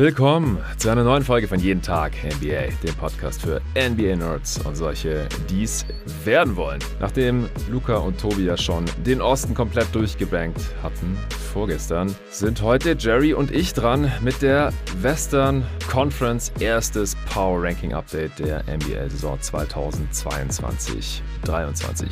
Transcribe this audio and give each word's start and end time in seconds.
Willkommen 0.00 0.58
zu 0.78 0.88
einer 0.88 1.04
neuen 1.04 1.22
Folge 1.22 1.46
von 1.46 1.60
Jeden 1.60 1.82
Tag 1.82 2.14
NBA, 2.24 2.68
dem 2.82 2.94
Podcast 2.94 3.42
für 3.42 3.60
NBA-Nerds 3.76 4.64
und 4.64 4.74
solche, 4.74 5.28
die 5.50 5.64
es 5.64 5.84
werden 6.24 6.56
wollen. 6.56 6.78
Nachdem 7.00 7.50
Luca 7.70 7.98
und 7.98 8.18
Tobi 8.18 8.46
ja 8.46 8.56
schon 8.56 8.86
den 9.04 9.20
Osten 9.20 9.52
komplett 9.52 9.94
durchgebankt 9.94 10.58
hatten 10.82 11.18
vorgestern, 11.52 12.16
sind 12.30 12.62
heute 12.62 12.96
Jerry 12.98 13.34
und 13.34 13.50
ich 13.50 13.74
dran 13.74 14.10
mit 14.22 14.40
der 14.40 14.72
Western 15.02 15.66
Conference 15.90 16.50
erstes 16.60 17.14
Power 17.30 17.62
Ranking 17.62 17.92
Update 17.92 18.38
der 18.38 18.64
NBA-Saison 18.74 19.38
2022-23. 19.38 21.20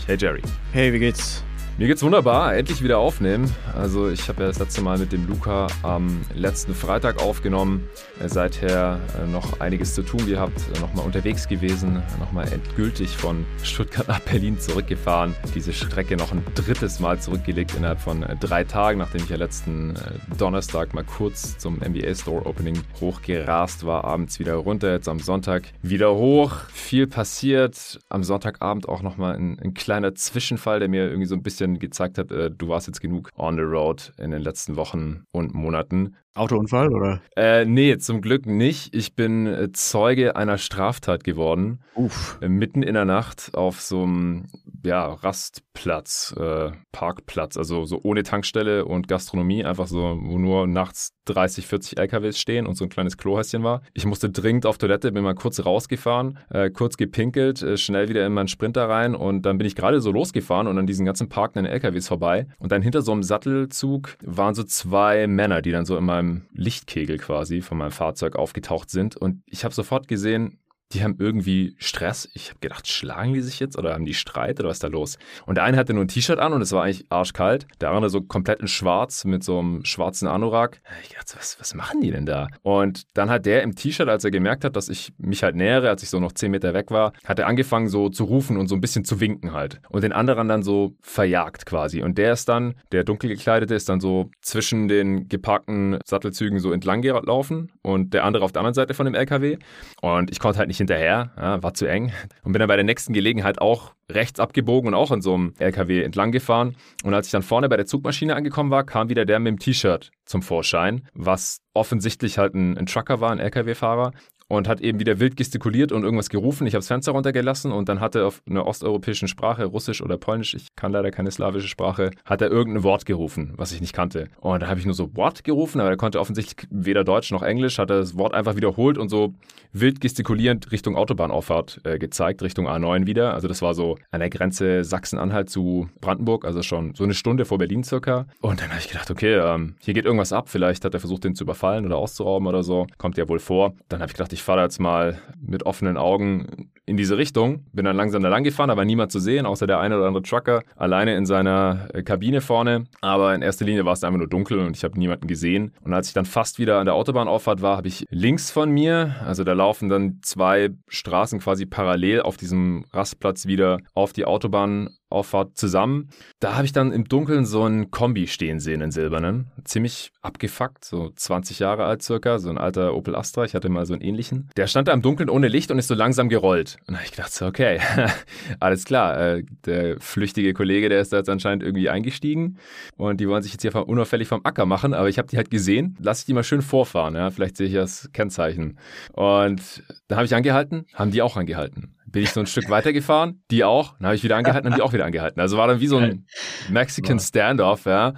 Hey 0.07 0.19
Jerry. 0.21 0.43
Hey, 0.73 0.93
wie 0.93 0.99
geht's? 0.99 1.43
Mir 1.79 1.87
geht's 1.87 2.03
wunderbar, 2.03 2.57
endlich 2.57 2.83
wieder 2.83 2.99
aufnehmen. 2.99 3.55
Also 3.73 4.11
ich 4.11 4.29
habe 4.29 4.43
ja 4.43 4.49
das 4.49 4.59
letzte 4.59 4.83
Mal 4.83 4.99
mit 4.99 5.13
dem 5.13 5.29
Luca 5.29 5.69
am 5.85 6.23
letzten 6.35 6.75
Freitag 6.75 7.23
aufgenommen. 7.23 7.89
Seither 8.27 8.99
äh, 9.17 9.29
noch 9.29 9.61
einiges 9.61 9.95
zu 9.95 10.03
tun 10.03 10.27
gehabt, 10.27 10.61
nochmal 10.81 11.07
unterwegs 11.07 11.47
gewesen, 11.47 12.03
nochmal 12.19 12.53
endgültig 12.53 13.17
von 13.17 13.47
Stuttgart 13.63 14.09
nach 14.09 14.19
Berlin 14.19 14.59
zurückgefahren. 14.59 15.37
Diese 15.55 15.73
Strecke 15.73 16.17
noch 16.17 16.33
ein 16.33 16.43
drittes 16.57 16.99
Mal 16.99 17.21
zurückgelegt 17.21 17.77
innerhalb 17.77 18.01
von 18.01 18.25
äh, 18.25 18.35
drei 18.35 18.65
Tagen, 18.65 18.99
nachdem 18.99 19.23
ich 19.23 19.29
ja 19.29 19.37
letzten 19.37 19.95
äh, 19.95 20.37
Donnerstag 20.37 20.95
mal 20.95 21.05
kurz 21.05 21.59
zum 21.59 21.77
NBA 21.77 22.13
Store 22.17 22.45
Opening 22.45 22.83
hochgerast 23.01 23.87
war, 23.87 24.03
abends 24.03 24.41
wieder 24.41 24.55
runter, 24.55 24.91
jetzt 24.91 25.09
am 25.09 25.21
Sonntag 25.21 25.63
wieder 25.83 26.13
hoch. 26.17 26.57
Viel 26.73 27.07
passiert. 27.07 28.01
Am 28.09 28.25
Sonntagabend 28.25 28.89
auch 28.89 29.03
nochmal 29.03 29.37
ein, 29.37 29.61
ein 29.61 29.75
kleiner 29.75 30.17
Zwischenfall, 30.17 30.81
der 30.81 30.89
mir 30.89 31.05
irgendwie 31.05 31.27
so 31.27 31.37
ein 31.37 31.45
bisschen 31.45 31.68
bisschen 31.69 31.79
gezeigt 31.79 32.19
hat, 32.19 32.31
äh, 32.33 32.51
du 32.51 32.69
warst 32.69 32.87
jetzt 32.87 33.01
genug 33.01 33.31
on 33.37 33.57
the 33.57 33.63
road 33.63 34.13
in 34.19 34.31
den 34.31 34.43
letzten 34.43 34.77
Wochen 34.77 35.25
und 35.33 35.55
Monaten. 35.55 36.17
Autounfall 36.39 36.93
oder? 36.93 37.21
Äh, 37.37 37.65
nee, 37.65 37.97
zum 37.99 38.21
Glück 38.21 38.47
nicht. 38.47 38.95
Ich 38.95 39.15
bin 39.15 39.47
äh, 39.47 39.73
Zeuge 39.73 40.37
einer 40.37 40.59
Straftat 40.59 41.25
geworden. 41.25 41.81
Uff. 41.95 42.39
Äh, 42.41 42.49
mitten 42.49 42.83
in 42.83 42.95
der 42.95 43.05
Nacht 43.05 43.51
auf 43.55 43.81
so 43.81 44.03
einem 44.03 44.47
ja, 44.85 45.07
Rastplatz, 45.07 46.35
äh, 46.39 46.71
Parkplatz, 46.93 47.57
also 47.57 47.85
so 47.85 48.01
ohne 48.03 48.23
Tankstelle 48.23 48.85
und 48.85 49.09
Gastronomie, 49.09 49.65
einfach 49.65 49.87
so, 49.87 50.19
wo 50.21 50.39
nur 50.39 50.67
nachts 50.67 51.13
30, 51.25 51.67
40 51.67 51.99
LKWs 51.99 52.39
stehen 52.39 52.67
und 52.67 52.77
so 52.77 52.85
ein 52.85 52.89
kleines 52.89 53.17
Klohäuschen 53.17 53.63
war. 53.63 53.83
Ich 53.93 54.07
musste 54.07 54.31
dringend 54.31 54.67
auf 54.67 54.79
Toilette, 54.79 55.13
bin 55.13 55.25
mal 55.25 55.35
kurz 55.35 55.65
rausgefahren, 55.65 56.39
äh, 56.51 56.71
kurz 56.71 56.97
gepinkelt, 56.97 57.63
äh, 57.63 57.77
schnell 57.77 58.09
wieder 58.09 58.27
in 58.27 58.33
meinen 58.33 58.49
Sprinter 58.49 58.89
rein 58.89 59.15
und 59.15 59.43
dann 59.43 59.59
bin 59.59 59.67
ich 59.67 59.75
gerade 59.75 60.01
so 60.01 60.11
losgefahren 60.11 60.67
und 60.67 60.79
an 60.79 60.87
diesen 60.87 61.05
ganzen 61.05 61.29
parkenden 61.29 61.71
LKWs 61.71 62.09
vorbei. 62.09 62.47
Und 62.59 62.73
dann 62.73 62.83
hinter 62.83 63.03
so 63.03 63.13
einem 63.13 63.23
Sattelzug 63.23 64.17
waren 64.23 64.55
so 64.55 64.65
zwei 64.65 65.27
Männer, 65.27 65.63
die 65.63 65.71
dann 65.71 65.85
so 65.85 65.97
in 65.97 66.05
meinem 66.05 66.28
meinem 66.29 66.47
Lichtkegel 66.53 67.19
quasi 67.19 67.61
von 67.61 67.79
meinem 67.79 67.91
Fahrzeug 67.91 68.37
aufgetaucht 68.37 68.91
sind. 68.91 69.17
Und 69.17 69.43
ich 69.47 69.65
habe 69.65 69.75
sofort 69.75 70.09
gesehen, 70.09 70.59
die 70.93 71.03
haben 71.03 71.17
irgendwie 71.19 71.77
Stress. 71.79 72.29
Ich 72.33 72.49
habe 72.49 72.61
gedacht, 72.61 72.87
schlagen 72.87 73.35
die 73.35 73.43
sich 73.43 73.61
jetzt 73.61 73.77
oder 73.77 73.93
haben 73.93 74.07
die 74.07 74.15
Streit 74.15 74.59
oder 74.59 74.71
was 74.71 74.77
ist 74.77 74.85
da 74.85 74.89
los? 74.89 75.19
Und 75.45 75.57
der 75.57 75.65
eine 75.65 75.77
hatte 75.77 75.93
nur 75.93 76.05
ein 76.05 76.09
T-Shirt 76.09 76.39
an 76.39 76.53
und 76.53 76.63
es 76.63 76.73
war 76.73 76.85
eigentlich 76.85 77.05
arschkalt. 77.11 77.67
Der 77.81 77.91
andere 77.91 78.09
so 78.09 78.23
komplett 78.23 78.61
in 78.61 78.69
schwarz 78.69 79.25
mit 79.25 79.45
so 79.45 79.59
einem 79.59 79.85
schwarzen 79.85 80.29
Anorak. 80.29 80.81
Ich 81.03 81.15
dachte, 81.15 81.35
was, 81.37 81.61
was 81.61 81.75
machen 81.75 82.01
die 82.01 82.11
denn 82.11 82.25
da? 82.25 82.49
Und 82.63 83.03
dann 83.15 83.29
hat 83.29 83.45
der 83.45 83.63
im 83.63 83.75
T-Shirt, 83.75 84.09
als 84.09 84.25
er 84.25 84.31
gemerkt 84.31 84.65
hat, 84.65 84.77
dass 84.77 84.89
ich 84.89 85.13
mich 85.19 85.43
halt 85.43 85.57
nähere, 85.57 85.91
als 85.91 86.03
ich 86.03 86.11
so 86.11 86.21
noch 86.21 86.33
zehn 86.33 86.51
Meter 86.51 86.73
weg 86.73 86.91
war, 86.91 87.13
hat 87.25 87.39
er 87.39 87.47
angefangen 87.47 87.89
so 87.89 88.09
zu 88.09 88.25
rufen 88.25 88.57
und 88.57 88.69
so 88.69 88.75
ein 88.75 88.81
bisschen 88.81 89.05
zu 89.05 89.21
winken 89.21 89.53
halt. 89.53 89.81
Und 89.91 90.05
den 90.05 90.13
anderen 90.13 90.49
dann 90.49 90.63
so 90.63 90.95
verjagt 91.03 91.67
quasi. 91.67 92.03
Und 92.03 92.17
der 92.17 92.33
ist 92.33 92.49
dann, 92.49 92.75
der 92.93 93.05
dunkel 93.05 93.29
gekleidete, 93.29 93.75
ist 93.75 93.89
dann 93.89 94.01
so 94.01 94.31
zwischen 94.41 94.89
den 94.89 95.29
geparkten 95.29 95.99
Sattelzügen 96.05 96.61
so 96.61 96.73
entlang 96.73 97.03
gelaufen 97.03 97.73
und 97.83 98.15
der 98.15 98.25
andere 98.25 98.45
auf 98.45 98.53
der 98.53 98.61
anderen 98.61 98.75
Seite 98.75 98.95
von 98.95 99.05
dem 99.05 99.15
LKW. 99.15 99.59
Und 100.01 100.31
ich 100.31 100.39
konnte 100.39 100.59
halt 100.59 100.69
nicht 100.69 100.78
nicht 100.79 100.89
hinterher, 100.89 101.33
ja, 101.37 101.63
war 101.63 101.75
zu 101.75 101.87
eng 101.87 102.13
und 102.45 102.53
bin 102.53 102.61
dann 102.61 102.69
bei 102.69 102.77
der 102.77 102.85
nächsten 102.85 103.13
Gelegenheit 103.13 103.61
auch 103.61 103.93
rechts 104.11 104.41
abgebogen 104.41 104.89
und 104.89 104.95
auch 104.95 105.11
in 105.11 105.21
so 105.21 105.35
einem 105.35 105.55
LKW 105.59 106.03
entlang 106.03 106.33
gefahren. 106.33 106.77
Und 107.05 107.15
als 107.15 107.27
ich 107.27 107.33
dann 107.33 107.43
vorne 107.43 107.69
bei 107.69 107.77
der 107.77 107.87
Zugmaschine 107.87 108.35
angekommen 108.35 108.71
war, 108.71 108.85
kam 108.85 109.09
wieder 109.09 109.25
der 109.25 109.39
mit 109.39 109.51
dem 109.51 109.59
T-Shirt 109.59 110.11
zum 110.25 110.43
Vorschein, 110.43 111.07
was 111.13 111.61
offensichtlich 111.75 112.39
halt 112.39 112.55
ein, 112.55 112.79
ein 112.79 112.87
Trucker 112.87 113.21
war, 113.21 113.33
ein 113.33 113.39
LKW-Fahrer 113.39 114.13
und 114.49 114.67
hat 114.67 114.81
eben 114.81 114.99
wieder 114.99 115.21
wild 115.21 115.37
gestikuliert 115.37 115.93
und 115.93 116.03
irgendwas 116.03 116.31
gerufen. 116.31 116.67
Ich 116.67 116.75
habe 116.75 116.81
das 116.81 116.89
Fenster 116.89 117.13
runtergelassen 117.13 117.71
und 117.71 117.89
dann 117.89 118.01
hat 118.01 118.15
er 118.15 118.27
auf 118.27 118.43
einer 118.49 118.67
osteuropäischen 118.67 119.29
Sprache, 119.29 119.67
Russisch 119.67 120.03
oder 120.03 120.17
Polnisch, 120.17 120.55
ich 120.55 120.75
kann 120.75 120.93
leider 120.93 121.11
keine 121.11 121.31
slawische 121.31 121.69
Sprache, 121.69 122.11
hat 122.25 122.43
er 122.43 122.51
irgendein 122.51 122.83
Wort 122.83 123.07
gerufen, 123.07 123.53
was 123.57 123.73
ich 123.73 123.81
nicht 123.81 123.93
kannte. 123.93 124.29
Und 124.41 124.63
da 124.63 124.69
habe 124.69 124.81
ich 124.81 124.87
nur 124.87 124.95
so 124.95 125.15
Wort 125.15 125.45
gerufen, 125.45 125.81
aber 125.81 125.91
er 125.91 125.97
konnte 125.97 126.21
offensichtlich 126.21 126.67
weder 126.71 127.05
Deutsch 127.05 127.31
noch 127.31 127.43
Englisch, 127.43 127.79
hat 127.79 127.91
er 127.91 127.99
das 127.99 128.17
Wort 128.17 128.35
einfach 128.35 128.57
wiederholt 128.57 128.99
und 128.99 129.09
so 129.09 129.35
wild 129.73 130.01
gestikulierend 130.01 130.73
Richtung 130.73 130.97
Autobahnauffahrt 130.97 131.81
äh, 131.85 131.99
gezeigt, 131.99 132.43
Richtung 132.43 132.69
A9 132.69 133.07
wieder. 133.07 133.35
Also 133.35 133.49
das 133.49 133.63
war 133.63 133.75
so 133.75 133.97
an 134.11 134.21
der 134.21 134.31
Grenze 134.31 134.85
Sachsen-Anhalt 134.85 135.51
zu 135.51 135.91
Brandenburg, 136.01 136.45
also 136.45 136.63
schon 136.63 136.95
so 136.95 137.05
eine 137.05 137.15
Stunde 137.15 137.45
vor 137.45 137.59
Berlin 137.59 137.85
circa. 137.85 138.27
Und 138.41 138.61
dann 138.61 138.71
habe 138.71 138.81
ich 138.81 138.89
gedacht, 138.89 139.11
okay, 139.11 139.35
ähm, 139.35 139.75
hier 139.81 139.95
geht 139.95 140.05
irgendwas 140.05 140.33
ab, 140.33 140.49
vielleicht 140.49 140.85
hat 140.85 140.95
er 140.95 141.01
versucht, 141.01 141.25
den 141.25 141.35
zu 141.35 141.45
überfallen 141.45 141.85
oder 141.85 141.97
auszurauben 141.97 142.49
oder 142.49 142.63
so. 142.63 142.87
Kommt 142.97 143.19
ja 143.19 143.29
wohl 143.29 143.39
vor. 143.39 143.75
Dann 143.89 144.01
habe 144.01 144.11
ich 144.11 144.15
gedacht, 144.15 144.33
ich 144.33 144.38
fahre 144.43 144.63
jetzt 144.63 144.81
mal 144.81 145.19
mit 145.41 145.65
offenen 145.67 145.97
Augen 145.97 146.71
in 146.89 146.97
diese 146.97 147.19
Richtung. 147.19 147.67
Bin 147.73 147.85
dann 147.85 147.97
langsam 147.97 148.23
da 148.23 148.29
lang 148.29 148.45
gefahren, 148.45 148.71
aber 148.71 148.85
niemand 148.85 149.13
zu 149.13 149.21
sehen, 149.21 149.47
außer 149.47 149.67
der 149.67 149.79
eine 149.79 149.97
oder 149.97 150.07
andere 150.07 150.23
Trucker, 150.23 150.63
alleine 150.77 151.17
in 151.17 151.27
seiner 151.27 151.89
äh, 151.93 152.03
Kabine 152.03 152.41
vorne. 152.41 152.85
Aber 153.01 153.35
in 153.35 153.43
erster 153.43 153.65
Linie 153.65 153.85
war 153.85 153.93
es 153.93 154.03
einfach 154.03 154.19
nur 154.19 154.29
dunkel 154.29 154.59
und 154.59 154.77
ich 154.77 154.85
habe 154.85 154.99
niemanden 154.99 155.27
gesehen. 155.27 155.73
Und 155.83 155.93
als 155.93 156.09
ich 156.09 156.15
dann 156.15 156.25
fast 156.25 156.59
wieder 156.59 156.79
an 156.79 156.87
der 156.87 156.95
Autobahnauffahrt 156.95 157.63
war, 157.63 157.77
habe 157.77 157.89
ich 157.89 158.07
links 158.11 158.51
von 158.51 158.71
mir, 158.71 159.17
also 159.25 159.45
da 159.45 159.53
laufen 159.53 159.89
dann 159.89 160.19
zwei 160.23 160.71
Straßen 160.89 161.41
quasi 161.41 161.67
parallel 161.67 162.23
auf 162.23 162.37
diesem 162.37 162.85
Rastplatz 162.93 163.47
wieder 163.47 163.79
auf 163.95 164.13
die 164.13 164.25
Autobahn 164.25 164.89
Auffahrt 165.11 165.57
zusammen. 165.57 166.11
Da 166.41 166.55
habe 166.55 166.67
ich 166.67 166.73
dann 166.73 166.93
im 166.93 167.05
Dunkeln 167.05 167.47
so 167.47 167.65
ein 167.65 167.91
Kombi 167.91 168.27
stehen 168.27 168.61
sehen, 168.61 168.81
in 168.81 168.91
silbernen. 168.91 169.51
Ziemlich 169.65 170.13
abgefuckt, 170.21 170.85
so 170.85 171.11
20 171.15 171.59
Jahre 171.59 171.85
alt 171.85 172.03
circa, 172.03 172.39
so 172.39 172.51
ein 172.51 172.59
alter 172.59 172.95
Opel 172.95 173.17
Astra. 173.17 173.45
Ich 173.45 173.55
hatte 173.55 173.69
mal 173.69 173.87
so 173.87 173.95
einen 173.95 174.03
ähnlichen. 174.03 174.51
Der 174.57 174.67
stand 174.67 174.89
da 174.89 174.93
im 174.93 175.03
Dunkeln 175.03 175.31
ohne 175.31 175.49
Licht 175.49 175.71
und 175.71 175.79
ist 175.79 175.89
so 175.89 175.95
langsam 175.95 176.29
gerollt. 176.29 176.77
Und 176.87 176.95
da 176.95 176.99
habe 176.99 177.07
ich 177.07 177.13
gedacht, 177.13 177.33
so, 177.33 177.47
okay, 177.47 177.81
alles 178.61 178.85
klar. 178.85 179.19
Äh, 179.19 179.45
der 179.65 180.01
flüchtige 180.01 180.53
Kollege, 180.53 180.89
der 180.89 181.01
ist 181.01 181.13
da 181.13 181.19
jetzt 181.19 181.31
anscheinend 181.31 181.63
irgendwie 181.63 181.89
eingestiegen 181.89 182.59
und 182.97 183.21
die 183.21 183.29
wollen 183.29 183.43
sich 183.43 183.53
jetzt 183.53 183.63
hier 183.63 183.75
unauffällig 183.75 184.29
vom 184.29 184.45
Acker 184.45 184.67
machen, 184.67 184.95
aber 184.95 185.09
ich 185.09 185.19
habe 185.19 185.29
die 185.29 185.37
halt 185.37 185.51
gesehen. 185.51 185.97
Lass 186.01 186.21
ich 186.21 186.27
die 186.27 186.35
mal 186.35 186.45
schön 186.45 186.63
vorfahren, 186.63 187.15
ja. 187.15 187.31
Vielleicht 187.31 187.57
sehe 187.57 187.69
ich 187.69 187.75
das 187.75 188.11
Kennzeichen. 188.13 188.79
Und 189.13 189.83
da 190.09 190.17
habe 190.17 190.27
ich 190.27 190.35
angehalten, 190.35 190.87
haben 190.95 191.11
die 191.11 191.23
auch 191.23 191.37
angehalten 191.37 191.95
bin 192.11 192.23
ich 192.23 192.31
so 192.31 192.41
ein 192.41 192.47
Stück 192.47 192.71
weitergefahren, 192.71 193.43
die 193.51 193.65
auch, 193.65 193.97
dann 193.99 194.07
habe 194.07 194.17
ich 194.17 194.25
wieder 194.25 194.37
angehalten 194.37 194.69
und 194.71 194.77
die 194.77 194.83
auch 194.83 194.93
wieder 194.93 195.05
angehalten. 195.05 195.41
Also 195.41 195.57
war 195.57 195.67
dann 195.67 195.81
wie 195.81 195.87
so 195.87 195.99
ein 195.99 196.27
Mexican 196.71 197.19
Standoff, 197.19 197.85
ja. 197.85 198.15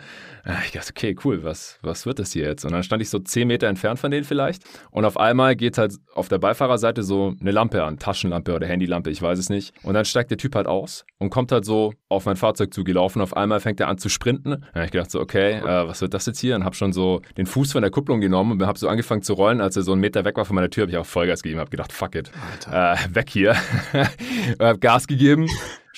Ich 0.64 0.72
dachte, 0.72 0.90
okay, 0.90 1.16
cool, 1.24 1.44
was, 1.44 1.78
was 1.82 2.06
wird 2.06 2.18
das 2.18 2.32
hier 2.32 2.44
jetzt? 2.44 2.64
Und 2.64 2.72
dann 2.72 2.82
stand 2.82 3.02
ich 3.02 3.10
so 3.10 3.18
zehn 3.18 3.48
Meter 3.48 3.68
entfernt 3.68 3.98
von 3.98 4.10
denen 4.10 4.24
vielleicht. 4.24 4.62
Und 4.90 5.04
auf 5.04 5.18
einmal 5.18 5.56
geht 5.56 5.78
halt 5.78 5.94
auf 6.14 6.28
der 6.28 6.38
Beifahrerseite 6.38 7.02
so 7.02 7.34
eine 7.40 7.50
Lampe 7.50 7.82
an, 7.84 7.98
Taschenlampe 7.98 8.54
oder 8.54 8.66
Handylampe, 8.66 9.10
ich 9.10 9.20
weiß 9.20 9.38
es 9.38 9.50
nicht. 9.50 9.74
Und 9.82 9.94
dann 9.94 10.04
steigt 10.04 10.30
der 10.30 10.38
Typ 10.38 10.54
halt 10.54 10.66
aus 10.66 11.04
und 11.18 11.30
kommt 11.30 11.52
halt 11.52 11.64
so 11.64 11.92
auf 12.08 12.26
mein 12.26 12.36
Fahrzeug 12.36 12.72
zugelaufen. 12.72 13.20
Auf 13.22 13.36
einmal 13.36 13.60
fängt 13.60 13.80
er 13.80 13.88
an 13.88 13.98
zu 13.98 14.08
sprinten. 14.08 14.50
Dann 14.50 14.74
habe 14.74 14.84
ich 14.86 14.90
gedacht 14.90 15.10
so, 15.10 15.20
okay, 15.20 15.58
äh, 15.58 15.86
was 15.86 16.00
wird 16.00 16.14
das 16.14 16.26
jetzt 16.26 16.40
hier? 16.40 16.56
Und 16.56 16.64
habe 16.64 16.74
schon 16.74 16.92
so 16.92 17.20
den 17.36 17.46
Fuß 17.46 17.72
von 17.72 17.82
der 17.82 17.90
Kupplung 17.90 18.20
genommen 18.20 18.52
und 18.52 18.66
habe 18.66 18.78
so 18.78 18.88
angefangen 18.88 19.22
zu 19.22 19.34
rollen. 19.34 19.60
Als 19.60 19.76
er 19.76 19.82
so 19.82 19.92
einen 19.92 20.00
Meter 20.00 20.24
weg 20.24 20.36
war 20.36 20.44
von 20.44 20.56
meiner 20.56 20.70
Tür, 20.70 20.82
habe 20.82 20.92
ich 20.92 20.98
auch 20.98 21.06
Vollgas 21.06 21.42
gegeben, 21.42 21.60
habe 21.60 21.70
gedacht, 21.70 21.92
fuck 21.92 22.14
it, 22.14 22.30
äh, 22.70 22.96
weg 23.10 23.28
hier. 23.30 23.54
habe 24.58 24.78
Gas 24.78 25.06
gegeben 25.06 25.48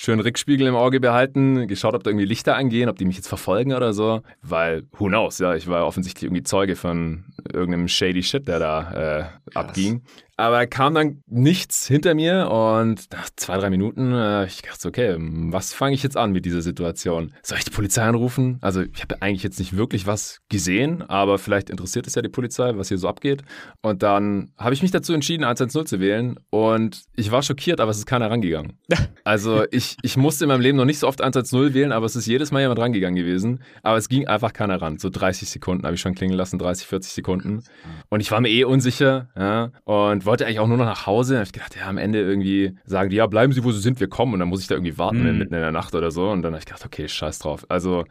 schön 0.03 0.19
Rückspiegel 0.19 0.67
im 0.67 0.75
Auge 0.75 0.99
behalten, 0.99 1.67
geschaut, 1.67 1.93
ob 1.93 2.03
da 2.03 2.09
irgendwie 2.09 2.25
Lichter 2.25 2.55
angehen, 2.57 2.89
ob 2.89 2.97
die 2.97 3.05
mich 3.05 3.15
jetzt 3.15 3.29
verfolgen 3.29 3.73
oder 3.73 3.93
so. 3.93 4.21
Weil, 4.41 4.83
who 4.97 5.07
knows, 5.07 5.39
ja, 5.39 5.55
ich 5.55 5.67
war 5.67 5.87
offensichtlich 5.87 6.23
irgendwie 6.23 6.43
Zeuge 6.43 6.75
von 6.75 7.23
irgendeinem 7.51 7.87
shady 7.87 8.21
Shit, 8.21 8.47
der 8.47 8.59
da 8.59 9.29
äh, 9.53 9.57
abging. 9.57 10.01
Aber 10.35 10.65
kam 10.65 10.95
dann 10.95 11.21
nichts 11.27 11.87
hinter 11.87 12.15
mir 12.15 12.49
und 12.49 13.11
nach 13.11 13.29
zwei, 13.35 13.57
drei 13.57 13.69
Minuten, 13.69 14.13
äh, 14.13 14.45
ich 14.45 14.63
dachte, 14.63 14.87
okay, 14.87 15.15
was 15.19 15.73
fange 15.73 15.93
ich 15.93 16.01
jetzt 16.01 16.17
an 16.17 16.31
mit 16.31 16.45
dieser 16.45 16.61
Situation? 16.61 17.33
Soll 17.43 17.59
ich 17.59 17.65
die 17.65 17.71
Polizei 17.71 18.03
anrufen? 18.03 18.57
Also 18.61 18.81
ich 18.81 19.01
habe 19.01 19.21
eigentlich 19.21 19.43
jetzt 19.43 19.59
nicht 19.59 19.77
wirklich 19.77 20.07
was 20.07 20.39
gesehen, 20.49 21.03
aber 21.03 21.37
vielleicht 21.37 21.69
interessiert 21.69 22.07
es 22.07 22.15
ja 22.15 22.21
die 22.21 22.29
Polizei, 22.29 22.75
was 22.75 22.87
hier 22.87 22.97
so 22.97 23.07
abgeht. 23.07 23.43
Und 23.81 24.01
dann 24.01 24.53
habe 24.57 24.73
ich 24.73 24.81
mich 24.81 24.91
dazu 24.91 25.13
entschieden, 25.13 25.43
110 25.43 25.85
zu 25.85 25.99
wählen 25.99 26.39
und 26.49 27.03
ich 27.15 27.31
war 27.31 27.43
schockiert, 27.43 27.79
aber 27.79 27.91
es 27.91 27.97
ist 27.97 28.05
keiner 28.05 28.29
rangegangen. 28.29 28.79
Also 29.25 29.63
ich, 29.71 29.95
ich 30.01 30.17
musste 30.17 30.43
in 30.43 30.49
meinem 30.49 30.59
Leben 30.59 30.77
noch 30.77 30.83
nicht 30.83 30.99
so 30.99 31.07
oft 31.07 31.21
110 31.21 31.73
wählen, 31.73 31.91
aber 31.93 32.05
es 32.05 32.17
ist 32.17 32.25
jedes 32.25 32.51
Mal 32.51 32.59
jemand 32.59 32.79
rangegangen 32.79 33.15
gewesen. 33.15 33.63
Aber 33.81 33.95
es 33.97 34.09
ging 34.09 34.27
einfach 34.27 34.51
keiner 34.51 34.81
ran. 34.81 34.99
So 34.99 35.09
30 35.09 35.49
Sekunden 35.49 35.85
habe 35.85 35.95
ich 35.95 36.01
schon 36.01 36.13
klingen 36.13 36.33
lassen, 36.33 36.59
30, 36.59 36.87
40 36.87 37.13
Sekunden. 37.13 37.63
Und 38.09 38.19
ich 38.19 38.31
war 38.31 38.41
mir 38.41 38.49
eh 38.49 38.65
unsicher 38.65 39.29
ja, 39.37 39.71
und 39.85 40.22
wollte 40.25 40.45
eigentlich 40.45 40.59
auch 40.59 40.67
nur 40.67 40.77
noch 40.77 40.85
nach 40.85 41.05
Hause. 41.05 41.33
Da 41.33 41.39
habe 41.39 41.45
ich 41.45 41.53
gedacht, 41.53 41.75
ja, 41.75 41.87
am 41.87 41.97
Ende 41.97 42.19
irgendwie 42.19 42.75
sagen 42.85 43.09
die, 43.09 43.17
ja, 43.17 43.27
bleiben 43.27 43.53
Sie, 43.53 43.63
wo 43.63 43.71
Sie 43.71 43.79
sind, 43.79 43.99
wir 43.99 44.07
kommen. 44.07 44.33
Und 44.33 44.39
dann 44.39 44.49
muss 44.49 44.61
ich 44.61 44.67
da 44.67 44.75
irgendwie 44.75 44.97
warten 44.97 45.19
mhm. 45.19 45.37
mitten 45.37 45.53
in 45.53 45.61
der 45.61 45.71
Nacht 45.71 45.95
oder 45.95 46.11
so. 46.11 46.29
Und 46.29 46.41
dann 46.41 46.53
habe 46.53 46.59
ich 46.59 46.65
gedacht, 46.65 46.85
okay, 46.85 47.07
scheiß 47.07 47.39
drauf. 47.39 47.65
Also, 47.69 48.05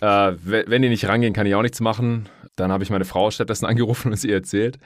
äh, 0.00 0.32
wenn 0.44 0.82
die 0.82 0.88
nicht 0.88 1.06
rangehen, 1.06 1.32
kann 1.32 1.46
ich 1.46 1.54
auch 1.54 1.62
nichts 1.62 1.80
machen. 1.80 2.28
Dann 2.56 2.72
habe 2.72 2.84
ich 2.84 2.90
meine 2.90 3.04
Frau 3.04 3.30
stattdessen 3.30 3.66
angerufen 3.66 4.12
und 4.12 4.18
sie 4.18 4.32
erzählt. 4.32 4.78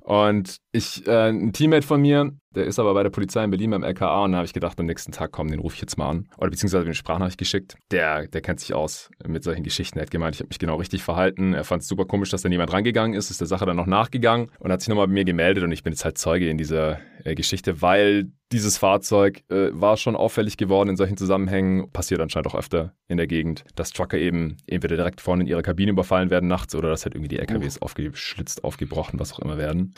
Und 0.00 0.58
ich, 0.72 1.06
äh, 1.06 1.30
ein 1.30 1.52
Teammate 1.52 1.86
von 1.86 2.00
mir, 2.00 2.32
der 2.56 2.64
ist 2.64 2.78
aber 2.78 2.94
bei 2.94 3.02
der 3.02 3.10
Polizei 3.10 3.44
in 3.44 3.50
Berlin 3.50 3.70
beim 3.70 3.84
LKA 3.84 4.24
und 4.24 4.32
da 4.32 4.38
habe 4.38 4.46
ich 4.46 4.52
gedacht, 4.52 4.80
am 4.80 4.86
nächsten 4.86 5.12
Tag, 5.12 5.30
komm, 5.30 5.48
den 5.48 5.60
rufe 5.60 5.74
ich 5.74 5.80
jetzt 5.80 5.96
mal 5.98 6.08
an. 6.08 6.28
Oder 6.38 6.50
beziehungsweise 6.50 6.84
eine 6.84 6.94
Sprachnachricht 6.94 7.38
geschickt. 7.38 7.76
Der, 7.90 8.26
der 8.26 8.40
kennt 8.40 8.60
sich 8.60 8.74
aus 8.74 9.10
mit 9.26 9.44
solchen 9.44 9.62
Geschichten. 9.62 9.98
Er 9.98 10.02
hat 10.02 10.10
gemeint, 10.10 10.34
ich 10.34 10.40
habe 10.40 10.48
mich 10.48 10.58
genau 10.58 10.76
richtig 10.76 11.02
verhalten. 11.02 11.54
Er 11.54 11.64
fand 11.64 11.82
es 11.82 11.88
super 11.88 12.06
komisch, 12.06 12.30
dass 12.30 12.42
da 12.42 12.48
niemand 12.48 12.72
rangegangen 12.72 13.14
ist, 13.14 13.30
ist 13.30 13.40
der 13.40 13.46
Sache 13.46 13.66
dann 13.66 13.76
noch 13.76 13.86
nachgegangen 13.86 14.50
und 14.58 14.72
hat 14.72 14.80
sich 14.80 14.88
nochmal 14.88 15.06
bei 15.06 15.12
mir 15.12 15.24
gemeldet 15.24 15.62
und 15.62 15.72
ich 15.72 15.82
bin 15.82 15.92
jetzt 15.92 16.04
halt 16.04 16.18
Zeuge 16.18 16.48
in 16.48 16.58
dieser 16.58 16.98
äh, 17.24 17.34
Geschichte, 17.34 17.82
weil 17.82 18.30
dieses 18.52 18.78
Fahrzeug 18.78 19.42
äh, 19.50 19.70
war 19.72 19.96
schon 19.96 20.14
auffällig 20.14 20.56
geworden 20.56 20.90
in 20.90 20.96
solchen 20.96 21.16
Zusammenhängen. 21.16 21.90
Passiert 21.90 22.20
anscheinend 22.20 22.46
auch 22.46 22.54
öfter 22.54 22.92
in 23.08 23.16
der 23.16 23.26
Gegend, 23.26 23.64
dass 23.74 23.90
Trucker 23.90 24.18
eben 24.18 24.56
entweder 24.66 24.96
direkt 24.96 25.20
vorne 25.20 25.42
in 25.42 25.48
ihrer 25.48 25.62
Kabine 25.62 25.90
überfallen 25.90 26.30
werden 26.30 26.48
nachts 26.48 26.74
oder 26.74 26.88
dass 26.88 27.04
halt 27.04 27.14
irgendwie 27.14 27.28
die 27.28 27.38
LKWs 27.38 27.78
uh. 27.78 27.84
aufgeschlitzt, 27.84 28.62
aufgebrochen, 28.62 29.18
was 29.18 29.32
auch 29.32 29.40
immer 29.40 29.58
werden. 29.58 29.94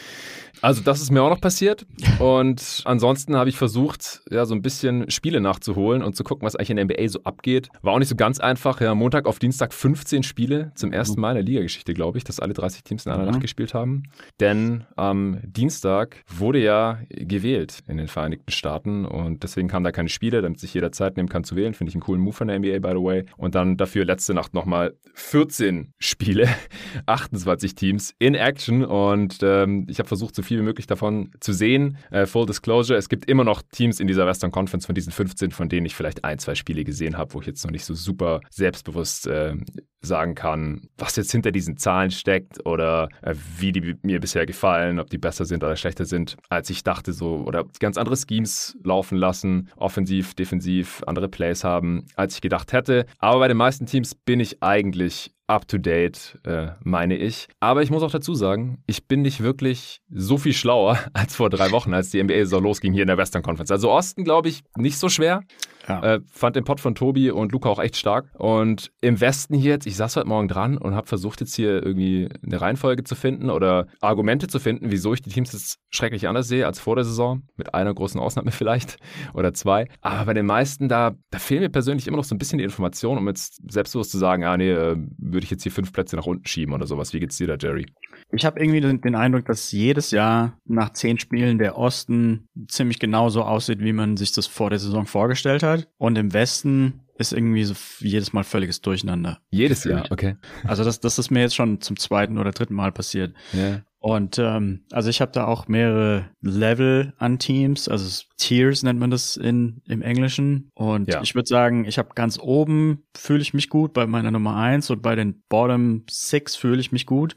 Also 0.63 0.83
das 0.83 1.03
ist 1.03 1.11
mir 1.11 1.23
auch 1.23 1.29
noch 1.29 1.41
passiert. 1.41 1.87
Und 2.19 2.48
ansonsten 2.85 3.37
habe 3.37 3.51
ich 3.51 3.57
versucht, 3.57 4.23
ja, 4.31 4.47
so 4.47 4.55
ein 4.55 4.63
bisschen 4.63 5.11
Spiele 5.11 5.41
nachzuholen 5.41 6.03
und 6.03 6.15
zu 6.15 6.25
gucken, 6.25 6.47
was 6.47 6.57
eigentlich 6.57 6.71
in 6.71 6.77
der 6.77 6.85
NBA 6.85 7.09
so 7.09 7.23
abgeht. 7.25 7.69
War 7.83 7.95
auch 7.95 7.99
nicht 7.99 8.09
so 8.09 8.17
ganz 8.17 8.39
einfach. 8.39 8.81
Ja, 8.81 8.95
Montag 8.95 9.27
auf 9.27 9.39
Dienstag 9.39 9.75
15 9.75 10.23
Spiele 10.23 10.73
zum 10.75 10.93
ersten 10.93 11.21
Mal 11.21 11.31
in 11.31 11.37
der 11.37 11.45
Ligageschichte, 11.45 11.93
glaube 11.93 12.19
ich, 12.19 12.25
dass 12.25 12.41
alle 12.41 12.55
30 12.55 12.85
Teams 12.85 13.07
in 13.07 13.13
einer 13.13 13.25
mhm. 13.25 13.31
Nacht 13.31 13.41
gespielt 13.41 13.75
haben. 13.75 14.05
Denn 14.41 14.85
am 14.97 15.39
Dienstag 15.43 16.23
wurde 16.29 16.61
ja 16.61 16.99
gewählt 17.09 17.81
in 17.89 17.97
den 17.97 18.09
Vereinigten 18.09 18.29
Vereinigten 18.29 18.51
Staaten 18.51 19.07
und 19.07 19.43
deswegen 19.43 19.69
kamen 19.69 19.85
da 19.85 19.93
keine 19.93 20.11
Spiele, 20.11 20.43
damit 20.43 20.61
sich 20.61 20.75
jeder 20.75 20.93
Zeit 20.93 21.17
nehmen 21.17 21.31
kann 21.31 21.45
zu 21.45 21.57
wählen. 21.57 21.73
Finde 21.73 21.89
ich 21.89 21.95
einen 21.95 22.03
coolen 22.03 22.21
Move 22.21 22.35
von 22.35 22.49
der 22.49 22.59
NBA, 22.59 22.79
by 22.81 22.91
the 22.91 23.03
way. 23.03 23.25
Und 23.39 23.55
dann 23.55 23.77
dafür 23.79 24.05
letzte 24.05 24.35
Nacht 24.35 24.53
nochmal 24.53 24.95
14 25.15 25.95
Spiele, 25.99 26.49
28 27.07 27.75
Teams 27.75 28.15
in 28.19 28.35
Action 28.35 28.85
und 28.85 29.39
ähm, 29.43 29.87
ich 29.89 29.99
habe 29.99 30.09
versucht, 30.09 30.35
so 30.35 30.43
viel 30.43 30.59
wie 30.59 30.63
möglich 30.63 30.87
davon 30.87 31.31
zu 31.41 31.53
sehen. 31.53 31.97
Äh, 32.11 32.27
Full 32.39 32.47
Disclosure, 32.47 32.97
es 32.97 33.09
gibt 33.09 33.29
immer 33.29 33.43
noch 33.43 33.63
Teams 33.73 33.99
in 33.99 34.07
dieser 34.07 34.25
Western 34.25 34.53
Conference 34.53 34.87
von 34.87 34.95
diesen 34.95 35.13
15, 35.13 35.51
von 35.51 35.69
denen 35.69 35.87
ich 35.87 35.97
vielleicht 35.97 36.23
ein, 36.23 36.39
zwei 36.39 36.55
Spiele 36.55 36.85
gesehen 36.85 37.19
habe, 37.19 37.35
wo 37.35 37.41
ich 37.41 37.49
jetzt 37.49 37.65
noch 37.65 37.73
nicht 37.73 37.85
so 37.85 37.95
super 37.95 38.41
selbstbewusst 38.49 39.27
äh, 39.27 39.57
sagen 40.03 40.37
kann, 40.37 40.83
was 40.97 41.17
jetzt 41.17 41.33
hinter 41.33 41.51
diesen 41.51 41.79
Zahlen 41.79 42.13
steckt 42.13 42.65
oder 42.65 43.09
äh, 43.23 43.35
wie 43.59 43.73
die 43.73 43.97
mir 44.03 44.21
bisher 44.21 44.47
gefallen, 44.47 45.01
ob 45.01 45.11
die 45.11 45.19
besser 45.19 45.47
sind 45.47 45.65
oder 45.65 45.75
schlechter 45.75 46.05
sind, 46.05 46.37
als 46.49 46.71
ich 46.71 46.85
dachte 46.85 47.13
so 47.13 47.43
oder 47.45 47.65
ganz 47.81 47.99
andere 47.99 48.17
Schemes 48.17 48.79
laufen 48.85 49.19
lassen, 49.19 49.71
offensiv, 49.75 50.35
defensiv, 50.35 51.03
andere 51.09 51.29
Plays 51.29 51.65
haben, 51.65 52.07
als 52.15 52.37
ich 52.37 52.41
gedacht 52.41 52.73
hätte. 52.73 53.07
Aber 53.19 53.41
bei 53.41 53.49
den 53.49 53.57
meisten 53.57 53.87
Teams 53.87 54.15
bin 54.15 54.39
ich 54.39 54.63
eigentlich 54.63 55.33
up 55.49 55.67
to 55.67 55.79
date, 55.79 56.39
äh, 56.45 56.69
meine 56.85 57.17
ich. 57.17 57.49
Aber 57.59 57.83
ich 57.83 57.91
muss 57.91 58.03
auch 58.03 58.11
dazu 58.11 58.35
sagen, 58.35 58.83
ich 58.87 59.07
bin 59.07 59.23
nicht 59.23 59.43
wirklich 59.43 60.01
so 60.11 60.39
viel 60.39 60.53
schlauer 60.53 60.99
als 61.13 61.35
vor 61.35 61.51
drei 61.51 61.73
Wochen, 61.73 61.95
als 61.95 62.11
die 62.11 62.23
NBA 62.23 62.45
so 62.47 62.61
losging 62.61 62.93
hier 62.93 63.03
in 63.03 63.09
der 63.09 63.19
Western 63.19 63.43
Conference. 63.43 63.71
Also 63.71 63.91
Osten, 63.91 64.25
glaube 64.25 64.49
ich, 64.49 64.63
nicht 64.77 64.99
so 64.99 65.09
schwer. 65.09 65.43
Ja. 65.89 66.03
Äh, 66.03 66.21
fand 66.31 66.57
den 66.57 66.65
Pod 66.65 66.81
von 66.81 66.95
Tobi 66.95 67.31
und 67.31 67.53
Luca 67.53 67.69
auch 67.69 67.79
echt 67.79 67.97
stark. 67.97 68.31
Und 68.35 68.93
im 69.01 69.21
Westen 69.21 69.55
hier 69.55 69.73
jetzt, 69.73 69.87
ich 69.87 69.97
saß 69.97 70.17
heute 70.17 70.29
Morgen 70.29 70.49
dran 70.49 70.77
und 70.79 70.95
habe 70.95 71.07
versucht 71.07 71.41
jetzt 71.41 71.55
hier 71.55 71.83
irgendwie 71.83 72.29
eine 72.45 72.61
Reihenfolge 72.61 73.05
zu 73.05 73.15
finden 73.15 73.51
oder 73.51 73.87
Argumente 74.01 74.47
zu 74.49 74.59
finden, 74.59 74.91
wieso 74.91 75.15
ich 75.15 75.23
die 75.23 75.31
Teams 75.31 75.53
jetzt 75.53 75.79
schrecklich 75.91 76.29
anders 76.29 76.49
sehe 76.49 76.67
als 76.67 76.81
vor 76.81 76.97
der 76.97 77.05
Saison. 77.05 77.43
Mit 77.57 77.75
einer 77.75 77.95
großen 77.95 78.21
Ausnahme 78.21 78.51
vielleicht 78.53 78.97
oder 79.35 79.55
zwei. 79.55 79.87
Aber 80.01 80.27
bei 80.27 80.35
den 80.35 80.47
meisten, 80.47 80.89
da, 80.89 81.13
da 81.31 81.39
fehlen 81.39 81.63
mir 81.63 81.71
persönlich 81.71 82.07
immer 82.07 82.17
noch 82.17 82.25
so 82.25 82.35
ein 82.35 82.39
bisschen 82.39 82.59
die 82.59 82.65
Informationen, 82.65 83.19
um 83.19 83.29
jetzt 83.29 83.61
selbstbewusst 83.71 84.11
zu 84.11 84.19
sagen, 84.19 84.45
ah 84.45 84.57
nee, 84.57 84.71
äh, 84.71 84.97
würde 85.17 85.45
ich 85.45 85.51
jetzt 85.51 85.63
hier 85.63 85.73
fünf 85.73 85.93
Plätze 85.93 86.17
nach 86.17 86.27
unten 86.27 86.47
schieben 86.47 86.75
oder 86.75 86.87
sowas. 86.87 87.13
Wie 87.13 87.21
geht's 87.21 87.37
dir 87.37 87.47
da, 87.47 87.57
Jerry? 87.59 87.87
Ich 88.31 88.45
habe 88.45 88.61
irgendwie 88.61 88.81
den, 88.81 89.01
den, 89.01 89.15
Eindruck, 89.15 89.47
dass 89.47 89.73
jedes 89.73 90.11
Jahr 90.11 90.59
nach 90.67 90.93
zehn 90.93 91.19
Spielen 91.19 91.59
der 91.59 91.79
Osten 91.79 92.49
ziemlich 92.69 92.99
genauso 92.99 93.43
aussieht, 93.43 93.81
wie 93.81 93.93
man 93.93 94.17
sich 94.17 94.33
das 94.33 94.47
vor 94.47 94.71
der 94.71 94.79
Saison 94.79 95.07
vorgestellt 95.07 95.63
hat. 95.63 95.89
Und 95.97 96.19
im 96.19 96.33
Westen 96.35 97.01
ist 97.17 97.33
irgendwie 97.33 97.65
so 97.65 97.75
jedes 98.01 98.33
Mal 98.33 98.45
völliges 98.45 98.81
Durcheinander. 98.81 99.41
Jedes 99.51 99.85
Jahr, 99.85 100.07
okay. 100.11 100.37
Also 100.65 100.85
das, 100.85 101.01
das 101.01 101.19
ist 101.19 101.31
mir 101.31 101.41
jetzt 101.41 101.57
schon 101.57 101.81
zum 101.81 101.99
zweiten 101.99 102.39
oder 102.39 102.53
dritten 102.53 102.75
Mal 102.75 102.93
passiert. 102.93 103.35
Ja. 103.53 103.83
Und 103.99 104.39
ähm, 104.39 104.85
also 104.93 105.11
ich 105.11 105.21
habe 105.21 105.33
da 105.33 105.47
auch 105.47 105.67
mehrere 105.67 106.31
Level 106.41 107.15
an 107.19 107.39
Teams, 107.39 107.89
also 107.89 108.25
Tiers 108.39 108.85
nennt 108.85 109.01
man 109.01 109.11
das 109.11 109.37
in 109.37 109.83
im 109.87 110.01
Englischen. 110.01 110.71
Und 110.75 111.09
ja. 111.13 111.21
ich 111.23 111.35
würde 111.35 111.49
sagen, 111.49 111.85
ich 111.85 111.99
habe 111.99 112.11
ganz 112.15 112.39
oben 112.39 113.03
fühle 113.17 113.43
ich 113.43 113.53
mich 113.53 113.69
gut 113.69 113.93
bei 113.93 114.07
meiner 114.07 114.31
Nummer 114.31 114.57
eins 114.57 114.91
und 114.91 115.03
bei 115.03 115.17
den 115.17 115.43
Bottom 115.49 116.05
Six 116.09 116.55
fühle 116.55 116.81
ich 116.81 116.93
mich 116.93 117.05
gut. 117.05 117.37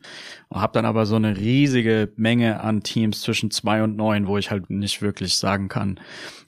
Und 0.49 0.61
habe 0.61 0.73
dann 0.73 0.85
aber 0.85 1.07
so 1.07 1.15
eine 1.15 1.37
riesige 1.37 2.13
Menge 2.15 2.61
an 2.61 2.83
Teams 2.83 3.21
zwischen 3.21 3.49
zwei 3.49 3.83
und 3.83 3.95
neun, 3.97 4.27
wo 4.27 4.37
ich 4.37 4.51
halt 4.51 4.69
nicht 4.69 5.01
wirklich 5.01 5.37
sagen 5.37 5.69
kann. 5.69 5.99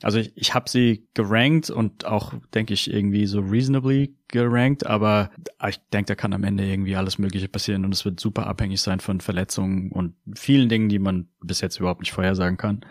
Also 0.04 0.20
ich, 0.20 0.32
ich 0.36 0.54
habe 0.54 0.70
sie 0.70 1.08
gerankt 1.16 1.72
und 1.72 2.06
auch, 2.06 2.34
denke 2.54 2.74
ich, 2.74 2.94
irgendwie 2.94 3.26
so 3.26 3.40
reasonably 3.40 4.16
gerankt, 4.28 4.86
aber 4.86 5.32
ich 5.68 5.80
denke, 5.92 6.08
da 6.08 6.16
kann 6.16 6.34
am 6.34 6.44
Ende 6.44 6.66
irgendwie 6.66 6.96
alles 6.96 7.18
Mögliche 7.18 7.48
passieren 7.48 7.86
und 7.86 7.94
es 7.94 8.06
wird 8.06 8.20
super 8.20 8.48
abhängig 8.48 8.82
sein 8.82 9.00
von 9.00 9.20
Verletzungen 9.20 9.92
und 9.92 10.16
vielen 10.36 10.70
Dingen, 10.70 10.90
die 10.90 11.00
man 11.00 11.28
bis 11.42 11.62
jetzt 11.62 11.80
überhaupt 11.80 12.02
nicht 12.02 12.12
vorhersagen 12.12 12.58
kann. 12.58 12.86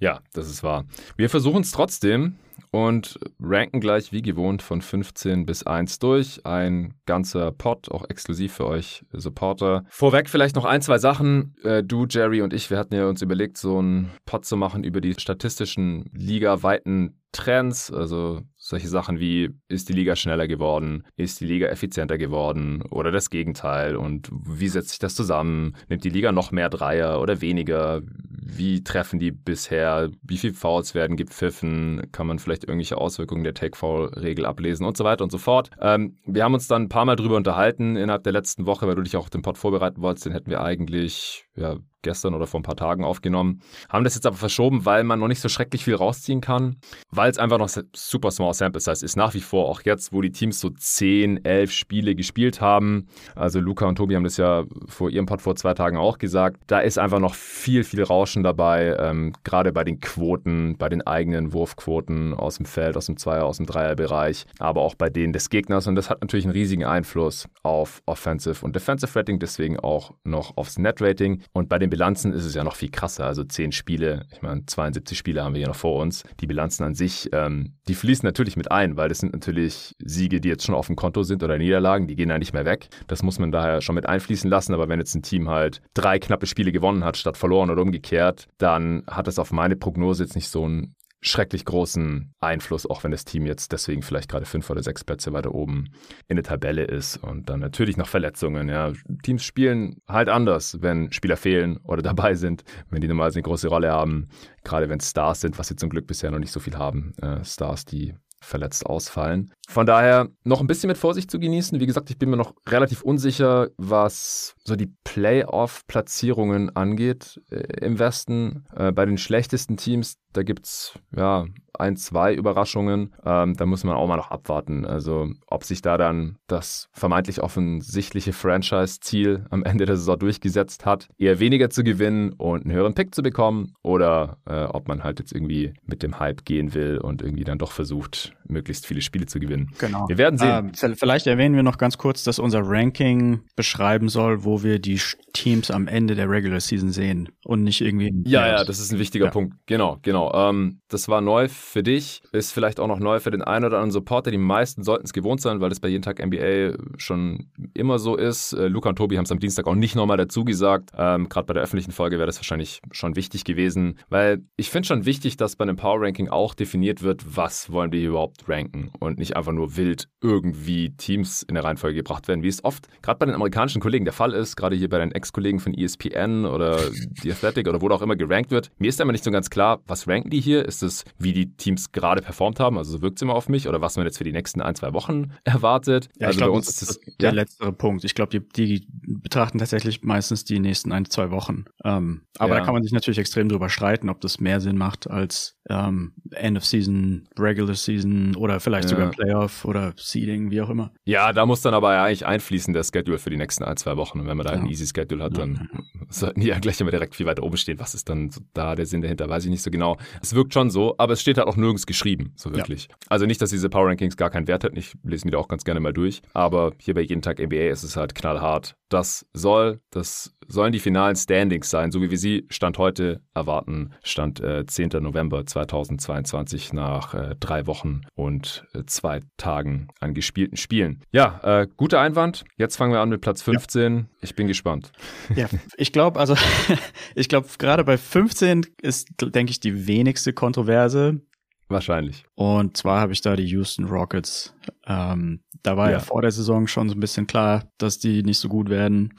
Ja, 0.00 0.20
das 0.32 0.48
ist 0.48 0.62
wahr. 0.62 0.84
Wir 1.16 1.30
versuchen 1.30 1.62
es 1.62 1.70
trotzdem 1.70 2.36
und 2.70 3.20
ranken 3.40 3.80
gleich 3.80 4.10
wie 4.10 4.22
gewohnt 4.22 4.60
von 4.60 4.82
15 4.82 5.46
bis 5.46 5.62
1 5.62 6.00
durch. 6.00 6.44
Ein 6.44 6.94
ganzer 7.06 7.52
Pod, 7.52 7.88
auch 7.90 8.08
exklusiv 8.08 8.54
für 8.54 8.66
euch 8.66 9.04
Supporter. 9.12 9.84
Vorweg 9.90 10.28
vielleicht 10.28 10.56
noch 10.56 10.64
ein, 10.64 10.82
zwei 10.82 10.98
Sachen. 10.98 11.54
Äh, 11.62 11.84
du, 11.84 12.06
Jerry 12.08 12.42
und 12.42 12.52
ich, 12.52 12.70
wir 12.70 12.78
hatten 12.78 12.94
ja 12.94 13.06
uns 13.06 13.22
überlegt, 13.22 13.58
so 13.58 13.78
einen 13.78 14.10
Pod 14.26 14.44
zu 14.44 14.56
machen 14.56 14.82
über 14.82 15.00
die 15.00 15.14
statistischen 15.14 16.10
ligaweiten 16.12 17.20
Trends, 17.30 17.92
also 17.92 18.40
solche 18.66 18.88
Sachen 18.88 19.20
wie, 19.20 19.50
ist 19.68 19.90
die 19.90 19.92
Liga 19.92 20.16
schneller 20.16 20.48
geworden, 20.48 21.04
ist 21.16 21.38
die 21.38 21.44
Liga 21.44 21.66
effizienter 21.66 22.16
geworden 22.16 22.80
oder 22.90 23.10
das 23.10 23.28
Gegenteil 23.28 23.94
und 23.94 24.30
wie 24.32 24.68
setzt 24.68 24.88
sich 24.88 24.98
das 24.98 25.14
zusammen? 25.14 25.76
Nimmt 25.90 26.02
die 26.02 26.08
Liga 26.08 26.32
noch 26.32 26.50
mehr 26.50 26.70
Dreier 26.70 27.20
oder 27.20 27.42
weniger? 27.42 28.00
Wie 28.06 28.82
treffen 28.82 29.18
die 29.18 29.32
bisher? 29.32 30.08
Wie 30.22 30.38
viele 30.38 30.54
Fouls 30.54 30.94
werden 30.94 31.18
gepfiffen? 31.18 32.06
Kann 32.10 32.26
man 32.26 32.38
vielleicht 32.38 32.64
irgendwelche 32.64 32.96
Auswirkungen 32.96 33.44
der 33.44 33.52
Take-Foul-Regel 33.52 34.46
ablesen 34.46 34.86
und 34.86 34.96
so 34.96 35.04
weiter 35.04 35.24
und 35.24 35.30
so 35.30 35.38
fort? 35.38 35.70
Ähm, 35.78 36.16
wir 36.24 36.42
haben 36.42 36.54
uns 36.54 36.66
dann 36.66 36.84
ein 36.84 36.88
paar 36.88 37.04
Mal 37.04 37.16
drüber 37.16 37.36
unterhalten 37.36 37.96
innerhalb 37.96 38.22
der 38.22 38.32
letzten 38.32 38.64
Woche, 38.64 38.86
weil 38.86 38.94
du 38.94 39.02
dich 39.02 39.16
auch 39.16 39.24
auf 39.24 39.30
den 39.30 39.42
Pod 39.42 39.58
vorbereiten 39.58 40.00
wolltest. 40.00 40.24
Den 40.24 40.32
hätten 40.32 40.50
wir 40.50 40.62
eigentlich 40.62 41.44
ja, 41.54 41.76
gestern 42.04 42.34
oder 42.34 42.46
vor 42.46 42.60
ein 42.60 42.62
paar 42.62 42.76
Tagen 42.76 43.02
aufgenommen. 43.02 43.60
Haben 43.88 44.04
das 44.04 44.14
jetzt 44.14 44.26
aber 44.26 44.36
verschoben, 44.36 44.86
weil 44.86 45.02
man 45.02 45.18
noch 45.18 45.28
nicht 45.28 45.40
so 45.40 45.48
schrecklich 45.48 45.84
viel 45.84 45.96
rausziehen 45.96 46.40
kann, 46.40 46.76
weil 47.10 47.30
es 47.30 47.38
einfach 47.38 47.58
noch 47.58 47.68
super 47.94 48.30
small 48.30 48.54
sample 48.54 48.80
size 48.80 49.04
ist. 49.04 49.16
Nach 49.16 49.34
wie 49.34 49.40
vor 49.40 49.68
auch 49.68 49.82
jetzt, 49.82 50.12
wo 50.12 50.20
die 50.20 50.30
Teams 50.30 50.60
so 50.60 50.70
10, 50.70 51.44
11 51.44 51.72
Spiele 51.72 52.14
gespielt 52.14 52.60
haben. 52.60 53.08
Also 53.34 53.58
Luca 53.58 53.86
und 53.86 53.96
Tobi 53.96 54.14
haben 54.14 54.24
das 54.24 54.36
ja 54.36 54.64
vor 54.86 55.10
ihrem 55.10 55.26
Pod 55.26 55.42
vor 55.42 55.56
zwei 55.56 55.74
Tagen 55.74 55.96
auch 55.96 56.18
gesagt. 56.18 56.62
Da 56.66 56.80
ist 56.80 56.98
einfach 56.98 57.18
noch 57.18 57.34
viel, 57.34 57.84
viel 57.84 58.02
Rauschen 58.02 58.42
dabei, 58.42 58.96
ähm, 58.98 59.32
gerade 59.42 59.72
bei 59.72 59.84
den 59.84 60.00
Quoten, 60.00 60.76
bei 60.78 60.88
den 60.88 61.02
eigenen 61.02 61.52
Wurfquoten 61.52 62.34
aus 62.34 62.56
dem 62.56 62.66
Feld, 62.66 62.96
aus 62.96 63.06
dem 63.06 63.16
Zweier, 63.16 63.44
aus 63.44 63.56
dem 63.56 63.66
Dreierbereich, 63.66 64.46
aber 64.58 64.82
auch 64.82 64.94
bei 64.94 65.10
denen 65.10 65.32
des 65.32 65.50
Gegners. 65.50 65.86
Und 65.86 65.94
das 65.94 66.10
hat 66.10 66.20
natürlich 66.20 66.44
einen 66.44 66.52
riesigen 66.52 66.84
Einfluss 66.84 67.48
auf 67.62 68.02
Offensive 68.06 68.64
und 68.64 68.76
Defensive 68.76 69.18
Rating, 69.18 69.38
deswegen 69.38 69.78
auch 69.80 70.12
noch 70.24 70.56
aufs 70.56 70.78
Net 70.78 71.00
Rating. 71.00 71.42
Und 71.52 71.68
bei 71.68 71.78
den 71.78 71.90
Bilanzen 71.94 72.32
ist 72.32 72.44
es 72.44 72.54
ja 72.54 72.64
noch 72.64 72.74
viel 72.74 72.90
krasser. 72.90 73.24
Also 73.24 73.44
zehn 73.44 73.70
Spiele, 73.70 74.26
ich 74.32 74.42
meine, 74.42 74.66
72 74.66 75.16
Spiele 75.16 75.44
haben 75.44 75.54
wir 75.54 75.60
hier 75.60 75.68
noch 75.68 75.76
vor 75.76 76.02
uns. 76.02 76.24
Die 76.40 76.48
Bilanzen 76.48 76.82
an 76.82 76.96
sich, 76.96 77.28
ähm, 77.32 77.74
die 77.86 77.94
fließen 77.94 78.26
natürlich 78.26 78.56
mit 78.56 78.72
ein, 78.72 78.96
weil 78.96 79.08
das 79.08 79.18
sind 79.20 79.32
natürlich 79.32 79.94
Siege, 80.00 80.40
die 80.40 80.48
jetzt 80.48 80.64
schon 80.64 80.74
auf 80.74 80.88
dem 80.88 80.96
Konto 80.96 81.22
sind 81.22 81.44
oder 81.44 81.56
Niederlagen, 81.56 82.08
die 82.08 82.16
gehen 82.16 82.30
ja 82.30 82.38
nicht 82.38 82.52
mehr 82.52 82.64
weg. 82.64 82.88
Das 83.06 83.22
muss 83.22 83.38
man 83.38 83.52
daher 83.52 83.80
schon 83.80 83.94
mit 83.94 84.08
einfließen 84.08 84.50
lassen. 84.50 84.74
Aber 84.74 84.88
wenn 84.88 84.98
jetzt 84.98 85.14
ein 85.14 85.22
Team 85.22 85.48
halt 85.48 85.82
drei 85.94 86.18
knappe 86.18 86.48
Spiele 86.48 86.72
gewonnen 86.72 87.04
hat, 87.04 87.16
statt 87.16 87.36
verloren 87.36 87.70
oder 87.70 87.82
umgekehrt, 87.82 88.48
dann 88.58 89.04
hat 89.06 89.28
das 89.28 89.38
auf 89.38 89.52
meine 89.52 89.76
Prognose 89.76 90.24
jetzt 90.24 90.34
nicht 90.34 90.48
so 90.48 90.64
einen 90.64 90.96
schrecklich 91.26 91.64
großen 91.64 92.34
Einfluss, 92.38 92.84
auch 92.86 93.02
wenn 93.02 93.10
das 93.10 93.24
Team 93.24 93.46
jetzt 93.46 93.72
deswegen 93.72 94.02
vielleicht 94.02 94.28
gerade 94.28 94.44
fünf 94.44 94.68
oder 94.68 94.82
sechs 94.82 95.04
Plätze 95.04 95.32
weiter 95.32 95.54
oben 95.54 95.88
in 96.28 96.36
der 96.36 96.44
Tabelle 96.44 96.84
ist. 96.84 97.16
Und 97.16 97.48
dann 97.48 97.60
natürlich 97.60 97.96
noch 97.96 98.08
Verletzungen. 98.08 98.68
Ja. 98.68 98.92
Teams 99.22 99.42
spielen 99.42 99.96
halt 100.06 100.28
anders, 100.28 100.82
wenn 100.82 101.10
Spieler 101.12 101.38
fehlen 101.38 101.78
oder 101.78 102.02
dabei 102.14 102.34
sind, 102.34 102.62
wenn 102.90 103.00
die 103.00 103.08
normalerweise 103.08 103.38
eine 103.38 103.44
große 103.44 103.68
Rolle 103.68 103.90
haben. 103.90 104.28
Gerade 104.64 104.88
wenn 104.90 104.98
es 104.98 105.10
Stars 105.10 105.40
sind, 105.40 105.58
was 105.58 105.68
sie 105.68 105.76
zum 105.76 105.88
Glück 105.88 106.06
bisher 106.06 106.30
noch 106.30 106.38
nicht 106.38 106.52
so 106.52 106.60
viel 106.60 106.76
haben. 106.76 107.12
Äh, 107.22 107.42
Stars, 107.42 107.86
die 107.86 108.14
verletzt 108.44 108.86
ausfallen. 108.86 109.52
Von 109.68 109.86
daher 109.86 110.28
noch 110.44 110.60
ein 110.60 110.66
bisschen 110.66 110.88
mit 110.88 110.98
Vorsicht 110.98 111.30
zu 111.30 111.38
genießen. 111.38 111.80
Wie 111.80 111.86
gesagt, 111.86 112.10
ich 112.10 112.18
bin 112.18 112.30
mir 112.30 112.36
noch 112.36 112.54
relativ 112.68 113.02
unsicher, 113.02 113.68
was 113.76 114.54
so 114.64 114.76
die 114.76 114.92
Playoff-Platzierungen 115.04 116.74
angeht 116.76 117.40
äh, 117.50 117.84
im 117.84 117.98
Westen. 117.98 118.66
Äh, 118.76 118.92
bei 118.92 119.06
den 119.06 119.18
schlechtesten 119.18 119.76
Teams, 119.76 120.18
da 120.32 120.42
gibt 120.42 120.66
es 120.66 120.92
ja 121.16 121.46
ein, 121.78 121.96
zwei 121.96 122.34
Überraschungen. 122.34 123.14
Ähm, 123.24 123.54
da 123.56 123.66
muss 123.66 123.84
man 123.84 123.96
auch 123.96 124.06
mal 124.06 124.16
noch 124.16 124.30
abwarten. 124.30 124.84
Also 124.84 125.28
ob 125.46 125.64
sich 125.64 125.82
da 125.82 125.96
dann 125.96 126.36
das 126.46 126.88
vermeintlich 126.92 127.42
offensichtliche 127.42 128.32
Franchise-Ziel 128.32 129.46
am 129.50 129.64
Ende 129.64 129.86
der 129.86 129.96
Saison 129.96 130.18
durchgesetzt 130.18 130.86
hat, 130.86 131.08
eher 131.18 131.40
weniger 131.40 131.70
zu 131.70 131.84
gewinnen 131.84 132.32
und 132.32 132.64
einen 132.64 132.74
höheren 132.74 132.94
Pick 132.94 133.14
zu 133.14 133.22
bekommen 133.22 133.74
oder 133.82 134.38
äh, 134.46 134.64
ob 134.64 134.88
man 134.88 135.04
halt 135.04 135.18
jetzt 135.18 135.32
irgendwie 135.32 135.74
mit 135.84 136.02
dem 136.02 136.18
Hype 136.18 136.44
gehen 136.44 136.74
will 136.74 136.98
und 136.98 137.22
irgendwie 137.22 137.44
dann 137.44 137.58
doch 137.58 137.72
versucht, 137.72 138.34
möglichst 138.48 138.86
viele 138.86 139.00
Spiele 139.00 139.26
zu 139.26 139.40
gewinnen. 139.40 139.70
Genau. 139.78 140.08
Wir 140.08 140.18
werden 140.18 140.38
sehen. 140.38 140.72
Ähm, 140.82 140.94
vielleicht 140.96 141.26
erwähnen 141.26 141.54
wir 141.54 141.62
noch 141.62 141.78
ganz 141.78 141.98
kurz, 141.98 142.24
dass 142.24 142.38
unser 142.38 142.62
Ranking 142.64 143.40
beschreiben 143.56 144.08
soll, 144.08 144.44
wo 144.44 144.62
wir 144.62 144.78
die 144.78 145.00
Teams 145.32 145.70
am 145.70 145.88
Ende 145.88 146.14
der 146.14 146.28
Regular 146.30 146.60
Season 146.60 146.90
sehen 146.90 147.28
und 147.44 147.64
nicht 147.64 147.80
irgendwie. 147.80 148.12
Ja, 148.26 148.46
ja, 148.46 148.64
das 148.64 148.78
ist 148.78 148.92
ein 148.92 148.98
wichtiger 148.98 149.26
ja. 149.26 149.30
Punkt. 149.30 149.54
Genau, 149.66 149.98
genau. 150.02 150.32
Ähm, 150.34 150.80
das 150.88 151.08
war 151.08 151.20
neu 151.20 151.48
für 151.48 151.82
dich, 151.82 152.22
ist 152.32 152.52
vielleicht 152.52 152.80
auch 152.80 152.86
noch 152.86 152.98
neu 152.98 153.20
für 153.20 153.30
den 153.30 153.42
einen 153.42 153.64
oder 153.64 153.76
anderen 153.76 153.90
Supporter. 153.90 154.30
Die 154.30 154.38
meisten 154.38 154.82
sollten 154.82 155.04
es 155.04 155.12
gewohnt 155.12 155.40
sein, 155.40 155.60
weil 155.60 155.68
das 155.68 155.80
bei 155.80 155.88
jeden 155.88 156.02
Tag 156.02 156.24
NBA 156.24 156.76
schon 156.96 157.50
immer 157.74 157.98
so 157.98 158.16
ist. 158.16 158.52
Äh, 158.52 158.68
Luca 158.68 158.90
und 158.90 158.96
Tobi 158.96 159.16
haben 159.16 159.24
es 159.24 159.32
am 159.32 159.40
Dienstag 159.40 159.66
auch 159.66 159.74
nicht 159.74 159.96
nochmal 159.96 160.16
dazu 160.16 160.44
gesagt. 160.44 160.90
Ähm, 160.96 161.28
Gerade 161.28 161.46
bei 161.46 161.54
der 161.54 161.62
öffentlichen 161.62 161.92
Folge 161.92 162.16
wäre 162.18 162.26
das 162.26 162.38
wahrscheinlich 162.38 162.80
schon 162.90 163.16
wichtig 163.16 163.44
gewesen, 163.44 163.98
weil 164.08 164.42
ich 164.56 164.70
finde 164.70 164.86
schon 164.86 165.04
wichtig, 165.04 165.36
dass 165.36 165.56
bei 165.56 165.62
einem 165.62 165.76
Power 165.76 166.00
Ranking 166.00 166.28
auch 166.28 166.54
definiert 166.54 167.02
wird, 167.02 167.36
was 167.36 167.70
wollen 167.70 167.92
wir 167.92 168.00
hier 168.00 168.10
überhaupt 168.10 168.33
ranken 168.46 168.90
und 169.00 169.18
nicht 169.18 169.36
einfach 169.36 169.52
nur 169.52 169.76
wild 169.76 170.08
irgendwie 170.20 170.90
Teams 170.96 171.42
in 171.42 171.54
der 171.54 171.64
Reihenfolge 171.64 171.96
gebracht 171.96 172.28
werden, 172.28 172.42
wie 172.42 172.48
es 172.48 172.64
oft 172.64 172.88
gerade 173.02 173.18
bei 173.18 173.26
den 173.26 173.34
amerikanischen 173.34 173.80
Kollegen 173.80 174.04
der 174.04 174.14
Fall 174.14 174.32
ist, 174.32 174.56
gerade 174.56 174.76
hier 174.76 174.88
bei 174.88 174.98
den 174.98 175.12
Ex-Kollegen 175.12 175.60
von 175.60 175.74
ESPN 175.74 176.44
oder 176.44 176.78
The 177.22 177.32
Athletic 177.32 177.68
oder 177.68 177.80
wo 177.80 177.88
auch 177.90 178.02
immer 178.02 178.16
gerankt 178.16 178.50
wird. 178.50 178.70
Mir 178.78 178.88
ist 178.88 179.00
immer 179.00 179.12
nicht 179.12 179.24
so 179.24 179.30
ganz 179.30 179.50
klar, 179.50 179.80
was 179.86 180.08
ranken 180.08 180.30
die 180.30 180.40
hier? 180.40 180.64
Ist 180.64 180.82
es, 180.82 181.04
wie 181.18 181.32
die 181.32 181.54
Teams 181.56 181.92
gerade 181.92 182.22
performt 182.22 182.60
haben, 182.60 182.78
also 182.78 182.92
so 182.92 183.02
wirkt 183.02 183.18
es 183.18 183.22
immer 183.22 183.34
auf 183.34 183.48
mich, 183.48 183.68
oder 183.68 183.80
was 183.80 183.96
man 183.96 184.06
jetzt 184.06 184.18
für 184.18 184.24
die 184.24 184.32
nächsten 184.32 184.60
ein, 184.60 184.74
zwei 184.74 184.92
Wochen 184.92 185.32
erwartet? 185.44 186.08
Ja, 186.18 186.28
also 186.28 186.38
glaub, 186.38 186.50
bei 186.50 186.56
uns 186.56 186.68
ist 186.68 186.82
das 186.82 187.00
der 187.20 187.30
ja? 187.30 187.34
letztere 187.34 187.72
Punkt. 187.72 188.04
Ich 188.04 188.14
glaube, 188.14 188.30
die, 188.30 188.48
die, 188.48 188.86
betrachten 189.06 189.58
tatsächlich 189.58 190.02
meistens 190.02 190.44
die 190.44 190.58
nächsten 190.58 190.92
ein, 190.92 191.04
zwei 191.04 191.30
Wochen. 191.30 191.64
Ähm, 191.84 192.22
aber 192.38 192.54
ja. 192.54 192.60
da 192.60 192.64
kann 192.64 192.74
man 192.74 192.82
sich 192.82 192.92
natürlich 192.92 193.18
extrem 193.18 193.48
drüber 193.48 193.68
streiten, 193.68 194.08
ob 194.08 194.20
das 194.20 194.40
mehr 194.40 194.60
Sinn 194.60 194.76
macht 194.76 195.08
als 195.08 195.56
ähm, 195.68 196.12
End 196.32 196.56
of 196.56 196.64
Season, 196.64 197.28
Regular 197.38 197.74
Season 197.74 198.23
oder 198.36 198.60
vielleicht 198.60 198.90
ja. 198.90 198.96
sogar 198.96 199.10
Playoff 199.10 199.64
oder 199.64 199.92
Seeding, 199.96 200.50
wie 200.50 200.60
auch 200.60 200.70
immer. 200.70 200.92
Ja, 201.04 201.32
da 201.32 201.46
muss 201.46 201.62
dann 201.62 201.74
aber 201.74 201.92
ja 201.94 202.04
eigentlich 202.04 202.26
einfließen 202.26 202.72
der 202.74 202.84
Schedule 202.84 203.18
für 203.18 203.30
die 203.30 203.36
nächsten 203.36 203.64
ein, 203.64 203.76
zwei 203.76 203.96
Wochen. 203.96 204.20
Und 204.20 204.26
wenn 204.26 204.36
man 204.36 204.46
da 204.46 204.54
ja. 204.54 204.60
ein 204.60 204.66
easy 204.66 204.86
Schedule 204.86 205.24
hat, 205.24 205.36
dann 205.38 205.68
ja. 205.72 205.80
sollten 206.08 206.40
die 206.40 206.48
ja 206.48 206.58
gleich 206.58 206.80
immer 206.80 206.90
direkt 206.90 207.14
viel 207.14 207.26
weiter 207.26 207.42
oben 207.42 207.56
stehen. 207.56 207.78
Was 207.78 207.94
ist 207.94 208.08
dann 208.08 208.30
so 208.30 208.40
da 208.54 208.74
der 208.74 208.86
Sinn 208.86 209.02
dahinter? 209.02 209.28
Weiß 209.28 209.44
ich 209.44 209.50
nicht 209.50 209.62
so 209.62 209.70
genau. 209.70 209.96
Es 210.22 210.34
wirkt 210.34 210.54
schon 210.54 210.70
so, 210.70 210.94
aber 210.98 211.12
es 211.12 211.20
steht 211.20 211.38
halt 211.38 211.48
auch 211.48 211.56
nirgends 211.56 211.86
geschrieben, 211.86 212.32
so 212.36 212.54
wirklich. 212.54 212.88
Also 213.08 213.26
nicht, 213.26 213.40
dass 213.42 213.50
diese 213.50 213.68
Power 213.68 213.88
Rankings 213.88 214.16
gar 214.16 214.30
keinen 214.30 214.48
Wert 214.48 214.64
hätten. 214.64 214.76
Ich 214.76 214.94
lese 215.02 215.26
mir 215.26 215.32
da 215.32 215.38
auch 215.38 215.48
ganz 215.48 215.64
gerne 215.64 215.80
mal 215.80 215.92
durch. 215.92 216.22
Aber 216.32 216.72
hier 216.78 216.94
bei 216.94 217.02
jeden 217.02 217.22
Tag 217.22 217.38
NBA 217.38 217.68
ist 217.70 217.82
es 217.82 217.96
halt 217.96 218.14
knallhart. 218.14 218.76
Das 218.94 219.26
soll, 219.32 219.80
das 219.90 220.36
sollen 220.46 220.70
die 220.70 220.78
finalen 220.78 221.16
Standings 221.16 221.68
sein, 221.68 221.90
so 221.90 222.00
wie 222.00 222.12
wir 222.12 222.16
sie 222.16 222.46
Stand 222.48 222.78
heute 222.78 223.20
erwarten. 223.34 223.90
Stand 224.04 224.38
äh, 224.38 224.64
10. 224.64 224.90
November 225.00 225.44
2022 225.44 226.72
nach 226.72 227.12
äh, 227.12 227.34
drei 227.40 227.66
Wochen 227.66 228.02
und 228.14 228.64
äh, 228.72 228.84
zwei 228.86 229.18
Tagen 229.36 229.88
an 229.98 230.14
gespielten 230.14 230.56
Spielen. 230.56 231.00
Ja, 231.10 231.40
äh, 231.42 231.66
guter 231.76 231.98
Einwand. 231.98 232.44
Jetzt 232.56 232.76
fangen 232.76 232.92
wir 232.92 233.00
an 233.00 233.08
mit 233.08 233.20
Platz 233.20 233.42
15. 233.42 233.96
Ja. 233.96 234.04
Ich 234.20 234.36
bin 234.36 234.46
gespannt. 234.46 234.92
Ja, 235.34 235.48
ich 235.76 235.90
glaube, 235.90 236.20
also 236.20 236.36
ich 237.16 237.28
glaube, 237.28 237.48
gerade 237.58 237.82
bei 237.82 237.98
15 237.98 238.64
ist, 238.80 239.08
denke 239.20 239.50
ich, 239.50 239.58
die 239.58 239.88
wenigste 239.88 240.32
Kontroverse. 240.32 241.20
Wahrscheinlich. 241.68 242.24
Und 242.34 242.76
zwar 242.76 243.00
habe 243.00 243.12
ich 243.12 243.20
da 243.20 243.36
die 243.36 243.46
Houston 243.46 243.86
Rockets. 243.86 244.54
Ähm, 244.86 245.42
da 245.62 245.76
war 245.76 245.86
ja. 245.86 245.92
ja. 245.92 246.00
vor 246.00 246.22
der 246.22 246.30
Saison 246.30 246.66
schon 246.66 246.88
so 246.88 246.94
ein 246.94 247.00
bisschen 247.00 247.26
klar, 247.26 247.70
dass 247.78 247.98
die 247.98 248.22
nicht 248.22 248.38
so 248.38 248.48
gut 248.48 248.68
werden. 248.68 249.14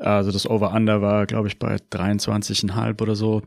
Also 0.00 0.32
das 0.32 0.48
Over-Under 0.48 1.02
war, 1.02 1.26
glaube 1.26 1.48
ich, 1.48 1.58
bei 1.58 1.76
23,5 1.76 3.00
oder 3.00 3.14
so. 3.14 3.42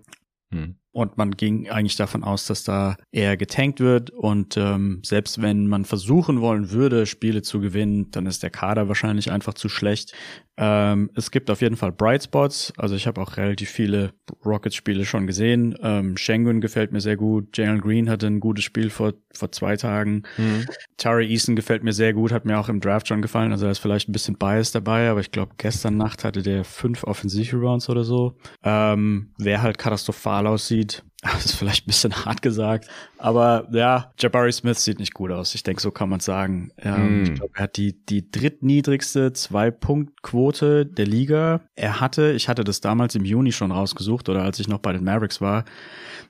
Hm. 0.53 0.75
Und 0.93 1.17
man 1.17 1.31
ging 1.31 1.69
eigentlich 1.69 1.95
davon 1.95 2.23
aus, 2.23 2.45
dass 2.45 2.63
da 2.63 2.97
eher 3.11 3.37
getankt 3.37 3.79
wird. 3.79 4.09
Und 4.09 4.57
ähm, 4.57 5.01
selbst 5.05 5.41
wenn 5.41 5.67
man 5.67 5.85
versuchen 5.85 6.41
wollen 6.41 6.71
würde, 6.71 7.05
Spiele 7.05 7.41
zu 7.41 7.61
gewinnen, 7.61 8.11
dann 8.11 8.25
ist 8.25 8.43
der 8.43 8.49
Kader 8.49 8.87
wahrscheinlich 8.89 9.31
einfach 9.31 9.53
zu 9.53 9.69
schlecht. 9.69 10.13
Ähm, 10.57 11.09
es 11.15 11.31
gibt 11.31 11.49
auf 11.49 11.61
jeden 11.61 11.77
Fall 11.77 11.91
Bright 11.91 12.23
Spots. 12.23 12.73
Also 12.77 12.95
ich 12.95 13.07
habe 13.07 13.21
auch 13.21 13.37
relativ 13.37 13.69
viele 13.69 14.13
Rockets-Spiele 14.45 15.05
schon 15.05 15.27
gesehen. 15.27 15.75
Ähm, 15.81 16.17
Shengun 16.17 16.59
gefällt 16.59 16.91
mir 16.91 16.99
sehr 16.99 17.15
gut. 17.15 17.57
Jalen 17.57 17.79
Green 17.79 18.09
hatte 18.09 18.27
ein 18.27 18.39
gutes 18.39 18.65
Spiel 18.65 18.89
vor, 18.89 19.13
vor 19.33 19.51
zwei 19.51 19.77
Tagen. 19.77 20.23
Mhm. 20.37 20.65
Tari 20.97 21.31
Eason 21.31 21.55
gefällt 21.55 21.83
mir 21.83 21.93
sehr 21.93 22.13
gut, 22.13 22.31
hat 22.31 22.45
mir 22.45 22.59
auch 22.59 22.69
im 22.69 22.81
Draft 22.81 23.07
schon 23.07 23.21
gefallen. 23.21 23.51
Also 23.51 23.65
er 23.65 23.71
ist 23.71 23.79
vielleicht 23.79 24.09
ein 24.09 24.11
bisschen 24.11 24.37
Bias 24.37 24.71
dabei, 24.71 25.09
aber 25.09 25.21
ich 25.21 25.31
glaube, 25.31 25.53
gestern 25.57 25.97
Nacht 25.97 26.23
hatte 26.23 26.41
der 26.41 26.63
fünf 26.63 27.05
Offensiv-Rebounds 27.05 27.89
oder 27.89 28.03
so. 28.03 28.37
Ähm, 28.63 29.31
wer 29.37 29.61
halt 29.61 29.77
katastrophal 29.77 30.47
aussieht, 30.47 30.80
aussieht. 30.81 31.03
Das 31.21 31.45
ist 31.45 31.55
vielleicht 31.55 31.85
ein 31.85 31.87
bisschen 31.87 32.25
hart 32.25 32.41
gesagt, 32.41 32.87
aber 33.19 33.67
ja, 33.71 34.11
Jabari 34.17 34.51
Smith 34.51 34.83
sieht 34.83 34.99
nicht 34.99 35.13
gut 35.13 35.31
aus. 35.31 35.53
Ich 35.53 35.61
denke, 35.61 35.79
so 35.81 35.91
kann 35.91 36.09
man 36.09 36.19
sagen. 36.19 36.71
Ähm, 36.79 37.21
mm. 37.21 37.23
Ich 37.23 37.33
glaube, 37.35 37.51
er 37.55 37.63
hat 37.63 37.77
die, 37.77 38.03
die 38.05 38.31
drittniedrigste 38.31 39.31
Zwei-Punkt-Quote 39.31 40.87
der 40.87 41.05
Liga. 41.05 41.61
Er 41.75 41.99
hatte, 42.01 42.31
ich 42.31 42.49
hatte 42.49 42.63
das 42.63 42.81
damals 42.81 43.13
im 43.13 43.23
Juni 43.23 43.51
schon 43.51 43.71
rausgesucht 43.71 44.29
oder 44.29 44.41
als 44.41 44.59
ich 44.59 44.67
noch 44.67 44.79
bei 44.79 44.93
den 44.93 45.03
Mavericks 45.03 45.41
war, 45.41 45.65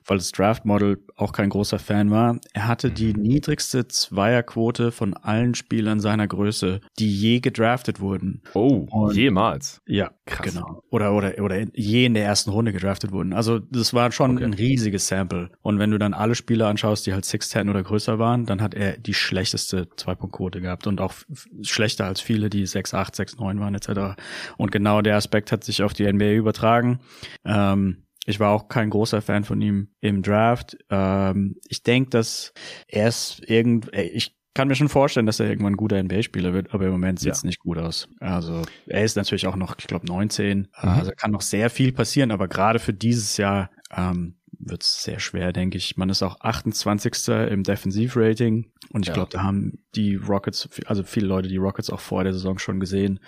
weil 0.04 0.18
das 0.18 0.30
Draft-Model 0.32 0.98
auch 1.16 1.32
kein 1.32 1.48
großer 1.48 1.78
Fan 1.78 2.10
war. 2.10 2.38
Er 2.52 2.68
hatte 2.68 2.90
die 2.90 3.14
mhm. 3.14 3.22
niedrigste 3.22 3.88
Zweierquote 3.88 4.92
von 4.92 5.14
allen 5.14 5.54
Spielern 5.54 6.00
seiner 6.00 6.28
Größe, 6.28 6.80
die 6.98 7.10
je 7.10 7.40
gedraftet 7.40 8.00
wurden. 8.00 8.42
Oh, 8.52 8.86
Und, 8.90 9.14
jemals? 9.14 9.80
Ja, 9.86 10.10
Krass. 10.26 10.52
genau. 10.52 10.82
Oder, 10.90 11.14
oder, 11.14 11.38
oder 11.38 11.64
je 11.72 12.04
in 12.04 12.12
der 12.12 12.24
ersten 12.24 12.50
Runde 12.50 12.74
gedraftet 12.74 13.12
wurden. 13.12 13.32
Also 13.32 13.58
das 13.58 13.94
war 13.94 14.12
schon 14.12 14.36
okay. 14.36 14.44
ein 14.44 14.52
riesiges 14.82 15.06
Sample. 15.06 15.50
Und 15.62 15.78
wenn 15.78 15.90
du 15.90 15.98
dann 15.98 16.14
alle 16.14 16.34
Spieler 16.34 16.66
anschaust, 16.66 17.06
die 17.06 17.12
halt 17.12 17.24
6'10 17.24 17.70
oder 17.70 17.82
größer 17.82 18.18
waren, 18.18 18.46
dann 18.46 18.60
hat 18.60 18.74
er 18.74 18.96
die 18.98 19.14
schlechteste 19.14 19.88
Zwei-Punkt-Quote 19.96 20.60
gehabt 20.60 20.86
und 20.86 21.00
auch 21.00 21.14
schlechter 21.62 22.06
als 22.06 22.20
viele, 22.20 22.50
die 22.50 22.66
6'8, 22.66 23.14
6'9 23.14 23.60
waren 23.60 23.74
etc. 23.74 24.20
Und 24.56 24.72
genau 24.72 25.02
der 25.02 25.16
Aspekt 25.16 25.52
hat 25.52 25.64
sich 25.64 25.82
auf 25.82 25.92
die 25.92 26.10
NBA 26.10 26.32
übertragen. 26.32 27.00
Ähm, 27.44 28.04
ich 28.26 28.40
war 28.40 28.50
auch 28.50 28.68
kein 28.68 28.90
großer 28.90 29.22
Fan 29.22 29.44
von 29.44 29.60
ihm 29.60 29.88
im 30.00 30.22
Draft. 30.22 30.76
Ähm, 30.90 31.56
ich 31.68 31.82
denke, 31.82 32.10
dass 32.10 32.52
er 32.88 33.08
ist 33.08 33.40
irgend, 33.48 33.90
ich 33.94 34.36
kann 34.54 34.68
mir 34.68 34.74
schon 34.74 34.88
vorstellen, 34.88 35.26
dass 35.26 35.40
er 35.40 35.48
irgendwann 35.48 35.74
ein 35.74 35.78
guter 35.78 36.02
NBA-Spieler 36.02 36.52
wird, 36.52 36.74
aber 36.74 36.84
im 36.84 36.92
Moment 36.92 37.20
sieht 37.20 37.32
es 37.32 37.42
ja. 37.42 37.46
nicht 37.46 37.60
gut 37.60 37.78
aus. 37.78 38.08
Also 38.20 38.62
er 38.86 39.02
ist 39.02 39.16
natürlich 39.16 39.46
auch 39.46 39.56
noch, 39.56 39.76
ich 39.78 39.86
glaube, 39.86 40.06
19. 40.06 40.58
Mhm. 40.58 40.66
Also 40.80 41.12
kann 41.16 41.30
noch 41.30 41.40
sehr 41.40 41.70
viel 41.70 41.92
passieren, 41.92 42.30
aber 42.30 42.48
gerade 42.48 42.78
für 42.78 42.92
dieses 42.92 43.36
Jahr 43.38 43.70
ähm, 43.96 44.36
wird 44.64 44.82
es 44.82 45.02
sehr 45.02 45.18
schwer, 45.18 45.52
denke 45.52 45.76
ich. 45.76 45.96
Man 45.96 46.10
ist 46.10 46.22
auch 46.22 46.40
28. 46.40 47.28
im 47.50 47.62
Defensivrating 47.62 48.70
und 48.90 49.02
ich 49.02 49.08
ja. 49.08 49.14
glaube, 49.14 49.30
da 49.30 49.42
haben 49.42 49.78
die 49.94 50.14
Rockets, 50.14 50.68
also 50.86 51.02
viele 51.02 51.26
Leute 51.26 51.48
die 51.48 51.56
Rockets 51.56 51.90
auch 51.90 52.00
vor 52.00 52.24
der 52.24 52.32
Saison 52.32 52.58
schon 52.58 52.80
gesehen. 52.80 53.20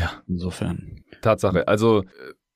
Ja. 0.00 0.22
Insofern. 0.26 1.04
Tatsache. 1.22 1.66
Also 1.68 2.04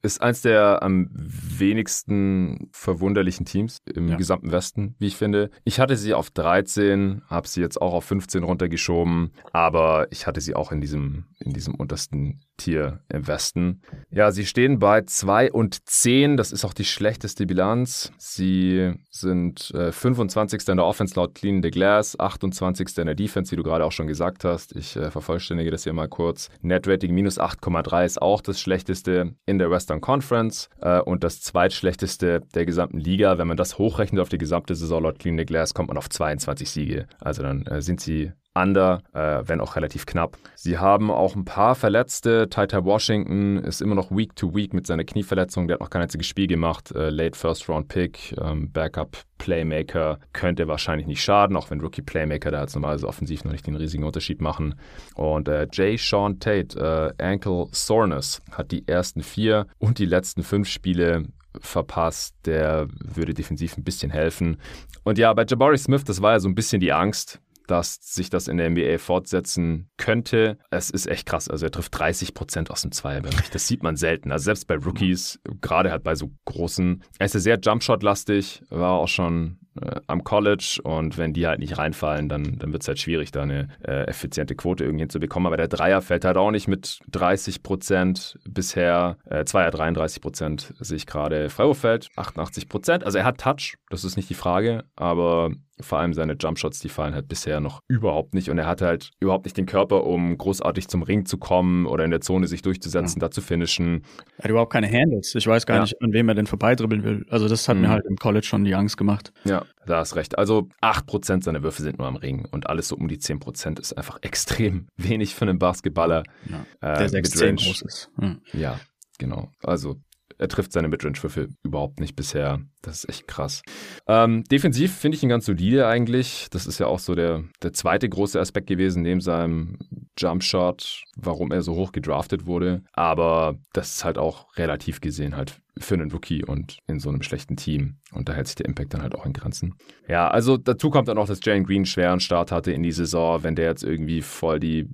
ist 0.03 0.23
eins 0.23 0.41
der 0.43 0.83
am 0.83 1.11
wenigsten 1.13 2.71
verwunderlichen 2.73 3.45
Teams 3.45 3.79
im 3.93 4.09
ja. 4.09 4.17
gesamten 4.17 4.51
Westen, 4.51 4.95
wie 4.99 5.09
ich 5.09 5.17
finde. 5.17 5.51
Ich 5.65 5.79
hatte 5.79 5.97
sie 5.97 6.15
auf 6.15 6.31
13, 6.31 7.23
habe 7.27 7.47
sie 7.47 7.61
jetzt 7.61 7.81
auch 7.81 7.93
auf 7.93 8.05
15 8.07 8.43
runtergeschoben, 8.43 9.33
aber 9.53 10.07
ich 10.11 10.27
hatte 10.27 10.41
sie 10.41 10.55
auch 10.55 10.73
in 10.73 10.81
diesem, 10.81 11.27
in 11.39 11.53
diesem 11.53 11.75
untersten 11.75 12.41
Tier 12.61 13.01
im 13.09 13.27
Westen. 13.27 13.81
Ja, 14.11 14.33
sie 14.33 14.45
stehen 14.45 14.79
bei 14.79 15.01
2 15.01 15.51
und 15.51 15.89
10. 15.89 16.37
Das 16.37 16.53
ist 16.53 16.65
auch 16.65 16.75
die 16.75 16.85
schlechteste 16.85 17.47
Bilanz. 17.47 18.13
Sie 18.19 18.93
sind 19.11 19.71
äh, 19.75 19.93
25. 19.93 20.69
in 20.69 20.77
der 20.77 20.85
Offense 20.85 21.15
laut 21.15 21.35
Clean 21.35 21.63
the 21.63 21.71
Glass, 21.71 22.19
28. 22.21 22.99
in 22.99 23.07
der 23.07 23.15
Defense, 23.15 23.51
wie 23.51 23.57
du 23.57 23.63
gerade 23.63 23.85
auch 23.85 23.93
schon 23.93 24.07
gesagt 24.07 24.45
hast. 24.45 24.77
Ich 24.77 24.95
äh, 24.95 25.11
vervollständige 25.11 25.71
das 25.71 25.85
hier 25.85 25.95
mal 25.95 26.09
kurz. 26.09 26.51
Net 26.61 26.87
Rating 26.87 27.15
minus 27.15 27.41
8,3 27.41 28.05
ist 28.05 28.21
auch 28.21 28.43
das 28.43 28.61
schlechteste 28.61 29.35
in 29.47 29.59
der 29.59 29.71
Western 29.71 30.03
Conference 30.03 30.69
äh, 30.83 31.01
und 31.01 31.25
das 31.25 31.41
zweitschlechteste 31.41 32.43
der 32.55 32.67
gesamten 32.67 32.99
Liga. 32.99 33.39
Wenn 33.39 33.49
man 33.49 33.57
das 33.57 33.79
hochrechnet 33.79 34.21
auf 34.21 34.29
die 34.29 34.39
gesamte 34.39 34.75
Saison 34.75 35.03
laut 35.05 35.19
Clean 35.19 35.39
the 35.39 35.47
Glass, 35.47 35.73
kommt 35.73 35.89
man 35.89 35.97
auf 35.97 36.11
22 36.11 36.71
Siege. 36.71 37.07
Also 37.21 37.43
dann 37.43 37.65
äh, 37.67 37.81
sind 37.81 38.03
sie 38.03 38.33
under, 38.55 39.03
äh, 39.13 39.43
wenn 39.47 39.61
auch 39.61 39.77
relativ 39.77 40.07
knapp. 40.07 40.37
Sie 40.55 40.79
haben 40.79 41.11
auch 41.11 41.37
ein 41.37 41.45
paar 41.45 41.75
Verletzte. 41.75 42.49
Tita 42.49 42.85
Washington 42.85 43.59
ist 43.59 43.81
immer 43.81 43.95
noch 43.95 44.11
Week 44.11 44.35
to 44.35 44.55
Week 44.55 44.75
mit 44.75 44.87
seiner 44.87 45.05
Knieverletzung. 45.05 45.69
Der 45.69 45.75
hat 45.75 45.81
noch 45.81 45.91
kein 45.91 46.03
einziges 46.03 46.27
Spiel 46.27 46.47
gemacht. 46.47 46.91
Äh, 46.93 47.11
late 47.11 47.39
First 47.39 47.69
Round 47.69 47.89
Pick, 47.89 48.35
ähm, 48.41 48.71
Backup 48.73 49.19
Playmaker 49.39 50.19
könnte 50.33 50.69
wahrscheinlich 50.69 51.07
nicht 51.07 51.23
schaden, 51.23 51.57
auch 51.57 51.71
wenn 51.71 51.81
Rookie 51.81 52.03
Playmaker 52.03 52.51
da 52.51 52.61
jetzt 52.63 52.75
normalerweise 52.75 53.09
offensiv 53.09 53.45
noch 53.45 53.53
nicht 53.53 53.67
den 53.67 53.77
riesigen 53.77 54.05
Unterschied 54.05 54.41
machen. 54.41 54.75
Und 55.15 55.49
äh, 55.49 55.67
Jay 55.73 55.97
Sean 55.97 56.41
Tate, 56.41 57.15
äh, 57.19 57.23
Ankle 57.23 57.69
Soreness, 57.73 58.43
hat 58.53 58.71
die 58.73 58.87
ersten 58.87 59.23
vier 59.23 59.67
und 59.79 59.99
die 59.99 60.07
letzten 60.07 60.43
fünf 60.43 60.69
Spiele 60.69 61.25
verpasst. 61.59 62.35
Der 62.45 62.89
würde 62.99 63.33
defensiv 63.33 63.77
ein 63.77 63.85
bisschen 63.85 64.11
helfen. 64.11 64.59
Und 65.05 65.19
ja, 65.19 65.33
bei 65.33 65.45
Jabari 65.45 65.79
Smith, 65.79 66.05
das 66.05 66.21
war 66.21 66.33
ja 66.33 66.41
so 66.41 66.49
ein 66.49 66.55
bisschen 66.55 66.81
die 66.81 66.93
Angst, 66.93 67.41
dass 67.67 67.99
sich 68.01 68.31
das 68.31 68.49
in 68.49 68.57
der 68.57 68.71
NBA 68.71 68.99
fortsetzen 68.99 69.91
könnte. 69.97 70.59
Es 70.71 70.91
ist 70.91 71.07
echt 71.07 71.27
krass. 71.27 71.49
Also 71.49 71.67
er 71.67 71.73
trifft 71.73 71.99
30 71.99 72.35
Prozent 72.35 72.71
aus 72.71 72.83
dem 72.83 72.93
Zweierbereich. 72.93 73.51
Das 73.51 73.67
sieht 73.67 73.83
man 73.83 73.97
selten. 73.97 74.33
Also 74.33 74.45
selbst 74.45 74.67
bei 74.67 74.77
Rookies, 74.77 75.41
gerade 75.61 75.91
halt 75.91 76.03
bei 76.03 76.15
so 76.15 76.31
großen. 76.45 77.03
Er 77.19 77.27
ist 77.27 77.35
ja 77.35 77.41
sehr 77.41 77.59
Jumpshot-lastig, 77.61 78.63
war 78.71 78.93
auch 78.93 79.09
schon 79.09 79.59
äh, 79.81 80.01
am 80.07 80.25
College 80.25 80.81
und 80.83 81.17
wenn 81.17 81.33
die 81.33 81.47
halt 81.47 81.61
nicht 81.61 81.79
reinfallen, 81.79 82.29
dann, 82.29 82.59
dann 82.59 82.73
wird 82.73 82.83
es 82.83 82.89
halt 82.89 82.99
schwierig, 82.99 83.31
da 83.31 83.43
eine 83.43 83.69
äh, 83.87 84.05
effiziente 84.05 84.55
Quote 84.57 84.85
irgendwie 84.85 85.03
hinzubekommen. 85.03 85.47
Aber 85.47 85.57
der 85.57 85.69
Dreier 85.69 86.03
fällt 86.03 86.25
halt 86.25 86.37
auch 86.37 86.51
nicht 86.51 86.69
mit 86.69 87.01
30 87.11 87.63
Prozent 87.63 88.39
bisher. 88.45 89.17
Äh, 89.27 89.45
Zweier 89.45 89.71
33 89.71 90.21
Prozent 90.21 90.75
sehe 90.81 90.97
ich 90.97 91.07
gerade. 91.07 91.51
Freiwurf 91.51 91.85
88 91.85 92.69
Prozent. 92.69 93.05
Also 93.05 93.19
er 93.19 93.25
hat 93.25 93.39
Touch, 93.39 93.77
das 93.91 94.05
ist 94.05 94.17
nicht 94.17 94.29
die 94.29 94.35
Frage, 94.35 94.85
aber 94.97 95.51
vor 95.83 95.99
allem 95.99 96.15
seine 96.15 96.35
Jumpshots, 96.35 96.81
die 96.81 96.89
fallen 96.89 97.15
halt 97.15 97.29
bisher 97.29 97.61
noch 97.61 97.81
überhaupt 97.89 98.35
nicht. 98.35 98.51
Und 98.51 98.59
er 98.59 98.67
hat 98.67 98.83
halt 98.83 99.11
überhaupt 99.21 99.45
nicht 99.45 99.57
den 99.57 99.67
Körper, 99.67 100.05
um 100.05 100.37
großartig 100.37 100.89
zum 100.89 101.03
Ring 101.03 101.27
zu 101.27 101.39
kommen 101.39 101.87
oder 101.87 102.05
in 102.05 102.11
der 102.11 102.21
Zone 102.21 102.47
sich 102.47 102.63
durchzusetzen, 102.63 103.21
ja. 103.21 103.29
da 103.29 103.31
zu 103.31 103.41
finishen. 103.41 104.03
Er 104.39 104.45
hat 104.45 104.51
überhaupt 104.51 104.73
keine 104.73 104.91
Handles. 104.91 105.35
Ich 105.35 105.47
weiß 105.47 105.67
gar 105.67 105.77
ja. 105.77 105.83
nicht, 105.83 106.01
an 106.03 106.13
wem 106.13 106.29
er 106.29 106.35
denn 106.35 106.47
vorbeidribbeln 106.47 107.05
will. 107.05 107.27
Also 107.29 107.49
das 107.49 107.69
hat 107.69 107.77
mhm. 107.77 107.83
mir 107.83 107.89
halt 107.91 108.05
im 108.07 108.17
College 108.17 108.47
schon 108.47 108.65
die 108.65 108.75
Angst 108.75 108.97
gemacht. 108.97 109.33
Ja, 109.45 109.65
da 109.87 109.99
hast 109.99 110.17
recht. 110.17 110.39
Also 110.39 110.69
8% 110.83 111.43
seiner 111.43 111.63
Würfe 111.63 111.83
sind 111.83 111.99
nur 111.99 112.07
am 112.07 112.17
Ring 112.17 112.47
und 112.51 112.69
alles 112.69 112.89
so 112.89 112.97
um 112.97 113.09
die 113.09 113.19
10% 113.19 113.81
ist 113.81 113.93
einfach 113.95 114.19
extrem 114.23 114.87
wenig 114.97 115.35
für 115.35 115.43
einen 115.43 115.59
Basketballer. 115.59 116.23
Ja. 116.49 116.65
Der 116.83 117.01
äh, 117.01 117.21
6'10 117.21 117.65
groß 117.65 117.83
ist. 117.83 118.11
Mhm. 118.17 118.41
Ja, 118.53 118.79
genau. 119.19 119.51
Also 119.63 119.97
er 120.41 120.49
trifft 120.49 120.73
seine 120.73 120.89
Midrange-Würfel 120.89 121.51
überhaupt 121.63 122.01
nicht 122.01 122.17
bisher. 122.17 122.61
Das 122.83 123.05
ist 123.05 123.09
echt 123.11 123.29
krass. 123.29 123.63
Ähm, 124.07 124.45
defensiv 124.45 124.97
finde 124.97 125.17
ich 125.17 125.23
ihn 125.23 125.29
ganz 125.29 125.47
solide 125.47 125.87
eigentlich. 125.87 126.49
Das 126.51 126.67
ist 126.67 126.79
ja 126.79 126.87
auch 126.87 126.99
so 126.99 127.15
der, 127.15 127.45
der 127.63 127.73
zweite 127.73 128.09
große 128.09 128.41
Aspekt 128.41 128.69
gewesen, 128.69 129.03
neben 129.03 129.21
seinem 129.21 129.79
Jumpshot, 130.19 131.05
warum 131.17 131.53
er 131.53 131.63
so 131.63 131.75
hoch 131.75 131.93
gedraftet 131.93 132.47
wurde. 132.47 132.83
Aber 132.93 133.57
das 133.73 133.97
ist 133.97 134.05
halt 134.05 134.19
auch 134.19 134.57
relativ 134.57 135.01
gesehen 135.01 135.37
halt 135.37 135.61
für 135.79 135.95
einen 135.95 136.11
Rookie 136.11 136.45
und 136.45 136.79
in 136.87 137.01
so 137.01 137.09
einem 137.09 137.23
schlechten 137.23 137.57
Team. 137.57 137.97
Und 138.13 138.29
da 138.29 138.35
hält 138.35 138.47
sich 138.47 138.57
der 138.57 138.67
Impact 138.67 138.95
dann 138.95 139.03
halt 139.03 139.15
auch 139.15 139.27
in 139.27 139.33
Grenzen. 139.33 139.75
Ja, 140.09 140.29
also 140.29 140.57
dazu 140.57 140.91
kommt 140.91 141.09
dann 141.09 141.19
auch, 141.19 141.27
dass 141.27 141.41
Jalen 141.43 141.65
Green 141.65 141.87
schweren 141.87 142.21
Start 142.21 142.53
hatte 142.53 142.73
in 142.73 142.83
die 142.83 142.93
Saison. 142.93 143.43
Wenn 143.43 143.57
der 143.57 143.67
jetzt 143.67 143.83
irgendwie 143.83 144.23
voll 144.23 144.61
die 144.61 144.89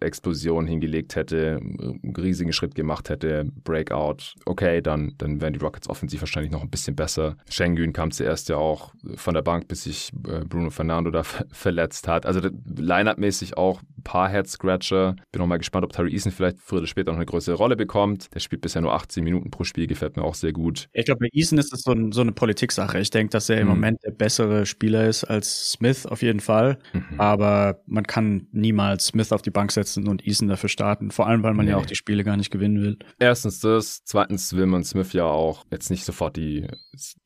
Explosion 0.00 0.66
hingelegt 0.66 1.16
hätte, 1.16 1.58
einen 1.58 2.14
riesigen 2.16 2.52
Schritt 2.52 2.74
gemacht 2.74 3.08
hätte, 3.08 3.46
Breakout, 3.64 4.34
okay, 4.44 4.82
dann, 4.82 5.14
dann 5.16 5.40
wären 5.40 5.54
die 5.54 5.58
Rockets 5.58 5.88
offensiv 5.88 6.20
wahrscheinlich 6.20 6.52
noch 6.52 6.62
ein 6.62 6.70
bisschen 6.70 6.96
besser. 6.96 7.23
Schengen 7.48 7.92
kam 7.92 8.10
zuerst 8.10 8.48
ja 8.48 8.56
auch 8.56 8.92
von 9.16 9.34
der 9.34 9.42
Bank, 9.42 9.68
bis 9.68 9.84
sich 9.84 10.12
äh, 10.28 10.44
Bruno 10.44 10.70
Fernando 10.70 11.10
da 11.10 11.22
verletzt 11.52 12.08
hat. 12.08 12.26
Also 12.26 12.40
Line-Up-mäßig 12.76 13.56
auch 13.56 13.80
paar 14.04 14.28
Head-Scratcher. 14.30 15.16
Bin 15.32 15.42
auch 15.42 15.46
mal 15.46 15.56
gespannt, 15.56 15.84
ob 15.84 15.92
Tari 15.92 16.12
Eason 16.12 16.30
vielleicht 16.30 16.58
früher 16.60 16.78
oder 16.78 16.86
später 16.86 17.10
noch 17.10 17.18
eine 17.18 17.26
größere 17.26 17.56
Rolle 17.56 17.76
bekommt. 17.76 18.32
Der 18.34 18.40
spielt 18.40 18.62
bisher 18.62 18.82
nur 18.82 18.94
18 18.94 19.24
Minuten 19.24 19.50
pro 19.50 19.64
Spiel, 19.64 19.86
gefällt 19.86 20.16
mir 20.16 20.22
auch 20.22 20.34
sehr 20.34 20.52
gut. 20.52 20.88
Ich 20.92 21.04
glaube, 21.06 21.20
bei 21.20 21.28
Eason 21.32 21.58
ist 21.58 21.72
es 21.72 21.82
so, 21.82 21.92
ein, 21.92 22.12
so 22.12 22.20
eine 22.20 22.32
Politik-Sache. 22.32 23.00
Ich 23.00 23.10
denke, 23.10 23.30
dass 23.30 23.48
er 23.48 23.58
im 23.58 23.68
mhm. 23.68 23.74
Moment 23.74 23.98
der 24.04 24.12
bessere 24.12 24.66
Spieler 24.66 25.08
ist 25.08 25.24
als 25.24 25.72
Smith 25.72 26.06
auf 26.06 26.22
jeden 26.22 26.40
Fall. 26.40 26.78
Mhm. 26.92 27.18
Aber 27.18 27.82
man 27.86 28.04
kann 28.04 28.46
niemals 28.52 29.06
Smith 29.06 29.32
auf 29.32 29.42
die 29.42 29.50
Bank 29.50 29.72
setzen 29.72 30.06
und 30.08 30.26
Eason 30.26 30.48
dafür 30.48 30.68
starten. 30.68 31.10
Vor 31.10 31.26
allem, 31.26 31.42
weil 31.42 31.54
man 31.54 31.66
nee. 31.66 31.72
ja 31.72 31.78
auch 31.78 31.86
die 31.86 31.96
Spiele 31.96 32.24
gar 32.24 32.36
nicht 32.36 32.50
gewinnen 32.50 32.82
will. 32.82 32.98
Erstens 33.18 33.60
das. 33.60 34.04
Zweitens 34.04 34.54
will 34.54 34.66
man 34.66 34.84
Smith 34.84 35.12
ja 35.12 35.24
auch 35.24 35.64
jetzt 35.70 35.90
nicht 35.90 36.04
sofort 36.04 36.36
die, 36.36 36.66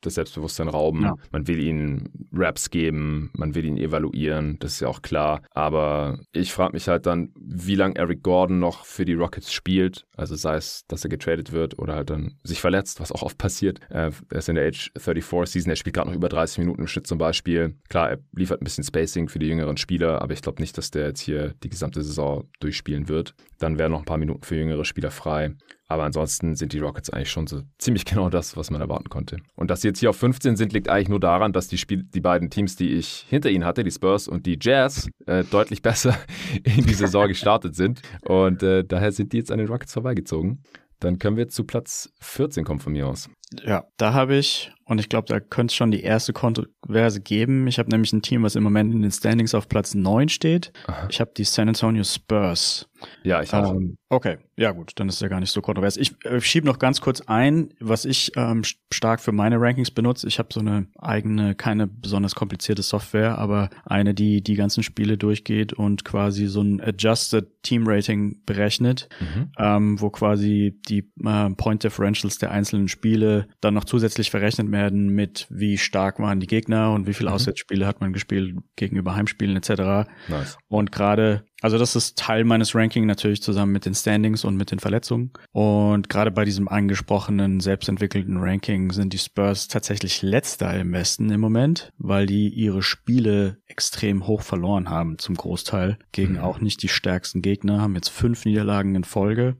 das 0.01 0.13
Selbstbewusstsein 0.15 0.67
rauben. 0.67 1.03
Ja. 1.03 1.15
Man 1.31 1.47
will 1.47 1.59
ihnen 1.59 2.29
Raps 2.31 2.69
geben, 2.69 3.31
man 3.33 3.55
will 3.55 3.65
ihn 3.65 3.77
evaluieren. 3.77 4.57
Das 4.59 4.73
ist 4.73 4.79
ja 4.79 4.87
auch 4.87 5.01
klar. 5.01 5.41
Aber 5.51 6.19
ich 6.31 6.53
frage 6.53 6.68
mich 6.73 6.87
halt 6.87 7.05
dann, 7.05 7.31
wie 7.39 7.75
lange 7.75 7.95
Eric 7.95 8.23
Gordon 8.23 8.59
noch 8.59 8.85
für 8.85 9.05
die 9.05 9.13
Rockets 9.13 9.51
spielt. 9.51 10.05
Also 10.15 10.35
sei 10.35 10.55
es, 10.55 10.85
dass 10.87 11.03
er 11.03 11.09
getradet 11.09 11.51
wird 11.51 11.79
oder 11.79 11.95
halt 11.95 12.09
dann 12.09 12.37
sich 12.43 12.61
verletzt, 12.61 12.99
was 12.99 13.11
auch 13.11 13.23
oft 13.23 13.37
passiert. 13.37 13.79
Äh, 13.89 14.11
er 14.29 14.37
ist 14.37 14.49
in 14.49 14.55
der 14.55 14.67
Age 14.67 14.91
34 14.97 15.51
Season, 15.51 15.71
er 15.71 15.75
spielt 15.75 15.95
gerade 15.95 16.09
noch 16.09 16.15
über 16.15 16.29
30 16.29 16.59
Minuten 16.59 16.81
im 16.81 16.87
Schnitt 16.87 17.07
zum 17.07 17.17
Beispiel. 17.17 17.75
Klar, 17.89 18.11
er 18.11 18.19
liefert 18.35 18.61
ein 18.61 18.65
bisschen 18.65 18.83
Spacing 18.83 19.29
für 19.29 19.39
die 19.39 19.47
jüngeren 19.47 19.77
Spieler, 19.77 20.21
aber 20.21 20.33
ich 20.33 20.41
glaube 20.41 20.61
nicht, 20.61 20.77
dass 20.77 20.91
der 20.91 21.07
jetzt 21.07 21.21
hier 21.21 21.53
die 21.63 21.69
gesamte 21.69 22.03
Saison 22.03 22.47
durchspielen 22.59 23.07
wird. 23.09 23.35
Dann 23.57 23.77
wären 23.77 23.91
noch 23.91 23.99
ein 23.99 24.05
paar 24.05 24.17
Minuten 24.17 24.43
für 24.43 24.55
jüngere 24.55 24.85
Spieler 24.85 25.11
frei. 25.11 25.55
Aber 25.89 26.03
ansonsten 26.03 26.55
sind 26.55 26.71
die 26.71 26.79
Rockets 26.79 27.09
eigentlich 27.09 27.31
schon 27.31 27.47
so 27.47 27.63
ziemlich 27.79 28.05
genau 28.05 28.29
das, 28.29 28.55
was 28.55 28.69
man 28.69 28.79
erwarten 28.79 29.09
konnte. 29.09 29.37
Und 29.55 29.69
dass 29.71 29.81
sie 29.81 29.89
jetzt 29.89 29.99
hier 29.99 30.11
auf 30.11 30.17
15 30.17 30.55
sind, 30.55 30.71
liegt 30.71 30.87
eigentlich 30.87 31.09
nur 31.09 31.19
daran, 31.19 31.51
dass 31.51 31.67
die, 31.67 31.79
Spiel 31.79 32.03
die 32.03 32.21
beiden 32.21 32.49
Teams, 32.49 32.75
die 32.75 32.93
ich 32.93 33.25
hinter 33.27 33.49
ihnen 33.49 33.65
hatte, 33.65 33.83
die 33.83 33.91
Spurs 33.91 34.27
und 34.27 34.45
die 34.45 34.57
Jazz, 34.61 35.09
äh, 35.25 35.43
deutlich 35.43 35.81
besser 35.89 36.15
in 36.63 36.85
die 36.85 36.93
Saison 36.93 37.27
gestartet 37.27 37.75
sind. 37.75 38.01
Und 38.21 38.61
äh, 38.63 38.85
daher 38.85 39.11
sind 39.11 39.33
die 39.33 39.37
jetzt 39.37 39.51
an 39.51 39.57
den 39.57 39.67
Rockets 39.67 39.93
vorbeigezogen. 39.93 40.63
Dann 40.99 41.17
können 41.17 41.37
wir 41.37 41.47
zu 41.47 41.63
Platz 41.63 42.11
14 42.19 42.65
kommen 42.65 42.81
von 42.81 42.93
mir 42.93 43.07
aus. 43.07 43.29
Ja, 43.63 43.85
da 43.97 44.13
habe 44.13 44.35
ich, 44.35 44.71
und 44.89 44.99
ich 44.99 45.07
glaube, 45.07 45.27
da 45.27 45.39
könnte 45.39 45.71
es 45.71 45.75
schon 45.75 45.91
die 45.91 46.01
erste 46.01 46.33
Kontroverse 46.33 47.21
geben. 47.21 47.67
Ich 47.67 47.77
habe 47.77 47.91
nämlich 47.91 48.11
ein 48.11 48.23
Team, 48.23 48.41
was 48.41 48.55
im 48.55 48.63
Moment 48.63 48.91
in 48.91 49.03
den 49.03 49.11
Standings 49.11 49.53
auf 49.53 49.69
Platz 49.69 49.93
9 49.93 50.29
steht. 50.29 50.73
Aha. 50.87 51.07
Ich 51.11 51.21
habe 51.21 51.31
die 51.37 51.43
San 51.43 51.67
Antonio 51.67 52.03
Spurs. 52.03 52.89
Ja, 53.23 53.41
ich 53.41 53.53
auch. 53.53 53.71
Ähm, 53.71 53.97
okay, 54.09 54.39
ja 54.57 54.71
gut, 54.71 54.93
dann 54.95 55.07
ist 55.07 55.15
es 55.15 55.21
ja 55.21 55.27
gar 55.27 55.39
nicht 55.39 55.51
so 55.51 55.61
kontrovers. 55.61 55.95
Ich 55.95 56.15
äh, 56.25 56.41
schiebe 56.41 56.65
noch 56.65 56.79
ganz 56.79 57.01
kurz 57.01 57.21
ein, 57.21 57.71
was 57.79 58.03
ich 58.03 58.31
ähm, 58.35 58.63
stark 58.91 59.21
für 59.21 59.31
meine 59.31 59.61
Rankings 59.61 59.91
benutze. 59.91 60.27
Ich 60.27 60.39
habe 60.39 60.49
so 60.51 60.59
eine 60.59 60.87
eigene, 60.97 61.53
keine 61.53 61.87
besonders 61.87 62.33
komplizierte 62.33 62.81
Software, 62.81 63.37
aber 63.37 63.69
eine, 63.85 64.15
die 64.15 64.41
die 64.41 64.55
ganzen 64.55 64.83
Spiele 64.83 65.17
durchgeht 65.17 65.71
und 65.71 66.03
quasi 66.03 66.47
so 66.47 66.61
ein 66.61 66.81
Adjusted 66.81 67.47
Team 67.61 67.87
Rating 67.87 68.41
berechnet, 68.45 69.07
mhm. 69.19 69.51
ähm, 69.57 70.01
wo 70.01 70.09
quasi 70.09 70.77
die 70.89 71.09
äh, 71.23 71.49
Point 71.51 71.83
Differentials 71.83 72.39
der 72.39 72.51
einzelnen 72.51 72.87
Spiele 72.87 73.47
dann 73.61 73.75
noch 73.75 73.85
zusätzlich 73.85 74.29
verrechnet 74.31 74.71
werden 74.71 74.78
mit, 74.89 75.47
wie 75.49 75.77
stark 75.77 76.19
waren 76.19 76.39
die 76.39 76.47
Gegner 76.47 76.91
und 76.93 77.07
wie 77.07 77.13
viele 77.13 77.29
mhm. 77.29 77.35
Auswärtsspiele 77.35 77.85
hat 77.85 78.01
man 78.01 78.13
gespielt 78.13 78.55
gegenüber 78.75 79.15
Heimspielen 79.15 79.55
etc. 79.55 80.09
Nice. 80.29 80.57
Und 80.67 80.91
gerade 80.91 81.43
also 81.61 81.77
das 81.77 81.95
ist 81.95 82.17
Teil 82.17 82.45
meines 82.45 82.73
Rankings 82.73 83.05
natürlich 83.05 83.41
zusammen 83.41 83.73
mit 83.73 83.85
den 83.85 83.93
Standings 83.93 84.45
und 84.45 84.55
mit 84.55 84.71
den 84.71 84.79
Verletzungen. 84.79 85.31
Und 85.51 86.07
gerade 86.07 86.31
bei 86.31 86.45
diesem 86.45 86.67
angesprochenen, 86.67 87.59
selbstentwickelten 87.59 88.37
Ranking 88.37 88.91
sind 88.91 89.11
die 89.13 89.17
Spurs 89.17 89.67
tatsächlich 89.67 90.21
letzter 90.21 90.73
im 90.79 90.93
Westen 90.93 91.29
im 91.29 91.41
Moment, 91.41 91.91
weil 91.97 92.25
die 92.25 92.47
ihre 92.49 92.81
Spiele 92.81 93.57
extrem 93.65 94.25
hoch 94.25 94.41
verloren 94.41 94.89
haben 94.89 95.17
zum 95.17 95.35
Großteil 95.35 95.97
gegen 96.11 96.33
mhm. 96.33 96.39
auch 96.39 96.61
nicht 96.61 96.81
die 96.81 96.87
stärksten 96.87 97.41
Gegner, 97.41 97.81
haben 97.81 97.95
jetzt 97.95 98.09
fünf 98.09 98.45
Niederlagen 98.45 98.95
in 98.95 99.03
Folge. 99.03 99.57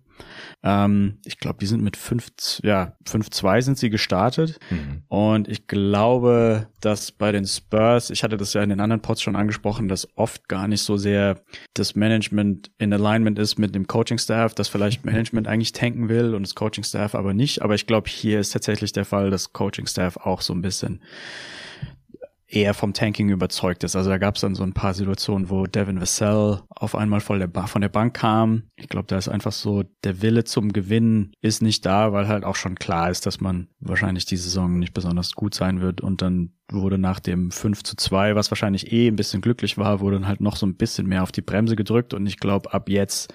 Ähm, 0.63 1.19
ich 1.25 1.39
glaube, 1.39 1.58
die 1.60 1.65
sind 1.65 1.82
mit 1.82 1.95
5, 1.97 2.62
ja, 2.63 2.93
5-2 3.08 3.62
sind 3.62 3.77
sie 3.77 3.89
gestartet. 3.89 4.60
Mhm. 4.69 5.03
Und 5.08 5.47
ich 5.47 5.67
glaube, 5.67 6.67
dass 6.82 7.12
bei 7.12 7.32
den 7.32 7.45
Spurs, 7.45 8.10
ich 8.10 8.23
hatte 8.23 8.38
das 8.38 8.53
ja 8.53 8.62
in 8.63 8.69
den 8.69 8.79
anderen 8.79 9.01
Pods 9.01 9.21
schon 9.21 9.36
angesprochen, 9.36 9.88
dass 9.88 10.08
oft 10.17 10.47
gar 10.47 10.67
nicht 10.67 10.82
so 10.82 10.97
sehr 10.97 11.41
das 11.73 11.95
Management 11.95 12.71
in 12.77 12.93
Alignment 12.93 13.39
ist 13.39 13.58
mit 13.58 13.75
dem 13.75 13.88
Coaching-Staff, 13.88 14.53
dass 14.53 14.67
vielleicht 14.67 15.05
Management 15.05 15.47
eigentlich 15.47 15.71
tanken 15.71 16.10
will 16.10 16.36
und 16.36 16.43
das 16.43 16.55
Coaching-Staff 16.55 17.15
aber 17.15 17.34
nicht. 17.34 17.62
Aber 17.62 17.75
ich 17.75 17.88
glaube, 17.88 18.10
hier 18.10 18.39
ist 18.39 18.51
tatsächlich 18.51 18.91
der 18.91 19.05
Fall, 19.05 19.29
dass 19.29 19.53
Coaching-Staff 19.53 20.17
auch 20.17 20.41
so 20.41 20.53
ein 20.53 20.62
bisschen 20.62 21.01
eher 22.50 22.74
vom 22.74 22.94
Tanking 22.94 23.30
überzeugt 23.30 23.84
ist. 23.84 23.96
Also 23.96 24.10
da 24.10 24.18
gab 24.18 24.36
es 24.36 24.42
dann 24.42 24.56
so 24.56 24.64
ein 24.64 24.74
paar 24.74 24.96
Situationen, 24.96 25.50
wo 25.50 25.68
Devin 25.68 26.02
Vassell 26.02 26.62
auf 26.70 26.96
einmal 26.96 27.20
von 27.20 27.40
der, 27.40 27.68
von 27.68 27.82
der 27.82 27.90
Bank 27.90 28.16
kam. 28.16 28.64
Ich 28.76 28.90
glaube, 28.90 29.06
da 29.08 29.18
ist 29.18 29.30
einfach 29.30 29.52
so, 29.52 29.84
der 30.04 30.22
Wille 30.24 30.44
zum 30.44 30.74
Gewinnen 30.74 31.32
ist 31.42 31.62
nicht 31.62 31.86
da, 31.86 32.12
weil 32.12 32.28
halt 32.28 32.44
auch 32.44 32.56
schon 32.56 32.76
klar 32.76 33.12
ist, 33.12 33.28
dass 33.28 33.40
man 33.40 33.68
wahrscheinlich 33.80 34.26
die 34.26 34.38
Saison 34.38 34.80
nicht 34.80 34.94
besonders 34.94 35.34
gut 35.34 35.54
sein 35.54 35.80
wird. 35.80 36.02
Und 36.02 36.24
dann 36.24 36.54
wurde 36.72 36.98
nach 36.98 37.20
dem 37.20 37.52
5 37.52 37.84
zu 37.84 37.96
2, 37.96 38.36
was 38.36 38.50
wahrscheinlich 38.50 38.92
eh 38.92 39.08
ein 39.08 39.16
bisschen 39.16 39.42
glücklich 39.42 39.78
war, 39.78 40.00
wurde 40.00 40.18
dann 40.18 40.28
halt 40.28 40.42
noch 40.42 40.56
so 40.56 40.66
ein 40.66 40.76
bisschen 40.76 41.08
mehr 41.08 41.22
auf 41.22 41.32
die 41.32 41.42
Bremse 41.42 41.76
gedrückt. 41.76 42.16
Und 42.16 42.26
ich 42.26 42.38
glaube, 42.38 42.74
ab 42.74 42.90
jetzt 42.90 43.32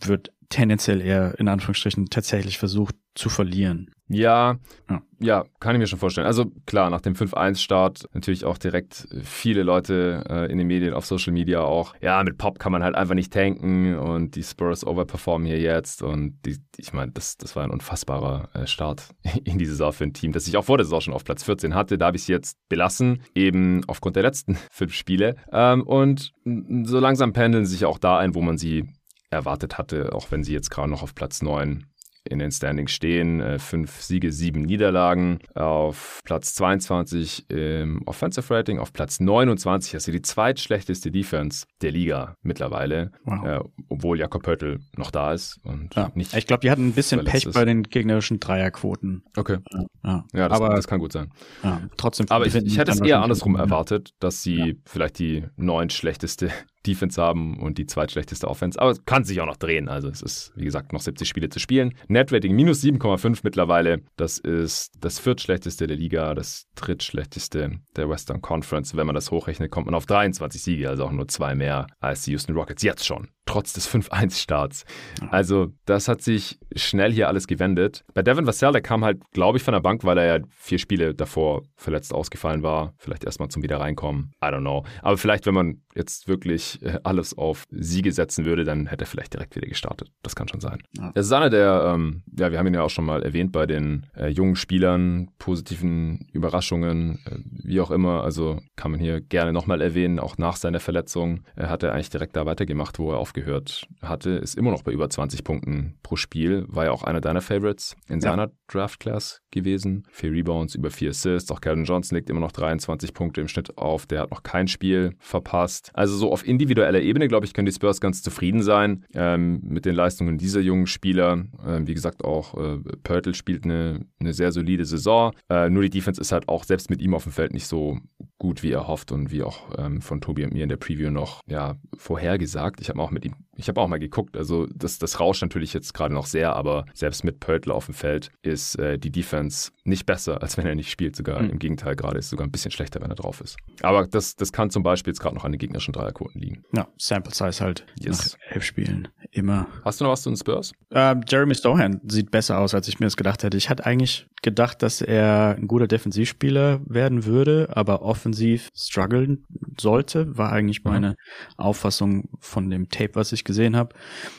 wird 0.00 0.32
tendenziell 0.50 1.00
eher 1.00 1.38
in 1.38 1.48
Anführungsstrichen 1.48 2.10
tatsächlich 2.10 2.58
versucht 2.58 2.94
zu 3.14 3.30
verlieren. 3.30 3.90
Ja, 4.08 4.58
ja, 4.90 5.02
ja, 5.18 5.44
kann 5.60 5.74
ich 5.74 5.78
mir 5.78 5.86
schon 5.86 5.98
vorstellen. 5.98 6.26
Also 6.26 6.52
klar, 6.66 6.90
nach 6.90 7.00
dem 7.00 7.14
5-1-Start 7.14 8.10
natürlich 8.12 8.44
auch 8.44 8.58
direkt 8.58 9.08
viele 9.22 9.62
Leute 9.62 10.24
äh, 10.28 10.52
in 10.52 10.58
den 10.58 10.66
Medien, 10.66 10.92
auf 10.92 11.06
Social 11.06 11.32
Media 11.32 11.62
auch. 11.62 11.94
Ja, 12.02 12.22
mit 12.22 12.36
Pop 12.36 12.58
kann 12.58 12.72
man 12.72 12.82
halt 12.82 12.94
einfach 12.94 13.14
nicht 13.14 13.32
tanken 13.32 13.96
und 13.96 14.34
die 14.36 14.42
Spurs 14.42 14.86
overperformen 14.86 15.46
hier 15.46 15.58
jetzt. 15.58 16.02
Und 16.02 16.38
die, 16.44 16.58
ich 16.76 16.92
meine, 16.92 17.12
das, 17.12 17.38
das 17.38 17.56
war 17.56 17.64
ein 17.64 17.70
unfassbarer 17.70 18.50
äh, 18.52 18.66
Start 18.66 19.08
in 19.44 19.58
die 19.58 19.66
Saison 19.66 19.92
für 19.94 20.04
ein 20.04 20.12
Team, 20.12 20.32
das 20.32 20.46
ich 20.46 20.58
auch 20.58 20.64
vor 20.64 20.76
der 20.76 20.84
Saison 20.84 21.00
schon 21.00 21.14
auf 21.14 21.24
Platz 21.24 21.42
14 21.42 21.74
hatte. 21.74 21.96
Da 21.96 22.06
habe 22.06 22.18
ich 22.18 22.24
es 22.24 22.28
jetzt 22.28 22.58
belassen, 22.68 23.22
eben 23.34 23.82
aufgrund 23.86 24.16
der 24.16 24.22
letzten 24.22 24.56
fünf 24.70 24.92
Spiele. 24.92 25.36
Ähm, 25.50 25.82
und 25.82 26.32
so 26.44 27.00
langsam 27.00 27.32
pendeln 27.32 27.64
sie 27.64 27.72
sich 27.72 27.86
auch 27.86 27.98
da 27.98 28.18
ein, 28.18 28.34
wo 28.34 28.42
man 28.42 28.58
sie 28.58 28.90
erwartet 29.30 29.78
hatte, 29.78 30.12
auch 30.12 30.30
wenn 30.30 30.44
sie 30.44 30.52
jetzt 30.52 30.70
gerade 30.70 30.90
noch 30.90 31.02
auf 31.02 31.14
Platz 31.14 31.42
9 31.42 31.86
in 32.28 32.38
den 32.38 32.50
Standings 32.50 32.92
stehen. 32.92 33.40
Äh, 33.40 33.58
fünf 33.58 34.00
Siege, 34.00 34.32
sieben 34.32 34.62
Niederlagen. 34.62 35.38
Auf 35.54 36.20
Platz 36.24 36.54
22 36.54 37.50
im 37.50 38.02
Offensive 38.06 38.54
Rating, 38.54 38.78
auf 38.78 38.92
Platz 38.92 39.20
29, 39.20 39.94
also 39.94 40.10
die 40.10 40.22
zweitschlechteste 40.22 41.10
Defense 41.10 41.66
der 41.82 41.90
Liga 41.90 42.36
mittlerweile. 42.42 43.12
Wow. 43.24 43.44
Äh, 43.44 43.60
obwohl 43.88 44.18
Jakob 44.18 44.42
Pöttl 44.42 44.80
noch 44.96 45.10
da 45.10 45.32
ist. 45.32 45.60
Und 45.64 45.94
ja. 45.94 46.10
nicht 46.14 46.34
ich 46.34 46.46
glaube, 46.46 46.60
die 46.60 46.70
hatten 46.70 46.88
ein 46.88 46.92
bisschen 46.92 47.24
Pech 47.24 47.46
ist. 47.46 47.54
bei 47.54 47.64
den 47.64 47.82
gegnerischen 47.82 48.40
Dreierquoten. 48.40 49.24
Okay. 49.36 49.58
Ja, 50.02 50.24
ja 50.32 50.48
das, 50.48 50.60
aber, 50.60 50.74
das 50.74 50.86
kann 50.86 51.00
gut 51.00 51.12
sein. 51.12 51.30
Ja, 51.62 51.82
trotzdem. 51.96 52.26
Aber 52.30 52.46
ich, 52.46 52.54
ich 52.54 52.78
hätte 52.78 52.92
es 52.92 53.00
eher 53.00 53.22
andersrum 53.22 53.56
erwartet, 53.56 54.14
dass 54.20 54.42
sie 54.42 54.80
vielleicht 54.86 55.18
die 55.18 55.44
neun 55.56 55.90
schlechteste 55.90 56.50
Defense 56.86 57.20
haben 57.20 57.58
und 57.58 57.78
die 57.78 57.86
zweitschlechteste 57.86 58.48
Offense. 58.48 58.80
Aber 58.80 58.90
es 58.90 59.04
kann 59.04 59.24
sich 59.24 59.40
auch 59.40 59.46
noch 59.46 59.56
drehen. 59.56 59.88
Also 59.88 60.08
es 60.08 60.22
ist, 60.22 60.52
wie 60.56 60.64
gesagt, 60.64 60.92
noch 60.92 61.00
70 61.00 61.28
Spiele 61.28 61.48
zu 61.48 61.58
spielen. 61.58 61.94
Netrating 62.08 62.54
minus 62.54 62.82
7,5 62.82 63.40
mittlerweile. 63.42 64.02
Das 64.16 64.38
ist 64.38 64.92
das 65.00 65.18
viertschlechteste 65.18 65.86
der 65.86 65.96
Liga, 65.96 66.34
das 66.34 66.66
drittschlechteste 66.74 67.78
der 67.96 68.08
Western 68.08 68.40
Conference. 68.40 68.96
Wenn 68.96 69.06
man 69.06 69.14
das 69.14 69.30
hochrechnet, 69.30 69.70
kommt 69.70 69.86
man 69.86 69.94
auf 69.94 70.06
23 70.06 70.62
Siege, 70.62 70.88
also 70.88 71.04
auch 71.04 71.12
nur 71.12 71.28
zwei 71.28 71.54
mehr 71.54 71.86
als 72.00 72.22
die 72.22 72.32
Houston 72.32 72.54
Rockets 72.54 72.82
jetzt 72.82 73.04
schon 73.04 73.28
trotz 73.46 73.72
des 73.72 73.88
5-1-Starts. 73.88 74.84
Also 75.30 75.72
das 75.84 76.08
hat 76.08 76.22
sich 76.22 76.58
schnell 76.74 77.12
hier 77.12 77.28
alles 77.28 77.46
gewendet. 77.46 78.04
Bei 78.14 78.22
Devin 78.22 78.46
Vassell, 78.46 78.72
der 78.72 78.80
kam 78.80 79.04
halt, 79.04 79.20
glaube 79.32 79.58
ich, 79.58 79.64
von 79.64 79.72
der 79.72 79.80
Bank, 79.80 80.04
weil 80.04 80.18
er 80.18 80.38
ja 80.38 80.44
vier 80.50 80.78
Spiele 80.78 81.14
davor 81.14 81.62
verletzt 81.76 82.12
ausgefallen 82.12 82.62
war. 82.62 82.94
Vielleicht 82.98 83.24
erstmal 83.24 83.48
zum 83.48 83.62
Wiederreinkommen. 83.62 84.32
I 84.42 84.46
don't 84.46 84.60
know. 84.60 84.84
Aber 85.02 85.16
vielleicht, 85.16 85.46
wenn 85.46 85.54
man 85.54 85.82
jetzt 85.94 86.26
wirklich 86.26 86.82
äh, 86.82 86.98
alles 87.04 87.36
auf 87.36 87.64
Siege 87.70 88.12
setzen 88.12 88.44
würde, 88.44 88.64
dann 88.64 88.86
hätte 88.86 89.04
er 89.04 89.06
vielleicht 89.06 89.34
direkt 89.34 89.54
wieder 89.54 89.68
gestartet. 89.68 90.08
Das 90.22 90.34
kann 90.34 90.48
schon 90.48 90.60
sein. 90.60 90.82
Ja. 90.96 91.12
Es 91.14 91.26
ist 91.26 91.32
einer 91.32 91.50
der, 91.50 91.92
ähm, 91.94 92.22
ja, 92.36 92.50
wir 92.50 92.58
haben 92.58 92.66
ihn 92.66 92.74
ja 92.74 92.82
auch 92.82 92.90
schon 92.90 93.04
mal 93.04 93.22
erwähnt 93.22 93.52
bei 93.52 93.66
den 93.66 94.06
äh, 94.16 94.28
jungen 94.28 94.56
Spielern, 94.56 95.30
positiven 95.38 96.26
Überraschungen, 96.32 97.20
äh, 97.26 97.38
wie 97.62 97.80
auch 97.80 97.90
immer. 97.90 98.24
Also 98.24 98.60
kann 98.76 98.90
man 98.90 99.00
hier 99.00 99.20
gerne 99.20 99.52
nochmal 99.52 99.80
erwähnen, 99.80 100.18
auch 100.18 100.38
nach 100.38 100.56
seiner 100.56 100.80
Verletzung 100.80 101.44
äh, 101.56 101.66
hat 101.66 101.82
er 101.82 101.92
eigentlich 101.92 102.10
direkt 102.10 102.36
da 102.36 102.46
weitergemacht, 102.46 102.98
wo 102.98 103.12
er 103.12 103.18
auf 103.18 103.33
aufgehört 103.34 103.86
hatte, 104.00 104.30
ist 104.30 104.56
immer 104.56 104.70
noch 104.70 104.82
bei 104.82 104.92
über 104.92 105.10
20 105.10 105.42
Punkten 105.42 105.94
pro 106.02 106.16
Spiel. 106.16 106.64
War 106.68 106.84
ja 106.84 106.92
auch 106.92 107.02
einer 107.02 107.20
deiner 107.20 107.40
Favorites 107.40 107.96
in 108.08 108.20
seiner 108.20 108.44
ja. 108.44 108.52
Draft 108.68 109.00
Class 109.00 109.40
gewesen. 109.50 110.04
Vier 110.10 110.32
Rebounds, 110.32 110.74
über 110.74 110.90
vier 110.90 111.10
Assists. 111.10 111.50
Auch 111.50 111.60
Calvin 111.60 111.84
Johnson 111.84 112.16
legt 112.16 112.30
immer 112.30 112.40
noch 112.40 112.52
23 112.52 113.12
Punkte 113.12 113.40
im 113.40 113.48
Schnitt 113.48 113.76
auf. 113.76 114.06
Der 114.06 114.20
hat 114.20 114.30
noch 114.30 114.42
kein 114.42 114.68
Spiel 114.68 115.14
verpasst. 115.18 115.90
Also 115.94 116.16
so 116.16 116.32
auf 116.32 116.46
individueller 116.46 117.00
Ebene, 117.00 117.26
glaube 117.28 117.46
ich, 117.46 117.54
können 117.54 117.66
die 117.66 117.72
Spurs 117.72 118.00
ganz 118.00 118.22
zufrieden 118.22 118.62
sein 118.62 119.04
ähm, 119.14 119.60
mit 119.64 119.84
den 119.84 119.94
Leistungen 119.94 120.38
dieser 120.38 120.60
jungen 120.60 120.86
Spieler. 120.86 121.44
Ähm, 121.66 121.86
wie 121.86 121.94
gesagt, 121.94 122.24
auch 122.24 122.54
äh, 122.54 122.78
Pörtl 123.02 123.34
spielt 123.34 123.64
eine, 123.64 124.06
eine 124.20 124.32
sehr 124.32 124.52
solide 124.52 124.84
Saison. 124.84 125.32
Äh, 125.48 125.70
nur 125.70 125.82
die 125.82 125.90
Defense 125.90 126.20
ist 126.20 126.32
halt 126.32 126.48
auch 126.48 126.64
selbst 126.64 126.90
mit 126.90 127.02
ihm 127.02 127.14
auf 127.14 127.24
dem 127.24 127.32
Feld 127.32 127.52
nicht 127.52 127.66
so 127.66 127.98
gut, 128.38 128.62
wie 128.62 128.72
er 128.72 128.86
hofft 128.86 129.12
und 129.12 129.30
wie 129.30 129.42
auch 129.42 129.70
ähm, 129.78 130.02
von 130.02 130.20
Tobi 130.20 130.44
und 130.44 130.52
mir 130.52 130.62
in 130.62 130.68
der 130.68 130.76
Preview 130.76 131.10
noch 131.10 131.40
ja, 131.46 131.76
vorhergesagt. 131.96 132.80
Ich 132.80 132.88
habe 132.88 133.00
auch 133.00 133.10
mit 133.10 133.23
ihm, 133.24 133.34
ich 133.56 133.68
habe 133.68 133.80
auch 133.80 133.88
mal 133.88 133.98
geguckt, 133.98 134.36
also 134.36 134.66
das, 134.74 134.98
das 134.98 135.20
rauscht 135.20 135.42
natürlich 135.42 135.72
jetzt 135.72 135.94
gerade 135.94 136.12
noch 136.12 136.26
sehr, 136.26 136.54
aber 136.56 136.86
selbst 136.94 137.24
mit 137.24 137.40
Pörtl 137.40 137.70
auf 137.70 137.86
dem 137.86 137.94
Feld 137.94 138.30
ist 138.42 138.78
äh, 138.78 138.98
die 138.98 139.10
Defense 139.10 139.70
nicht 139.84 140.06
besser, 140.06 140.42
als 140.42 140.56
wenn 140.56 140.66
er 140.66 140.74
nicht 140.74 140.90
spielt. 140.90 141.16
Sogar 141.16 141.42
mhm. 141.42 141.50
im 141.50 141.58
Gegenteil, 141.58 141.96
gerade 141.96 142.18
ist 142.18 142.30
sogar 142.30 142.46
ein 142.46 142.50
bisschen 142.50 142.70
schlechter, 142.70 143.00
wenn 143.00 143.10
er 143.10 143.16
drauf 143.16 143.40
ist. 143.40 143.56
Aber 143.82 144.06
das, 144.06 144.36
das 144.36 144.52
kann 144.52 144.70
zum 144.70 144.82
Beispiel 144.82 145.12
jetzt 145.12 145.20
gerade 145.20 145.34
noch 145.34 145.44
an 145.44 145.52
den 145.52 145.58
gegnerischen 145.58 145.92
Dreierquoten 145.92 146.40
liegen. 146.40 146.64
Ja, 146.72 146.88
Sample 146.96 147.34
Size 147.34 147.64
halt 147.64 147.86
yes. 148.00 148.36
nach 148.40 148.54
elf 148.54 148.64
Spielen. 148.64 149.08
Immer. 149.30 149.66
Hast 149.84 150.00
du 150.00 150.04
noch 150.04 150.12
was 150.12 150.22
zu 150.22 150.30
den 150.30 150.36
Spurs? 150.36 150.72
Uh, 150.94 151.14
Jeremy 151.26 151.54
Stohan 151.54 152.00
sieht 152.06 152.30
besser 152.30 152.58
aus, 152.58 152.74
als 152.74 152.88
ich 152.88 153.00
mir 153.00 153.06
das 153.06 153.16
gedacht 153.16 153.42
hätte. 153.42 153.56
Ich 153.56 153.68
hatte 153.68 153.84
eigentlich 153.84 154.26
gedacht, 154.42 154.82
dass 154.82 155.00
er 155.00 155.56
ein 155.58 155.66
guter 155.66 155.88
Defensivspieler 155.88 156.80
werden 156.86 157.24
würde, 157.24 157.68
aber 157.74 158.02
offensiv 158.02 158.68
strugglen 158.76 159.44
sollte, 159.80 160.36
war 160.36 160.52
eigentlich 160.52 160.84
meine 160.84 161.10
mhm. 161.10 161.14
Auffassung 161.56 162.28
von 162.38 162.70
dem 162.70 162.88
Tape, 162.88 163.14
was 163.14 163.32
ich 163.32 163.43
gesehen 163.44 163.76
habe. 163.76 163.94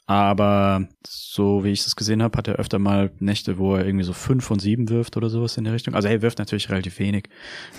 Aber 0.06 0.88
so 1.06 1.64
wie 1.64 1.72
ich 1.72 1.86
es 1.86 1.96
gesehen 1.96 2.24
habe, 2.24 2.38
hat 2.38 2.48
er 2.48 2.56
öfter 2.56 2.80
mal 2.80 3.12
Nächte, 3.20 3.58
wo 3.58 3.76
er 3.76 3.86
irgendwie 3.86 4.06
so 4.06 4.14
fünf 4.14 4.46
von 4.46 4.60
sieben 4.60 4.90
wirft 4.90 5.18
oder 5.18 5.30
sowas 5.30 5.58
in 5.58 5.64
der 5.64 5.74
Richtung. 5.74 5.94
Also 5.96 6.08
er 6.08 6.22
wirft 6.22 6.40
natürlich 6.40 6.70
relativ 6.70 7.00
wenig. 7.00 7.30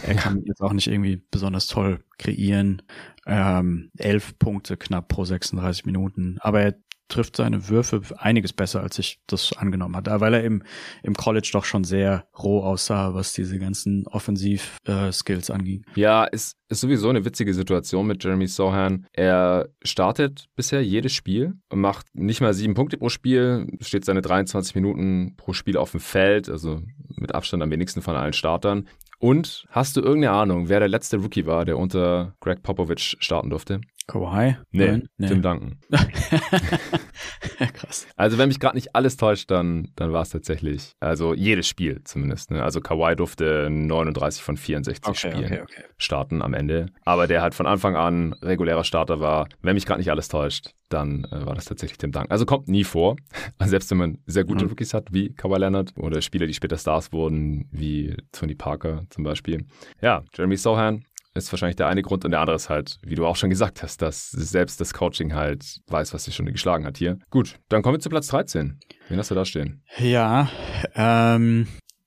Er 0.03 0.15
kann 0.15 0.43
jetzt 0.45 0.61
auch 0.61 0.73
nicht 0.73 0.87
irgendwie 0.89 1.23
besonders 1.31 1.67
toll 1.67 2.01
kreieren. 2.19 2.83
Ähm, 3.27 3.91
elf 3.99 4.39
Punkte 4.39 4.77
knapp 4.77 5.09
pro 5.09 5.25
36 5.25 5.85
Minuten. 5.85 6.39
Aber 6.41 6.63
er 6.63 6.75
trifft 7.09 7.37
seine 7.37 7.69
Würfe 7.69 8.03
einiges 8.19 8.53
besser, 8.53 8.83
als 8.83 8.99
ich 8.99 9.21
das 9.27 9.53
angenommen 9.53 9.97
hatte, 9.97 10.21
weil 10.21 10.35
er 10.35 10.45
im, 10.45 10.63
im 11.03 11.15
College 11.15 11.51
doch 11.53 11.65
schon 11.65 11.85
sehr 11.85 12.27
roh 12.39 12.63
aussah, 12.63 13.15
was 13.15 13.33
diese 13.33 13.59
ganzen 13.59 14.07
Offensiv-Skills 14.07 15.49
äh, 15.49 15.53
anging. 15.53 15.85
Ja, 15.95 16.25
ist, 16.25 16.57
ist 16.69 16.81
sowieso 16.81 17.09
eine 17.09 17.25
witzige 17.25 17.55
Situation 17.55 18.07
mit 18.07 18.23
Jeremy 18.23 18.47
Sohan. 18.47 19.07
Er 19.13 19.69
startet 19.83 20.47
bisher 20.57 20.83
jedes 20.83 21.13
Spiel 21.13 21.55
macht 21.73 22.07
nicht 22.15 22.41
mal 22.41 22.55
sieben 22.55 22.75
Punkte 22.75 22.97
pro 22.97 23.09
Spiel, 23.09 23.67
steht 23.81 24.05
seine 24.05 24.23
23 24.23 24.75
Minuten 24.75 25.35
pro 25.37 25.53
Spiel 25.53 25.77
auf 25.77 25.93
dem 25.93 26.01
Feld, 26.01 26.49
also 26.49 26.83
mit 27.17 27.35
Abstand 27.35 27.63
am 27.63 27.71
wenigsten 27.71 28.03
von 28.03 28.17
allen 28.17 28.33
Startern. 28.33 28.89
Und 29.19 29.67
hast 29.71 29.97
du 29.97 30.01
irgendeine 30.01 30.37
Ahnung, 30.37 30.69
wer 30.69 30.81
der 30.81 30.89
letzte 30.89 31.19
Rookie 31.19 31.47
war, 31.47 31.65
der 31.65 31.79
unter 31.79 32.35
Greg 32.41 32.63
Popovich 32.63 33.17
starten 33.21 33.51
durfte? 33.51 33.81
Kawhi? 34.07 34.57
Nee, 34.71 34.87
Nein? 34.87 35.09
nee. 35.19 35.27
Tim 35.29 35.43
Duncan. 35.43 35.79
Krass. 37.75 38.07
Also 38.17 38.39
wenn 38.39 38.49
mich 38.49 38.61
gerade 38.61 38.77
nicht 38.77 38.95
alles 38.95 39.17
täuscht, 39.17 39.51
dann, 39.51 39.89
dann 39.97 40.13
war 40.13 40.23
es 40.23 40.31
tatsächlich, 40.31 40.93
also 41.01 41.35
jedes 41.35 41.67
Spiel 41.67 42.03
zumindest. 42.05 42.51
Ne? 42.53 42.63
Also 42.63 42.81
Kawhi 42.81 43.17
durfte 43.17 43.69
39 43.69 44.43
von 44.43 44.57
64 44.57 45.07
okay, 45.07 45.17
Spielen 45.17 45.45
okay, 45.45 45.63
okay. 45.63 45.83
starten 45.99 46.41
am 46.41 46.55
Ende. 46.55 46.87
Aber 47.05 47.27
der 47.27 47.43
halt 47.43 47.55
von 47.55 47.67
Anfang 47.67 47.97
an 47.97 48.33
regulärer 48.43 48.85
Starter 48.85 49.21
war. 49.21 49.49
Wenn 49.63 49.75
mich 49.75 49.87
gerade 49.87 50.01
nicht 50.01 50.11
alles 50.11 50.29
täuscht, 50.29 50.71
dann 50.89 51.25
äh, 51.25 51.45
war 51.45 51.55
das 51.55 51.65
tatsächlich 51.65 51.99
Tim 51.99 52.13
Duncan. 52.13 52.31
Also 52.31 52.47
kommt 52.47 52.69
nie 52.69 52.85
vor. 52.85 53.17
Also 53.59 53.71
selbst 53.71 53.91
wenn 53.91 53.99
man 53.99 54.19
sehr 54.27 54.45
gute 54.45 54.65
mhm. 54.65 54.71
Rookies 54.71 54.93
hat, 54.93 55.13
wie 55.13 55.33
Kawhi 55.33 55.59
Leonard 55.59 55.93
oder 55.97 56.21
Spieler, 56.21 56.47
die 56.47 56.53
später 56.53 56.77
Stars 56.77 57.13
wurden, 57.13 57.69
wie 57.71 58.15
Tony 58.33 58.55
Parker 58.55 59.05
zum 59.09 59.25
Beispiel. 59.25 59.65
Ja, 60.03 60.25
Jeremy 60.35 60.57
Sohan 60.57 61.05
ist 61.37 61.53
wahrscheinlich 61.53 61.77
der 61.77 61.89
eine 61.89 62.03
Grund 62.03 62.25
und 62.25 62.31
der 62.31 62.41
andere 62.41 62.57
ist 62.57 62.69
halt, 62.69 62.99
wie 63.03 63.15
du 63.15 63.27
auch 63.27 63.37
schon 63.37 63.51
gesagt 63.51 63.83
hast, 63.83 64.03
dass 64.03 64.31
selbst 64.31 64.81
das 64.81 64.95
Coaching 64.95 65.35
halt 65.35 65.81
weiß, 65.89 66.15
was 66.15 66.25
die 66.25 66.33
Stunde 66.33 66.53
geschlagen 66.53 66.85
hat 66.87 66.99
hier. 66.99 67.19
Gut, 67.31 67.57
dann 67.69 67.83
kommen 67.83 67.97
wir 67.97 68.01
zu 68.01 68.09
Platz 68.09 68.29
13. 68.29 68.79
Wen 69.09 69.19
hast 69.19 69.31
du 69.31 69.35
da 69.35 69.45
stehen? 69.45 69.83
Ja, 69.99 70.51
ähm, 70.95 71.67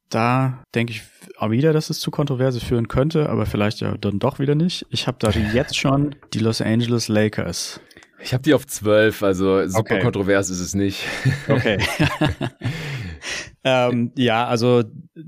da 0.10 0.63
denke 0.74 0.92
ich 0.92 1.04
auch 1.38 1.52
wieder, 1.52 1.72
dass 1.72 1.89
es 1.89 2.00
zu 2.00 2.12
Kontroverse 2.12 2.60
führen 2.60 2.88
könnte, 2.88 3.30
aber 3.30 3.46
vielleicht 3.46 3.80
ja 3.80 3.96
dann 3.98 4.20
doch 4.20 4.39
wieder 4.39 4.56
nicht. 4.56 4.86
Ich 4.89 5.08
habe 5.08 5.18
da 5.20 5.30
jetzt 5.54 5.78
schon 5.78 6.15
die 6.34 6.39
Los 6.39 6.62
Angeles 6.62 7.08
Lakers. 7.08 7.80
Ich 8.22 8.34
habe 8.34 8.44
die 8.44 8.54
auf 8.54 8.68
12, 8.68 9.24
also 9.24 9.68
super 9.68 9.80
okay. 9.80 10.00
kontrovers 10.02 10.50
ist 10.50 10.60
es 10.60 10.74
nicht. 10.74 11.06
Okay. 11.48 11.80
ähm, 13.64 14.12
ja, 14.16 14.46
also 14.46 14.84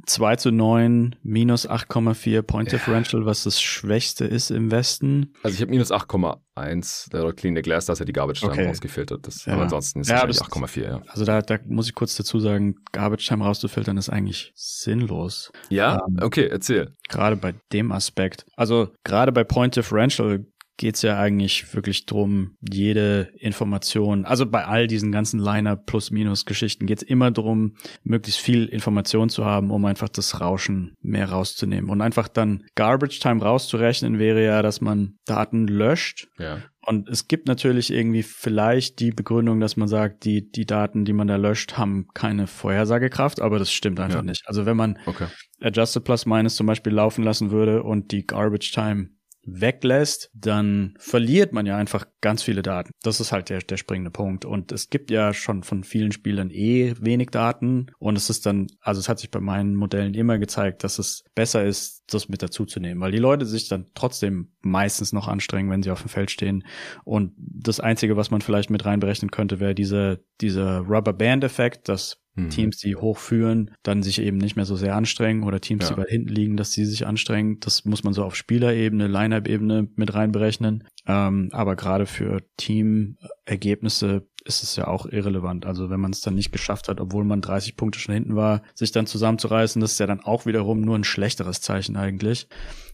2 0.06 0.36
zu 0.36 0.52
9, 0.52 1.16
minus 1.24 1.68
8,4 1.68 2.42
Point 2.44 2.72
Differential, 2.72 3.26
was 3.26 3.44
das 3.44 3.62
Schwächste 3.62 4.26
ist 4.26 4.52
im 4.52 4.72
Westen. 4.72 5.34
Also 5.44 5.56
ich 5.56 5.62
habe 5.62 5.72
minus 5.72 5.92
8,1, 5.92 7.10
der 7.12 7.34
Clean 7.34 7.56
the 7.56 7.62
Glass, 7.62 7.86
dass 7.88 8.00
er 8.00 8.06
die 8.06 8.14
Garbage 8.14 8.42
Time 8.42 8.54
okay. 8.54 8.68
rausgefiltert 8.68 9.28
ist. 9.28 9.48
Ja. 9.48 9.54
Aber 9.54 9.64
ansonsten 9.64 10.02
ist 10.02 10.08
es 10.08 10.12
ja, 10.12 10.24
8,4, 10.24 10.84
ja. 10.84 11.02
Also 11.08 11.26
da, 11.26 11.42
da 11.42 11.58
muss 11.66 11.88
ich 11.88 11.96
kurz 11.96 12.16
dazu 12.16 12.40
sagen, 12.40 12.76
Garbage 12.92 13.28
Time 13.28 13.44
rauszufiltern 13.44 13.98
ist 13.98 14.10
eigentlich 14.10 14.52
sinnlos. 14.56 15.52
Ja, 15.70 16.00
ähm, 16.08 16.18
okay, 16.22 16.48
erzähl. 16.48 16.96
Gerade 17.10 17.36
bei 17.36 17.56
dem 17.74 17.92
Aspekt. 17.92 18.46
Also 18.56 18.90
gerade 19.04 19.32
bei 19.32 19.44
Point 19.44 19.76
Differential 19.76 20.46
geht 20.82 20.96
es 20.96 21.04
ja 21.04 21.20
eigentlich 21.20 21.76
wirklich 21.76 22.08
drum, 22.08 22.58
jede 22.60 23.30
Information, 23.38 24.26
also 24.26 24.48
bei 24.48 24.66
all 24.66 24.88
diesen 24.88 25.12
ganzen 25.12 25.40
Liner 25.40 25.76
Plus-Minus-Geschichten 25.76 26.88
geht 26.88 27.04
es 27.04 27.08
immer 27.08 27.30
drum, 27.30 27.76
möglichst 28.04 28.42
viel 28.42 28.66
Information 28.66 29.30
zu 29.30 29.46
haben, 29.46 29.70
um 29.70 29.86
einfach 29.86 30.10
das 30.10 30.42
Rauschen 30.42 30.96
mehr 31.00 31.30
rauszunehmen. 31.30 31.92
Und 31.92 32.02
einfach 32.02 32.28
dann 32.28 32.64
Garbage 32.74 33.20
Time 33.20 33.44
rauszurechnen 33.44 34.18
wäre 34.18 34.44
ja, 34.44 34.64
dass 34.64 34.82
man 34.82 35.20
Daten 35.26 35.68
löscht. 35.68 36.30
Ja. 36.40 36.64
Und 36.84 37.08
es 37.10 37.28
gibt 37.28 37.48
natürlich 37.48 37.94
irgendwie 37.94 38.24
vielleicht 38.24 39.00
die 39.00 39.12
Begründung, 39.12 39.60
dass 39.60 39.78
man 39.78 39.88
sagt, 39.88 40.26
die, 40.26 40.52
die 40.52 40.66
Daten, 40.66 41.06
die 41.06 41.14
man 41.14 41.28
da 41.28 41.36
löscht, 41.36 41.78
haben 41.78 42.08
keine 42.16 42.48
Vorhersagekraft, 42.48 43.40
aber 43.40 43.60
das 43.60 43.72
stimmt 43.72 44.00
einfach 44.00 44.22
ja. 44.22 44.24
nicht. 44.24 44.42
Also 44.48 44.66
wenn 44.66 44.78
man 44.78 44.98
okay. 45.06 45.28
Adjusted 45.62 46.04
Plus 46.04 46.26
Minus 46.26 46.56
zum 46.56 46.66
Beispiel 46.66 46.92
laufen 46.92 47.24
lassen 47.24 47.52
würde 47.52 47.84
und 47.84 48.12
die 48.12 48.26
Garbage 48.26 48.72
Time 48.72 49.10
weglässt, 49.44 50.30
dann 50.34 50.94
verliert 51.00 51.52
man 51.54 51.66
ja 51.66 51.78
einfach 51.78 52.06
ganz 52.22 52.44
viele 52.44 52.62
Daten. 52.62 52.92
Das 53.02 53.20
ist 53.20 53.32
halt 53.32 53.50
der, 53.50 53.60
der 53.60 53.78
springende 53.78 54.12
Punkt. 54.12 54.46
Und 54.46 54.72
es 54.72 54.90
gibt 54.90 55.10
ja 55.10 55.34
schon 55.34 55.64
von 55.64 55.84
vielen 55.84 56.12
Spielern 56.12 56.52
eh 56.52 56.94
wenig 57.00 57.30
Daten. 57.30 57.88
Und 57.98 58.18
es 58.18 58.30
ist 58.30 58.46
dann, 58.46 58.68
also 58.80 59.00
es 59.00 59.10
hat 59.10 59.20
sich 59.20 59.32
bei 59.32 59.40
meinen 59.40 59.76
Modellen 59.76 60.14
immer 60.14 60.38
gezeigt, 60.38 60.84
dass 60.84 61.00
es 61.00 61.24
besser 61.34 61.64
ist, 61.66 62.04
das 62.08 62.30
mit 62.30 62.44
dazu 62.44 62.66
zu 62.66 62.80
nehmen, 62.80 63.02
weil 63.02 63.12
die 63.12 63.18
Leute 63.18 63.46
sich 63.46 63.68
dann 63.68 63.88
trotzdem 63.96 64.52
meistens 64.62 65.14
noch 65.14 65.28
anstrengen, 65.28 65.72
wenn 65.72 65.84
sie 65.84 65.92
auf 65.92 66.02
dem 66.02 66.10
Feld 66.10 66.30
stehen. 66.30 66.64
Und 67.04 67.34
das 67.38 67.80
Einzige, 67.80 68.18
was 68.18 68.32
man 68.32 68.42
vielleicht 68.42 68.70
mit 68.70 68.86
reinberechnen 68.86 69.32
könnte, 69.32 69.60
wäre 69.60 69.76
dieser, 69.76 70.18
dieser 70.40 70.80
Rubber 70.80 71.14
Band 71.14 71.44
Effekt, 71.44 71.90
dass 71.90 72.21
mhm. 72.36 72.50
Teams, 72.50 72.78
die 72.78 72.96
hochführen, 72.96 73.72
dann 73.84 74.04
sich 74.04 74.22
eben 74.22 74.38
nicht 74.38 74.56
mehr 74.56 74.66
so 74.66 74.76
sehr 74.76 74.96
anstrengen 74.96 75.44
oder 75.44 75.62
Teams, 75.62 75.84
ja. 75.84 75.96
die 75.96 76.02
weit 76.02 76.10
hinten 76.10 76.30
liegen, 76.30 76.58
dass 76.58 76.72
sie 76.72 76.86
sich 76.86 77.06
anstrengen. 77.06 77.60
Das 77.60 77.86
muss 77.86 78.04
man 78.04 78.14
so 78.14 78.24
auf 78.24 78.36
Spielerebene, 78.36 79.08
Line-Up-Ebene 79.08 79.90
mit 79.96 80.14
reinberechnen. 80.14 80.88
Ähm, 81.08 81.50
aber 81.52 81.76
gerade 81.76 82.06
für 82.06 82.42
Teamergebnisse 82.58 84.28
ist 84.44 84.64
es 84.64 84.76
ja 84.76 84.88
auch 84.88 85.06
irrelevant. 85.06 85.66
Also 85.66 85.90
wenn 85.90 86.00
man 86.00 86.12
es 86.12 86.22
dann 86.22 86.36
nicht 86.36 86.52
geschafft 86.52 86.90
hat, 86.90 87.00
obwohl 87.00 87.24
man 87.24 87.42
30 87.42 87.76
Punkte 87.78 88.00
schon 88.00 88.16
hinten 88.16 88.36
war, 88.36 88.64
sich 88.74 88.92
dann 88.92 89.06
zusammenzureißen, 89.06 89.80
das 89.80 89.94
ist 89.94 90.00
ja 90.00 90.08
dann 90.08 90.22
auch 90.22 90.46
wiederum 90.46 90.82
nur 90.82 90.98
ein 90.98 91.04
schlechteres 91.04 91.62
Zeichen 91.62 91.96
eigentlich. 91.96 92.48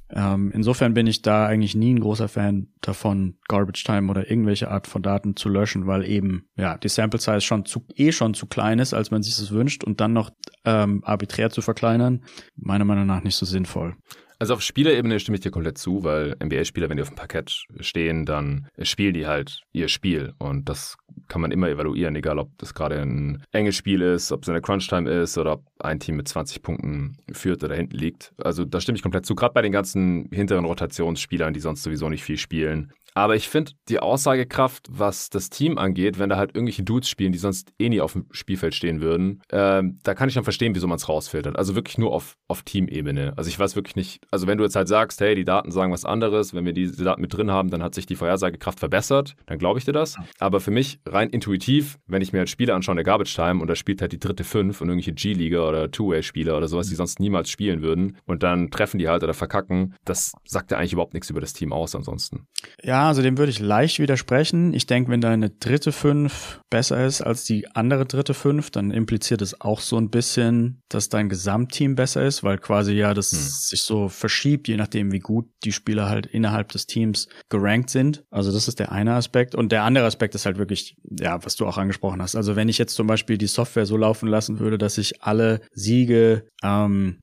Ähm, 0.10 0.52
insofern 0.54 0.94
bin 0.94 1.06
ich 1.06 1.22
da 1.22 1.46
eigentlich 1.46 1.76
nie 1.76 1.94
ein 1.94 2.00
großer 2.00 2.30
Fan 2.30 2.68
davon, 2.82 3.38
Garbage 3.48 3.84
Time 3.84 4.10
oder 4.10 4.30
irgendwelche 4.30 4.72
Art 4.72 4.88
von 4.88 5.02
Daten 5.02 5.36
zu 5.36 5.50
löschen, 5.50 5.86
weil 5.86 6.06
eben 6.06 6.48
ja 6.56 6.78
die 6.78 6.88
Sample 6.88 7.20
Size 7.20 7.42
schon 7.42 7.66
zu, 7.66 7.86
eh 7.96 8.12
schon 8.12 8.34
zu 8.34 8.46
klein 8.46 8.80
ist, 8.80 8.94
als 8.94 9.12
man 9.12 9.22
sich 9.22 9.36
das 9.36 9.52
wünscht 9.52 9.84
und 9.84 10.00
dann 10.00 10.14
noch 10.14 10.32
ähm, 10.64 11.04
arbiträr 11.04 11.50
zu 11.50 11.62
verkleinern, 11.62 12.24
meiner 12.56 12.86
Meinung 12.86 13.06
nach 13.06 13.24
nicht 13.24 13.36
so 13.36 13.46
sinnvoll. 13.46 13.96
Also 14.40 14.54
auf 14.54 14.62
Spielerebene 14.62 15.20
stimme 15.20 15.36
ich 15.36 15.42
dir 15.42 15.52
komplett 15.52 15.78
zu, 15.78 16.04
weil 16.04 16.36
NBA-Spieler, 16.44 16.90
wenn 16.90 16.98
die 16.98 17.04
auf 17.04 17.10
dem 17.10 17.16
Parkett 17.16 17.66
stehen, 17.80 18.26
dann 18.26 18.68
spielen 18.82 19.16
die 19.16 19.26
halt 19.26 19.62
ihr 19.74 19.88
Spiel. 19.88 20.34
Und 20.38 20.70
das 20.70 20.98
kann 21.28 21.42
man 21.42 21.52
immer 21.52 21.70
evaluieren, 21.70 22.16
egal 22.16 22.38
ob 22.38 22.52
das 22.60 22.74
gerade 22.74 23.00
ein 23.02 23.44
enges 23.52 23.76
Spiel 23.76 24.02
ist, 24.02 24.32
ob 24.32 24.44
es 24.44 24.50
eine 24.50 24.62
Crunch-Time 24.62 25.10
ist 25.10 25.38
oder 25.38 25.54
ob 25.54 25.64
ein 25.80 26.00
Team 26.00 26.18
mit 26.18 26.28
20 26.28 26.62
Punkten 26.62 27.18
führt 27.32 27.64
oder 27.64 27.76
hinten 27.76 27.98
liegt. 27.98 28.34
Also 28.38 28.64
da 28.64 28.80
stimme 28.80 28.98
ich 28.98 29.02
komplett 29.02 29.26
zu. 29.26 29.34
Gerade 29.34 29.54
bei 29.54 29.64
den 29.64 29.72
ganzen 29.72 30.30
hinteren 30.32 30.66
Rotationsspielern, 30.66 31.54
die 31.54 31.60
sonst 31.60 31.82
sowieso 31.82 32.08
nicht 32.10 32.24
viel 32.24 32.38
spielen, 32.38 32.92
aber 33.18 33.36
ich 33.36 33.50
finde 33.50 33.72
die 33.90 34.00
Aussagekraft, 34.00 34.88
was 34.92 35.32
das 35.32 35.50
Team 35.50 35.80
angeht, 35.80 36.20
wenn 36.20 36.30
da 36.30 36.38
halt 36.38 36.54
irgendwelche 36.54 36.84
Dudes 36.84 37.10
spielen, 37.10 37.32
die 37.32 37.40
sonst 37.40 37.74
eh 37.80 37.90
nie 37.90 38.00
auf 38.00 38.14
dem 38.14 38.28
Spielfeld 38.30 38.76
stehen 38.76 39.02
würden, 39.02 39.42
äh, 39.50 39.82
da 40.04 40.14
kann 40.14 40.30
ich 40.30 40.36
dann 40.36 40.44
verstehen, 40.44 40.76
wieso 40.76 40.86
man 40.86 40.98
es 40.98 41.10
rausfiltert. 41.10 41.58
Also 41.58 41.74
wirklich 41.74 41.98
nur 41.98 42.14
auf, 42.14 42.38
auf 42.48 42.62
Teamebene. 42.62 43.34
Also 43.36 43.50
ich 43.50 43.58
weiß 43.58 43.76
wirklich 43.76 43.96
nicht, 43.96 44.24
also 44.30 44.46
wenn 44.46 44.60
du 44.60 44.64
jetzt 44.64 44.76
halt 44.76 44.88
sagst, 44.88 45.20
hey, 45.20 45.34
die 45.34 45.46
Daten 45.46 45.72
sagen 45.72 45.92
was 45.92 46.06
anderes, 46.06 46.54
wenn 46.54 46.64
wir 46.66 46.74
diese 46.74 47.04
Daten 47.04 47.22
mit 47.22 47.34
drin 47.34 47.50
haben, 47.50 47.72
dann 47.72 47.82
hat 47.82 47.96
sich 47.96 48.06
die 48.06 48.16
Vorhersagekraft 48.16 48.80
verbessert, 48.80 49.36
dann 49.48 49.58
glaube 49.58 49.80
ich 49.80 49.86
dir 49.86 49.94
das. 49.94 50.16
Aber 50.38 50.60
für 50.60 50.72
mich 50.72 51.00
rein 51.08 51.32
intuitiv, 51.32 51.98
wenn 52.06 52.22
ich 52.22 52.34
mir 52.34 52.40
halt 52.40 52.50
Spiele 52.50 52.76
anschaue 52.76 52.94
in 52.94 52.98
der 52.98 53.04
Garbage 53.04 53.34
Time 53.34 53.62
und 53.62 53.68
da 53.68 53.76
spielt 53.76 54.00
halt 54.02 54.12
die 54.12 54.20
dritte 54.20 54.44
Fünf 54.44 54.80
und 54.80 54.90
irgendwelche 54.90 55.14
G-Liga 55.14 55.68
oder 55.68 55.90
Two-Way-Spieler 55.90 56.56
oder 56.56 56.68
sowas, 56.68 56.88
die 56.88 56.96
sonst 56.96 57.20
niemals 57.20 57.50
spielen 57.50 57.82
würden 57.82 58.18
und 58.26 58.44
dann 58.44 58.70
treffen 58.70 59.00
die 59.00 59.08
halt 59.08 59.24
oder 59.24 59.34
verkacken, 59.34 59.96
das 60.06 60.34
sagt 60.46 60.70
ja 60.70 60.78
eigentlich 60.78 60.94
überhaupt 60.94 61.16
nichts 61.16 61.32
über 61.32 61.42
das 61.42 61.54
Team 61.54 61.74
aus 61.74 61.96
ansonsten. 61.96 62.46
Ja, 62.84 63.07
also 63.08 63.22
dem 63.22 63.38
würde 63.38 63.50
ich 63.50 63.60
leicht 63.60 64.00
widersprechen. 64.00 64.74
Ich 64.74 64.86
denke, 64.86 65.12
wenn 65.12 65.22
deine 65.22 65.50
dritte 65.50 65.92
Fünf 65.92 66.62
besser 66.70 67.06
ist 67.06 67.22
als 67.22 67.44
die 67.44 67.68
andere 67.76 68.06
dritte 68.06 68.34
Fünf, 68.34 68.72
dann 68.72 68.92
impliziert 68.92 69.42
es 69.42 69.60
auch 69.62 69.80
so 69.80 69.98
ein 69.98 70.10
bisschen, 70.10 70.82
dass 70.90 71.10
dein 71.10 71.30
Gesamtteam 71.30 71.96
besser 71.96 72.26
ist, 72.26 72.44
weil 72.44 72.58
quasi 72.58 72.94
ja 72.94 73.14
das 73.14 73.32
hm. 73.32 73.40
sich 73.40 73.82
so 73.82 74.10
verschiebt, 74.10 74.68
je 74.68 74.78
nachdem, 74.78 75.12
wie 75.12 75.20
gut 75.20 75.50
die 75.64 75.72
Spieler 75.72 76.10
halt 76.10 76.26
innerhalb 76.26 76.70
des 76.70 76.88
Teams 76.88 77.28
gerankt 77.50 77.90
sind. 77.90 78.24
Also 78.30 78.52
das 78.52 78.68
ist 78.68 78.80
der 78.80 78.92
eine 78.92 79.14
Aspekt. 79.14 79.56
Und 79.56 79.72
der 79.72 79.84
andere 79.84 80.06
Aspekt 80.06 80.36
ist 80.36 80.46
halt 80.46 80.58
wirklich, 80.58 80.98
ja, 81.20 81.44
was 81.44 81.56
du 81.56 81.66
auch 81.66 81.78
angesprochen 81.78 82.22
hast. 82.22 82.36
Also 82.36 82.56
wenn 82.56 82.70
ich 82.70 82.78
jetzt 82.78 82.96
zum 82.96 83.08
Beispiel 83.08 83.38
die 83.38 83.48
Software 83.48 83.86
so 83.86 83.98
laufen 83.98 84.28
lassen 84.28 84.60
würde, 84.60 84.78
dass 84.78 84.98
ich 84.98 85.24
alle 85.24 85.62
Siege 85.72 86.48
ähm, 86.64 87.20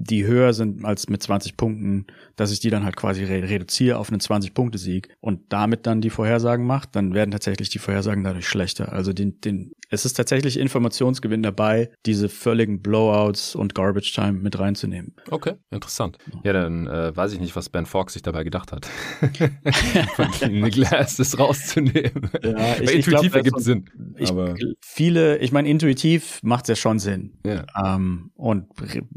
die 0.00 0.24
höher 0.24 0.52
sind 0.52 0.84
als 0.84 1.08
mit 1.08 1.22
20 1.22 1.56
Punkten, 1.56 2.06
dass 2.36 2.52
ich 2.52 2.60
die 2.60 2.70
dann 2.70 2.84
halt 2.84 2.96
quasi 2.96 3.24
re 3.24 3.48
reduziere 3.48 3.98
auf 3.98 4.10
einen 4.10 4.20
20-Punkte-Sieg 4.20 5.08
und 5.20 5.52
damit 5.52 5.86
dann 5.86 6.00
die 6.00 6.10
Vorhersagen 6.10 6.66
macht, 6.66 6.94
dann 6.94 7.14
werden 7.14 7.32
tatsächlich 7.32 7.68
die 7.70 7.80
Vorhersagen 7.80 8.22
dadurch 8.22 8.46
schlechter. 8.46 8.92
Also 8.92 9.12
den, 9.12 9.40
den, 9.40 9.72
es 9.90 10.04
ist 10.04 10.14
tatsächlich 10.14 10.56
Informationsgewinn 10.58 11.42
dabei, 11.42 11.90
diese 12.06 12.28
völligen 12.28 12.80
Blowouts 12.80 13.56
und 13.56 13.74
Garbage 13.74 14.12
Time 14.14 14.34
mit 14.34 14.58
reinzunehmen. 14.58 15.16
Okay, 15.30 15.54
interessant. 15.70 16.18
Ja, 16.44 16.52
dann 16.52 16.86
äh, 16.86 17.16
weiß 17.16 17.32
ich 17.32 17.40
nicht, 17.40 17.56
was 17.56 17.68
Ben 17.68 17.86
Fox 17.86 18.12
sich 18.12 18.22
dabei 18.22 18.44
gedacht 18.44 18.70
hat. 18.70 18.86
Von 20.14 20.70
Glass 20.70 21.16
das 21.16 21.38
rauszunehmen. 21.38 22.30
Ja, 22.42 22.76
ich, 22.80 22.94
intuitiv 22.94 23.34
ergibt 23.34 23.60
Sinn. 23.60 23.86
Ich, 24.16 24.32
viele, 24.80 25.38
ich 25.38 25.50
meine, 25.50 25.68
intuitiv 25.68 26.40
macht 26.42 26.64
es 26.64 26.68
ja 26.68 26.76
schon 26.76 26.98
Sinn. 27.00 27.38
Ja. 27.44 27.66
Ähm, 27.84 28.30
und 28.34 28.66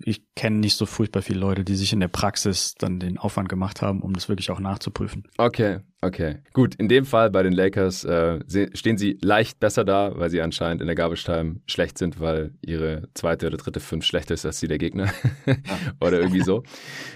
ich 0.04 0.24
kenne 0.36 0.58
nicht 0.58 0.71
so 0.76 0.86
furchtbar 0.86 1.22
viele 1.22 1.40
Leute, 1.40 1.64
die 1.64 1.76
sich 1.76 1.94
in 1.94 2.00
der 2.00 2.08
Praxis 2.08 2.76
dann 2.76 3.00
den 3.00 3.18
Aufwand 3.18 3.50
gemacht 3.50 3.82
haben, 3.82 4.02
um 4.02 4.14
das 4.14 4.30
wirklich 4.30 4.52
auch 4.52 4.60
nachzuprüfen. 4.60 5.24
Okay, 5.38 5.80
okay. 6.02 6.38
Gut, 6.54 6.76
in 6.76 6.88
dem 6.88 7.06
Fall 7.06 7.30
bei 7.30 7.44
den 7.44 7.54
Lakers 7.54 8.04
äh, 8.04 8.40
stehen 8.74 8.98
sie 8.98 9.18
leicht 9.22 9.60
besser 9.60 9.84
da, 9.84 10.14
weil 10.16 10.30
sie 10.30 10.42
anscheinend 10.42 10.82
in 10.82 10.88
der 10.88 10.96
Garbage 10.96 11.24
Time 11.24 11.62
schlecht 11.68 11.98
sind, 11.98 12.20
weil 12.20 12.54
ihre 12.62 13.10
zweite 13.14 13.48
oder 13.48 13.58
dritte 13.58 13.80
fünf 13.80 14.06
schlechter 14.06 14.34
ist 14.34 14.46
als 14.46 14.60
die 14.60 14.68
der 14.68 14.78
Gegner. 14.78 15.12
oder 16.00 16.20
irgendwie 16.20 16.42
so. 16.42 16.64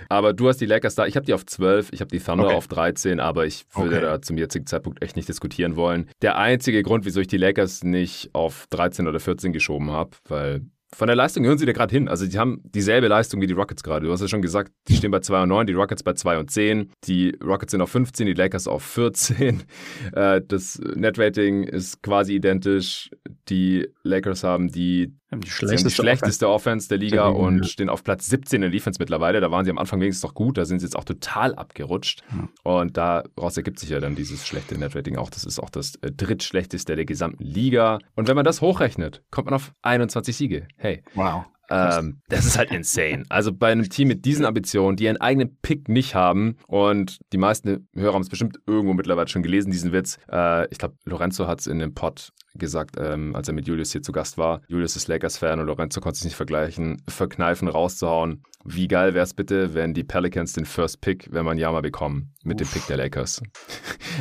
Aber 0.09 0.33
du 0.33 0.47
hast 0.47 0.57
die 0.61 0.65
Lakers 0.65 0.95
da. 0.95 1.05
Ich 1.05 1.15
habe 1.15 1.25
die 1.25 1.33
auf 1.33 1.45
12, 1.45 1.89
ich 1.91 2.01
habe 2.01 2.09
die 2.09 2.19
Thunder 2.19 2.45
okay. 2.45 2.55
auf 2.55 2.67
13, 2.67 3.19
aber 3.19 3.45
ich 3.45 3.65
würde 3.73 3.97
okay. 3.97 4.05
da 4.05 4.21
zum 4.21 4.37
jetzigen 4.37 4.65
Zeitpunkt 4.65 5.01
echt 5.01 5.15
nicht 5.15 5.27
diskutieren 5.27 5.75
wollen. 5.75 6.09
Der 6.21 6.37
einzige 6.37 6.83
Grund, 6.83 7.05
wieso 7.05 7.21
ich 7.21 7.27
die 7.27 7.37
Lakers 7.37 7.83
nicht 7.83 8.29
auf 8.33 8.67
13 8.69 9.07
oder 9.07 9.19
14 9.19 9.53
geschoben 9.53 9.91
habe, 9.91 10.11
weil 10.27 10.61
von 10.95 11.08
der 11.08 11.15
Leistung 11.15 11.43
hören 11.43 11.58
sie 11.58 11.65
da 11.65 11.73
gerade 11.73 11.93
hin. 11.93 12.08
Also 12.08 12.25
die 12.25 12.38
haben 12.39 12.62
dieselbe 12.63 13.10
Leistung 13.10 13.41
wie 13.41 13.47
die 13.47 13.53
Rockets 13.53 13.84
gerade. 13.84 14.05
Du 14.05 14.12
hast 14.13 14.21
ja 14.21 14.29
schon 14.29 14.41
gesagt, 14.41 14.71
die 14.88 14.95
stehen 14.95 15.12
bei 15.12 15.19
2 15.19 15.43
und 15.43 15.49
9, 15.49 15.67
die 15.67 15.73
Rockets 15.73 16.03
bei 16.03 16.13
2 16.13 16.39
und 16.39 16.51
10. 16.51 16.91
Die 17.03 17.38
Rockets 17.43 17.71
sind 17.71 17.81
auf 17.81 17.89
15, 17.91 18.27
die 18.27 18.34
Lakers 18.34 18.67
auf 18.67 18.84
14. 18.84 19.63
Äh, 20.13 20.41
das 20.47 20.79
Net-Rating 20.79 21.63
ist 21.63 22.01
quasi 22.01 22.36
identisch. 22.36 23.10
Die 23.49 23.88
Lakers 24.03 24.43
haben 24.43 24.71
die 24.71 25.13
die 25.31 25.49
schlechteste, 25.49 25.89
die 25.89 25.95
schlechteste 25.95 26.49
Offense. 26.49 26.88
der 26.88 26.97
Liga 26.97 27.27
und 27.27 27.67
stehen 27.67 27.89
auf 27.89 28.03
Platz 28.03 28.27
17 28.27 28.57
in 28.57 28.61
der 28.61 28.69
Defense 28.69 28.97
mittlerweile. 28.99 29.41
Da 29.41 29.51
waren 29.51 29.65
sie 29.65 29.71
am 29.71 29.77
Anfang 29.77 29.99
wenigstens 29.99 30.21
doch 30.21 30.33
gut, 30.33 30.57
da 30.57 30.65
sind 30.65 30.79
sie 30.79 30.85
jetzt 30.85 30.95
auch 30.95 31.03
total 31.03 31.55
abgerutscht. 31.55 32.23
Ja. 32.31 32.49
Und 32.63 32.97
daraus 32.97 33.57
ergibt 33.57 33.79
sich 33.79 33.89
ja 33.89 33.99
dann 33.99 34.15
dieses 34.15 34.45
schlechte 34.47 34.77
Netrating 34.77 35.17
auch. 35.17 35.29
Das 35.29 35.43
ist 35.43 35.59
auch 35.59 35.69
das 35.69 35.95
äh, 36.01 36.11
drittschlechteste 36.11 36.95
der 36.95 37.05
gesamten 37.05 37.43
Liga. 37.43 37.99
Und 38.15 38.27
wenn 38.27 38.35
man 38.35 38.45
das 38.45 38.61
hochrechnet, 38.61 39.23
kommt 39.31 39.45
man 39.45 39.55
auf 39.55 39.73
21 39.81 40.35
Siege. 40.35 40.67
Hey. 40.77 41.03
Wow. 41.15 41.45
Ähm, 41.69 42.21
das 42.29 42.45
ist 42.45 42.57
halt 42.57 42.71
insane. 42.71 43.23
Also 43.29 43.51
bei 43.51 43.71
einem 43.71 43.89
Team 43.89 44.07
mit 44.07 44.25
diesen 44.25 44.45
Ambitionen, 44.45 44.97
die 44.97 45.07
einen 45.07 45.19
eigenen 45.19 45.57
Pick 45.61 45.89
nicht 45.89 46.15
haben 46.15 46.57
und 46.67 47.19
die 47.33 47.38
meisten 47.38 47.88
Hörer 47.95 48.13
haben 48.13 48.21
es 48.21 48.29
bestimmt 48.29 48.59
irgendwo 48.67 48.93
mittlerweile 48.93 49.27
schon 49.27 49.43
gelesen, 49.43 49.71
diesen 49.71 49.91
Witz. 49.91 50.19
Äh, 50.31 50.67
ich 50.71 50.77
glaube, 50.77 50.95
Lorenzo 51.05 51.47
hat 51.47 51.61
es 51.61 51.67
in 51.67 51.79
dem 51.79 51.93
Pod 51.93 52.31
gesagt, 52.57 52.95
ähm, 52.99 53.35
als 53.35 53.47
er 53.47 53.53
mit 53.53 53.67
Julius 53.67 53.91
hier 53.91 54.01
zu 54.01 54.11
Gast 54.11 54.37
war. 54.37 54.61
Julius 54.67 54.95
ist 54.95 55.07
Lakers-Fan 55.07 55.59
und 55.59 55.67
Lorenzo 55.67 56.01
konnte 56.01 56.17
sich 56.17 56.25
nicht 56.25 56.35
vergleichen, 56.35 57.01
verkneifen, 57.07 57.67
rauszuhauen. 57.67 58.43
Wie 58.67 58.87
geil 58.87 59.13
wäre 59.13 59.23
es 59.23 59.35
bitte, 59.35 59.75
wenn 59.75 59.93
die 59.93 60.03
Pelicans 60.03 60.53
den 60.53 60.65
First 60.65 60.99
Pick, 61.01 61.27
wenn 61.31 61.45
man 61.45 61.59
ja 61.59 61.71
mal 61.71 61.83
bekommen, 61.83 62.33
mit 62.43 62.59
Uff. 62.59 62.67
dem 62.67 62.73
Pick 62.73 62.87
der 62.87 62.97
Lakers. 62.97 63.41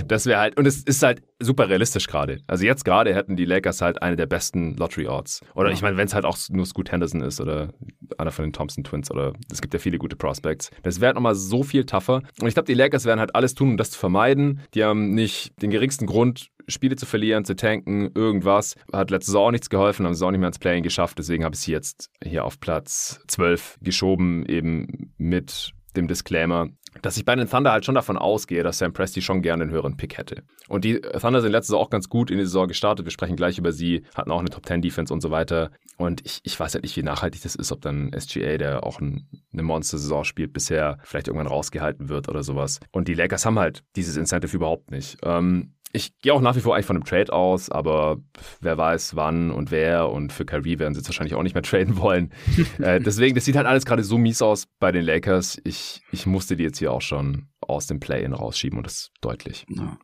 Das 0.06 0.26
wäre 0.26 0.40
halt, 0.40 0.58
und 0.58 0.66
es 0.66 0.82
ist 0.82 1.02
halt 1.04 1.22
super 1.38 1.68
realistisch 1.68 2.08
gerade. 2.08 2.40
Also 2.48 2.64
jetzt 2.64 2.84
gerade 2.84 3.14
hätten 3.14 3.36
die 3.36 3.44
Lakers 3.44 3.80
halt 3.80 4.02
eine 4.02 4.16
der 4.16 4.26
besten 4.26 4.74
Lottery-Odds. 4.76 5.42
Oder 5.54 5.68
ja. 5.68 5.74
ich 5.74 5.82
meine, 5.82 5.96
wenn 5.96 6.06
es 6.06 6.14
halt 6.14 6.24
auch 6.24 6.36
nur 6.50 6.66
Scoot 6.66 6.90
Henderson 6.90 7.20
ist 7.20 7.40
oder 7.40 7.72
einer 8.18 8.32
von 8.32 8.44
den 8.44 8.52
Thompson 8.52 8.82
Twins 8.82 9.10
oder 9.10 9.34
es 9.52 9.60
gibt 9.60 9.72
ja 9.72 9.78
viele 9.78 9.98
gute 9.98 10.16
Prospects. 10.16 10.70
Das 10.82 11.00
wäre 11.00 11.14
nochmal 11.14 11.36
so 11.36 11.62
viel 11.62 11.86
tougher. 11.86 12.22
Und 12.40 12.48
ich 12.48 12.54
glaube, 12.54 12.66
die 12.66 12.74
Lakers 12.74 13.04
werden 13.04 13.20
halt 13.20 13.34
alles 13.34 13.54
tun, 13.54 13.70
um 13.70 13.76
das 13.76 13.92
zu 13.92 13.98
vermeiden. 13.98 14.60
Die 14.74 14.82
haben 14.84 15.14
nicht 15.14 15.52
den 15.62 15.70
geringsten 15.70 16.06
Grund, 16.06 16.48
Spiele 16.68 16.96
zu 16.96 17.06
verlieren, 17.06 17.44
zu 17.44 17.56
tanken, 17.56 18.10
irgendwas. 18.14 18.74
Hat 18.92 19.10
letzte 19.10 19.32
Saison 19.32 19.48
auch 19.48 19.50
nichts 19.50 19.70
geholfen, 19.70 20.06
haben 20.06 20.12
es 20.12 20.22
auch 20.22 20.30
nicht 20.30 20.40
mehr 20.40 20.48
ins 20.48 20.58
Playing 20.58 20.82
geschafft. 20.82 21.18
Deswegen 21.18 21.44
habe 21.44 21.54
ich 21.54 21.60
sie 21.60 21.72
jetzt 21.72 22.10
hier 22.22 22.44
auf 22.44 22.60
Platz 22.60 23.20
12 23.28 23.78
geschoben, 23.82 24.44
eben 24.46 25.12
mit 25.16 25.72
dem 25.96 26.08
Disclaimer, 26.08 26.68
dass 27.02 27.16
ich 27.16 27.24
bei 27.24 27.34
den 27.34 27.48
Thunder 27.48 27.72
halt 27.72 27.84
schon 27.84 27.94
davon 27.94 28.16
ausgehe, 28.16 28.62
dass 28.62 28.78
Sam 28.78 28.92
Presti 28.92 29.20
schon 29.20 29.42
gerne 29.42 29.64
einen 29.64 29.72
höheren 29.72 29.96
Pick 29.96 30.16
hätte. 30.16 30.42
Und 30.68 30.84
die 30.84 31.00
Thunder 31.00 31.40
sind 31.40 31.52
letztes 31.52 31.72
Jahr 31.72 31.80
auch 31.80 31.90
ganz 31.90 32.08
gut 32.08 32.30
in 32.30 32.38
die 32.38 32.44
Saison 32.44 32.68
gestartet. 32.68 33.04
Wir 33.04 33.10
sprechen 33.10 33.36
gleich 33.36 33.58
über 33.58 33.72
sie, 33.72 34.04
hatten 34.14 34.30
auch 34.30 34.40
eine 34.40 34.50
Top 34.50 34.66
10 34.66 34.82
Defense 34.82 35.12
und 35.12 35.20
so 35.20 35.30
weiter. 35.30 35.70
Und 35.96 36.24
ich, 36.24 36.40
ich 36.44 36.58
weiß 36.58 36.74
halt 36.74 36.84
nicht, 36.84 36.96
wie 36.96 37.02
nachhaltig 37.02 37.42
das 37.42 37.54
ist, 37.54 37.72
ob 37.72 37.80
dann 37.82 38.12
SGA, 38.18 38.56
der 38.58 38.84
auch 38.84 39.00
ein, 39.00 39.28
eine 39.52 39.62
Monster-Saison 39.62 40.24
spielt, 40.24 40.52
bisher 40.52 40.98
vielleicht 41.02 41.28
irgendwann 41.28 41.48
rausgehalten 41.48 42.08
wird 42.08 42.28
oder 42.28 42.42
sowas. 42.42 42.80
Und 42.92 43.08
die 43.08 43.14
Lakers 43.14 43.44
haben 43.44 43.58
halt 43.58 43.84
dieses 43.96 44.16
Incentive 44.16 44.56
überhaupt 44.56 44.90
nicht. 44.90 45.18
Ähm, 45.22 45.73
ich 45.94 46.18
gehe 46.18 46.34
auch 46.34 46.40
nach 46.40 46.56
wie 46.56 46.60
vor 46.60 46.74
eigentlich 46.74 46.86
von 46.86 46.96
einem 46.96 47.04
Trade 47.04 47.32
aus, 47.32 47.70
aber 47.70 48.18
wer 48.60 48.76
weiß 48.76 49.14
wann 49.14 49.52
und 49.52 49.70
wer 49.70 50.10
und 50.10 50.32
für 50.32 50.44
Kyrie 50.44 50.80
werden 50.80 50.92
sie 50.92 50.98
jetzt 51.00 51.08
wahrscheinlich 51.08 51.34
auch 51.34 51.42
nicht 51.42 51.54
mehr 51.54 51.62
traden 51.64 51.96
wollen. 51.96 52.32
äh, 52.78 53.00
deswegen, 53.00 53.36
das 53.36 53.44
sieht 53.44 53.56
halt 53.56 53.66
alles 53.66 53.86
gerade 53.86 54.02
so 54.02 54.18
mies 54.18 54.42
aus 54.42 54.66
bei 54.80 54.90
den 54.90 55.04
Lakers. 55.04 55.60
Ich, 55.64 56.02
ich 56.10 56.26
musste 56.26 56.56
die 56.56 56.64
jetzt 56.64 56.78
hier 56.78 56.92
auch 56.92 57.00
schon 57.00 57.46
aus 57.60 57.86
dem 57.86 58.00
Play-In 58.00 58.32
rausschieben 58.32 58.78
und 58.78 58.86
das 58.86 59.12
deutlich. 59.20 59.64
Ja. 59.68 59.96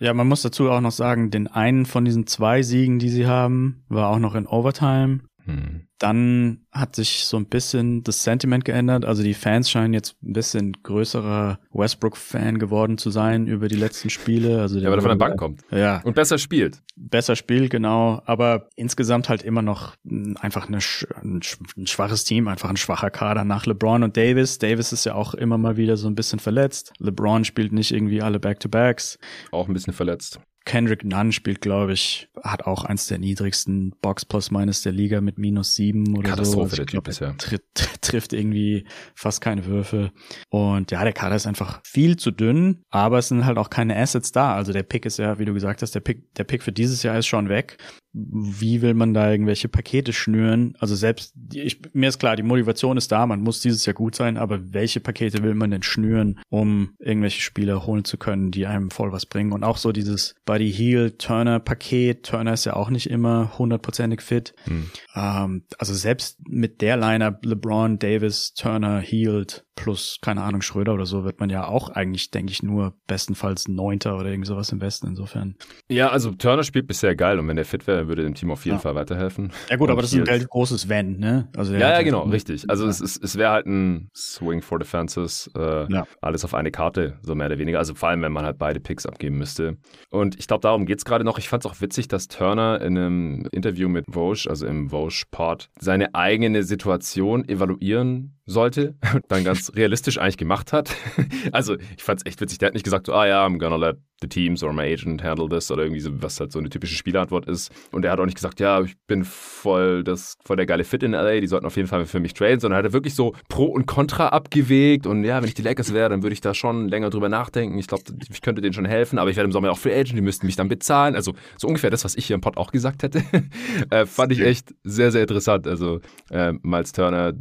ja, 0.00 0.12
man 0.12 0.26
muss 0.26 0.42
dazu 0.42 0.68
auch 0.68 0.80
noch 0.80 0.90
sagen, 0.90 1.30
den 1.30 1.46
einen 1.46 1.86
von 1.86 2.04
diesen 2.04 2.26
zwei 2.26 2.62
Siegen, 2.62 2.98
die 2.98 3.08
sie 3.08 3.26
haben, 3.26 3.84
war 3.88 4.08
auch 4.08 4.18
noch 4.18 4.34
in 4.34 4.48
Overtime. 4.48 5.20
Hm. 5.44 5.86
Dann 5.98 6.66
hat 6.72 6.96
sich 6.96 7.24
so 7.24 7.36
ein 7.36 7.46
bisschen 7.46 8.02
das 8.02 8.22
Sentiment 8.24 8.64
geändert. 8.64 9.04
Also 9.04 9.22
die 9.22 9.34
Fans 9.34 9.70
scheinen 9.70 9.94
jetzt 9.94 10.16
ein 10.22 10.32
bisschen 10.32 10.72
größerer 10.82 11.58
Westbrook-Fan 11.72 12.58
geworden 12.58 12.98
zu 12.98 13.10
sein 13.10 13.46
über 13.46 13.68
die 13.68 13.76
letzten 13.76 14.10
Spiele. 14.10 14.60
Also 14.60 14.78
ja, 14.78 14.90
weil 14.90 14.98
er 14.98 15.02
von 15.02 15.10
der 15.10 15.16
Bank 15.16 15.38
kommt. 15.38 15.62
Ja. 15.70 16.00
Und 16.02 16.14
besser 16.14 16.38
spielt. 16.38 16.82
Besser 16.96 17.36
spielt, 17.36 17.70
genau. 17.70 18.22
Aber 18.26 18.68
insgesamt 18.76 19.28
halt 19.28 19.42
immer 19.42 19.62
noch 19.62 19.94
einfach 20.40 20.68
eine, 20.68 20.78
ein, 21.22 21.40
ein 21.76 21.86
schwaches 21.86 22.24
Team, 22.24 22.48
einfach 22.48 22.70
ein 22.70 22.76
schwacher 22.76 23.10
Kader 23.10 23.44
nach 23.44 23.66
LeBron 23.66 24.02
und 24.02 24.16
Davis. 24.16 24.58
Davis 24.58 24.92
ist 24.92 25.04
ja 25.04 25.14
auch 25.14 25.34
immer 25.34 25.58
mal 25.58 25.76
wieder 25.76 25.96
so 25.96 26.08
ein 26.08 26.14
bisschen 26.14 26.38
verletzt. 26.38 26.92
LeBron 26.98 27.44
spielt 27.44 27.72
nicht 27.72 27.92
irgendwie 27.92 28.22
alle 28.22 28.40
Back-to-Backs. 28.40 29.18
Auch 29.50 29.68
ein 29.68 29.74
bisschen 29.74 29.92
verletzt. 29.92 30.40
Kendrick 30.64 31.04
Nunn 31.04 31.32
spielt, 31.32 31.60
glaube 31.60 31.92
ich, 31.92 32.28
hat 32.42 32.66
auch 32.66 32.84
eins 32.84 33.06
der 33.06 33.18
niedrigsten 33.18 33.94
Box 34.02 34.24
plus 34.24 34.50
minus 34.50 34.82
der 34.82 34.92
Liga 34.92 35.20
mit 35.20 35.38
minus 35.38 35.74
sieben 35.74 36.16
oder 36.16 36.30
Katastrophe 36.30 36.54
so. 36.54 36.60
Also 36.62 36.76
der 36.76 36.86
Typ 36.86 37.04
bisher. 37.04 37.36
Tritt, 37.38 37.62
trifft 38.00 38.32
irgendwie 38.32 38.84
fast 39.14 39.40
keine 39.40 39.66
Würfe. 39.66 40.12
Und 40.50 40.90
ja, 40.90 41.02
der 41.04 41.12
Kader 41.12 41.36
ist 41.36 41.46
einfach 41.46 41.80
viel 41.84 42.16
zu 42.16 42.30
dünn, 42.30 42.84
aber 42.90 43.18
es 43.18 43.28
sind 43.28 43.44
halt 43.44 43.58
auch 43.58 43.70
keine 43.70 43.96
Assets 43.96 44.32
da. 44.32 44.54
Also 44.54 44.72
der 44.72 44.82
Pick 44.82 45.06
ist 45.06 45.18
ja, 45.18 45.38
wie 45.38 45.44
du 45.44 45.54
gesagt 45.54 45.82
hast, 45.82 45.94
der 45.94 46.00
Pick, 46.00 46.34
der 46.34 46.44
Pick 46.44 46.62
für 46.62 46.72
dieses 46.72 47.02
Jahr 47.02 47.18
ist 47.18 47.26
schon 47.26 47.48
weg 47.48 47.78
wie 48.14 48.82
will 48.82 48.92
man 48.92 49.14
da 49.14 49.30
irgendwelche 49.30 49.68
Pakete 49.68 50.12
schnüren? 50.12 50.74
Also 50.78 50.94
selbst, 50.94 51.34
ich, 51.52 51.80
mir 51.94 52.10
ist 52.10 52.18
klar, 52.18 52.36
die 52.36 52.42
Motivation 52.42 52.98
ist 52.98 53.10
da, 53.10 53.26
man 53.26 53.40
muss 53.40 53.60
dieses 53.60 53.86
Jahr 53.86 53.94
gut 53.94 54.14
sein, 54.14 54.36
aber 54.36 54.74
welche 54.74 55.00
Pakete 55.00 55.42
will 55.42 55.54
man 55.54 55.70
denn 55.70 55.82
schnüren, 55.82 56.38
um 56.50 56.94
irgendwelche 56.98 57.40
Spieler 57.40 57.86
holen 57.86 58.04
zu 58.04 58.18
können, 58.18 58.50
die 58.50 58.66
einem 58.66 58.90
voll 58.90 59.12
was 59.12 59.24
bringen? 59.24 59.52
Und 59.52 59.64
auch 59.64 59.78
so 59.78 59.92
dieses 59.92 60.34
Buddy 60.44 60.70
Heel 60.70 61.12
Turner 61.12 61.58
Paket. 61.58 62.22
Turner 62.32 62.54
ist 62.54 62.64
ja 62.64 62.74
auch 62.76 62.88
nicht 62.88 63.10
immer 63.10 63.58
hundertprozentig 63.58 64.22
fit. 64.22 64.54
Hm. 64.64 64.90
Ähm, 65.14 65.64
also 65.76 65.92
selbst 65.92 66.38
mit 66.48 66.80
der 66.80 66.96
Lineup 66.96 67.44
LeBron, 67.44 67.98
Davis, 67.98 68.54
Turner, 68.54 69.00
Healed 69.00 69.66
plus, 69.74 70.18
keine 70.20 70.42
Ahnung, 70.42 70.62
Schröder 70.62 70.92
oder 70.92 71.06
so, 71.06 71.24
wird 71.24 71.40
man 71.40 71.50
ja 71.50 71.66
auch 71.66 71.88
eigentlich, 71.88 72.30
denke 72.30 72.52
ich, 72.52 72.62
nur 72.62 72.94
bestenfalls 73.06 73.68
Neunter 73.68 74.16
oder 74.16 74.30
irgend 74.30 74.46
sowas 74.46 74.70
im 74.70 74.80
Westen 74.80 75.06
insofern. 75.08 75.56
Ja, 75.88 76.08
also 76.08 76.30
Turner 76.32 76.62
spielt 76.62 76.86
bisher 76.86 77.16
geil 77.16 77.38
und 77.38 77.48
wenn 77.48 77.56
der 77.56 77.64
fit 77.64 77.86
wäre, 77.86 78.06
würde 78.08 78.22
dem 78.22 78.34
Team 78.34 78.50
auf 78.50 78.64
jeden 78.64 78.76
ja. 78.76 78.80
Fall 78.80 78.94
weiterhelfen. 78.94 79.52
Ja 79.70 79.76
gut, 79.76 79.88
und 79.88 79.92
aber 79.92 80.02
das 80.02 80.12
ist 80.12 80.18
ein 80.18 80.26
relativ 80.26 80.48
großes 80.48 80.88
Wenn, 80.88 81.18
ne? 81.18 81.48
Also 81.56 81.72
ja, 81.72 81.80
ja, 81.80 81.86
halt 81.96 82.04
genau, 82.04 82.22
richtig. 82.24 82.68
Also 82.68 82.84
ja. 82.84 82.90
es, 82.90 83.00
ist, 83.00 83.22
es 83.22 83.36
wäre 83.36 83.50
halt 83.50 83.66
ein 83.66 84.10
Swing 84.14 84.60
for 84.60 84.78
the 84.80 84.86
Fences, 84.86 85.50
äh, 85.56 85.92
ja. 85.92 86.06
alles 86.20 86.44
auf 86.44 86.54
eine 86.54 86.70
Karte, 86.70 87.18
so 87.22 87.34
mehr 87.34 87.46
oder 87.46 87.58
weniger. 87.58 87.78
Also 87.78 87.94
vor 87.94 88.10
allem, 88.10 88.22
wenn 88.22 88.32
man 88.32 88.44
halt 88.44 88.58
beide 88.58 88.78
Picks 88.78 89.06
abgeben 89.06 89.38
müsste. 89.38 89.78
Und 90.10 90.38
ich 90.38 90.46
glaube, 90.46 90.60
darum 90.60 90.84
geht 90.84 90.98
es 90.98 91.04
gerade 91.04 91.24
noch. 91.24 91.38
Ich 91.38 91.48
fand 91.48 91.64
es 91.64 91.70
auch 91.70 91.80
witzig, 91.80 92.08
dass 92.08 92.21
Turner 92.28 92.80
in 92.80 92.96
einem 92.96 93.48
Interview 93.52 93.88
mit 93.88 94.04
Vosch, 94.08 94.46
also 94.46 94.66
im 94.66 94.90
Vosch-Pod, 94.90 95.68
seine 95.78 96.14
eigene 96.14 96.62
Situation 96.62 97.48
evaluieren 97.48 98.38
sollte 98.52 98.94
dann 99.28 99.44
ganz 99.44 99.72
realistisch 99.74 100.18
eigentlich 100.18 100.36
gemacht 100.36 100.72
hat. 100.72 100.94
also 101.52 101.76
ich 101.96 102.02
fand 102.02 102.20
es 102.20 102.26
echt 102.26 102.40
witzig. 102.40 102.58
Der 102.58 102.68
hat 102.68 102.74
nicht 102.74 102.84
gesagt, 102.84 103.06
so, 103.06 103.14
ah 103.14 103.26
ja, 103.26 103.44
I'm 103.44 103.58
gonna 103.58 103.76
let 103.76 103.96
the 104.22 104.28
teams 104.28 104.62
or 104.62 104.72
my 104.72 104.82
agent 104.82 105.22
handle 105.22 105.48
this 105.48 105.70
oder 105.70 105.82
irgendwie 105.82 106.00
so, 106.00 106.10
was 106.22 106.40
halt 106.40 106.52
so 106.52 106.58
eine 106.58 106.70
typische 106.70 106.94
Spielerantwort 106.94 107.46
ist. 107.46 107.70
Und 107.90 108.04
er 108.04 108.12
hat 108.12 108.20
auch 108.20 108.24
nicht 108.24 108.36
gesagt, 108.36 108.60
ja, 108.60 108.80
ich 108.80 108.96
bin 109.06 109.24
voll 109.24 110.04
das, 110.04 110.36
voll 110.44 110.56
der 110.56 110.66
geile 110.66 110.84
Fit 110.84 111.02
in 111.02 111.12
LA, 111.12 111.40
die 111.40 111.46
sollten 111.46 111.66
auf 111.66 111.76
jeden 111.76 111.88
Fall 111.88 112.06
für 112.06 112.20
mich 112.20 112.32
traden, 112.32 112.60
sondern 112.60 112.78
hat 112.78 112.84
er 112.84 112.92
wirklich 112.92 113.14
so 113.14 113.34
Pro 113.48 113.64
und 113.64 113.86
Contra 113.86 114.28
abgewegt 114.28 115.06
und 115.06 115.24
ja, 115.24 115.42
wenn 115.42 115.48
ich 115.48 115.54
die 115.54 115.62
Lakers 115.62 115.92
wäre, 115.92 116.08
dann 116.08 116.22
würde 116.22 116.32
ich 116.32 116.40
da 116.40 116.54
schon 116.54 116.88
länger 116.88 117.10
drüber 117.10 117.28
nachdenken. 117.28 117.78
Ich 117.78 117.88
glaube, 117.88 118.04
ich 118.30 118.40
könnte 118.40 118.62
denen 118.62 118.72
schon 118.72 118.84
helfen, 118.84 119.18
aber 119.18 119.30
ich 119.30 119.36
werde 119.36 119.46
im 119.46 119.52
Sommer 119.52 119.70
auch 119.70 119.78
Free 119.78 119.92
Agent, 119.92 120.16
die 120.16 120.22
müssten 120.22 120.46
mich 120.46 120.56
dann 120.56 120.68
bezahlen. 120.68 121.16
Also 121.16 121.34
so 121.56 121.66
ungefähr 121.66 121.90
das, 121.90 122.04
was 122.04 122.14
ich 122.14 122.26
hier 122.26 122.34
im 122.34 122.40
Pod 122.40 122.56
auch 122.56 122.70
gesagt 122.70 123.02
hätte. 123.02 123.22
äh, 123.90 124.06
fand 124.06 124.32
ich 124.32 124.40
echt 124.40 124.74
sehr, 124.84 125.10
sehr 125.10 125.22
interessant. 125.22 125.66
Also 125.66 126.00
äh, 126.30 126.52
Miles 126.62 126.92
Turner 126.92 127.32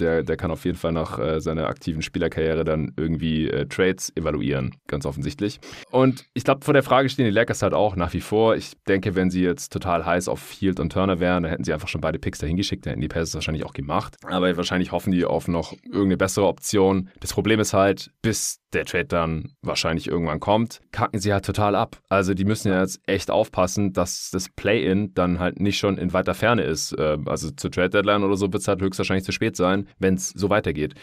der, 0.00 0.22
der 0.22 0.36
kann 0.36 0.50
auf 0.50 0.64
jeden 0.64 0.76
Fall 0.76 0.92
nach 0.92 1.18
äh, 1.18 1.40
seiner 1.40 1.66
aktiven 1.66 2.02
Spielerkarriere 2.02 2.64
dann 2.64 2.92
irgendwie 2.96 3.48
äh, 3.48 3.66
Trades 3.66 4.12
evaluieren, 4.16 4.74
ganz 4.86 5.06
offensichtlich. 5.06 5.60
Und 5.90 6.24
ich 6.34 6.44
glaube, 6.44 6.64
vor 6.64 6.74
der 6.74 6.82
Frage 6.82 7.08
stehen 7.08 7.26
die 7.26 7.30
Lakers 7.30 7.62
halt 7.62 7.74
auch 7.74 7.96
nach 7.96 8.12
wie 8.12 8.20
vor. 8.20 8.56
Ich 8.56 8.72
denke, 8.88 9.14
wenn 9.14 9.30
sie 9.30 9.42
jetzt 9.42 9.72
total 9.72 10.04
heiß 10.04 10.28
auf 10.28 10.40
Field 10.40 10.80
und 10.80 10.92
Turner 10.92 11.20
wären, 11.20 11.42
dann 11.42 11.50
hätten 11.50 11.64
sie 11.64 11.72
einfach 11.72 11.88
schon 11.88 12.00
beide 12.00 12.18
Picks 12.18 12.38
dahin 12.38 12.56
geschickt, 12.56 12.86
dann 12.86 12.92
hätten 12.92 13.02
die 13.02 13.08
Pacers 13.08 13.34
wahrscheinlich 13.34 13.64
auch 13.64 13.72
gemacht. 13.72 14.16
Aber 14.24 14.56
wahrscheinlich 14.56 14.92
hoffen 14.92 15.12
die 15.12 15.24
auf 15.24 15.48
noch 15.48 15.72
irgendeine 15.84 16.16
bessere 16.16 16.46
Option. 16.46 17.10
Das 17.20 17.32
Problem 17.32 17.60
ist 17.60 17.72
halt, 17.72 18.10
bis 18.22 18.60
der 18.74 18.84
Trade 18.84 19.06
dann 19.06 19.52
wahrscheinlich 19.62 20.08
irgendwann 20.08 20.40
kommt, 20.40 20.80
kacken 20.92 21.20
sie 21.20 21.32
halt 21.32 21.44
total 21.44 21.74
ab. 21.74 22.00
Also 22.08 22.34
die 22.34 22.44
müssen 22.44 22.68
ja 22.68 22.80
jetzt 22.80 23.00
echt 23.06 23.30
aufpassen, 23.30 23.92
dass 23.92 24.30
das 24.30 24.48
Play-In 24.48 25.14
dann 25.14 25.38
halt 25.38 25.60
nicht 25.60 25.78
schon 25.78 25.98
in 25.98 26.12
weiter 26.12 26.34
Ferne 26.34 26.62
ist. 26.62 26.92
Äh, 26.92 27.18
also 27.26 27.50
zur 27.50 27.70
Trade-Deadline 27.70 28.22
oder 28.22 28.36
so 28.36 28.52
wird 28.52 28.62
es 28.62 28.68
halt 28.68 28.82
höchstwahrscheinlich 28.82 29.24
zu 29.24 29.32
spät 29.32 29.56
sein, 29.56 29.88
wenn 29.98 30.14
es 30.14 30.30
so 30.30 30.50
weitergeht. 30.50 30.94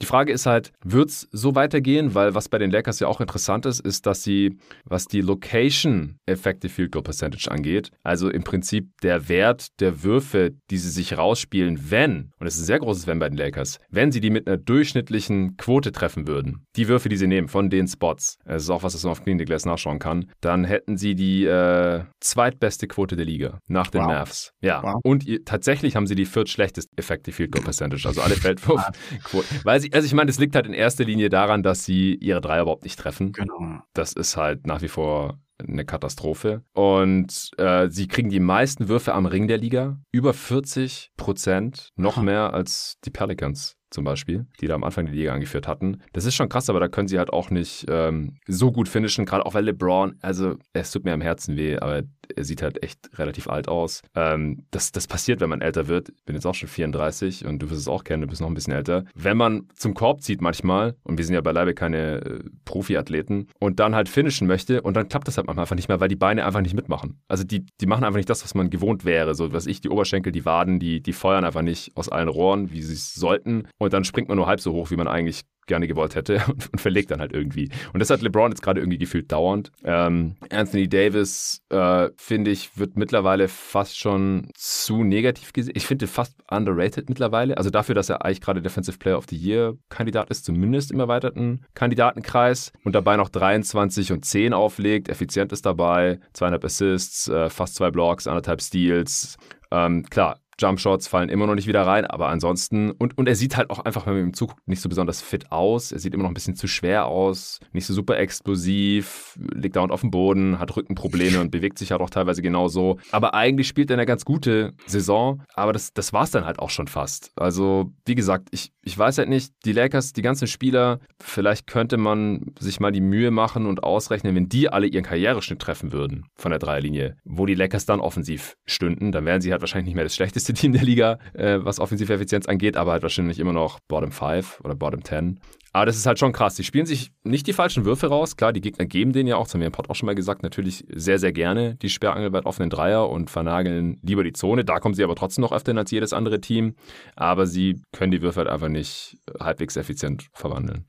Die 0.00 0.06
Frage 0.06 0.32
ist 0.32 0.46
halt, 0.46 0.72
wird 0.84 1.10
es 1.10 1.28
so 1.32 1.54
weitergehen? 1.54 2.14
Weil 2.14 2.34
was 2.34 2.48
bei 2.48 2.58
den 2.58 2.70
Lakers 2.70 3.00
ja 3.00 3.08
auch 3.08 3.20
interessant 3.20 3.66
ist, 3.66 3.80
ist, 3.80 4.06
dass 4.06 4.22
sie, 4.22 4.58
was 4.84 5.06
die 5.06 5.20
Location 5.20 6.18
Effective 6.26 6.72
Field 6.72 6.92
Goal 6.92 7.02
Percentage 7.02 7.50
angeht, 7.50 7.90
also 8.02 8.30
im 8.30 8.44
Prinzip 8.44 8.88
der 9.02 9.28
Wert 9.28 9.80
der 9.80 10.02
Würfe, 10.02 10.52
die 10.70 10.78
sie 10.78 10.90
sich 10.90 11.16
rausspielen, 11.16 11.90
wenn, 11.90 12.30
und 12.38 12.46
es 12.46 12.54
ist 12.54 12.62
ein 12.62 12.66
sehr 12.66 12.78
großes 12.78 13.06
Wenn 13.06 13.18
bei 13.18 13.28
den 13.28 13.38
Lakers, 13.38 13.78
wenn 13.90 14.12
sie 14.12 14.20
die 14.20 14.30
mit 14.30 14.46
einer 14.46 14.56
durchschnittlichen 14.56 15.56
Quote 15.56 15.92
treffen 15.92 16.26
würden, 16.26 16.66
die 16.76 16.88
Würfe, 16.88 17.08
die 17.08 17.16
sie 17.16 17.26
nehmen 17.26 17.48
von 17.48 17.70
den 17.70 17.88
Spots, 17.88 18.38
das 18.44 18.62
ist 18.64 18.70
auch 18.70 18.82
was, 18.82 18.94
was 18.94 19.02
man 19.04 19.12
auf 19.12 19.22
Clean 19.22 19.38
the 19.38 19.44
Glass 19.44 19.64
nachschauen 19.64 19.98
kann, 19.98 20.30
dann 20.40 20.64
hätten 20.64 20.96
sie 20.96 21.14
die 21.14 21.44
äh, 21.44 22.04
zweitbeste 22.20 22.86
Quote 22.86 23.16
der 23.16 23.26
Liga 23.26 23.60
nach 23.66 23.88
den 23.88 24.02
wow. 24.02 24.08
Mavs. 24.08 24.52
Ja. 24.60 24.82
Wow. 24.82 25.00
Und 25.02 25.26
ihr, 25.26 25.44
tatsächlich 25.44 25.96
haben 25.96 26.06
sie 26.06 26.14
die 26.14 26.26
viertschlechteste 26.26 26.90
Effective 26.96 27.34
Field 27.34 27.52
Goal 27.52 27.64
Percentage, 27.64 28.06
also 28.06 28.20
alle 28.20 28.34
Feldwurfquoten. 28.36 29.60
Weil 29.64 29.80
sie, 29.80 29.87
also 29.92 30.06
ich 30.06 30.14
meine, 30.14 30.26
das 30.26 30.38
liegt 30.38 30.54
halt 30.54 30.66
in 30.66 30.72
erster 30.72 31.04
Linie 31.04 31.28
daran, 31.28 31.62
dass 31.62 31.84
sie 31.84 32.14
ihre 32.14 32.40
Dreier 32.40 32.62
überhaupt 32.62 32.84
nicht 32.84 32.98
treffen. 32.98 33.32
Genau. 33.32 33.80
Das 33.94 34.12
ist 34.12 34.36
halt 34.36 34.66
nach 34.66 34.82
wie 34.82 34.88
vor 34.88 35.38
eine 35.58 35.84
Katastrophe. 35.84 36.62
Und 36.72 37.50
äh, 37.58 37.88
sie 37.88 38.06
kriegen 38.06 38.30
die 38.30 38.40
meisten 38.40 38.88
Würfe 38.88 39.14
am 39.14 39.26
Ring 39.26 39.48
der 39.48 39.58
Liga. 39.58 40.00
Über 40.12 40.32
40 40.32 41.12
Prozent, 41.16 41.90
noch 41.96 42.16
mehr 42.22 42.54
als 42.54 42.98
die 43.04 43.10
Pelicans 43.10 43.77
zum 43.90 44.04
Beispiel, 44.04 44.46
die 44.60 44.66
da 44.66 44.74
am 44.74 44.84
Anfang 44.84 45.06
die 45.06 45.12
Liga 45.12 45.32
angeführt 45.32 45.68
hatten. 45.68 46.02
Das 46.12 46.24
ist 46.24 46.34
schon 46.34 46.48
krass, 46.48 46.68
aber 46.70 46.80
da 46.80 46.88
können 46.88 47.08
sie 47.08 47.18
halt 47.18 47.32
auch 47.32 47.50
nicht 47.50 47.86
ähm, 47.88 48.36
so 48.46 48.72
gut 48.72 48.88
finishen, 48.88 49.24
gerade 49.24 49.46
auch 49.46 49.54
weil 49.54 49.64
LeBron, 49.64 50.16
also 50.22 50.56
es 50.72 50.90
tut 50.90 51.04
mir 51.04 51.12
am 51.12 51.20
Herzen 51.20 51.56
weh, 51.56 51.78
aber 51.78 52.02
er 52.34 52.44
sieht 52.44 52.62
halt 52.62 52.82
echt 52.82 53.10
relativ 53.18 53.48
alt 53.48 53.68
aus. 53.68 54.02
Ähm, 54.14 54.66
das, 54.70 54.92
das 54.92 55.06
passiert, 55.06 55.40
wenn 55.40 55.48
man 55.48 55.60
älter 55.60 55.88
wird. 55.88 56.10
Ich 56.10 56.24
bin 56.24 56.34
jetzt 56.34 56.46
auch 56.46 56.54
schon 56.54 56.68
34 56.68 57.46
und 57.46 57.60
du 57.60 57.70
wirst 57.70 57.80
es 57.80 57.88
auch 57.88 58.04
kennen, 58.04 58.22
du 58.22 58.28
bist 58.28 58.40
noch 58.40 58.48
ein 58.48 58.54
bisschen 58.54 58.74
älter. 58.74 59.04
Wenn 59.14 59.36
man 59.36 59.68
zum 59.74 59.94
Korb 59.94 60.22
zieht 60.22 60.40
manchmal, 60.40 60.94
und 61.04 61.18
wir 61.18 61.24
sind 61.24 61.34
ja 61.34 61.40
beileibe 61.40 61.74
keine 61.74 62.20
äh, 62.20 62.40
Profiathleten, 62.64 63.48
und 63.58 63.80
dann 63.80 63.94
halt 63.94 64.08
finishen 64.08 64.46
möchte, 64.46 64.82
und 64.82 64.96
dann 64.96 65.08
klappt 65.08 65.28
das 65.28 65.36
halt 65.36 65.46
manchmal 65.46 65.64
einfach 65.64 65.76
nicht 65.76 65.88
mehr, 65.88 66.00
weil 66.00 66.08
die 66.08 66.16
Beine 66.16 66.44
einfach 66.44 66.60
nicht 66.60 66.74
mitmachen. 66.74 67.20
Also 67.28 67.44
die, 67.44 67.64
die 67.80 67.86
machen 67.86 68.04
einfach 68.04 68.18
nicht 68.18 68.30
das, 68.30 68.44
was 68.44 68.54
man 68.54 68.70
gewohnt 68.70 69.04
wäre. 69.04 69.34
So 69.34 69.52
was 69.52 69.66
ich, 69.66 69.80
die 69.80 69.88
Oberschenkel, 69.88 70.32
die 70.32 70.44
Waden, 70.44 70.78
die, 70.78 71.00
die 71.02 71.12
feuern 71.12 71.44
einfach 71.44 71.62
nicht 71.62 71.96
aus 71.96 72.08
allen 72.08 72.28
Rohren, 72.28 72.70
wie 72.70 72.82
sie 72.82 72.94
es 72.94 73.14
sollten. 73.14 73.68
Und 73.78 73.92
dann 73.92 74.04
springt 74.04 74.28
man 74.28 74.36
nur 74.36 74.46
halb 74.46 74.60
so 74.60 74.72
hoch, 74.72 74.90
wie 74.90 74.96
man 74.96 75.08
eigentlich 75.08 75.44
gerne 75.68 75.86
gewollt 75.86 76.16
hätte 76.16 76.42
und, 76.48 76.80
verlegt 76.80 77.12
dann 77.12 77.20
halt 77.20 77.32
irgendwie. 77.32 77.70
Und 77.92 78.00
das 78.00 78.10
hat 78.10 78.22
LeBron 78.22 78.50
jetzt 78.50 78.62
gerade 78.62 78.80
irgendwie 78.80 78.98
gefühlt 78.98 79.30
dauernd. 79.30 79.70
Ähm, 79.84 80.36
Anthony 80.50 80.88
Davis, 80.88 81.62
äh, 81.68 82.08
finde 82.16 82.50
ich, 82.50 82.76
wird 82.76 82.96
mittlerweile 82.96 83.46
fast 83.46 83.98
schon 83.98 84.48
zu 84.54 85.04
negativ 85.04 85.52
gesehen. 85.52 85.74
Ich 85.76 85.86
finde 85.86 86.08
fast 86.08 86.34
underrated 86.50 87.08
mittlerweile. 87.08 87.56
Also 87.56 87.70
dafür, 87.70 87.94
dass 87.94 88.08
er 88.08 88.24
eigentlich 88.24 88.40
gerade 88.40 88.62
Defensive 88.62 88.98
Player 88.98 89.18
of 89.18 89.26
the 89.28 89.36
Year 89.36 89.76
Kandidat 89.90 90.30
ist, 90.30 90.44
zumindest 90.44 90.90
im 90.90 90.98
erweiterten 90.98 91.64
Kandidatenkreis 91.74 92.72
und 92.82 92.94
dabei 92.94 93.16
noch 93.16 93.28
23 93.28 94.12
und 94.12 94.24
10 94.24 94.52
auflegt. 94.52 95.08
Effizient 95.08 95.52
ist 95.52 95.66
dabei, 95.66 96.18
zweieinhalb 96.32 96.64
Assists, 96.64 97.28
äh, 97.28 97.50
fast 97.50 97.76
zwei 97.76 97.90
Blocks, 97.90 98.26
anderthalb 98.26 98.62
Steals. 98.62 99.36
Ähm, 99.70 100.04
klar, 100.04 100.40
Jumpshots 100.58 101.08
fallen 101.08 101.28
immer 101.28 101.46
noch 101.46 101.54
nicht 101.54 101.66
wieder 101.66 101.86
rein, 101.86 102.04
aber 102.04 102.28
ansonsten, 102.28 102.90
und, 102.90 103.16
und 103.16 103.28
er 103.28 103.36
sieht 103.36 103.56
halt 103.56 103.70
auch 103.70 103.80
einfach, 103.80 104.06
wenn 104.06 104.14
man 104.14 104.22
ihm 104.24 104.34
zuguckt, 104.34 104.66
nicht 104.66 104.80
so 104.80 104.88
besonders 104.88 105.22
fit 105.22 105.52
aus. 105.52 105.92
Er 105.92 105.98
sieht 105.98 106.14
immer 106.14 106.24
noch 106.24 106.30
ein 106.30 106.34
bisschen 106.34 106.56
zu 106.56 106.66
schwer 106.66 107.06
aus, 107.06 107.60
nicht 107.72 107.86
so 107.86 107.94
super 107.94 108.18
explosiv, 108.18 109.38
liegt 109.54 109.76
dauernd 109.76 109.92
auf 109.92 110.00
dem 110.00 110.10
Boden, 110.10 110.58
hat 110.58 110.76
Rückenprobleme 110.76 111.40
und 111.40 111.50
bewegt 111.50 111.78
sich 111.78 111.92
halt 111.92 112.00
auch 112.00 112.10
teilweise 112.10 112.42
genauso. 112.42 112.98
Aber 113.12 113.34
eigentlich 113.34 113.68
spielt 113.68 113.90
er 113.90 113.94
eine 113.94 114.06
ganz 114.06 114.24
gute 114.24 114.74
Saison, 114.86 115.42
aber 115.54 115.72
das, 115.72 115.92
das 115.92 116.12
war 116.12 116.24
es 116.24 116.30
dann 116.30 116.44
halt 116.44 116.58
auch 116.58 116.70
schon 116.70 116.88
fast. 116.88 117.32
Also, 117.36 117.92
wie 118.04 118.14
gesagt, 118.14 118.48
ich, 118.50 118.72
ich 118.82 118.98
weiß 118.98 119.18
halt 119.18 119.28
nicht, 119.28 119.52
die 119.64 119.72
Lakers, 119.72 120.12
die 120.12 120.22
ganzen 120.22 120.48
Spieler, 120.48 121.00
vielleicht 121.20 121.66
könnte 121.66 121.96
man 121.96 122.54
sich 122.58 122.80
mal 122.80 122.92
die 122.92 123.00
Mühe 123.00 123.30
machen 123.30 123.66
und 123.66 123.84
ausrechnen, 123.84 124.34
wenn 124.34 124.48
die 124.48 124.68
alle 124.68 124.86
ihren 124.86 125.04
Karriereschnitt 125.04 125.60
treffen 125.60 125.92
würden 125.92 126.24
von 126.36 126.50
der 126.50 126.58
Dreierlinie, 126.58 127.16
wo 127.24 127.46
die 127.46 127.54
Lakers 127.54 127.86
dann 127.86 128.00
offensiv 128.00 128.56
stünden, 128.66 129.12
dann 129.12 129.24
wären 129.24 129.40
sie 129.40 129.52
halt 129.52 129.60
wahrscheinlich 129.62 129.86
nicht 129.86 129.94
mehr 129.94 130.04
das 130.04 130.14
schlechteste 130.14 130.47
beste 130.48 130.54
Team 130.54 130.72
der 130.72 130.82
Liga, 130.82 131.18
äh, 131.34 131.58
was 131.60 131.78
offensive 131.78 132.12
Effizienz 132.12 132.46
angeht, 132.46 132.76
aber 132.76 132.92
halt 132.92 133.02
wahrscheinlich 133.02 133.38
immer 133.38 133.52
noch 133.52 133.80
Bottom 133.80 134.12
5 134.12 134.60
oder 134.64 134.74
Bottom 134.74 135.04
10. 135.04 135.40
Aber 135.72 135.84
das 135.84 135.96
ist 135.96 136.06
halt 136.06 136.18
schon 136.18 136.32
krass. 136.32 136.54
Die 136.54 136.64
spielen 136.64 136.86
sich 136.86 137.12
nicht 137.24 137.46
die 137.46 137.52
falschen 137.52 137.84
Würfe 137.84 138.06
raus. 138.06 138.36
Klar, 138.36 138.54
die 138.54 138.62
Gegner 138.62 138.86
geben 138.86 139.12
denen 139.12 139.28
ja 139.28 139.36
auch, 139.36 139.44
das 139.44 139.54
haben 139.54 139.60
wir 139.60 139.66
im 139.66 139.72
Pod 139.72 139.90
auch 139.90 139.94
schon 139.94 140.06
mal 140.06 140.14
gesagt, 140.14 140.42
natürlich 140.42 140.84
sehr, 140.90 141.18
sehr 141.18 141.32
gerne 141.32 141.76
die 141.76 141.90
sperrangelweit 141.90 142.46
offenen 142.46 142.70
Dreier 142.70 143.08
und 143.10 143.30
vernageln 143.30 143.98
lieber 144.02 144.24
die 144.24 144.32
Zone. 144.32 144.64
Da 144.64 144.80
kommen 144.80 144.94
sie 144.94 145.04
aber 145.04 145.14
trotzdem 145.14 145.42
noch 145.42 145.52
öfter 145.52 145.72
hin 145.72 145.78
als 145.78 145.90
jedes 145.90 146.14
andere 146.14 146.40
Team. 146.40 146.74
Aber 147.16 147.46
sie 147.46 147.82
können 147.92 148.10
die 148.10 148.22
Würfe 148.22 148.40
halt 148.40 148.48
einfach 148.48 148.68
nicht 148.68 149.18
halbwegs 149.38 149.76
effizient 149.76 150.28
verwandeln. 150.32 150.86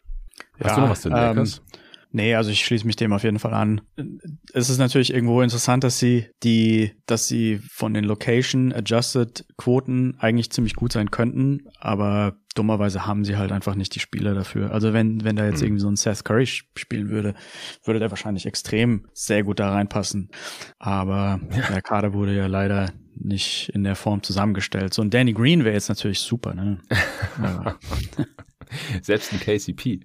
Hast 0.61 0.69
ja, 0.69 0.75
du 0.75 0.81
noch 0.81 0.89
was 0.89 1.01
zu 1.01 1.09
den 1.09 1.17
Lakers? 1.17 1.61
Nee, 2.11 2.33
also 2.33 2.49
ich 2.49 2.65
schließe 2.65 2.87
mich 2.87 2.95
dem 2.95 3.13
auf 3.13 3.23
jeden 3.23 3.37
Fall 3.37 3.53
an. 3.53 3.81
Es 4.53 4.69
ist 4.69 4.79
natürlich 4.79 5.13
irgendwo 5.13 5.41
interessant, 5.41 5.83
dass 5.83 5.99
sie 5.99 6.25
die, 6.41 6.93
dass 7.05 7.27
sie 7.27 7.59
von 7.71 7.93
den 7.93 8.03
Location 8.03 8.73
Adjusted 8.73 9.45
Quoten 9.57 10.15
eigentlich 10.17 10.51
ziemlich 10.51 10.75
gut 10.75 10.91
sein 10.91 11.11
könnten, 11.11 11.67
aber 11.79 12.37
dummerweise 12.55 13.05
haben 13.05 13.25
sie 13.25 13.37
halt 13.37 13.51
einfach 13.51 13.75
nicht 13.75 13.93
die 13.93 13.99
Spieler 13.99 14.33
dafür. 14.33 14.71
Also 14.71 14.91
wenn, 14.91 15.23
wenn 15.23 15.35
da 15.35 15.45
jetzt 15.45 15.59
mhm. 15.59 15.67
irgendwie 15.67 15.81
so 15.81 15.89
ein 15.89 15.95
Seth 15.97 16.25
Curry 16.25 16.47
spielen 16.47 17.09
würde, 17.09 17.35
würde 17.83 17.99
der 17.99 18.09
wahrscheinlich 18.09 18.47
extrem 18.47 19.05
sehr 19.13 19.43
gut 19.43 19.59
da 19.59 19.71
reinpassen. 19.71 20.29
Aber 20.79 21.39
ja. 21.51 21.67
der 21.69 21.81
Kader 21.83 22.13
wurde 22.13 22.35
ja 22.35 22.47
leider 22.47 22.91
nicht 23.15 23.69
in 23.69 23.83
der 23.83 23.95
Form 23.95 24.23
zusammengestellt. 24.23 24.93
So 24.93 25.01
ein 25.03 25.11
Danny 25.11 25.33
Green 25.33 25.63
wäre 25.63 25.75
jetzt 25.75 25.89
natürlich 25.89 26.19
super, 26.21 26.55
ne? 26.55 26.79
Selbst 29.01 29.33
ein 29.33 29.39
KCP. 29.39 29.99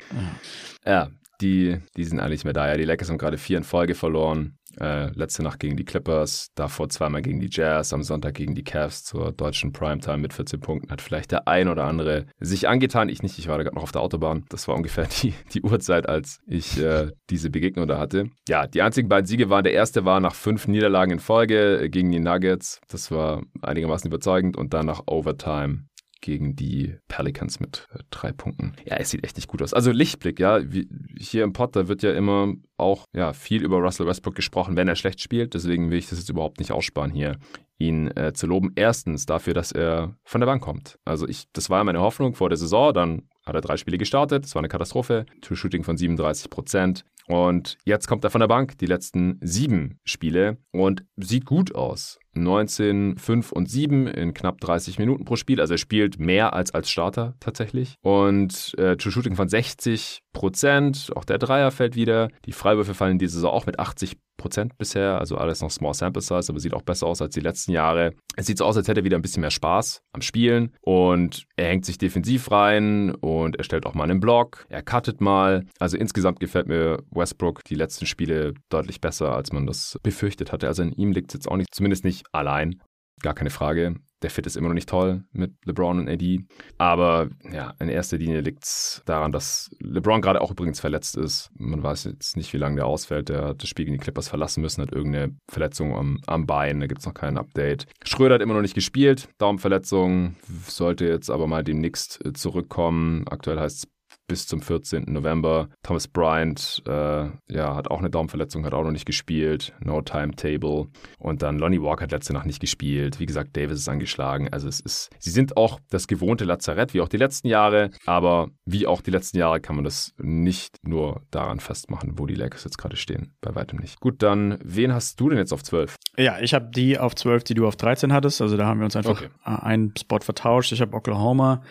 Ja. 0.85 0.93
ja, 0.93 1.11
die, 1.45 1.79
die 1.97 2.05
sind 2.05 2.21
eigentlich 2.21 2.45
mehr 2.45 2.55
da. 2.55 2.67
Ja, 2.67 2.77
die 2.77 2.85
Lakers 2.85 3.11
haben 3.11 3.19
gerade 3.19 3.39
vier 3.39 3.59
in 3.59 3.65
Folge 3.65 3.95
verloren. 3.95 4.57
Äh, 4.81 5.13
letzte 5.13 5.45
Nacht 5.45 5.61
gegen 5.61 5.77
die 5.77 5.85
Clippers, 5.85 6.51
davor 6.57 6.89
zweimal 6.89 7.23
gegen 7.23 7.39
die 7.39 7.49
Jazz, 7.49 7.93
am 7.93 8.03
Sonntag 8.03 8.35
gegen 8.35 8.57
die 8.57 8.65
Cavs 8.65 9.05
zur 9.05 9.31
deutschen 9.31 9.73
Primetime 9.73 10.19
mit 10.19 10.33
14 10.33 10.59
Punkten. 10.59 10.91
Hat 10.91 11.01
vielleicht 11.01 11.31
der 11.31 11.47
ein 11.47 11.69
oder 11.69 11.85
andere 11.85 12.27
sich 12.41 12.67
angetan. 12.67 13.09
Ich 13.09 13.23
nicht, 13.23 13.39
ich 13.39 13.47
war 13.47 13.57
da 13.57 13.63
gerade 13.63 13.77
noch 13.77 13.85
auf 13.85 13.93
der 13.93 14.01
Autobahn. 14.01 14.45
Das 14.49 14.67
war 14.67 14.75
ungefähr 14.75 15.07
die, 15.23 15.35
die 15.53 15.63
Uhrzeit, 15.63 16.09
als 16.09 16.41
ich 16.47 16.81
äh, 16.81 17.13
diese 17.31 17.51
Begegnung 17.51 17.87
da 17.87 17.99
hatte. 17.99 18.31
Ja, 18.49 18.67
die 18.67 18.83
einzigen 18.83 19.09
beiden 19.09 19.27
Siege 19.27 19.49
waren, 19.49 19.63
der 19.63 19.75
erste 19.75 20.05
war 20.05 20.19
nach 20.19 20.35
fünf 20.35 20.67
Niederlagen 20.67 21.13
in 21.13 21.21
Folge 21.21 21.89
gegen 21.91 22.11
die 22.11 22.21
Nuggets. 22.21 22.81
Das 22.89 23.11
war 23.11 23.43
einigermaßen 23.63 24.09
überzeugend 24.09 24.57
und 24.57 24.75
dann 24.75 24.87
nach 24.87 25.03
Overtime 25.07 25.85
gegen 26.25 26.57
die 26.57 26.97
Pelicans 27.07 27.61
mit 27.61 27.87
äh, 27.93 27.99
drei 28.11 28.33
Punkten. 28.33 28.75
Ja, 28.87 28.97
es 28.97 29.11
sieht 29.11 29.25
echt 29.25 29.37
nicht 29.37 29.47
gut 29.47 29.61
aus. 29.61 29.75
Also 29.75 29.93
Lichtblick, 29.93 30.41
ja. 30.41 30.61
Wie, 30.73 30.89
hier 31.19 31.45
im 31.45 31.53
Pod, 31.53 31.77
da 31.77 31.87
wird 31.87 32.03
ja 32.03 32.13
immer 32.13 32.55
auch 32.79 33.05
ja, 33.15 33.35
viel 33.35 33.63
über 33.63 33.77
Russell 33.77 34.07
Westbrook 34.07 34.35
gesprochen, 34.35 34.75
wenn 34.75 34.89
er 34.89 34.97
schlecht 34.97 35.21
spielt. 35.21 35.53
Deswegen 35.53 35.91
will 35.91 35.99
ich 35.99 36.09
das 36.09 36.19
jetzt 36.19 36.31
überhaupt 36.31 36.61
nicht 36.61 36.73
aussparen 36.73 37.11
hier, 37.11 37.37
ihn 37.77 38.11
äh, 38.17 38.33
zu 38.33 38.47
loben. 38.47 38.73
Erstens 38.75 39.27
dafür, 39.27 39.53
dass 39.53 39.71
er 39.71 40.17
von 40.25 40.41
der 40.41 40.47
Bank 40.47 40.63
kommt. 40.63 40.99
Also 41.05 41.29
ich, 41.29 41.45
das 41.53 41.69
war 41.69 41.85
meine 41.85 42.01
Hoffnung 42.01 42.35
vor 42.35 42.49
der 42.49 42.57
Saison. 42.57 42.95
Dann 42.95 43.29
hat 43.45 43.55
er 43.55 43.61
drei 43.61 43.77
Spiele 43.77 43.99
gestartet. 43.99 44.45
Das 44.45 44.55
war 44.55 44.61
eine 44.61 44.69
Katastrophe. 44.69 45.27
True 45.43 45.57
Shooting 45.57 45.85
von 45.85 45.99
37 45.99 46.49
Prozent. 46.49 47.05
Und 47.27 47.77
jetzt 47.85 48.07
kommt 48.07 48.25
er 48.25 48.31
von 48.31 48.41
der 48.41 48.49
Bank, 48.49 48.79
die 48.79 48.87
letzten 48.87 49.39
sieben 49.43 49.99
Spiele 50.05 50.57
und 50.73 51.05
sieht 51.17 51.45
gut 51.45 51.75
aus. 51.75 52.19
19, 52.37 53.17
5 53.19 53.53
und 53.53 53.71
7 53.71 54.07
in 54.07 54.35
knapp 54.35 54.61
30 54.61 54.99
Minuten 54.99 55.25
pro 55.25 55.37
Spiel. 55.37 55.61
Also 55.61 55.75
er 55.75 55.79
spielt 55.79 56.19
mehr 56.19 56.55
als 56.55 56.73
als 56.73 56.91
Starter 56.91 57.35
tatsächlich. 57.41 57.95
Und 58.03 58.75
äh, 58.79 58.97
True 58.97 59.13
Shooting 59.13 59.37
von 59.37 59.49
60 59.49 60.21
Prozent. 60.33 61.11
Auch 61.15 61.25
der 61.25 61.39
Dreier 61.39 61.71
fällt 61.71 61.97
wieder. 61.97 62.29
Die 62.45 62.53
Freiwürfe 62.53 62.95
fallen 62.95 63.19
diese 63.19 63.35
Saison 63.35 63.53
auch 63.53 63.67
mit 63.67 63.79
80 63.79 64.17
Prozent 64.37 64.77
bisher, 64.79 65.19
also 65.21 65.37
alles 65.37 65.61
noch 65.61 65.71
Small 65.71 65.95
Sample 65.95 66.21
Size, 66.21 66.47
aber 66.49 66.59
sieht 66.59 66.75
auch 66.75 66.83
besser 66.83 67.07
aus 67.07 67.23
als 67.23 67.35
die 67.35 67.41
letzten 67.41 67.73
Jahre. 67.73 68.15
Es 68.37 68.47
sieht 68.47 68.59
so 68.59 68.65
aus, 68.65 68.77
als 68.77 68.89
hätte 68.89 69.01
er 69.01 69.05
wieder 69.05 69.17
ein 69.17 69.23
bisschen 69.23 69.43
mehr 69.43 69.51
Spaß 69.51 70.03
am 70.13 70.23
Spielen 70.23 70.75
und 70.81 71.45
er 71.57 71.69
hängt 71.69 71.85
sich 71.85 71.99
defensiv 71.99 72.51
rein 72.51 73.15
und 73.15 73.57
er 73.57 73.65
stellt 73.65 73.87
auch 73.87 73.95
mal 73.95 74.05
einen 74.05 74.21
Block, 74.21 74.67
er 74.69 74.83
cuttet 74.83 75.21
mal. 75.21 75.65
Also 75.79 75.97
insgesamt 75.97 76.41
gefällt 76.41 76.67
mir 76.67 76.99
Westbrook 77.11 77.63
die 77.65 77.77
letzten 77.77 78.07
Spiele 78.07 78.55
deutlich 78.71 79.01
besser, 79.01 79.35
als 79.35 79.53
man 79.53 79.67
das 79.67 79.99
befürchtet 80.03 80.51
hatte. 80.51 80.67
Also 80.67 80.83
in 80.83 80.93
ihm 80.93 81.13
liegt 81.13 81.31
es 81.31 81.35
jetzt 81.35 81.49
auch 81.49 81.57
nicht, 81.57 81.73
zumindest 81.73 82.05
nicht 82.05 82.24
allein. 82.33 82.81
Gar 83.23 83.35
keine 83.35 83.51
Frage. 83.51 83.97
Der 84.25 84.31
Fit 84.31 84.47
ist 84.47 84.57
immer 84.57 84.69
noch 84.69 84.75
nicht 84.75 84.89
toll 84.89 85.25
mit 85.33 85.53
LeBron 85.67 85.99
und 85.99 86.09
AD. 86.09 86.47
Aber 86.79 87.29
ja, 87.53 87.75
in 87.79 87.91
erster 87.91 88.17
Linie 88.17 88.41
liegt 88.41 88.65
es 88.65 89.03
daran, 89.05 89.33
dass 89.33 89.71
LeBron 89.81 90.23
gerade 90.23 90.41
auch 90.41 90.51
übrigens 90.51 90.81
verletzt 90.81 91.19
ist. 91.19 91.51
Man 91.59 91.83
weiß 91.83 92.05
jetzt 92.05 92.35
nicht, 92.35 92.53
wie 92.55 92.59
lange 92.59 92.77
der 92.77 92.87
ausfällt. 92.87 93.29
Der 93.29 93.45
hat 93.49 93.63
das 93.63 93.69
Spiel 93.69 93.85
gegen 93.85 93.99
die 93.99 94.03
Clippers 94.03 94.29
verlassen 94.29 94.63
müssen, 94.63 94.81
hat 94.81 94.93
irgendeine 94.93 95.37
Verletzung 95.51 95.95
am, 95.95 96.21
am 96.27 96.47
Bein. 96.47 96.81
Da 96.81 96.87
gibt 96.87 97.01
es 97.01 97.07
noch 97.07 97.13
kein 97.13 97.37
Update. 97.37 97.87
Schröder 98.03 98.37
hat 98.37 98.43
immer 98.43 98.55
noch 98.55 98.63
nicht 98.63 98.75
gespielt. 98.75 99.29
Daumenverletzung. 99.37 100.37
Sollte 100.67 101.05
jetzt 101.07 101.29
aber 101.31 101.47
mal 101.47 101.63
demnächst 101.63 102.25
äh, 102.25 102.33
zurückkommen. 102.33 103.29
Aktuell 103.29 103.61
heißt 103.61 103.85
es 103.85 103.94
bis 104.27 104.47
zum 104.47 104.61
14. 104.61 105.05
November. 105.09 105.69
Thomas 105.83 106.09
Bryant 106.09 106.83
äh, 106.87 107.27
ja, 107.49 107.75
hat 107.75 107.91
auch 107.91 107.99
eine 107.99 108.11
Daumenverletzung, 108.11 108.65
hat 108.65 108.75
auch 108.75 108.85
noch 108.85 108.91
nicht 108.91 109.07
gespielt. 109.07 109.75
No 109.81 110.03
Timetable. 110.03 110.87
Und 111.19 111.43
dann 111.43 111.59
Lonnie 111.59 111.83
Walker 111.83 112.05
hat 112.05 112.13
letzte 112.13 112.33
Nacht 112.33 112.47
nicht 112.47 112.61
gespielt. 112.61 113.21
Wie 113.21 113.27
gesagt, 113.27 113.57
Davis 113.57 113.79
ist 113.79 113.89
angeschlagen. 113.89 114.49
Also 114.53 114.69
es 114.69 114.81
ist, 114.81 115.11
sie 115.19 115.31
sind 115.31 115.57
auch 115.57 115.79
das 115.91 116.07
gewohnte 116.07 116.45
Lazarett, 116.45 116.95
wie 116.95 117.01
auch 117.01 117.09
die 117.09 117.17
letzten 117.17 117.49
Jahre. 117.49 117.91
Aber 118.07 118.49
wie 118.65 118.87
auch 118.87 119.03
die 119.03 119.11
letzten 119.11 119.39
Jahre 119.39 119.61
kann 119.61 119.77
man 119.77 119.85
das 119.85 120.15
nicht 120.19 120.79
nur 120.83 121.23
daran 121.31 121.61
festmachen, 121.61 122.19
wo 122.19 122.27
die 122.27 122.35
Lakers 122.35 122.65
jetzt 122.65 122.79
gerade 122.79 122.97
stehen. 122.97 123.35
Bei 123.41 123.55
weitem 123.55 123.79
nicht. 123.79 124.01
Gut, 124.01 124.23
dann 124.23 124.59
wen 124.65 124.93
hast 124.95 125.21
du 125.21 125.29
denn 125.29 125.39
jetzt 125.39 125.53
auf 125.53 125.63
12? 125.63 125.97
Ja, 126.17 126.39
ich 126.41 126.55
habe 126.55 126.71
die 126.75 126.99
auf 126.99 127.15
12, 127.15 127.45
die 127.45 127.55
du 127.55 127.67
auf 127.67 127.77
13 127.77 128.13
hattest. 128.13 128.41
Also 128.41 128.57
da 128.57 128.67
haben 128.67 128.81
wir 128.81 128.85
uns 128.85 128.97
einfach 128.97 129.21
okay. 129.23 129.29
einen 129.45 129.93
Spot 129.99 130.21
vertauscht. 130.21 130.73
Ich 130.73 130.81
habe 130.81 130.97
Oklahoma, 130.97 131.63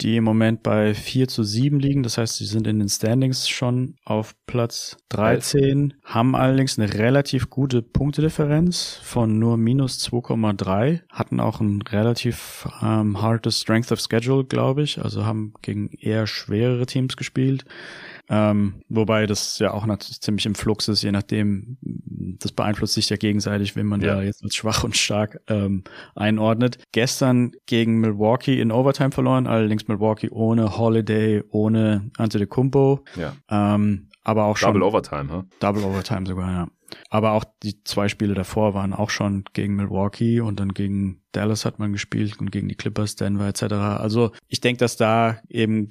die 0.00 0.16
im 0.16 0.24
Moment 0.24 0.62
bei 0.62 0.94
4 0.94 1.28
zu 1.28 1.42
7 1.42 1.78
liegen 1.78 1.91
liegen. 1.92 2.02
Das 2.02 2.16
heißt, 2.16 2.36
sie 2.36 2.46
sind 2.46 2.66
in 2.66 2.78
den 2.78 2.88
Standings 2.88 3.48
schon 3.48 3.96
auf 4.04 4.34
Platz 4.46 4.96
13, 5.10 5.94
haben 6.02 6.34
allerdings 6.34 6.78
eine 6.78 6.92
relativ 6.94 7.50
gute 7.50 7.82
Punktedifferenz 7.82 8.98
von 9.02 9.38
nur 9.38 9.58
minus 9.58 9.98
2,3, 9.98 11.02
hatten 11.10 11.38
auch 11.38 11.60
ein 11.60 11.82
relativ 11.82 12.66
ähm, 12.82 13.20
hartes 13.20 13.60
Strength 13.60 13.92
of 13.92 14.00
Schedule, 14.00 14.44
glaube 14.44 14.82
ich, 14.82 15.02
also 15.02 15.26
haben 15.26 15.52
gegen 15.60 15.90
eher 16.00 16.26
schwerere 16.26 16.86
Teams 16.86 17.16
gespielt. 17.16 17.66
Ähm, 18.28 18.82
wobei 18.88 19.26
das 19.26 19.58
ja 19.58 19.72
auch 19.72 19.84
natürlich 19.84 20.20
ziemlich 20.20 20.46
im 20.46 20.54
Flux 20.54 20.88
ist, 20.88 21.02
je 21.02 21.12
nachdem, 21.12 21.76
das 21.82 22.52
beeinflusst 22.52 22.94
sich 22.94 23.10
ja 23.10 23.16
gegenseitig, 23.16 23.76
wenn 23.76 23.86
man 23.86 24.00
ja. 24.00 24.14
da 24.14 24.22
jetzt 24.22 24.42
als 24.42 24.54
schwach 24.54 24.84
und 24.84 24.96
stark 24.96 25.40
ähm, 25.48 25.84
einordnet. 26.14 26.78
Gestern 26.92 27.52
gegen 27.66 28.00
Milwaukee 28.00 28.60
in 28.60 28.72
Overtime 28.72 29.10
verloren, 29.10 29.46
allerdings 29.46 29.88
Milwaukee 29.88 30.30
ohne 30.30 30.78
Holiday, 30.78 31.42
ohne 31.50 32.10
Antetokounmpo. 32.16 33.04
Ja. 33.16 33.34
Ähm, 33.50 34.08
aber 34.24 34.44
auch 34.44 34.56
schon. 34.56 34.72
Double 34.72 34.82
Overtime, 34.82 35.32
huh? 35.32 35.42
Double 35.58 35.82
Overtime 35.82 36.26
sogar, 36.26 36.50
ja. 36.50 36.68
Aber 37.10 37.32
auch 37.32 37.44
die 37.62 37.82
zwei 37.84 38.08
Spiele 38.08 38.34
davor 38.34 38.74
waren 38.74 38.92
auch 38.92 39.10
schon 39.10 39.44
gegen 39.52 39.76
Milwaukee 39.76 40.40
und 40.40 40.60
dann 40.60 40.74
gegen 40.74 41.22
Dallas 41.32 41.64
hat 41.64 41.78
man 41.78 41.92
gespielt 41.92 42.38
und 42.40 42.52
gegen 42.52 42.68
die 42.68 42.74
Clippers, 42.74 43.16
Denver 43.16 43.48
etc. 43.48 43.62
Also 43.72 44.32
ich 44.48 44.60
denke, 44.60 44.80
dass 44.80 44.96
da 44.96 45.38
eben 45.48 45.88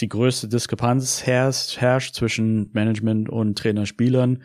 die 0.00 0.08
größte 0.08 0.48
Diskrepanz 0.48 1.26
herrscht, 1.26 1.80
herrscht 1.80 2.14
zwischen 2.14 2.70
Management 2.72 3.28
und 3.28 3.58
Trainer-Spielern 3.58 4.42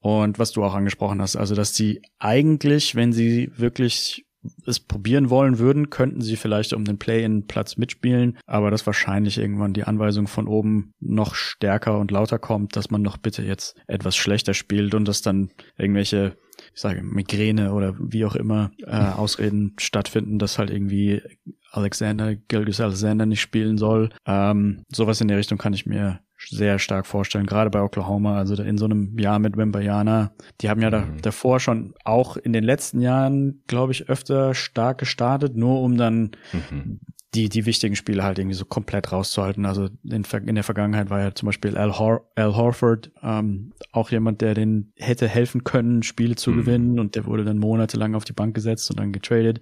und 0.00 0.38
was 0.38 0.52
du 0.52 0.62
auch 0.62 0.74
angesprochen 0.74 1.22
hast, 1.22 1.36
also 1.36 1.54
dass 1.54 1.74
sie 1.74 2.02
eigentlich, 2.18 2.94
wenn 2.94 3.12
sie 3.12 3.50
wirklich 3.56 4.26
es 4.66 4.80
probieren 4.80 5.30
wollen 5.30 5.58
würden, 5.58 5.90
könnten 5.90 6.20
sie 6.20 6.36
vielleicht 6.36 6.72
um 6.72 6.84
den 6.84 6.98
Play-in-Platz 6.98 7.76
mitspielen, 7.76 8.38
aber 8.46 8.70
dass 8.70 8.86
wahrscheinlich 8.86 9.38
irgendwann 9.38 9.74
die 9.74 9.84
Anweisung 9.84 10.26
von 10.26 10.46
oben 10.46 10.92
noch 11.00 11.34
stärker 11.34 11.98
und 11.98 12.10
lauter 12.10 12.38
kommt, 12.38 12.76
dass 12.76 12.90
man 12.90 13.02
doch 13.02 13.16
bitte 13.16 13.42
jetzt 13.42 13.76
etwas 13.86 14.16
schlechter 14.16 14.54
spielt 14.54 14.94
und 14.94 15.06
dass 15.06 15.22
dann 15.22 15.50
irgendwelche 15.76 16.36
ich 16.74 16.80
sage 16.80 17.02
Migräne 17.02 17.72
oder 17.72 17.94
wie 17.98 18.24
auch 18.24 18.34
immer 18.34 18.72
äh, 18.84 18.90
Ausreden 19.16 19.74
stattfinden, 19.78 20.38
dass 20.38 20.58
halt 20.58 20.70
irgendwie 20.70 21.22
Alexander, 21.70 22.34
Gilgis 22.34 22.80
Alexander 22.80 23.26
nicht 23.26 23.40
spielen 23.40 23.78
soll. 23.78 24.10
Ähm, 24.26 24.82
sowas 24.88 25.20
in 25.20 25.28
der 25.28 25.38
Richtung 25.38 25.58
kann 25.58 25.72
ich 25.72 25.86
mir 25.86 26.20
sehr 26.38 26.78
stark 26.78 27.06
vorstellen, 27.06 27.46
gerade 27.46 27.70
bei 27.70 27.82
Oklahoma, 27.82 28.36
also 28.36 28.60
in 28.62 28.78
so 28.78 28.84
einem 28.84 29.18
Jahr 29.18 29.38
mit 29.38 29.56
Wembayana. 29.56 30.32
Die 30.60 30.70
haben 30.70 30.80
ja 30.80 30.90
da, 30.90 31.00
mhm. 31.00 31.22
davor 31.22 31.60
schon 31.60 31.94
auch 32.04 32.36
in 32.36 32.52
den 32.52 32.64
letzten 32.64 33.00
Jahren, 33.00 33.62
glaube 33.66 33.92
ich, 33.92 34.08
öfter 34.08 34.54
stark 34.54 34.98
gestartet, 34.98 35.56
nur 35.56 35.80
um 35.82 35.96
dann 35.96 36.30
mhm 36.52 37.00
die, 37.34 37.48
die 37.48 37.66
wichtigen 37.66 37.94
Spiele 37.94 38.24
halt 38.24 38.38
irgendwie 38.38 38.56
so 38.56 38.64
komplett 38.64 39.12
rauszuhalten. 39.12 39.66
Also 39.66 39.88
in, 40.04 40.24
in 40.24 40.54
der 40.54 40.64
Vergangenheit 40.64 41.10
war 41.10 41.20
ja 41.20 41.34
zum 41.34 41.46
Beispiel 41.46 41.76
Al, 41.76 41.98
Hor 41.98 42.30
Al 42.36 42.56
Horford 42.56 43.10
ähm, 43.22 43.72
auch 43.92 44.10
jemand, 44.10 44.40
der 44.40 44.54
den 44.54 44.92
hätte 44.96 45.28
helfen 45.28 45.62
können, 45.64 46.02
Spiele 46.02 46.36
zu 46.36 46.52
mhm. 46.52 46.56
gewinnen 46.56 46.98
und 46.98 47.16
der 47.16 47.26
wurde 47.26 47.44
dann 47.44 47.58
monatelang 47.58 48.14
auf 48.14 48.24
die 48.24 48.32
Bank 48.32 48.54
gesetzt 48.54 48.90
und 48.90 48.98
dann 48.98 49.12
getradet. 49.12 49.60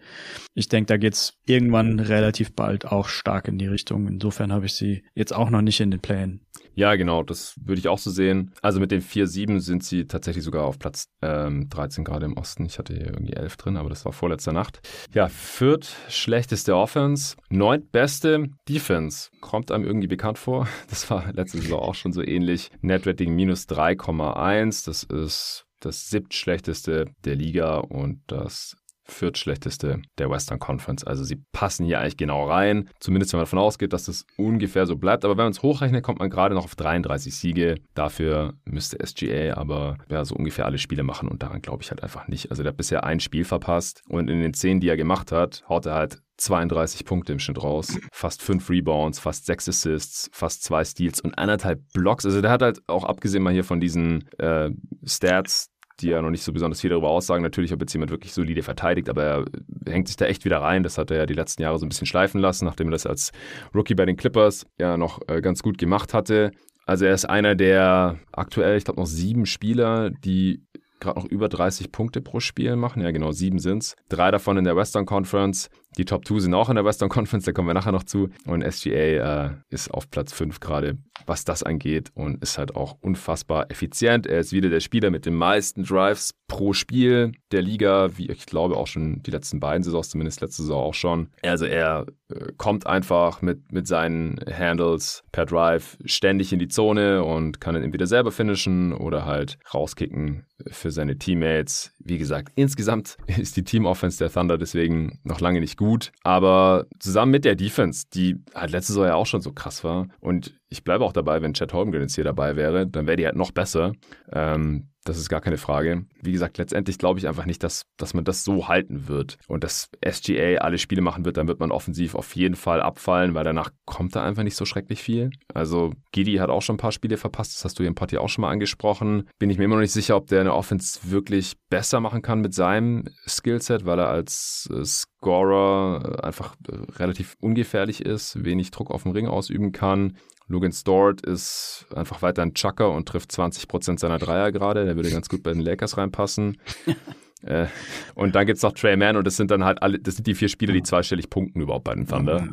Ich 0.54 0.68
denke, 0.68 0.86
da 0.86 0.96
geht's 0.96 1.38
irgendwann 1.46 1.98
relativ 1.98 2.54
bald 2.54 2.86
auch 2.86 3.08
stark 3.08 3.48
in 3.48 3.58
die 3.58 3.66
Richtung. 3.66 4.06
Insofern 4.06 4.52
habe 4.52 4.66
ich 4.66 4.74
sie 4.74 5.02
jetzt 5.14 5.34
auch 5.34 5.50
noch 5.50 5.62
nicht 5.62 5.80
in 5.80 5.90
den 5.90 6.00
Plänen. 6.00 6.46
Ja, 6.76 6.94
genau, 6.94 7.22
das 7.22 7.54
würde 7.64 7.78
ich 7.78 7.88
auch 7.88 7.98
so 7.98 8.10
sehen. 8.10 8.52
Also 8.60 8.80
mit 8.80 8.90
den 8.90 9.00
4-7 9.00 9.60
sind 9.60 9.82
sie 9.82 10.06
tatsächlich 10.06 10.44
sogar 10.44 10.64
auf 10.64 10.78
Platz 10.78 11.08
ähm, 11.22 11.70
13 11.70 12.04
gerade 12.04 12.26
im 12.26 12.36
Osten. 12.36 12.66
Ich 12.66 12.78
hatte 12.78 12.92
hier 12.92 13.06
irgendwie 13.06 13.32
11 13.32 13.56
drin, 13.56 13.76
aber 13.78 13.88
das 13.88 14.04
war 14.04 14.12
vorletzte 14.12 14.52
Nacht. 14.52 14.86
Ja, 15.14 15.28
viert 15.28 15.96
schlechteste 16.10 16.76
Offense, 16.76 17.36
neunt 17.57 17.92
beste 17.92 18.48
Defense. 18.68 19.30
Kommt 19.40 19.70
einem 19.70 19.84
irgendwie 19.84 20.07
bekannt 20.09 20.38
vor. 20.38 20.68
Das 20.90 21.11
war 21.11 21.32
letzte 21.32 21.59
Saison 21.59 21.80
auch 21.80 21.94
schon 21.94 22.12
so 22.12 22.22
ähnlich. 22.22 22.70
Net 22.80 23.07
Rating 23.07 23.34
minus 23.34 23.68
3,1. 23.68 24.86
Das 24.86 25.02
ist 25.02 25.66
das 25.80 26.09
siebtschlechteste 26.09 27.07
der 27.24 27.34
Liga 27.34 27.78
und 27.78 28.22
das 28.26 28.76
viertschlechteste 29.07 30.00
der 30.18 30.30
Western 30.30 30.59
Conference. 30.59 31.04
Also 31.04 31.24
sie 31.24 31.42
passen 31.52 31.86
hier 31.86 32.00
eigentlich 32.00 32.16
genau 32.16 32.48
rein. 32.48 32.88
Zumindest 33.00 33.32
wenn 33.32 33.38
man 33.38 33.44
davon 33.44 33.59
ausgeht, 33.59 33.92
dass 33.92 34.04
das 34.04 34.24
ungefähr 34.36 34.86
so 34.86 34.96
bleibt. 34.96 35.24
Aber 35.24 35.36
wenn 35.36 35.44
man 35.44 35.52
es 35.52 35.62
hochrechnet, 35.62 36.02
kommt 36.02 36.18
man 36.18 36.30
gerade 36.30 36.54
noch 36.54 36.64
auf 36.64 36.74
33 36.74 37.34
Siege. 37.34 37.76
Dafür 37.94 38.54
müsste 38.64 38.98
SGA 39.04 39.54
aber 39.57 39.96
ja, 40.11 40.24
so 40.24 40.34
ungefähr 40.34 40.66
alle 40.66 40.78
Spiele 40.78 41.02
machen 41.02 41.28
und 41.28 41.42
daran 41.42 41.62
glaube 41.62 41.82
ich 41.82 41.90
halt 41.90 42.02
einfach 42.02 42.28
nicht. 42.28 42.50
Also 42.50 42.62
der 42.62 42.70
hat 42.70 42.76
bisher 42.76 43.04
ein 43.04 43.20
Spiel 43.20 43.44
verpasst 43.44 44.02
und 44.09 44.28
in 44.28 44.40
den 44.40 44.54
zehn, 44.54 44.80
die 44.80 44.88
er 44.88 44.96
gemacht 44.96 45.32
hat, 45.32 45.64
haut 45.68 45.86
er 45.86 45.94
halt 45.94 46.18
32 46.38 47.04
Punkte 47.04 47.32
im 47.32 47.38
Schnitt 47.38 47.62
raus, 47.62 47.98
fast 48.12 48.42
fünf 48.42 48.68
Rebounds, 48.68 49.18
fast 49.18 49.46
sechs 49.46 49.68
Assists, 49.68 50.28
fast 50.32 50.62
zwei 50.62 50.84
Steals 50.84 51.20
und 51.20 51.38
anderthalb 51.38 51.80
Blocks. 51.92 52.26
Also 52.26 52.40
der 52.40 52.50
hat 52.50 52.62
halt 52.62 52.80
auch 52.86 53.04
abgesehen 53.04 53.42
mal 53.42 53.52
hier 53.52 53.64
von 53.64 53.80
diesen 53.80 54.28
äh, 54.38 54.70
Stats, 55.04 55.70
die 56.01 56.09
ja 56.09 56.22
noch 56.22 56.30
nicht 56.30 56.42
so 56.42 56.53
besonders 56.53 56.80
viel 56.80 56.90
darüber 56.90 57.11
aussagen, 57.11 57.42
natürlich, 57.42 57.72
ob 57.72 57.80
jetzt 57.80 57.92
jemand 57.92 58.11
wirklich 58.11 58.32
solide 58.32 58.62
verteidigt, 58.62 59.09
aber 59.09 59.22
er 59.24 59.44
hängt 59.88 60.09
sich 60.09 60.16
da 60.16 60.26
echt 60.26 60.44
wieder 60.44 60.61
rein. 60.61 60.82
Das 60.82 60.99
hat 60.99 61.11
er 61.11 61.18
ja 61.18 61.26
die 61.26 61.34
letzten 61.34 61.62
Jahre 61.62 61.78
so 61.78 61.86
ein 61.86 61.88
bisschen 61.88 62.07
schleifen 62.07 62.40
lassen, 62.40 62.64
nachdem 62.64 62.88
er 62.88 62.92
das 62.92 63.07
als 63.07 63.32
Rookie 63.74 63.94
bei 63.94 64.07
den 64.07 64.16
Clippers 64.16 64.66
ja 64.78 64.97
noch 64.97 65.20
äh, 65.28 65.40
ganz 65.40 65.62
gut 65.62 65.78
gemacht 65.78 66.14
hatte. 66.14 66.51
Also 66.84 67.05
er 67.05 67.14
ist 67.14 67.24
einer 67.24 67.55
der 67.55 68.18
aktuell, 68.32 68.76
ich 68.76 68.84
glaube, 68.84 69.01
noch 69.01 69.07
sieben 69.07 69.47
Spieler, 69.47 70.11
die 70.11 70.62
gerade 71.01 71.20
noch 71.20 71.26
über 71.26 71.49
30 71.49 71.92
Punkte 71.92 72.20
pro 72.20 72.40
Spiel 72.40 72.76
machen. 72.76 73.03
Ja, 73.03 73.11
genau, 73.11 73.32
sieben 73.32 73.59
sind 73.59 73.82
es. 73.82 73.97
Drei 74.09 74.30
davon 74.30 74.57
in 74.57 74.64
der 74.64 74.76
Western 74.76 75.07
Conference. 75.07 75.68
Die 75.99 76.05
Top 76.05 76.26
2 76.26 76.40
sind 76.40 76.55
auch 76.55 76.68
in 76.68 76.76
der 76.76 76.84
Western 76.84 77.09
Conference, 77.09 77.44
da 77.44 77.53
kommen 77.53 77.68
wir 77.68 77.74
nachher 77.74 77.92
noch 77.92 78.05
zu. 78.05 78.28
Und 78.44 78.62
SGA 78.62 79.47
äh, 79.47 79.51
ist 79.70 79.92
auf 79.92 80.11
Platz 80.11 80.32
5 80.32 80.61
gerade, 80.61 80.99
was 81.24 81.44
das 81.44 81.62
angeht 81.62 82.11
und 82.14 82.42
ist 82.42 82.59
halt 82.59 82.76
auch 82.76 82.97
unfassbar 83.01 83.70
effizient. 83.70 84.26
Er 84.26 84.40
ist 84.40 84.53
wieder 84.53 84.68
der 84.68 84.80
Spieler 84.80 85.11
mit 85.11 85.24
den 85.24 85.34
meisten 85.34 85.84
Drives 85.84 86.34
pro 86.49 86.72
Spiel 86.72 87.32
der 87.51 87.62
Liga, 87.62 88.11
wie 88.16 88.30
ich 88.30 88.47
glaube 88.47 88.76
auch 88.76 88.86
schon 88.86 89.22
die 89.22 89.30
letzten 89.30 89.59
beiden 89.59 89.82
Saisons, 89.82 90.11
zumindest 90.11 90.40
letzte 90.40 90.62
Saison 90.62 90.84
auch 90.84 90.94
schon. 90.94 91.28
Also 91.42 91.64
er 91.64 92.07
äh, 92.28 92.53
kommt 92.57 92.86
einfach 92.86 93.42
mit, 93.42 93.72
mit 93.72 93.86
seinen 93.86 94.38
Handles 94.53 95.24
per 95.32 95.47
Drive 95.47 95.97
ständig 96.05 96.53
in 96.53 96.59
die 96.59 96.68
Zone 96.68 97.24
und 97.24 97.61
kann 97.61 97.74
dann 97.74 97.82
entweder 97.82 98.07
selber 98.07 98.32
finishen 98.32 98.92
oder 98.92 99.24
halt 99.24 99.59
rauskicken 99.72 100.44
für 100.66 100.90
seine 100.90 101.18
Teammates. 101.18 101.92
Wie 102.09 102.18
gesagt, 102.18 102.52
insgesamt 102.54 103.16
ist 103.26 103.57
die 103.57 103.64
Team-Offense 103.64 104.18
der 104.18 104.30
Thunder 104.30 104.59
deswegen 104.59 105.18
noch 105.24 105.40
lange 105.40 105.61
nicht 105.61 105.76
gut, 105.76 106.12
aber 106.22 106.86
zusammen 106.98 107.32
mit 107.32 107.44
der 107.44 107.57
Defense, 107.57 108.07
die 108.12 108.36
halt 108.54 108.70
letzte 108.70 108.92
Saison 108.92 109.07
ja 109.07 109.14
auch 109.14 109.26
schon 109.26 109.40
so 109.40 109.52
krass 109.52 109.84
war 109.84 110.09
und 110.20 110.54
ich 110.68 110.84
bleibe 110.84 111.04
auch 111.04 111.12
dabei, 111.12 111.42
wenn 111.42 111.54
Chad 111.54 111.72
Holmgren 111.72 112.02
jetzt 112.02 112.14
hier 112.14 112.24
dabei 112.24 112.57
wäre, 112.57 112.86
dann 112.86 113.07
wäre 113.07 113.16
die 113.16 113.26
halt 113.26 113.36
noch 113.36 113.52
besser. 113.52 113.92
Ähm, 114.32 114.88
das 115.09 115.18
ist 115.18 115.28
gar 115.28 115.40
keine 115.40 115.57
Frage. 115.57 116.04
Wie 116.20 116.32
gesagt, 116.32 116.59
letztendlich 116.59 116.98
glaube 116.98 117.18
ich 117.18 117.28
einfach 117.28 117.46
nicht, 117.46 117.62
dass, 117.62 117.82
dass 117.96 118.14
man 118.14 118.24
das 118.24 118.44
so 118.44 118.68
halten 118.68 119.09
wird 119.09 119.38
und 119.48 119.64
dass 119.64 119.90
SGA 120.07 120.59
alle 120.59 120.78
Spiele 120.78 121.02
machen 121.02 121.24
wird. 121.24 121.36
Dann 121.36 121.48
wird 121.48 121.61
man 121.61 121.70
offensiv 121.70 122.14
auf 122.14 122.34
jeden 122.36 122.57
Fall 122.57 122.80
abfallen, 122.80 123.34
weil 123.34 123.44
danach 123.44 123.70
kommt 123.84 124.16
da 124.16 124.24
einfach 124.24 124.42
nicht 124.42 124.57
so 124.57 124.64
schrecklich 124.64 125.02
viel. 125.02 125.30
Also 125.54 125.92
Gidi 126.12 126.36
hat 126.36 126.50
auch 126.50 126.62
schon 126.62 126.74
ein 126.74 126.78
paar 126.78 126.92
Spiele 126.92 127.16
verpasst. 127.16 127.54
Das 127.54 127.64
hast 127.64 127.78
du 127.78 127.82
hier 127.82 127.88
im 127.88 127.94
Party 127.94 128.18
auch 128.18 128.28
schon 128.28 128.42
mal 128.42 128.50
angesprochen. 128.50 129.28
Bin 129.38 129.50
ich 129.50 129.59
mir 129.59 129.64
immer 129.64 129.76
noch 129.76 129.82
nicht 129.82 129.92
sicher, 129.92 130.16
ob 130.16 130.26
der 130.26 130.40
eine 130.40 130.54
Offense 130.54 131.00
wirklich 131.04 131.54
besser 131.70 132.00
machen 132.00 132.22
kann 132.22 132.40
mit 132.40 132.54
seinem 132.54 133.04
Skillset, 133.26 133.86
weil 133.86 133.98
er 133.98 134.09
als 134.09 134.68
äh, 134.72 134.84
Scorer 135.27 136.22
einfach 136.22 136.55
äh, 136.70 136.77
relativ 136.99 137.37
ungefährlich 137.41 138.05
ist, 138.05 138.45
wenig 138.45 138.70
Druck 138.70 138.93
auf 138.93 139.03
dem 139.03 139.11
Ring 139.12 139.27
ausüben 139.27 139.72
kann. 139.72 140.16
Logan 140.47 140.70
Stort 140.70 141.27
ist 141.27 141.87
einfach 141.93 142.22
weiter 142.22 142.43
ein 142.43 142.55
Chucker 142.55 142.93
und 142.93 143.09
trifft 143.09 143.33
20% 143.33 143.99
seiner 143.99 144.18
Dreier 144.18 144.53
gerade. 144.53 144.85
Der 144.85 144.95
würde 144.95 145.11
ganz 145.11 145.29
gut 145.29 145.43
bei 145.43 145.53
den 145.53 145.62
Lakers 145.62 145.99
reinpassen. 145.99 146.59
äh, 147.43 147.66
und 148.14 148.37
dann 148.37 148.47
gibt 148.47 148.59
es 148.59 148.62
noch 148.62 148.72
Trey 148.72 148.97
Mann 148.97 149.16
und 149.16 149.27
das 149.27 149.37
sind 149.37 149.51
dann 149.51 149.64
halt 149.64 149.83
alle, 149.83 149.99
das 149.99 150.14
sind 150.14 150.29
die 150.29 150.37
vier 150.37 150.49
Spieler, 150.49 150.72
die 150.72 150.85
zweistellig 150.85 151.29
punkten 151.29 151.61
überhaupt 151.61 151.85
bei 151.85 151.95
den 151.97 152.07
Thunder. 152.07 152.47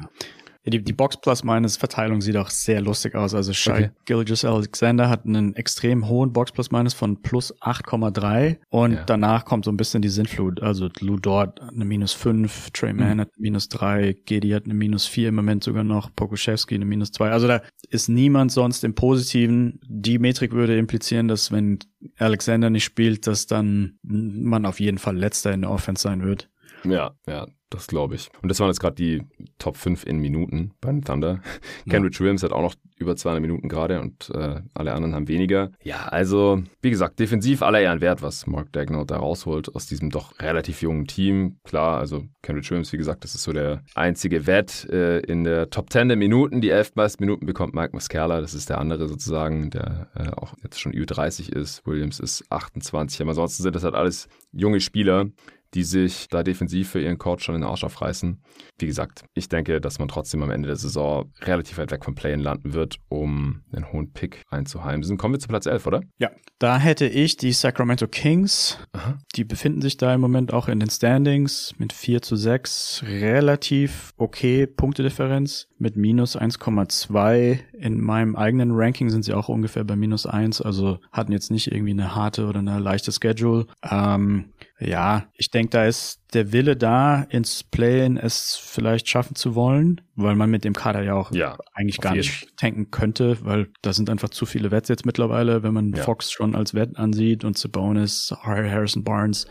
Ja, 0.65 0.69
die, 0.71 0.81
die 0.81 0.93
Box 0.93 1.17
Plus 1.17 1.43
Minus 1.43 1.75
Verteilung 1.75 2.21
sieht 2.21 2.37
auch 2.37 2.49
sehr 2.49 2.79
lustig 2.79 3.15
aus. 3.15 3.33
Also 3.33 3.51
Shai 3.51 3.71
okay. 3.71 3.91
Gilgis 4.05 4.45
Alexander 4.45 5.09
hat 5.09 5.25
einen 5.25 5.55
extrem 5.55 6.07
hohen 6.07 6.31
Box 6.31 6.53
Plus 6.53 6.71
Minus 6.71 6.93
von 6.93 7.21
plus 7.21 7.53
8,3 7.61 8.57
und 8.69 8.93
ja. 8.93 9.03
danach 9.03 9.43
kommt 9.43 9.65
so 9.65 9.71
ein 9.71 9.77
bisschen 9.77 10.01
die 10.01 10.09
Sinnflut. 10.09 10.61
Also 10.61 10.89
Lou 11.01 11.17
Dort 11.17 11.59
eine 11.61 11.83
minus 11.83 12.13
5, 12.13 12.71
Trey 12.71 12.93
Mann 12.93 13.17
mhm. 13.17 13.21
hat 13.21 13.29
eine 13.35 13.41
minus 13.41 13.67
3, 13.69 14.15
Gedi 14.25 14.51
hat 14.51 14.63
eine 14.65 14.73
minus 14.73 15.05
4 15.05 15.29
im 15.29 15.35
Moment 15.35 15.63
sogar 15.65 15.83
noch, 15.83 16.15
Pokuschewski 16.15 16.75
eine 16.75 16.85
minus 16.85 17.11
2. 17.11 17.31
Also 17.31 17.47
da 17.47 17.61
ist 17.89 18.07
niemand 18.07 18.51
sonst 18.53 18.85
im 18.85 18.95
Positiven. 18.95 19.81
Die 19.85 20.17
Metrik 20.17 20.53
würde 20.53 20.77
implizieren, 20.77 21.27
dass 21.27 21.51
wenn 21.51 21.79
Alexander 22.17 22.69
nicht 22.69 22.85
spielt, 22.85 23.27
dass 23.27 23.47
dann 23.47 23.97
man 24.01 24.65
auf 24.65 24.79
jeden 24.79 24.97
Fall 24.97 25.17
letzter 25.17 25.51
in 25.51 25.61
der 25.61 25.71
Offense 25.71 26.03
sein 26.03 26.23
wird. 26.23 26.49
Ja, 26.85 27.15
ja, 27.27 27.47
das 27.73 27.87
glaube 27.87 28.15
ich. 28.15 28.29
Und 28.41 28.49
das 28.49 28.59
waren 28.59 28.67
jetzt 28.67 28.79
gerade 28.79 28.95
die 28.95 29.21
Top 29.57 29.77
5 29.77 30.05
in 30.05 30.19
Minuten 30.19 30.71
bei 30.81 30.91
den 30.91 31.03
Thunder. 31.03 31.41
Ja. 31.85 31.91
Kenrich 31.91 32.19
Williams 32.19 32.43
hat 32.43 32.51
auch 32.51 32.61
noch 32.61 32.75
über 32.97 33.15
200 33.15 33.41
Minuten 33.41 33.67
gerade 33.67 33.99
und 34.01 34.29
äh, 34.33 34.61
alle 34.73 34.93
anderen 34.93 35.13
haben 35.15 35.27
weniger. 35.27 35.71
Ja, 35.83 36.07
also, 36.07 36.63
wie 36.81 36.89
gesagt, 36.89 37.19
defensiv 37.19 37.61
aller 37.61 37.81
Ehren 37.81 38.01
wert, 38.01 38.21
was 38.21 38.47
Mark 38.47 38.71
Dagnall 38.71 39.05
da 39.05 39.17
rausholt 39.17 39.75
aus 39.75 39.87
diesem 39.87 40.09
doch 40.09 40.39
relativ 40.39 40.81
jungen 40.81 41.05
Team. 41.05 41.57
Klar, 41.63 41.97
also 41.97 42.23
Kenrich 42.41 42.69
Williams, 42.71 42.93
wie 42.93 42.97
gesagt, 42.97 43.23
das 43.23 43.35
ist 43.35 43.43
so 43.43 43.51
der 43.51 43.83
einzige 43.95 44.47
Wett 44.47 44.87
äh, 44.89 45.19
in 45.19 45.43
der 45.43 45.69
Top 45.69 45.91
10 45.91 46.07
der 46.07 46.17
Minuten. 46.17 46.61
Die 46.61 46.69
elf 46.69 46.95
meisten 46.95 47.23
Minuten 47.23 47.45
bekommt 47.45 47.73
Mike 47.73 47.91
Muscala, 47.93 48.41
das 48.41 48.53
ist 48.53 48.69
der 48.69 48.79
andere 48.79 49.07
sozusagen, 49.07 49.69
der 49.69 50.07
äh, 50.15 50.29
auch 50.29 50.53
jetzt 50.63 50.79
schon 50.79 50.93
über 50.93 51.05
30 51.05 51.51
ist. 51.51 51.85
Williams 51.85 52.19
ist 52.19 52.45
28, 52.49 53.21
aber 53.21 53.31
ansonsten 53.31 53.63
sind 53.63 53.75
das 53.75 53.83
halt 53.83 53.95
alles 53.95 54.27
junge 54.51 54.79
Spieler, 54.79 55.27
die 55.73 55.83
sich 55.83 56.27
da 56.29 56.43
defensiv 56.43 56.89
für 56.89 57.01
ihren 57.01 57.17
Coach 57.17 57.43
schon 57.43 57.55
den 57.55 57.63
Arsch 57.63 57.83
aufreißen. 57.83 58.41
Wie 58.77 58.85
gesagt, 58.85 59.23
ich 59.33 59.49
denke, 59.49 59.81
dass 59.81 59.99
man 59.99 60.07
trotzdem 60.07 60.43
am 60.43 60.51
Ende 60.51 60.67
der 60.67 60.75
Saison 60.75 61.31
relativ 61.41 61.77
weit 61.77 61.91
weg 61.91 62.05
vom 62.05 62.15
Playen 62.15 62.39
landen 62.39 62.73
wird, 62.73 62.97
um 63.09 63.63
einen 63.71 63.91
hohen 63.91 64.11
Pick 64.13 64.43
einzuheimsen. 64.49 65.17
Kommen 65.17 65.33
wir 65.33 65.39
zu 65.39 65.47
Platz 65.47 65.65
11, 65.65 65.87
oder? 65.87 66.01
Ja, 66.17 66.31
da 66.59 66.77
hätte 66.77 67.05
ich 67.05 67.37
die 67.37 67.51
Sacramento 67.51 68.07
Kings. 68.07 68.77
Aha. 68.93 69.17
Die 69.35 69.43
befinden 69.43 69.81
sich 69.81 69.97
da 69.97 70.13
im 70.13 70.21
Moment 70.21 70.53
auch 70.53 70.67
in 70.67 70.79
den 70.79 70.89
Standings 70.89 71.73
mit 71.77 71.93
4 71.93 72.21
zu 72.21 72.35
6. 72.35 73.03
Relativ 73.07 74.11
okay 74.17 74.67
Punktedifferenz 74.67 75.67
mit 75.77 75.97
minus 75.97 76.37
1,2. 76.37 77.59
In 77.73 78.01
meinem 78.01 78.35
eigenen 78.35 78.71
Ranking 78.71 79.09
sind 79.09 79.23
sie 79.23 79.33
auch 79.33 79.49
ungefähr 79.49 79.83
bei 79.83 79.95
minus 79.95 80.25
1, 80.25 80.61
also 80.61 80.99
hatten 81.11 81.31
jetzt 81.31 81.51
nicht 81.51 81.71
irgendwie 81.71 81.91
eine 81.91 82.15
harte 82.15 82.47
oder 82.47 82.59
eine 82.59 82.79
leichte 82.79 83.11
Schedule. 83.11 83.67
Ähm, 83.89 84.52
ja, 84.87 85.29
ich 85.35 85.49
denke, 85.49 85.69
da 85.69 85.85
ist 85.85 86.22
der 86.33 86.51
Wille 86.51 86.75
da, 86.75 87.23
ins 87.29 87.63
Play-In 87.63 88.17
es 88.17 88.55
vielleicht 88.55 89.07
schaffen 89.07 89.35
zu 89.35 89.55
wollen, 89.55 90.01
weil 90.15 90.35
man 90.35 90.49
mit 90.49 90.63
dem 90.63 90.73
Kader 90.73 91.03
ja 91.03 91.15
auch 91.15 91.31
ja, 91.31 91.57
eigentlich 91.73 91.99
gar 91.99 92.15
nicht 92.15 92.55
tanken 92.57 92.91
könnte, 92.91 93.37
weil 93.41 93.69
da 93.81 93.93
sind 93.93 94.09
einfach 94.09 94.29
zu 94.29 94.45
viele 94.45 94.71
Wets 94.71 94.89
jetzt 94.89 95.05
mittlerweile, 95.05 95.63
wenn 95.63 95.73
man 95.73 95.93
ja. 95.93 96.03
Fox 96.03 96.31
schon 96.31 96.55
als 96.55 96.73
Wett 96.73 96.97
ansieht 96.97 97.43
und 97.43 97.57
Sabonis, 97.57 98.33
Harrison 98.43 99.03
Barnes 99.03 99.47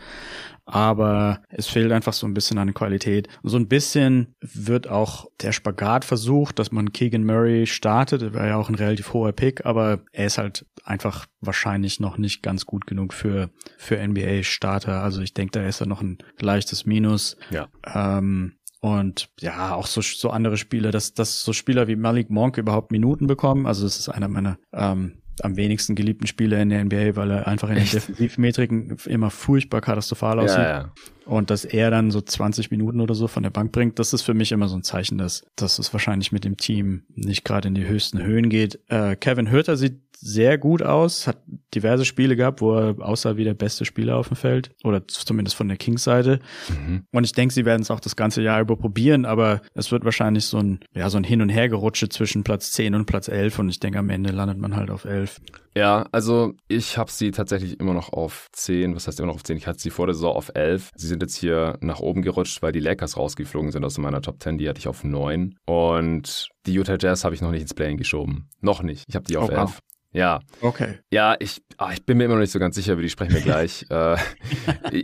aber 0.65 1.41
es 1.49 1.67
fehlt 1.67 1.91
einfach 1.91 2.13
so 2.13 2.25
ein 2.25 2.33
bisschen 2.33 2.57
an 2.57 2.73
Qualität. 2.73 3.27
So 3.43 3.57
ein 3.57 3.67
bisschen 3.67 4.33
wird 4.39 4.87
auch 4.87 5.25
der 5.41 5.51
Spagat 5.51 6.05
versucht, 6.05 6.57
dass 6.57 6.71
man 6.71 6.93
Keegan 6.93 7.25
Murray 7.25 7.65
startet. 7.65 8.21
Er 8.21 8.33
war 8.33 8.47
ja 8.47 8.55
auch 8.55 8.69
ein 8.69 8.75
relativ 8.75 9.11
hoher 9.13 9.33
Pick, 9.33 9.65
aber 9.65 9.99
er 10.13 10.27
ist 10.27 10.37
halt 10.37 10.65
einfach 10.85 11.27
wahrscheinlich 11.41 11.99
noch 11.99 12.17
nicht 12.17 12.43
ganz 12.43 12.65
gut 12.65 12.87
genug 12.87 13.13
für, 13.13 13.49
für 13.77 13.97
NBA-Starter. 14.05 15.01
Also 15.03 15.21
ich 15.21 15.33
denke, 15.33 15.59
da 15.59 15.67
ist 15.67 15.81
er 15.81 15.87
noch 15.87 16.01
ein 16.01 16.17
leichtes 16.39 16.72
Minus. 16.85 17.37
Ja. 17.51 17.67
Ähm, 17.85 18.53
und 18.81 19.29
ja, 19.39 19.73
auch 19.73 19.87
so, 19.87 20.01
so 20.01 20.29
andere 20.29 20.57
Spieler, 20.57 20.91
dass, 20.91 21.13
dass 21.13 21.41
so 21.43 21.53
Spieler 21.53 21.87
wie 21.87 21.95
Malik 21.95 22.29
Monk 22.29 22.57
überhaupt 22.57 22.91
Minuten 22.91 23.27
bekommen. 23.27 23.65
Also 23.65 23.83
das 23.83 23.97
ist 23.97 24.09
einer 24.09 24.27
meiner 24.27 24.57
ähm, 24.73 25.23
am 25.41 25.55
wenigsten 25.55 25.95
geliebten 25.95 26.27
Spieler 26.27 26.61
in 26.61 26.69
der 26.69 26.83
NBA, 26.83 27.15
weil 27.15 27.31
er 27.31 27.47
einfach 27.47 27.69
in 27.69 27.75
den 27.75 27.89
Defensivmetriken 27.89 28.97
immer 29.05 29.29
furchtbar 29.29 29.81
katastrophal 29.81 30.39
aussieht. 30.39 30.59
Ja, 30.59 30.81
ja. 30.81 30.91
Und 31.25 31.49
dass 31.49 31.65
er 31.65 31.91
dann 31.91 32.11
so 32.11 32.21
20 32.21 32.71
Minuten 32.71 32.99
oder 32.99 33.15
so 33.15 33.27
von 33.27 33.43
der 33.43 33.49
Bank 33.49 33.71
bringt, 33.71 33.99
das 33.99 34.13
ist 34.13 34.23
für 34.23 34.33
mich 34.33 34.51
immer 34.51 34.67
so 34.67 34.75
ein 34.75 34.83
Zeichen, 34.83 35.17
dass, 35.17 35.43
dass 35.55 35.79
es 35.79 35.93
wahrscheinlich 35.93 36.31
mit 36.31 36.43
dem 36.43 36.57
Team 36.57 37.03
nicht 37.15 37.45
gerade 37.45 37.67
in 37.67 37.75
die 37.75 37.87
höchsten 37.87 38.21
Höhen 38.21 38.49
geht. 38.49 38.79
Äh, 38.87 39.15
Kevin 39.15 39.51
Hürter 39.51 39.77
sieht 39.77 40.01
sehr 40.23 40.57
gut 40.57 40.81
aus, 40.81 41.27
hat 41.27 41.37
diverse 41.75 42.05
Spiele 42.05 42.37
gehabt, 42.37 42.61
wo 42.61 42.73
er 42.73 42.95
aussah 42.99 43.35
wie 43.35 43.43
der 43.43 43.53
beste 43.53 43.83
Spieler 43.83 44.15
auf 44.15 44.29
dem 44.29 44.37
Feld 44.37 44.71
oder 44.83 45.05
zumindest 45.07 45.57
von 45.57 45.67
der 45.67 45.75
Kings-Seite. 45.75 46.39
Mhm. 46.69 47.03
Und 47.11 47.25
ich 47.25 47.33
denke, 47.33 47.53
sie 47.53 47.65
werden 47.65 47.81
es 47.81 47.91
auch 47.91 47.99
das 47.99 48.15
ganze 48.15 48.41
Jahr 48.41 48.61
über 48.61 48.77
probieren, 48.77 49.25
aber 49.25 49.61
es 49.73 49.91
wird 49.91 50.05
wahrscheinlich 50.05 50.45
so 50.45 50.59
ein, 50.59 50.79
ja, 50.93 51.09
so 51.09 51.17
ein 51.17 51.25
Hin- 51.25 51.41
und 51.41 51.49
Hergerutsche 51.49 52.07
zwischen 52.07 52.43
Platz 52.43 52.71
10 52.71 52.95
und 52.95 53.05
Platz 53.05 53.27
11 53.27 53.59
und 53.59 53.69
ich 53.69 53.81
denke, 53.81 53.99
am 53.99 54.09
Ende 54.09 54.31
landet 54.31 54.59
man 54.59 54.77
halt 54.77 54.91
auf 54.91 55.03
11. 55.03 55.41
Ja, 55.75 56.05
also 56.11 56.53
ich 56.67 56.97
habe 56.97 57.11
sie 57.11 57.31
tatsächlich 57.31 57.79
immer 57.79 57.93
noch 57.93 58.13
auf 58.13 58.47
10. 58.53 58.95
Was 58.95 59.07
heißt 59.07 59.19
immer 59.19 59.27
noch 59.27 59.35
auf 59.35 59.43
10? 59.43 59.57
Ich 59.57 59.67
hatte 59.67 59.79
sie 59.79 59.89
vor 59.89 60.05
der 60.05 60.13
Saison 60.13 60.35
auf 60.35 60.51
11. 60.53 60.91
Sie 60.95 61.07
sind 61.13 61.21
jetzt 61.21 61.37
hier 61.37 61.77
nach 61.81 61.99
oben 61.99 62.21
gerutscht, 62.21 62.61
weil 62.61 62.71
die 62.71 62.79
Lakers 62.79 63.17
rausgeflogen 63.17 63.71
sind 63.71 63.85
aus 63.85 63.97
meiner 63.97 64.21
Top 64.21 64.41
10. 64.41 64.57
Die 64.57 64.67
hatte 64.67 64.79
ich 64.79 64.87
auf 64.87 65.03
9. 65.03 65.55
Und 65.65 66.49
die 66.65 66.73
Utah 66.73 66.97
Jazz 66.99 67.23
habe 67.23 67.35
ich 67.35 67.41
noch 67.41 67.51
nicht 67.51 67.61
ins 67.61 67.73
Play 67.73 67.95
geschoben. 67.95 68.49
Noch 68.61 68.83
nicht. 68.83 69.05
Ich 69.07 69.15
habe 69.15 69.25
die 69.25 69.37
auf 69.37 69.49
oh, 69.49 69.53
11. 69.53 69.61
Wow. 69.61 69.79
Ja. 70.13 70.41
Okay. 70.61 70.99
Ja, 71.11 71.35
ich, 71.39 71.61
ah, 71.77 71.91
ich 71.91 72.05
bin 72.05 72.17
mir 72.17 72.25
immer 72.25 72.35
noch 72.35 72.41
nicht 72.41 72.51
so 72.51 72.59
ganz 72.59 72.75
sicher, 72.75 72.93
über 72.93 73.01
die 73.01 73.09
sprechen 73.09 73.33
wir 73.33 73.41
gleich. 73.41 73.85
äh, 73.89 74.15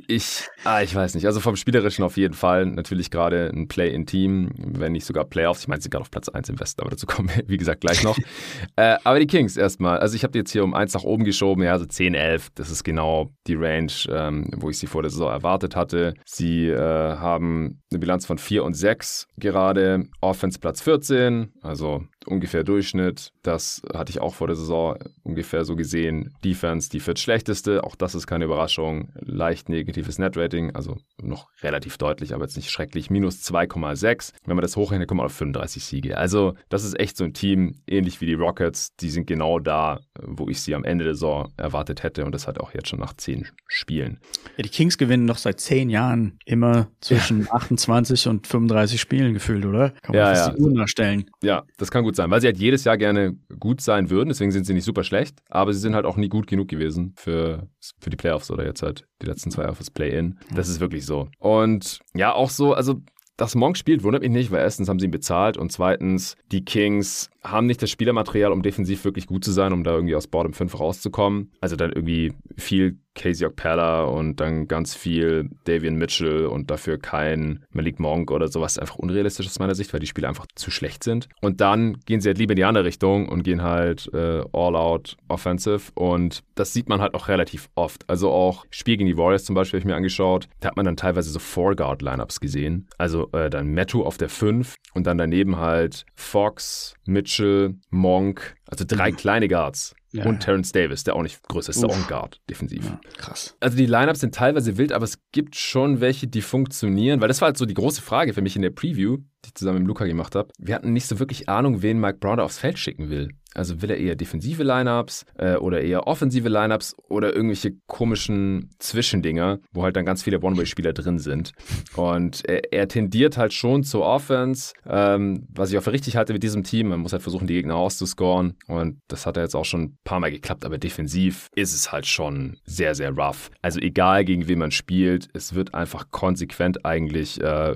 ich, 0.08 0.48
ah, 0.64 0.82
ich 0.82 0.94
weiß 0.94 1.16
nicht. 1.16 1.26
Also 1.26 1.40
vom 1.40 1.56
Spielerischen 1.56 2.04
auf 2.04 2.16
jeden 2.16 2.36
Fall. 2.36 2.68
Natürlich 2.68 3.10
gerade 3.10 3.50
ein 3.54 3.68
Play-in-Team, 3.68 4.52
wenn 4.56 4.92
nicht 4.92 5.06
sogar 5.06 5.26
Playoffs. 5.26 5.62
Ich 5.62 5.68
meine, 5.68 5.82
sie 5.82 5.86
sind 5.86 5.92
gerade 5.92 6.04
auf 6.04 6.12
Platz 6.12 6.30
1 6.30 6.50
im 6.50 6.60
Westen, 6.60 6.82
aber 6.82 6.92
dazu 6.92 7.08
kommen 7.08 7.30
wir, 7.36 7.44
wie 7.48 7.58
gesagt, 7.58 7.82
gleich 7.82 8.04
noch. 8.04 8.18
äh, 8.76 8.98
aber 9.04 9.20
die 9.20 9.28
Kings 9.28 9.58
erstmal. 9.58 10.00
Also 10.00 10.16
ich 10.16 10.24
habe 10.24 10.32
die 10.32 10.40
jetzt 10.40 10.52
hier 10.52 10.64
um 10.64 10.74
1 10.74 10.94
nach 10.94 11.04
oben 11.04 11.24
geschoben. 11.24 11.64
Ja, 11.64 11.74
also 11.74 11.86
10, 11.86 12.14
11. 12.14 12.50
Das 12.56 12.70
ist 12.70 12.84
genau 12.84 13.32
die 13.48 13.56
Range, 13.56 13.92
ähm, 14.10 14.50
wo 14.58 14.70
ich 14.70 14.78
sie 14.78 14.88
vor 14.88 15.02
der 15.02 15.10
Saison 15.10 15.32
erwartet 15.32 15.76
hatte. 15.76 16.14
Sie 16.26 16.68
äh, 16.68 16.78
haben 16.78 17.82
eine 17.92 18.00
Bilanz 18.00 18.26
von 18.28 18.38
4 18.38 18.64
und 18.64 18.76
6 18.76 19.28
gerade. 19.38 20.04
Offense 20.22 20.60
Platz 20.60 20.82
14, 20.82 21.54
also 21.62 22.04
ungefähr 22.26 22.64
Durchschnitt. 22.64 23.32
Das 23.44 23.82
hatte 23.94 24.12
ich 24.12 24.20
auch 24.20 24.34
vor 24.34 24.48
der 24.48 24.56
Saison 24.56 24.98
ungefähr 25.24 25.66
so 25.66 25.76
gesehen. 25.76 26.34
Defense, 26.44 26.90
die 26.90 27.00
viertschlechteste, 27.00 27.84
auch 27.84 27.96
das 27.96 28.16
ist 28.16 28.28
keine 28.28 28.46
Überraschung. 28.46 29.10
Leicht 29.20 29.70
negatives 29.70 30.20
Netrating, 30.20 30.76
also 30.76 30.98
noch 31.22 31.50
relativ 31.62 31.98
deutlich, 31.98 32.34
aber 32.34 32.46
jetzt 32.46 32.56
nicht 32.56 32.70
schrecklich. 32.70 33.10
Minus 33.10 33.42
2,6. 33.42 34.34
Wenn 34.46 34.56
man 34.56 34.62
das 34.62 34.76
hochrechnet, 34.76 35.08
kommt 35.08 35.18
man 35.18 35.26
auf 35.26 35.34
35 35.34 35.84
Siege. 35.84 36.18
Also 36.18 36.56
das 36.70 36.84
ist 36.84 37.00
echt 37.00 37.18
so 37.18 37.24
ein 37.24 37.34
Team, 37.34 37.82
ähnlich 37.88 38.22
wie 38.22 38.26
die 38.26 38.34
Rockets. 38.34 38.96
Die 38.98 39.10
sind 39.10 39.28
genau 39.28 39.60
da, 39.60 40.00
wo 40.22 40.48
ich 40.50 40.62
sie 40.62 40.76
am 40.76 40.84
Ende 40.84 41.06
der 41.06 41.16
Saison 41.16 41.52
erwartet 41.58 42.04
hätte 42.04 42.26
und 42.26 42.34
das 42.34 42.48
hat 42.48 42.60
auch 42.60 42.74
jetzt 42.74 42.90
schon 42.90 43.00
nach 43.00 43.14
10 43.14 43.48
Spielen. 43.68 44.20
Ja, 44.58 44.64
die 44.64 44.70
Kings 44.70 44.98
gewinnen 44.98 45.26
noch 45.26 45.38
seit 45.38 45.60
10 45.60 45.90
Jahren 45.90 46.40
immer 46.46 46.88
zwischen 47.02 47.46
ja. 47.46 47.54
28 47.54 48.28
und 48.28 48.48
35 48.48 49.00
Spielen 49.00 49.34
gefühlt, 49.34 49.66
oder? 49.66 49.92
Kann 50.02 50.16
man 50.16 50.26
ja, 50.26 50.34
ja. 50.34 50.50
die 50.50 50.62
Uhr 50.62 50.72
nachstellen. 50.72 51.30
Ja, 51.42 51.64
das 51.78 51.92
kann 51.92 52.04
gut 52.04 52.09
sein, 52.16 52.32
weil 52.32 52.42
sie 52.42 52.48
halt 52.48 52.58
jedes 52.58 52.84
Jahr 52.84 52.98
gerne 52.98 53.36
gut 53.60 53.82
sein 53.82 54.10
würden, 54.10 54.30
deswegen 54.30 54.52
sind 54.52 54.66
sie 54.66 54.74
nicht 54.74 54.86
super 54.86 55.04
schlecht, 55.04 55.40
aber 55.50 55.74
sie 55.74 55.80
sind 55.80 55.96
halt 55.96 56.06
auch 56.06 56.18
nie 56.18 56.30
gut 56.30 56.48
genug 56.48 56.68
gewesen 56.68 57.14
für, 57.16 57.68
für 58.00 58.10
die 58.10 58.18
Playoffs 58.18 58.52
oder 58.52 58.66
jetzt 58.66 58.82
halt 58.82 59.06
die 59.22 59.26
letzten 59.26 59.52
zwei 59.52 59.64
Jahre 59.64 59.76
fürs 59.76 59.92
Play-In. 59.92 60.40
Das 60.54 60.70
ist 60.70 60.80
wirklich 60.80 61.06
so. 61.06 61.28
Und 61.40 62.00
ja, 62.14 62.34
auch 62.34 62.50
so, 62.50 62.74
also 62.74 63.02
dass 63.40 63.56
Monk 63.56 63.78
spielt, 63.78 64.04
wundert 64.04 64.22
mich 64.22 64.32
nicht, 64.32 64.52
weil 64.52 64.60
erstens 64.60 64.90
haben 64.90 65.00
sie 65.00 65.06
ihn 65.06 65.12
bezahlt 65.12 65.56
und 65.56 65.72
zweitens, 65.72 66.36
die 66.52 66.66
Kings 66.66 67.30
haben 67.42 67.68
nicht 67.68 67.82
das 67.82 67.90
Spielermaterial, 67.90 68.52
um 68.52 68.62
defensiv 68.62 69.06
wirklich 69.06 69.28
gut 69.28 69.46
zu 69.46 69.52
sein, 69.52 69.72
um 69.72 69.86
da 69.86 69.92
irgendwie 69.92 70.16
aus 70.16 70.28
Bottom 70.28 70.54
5 70.54 70.78
rauszukommen. 70.78 71.54
Also 71.62 71.78
dann 71.78 71.92
irgendwie 71.94 72.34
viel 72.58 73.00
Casey 73.16 73.46
Okpella 73.46 74.04
und 74.04 74.40
dann 74.40 74.68
ganz 74.68 74.96
viel 74.96 75.50
Davian 75.66 75.96
Mitchell 75.96 76.46
und 76.46 76.72
dafür 76.72 76.98
kein 76.98 77.66
Malik 77.72 78.00
Monk 78.00 78.32
oder 78.32 78.48
sowas. 78.48 78.78
Einfach 78.78 78.96
unrealistisch 78.96 79.48
aus 79.48 79.60
meiner 79.60 79.76
Sicht, 79.76 79.92
weil 79.94 80.00
die 80.00 80.08
Spiele 80.08 80.28
einfach 80.28 80.46
zu 80.56 80.72
schlecht 80.72 81.04
sind. 81.04 81.28
Und 81.42 81.62
dann 81.62 82.00
gehen 82.06 82.22
sie 82.22 82.30
halt 82.30 82.38
lieber 82.38 82.54
in 82.54 82.58
die 82.58 82.66
andere 82.66 82.86
Richtung 82.86 83.28
und 83.28 83.44
gehen 83.44 83.62
halt 83.62 84.10
äh, 84.14 84.44
all-out 84.54 85.18
offensive 85.28 85.92
und 85.96 86.44
das 86.56 86.74
sieht 86.74 86.90
man 86.90 87.02
halt 87.02 87.14
auch 87.14 87.28
relativ 87.28 87.70
oft. 87.76 88.10
Also 88.10 88.32
auch 88.32 88.66
Spiel 88.70 88.98
gegen 88.98 89.10
die 89.10 89.18
Warriors 89.18 89.46
zum 89.46 89.56
Beispiel 89.56 89.80
habe 89.80 89.82
ich 89.82 89.92
mir 89.92 89.96
angeschaut, 89.96 90.48
da 90.60 90.70
hat 90.70 90.78
man 90.78 90.86
dann 90.86 90.98
teilweise 90.98 91.30
so 91.30 91.40
Four-Guard-Lineups 91.40 92.40
gesehen. 92.40 92.88
Also 92.98 93.30
äh, 93.32 93.50
dann 93.50 93.68
Metu 93.68 94.04
auf 94.04 94.18
der 94.18 94.30
5 94.30 94.76
und 94.94 95.08
dann 95.08 95.18
daneben 95.18 95.58
halt 95.58 96.06
Fox, 96.16 96.96
Mitchell, 97.06 97.76
Monk, 97.90 98.56
also 98.68 98.86
drei 98.88 99.12
mhm. 99.12 99.16
kleine 99.16 99.48
Guards. 99.48 99.96
Ja, 100.12 100.26
und 100.26 100.40
Terence 100.40 100.72
Davis, 100.72 101.04
der 101.04 101.16
auch 101.16 101.22
nicht 101.22 101.48
größer 101.48 101.70
ist, 101.70 101.82
der 101.82 101.90
auch 101.90 102.08
Guard 102.08 102.42
defensiv. 102.50 102.84
Ja, 102.86 103.00
krass. 103.18 103.56
Also 103.60 103.78
die 103.78 103.86
Lineups 103.86 104.22
sind 104.22 104.34
teilweise 104.34 104.78
wild, 104.78 104.92
aber 104.92 105.04
es 105.04 105.20
gibt 105.32 105.56
schon 105.56 106.02
welche, 106.02 106.28
die 106.28 106.42
funktionieren, 106.42 107.22
weil 107.22 107.28
das 107.28 107.42
war 107.42 107.48
halt 107.48 107.58
so 107.58 107.66
die 107.66 107.76
große 107.76 108.02
Frage 108.02 108.34
für 108.34 108.42
mich 108.42 108.56
in 108.56 108.64
der 108.64 108.72
Preview, 108.72 109.18
die 109.18 109.50
ich 109.50 109.56
zusammen 109.56 109.80
mit 109.80 109.88
Luca 109.88 110.06
gemacht 110.06 110.36
habe. 110.36 110.50
Wir 110.58 110.74
hatten 110.74 110.94
nicht 110.94 111.08
so 111.08 111.20
wirklich 111.20 111.48
Ahnung, 111.48 111.82
wen 111.82 112.00
Mike 112.00 112.18
Brown 112.20 112.40
aufs 112.40 112.58
Feld 112.58 112.80
schicken 112.80 113.10
will. 113.10 113.30
Also 113.56 113.82
will 113.82 113.90
er 113.90 113.98
eher 113.98 114.16
defensive 114.16 114.64
Lineups 114.64 115.26
äh, 115.38 115.56
oder 115.56 115.82
eher 115.82 116.08
offensive 116.08 116.50
Lineups 116.50 116.96
oder 117.08 117.34
irgendwelche 117.34 117.74
komischen 117.88 118.70
Zwischendinger, 118.80 119.60
wo 119.72 119.84
halt 119.84 119.96
dann 119.96 120.06
ganz 120.06 120.24
viele 120.24 120.40
One-Way-Spieler 120.40 120.94
drin 120.94 121.20
sind. 121.20 121.54
Und 121.96 122.46
er, 122.46 122.72
er, 122.72 122.88
tendiert 122.88 123.38
halt 123.38 123.54
schon 123.54 123.84
zur 123.84 124.06
Offense, 124.06 124.74
ähm, 124.88 125.48
was 125.50 125.72
ich 125.72 125.78
auch 125.78 125.84
für 125.84 125.92
richtig 125.92 126.16
halte 126.16 126.34
mit 126.34 126.44
diesem 126.44 126.64
Team. 126.64 126.90
Man 126.90 127.00
muss 127.00 127.12
halt 127.12 127.22
versuchen, 127.22 127.48
die 127.48 127.56
Gegner 127.56 127.76
auszuscoren. 127.76 128.56
Und 128.68 129.00
das 129.08 129.26
hat 129.26 129.38
er 129.38 129.44
jetzt 129.44 129.56
auch 129.56 129.66
schon 129.66 129.82
ein 129.82 129.98
paar 130.04 130.20
Mal 130.20 130.32
geklappt, 130.32 130.66
aber 130.66 130.78
defensiv 130.78 131.50
ist 131.56 131.74
es 131.74 131.92
halt 131.92 132.06
schon 132.06 132.58
sehr, 132.64 132.96
sehr 132.96 133.12
rough. 133.12 133.50
Also 133.62 133.80
egal 133.80 134.26
gegen 134.26 134.48
wen 134.48 134.60
man 134.60 134.72
spielt, 134.72 135.28
es 135.34 135.56
wird 135.56 135.74
einfach 135.74 136.12
konsequent 136.12 136.86
eigentlich 136.86 137.42
äh, 137.42 137.76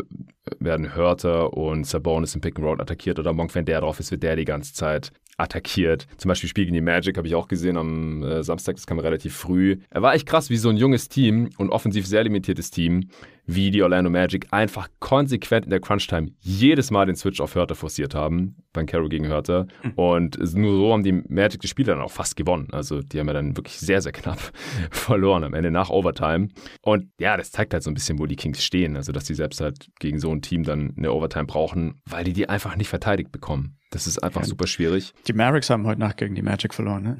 werden 0.59 0.95
Hörter 0.95 1.53
und 1.53 1.85
Sabonis 1.85 2.35
im 2.35 2.41
Pick 2.41 2.57
and 2.57 2.65
Roll 2.65 2.81
attackiert 2.81 3.19
oder 3.19 3.33
Monk, 3.33 3.53
wenn 3.55 3.65
der 3.65 3.81
drauf 3.81 3.99
ist, 3.99 4.11
wird 4.11 4.23
der 4.23 4.35
die 4.35 4.45
ganze 4.45 4.73
Zeit 4.73 5.11
attackiert. 5.37 6.07
Zum 6.17 6.29
Beispiel 6.29 6.49
Spiel 6.49 6.65
gegen 6.65 6.75
die 6.75 6.81
Magic 6.81 7.17
habe 7.17 7.27
ich 7.27 7.35
auch 7.35 7.47
gesehen 7.47 7.77
am 7.77 8.23
äh, 8.23 8.43
Samstag, 8.43 8.75
das 8.75 8.85
kam 8.85 8.99
relativ 8.99 9.35
früh. 9.35 9.77
Er 9.89 10.01
war 10.01 10.13
echt 10.13 10.27
krass, 10.27 10.49
wie 10.49 10.57
so 10.57 10.69
ein 10.69 10.77
junges 10.77 11.09
Team 11.09 11.49
und 11.57 11.69
offensiv 11.69 12.05
sehr 12.05 12.23
limitiertes 12.23 12.71
Team, 12.71 13.09
wie 13.45 13.71
die 13.71 13.81
Orlando 13.81 14.09
Magic 14.09 14.47
einfach 14.51 14.87
konsequent 14.99 15.65
in 15.65 15.71
der 15.71 15.79
Crunch-Time 15.79 16.31
jedes 16.39 16.91
Mal 16.91 17.05
den 17.05 17.15
Switch 17.15 17.41
auf 17.41 17.55
Hörter 17.55 17.75
forciert 17.75 18.15
haben, 18.15 18.55
beim 18.73 18.85
Carroll 18.85 19.09
gegen 19.09 19.27
Hörter. 19.27 19.67
Mhm. 19.83 19.91
Und 19.95 20.55
nur 20.55 20.75
so 20.75 20.91
haben 20.91 21.03
die 21.03 21.13
Magic 21.13 21.61
die 21.61 21.67
Spiele 21.67 21.93
dann 21.93 22.01
auch 22.01 22.11
fast 22.11 22.35
gewonnen. 22.35 22.67
Also 22.71 23.01
die 23.01 23.19
haben 23.19 23.27
ja 23.27 23.33
dann 23.33 23.55
wirklich 23.55 23.79
sehr, 23.79 24.01
sehr 24.01 24.11
knapp 24.11 24.39
verloren 24.91 25.43
am 25.43 25.53
Ende 25.53 25.71
nach 25.71 25.89
Overtime. 25.89 26.49
Und 26.81 27.09
ja, 27.19 27.37
das 27.37 27.51
zeigt 27.51 27.73
halt 27.73 27.83
so 27.83 27.91
ein 27.91 27.93
bisschen, 27.93 28.19
wo 28.19 28.25
die 28.25 28.35
Kings 28.35 28.63
stehen. 28.63 28.97
Also 28.97 29.11
dass 29.11 29.25
die 29.25 29.35
selbst 29.35 29.61
halt 29.61 29.89
gegen 29.99 30.19
so 30.19 30.31
ein 30.31 30.41
Team 30.41 30.63
dann 30.63 30.93
eine 30.97 31.11
Overtime 31.13 31.45
brauchen, 31.45 32.01
weil 32.09 32.23
die 32.23 32.33
die 32.33 32.49
einfach 32.49 32.75
nicht 32.75 32.89
verteidigt 32.89 33.31
bekommen. 33.31 33.77
Das 33.93 34.07
ist 34.07 34.23
einfach 34.23 34.41
ja, 34.41 34.47
super 34.47 34.65
schwierig. 34.65 35.13
Die 35.27 35.33
Mavericks 35.33 35.69
haben 35.69 35.85
heute 35.85 35.99
Nacht 35.99 36.17
gegen 36.17 36.33
die 36.33 36.41
Magic 36.41 36.73
verloren, 36.73 37.03
ne? 37.03 37.17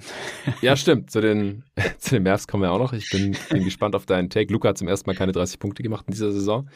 Ja, 0.62 0.76
stimmt. 0.76 1.12
Zu 1.12 1.22
den, 1.22 1.64
zu 1.99 2.16
den 2.16 2.24
Mavs 2.24 2.47
kommen 2.47 2.64
wir 2.64 2.72
auch 2.72 2.80
noch. 2.80 2.93
Ich 2.93 3.12
bin, 3.12 3.38
bin 3.51 3.64
gespannt 3.64 3.95
auf 3.95 4.08
deinen 4.08 4.32
Take. 4.32 4.51
Luca 4.51 4.70
hat 4.70 4.80
zum 4.80 4.88
ersten 4.88 5.08
Mal 5.08 5.16
keine 5.16 5.34
30 5.34 5.60
Punkte 5.60 5.84
gemacht 5.84 6.06
in 6.08 6.14
dieser 6.14 6.32
Saison. 6.32 6.68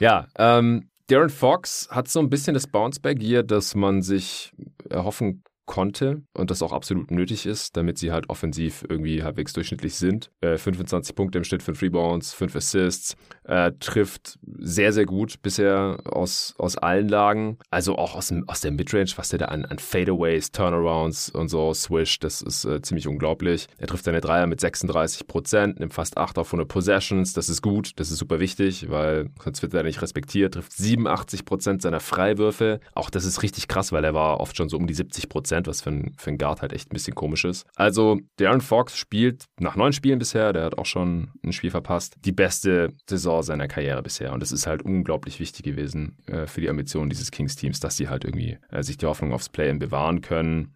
Ja, 0.00 0.26
ähm, 0.36 0.88
Darren 1.10 1.30
Fox 1.30 1.88
hat 1.90 2.06
so 2.06 2.20
ein 2.20 2.30
bisschen 2.30 2.54
das 2.54 2.68
Bounceback 2.68 3.20
hier, 3.20 3.42
dass 3.42 3.74
man 3.74 4.00
sich 4.00 4.52
erhoffen 4.88 5.42
konnte 5.70 6.22
und 6.34 6.50
das 6.50 6.62
auch 6.62 6.72
absolut 6.72 7.12
nötig 7.12 7.46
ist, 7.46 7.76
damit 7.76 7.96
sie 7.96 8.10
halt 8.10 8.28
offensiv 8.28 8.84
irgendwie 8.88 9.22
halbwegs 9.22 9.52
durchschnittlich 9.52 9.94
sind. 9.94 10.32
Äh, 10.40 10.58
25 10.58 11.14
Punkte 11.14 11.38
im 11.38 11.44
Schnitt, 11.44 11.62
5 11.62 11.80
Rebounds, 11.80 12.34
5 12.34 12.56
Assists, 12.56 13.16
äh, 13.44 13.70
trifft 13.78 14.40
sehr, 14.58 14.92
sehr 14.92 15.06
gut 15.06 15.40
bisher 15.42 15.98
aus, 16.06 16.54
aus 16.58 16.76
allen 16.76 17.08
Lagen. 17.08 17.56
Also 17.70 17.96
auch 17.96 18.16
aus, 18.16 18.28
dem, 18.28 18.48
aus 18.48 18.60
der 18.62 18.72
Midrange, 18.72 19.12
was 19.14 19.28
der 19.28 19.38
da 19.38 19.44
an, 19.44 19.64
an 19.64 19.78
Fadeaways, 19.78 20.50
Turnarounds 20.50 21.30
und 21.30 21.48
so 21.48 21.72
Swish, 21.72 22.18
das 22.18 22.42
ist 22.42 22.64
äh, 22.64 22.82
ziemlich 22.82 23.06
unglaublich. 23.06 23.68
Er 23.78 23.86
trifft 23.86 24.04
seine 24.04 24.20
Dreier 24.20 24.48
mit 24.48 24.60
36 24.60 25.28
Prozent, 25.28 25.78
nimmt 25.78 25.94
fast 25.94 26.18
8 26.18 26.36
auf 26.38 26.48
100 26.48 26.66
Possessions, 26.66 27.32
das 27.32 27.48
ist 27.48 27.62
gut, 27.62 27.92
das 27.94 28.10
ist 28.10 28.18
super 28.18 28.40
wichtig, 28.40 28.90
weil 28.90 29.30
sonst 29.44 29.62
wird 29.62 29.72
er 29.74 29.84
nicht 29.84 30.02
respektiert, 30.02 30.54
trifft 30.54 30.72
87 30.72 31.44
Prozent 31.44 31.80
seiner 31.80 32.00
Freiwürfe. 32.00 32.80
Auch 32.96 33.08
das 33.08 33.24
ist 33.24 33.44
richtig 33.44 33.68
krass, 33.68 33.92
weil 33.92 34.02
er 34.02 34.14
war 34.14 34.40
oft 34.40 34.56
schon 34.56 34.68
so 34.68 34.76
um 34.76 34.88
die 34.88 34.94
70 34.94 35.28
Prozent 35.28 35.59
Prozent, 35.62 35.66
was 35.66 35.82
für 35.82 35.90
ein, 35.90 36.14
für 36.16 36.30
ein 36.30 36.38
Guard 36.38 36.62
halt 36.62 36.72
echt 36.72 36.90
ein 36.90 36.94
bisschen 36.94 37.14
komisch 37.14 37.44
ist. 37.44 37.66
Also 37.76 38.18
Darren 38.36 38.60
Fox 38.60 38.96
spielt 38.96 39.44
nach 39.58 39.76
neun 39.76 39.92
Spielen 39.92 40.18
bisher, 40.18 40.52
der 40.52 40.64
hat 40.64 40.78
auch 40.78 40.86
schon 40.86 41.30
ein 41.44 41.52
Spiel 41.52 41.70
verpasst, 41.70 42.16
die 42.24 42.32
beste 42.32 42.92
Saison 43.08 43.42
seiner 43.42 43.68
Karriere 43.68 44.02
bisher. 44.02 44.32
Und 44.32 44.40
das 44.40 44.52
ist 44.52 44.66
halt 44.66 44.82
unglaublich 44.82 45.40
wichtig 45.40 45.64
gewesen 45.64 46.16
äh, 46.26 46.46
für 46.46 46.60
die 46.60 46.70
Ambitionen 46.70 47.10
dieses 47.10 47.30
Kings-Teams, 47.30 47.80
dass 47.80 47.96
sie 47.96 48.08
halt 48.08 48.24
irgendwie 48.24 48.58
äh, 48.70 48.82
sich 48.82 48.96
die 48.96 49.06
Hoffnung 49.06 49.32
aufs 49.32 49.48
Play-In 49.48 49.78
bewahren 49.78 50.20
können. 50.20 50.74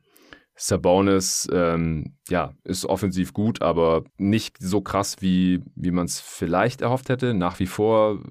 Sabonis, 0.56 1.48
ähm, 1.52 2.14
ja, 2.28 2.54
ist 2.62 2.86
offensiv 2.86 3.32
gut, 3.32 3.60
aber 3.60 4.04
nicht 4.18 4.56
so 4.60 4.82
krass, 4.82 5.16
wie, 5.18 5.60
wie 5.74 5.90
man 5.90 6.06
es 6.06 6.20
vielleicht 6.20 6.80
erhofft 6.80 7.08
hätte. 7.08 7.34
Nach 7.34 7.58
wie 7.58 7.66
vor 7.66 8.22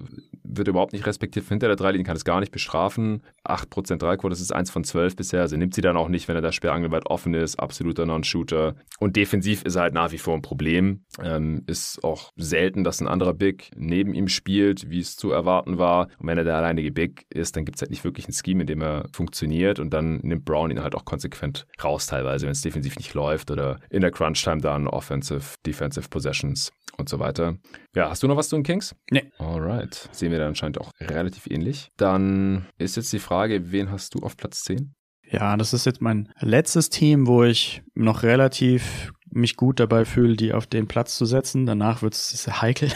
wird 0.56 0.68
überhaupt 0.68 0.92
nicht 0.92 1.06
respektiert 1.06 1.46
hinter 1.48 1.66
der 1.66 1.76
Dreilinie, 1.76 2.04
kann 2.04 2.16
es 2.16 2.24
gar 2.24 2.40
nicht 2.40 2.52
bestrafen. 2.52 3.22
8% 3.44 3.96
Dreiquote, 3.96 4.30
das 4.30 4.40
ist 4.40 4.52
eins 4.52 4.70
von 4.70 4.84
12 4.84 5.16
bisher. 5.16 5.40
Also 5.40 5.56
nimmt 5.56 5.74
sie 5.74 5.80
dann 5.80 5.96
auch 5.96 6.08
nicht, 6.08 6.28
wenn 6.28 6.36
er 6.36 6.42
da 6.42 6.52
sperrangelweit 6.52 7.06
offen 7.06 7.34
ist. 7.34 7.58
Absoluter 7.58 8.06
Non-Shooter. 8.06 8.74
Und 8.98 9.16
defensiv 9.16 9.62
ist 9.62 9.76
er 9.76 9.82
halt 9.82 9.94
nach 9.94 10.12
wie 10.12 10.18
vor 10.18 10.34
ein 10.34 10.42
Problem. 10.42 11.04
Ähm, 11.22 11.62
ist 11.66 12.02
auch 12.02 12.30
selten, 12.36 12.84
dass 12.84 13.00
ein 13.00 13.08
anderer 13.08 13.34
Big 13.34 13.70
neben 13.76 14.14
ihm 14.14 14.28
spielt, 14.28 14.90
wie 14.90 15.00
es 15.00 15.16
zu 15.16 15.30
erwarten 15.30 15.78
war. 15.78 16.08
Und 16.18 16.26
wenn 16.26 16.38
er 16.38 16.44
der 16.44 16.56
alleinige 16.56 16.92
Big 16.92 17.26
ist, 17.30 17.56
dann 17.56 17.64
gibt 17.64 17.76
es 17.76 17.82
halt 17.82 17.90
nicht 17.90 18.04
wirklich 18.04 18.28
ein 18.28 18.32
Scheme, 18.32 18.62
in 18.62 18.66
dem 18.66 18.82
er 18.82 19.08
funktioniert. 19.12 19.78
Und 19.78 19.90
dann 19.90 20.18
nimmt 20.18 20.44
Brown 20.44 20.70
ihn 20.70 20.82
halt 20.82 20.94
auch 20.94 21.04
konsequent 21.04 21.66
raus 21.82 22.06
teilweise, 22.06 22.46
wenn 22.46 22.52
es 22.52 22.62
defensiv 22.62 22.96
nicht 22.96 23.14
läuft 23.14 23.50
oder 23.50 23.78
in 23.90 24.00
der 24.00 24.10
Crunch-Time 24.10 24.60
dann 24.60 24.86
Offensive, 24.86 25.56
Defensive 25.66 26.08
Possessions 26.08 26.72
und 26.96 27.08
so 27.08 27.18
weiter. 27.18 27.56
Ja, 27.94 28.10
hast 28.10 28.22
du 28.22 28.28
noch 28.28 28.36
was 28.36 28.48
zu 28.48 28.56
den 28.56 28.62
Kings? 28.62 28.94
Nee. 29.10 29.30
Alright. 29.38 30.08
Sehen 30.12 30.32
wir 30.32 30.38
dann 30.38 30.48
anscheinend 30.48 30.80
auch 30.80 30.90
relativ 31.00 31.46
ähnlich. 31.46 31.90
Dann 31.96 32.66
ist 32.78 32.96
jetzt 32.96 33.12
die 33.12 33.18
Frage, 33.18 33.72
wen 33.72 33.90
hast 33.90 34.14
du 34.14 34.20
auf 34.20 34.36
Platz 34.36 34.62
10? 34.62 34.94
Ja, 35.30 35.56
das 35.56 35.72
ist 35.72 35.86
jetzt 35.86 36.02
mein 36.02 36.28
letztes 36.38 36.90
Team, 36.90 37.26
wo 37.26 37.44
ich 37.44 37.82
noch 37.94 38.22
relativ 38.22 39.12
mich 39.30 39.56
gut 39.56 39.80
dabei 39.80 40.04
fühle, 40.04 40.36
die 40.36 40.52
auf 40.52 40.66
den 40.66 40.86
Platz 40.86 41.16
zu 41.16 41.24
setzen. 41.24 41.66
Danach 41.66 42.02
wird 42.02 42.14
es 42.14 42.46
heikel. 42.60 42.92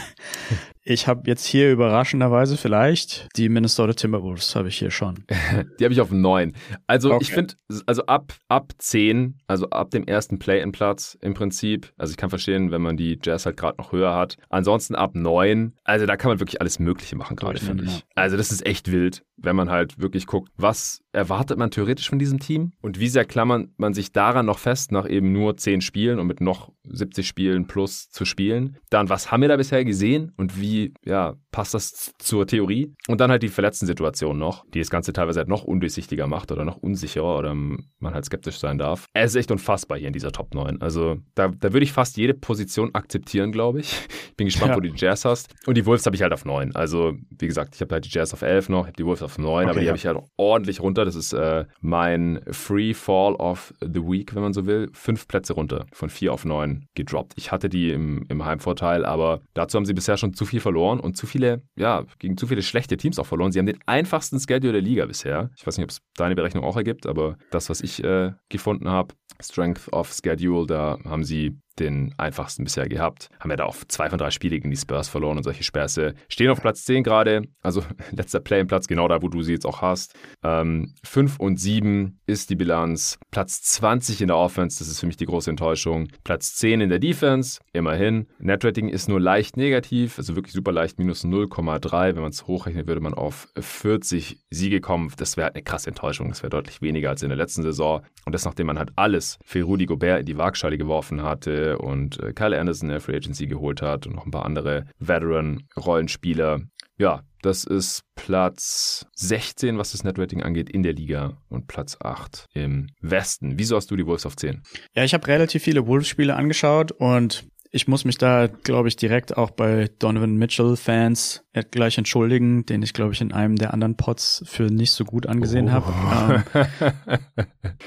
Ich 0.90 1.06
habe 1.06 1.24
jetzt 1.26 1.44
hier 1.44 1.70
überraschenderweise 1.70 2.56
vielleicht 2.56 3.28
die 3.36 3.50
Minnesota 3.50 3.92
Timberwolves 3.92 4.56
habe 4.56 4.68
ich 4.68 4.78
hier 4.78 4.90
schon. 4.90 5.16
die 5.78 5.84
habe 5.84 5.92
ich 5.92 6.00
auf 6.00 6.10
neun. 6.10 6.54
Also 6.86 7.12
okay. 7.12 7.18
ich 7.24 7.30
finde, 7.30 7.56
also 7.84 8.06
ab, 8.06 8.32
ab 8.48 8.72
zehn, 8.78 9.36
also 9.46 9.68
ab 9.68 9.90
dem 9.90 10.04
ersten 10.04 10.38
Play-in-Platz 10.38 11.18
im 11.20 11.34
Prinzip, 11.34 11.92
also 11.98 12.12
ich 12.12 12.16
kann 12.16 12.30
verstehen, 12.30 12.70
wenn 12.70 12.80
man 12.80 12.96
die 12.96 13.18
Jazz 13.22 13.44
halt 13.44 13.58
gerade 13.58 13.76
noch 13.76 13.92
höher 13.92 14.14
hat. 14.14 14.38
Ansonsten 14.48 14.94
ab 14.94 15.10
neun, 15.12 15.74
also 15.84 16.06
da 16.06 16.16
kann 16.16 16.30
man 16.30 16.40
wirklich 16.40 16.62
alles 16.62 16.78
Mögliche 16.78 17.16
machen 17.16 17.36
gerade, 17.36 17.60
finde 17.60 17.84
ich. 17.84 18.04
Also 18.14 18.38
das 18.38 18.50
ist 18.50 18.64
echt 18.64 18.90
wild, 18.90 19.22
wenn 19.36 19.56
man 19.56 19.68
halt 19.68 20.00
wirklich 20.00 20.26
guckt, 20.26 20.50
was 20.56 21.02
erwartet 21.12 21.58
man 21.58 21.70
theoretisch 21.70 22.08
von 22.08 22.18
diesem 22.18 22.38
Team 22.38 22.72
und 22.80 22.98
wie 22.98 23.08
sehr 23.08 23.26
klammert 23.26 23.68
man 23.76 23.92
sich 23.92 24.12
daran 24.12 24.46
noch 24.46 24.58
fest, 24.58 24.90
nach 24.90 25.06
eben 25.06 25.32
nur 25.32 25.58
zehn 25.58 25.82
Spielen 25.82 26.18
und 26.18 26.26
mit 26.26 26.40
noch 26.40 26.72
70 26.84 27.28
Spielen 27.28 27.66
plus 27.66 28.08
zu 28.08 28.24
spielen. 28.24 28.78
Dann, 28.88 29.10
was 29.10 29.30
haben 29.30 29.42
wir 29.42 29.48
da 29.48 29.56
bisher 29.56 29.84
gesehen 29.84 30.32
und 30.36 30.58
wie 30.58 30.77
ja, 31.04 31.34
passt 31.50 31.74
das 31.74 32.12
zur 32.18 32.46
Theorie? 32.46 32.94
Und 33.08 33.20
dann 33.20 33.30
halt 33.30 33.42
die 33.42 33.48
verletzten 33.48 33.86
Situationen 33.86 34.38
noch, 34.38 34.64
die 34.72 34.78
das 34.78 34.90
Ganze 34.90 35.12
teilweise 35.12 35.40
halt 35.40 35.48
noch 35.48 35.64
undurchsichtiger 35.64 36.26
macht 36.26 36.52
oder 36.52 36.64
noch 36.64 36.76
unsicherer 36.76 37.38
oder 37.38 37.54
man 37.54 38.14
halt 38.14 38.24
skeptisch 38.24 38.58
sein 38.58 38.78
darf. 38.78 39.06
Es 39.12 39.32
ist 39.32 39.36
echt 39.36 39.50
unfassbar 39.50 39.98
hier 39.98 40.08
in 40.08 40.12
dieser 40.12 40.32
Top 40.32 40.54
9. 40.54 40.80
Also 40.80 41.16
da, 41.34 41.48
da 41.48 41.72
würde 41.72 41.84
ich 41.84 41.92
fast 41.92 42.16
jede 42.16 42.34
Position 42.34 42.94
akzeptieren, 42.94 43.52
glaube 43.52 43.80
ich. 43.80 43.92
Ich 44.28 44.36
bin 44.36 44.46
gespannt, 44.46 44.70
ja. 44.70 44.76
wo 44.76 44.80
du 44.80 44.90
die 44.90 44.96
Jazz 44.96 45.24
hast. 45.24 45.52
Und 45.66 45.76
die 45.76 45.84
Wolves 45.84 46.06
habe 46.06 46.14
ich 46.14 46.22
halt 46.22 46.32
auf 46.32 46.44
9. 46.44 46.76
Also 46.76 47.14
wie 47.30 47.46
gesagt, 47.48 47.74
ich 47.74 47.80
habe 47.80 47.94
halt 47.94 48.04
die 48.04 48.10
Jazz 48.10 48.32
auf 48.32 48.42
11 48.42 48.68
noch, 48.68 48.82
ich 48.82 48.88
habe 48.88 48.96
die 48.96 49.04
Wolves 49.04 49.22
auf 49.22 49.36
9, 49.36 49.48
okay, 49.48 49.70
aber 49.70 49.80
die 49.80 49.86
ja. 49.86 49.90
habe 49.90 49.98
ich 49.98 50.06
halt 50.06 50.18
ordentlich 50.36 50.80
runter. 50.80 51.04
Das 51.04 51.16
ist 51.16 51.32
äh, 51.32 51.64
mein 51.80 52.40
Free 52.50 52.94
Fall 52.94 53.34
of 53.34 53.74
the 53.80 54.02
Week, 54.02 54.34
wenn 54.36 54.42
man 54.42 54.52
so 54.52 54.66
will. 54.66 54.90
Fünf 54.92 55.26
Plätze 55.26 55.54
runter, 55.54 55.86
von 55.92 56.08
4 56.08 56.32
auf 56.32 56.44
9 56.44 56.86
gedroppt. 56.94 57.32
Ich 57.36 57.50
hatte 57.50 57.68
die 57.68 57.90
im, 57.90 58.24
im 58.28 58.44
Heimvorteil, 58.44 59.04
aber 59.04 59.40
dazu 59.54 59.76
haben 59.76 59.86
sie 59.86 59.94
bisher 59.94 60.16
schon 60.16 60.34
zu 60.34 60.44
viel 60.44 60.60
verloren 60.68 61.00
und 61.00 61.16
zu 61.16 61.26
viele, 61.26 61.62
ja, 61.76 62.04
gegen 62.18 62.36
zu 62.36 62.46
viele 62.46 62.60
schlechte 62.60 62.98
Teams 62.98 63.18
auch 63.18 63.24
verloren. 63.24 63.52
Sie 63.52 63.58
haben 63.58 63.64
den 63.64 63.78
einfachsten 63.86 64.38
Schedule 64.38 64.74
der 64.74 64.82
Liga 64.82 65.06
bisher. 65.06 65.50
Ich 65.56 65.66
weiß 65.66 65.78
nicht, 65.78 65.84
ob 65.84 65.90
es 65.90 66.02
deine 66.14 66.34
Berechnung 66.34 66.62
auch 66.62 66.76
ergibt, 66.76 67.06
aber 67.06 67.38
das, 67.50 67.70
was 67.70 67.80
ich 67.80 68.04
äh, 68.04 68.32
gefunden 68.50 68.88
habe, 68.90 69.14
Strength 69.40 69.90
of 69.94 70.12
Schedule, 70.12 70.66
da 70.66 70.98
haben 71.06 71.24
sie 71.24 71.58
den 71.80 72.14
einfachsten 72.18 72.64
bisher 72.64 72.88
gehabt. 72.88 73.28
Haben 73.40 73.50
ja 73.50 73.56
da 73.56 73.64
auch 73.64 73.76
zwei 73.88 74.10
von 74.10 74.18
drei 74.18 74.30
Spiele 74.30 74.56
gegen 74.56 74.70
die 74.70 74.76
Spurs 74.76 75.08
verloren 75.08 75.36
und 75.36 75.44
solche 75.44 75.62
Späße. 75.62 76.14
Stehen 76.28 76.50
auf 76.50 76.60
Platz 76.60 76.84
10 76.84 77.02
gerade, 77.02 77.42
also 77.62 77.82
letzter 78.10 78.40
Play-in-Platz, 78.40 78.88
genau 78.88 79.08
da, 79.08 79.22
wo 79.22 79.28
du 79.28 79.42
sie 79.42 79.52
jetzt 79.52 79.66
auch 79.66 79.82
hast. 79.82 80.14
Ähm, 80.42 80.94
5 81.04 81.38
und 81.38 81.58
7 81.58 82.20
ist 82.26 82.50
die 82.50 82.56
Bilanz. 82.56 83.18
Platz 83.30 83.62
20 83.62 84.20
in 84.22 84.28
der 84.28 84.36
Offense, 84.36 84.78
das 84.78 84.88
ist 84.88 85.00
für 85.00 85.06
mich 85.06 85.16
die 85.16 85.26
große 85.26 85.50
Enttäuschung. 85.50 86.08
Platz 86.24 86.56
10 86.56 86.80
in 86.80 86.88
der 86.88 86.98
Defense, 86.98 87.60
immerhin. 87.72 88.26
Netrating 88.38 88.88
ist 88.88 89.08
nur 89.08 89.20
leicht 89.20 89.56
negativ, 89.56 90.18
also 90.18 90.36
wirklich 90.36 90.54
super 90.54 90.72
leicht, 90.72 90.98
minus 90.98 91.24
0,3. 91.24 92.14
Wenn 92.14 92.22
man 92.22 92.30
es 92.30 92.46
hochrechnet, 92.46 92.86
würde 92.86 93.00
man 93.00 93.14
auf 93.14 93.48
40 93.58 94.40
Siege 94.50 94.80
kommen. 94.80 95.12
Das 95.16 95.36
wäre 95.36 95.46
halt 95.46 95.56
eine 95.56 95.64
krasse 95.64 95.88
Enttäuschung. 95.88 96.28
Das 96.28 96.42
wäre 96.42 96.50
deutlich 96.50 96.82
weniger 96.82 97.10
als 97.10 97.22
in 97.22 97.28
der 97.28 97.38
letzten 97.38 97.62
Saison. 97.62 98.02
Und 98.24 98.34
das, 98.34 98.44
nachdem 98.44 98.66
man 98.66 98.78
halt 98.78 98.92
alles 98.96 99.38
für 99.44 99.62
Rudy 99.62 99.86
Gobert 99.86 100.20
in 100.20 100.26
die 100.26 100.38
Waagschale 100.38 100.78
geworfen 100.78 101.22
hatte 101.22 101.67
und 101.76 102.20
äh, 102.22 102.32
Kyle 102.32 102.58
Anderson 102.58 102.88
in 102.88 102.92
der 102.92 103.00
Free 103.00 103.16
Agency 103.16 103.46
geholt 103.46 103.82
hat 103.82 104.06
und 104.06 104.14
noch 104.14 104.24
ein 104.24 104.30
paar 104.30 104.44
andere 104.44 104.86
Veteran-Rollenspieler. 104.98 106.60
Ja, 106.96 107.22
das 107.42 107.64
ist 107.64 108.02
Platz 108.16 109.06
16, 109.14 109.78
was 109.78 109.92
das 109.92 110.02
Netrating 110.02 110.42
angeht, 110.42 110.68
in 110.70 110.82
der 110.82 110.92
Liga 110.94 111.38
und 111.48 111.68
Platz 111.68 111.96
8 112.00 112.46
im 112.52 112.88
Westen. 113.00 113.58
Wieso 113.58 113.76
hast 113.76 113.90
du 113.90 113.96
die 113.96 114.06
Wolves 114.06 114.26
auf 114.26 114.36
10? 114.36 114.62
Ja, 114.94 115.04
ich 115.04 115.14
habe 115.14 115.26
relativ 115.28 115.62
viele 115.62 115.86
Wolves-Spiele 115.86 116.34
angeschaut 116.34 116.90
und 116.92 117.46
ich 117.70 117.86
muss 117.86 118.04
mich 118.04 118.18
da, 118.18 118.46
glaube 118.46 118.88
ich, 118.88 118.96
direkt 118.96 119.36
auch 119.36 119.50
bei 119.50 119.90
Donovan 119.98 120.36
Mitchell-Fans 120.36 121.44
gleich 121.70 121.98
entschuldigen, 121.98 122.64
den 122.64 122.82
ich, 122.82 122.94
glaube 122.94 123.12
ich, 123.12 123.20
in 123.20 123.32
einem 123.32 123.56
der 123.56 123.74
anderen 123.74 123.96
Pots 123.96 124.42
für 124.46 124.64
nicht 124.64 124.92
so 124.92 125.04
gut 125.04 125.26
angesehen 125.26 125.68
oh. 125.68 125.72
habe. 125.72 126.44
Ähm, 126.54 127.44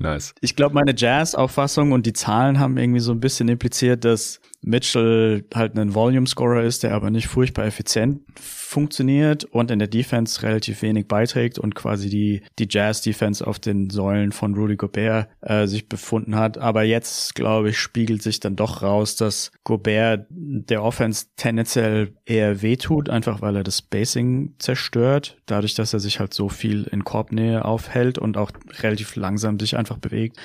Nice. 0.00 0.34
Ich 0.40 0.56
glaube, 0.56 0.74
meine 0.74 0.94
Jazz-Auffassung 0.96 1.92
und 1.92 2.06
die 2.06 2.14
Zahlen 2.14 2.58
haben 2.58 2.78
irgendwie 2.78 3.00
so 3.00 3.12
ein 3.12 3.20
bisschen 3.20 3.48
impliziert, 3.48 4.04
dass 4.06 4.40
Mitchell 4.62 5.44
halt 5.54 5.76
ein 5.76 5.94
Volume-Scorer 5.94 6.62
ist, 6.62 6.82
der 6.82 6.94
aber 6.94 7.10
nicht 7.10 7.28
furchtbar 7.28 7.64
effizient 7.64 8.20
funktioniert 8.38 9.44
und 9.44 9.70
in 9.70 9.78
der 9.78 9.88
Defense 9.88 10.42
relativ 10.42 10.82
wenig 10.82 11.08
beiträgt 11.08 11.58
und 11.58 11.74
quasi 11.74 12.08
die, 12.08 12.42
die 12.58 12.68
Jazz-Defense 12.70 13.44
auf 13.46 13.58
den 13.58 13.90
Säulen 13.90 14.32
von 14.32 14.54
Rudy 14.54 14.76
Gobert 14.76 15.28
äh, 15.40 15.66
sich 15.66 15.88
befunden 15.88 16.36
hat. 16.36 16.58
Aber 16.58 16.82
jetzt, 16.82 17.34
glaube 17.34 17.70
ich, 17.70 17.78
spiegelt 17.78 18.22
sich 18.22 18.38
dann 18.38 18.54
doch 18.54 18.82
raus, 18.82 19.16
dass 19.16 19.50
Gobert 19.64 20.26
der 20.30 20.82
Offense 20.82 21.26
tendenziell 21.36 22.14
eher 22.26 22.62
wehtut, 22.62 23.08
einfach 23.08 23.40
weil 23.40 23.56
er 23.56 23.64
das 23.64 23.78
Spacing 23.78 24.54
zerstört, 24.58 25.38
dadurch, 25.46 25.74
dass 25.74 25.92
er 25.92 26.00
sich 26.00 26.20
halt 26.20 26.34
so 26.34 26.48
viel 26.48 26.84
in 26.84 27.04
Korbnähe 27.04 27.64
aufhält 27.64 28.18
und 28.18 28.36
auch 28.36 28.52
relativ 28.80 29.16
langsam 29.16 29.58
sich 29.58 29.76
einfach 29.76 29.98
bewegt. 29.98 30.36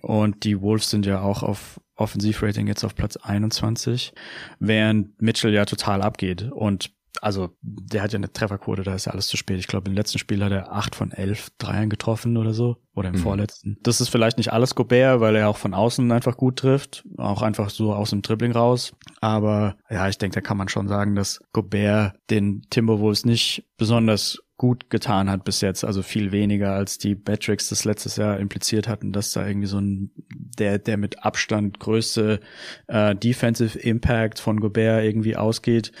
Und 0.00 0.44
die 0.44 0.60
Wolves 0.60 0.90
sind 0.90 1.06
ja 1.06 1.20
auch 1.20 1.42
auf 1.42 1.80
Offensivrating 1.98 2.66
jetzt 2.66 2.84
auf 2.84 2.94
Platz 2.94 3.16
21, 3.16 4.12
während 4.60 5.20
Mitchell 5.20 5.52
ja 5.52 5.64
total 5.64 6.02
abgeht. 6.02 6.50
Und 6.50 6.90
also 7.20 7.50
der 7.62 8.02
hat 8.02 8.12
ja 8.12 8.18
eine 8.18 8.32
Trefferquote, 8.32 8.82
da 8.82 8.94
ist 8.94 9.06
ja 9.06 9.12
alles 9.12 9.26
zu 9.26 9.36
spät. 9.36 9.58
Ich 9.58 9.66
glaube, 9.66 9.90
im 9.90 9.96
letzten 9.96 10.18
Spiel 10.18 10.42
hat 10.44 10.52
er 10.52 10.72
acht 10.72 10.94
von 10.94 11.12
elf 11.12 11.50
Dreiern 11.58 11.90
getroffen 11.90 12.36
oder 12.36 12.52
so. 12.52 12.76
Oder 12.94 13.10
im 13.10 13.14
mhm. 13.14 13.20
vorletzten. 13.20 13.78
Das 13.82 14.00
ist 14.00 14.08
vielleicht 14.08 14.38
nicht 14.38 14.52
alles 14.52 14.74
Gobert, 14.74 15.20
weil 15.20 15.36
er 15.36 15.48
auch 15.48 15.56
von 15.56 15.72
außen 15.72 16.10
einfach 16.10 16.36
gut 16.36 16.56
trifft. 16.56 17.04
Auch 17.16 17.42
einfach 17.42 17.70
so 17.70 17.94
aus 17.94 18.10
dem 18.10 18.22
Dribbling 18.22 18.52
raus. 18.52 18.92
Aber 19.20 19.76
ja, 19.88 20.08
ich 20.08 20.18
denke, 20.18 20.34
da 20.34 20.40
kann 20.40 20.56
man 20.56 20.68
schon 20.68 20.88
sagen, 20.88 21.14
dass 21.14 21.40
Gobert 21.52 22.16
den 22.30 22.62
Timberwolves 22.70 23.24
nicht 23.24 23.64
besonders 23.76 24.38
gut 24.58 24.90
getan 24.90 25.30
hat 25.30 25.44
bis 25.44 25.60
jetzt, 25.60 25.84
also 25.84 26.02
viel 26.02 26.32
weniger 26.32 26.72
als 26.72 26.98
die 26.98 27.14
Metrics 27.14 27.68
das 27.68 27.84
letztes 27.84 28.16
Jahr 28.16 28.40
impliziert 28.40 28.88
hatten, 28.88 29.12
dass 29.12 29.30
da 29.30 29.46
irgendwie 29.46 29.68
so 29.68 29.78
ein 29.78 30.10
der 30.34 30.80
der 30.80 30.96
mit 30.96 31.24
Abstand 31.24 31.78
größte 31.78 32.40
äh, 32.88 33.14
Defensive 33.14 33.78
Impact 33.78 34.40
von 34.40 34.58
Gobert 34.58 35.04
irgendwie 35.04 35.36
ausgeht. 35.36 35.92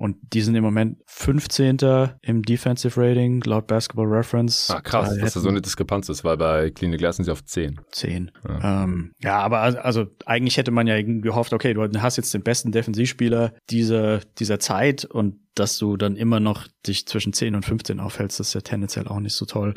Und 0.00 0.16
die 0.32 0.40
sind 0.40 0.54
im 0.54 0.64
Moment 0.64 0.96
15. 1.08 1.76
im 2.22 2.40
Defensive 2.40 2.98
Rating 2.98 3.42
laut 3.44 3.66
Basketball 3.66 4.06
Reference. 4.06 4.70
Ah, 4.70 4.80
krass, 4.80 5.14
dass 5.18 5.34
da 5.34 5.40
so 5.40 5.50
eine 5.50 5.60
Diskrepanz 5.60 6.08
ist, 6.08 6.24
weil 6.24 6.38
bei 6.38 6.70
Clean 6.70 6.96
Glass 6.96 7.16
sind 7.16 7.26
sie 7.26 7.30
auf 7.30 7.44
10. 7.44 7.82
10. 7.92 8.30
Ja, 8.48 8.84
ähm, 8.84 9.12
ja 9.22 9.38
aber 9.40 9.60
also, 9.60 9.78
also 9.80 10.06
eigentlich 10.24 10.56
hätte 10.56 10.70
man 10.70 10.86
ja 10.86 11.02
gehofft, 11.02 11.52
okay, 11.52 11.74
du 11.74 11.82
hast 12.00 12.16
jetzt 12.16 12.32
den 12.32 12.42
besten 12.42 12.72
Defensivspieler 12.72 13.52
dieser, 13.68 14.20
dieser 14.38 14.58
Zeit 14.58 15.04
und 15.04 15.36
dass 15.54 15.76
du 15.76 15.98
dann 15.98 16.16
immer 16.16 16.40
noch 16.40 16.66
dich 16.86 17.06
zwischen 17.06 17.34
10 17.34 17.54
und 17.54 17.66
15 17.66 18.00
aufhältst, 18.00 18.40
das 18.40 18.48
ist 18.48 18.54
ja 18.54 18.62
tendenziell 18.62 19.06
auch 19.06 19.20
nicht 19.20 19.34
so 19.34 19.44
toll. 19.44 19.74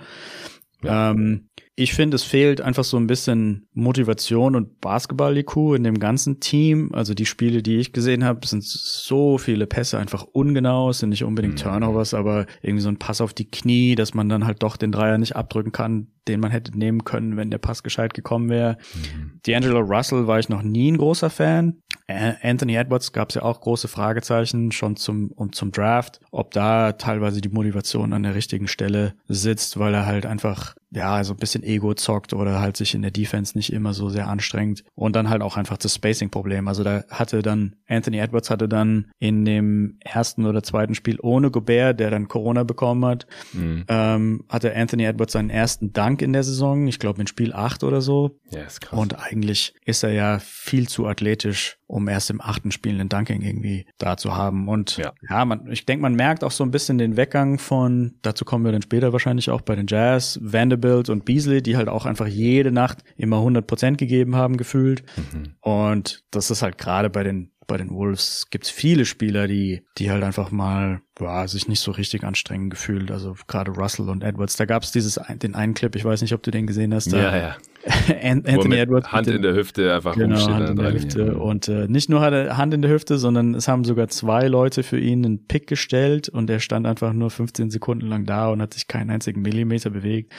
Ja. 0.83 1.11
Ähm, 1.11 1.49
ich 1.75 1.93
finde, 1.93 2.15
es 2.15 2.23
fehlt 2.23 2.61
einfach 2.61 2.83
so 2.83 2.97
ein 2.97 3.07
bisschen 3.07 3.67
Motivation 3.73 4.55
und 4.55 4.79
Basketball-IQ 4.79 5.75
in 5.75 5.83
dem 5.83 5.99
ganzen 5.99 6.39
Team. 6.39 6.91
Also 6.93 7.15
die 7.15 7.25
Spiele, 7.25 7.63
die 7.63 7.77
ich 7.77 7.93
gesehen 7.93 8.23
habe, 8.23 8.45
sind 8.45 8.63
so 8.63 9.39
viele 9.39 9.65
Pässe 9.65 9.97
einfach 9.97 10.23
ungenau, 10.23 10.91
es 10.91 10.99
sind 10.99 11.09
nicht 11.09 11.23
unbedingt 11.23 11.55
mhm. 11.55 11.69
Turnovers, 11.69 12.13
aber 12.13 12.45
irgendwie 12.61 12.83
so 12.83 12.89
ein 12.89 12.99
Pass 12.99 13.21
auf 13.21 13.33
die 13.33 13.49
Knie, 13.49 13.95
dass 13.95 14.13
man 14.13 14.29
dann 14.29 14.45
halt 14.45 14.61
doch 14.61 14.77
den 14.77 14.91
Dreier 14.91 15.17
nicht 15.17 15.35
abdrücken 15.35 15.71
kann, 15.71 16.09
den 16.27 16.39
man 16.39 16.51
hätte 16.51 16.77
nehmen 16.77 17.05
können, 17.05 17.37
wenn 17.37 17.49
der 17.49 17.57
Pass 17.57 17.81
gescheit 17.81 18.13
gekommen 18.13 18.49
wäre. 18.49 18.77
Mhm. 18.93 19.39
D'Angelo 19.43 19.79
Russell 19.79 20.27
war 20.27 20.37
ich 20.37 20.49
noch 20.49 20.61
nie 20.61 20.91
ein 20.91 20.97
großer 20.97 21.31
Fan. 21.31 21.79
Anthony 22.07 22.75
Edwards 22.75 23.13
gab 23.13 23.29
es 23.29 23.35
ja 23.35 23.43
auch 23.43 23.61
große 23.61 23.87
Fragezeichen 23.87 24.71
schon 24.71 24.95
zum, 24.95 25.31
um, 25.31 25.53
zum 25.53 25.71
Draft, 25.71 26.19
ob 26.31 26.51
da 26.51 26.91
teilweise 26.91 27.41
die 27.41 27.49
Motivation 27.49 28.13
an 28.13 28.23
der 28.23 28.35
richtigen 28.35 28.67
Stelle 28.67 29.15
sitzt, 29.27 29.79
weil 29.79 29.93
er 29.93 30.05
halt 30.05 30.25
einfach 30.25 30.75
ja, 30.95 31.23
so 31.23 31.33
ein 31.33 31.37
bisschen 31.37 31.63
Ego 31.63 31.93
zockt 31.93 32.33
oder 32.33 32.59
halt 32.59 32.77
sich 32.77 32.93
in 32.93 33.01
der 33.01 33.11
Defense 33.11 33.57
nicht 33.57 33.73
immer 33.73 33.93
so 33.93 34.09
sehr 34.09 34.27
anstrengt. 34.27 34.83
Und 34.95 35.15
dann 35.15 35.29
halt 35.29 35.41
auch 35.41 35.57
einfach 35.57 35.77
das 35.77 35.95
Spacing-Problem. 35.95 36.67
Also 36.67 36.83
da 36.83 37.03
hatte 37.09 37.41
dann, 37.41 37.75
Anthony 37.87 38.19
Edwards 38.19 38.49
hatte 38.49 38.69
dann 38.69 39.07
in 39.19 39.43
dem 39.43 39.97
ersten 39.99 40.45
oder 40.45 40.61
zweiten 40.61 40.93
Spiel 40.93 41.19
ohne 41.21 41.49
Gobert, 41.49 41.99
der 41.99 42.11
dann 42.11 42.27
Corona 42.27 42.63
bekommen 42.63 43.05
hat, 43.05 43.25
mhm. 43.53 43.85
ähm, 43.87 44.43
hatte 44.49 44.75
Anthony 44.75 45.05
Edwards 45.05 45.33
seinen 45.33 45.49
ersten 45.49 45.93
Dank 45.93 46.21
in 46.21 46.31
der 46.31 46.43
Saison. 46.43 46.87
Ich 46.87 46.99
glaube 46.99 47.21
in 47.21 47.27
Spiel 47.27 47.53
8 47.53 47.83
oder 47.83 48.01
so. 48.01 48.39
Ja, 48.51 48.61
ist 48.61 48.81
krass. 48.81 48.99
Und 48.99 49.19
eigentlich 49.19 49.73
ist 49.85 50.03
er 50.03 50.11
ja 50.11 50.39
viel 50.39 50.87
zu 50.87 51.07
athletisch, 51.07 51.77
um 51.87 52.07
erst 52.07 52.29
im 52.29 52.39
achten 52.39 52.71
Spiel 52.71 52.93
einen 52.93 53.09
Dunking 53.09 53.41
irgendwie 53.41 53.87
da 53.97 54.15
zu 54.17 54.35
haben. 54.35 54.67
Und 54.67 54.97
ja, 54.97 55.13
ja 55.27 55.43
man, 55.45 55.71
ich 55.71 55.85
denke, 55.85 56.03
man 56.03 56.13
merkt 56.13 56.43
auch 56.43 56.51
so 56.51 56.63
ein 56.63 56.71
bisschen 56.71 56.99
den 56.99 57.17
Weggang 57.17 57.57
von, 57.57 58.13
dazu 58.21 58.45
kommen 58.45 58.63
wir 58.63 58.71
dann 58.71 58.81
später 58.83 59.11
wahrscheinlich 59.11 59.49
auch 59.49 59.61
bei 59.61 59.75
den 59.75 59.87
Jazz, 59.87 60.39
Vanderbilt 60.41 60.82
und 60.83 61.25
Beasley, 61.25 61.63
die 61.63 61.77
halt 61.77 61.87
auch 61.87 62.05
einfach 62.05 62.27
jede 62.27 62.71
Nacht 62.71 63.03
immer 63.15 63.37
100 63.37 63.65
Prozent 63.65 63.97
gegeben 63.97 64.35
haben, 64.35 64.57
gefühlt. 64.57 65.03
Mhm. 65.15 65.55
Und 65.61 66.23
das 66.31 66.51
ist 66.51 66.61
halt 66.61 66.77
gerade 66.77 67.09
bei 67.09 67.23
den 67.23 67.51
bei 67.67 67.77
den 67.77 67.89
Wolves 67.91 68.47
gibt's 68.49 68.69
viele 68.69 69.05
Spieler, 69.05 69.47
die, 69.47 69.83
die 69.97 70.11
halt 70.11 70.23
einfach 70.23 70.51
mal, 70.51 71.01
ja, 71.19 71.47
sich 71.47 71.67
nicht 71.67 71.79
so 71.79 71.91
richtig 71.91 72.23
anstrengend 72.23 72.71
gefühlt. 72.71 73.11
Also 73.11 73.35
gerade 73.47 73.71
Russell 73.71 74.09
und 74.09 74.23
Edwards. 74.23 74.55
Da 74.55 74.65
gab's 74.65 74.91
dieses, 74.91 75.19
den 75.29 75.55
einen 75.55 75.73
Clip, 75.73 75.95
ich 75.95 76.05
weiß 76.05 76.21
nicht, 76.21 76.33
ob 76.33 76.43
du 76.43 76.51
den 76.51 76.67
gesehen 76.67 76.93
hast. 76.93 77.11
ja, 77.11 77.35
ja. 77.35 77.57
Anthony 78.21 78.77
Edwards. 78.77 79.11
Hand 79.11 79.27
in 79.27 79.41
der 79.41 79.55
Hüfte 79.55 79.93
einfach 79.93 80.15
genau, 80.15 80.39
Hand 80.47 80.69
in 80.69 80.77
der 80.77 80.93
Hüfte. 80.93 81.35
Und 81.37 81.67
äh, 81.67 81.87
nicht 81.87 82.09
nur 82.09 82.21
hat 82.21 82.33
er 82.33 82.55
Hand 82.55 82.73
in 82.73 82.81
der 82.81 82.89
Hüfte, 82.89 83.17
sondern 83.17 83.55
es 83.55 83.67
haben 83.67 83.83
sogar 83.83 84.07
zwei 84.07 84.47
Leute 84.47 84.83
für 84.83 84.99
ihn 84.99 85.25
einen 85.25 85.47
Pick 85.47 85.67
gestellt 85.67 86.29
und 86.29 86.49
er 86.49 86.59
stand 86.59 86.87
einfach 86.87 87.11
nur 87.11 87.29
15 87.29 87.69
Sekunden 87.71 88.07
lang 88.07 88.25
da 88.25 88.49
und 88.49 88.61
hat 88.61 88.73
sich 88.73 88.87
keinen 88.87 89.09
einzigen 89.09 89.41
Millimeter 89.41 89.89
bewegt. 89.89 90.33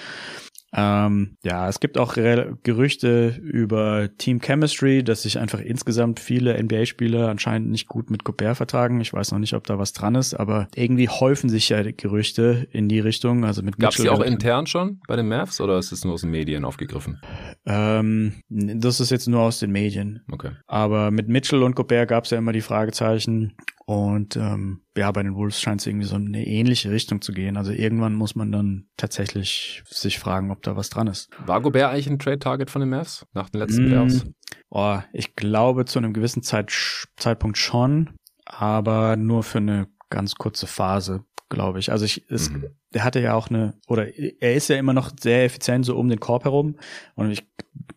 Ähm, 0.77 1.37
ja, 1.45 1.69
es 1.69 1.79
gibt 1.79 1.99
auch 1.99 2.15
Gerüchte 2.15 3.41
über 3.41 4.09
Team 4.19 4.41
Chemistry, 4.41 5.05
dass 5.05 5.23
sich 5.23 5.39
einfach 5.39 5.61
insgesamt 5.61 6.19
viele 6.19 6.61
NBA-Spieler 6.61 7.29
anscheinend 7.29 7.71
nicht 7.71 7.89
gut 7.89 8.11
mit 8.11 8.25
Gobert 8.25 8.57
vertragen. 8.57 9.01
Ich 9.01 9.13
weiß 9.13 9.33
noch 9.33 9.39
nicht, 9.39 9.55
ob 9.55 9.67
da 9.67 9.79
was 9.79 9.93
dran 9.93 10.17
ist, 10.17 10.35
aber 10.35 10.69
irgendwie 10.75 11.09
häufen 11.09 11.49
sich 11.49 11.69
ja 11.69 11.83
Gerüchte 11.83 12.67
in 12.73 12.89
die 12.89 13.01
Richtung. 13.01 13.45
Also 13.45 13.63
mit 13.63 13.79
Gab 13.79 13.91
es 13.93 14.03
die 14.03 14.09
auch 14.09 14.21
intern 14.21 14.67
schon 14.67 15.01
bei 15.07 15.17
den 15.17 15.29
Mavs 15.29 15.61
oder 15.61 15.79
ist 15.79 15.93
es 15.93 16.05
nur 16.05 16.15
aus 16.15 16.23
den 16.23 16.31
Medien 16.31 16.65
aufgegriffen? 16.65 17.21
Ähm, 17.67 18.35
das 18.49 19.01
ist 19.01 19.11
jetzt 19.11 19.29
nur 19.29 19.41
aus 19.41 19.61
den 19.61 19.71
Medien. 19.71 20.23
Okay. 20.31 20.53
Aber 20.67 21.11
mit 21.11 21.29
Mitchell 21.29 21.63
und 21.63 21.77
Gobert 21.77 22.09
gab 22.09 22.25
es 22.25 22.31
ja 22.31 22.39
immer 22.39 22.53
die 22.53 22.61
Fragezeichen. 22.61 23.55
Und 23.87 24.37
ähm, 24.37 24.81
ja, 24.97 25.13
bei 25.13 25.23
den 25.23 25.35
Wolves 25.35 25.61
scheint 25.61 25.81
es 25.81 25.87
irgendwie 25.87 26.07
so 26.07 26.17
eine 26.17 26.47
ähnliche 26.47 26.91
Richtung 26.91 27.21
zu 27.21 27.33
gehen. 27.33 27.57
Also 27.59 27.71
irgendwann 27.73 28.15
muss 28.15 28.35
man 28.35 28.51
dann 28.51 28.87
tatsächlich 28.97 29.83
sich 29.87 30.19
fragen, 30.19 30.51
ob 30.51 30.63
da 30.63 30.75
was 30.75 30.89
dran 30.89 31.07
ist. 31.07 31.29
War 31.45 31.61
Gobert 31.61 31.91
eigentlich 31.91 32.09
ein 32.09 32.19
Trade-Target 32.19 32.71
von 32.71 32.81
den 32.81 32.89
Mavs 32.89 33.27
nach 33.35 33.51
den 33.51 33.61
letzten 33.61 33.85
mm, 33.85 33.89
Playoffs? 33.89 34.27
Oh, 34.71 34.99
ich 35.13 35.35
glaube 35.35 35.85
zu 35.85 35.99
einem 35.99 36.15
gewissen 36.15 36.43
Zeit, 36.43 36.73
Zeitpunkt 37.17 37.59
schon, 37.59 38.11
aber 38.47 39.17
nur 39.17 39.43
für 39.43 39.59
eine 39.59 39.89
ganz 40.09 40.37
kurze 40.37 40.67
Phase 40.67 41.25
glaube 41.51 41.79
ich. 41.79 41.91
Also 41.93 42.05
ich, 42.05 42.25
es, 42.31 42.51
mhm. 42.51 42.65
der 42.93 43.05
hatte 43.05 43.21
ja 43.21 43.35
auch 43.35 43.49
eine, 43.49 43.75
oder 43.87 44.09
er 44.17 44.55
ist 44.55 44.69
ja 44.69 44.77
immer 44.77 44.93
noch 44.93 45.11
sehr 45.19 45.45
effizient 45.45 45.87
so 45.87 45.97
um 45.97 46.09
den 46.09 46.21
Korb 46.21 46.45
herum. 46.45 46.77
Und 47.15 47.31
ich 47.31 47.47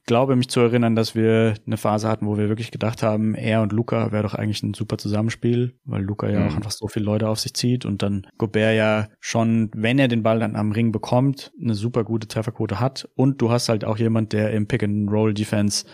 glaube 0.08 0.36
mich 0.36 0.50
zu 0.50 0.62
erinnern, 0.62 0.96
dass 0.96 1.14
wir 1.14 1.54
eine 1.68 1.78
Phase 1.78 2.08
hatten, 2.08 2.26
wo 2.26 2.38
wir 2.38 2.48
wirklich 2.50 2.72
gedacht 2.72 3.04
haben, 3.04 3.36
er 3.36 3.62
und 3.62 3.74
Luca 3.74 4.12
wäre 4.12 4.24
doch 4.24 4.34
eigentlich 4.34 4.64
ein 4.64 4.74
super 4.74 4.98
Zusammenspiel, 4.98 5.78
weil 5.86 6.02
Luca 6.02 6.28
ja 6.30 6.40
mhm. 6.40 6.48
auch 6.48 6.56
einfach 6.56 6.72
so 6.72 6.88
viele 6.88 7.06
Leute 7.06 7.30
auf 7.30 7.40
sich 7.40 7.54
zieht 7.54 7.86
und 7.86 8.02
dann 8.02 8.26
Gobert 8.38 8.76
ja 8.76 9.10
schon, 9.20 9.70
wenn 9.76 10.00
er 10.00 10.08
den 10.08 10.24
Ball 10.24 10.40
dann 10.40 10.56
am 10.56 10.72
Ring 10.72 10.92
bekommt, 10.92 11.52
eine 11.62 11.76
super 11.76 12.04
gute 12.04 12.28
Trefferquote 12.28 12.80
hat. 12.80 13.08
Und 13.16 13.42
du 13.42 13.52
hast 13.52 13.70
halt 13.70 13.86
auch 13.86 13.98
jemand, 13.98 14.34
der 14.34 14.52
im 14.52 14.68
Pick-and-Roll-Defense 14.68 15.86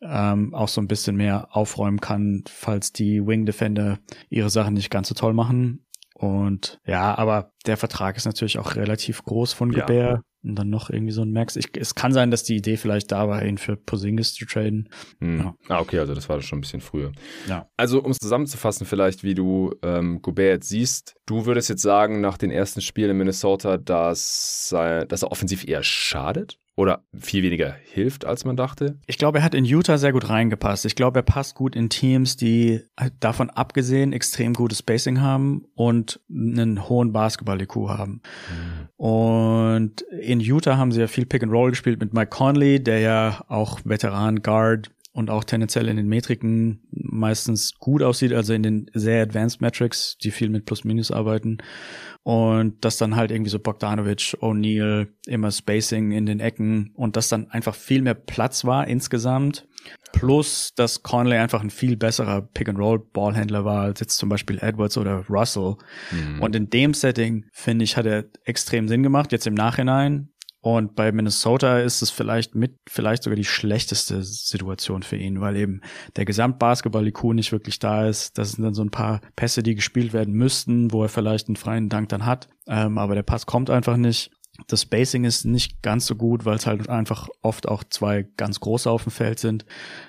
ähm, 0.00 0.54
auch 0.54 0.68
so 0.68 0.80
ein 0.80 0.88
bisschen 0.88 1.16
mehr 1.16 1.48
aufräumen 1.50 2.00
kann, 2.00 2.44
falls 2.48 2.92
die 2.92 3.26
Wing 3.26 3.44
Defender 3.44 3.98
ihre 4.30 4.50
Sachen 4.50 4.74
nicht 4.74 4.90
ganz 4.90 5.08
so 5.08 5.14
toll 5.14 5.34
machen. 5.34 5.84
Und 6.14 6.80
ja, 6.84 7.16
aber 7.16 7.52
der 7.66 7.76
Vertrag 7.76 8.16
ist 8.16 8.24
natürlich 8.24 8.58
auch 8.58 8.76
relativ 8.76 9.24
groß 9.24 9.52
von 9.52 9.70
Gobert. 9.70 9.90
Ja. 9.90 10.22
Und 10.44 10.54
dann 10.54 10.70
noch 10.70 10.88
irgendwie 10.88 11.12
so 11.12 11.22
ein 11.22 11.32
Max. 11.32 11.56
Ich, 11.56 11.70
es 11.76 11.94
kann 11.96 12.12
sein, 12.12 12.30
dass 12.30 12.44
die 12.44 12.56
Idee 12.56 12.76
vielleicht 12.76 13.10
da 13.10 13.28
war, 13.28 13.44
ihn 13.44 13.58
für 13.58 13.76
Posingis 13.76 14.34
zu 14.34 14.46
traden. 14.46 14.88
Hm. 15.20 15.38
Ja. 15.38 15.54
Ah, 15.68 15.80
okay, 15.80 15.98
also 15.98 16.14
das 16.14 16.28
war 16.28 16.40
schon 16.42 16.58
ein 16.58 16.60
bisschen 16.60 16.80
früher. 16.80 17.10
Ja. 17.48 17.68
Also, 17.76 18.02
um 18.02 18.12
es 18.12 18.18
zusammenzufassen, 18.18 18.86
vielleicht, 18.86 19.24
wie 19.24 19.34
du 19.34 19.74
ähm, 19.82 20.22
Gobert 20.22 20.48
jetzt 20.58 20.68
siehst, 20.68 21.16
du 21.26 21.44
würdest 21.46 21.68
jetzt 21.68 21.82
sagen, 21.82 22.20
nach 22.20 22.38
den 22.38 22.50
ersten 22.50 22.80
Spielen 22.80 23.10
in 23.10 23.18
Minnesota, 23.18 23.78
dass, 23.78 24.72
äh, 24.76 25.06
dass 25.06 25.22
er 25.22 25.32
offensiv 25.32 25.66
eher 25.66 25.82
schadet? 25.82 26.58
Oder 26.78 27.02
viel 27.12 27.42
weniger 27.42 27.74
hilft, 27.92 28.24
als 28.24 28.44
man 28.44 28.56
dachte? 28.56 29.00
Ich 29.08 29.18
glaube, 29.18 29.38
er 29.38 29.44
hat 29.44 29.56
in 29.56 29.64
Utah 29.64 29.98
sehr 29.98 30.12
gut 30.12 30.28
reingepasst. 30.28 30.84
Ich 30.84 30.94
glaube, 30.94 31.18
er 31.18 31.24
passt 31.24 31.56
gut 31.56 31.74
in 31.74 31.90
Teams, 31.90 32.36
die 32.36 32.82
davon 33.18 33.50
abgesehen 33.50 34.12
extrem 34.12 34.54
gutes 34.54 34.78
Spacing 34.78 35.20
haben 35.20 35.64
und 35.74 36.20
einen 36.30 36.88
hohen 36.88 37.12
Basketball-IQ 37.12 37.88
haben. 37.88 38.22
Mhm. 38.48 38.88
Und 38.96 40.00
in 40.20 40.38
Utah 40.38 40.76
haben 40.76 40.92
sie 40.92 41.00
ja 41.00 41.08
viel 41.08 41.26
Pick 41.26 41.42
and 41.42 41.50
Roll 41.50 41.70
gespielt 41.70 41.98
mit 41.98 42.14
Mike 42.14 42.30
Conley, 42.30 42.80
der 42.80 43.00
ja 43.00 43.44
auch 43.48 43.80
Veteran 43.84 44.40
Guard 44.42 44.92
und 45.18 45.30
auch 45.30 45.42
tendenziell 45.42 45.88
in 45.88 45.96
den 45.96 46.06
Metriken 46.06 46.78
meistens 46.92 47.74
gut 47.80 48.04
aussieht, 48.04 48.32
also 48.32 48.54
in 48.54 48.62
den 48.62 48.86
sehr 48.94 49.20
Advanced 49.20 49.60
Metrics, 49.60 50.16
die 50.18 50.30
viel 50.30 50.48
mit 50.48 50.64
Plus-Minus 50.64 51.10
arbeiten. 51.10 51.58
Und 52.22 52.84
das 52.84 52.98
dann 52.98 53.16
halt 53.16 53.32
irgendwie 53.32 53.50
so 53.50 53.58
Bogdanovic, 53.58 54.36
O'Neal, 54.40 55.08
immer 55.26 55.50
Spacing 55.50 56.12
in 56.12 56.24
den 56.24 56.38
Ecken 56.38 56.92
und 56.94 57.16
das 57.16 57.28
dann 57.28 57.50
einfach 57.50 57.74
viel 57.74 58.00
mehr 58.02 58.14
Platz 58.14 58.64
war 58.64 58.86
insgesamt. 58.86 59.66
Plus, 60.12 60.72
dass 60.76 61.02
Conley 61.02 61.36
einfach 61.36 61.62
ein 61.62 61.70
viel 61.70 61.96
besserer 61.96 62.42
Pick-and-Roll-Ballhändler 62.42 63.64
war 63.64 63.82
als 63.82 63.98
jetzt 63.98 64.18
zum 64.18 64.28
Beispiel 64.28 64.58
Edwards 64.60 64.96
oder 64.96 65.24
Russell. 65.28 65.78
Mhm. 66.12 66.42
Und 66.42 66.54
in 66.54 66.70
dem 66.70 66.94
Setting, 66.94 67.44
finde 67.52 67.84
ich, 67.84 67.96
hat 67.96 68.06
er 68.06 68.26
extrem 68.44 68.86
Sinn 68.86 69.02
gemacht. 69.02 69.32
Jetzt 69.32 69.48
im 69.48 69.54
Nachhinein, 69.54 70.28
und 70.60 70.96
bei 70.96 71.12
Minnesota 71.12 71.78
ist 71.78 72.02
es 72.02 72.10
vielleicht 72.10 72.56
mit, 72.56 72.76
vielleicht 72.88 73.22
sogar 73.22 73.36
die 73.36 73.44
schlechteste 73.44 74.24
Situation 74.24 75.04
für 75.04 75.16
ihn, 75.16 75.40
weil 75.40 75.56
eben 75.56 75.82
der 76.16 76.24
Gesamtbasketball-IQ 76.24 77.24
nicht 77.34 77.52
wirklich 77.52 77.78
da 77.78 78.08
ist. 78.08 78.36
Das 78.38 78.52
sind 78.52 78.64
dann 78.64 78.74
so 78.74 78.82
ein 78.82 78.90
paar 78.90 79.20
Pässe, 79.36 79.62
die 79.62 79.76
gespielt 79.76 80.12
werden 80.12 80.34
müssten, 80.34 80.92
wo 80.92 81.04
er 81.04 81.08
vielleicht 81.08 81.48
einen 81.48 81.56
freien 81.56 81.88
Dank 81.88 82.08
dann 82.08 82.26
hat. 82.26 82.48
Ähm, 82.66 82.98
aber 82.98 83.14
der 83.14 83.22
Pass 83.22 83.46
kommt 83.46 83.70
einfach 83.70 83.96
nicht. 83.96 84.32
Das 84.66 84.82
Spacing 84.82 85.24
ist 85.24 85.44
nicht 85.44 85.82
ganz 85.82 86.06
so 86.06 86.16
gut, 86.16 86.44
weil 86.44 86.56
es 86.56 86.66
halt 86.66 86.88
einfach 86.88 87.28
oft 87.42 87.68
auch 87.68 87.84
zwei 87.84 88.26
ganz 88.36 88.60
große 88.60 88.90
auf 88.90 89.04
dem 89.04 89.12
Feld 89.12 89.38
sind. 89.38 89.64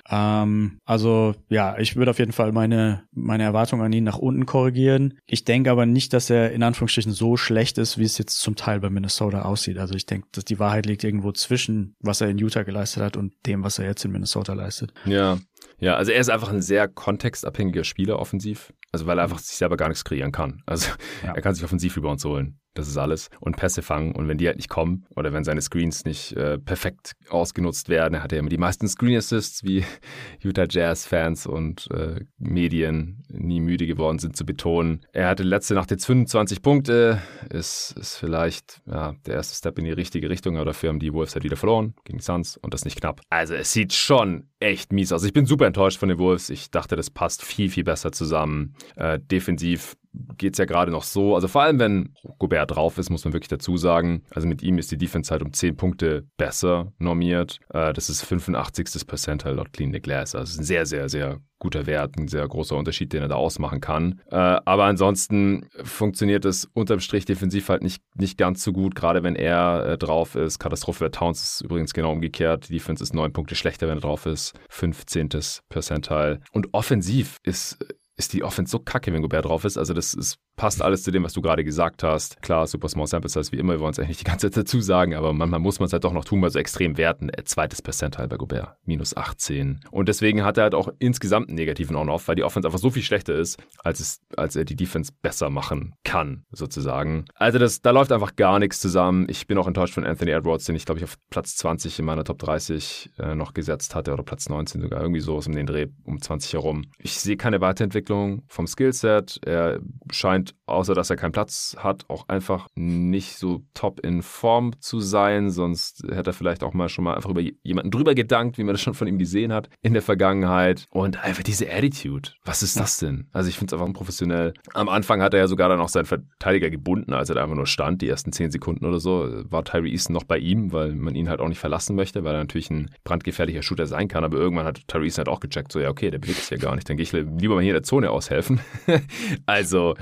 Ähm, 0.08 0.78
also 0.84 1.34
ja, 1.48 1.78
ich 1.78 1.96
würde 1.96 2.10
auf 2.10 2.18
jeden 2.18 2.32
Fall 2.32 2.52
meine, 2.52 3.04
meine 3.12 3.44
Erwartungen 3.44 3.82
an 3.82 3.92
ihn 3.92 4.04
nach 4.04 4.18
unten 4.18 4.46
korrigieren. 4.46 5.18
Ich 5.26 5.44
denke 5.44 5.70
aber 5.70 5.86
nicht, 5.86 6.12
dass 6.12 6.30
er 6.30 6.52
in 6.52 6.62
Anführungsstrichen 6.62 7.12
so 7.12 7.36
schlecht 7.36 7.78
ist, 7.78 7.96
wie 7.96 8.04
es 8.04 8.18
jetzt 8.18 8.40
zum 8.40 8.56
Teil 8.56 8.80
bei 8.80 8.90
Minnesota 8.90 9.42
aussieht. 9.42 9.78
Also 9.78 9.94
ich 9.94 10.06
denke, 10.06 10.28
dass 10.32 10.44
die 10.44 10.58
Wahrheit 10.58 10.86
liegt 10.86 11.04
irgendwo 11.04 11.32
zwischen, 11.32 11.94
was 12.00 12.20
er 12.20 12.28
in 12.28 12.38
Utah 12.38 12.64
geleistet 12.64 13.02
hat 13.02 13.16
und 13.16 13.32
dem, 13.46 13.62
was 13.62 13.78
er 13.78 13.86
jetzt 13.86 14.04
in 14.04 14.10
Minnesota 14.10 14.52
leistet. 14.52 14.92
Ja, 15.04 15.38
ja, 15.78 15.96
also 15.96 16.12
er 16.12 16.20
ist 16.20 16.28
einfach 16.28 16.50
ein 16.50 16.62
sehr 16.62 16.88
kontextabhängiger 16.88 17.84
Spieler 17.84 18.18
offensiv. 18.18 18.72
Also 18.92 19.06
weil 19.06 19.18
er 19.18 19.24
einfach 19.24 19.38
sich 19.38 19.56
selber 19.56 19.76
gar 19.76 19.88
nichts 19.88 20.04
kreieren 20.04 20.32
kann. 20.32 20.62
Also 20.66 20.90
ja. 21.22 21.32
er 21.34 21.42
kann 21.42 21.54
sich 21.54 21.64
offensiv 21.64 21.96
über 21.96 22.10
uns 22.10 22.24
holen. 22.24 22.59
Das 22.74 22.88
ist 22.88 22.96
alles. 22.96 23.30
Und 23.40 23.56
Pässe 23.56 23.82
fangen. 23.82 24.14
Und 24.14 24.28
wenn 24.28 24.38
die 24.38 24.46
halt 24.46 24.56
nicht 24.56 24.68
kommen 24.68 25.06
oder 25.16 25.32
wenn 25.32 25.44
seine 25.44 25.60
Screens 25.60 26.04
nicht 26.04 26.32
äh, 26.32 26.58
perfekt 26.58 27.12
ausgenutzt 27.28 27.88
werden, 27.88 28.14
er 28.14 28.22
hat 28.22 28.32
ja 28.32 28.38
immer 28.38 28.48
die 28.48 28.58
meisten 28.58 28.88
Screen 28.88 29.16
Assists, 29.16 29.64
wie 29.64 29.84
Utah 30.40 30.66
Jazz-Fans 30.68 31.46
und 31.46 31.88
äh, 31.90 32.20
Medien 32.38 33.22
nie 33.28 33.60
müde 33.60 33.86
geworden 33.86 34.18
sind 34.18 34.36
zu 34.36 34.46
betonen. 34.46 35.00
Er 35.12 35.28
hatte 35.28 35.42
letzte 35.42 35.74
Nacht 35.74 35.90
jetzt 35.90 36.06
25 36.06 36.62
Punkte. 36.62 37.20
Ist, 37.50 37.96
ist 37.98 38.16
vielleicht 38.16 38.82
ja, 38.86 39.14
der 39.26 39.34
erste 39.34 39.56
Step 39.56 39.78
in 39.78 39.84
die 39.84 39.92
richtige 39.92 40.30
Richtung, 40.30 40.56
aber 40.56 40.66
dafür 40.66 40.90
haben 40.90 41.00
die 41.00 41.12
Wolves 41.12 41.34
halt 41.34 41.44
wieder 41.44 41.56
verloren 41.56 41.94
gegen 42.04 42.18
die 42.18 42.24
Suns 42.24 42.56
und 42.56 42.74
das 42.74 42.84
nicht 42.84 43.00
knapp. 43.00 43.20
Also 43.30 43.54
es 43.54 43.72
sieht 43.72 43.92
schon 43.92 44.48
echt 44.60 44.92
mies 44.92 45.12
aus. 45.12 45.24
Ich 45.24 45.32
bin 45.32 45.46
super 45.46 45.66
enttäuscht 45.66 45.98
von 45.98 46.08
den 46.08 46.18
Wolves. 46.18 46.50
Ich 46.50 46.70
dachte, 46.70 46.94
das 46.94 47.10
passt 47.10 47.42
viel, 47.42 47.70
viel 47.70 47.84
besser 47.84 48.12
zusammen. 48.12 48.74
Äh, 48.96 49.18
defensiv 49.18 49.96
geht 50.12 50.54
es 50.54 50.58
ja 50.58 50.64
gerade 50.64 50.90
noch 50.90 51.04
so. 51.04 51.34
Also 51.34 51.48
vor 51.48 51.62
allem, 51.62 51.78
wenn 51.78 52.14
Gobert 52.38 52.72
drauf 52.72 52.98
ist, 52.98 53.10
muss 53.10 53.24
man 53.24 53.32
wirklich 53.32 53.48
dazu 53.48 53.76
sagen. 53.76 54.22
Also 54.30 54.48
mit 54.48 54.62
ihm 54.62 54.78
ist 54.78 54.90
die 54.90 54.98
Defense 54.98 55.30
halt 55.30 55.42
um 55.42 55.52
10 55.52 55.76
Punkte 55.76 56.26
besser 56.36 56.92
normiert. 56.98 57.58
Äh, 57.72 57.92
das 57.92 58.08
ist 58.08 58.22
85. 58.22 59.06
Percentile 59.06 59.54
laut 59.54 59.72
Clean 59.72 59.92
the 59.92 60.00
Glass. 60.00 60.34
Also 60.34 60.60
ein 60.60 60.64
sehr, 60.64 60.86
sehr, 60.86 61.08
sehr 61.08 61.40
guter 61.60 61.86
Wert, 61.86 62.16
ein 62.18 62.26
sehr 62.26 62.48
großer 62.48 62.74
Unterschied, 62.74 63.12
den 63.12 63.22
er 63.22 63.28
da 63.28 63.34
ausmachen 63.36 63.80
kann. 63.80 64.20
Äh, 64.30 64.36
aber 64.36 64.84
ansonsten 64.84 65.68
funktioniert 65.84 66.44
es 66.44 66.64
unterm 66.72 67.00
Strich 67.00 67.26
defensiv 67.26 67.68
halt 67.68 67.82
nicht, 67.82 68.02
nicht 68.14 68.38
ganz 68.38 68.64
so 68.64 68.72
gut, 68.72 68.94
gerade 68.94 69.22
wenn 69.22 69.36
er 69.36 69.86
äh, 69.86 69.98
drauf 69.98 70.34
ist. 70.34 70.58
Katastrophe 70.58 71.04
bei 71.04 71.10
Towns 71.10 71.42
ist 71.42 71.60
übrigens 71.60 71.92
genau 71.92 72.12
umgekehrt. 72.12 72.68
Die 72.68 72.72
Defense 72.72 73.04
ist 73.04 73.14
neun 73.14 73.32
Punkte 73.32 73.54
schlechter, 73.54 73.88
wenn 73.88 73.98
er 73.98 74.00
drauf 74.00 74.26
ist. 74.26 74.54
15. 74.70 75.28
Percentile. 75.68 76.40
Und 76.52 76.72
offensiv 76.72 77.36
ist 77.44 77.78
ist 78.20 78.34
die 78.34 78.44
Offense 78.44 78.70
so 78.70 78.78
kacke, 78.78 79.12
wenn 79.12 79.22
Gobert 79.22 79.46
drauf 79.46 79.64
ist. 79.64 79.78
Also 79.78 79.94
das 79.94 80.12
ist, 80.12 80.38
passt 80.56 80.82
alles 80.82 81.02
zu 81.02 81.10
dem, 81.10 81.24
was 81.24 81.32
du 81.32 81.40
gerade 81.40 81.64
gesagt 81.64 82.02
hast. 82.02 82.40
Klar, 82.42 82.66
super 82.66 82.88
small 82.88 83.06
sample 83.06 83.30
size 83.30 83.50
wie 83.50 83.56
immer, 83.56 83.72
wir 83.72 83.80
wollen 83.80 83.92
es 83.92 83.98
eigentlich 83.98 84.18
die 84.18 84.24
ganze 84.24 84.50
Zeit 84.50 84.64
dazu 84.64 84.80
sagen, 84.80 85.14
aber 85.14 85.32
manchmal 85.32 85.60
muss 85.60 85.80
man 85.80 85.86
es 85.86 85.92
halt 85.92 86.04
doch 86.04 86.12
noch 86.12 86.24
tun, 86.24 86.42
weil 86.42 86.50
so 86.50 86.58
extrem 86.58 86.98
werten. 86.98 87.30
Äh, 87.30 87.44
zweites 87.44 87.80
Percentile 87.80 88.28
bei 88.28 88.36
Gobert, 88.36 88.76
minus 88.84 89.16
18. 89.16 89.80
Und 89.90 90.08
deswegen 90.08 90.44
hat 90.44 90.58
er 90.58 90.64
halt 90.64 90.74
auch 90.74 90.90
insgesamt 90.98 91.48
einen 91.48 91.56
negativen 91.56 91.96
On-Off, 91.96 92.28
weil 92.28 92.36
die 92.36 92.44
Offense 92.44 92.68
einfach 92.68 92.78
so 92.78 92.90
viel 92.90 93.02
schlechter 93.02 93.34
ist, 93.34 93.58
als, 93.78 94.00
es, 94.00 94.20
als 94.36 94.54
er 94.54 94.64
die 94.64 94.76
Defense 94.76 95.12
besser 95.22 95.48
machen 95.48 95.94
kann, 96.04 96.44
sozusagen. 96.52 97.24
Also 97.34 97.58
das, 97.58 97.80
da 97.80 97.90
läuft 97.90 98.12
einfach 98.12 98.36
gar 98.36 98.58
nichts 98.58 98.80
zusammen. 98.80 99.26
Ich 99.30 99.46
bin 99.46 99.56
auch 99.56 99.66
enttäuscht 99.66 99.94
von 99.94 100.04
Anthony 100.04 100.32
Edwards, 100.32 100.66
den 100.66 100.76
ich 100.76 100.84
glaube 100.84 100.98
ich 100.98 101.04
auf 101.04 101.16
Platz 101.30 101.56
20 101.56 101.98
in 101.98 102.04
meiner 102.04 102.24
Top 102.24 102.38
30 102.38 103.12
äh, 103.18 103.34
noch 103.34 103.54
gesetzt 103.54 103.94
hatte 103.94 104.12
oder 104.12 104.22
Platz 104.22 104.48
19 104.48 104.82
sogar, 104.82 105.00
irgendwie 105.00 105.20
so 105.20 105.36
um 105.36 105.54
den 105.54 105.66
Dreh 105.66 105.86
um 106.04 106.20
20 106.20 106.52
herum. 106.52 106.84
Ich 106.98 107.18
sehe 107.18 107.38
keine 107.38 107.62
Weiterentwicklung 107.62 108.09
vom 108.48 108.66
Skillset. 108.66 109.40
Er 109.44 109.80
scheint, 110.10 110.54
außer 110.66 110.94
dass 110.94 111.10
er 111.10 111.16
keinen 111.16 111.32
Platz 111.32 111.76
hat, 111.78 112.04
auch 112.08 112.28
einfach 112.28 112.66
nicht 112.74 113.36
so 113.36 113.62
top 113.74 114.00
in 114.00 114.22
Form 114.22 114.72
zu 114.80 115.00
sein. 115.00 115.50
Sonst 115.50 116.02
hätte 116.10 116.30
er 116.30 116.34
vielleicht 116.34 116.62
auch 116.62 116.74
mal 116.74 116.88
schon 116.88 117.04
mal 117.04 117.14
einfach 117.14 117.30
über 117.30 117.42
jemanden 117.62 117.90
drüber 117.90 118.14
gedankt, 118.14 118.58
wie 118.58 118.64
man 118.64 118.74
das 118.74 118.80
schon 118.80 118.94
von 118.94 119.08
ihm 119.08 119.18
gesehen 119.18 119.52
hat 119.52 119.68
in 119.82 119.92
der 119.92 120.02
Vergangenheit. 120.02 120.86
Und 120.90 121.22
einfach 121.22 121.42
diese 121.42 121.70
Attitude. 121.70 122.30
Was 122.44 122.62
ist 122.62 122.78
das 122.78 122.98
denn? 122.98 123.28
Also 123.32 123.48
ich 123.48 123.56
finde 123.56 123.70
es 123.70 123.72
einfach 123.74 123.86
unprofessionell. 123.86 124.54
Am 124.74 124.88
Anfang 124.88 125.22
hat 125.22 125.34
er 125.34 125.40
ja 125.40 125.46
sogar 125.46 125.68
dann 125.68 125.80
auch 125.80 125.88
seinen 125.88 126.06
Verteidiger 126.06 126.70
gebunden, 126.70 127.12
als 127.12 127.28
er 127.28 127.36
da 127.36 127.42
einfach 127.42 127.56
nur 127.56 127.66
stand, 127.66 128.02
die 128.02 128.08
ersten 128.08 128.32
10 128.32 128.50
Sekunden 128.50 128.84
oder 128.84 129.00
so, 129.00 129.28
war 129.44 129.64
Tyree 129.64 129.90
Easton 129.90 130.14
noch 130.14 130.24
bei 130.24 130.38
ihm, 130.38 130.72
weil 130.72 130.94
man 130.94 131.14
ihn 131.14 131.28
halt 131.28 131.40
auch 131.40 131.48
nicht 131.48 131.58
verlassen 131.58 131.96
möchte, 131.96 132.24
weil 132.24 132.34
er 132.34 132.40
natürlich 132.40 132.70
ein 132.70 132.90
brandgefährlicher 133.04 133.62
Shooter 133.62 133.86
sein 133.86 134.08
kann. 134.08 134.24
Aber 134.24 134.36
irgendwann 134.38 134.66
hat 134.66 134.86
Tyree 134.88 135.06
Easton 135.06 135.26
halt 135.26 135.28
auch 135.28 135.40
gecheckt, 135.40 135.72
so 135.72 135.80
ja, 135.80 135.90
okay, 135.90 136.10
der 136.10 136.18
bewegt 136.18 136.38
sich 136.38 136.50
ja 136.50 136.56
gar 136.56 136.74
nicht. 136.74 136.88
Dann 136.88 136.96
gehe 136.96 137.04
ich 137.04 137.12
lieber 137.12 137.54
mal 137.54 137.62
hier 137.62 137.72
in 137.72 137.76
der 137.76 137.82
Zone 137.82 137.99
aushelfen. 138.08 138.60
also 139.46 139.94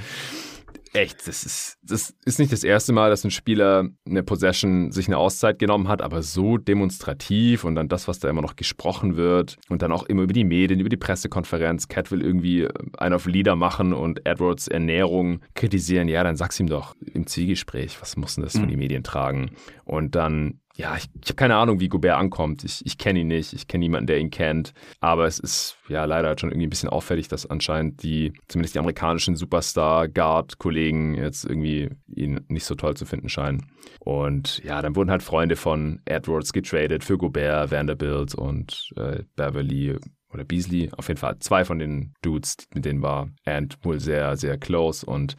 echt, 0.93 1.27
das 1.27 1.45
ist, 1.45 1.79
das 1.83 2.15
ist 2.25 2.39
nicht 2.39 2.53
das 2.53 2.65
erste 2.65 2.93
Mal, 2.93 3.11
dass 3.11 3.25
ein 3.25 3.31
Spieler 3.31 3.89
eine 4.07 4.23
Possession 4.23 4.93
sich 4.93 5.07
eine 5.07 5.19
Auszeit 5.19 5.59
genommen 5.59 5.89
hat, 5.89 6.03
aber 6.03 6.23
so 6.23 6.57
demonstrativ 6.57 7.65
und 7.65 7.75
dann 7.75 7.89
das, 7.89 8.09
was 8.09 8.19
da 8.19 8.29
immer 8.29 8.43
noch 8.43 8.57
gesprochen 8.57 9.17
wird 9.17 9.59
und 9.69 9.83
dann 9.83 9.93
auch 9.93 10.05
immer 10.05 10.23
über 10.23 10.33
die 10.33 10.45
Medien, 10.45 10.81
über 10.81 10.89
die 10.89 10.97
Pressekonferenz. 10.97 11.89
Cat 11.89 12.11
will 12.11 12.23
irgendwie 12.23 12.69
einen 12.97 13.15
auf 13.15 13.27
Leader 13.27 13.57
machen 13.57 13.93
und 13.93 14.27
Edwards 14.27 14.69
Ernährung 14.69 15.41
kritisieren. 15.55 16.09
Ja, 16.09 16.25
dann 16.25 16.37
sag's 16.37 16.59
ihm 16.61 16.69
doch 16.69 16.95
im 17.13 17.27
Zielgespräch, 17.27 18.01
was 18.01 18.17
muss 18.17 18.35
denn 18.35 18.45
das 18.45 18.55
mhm. 18.55 18.61
von 18.61 18.69
die 18.69 18.77
Medien 18.77 19.03
tragen? 19.03 19.51
Und 19.85 20.15
dann 20.15 20.61
ja, 20.79 20.97
ich, 20.97 21.09
ich 21.21 21.29
habe 21.29 21.35
keine 21.35 21.57
Ahnung, 21.57 21.81
wie 21.81 21.89
Gobert 21.89 22.17
ankommt. 22.17 22.63
Ich, 22.63 22.87
ich 22.87 22.99
kenne 22.99 23.19
ihn 23.19 23.27
nicht, 23.27 23.53
ich 23.53 23.67
kenne 23.67 23.81
niemanden, 23.81 24.07
der 24.07 24.21
ihn 24.21 24.31
kennt. 24.31 24.73
Aber 25.01 25.27
es 25.27 25.41
ist 25.41 25.77
ja 25.89 26.05
leider 26.05 26.39
schon 26.39 26.51
irgendwie 26.51 26.69
ein 26.69 26.71
bisschen 26.71 26.89
auffällig, 26.89 27.27
dass 27.27 27.47
anscheinend 27.47 28.05
die, 28.05 28.33
zumindest 28.47 28.77
die 28.77 28.79
amerikanischen 28.79 29.35
Superstar-Guard-Kollegen 29.35 31.17
jetzt 31.17 31.45
irgendwie 31.45 31.91
ihn 32.15 32.45
nicht 32.47 32.65
so 32.65 32.77
toll 32.77 32.97
zu 32.97 33.07
finden 33.07 33.29
scheinen. 33.29 33.73
Und 33.99 34.63
ja, 34.63 34.81
dann 34.81 34.95
wurden 34.95 35.11
halt 35.11 35.25
Freunde 35.25 35.57
von 35.57 36.01
Edwards 36.05 36.53
getradet 36.53 37.03
für 37.03 37.19
Gobert, 37.19 37.73
Vanderbilt 37.73 38.37
und 38.37 38.93
äh, 38.97 39.25
Beverly 39.35 39.97
oder 40.33 40.45
Beasley, 40.45 40.91
auf 40.97 41.09
jeden 41.09 41.19
Fall 41.19 41.39
zwei 41.39 41.65
von 41.65 41.79
den 41.79 42.13
Dudes, 42.23 42.57
mit 42.75 42.85
denen 42.85 43.03
war 43.03 43.29
Ant 43.45 43.79
wohl 43.83 43.99
sehr, 43.99 44.37
sehr 44.37 44.59
close. 44.59 45.05
Und 45.05 45.37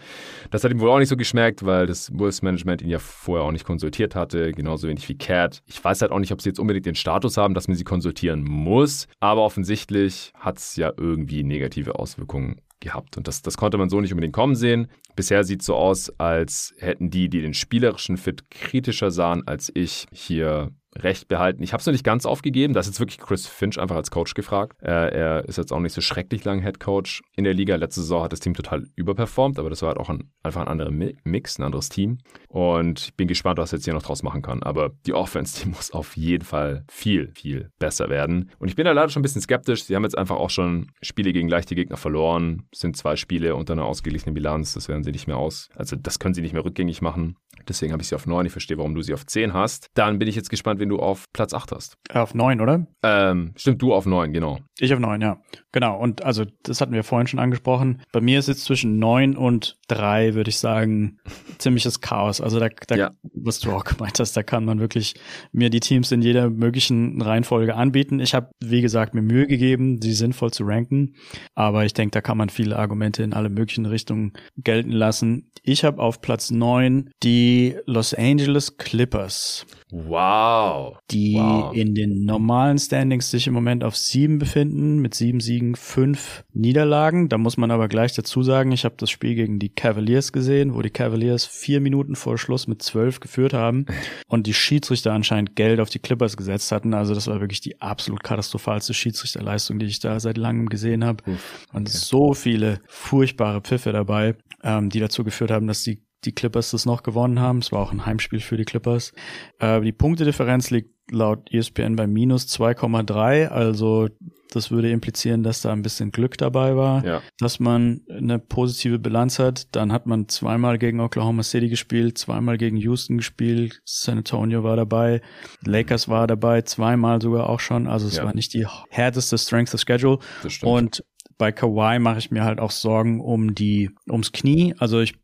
das 0.52 0.64
hat 0.64 0.72
ihm 0.72 0.80
wohl 0.80 0.90
auch 0.90 1.00
nicht 1.00 1.10
so 1.10 1.18
geschmeckt, 1.18 1.66
weil 1.66 1.86
das 1.86 2.12
Wolves-Management 2.18 2.82
ihn 2.82 2.90
ja 2.90 3.00
vorher 3.00 3.46
auch 3.46 3.52
nicht 3.52 3.66
konsultiert 3.66 4.16
hatte, 4.16 4.52
genauso 4.52 4.88
wenig 4.88 5.08
wie 5.10 5.18
Cat. 5.18 5.62
Ich 5.68 5.84
weiß 5.84 6.02
halt 6.02 6.12
auch 6.12 6.20
nicht, 6.20 6.32
ob 6.32 6.42
sie 6.42 6.50
jetzt 6.50 6.60
unbedingt 6.60 6.86
den 6.86 6.96
Status 6.96 7.38
haben, 7.38 7.54
dass 7.54 7.68
man 7.68 7.78
sie 7.78 7.84
konsultieren 7.84 8.44
muss, 8.44 9.08
aber 9.20 9.44
offensichtlich 9.44 10.32
hat 10.36 10.58
es 10.58 10.76
ja 10.76 10.92
irgendwie 10.98 11.44
negative 11.44 11.96
Auswirkungen 11.96 12.62
gehabt. 12.80 13.18
Und 13.18 13.28
das, 13.28 13.42
das 13.42 13.58
konnte 13.58 13.78
man 13.78 13.90
so 13.90 14.02
nicht 14.02 14.12
unbedingt 14.12 14.34
kommen 14.34 14.56
sehen. 14.56 14.88
Bisher 15.16 15.44
sieht 15.44 15.62
es 15.62 15.66
so 15.66 15.76
aus, 15.76 16.12
als 16.18 16.74
hätten 16.80 17.10
die, 17.10 17.30
die 17.30 17.42
den 17.42 17.54
spielerischen 17.54 18.18
Fit 18.18 18.50
kritischer 18.50 19.12
sahen 19.12 19.46
als 19.48 19.72
ich, 19.74 20.08
hier 20.12 20.72
recht 21.04 21.28
behalten. 21.28 21.64
Ich 21.64 21.74
habe 21.74 21.82
es 21.82 21.86
noch 21.86 21.94
nicht 21.94 22.04
ganz 22.04 22.26
aufgegeben. 22.26 22.74
Da 22.74 22.80
ist 22.80 22.88
jetzt 22.88 23.00
wirklich 23.00 23.18
Chris 23.20 23.48
Finch 23.48 23.80
einfach 23.80 23.96
als 23.96 24.12
Coach 24.12 24.34
gefragt. 24.34 24.78
Er, 24.80 25.12
er 25.12 25.46
ist 25.46 25.58
jetzt 25.58 25.72
auch 25.72 25.80
nicht 25.80 25.94
so 25.94 26.02
schrecklich 26.02 26.44
lang 26.46 26.62
Head 26.62 26.80
Coach 26.80 27.22
in 27.36 27.44
der 27.44 27.54
Liga. 27.54 27.76
Letzte 27.76 28.02
Saison 28.02 28.24
hat 28.24 28.32
das 28.32 28.40
Team 28.40 28.54
total 28.54 28.86
überperformt, 28.96 29.60
aber 29.60 29.70
das 29.70 29.82
war 29.82 29.90
halt 29.90 29.98
auch 29.98 30.10
ein, 30.10 30.32
einfach 30.44 30.62
ein 30.62 30.68
anderer 30.68 30.92
Mix, 30.92 31.60
ein 31.60 31.64
anderes 31.64 31.90
Team. 31.90 32.20
Und 32.48 33.00
ich 33.00 33.16
bin 33.16 33.28
gespannt, 33.28 33.58
was 33.58 33.74
er 33.74 33.78
jetzt 33.78 33.86
hier 33.86 33.94
noch 33.94 34.04
draus 34.04 34.24
machen 34.24 34.42
kann. 34.42 34.64
Aber 34.64 34.92
die 35.06 35.14
Offense, 35.14 35.62
die 35.62 35.70
muss 35.76 35.92
auf 35.92 36.18
jeden 36.18 36.46
Fall 36.46 36.84
viel, 36.90 37.32
viel 37.36 37.72
besser 37.80 38.10
werden. 38.10 38.52
Und 38.60 38.68
ich 38.68 38.76
bin 38.76 38.86
da 38.86 38.92
leider 38.92 39.10
schon 39.10 39.22
ein 39.22 39.24
bisschen 39.24 39.42
skeptisch. 39.42 39.84
Sie 39.84 39.96
haben 39.96 40.04
jetzt 40.04 40.18
einfach 40.18 40.38
auch 40.38 40.50
schon 40.50 40.92
Spiele 41.02 41.34
gegen 41.34 41.50
leichte 41.50 41.76
Gegner 41.76 41.98
verloren. 41.98 42.64
Es 42.72 42.80
sind 42.80 42.98
zwei 42.98 43.16
Spiele 43.16 43.56
unter 43.56 43.74
einer 43.74 43.86
ausgeglichenen 43.86 44.34
Bilanz. 44.34 44.74
Das 44.74 44.88
werden 44.88 45.04
sie 45.04 45.12
nicht 45.12 45.28
mehr 45.28 45.38
aus. 45.38 45.70
Also 45.76 45.96
das 45.96 46.20
können 46.20 46.34
sie 46.34 46.42
nicht 46.42 46.54
mehr 46.54 46.66
rückgängig 46.66 47.02
machen. 47.02 47.36
Deswegen 47.68 47.92
habe 47.94 48.02
ich 48.02 48.10
sie 48.10 48.16
auf 48.16 48.26
9. 48.26 48.46
Ich 48.46 48.52
verstehe, 48.52 48.78
warum 48.78 48.96
du 48.96 49.02
sie 49.02 49.14
auf 49.14 49.26
10 49.26 49.54
hast. 49.54 49.88
Dann 49.94 50.20
bin 50.20 50.28
ich 50.28 50.36
jetzt 50.36 50.50
gespannt, 50.50 50.80
wen 50.80 50.90
du 50.90 51.00
auf 51.00 51.26
Platz 51.34 51.54
8 51.54 51.72
hast. 51.72 51.98
Auf 52.14 52.34
9, 52.34 52.62
oder? 52.62 52.88
Ähm, 53.04 53.54
stimmt, 53.56 53.82
du 53.82 53.94
auf 53.94 54.06
9, 54.06 54.34
genau. 54.34 54.60
Ich 54.80 54.94
auf 54.94 55.00
9, 55.00 55.22
ja. 55.22 55.42
Genau. 55.72 56.00
Und 56.00 56.24
also, 56.24 56.46
das 56.64 56.82
hatten 56.82 56.94
wir 56.94 57.04
vorhin 57.04 57.28
schon 57.28 57.40
angesprochen. 57.40 58.02
Bei 58.12 58.22
mir 58.22 58.40
ist 58.40 58.48
jetzt 58.48 58.66
zwischen 58.66 58.98
9 58.98 59.38
und 59.38 59.78
3, 59.88 60.34
würde 60.34 60.50
ich 60.50 60.58
sagen, 60.58 61.20
ziemliches 61.60 62.02
Chaos. 62.02 62.42
Also, 62.42 62.60
da, 62.60 62.70
da 62.88 62.96
ja. 62.96 63.12
was 63.34 63.60
du 63.60 63.72
auch 63.72 63.84
gemeint 63.84 64.20
hast, 64.20 64.36
da 64.36 64.44
kann 64.44 64.66
man 64.66 64.80
wirklich 64.80 65.16
mir 65.52 65.70
die 65.70 65.80
Teams 65.80 66.12
in 66.12 66.22
jeder 66.22 66.50
möglichen 66.50 67.22
Reihenfolge 67.22 67.76
anbieten. 67.76 68.20
Ich 68.20 68.34
habe, 68.34 68.50
wie 68.60 68.82
gesagt, 68.82 69.14
mir 69.14 69.22
Mühe 69.22 69.48
gegeben, 69.48 70.02
sie 70.02 70.14
sinnvoll 70.14 70.52
zu 70.52 70.64
ranken. 70.64 71.16
Aber 71.56 71.86
ich 71.86 71.94
denke, 71.94 72.12
da 72.12 72.22
kann 72.22 72.38
man 72.38 72.50
viele 72.50 72.78
Argumente 72.78 73.24
in 73.24 73.34
alle 73.34 73.50
möglichen 73.50 73.86
Richtungen 73.86 74.34
gelten 74.58 74.92
lassen. 74.92 75.52
Ich 75.64 75.84
habe 75.84 76.02
auf 76.02 76.22
Platz 76.22 76.52
9 76.52 77.12
die 77.22 77.76
Los 77.86 78.14
Angeles 78.14 78.78
Clippers. 78.78 79.66
Wow. 79.92 80.98
Die 81.10 81.36
wow. 81.36 81.74
in 81.74 81.96
den 81.96 82.24
normalen 82.24 82.78
Standings 82.78 83.32
sich 83.32 83.48
im 83.48 83.54
Moment 83.54 83.84
auf 83.84 83.98
sieben 83.98 84.38
befinden, 84.38 85.00
mit 85.00 85.16
sieben 85.16 85.40
Siegen, 85.40 85.59
fünf 85.76 86.44
Niederlagen. 86.54 87.30
Da 87.30 87.38
muss 87.38 87.58
man 87.58 87.72
aber 87.72 87.88
gleich 87.88 88.14
dazu 88.14 88.44
sagen, 88.44 88.72
ich 88.72 88.86
habe 88.86 88.96
das 88.98 89.10
Spiel 89.10 89.36
gegen 89.36 89.60
die 89.60 89.70
Cavaliers 89.70 90.32
gesehen, 90.32 90.74
wo 90.74 90.82
die 90.82 90.90
Cavaliers 90.90 91.46
vier 91.46 91.82
Minuten 91.82 92.16
vor 92.16 92.38
Schluss 92.38 92.68
mit 92.68 92.82
zwölf 92.82 93.20
geführt 93.20 93.54
haben 93.54 93.86
und 94.28 94.48
die 94.48 94.54
Schiedsrichter 94.54 95.14
anscheinend 95.14 95.56
Geld 95.56 95.80
auf 95.80 95.90
die 95.90 96.00
Clippers 96.00 96.38
gesetzt 96.38 96.72
hatten. 96.72 96.94
Also 96.94 97.14
das 97.14 97.28
war 97.28 97.40
wirklich 97.40 97.62
die 97.62 97.82
absolut 97.82 98.24
katastrophalste 98.24 98.94
Schiedsrichterleistung, 98.94 99.80
die 99.80 99.86
ich 99.86 100.00
da 100.00 100.20
seit 100.20 100.38
langem 100.38 100.70
gesehen 100.70 101.04
habe. 101.04 101.24
Okay. 101.24 101.38
Und 101.74 101.90
so 101.90 102.34
viele 102.34 102.82
furchtbare 102.88 103.62
Pfiffe 103.62 103.92
dabei, 103.92 104.36
ähm, 104.64 104.90
die 104.90 105.00
dazu 105.00 105.24
geführt 105.24 105.52
haben, 105.52 105.68
dass 105.68 105.84
die 105.84 106.02
die 106.26 106.34
Clippers 106.34 106.72
das 106.72 106.86
noch 106.86 107.04
gewonnen 107.04 107.40
haben. 107.40 107.60
Es 107.60 107.72
war 107.72 107.80
auch 107.80 107.92
ein 107.92 108.06
Heimspiel 108.06 108.42
für 108.42 108.58
die 108.58 108.66
Clippers. 108.66 109.14
Äh, 109.60 109.82
die 109.82 109.92
Punktedifferenz 109.92 110.70
liegt 110.70 110.94
laut 111.12 111.52
ESPN 111.52 111.96
bei 111.96 112.08
minus 112.08 112.48
2,3. 112.48 113.48
Also 113.48 114.10
das 114.52 114.72
würde 114.72 114.90
implizieren, 114.90 115.44
dass 115.44 115.62
da 115.62 115.72
ein 115.72 115.82
bisschen 115.82 116.12
Glück 116.12 116.38
dabei 116.38 116.76
war, 116.76 117.06
ja. 117.06 117.22
dass 117.38 117.60
man 117.60 118.02
eine 118.10 118.40
positive 118.40 119.00
Bilanz 119.00 119.40
hat. 119.40 119.68
Dann 119.76 119.92
hat 119.92 120.06
man 120.06 120.28
zweimal 120.28 120.78
gegen 120.78 121.00
Oklahoma 121.00 121.44
City 121.44 121.70
gespielt, 121.70 122.18
zweimal 122.18 122.58
gegen 122.58 122.78
Houston 122.78 123.18
gespielt, 123.18 123.82
San 123.86 124.18
Antonio 124.18 124.64
war 124.64 124.76
dabei, 124.76 125.22
Lakers 125.64 126.10
war 126.10 126.28
dabei, 126.28 126.64
zweimal 126.64 127.22
sogar 127.22 127.50
auch 127.50 127.60
schon. 127.60 127.88
Also 127.88 128.08
es 128.08 128.18
ja. 128.18 128.26
war 128.26 128.34
nicht 128.34 128.54
die 128.54 128.66
härteste 128.90 129.38
Strength 129.38 129.74
of 129.76 129.82
Schedule. 129.82 130.20
Und 130.64 131.04
bei 131.40 131.54
Kawhi 131.54 132.00
mache 132.00 132.20
ich 132.20 132.32
mir 132.32 132.44
halt 132.44 132.60
auch 132.60 132.70
Sorgen 132.70 133.22
um 133.22 133.56
die, 133.56 133.92
ums 134.10 134.34
Knie. 134.34 134.76
Also 134.78 135.00
ich 135.00 135.16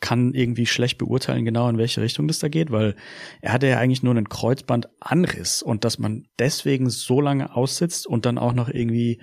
kann 0.00 0.34
irgendwie 0.34 0.66
schlecht 0.66 0.98
beurteilen, 0.98 1.44
genau 1.44 1.68
in 1.68 1.78
welche 1.78 2.02
Richtung 2.02 2.26
das 2.26 2.40
da 2.40 2.48
geht, 2.48 2.72
weil 2.72 2.96
er 3.40 3.52
hatte 3.52 3.68
ja 3.68 3.78
eigentlich 3.78 4.02
nur 4.02 4.14
einen 4.14 4.28
Kreuzbandanriss 4.28 5.62
und 5.62 5.84
dass 5.84 6.00
man 6.00 6.26
deswegen 6.40 6.90
so 6.90 7.20
lange 7.20 7.54
aussitzt 7.54 8.08
und 8.08 8.26
dann 8.26 8.36
auch 8.36 8.52
noch 8.52 8.68
irgendwie 8.68 9.20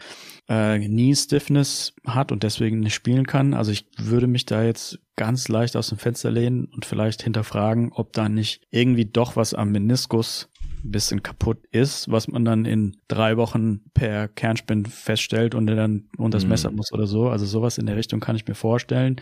äh, 0.48 0.80
Knee 0.80 1.14
Stiffness 1.14 1.94
hat 2.08 2.32
und 2.32 2.44
deswegen 2.44 2.80
nicht 2.80 2.96
spielen 2.96 3.28
kann. 3.28 3.54
Also 3.54 3.74
ich 3.74 3.86
würde 3.98 4.28
mich 4.28 4.46
da 4.46 4.64
jetzt 4.64 5.00
ganz 5.18 5.50
leicht 5.50 5.76
aus 5.76 5.90
dem 5.90 5.98
Fenster 5.98 6.32
lehnen 6.32 6.66
und 6.66 6.86
vielleicht 6.86 7.24
hinterfragen, 7.24 7.92
ob 7.92 8.14
da 8.14 8.30
nicht 8.30 8.66
irgendwie 8.72 9.06
doch 9.06 9.36
was 9.36 9.54
am 9.54 9.74
Meniskus 9.74 10.51
bisschen 10.84 11.24
kaputt 11.24 11.66
ist, 11.72 12.10
was 12.12 12.28
man 12.28 12.46
dann 12.46 12.66
in 12.66 12.98
drei 13.08 13.38
Wochen 13.38 13.82
per 13.94 14.28
Kernspin 14.28 14.86
feststellt 14.86 15.56
und 15.56 15.68
dann 15.68 16.10
unter 16.18 16.38
das 16.38 16.44
mhm. 16.44 16.50
Messer 16.50 16.72
muss 16.72 16.92
oder 16.92 17.08
so. 17.08 17.30
Also 17.30 17.46
sowas 17.46 17.78
in 17.78 17.86
der 17.86 17.98
Richtung 17.98 18.20
kann 18.20 18.36
ich 18.36 18.48
mir 18.48 18.56
vorstellen. 18.56 19.18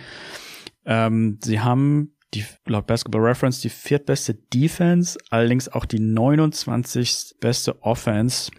Ähm, 0.85 1.39
sie 1.43 1.59
haben 1.59 2.13
die 2.33 2.45
laut 2.65 2.87
Basketball 2.87 3.21
Reference 3.21 3.61
die 3.61 3.69
viertbeste 3.69 4.35
Defense, 4.35 5.17
allerdings 5.29 5.67
auch 5.67 5.85
die 5.85 5.99
29. 5.99 7.35
beste 7.39 7.81
Offense. 7.81 8.51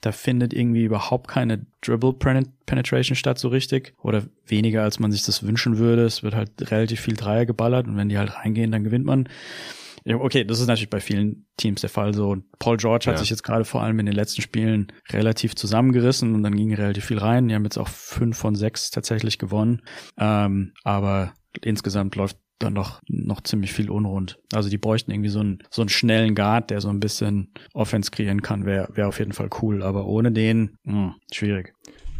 Da 0.00 0.10
findet 0.10 0.52
irgendwie 0.52 0.84
überhaupt 0.84 1.28
keine 1.28 1.64
Dribble 1.82 2.14
Penetration 2.14 3.14
statt 3.14 3.38
so 3.38 3.48
richtig 3.48 3.94
oder 4.02 4.24
weniger 4.46 4.82
als 4.82 4.98
man 4.98 5.12
sich 5.12 5.24
das 5.24 5.46
wünschen 5.46 5.78
würde. 5.78 6.04
Es 6.04 6.22
wird 6.22 6.34
halt 6.34 6.70
relativ 6.70 7.00
viel 7.00 7.14
Dreier 7.14 7.46
geballert 7.46 7.86
und 7.86 7.96
wenn 7.96 8.08
die 8.08 8.18
halt 8.18 8.34
reingehen, 8.34 8.72
dann 8.72 8.84
gewinnt 8.84 9.04
man. 9.04 9.28
Okay, 10.06 10.44
das 10.44 10.60
ist 10.60 10.66
natürlich 10.66 10.90
bei 10.90 11.00
vielen 11.00 11.46
Teams 11.56 11.80
der 11.80 11.90
Fall 11.90 12.14
so. 12.14 12.36
Paul 12.58 12.76
George 12.76 13.06
hat 13.06 13.14
ja. 13.14 13.18
sich 13.18 13.30
jetzt 13.30 13.42
gerade 13.42 13.64
vor 13.64 13.82
allem 13.82 13.98
in 14.00 14.06
den 14.06 14.14
letzten 14.14 14.42
Spielen 14.42 14.92
relativ 15.10 15.54
zusammengerissen 15.54 16.34
und 16.34 16.42
dann 16.42 16.56
ging 16.56 16.74
relativ 16.74 17.04
viel 17.04 17.18
rein. 17.18 17.48
Die 17.48 17.54
haben 17.54 17.64
jetzt 17.64 17.78
auch 17.78 17.88
fünf 17.88 18.36
von 18.36 18.54
sechs 18.54 18.90
tatsächlich 18.90 19.38
gewonnen. 19.38 19.82
Ähm, 20.18 20.72
aber 20.84 21.34
insgesamt 21.62 22.16
läuft 22.16 22.38
dann 22.58 22.72
noch, 22.72 23.00
noch 23.08 23.40
ziemlich 23.42 23.72
viel 23.72 23.90
unrund. 23.90 24.38
Also 24.52 24.68
die 24.68 24.78
bräuchten 24.78 25.10
irgendwie 25.10 25.30
so 25.30 25.40
einen, 25.40 25.58
so 25.70 25.82
einen 25.82 25.88
schnellen 25.88 26.34
Guard, 26.34 26.70
der 26.70 26.80
so 26.80 26.88
ein 26.88 27.00
bisschen 27.00 27.52
Offense 27.74 28.10
kreieren 28.10 28.42
kann, 28.42 28.64
wäre 28.64 28.88
wär 28.94 29.08
auf 29.08 29.18
jeden 29.18 29.32
Fall 29.32 29.50
cool. 29.60 29.82
Aber 29.82 30.06
ohne 30.06 30.32
den, 30.32 30.76
mh, 30.84 30.92
hm, 30.92 31.14
schwierig. 31.32 31.74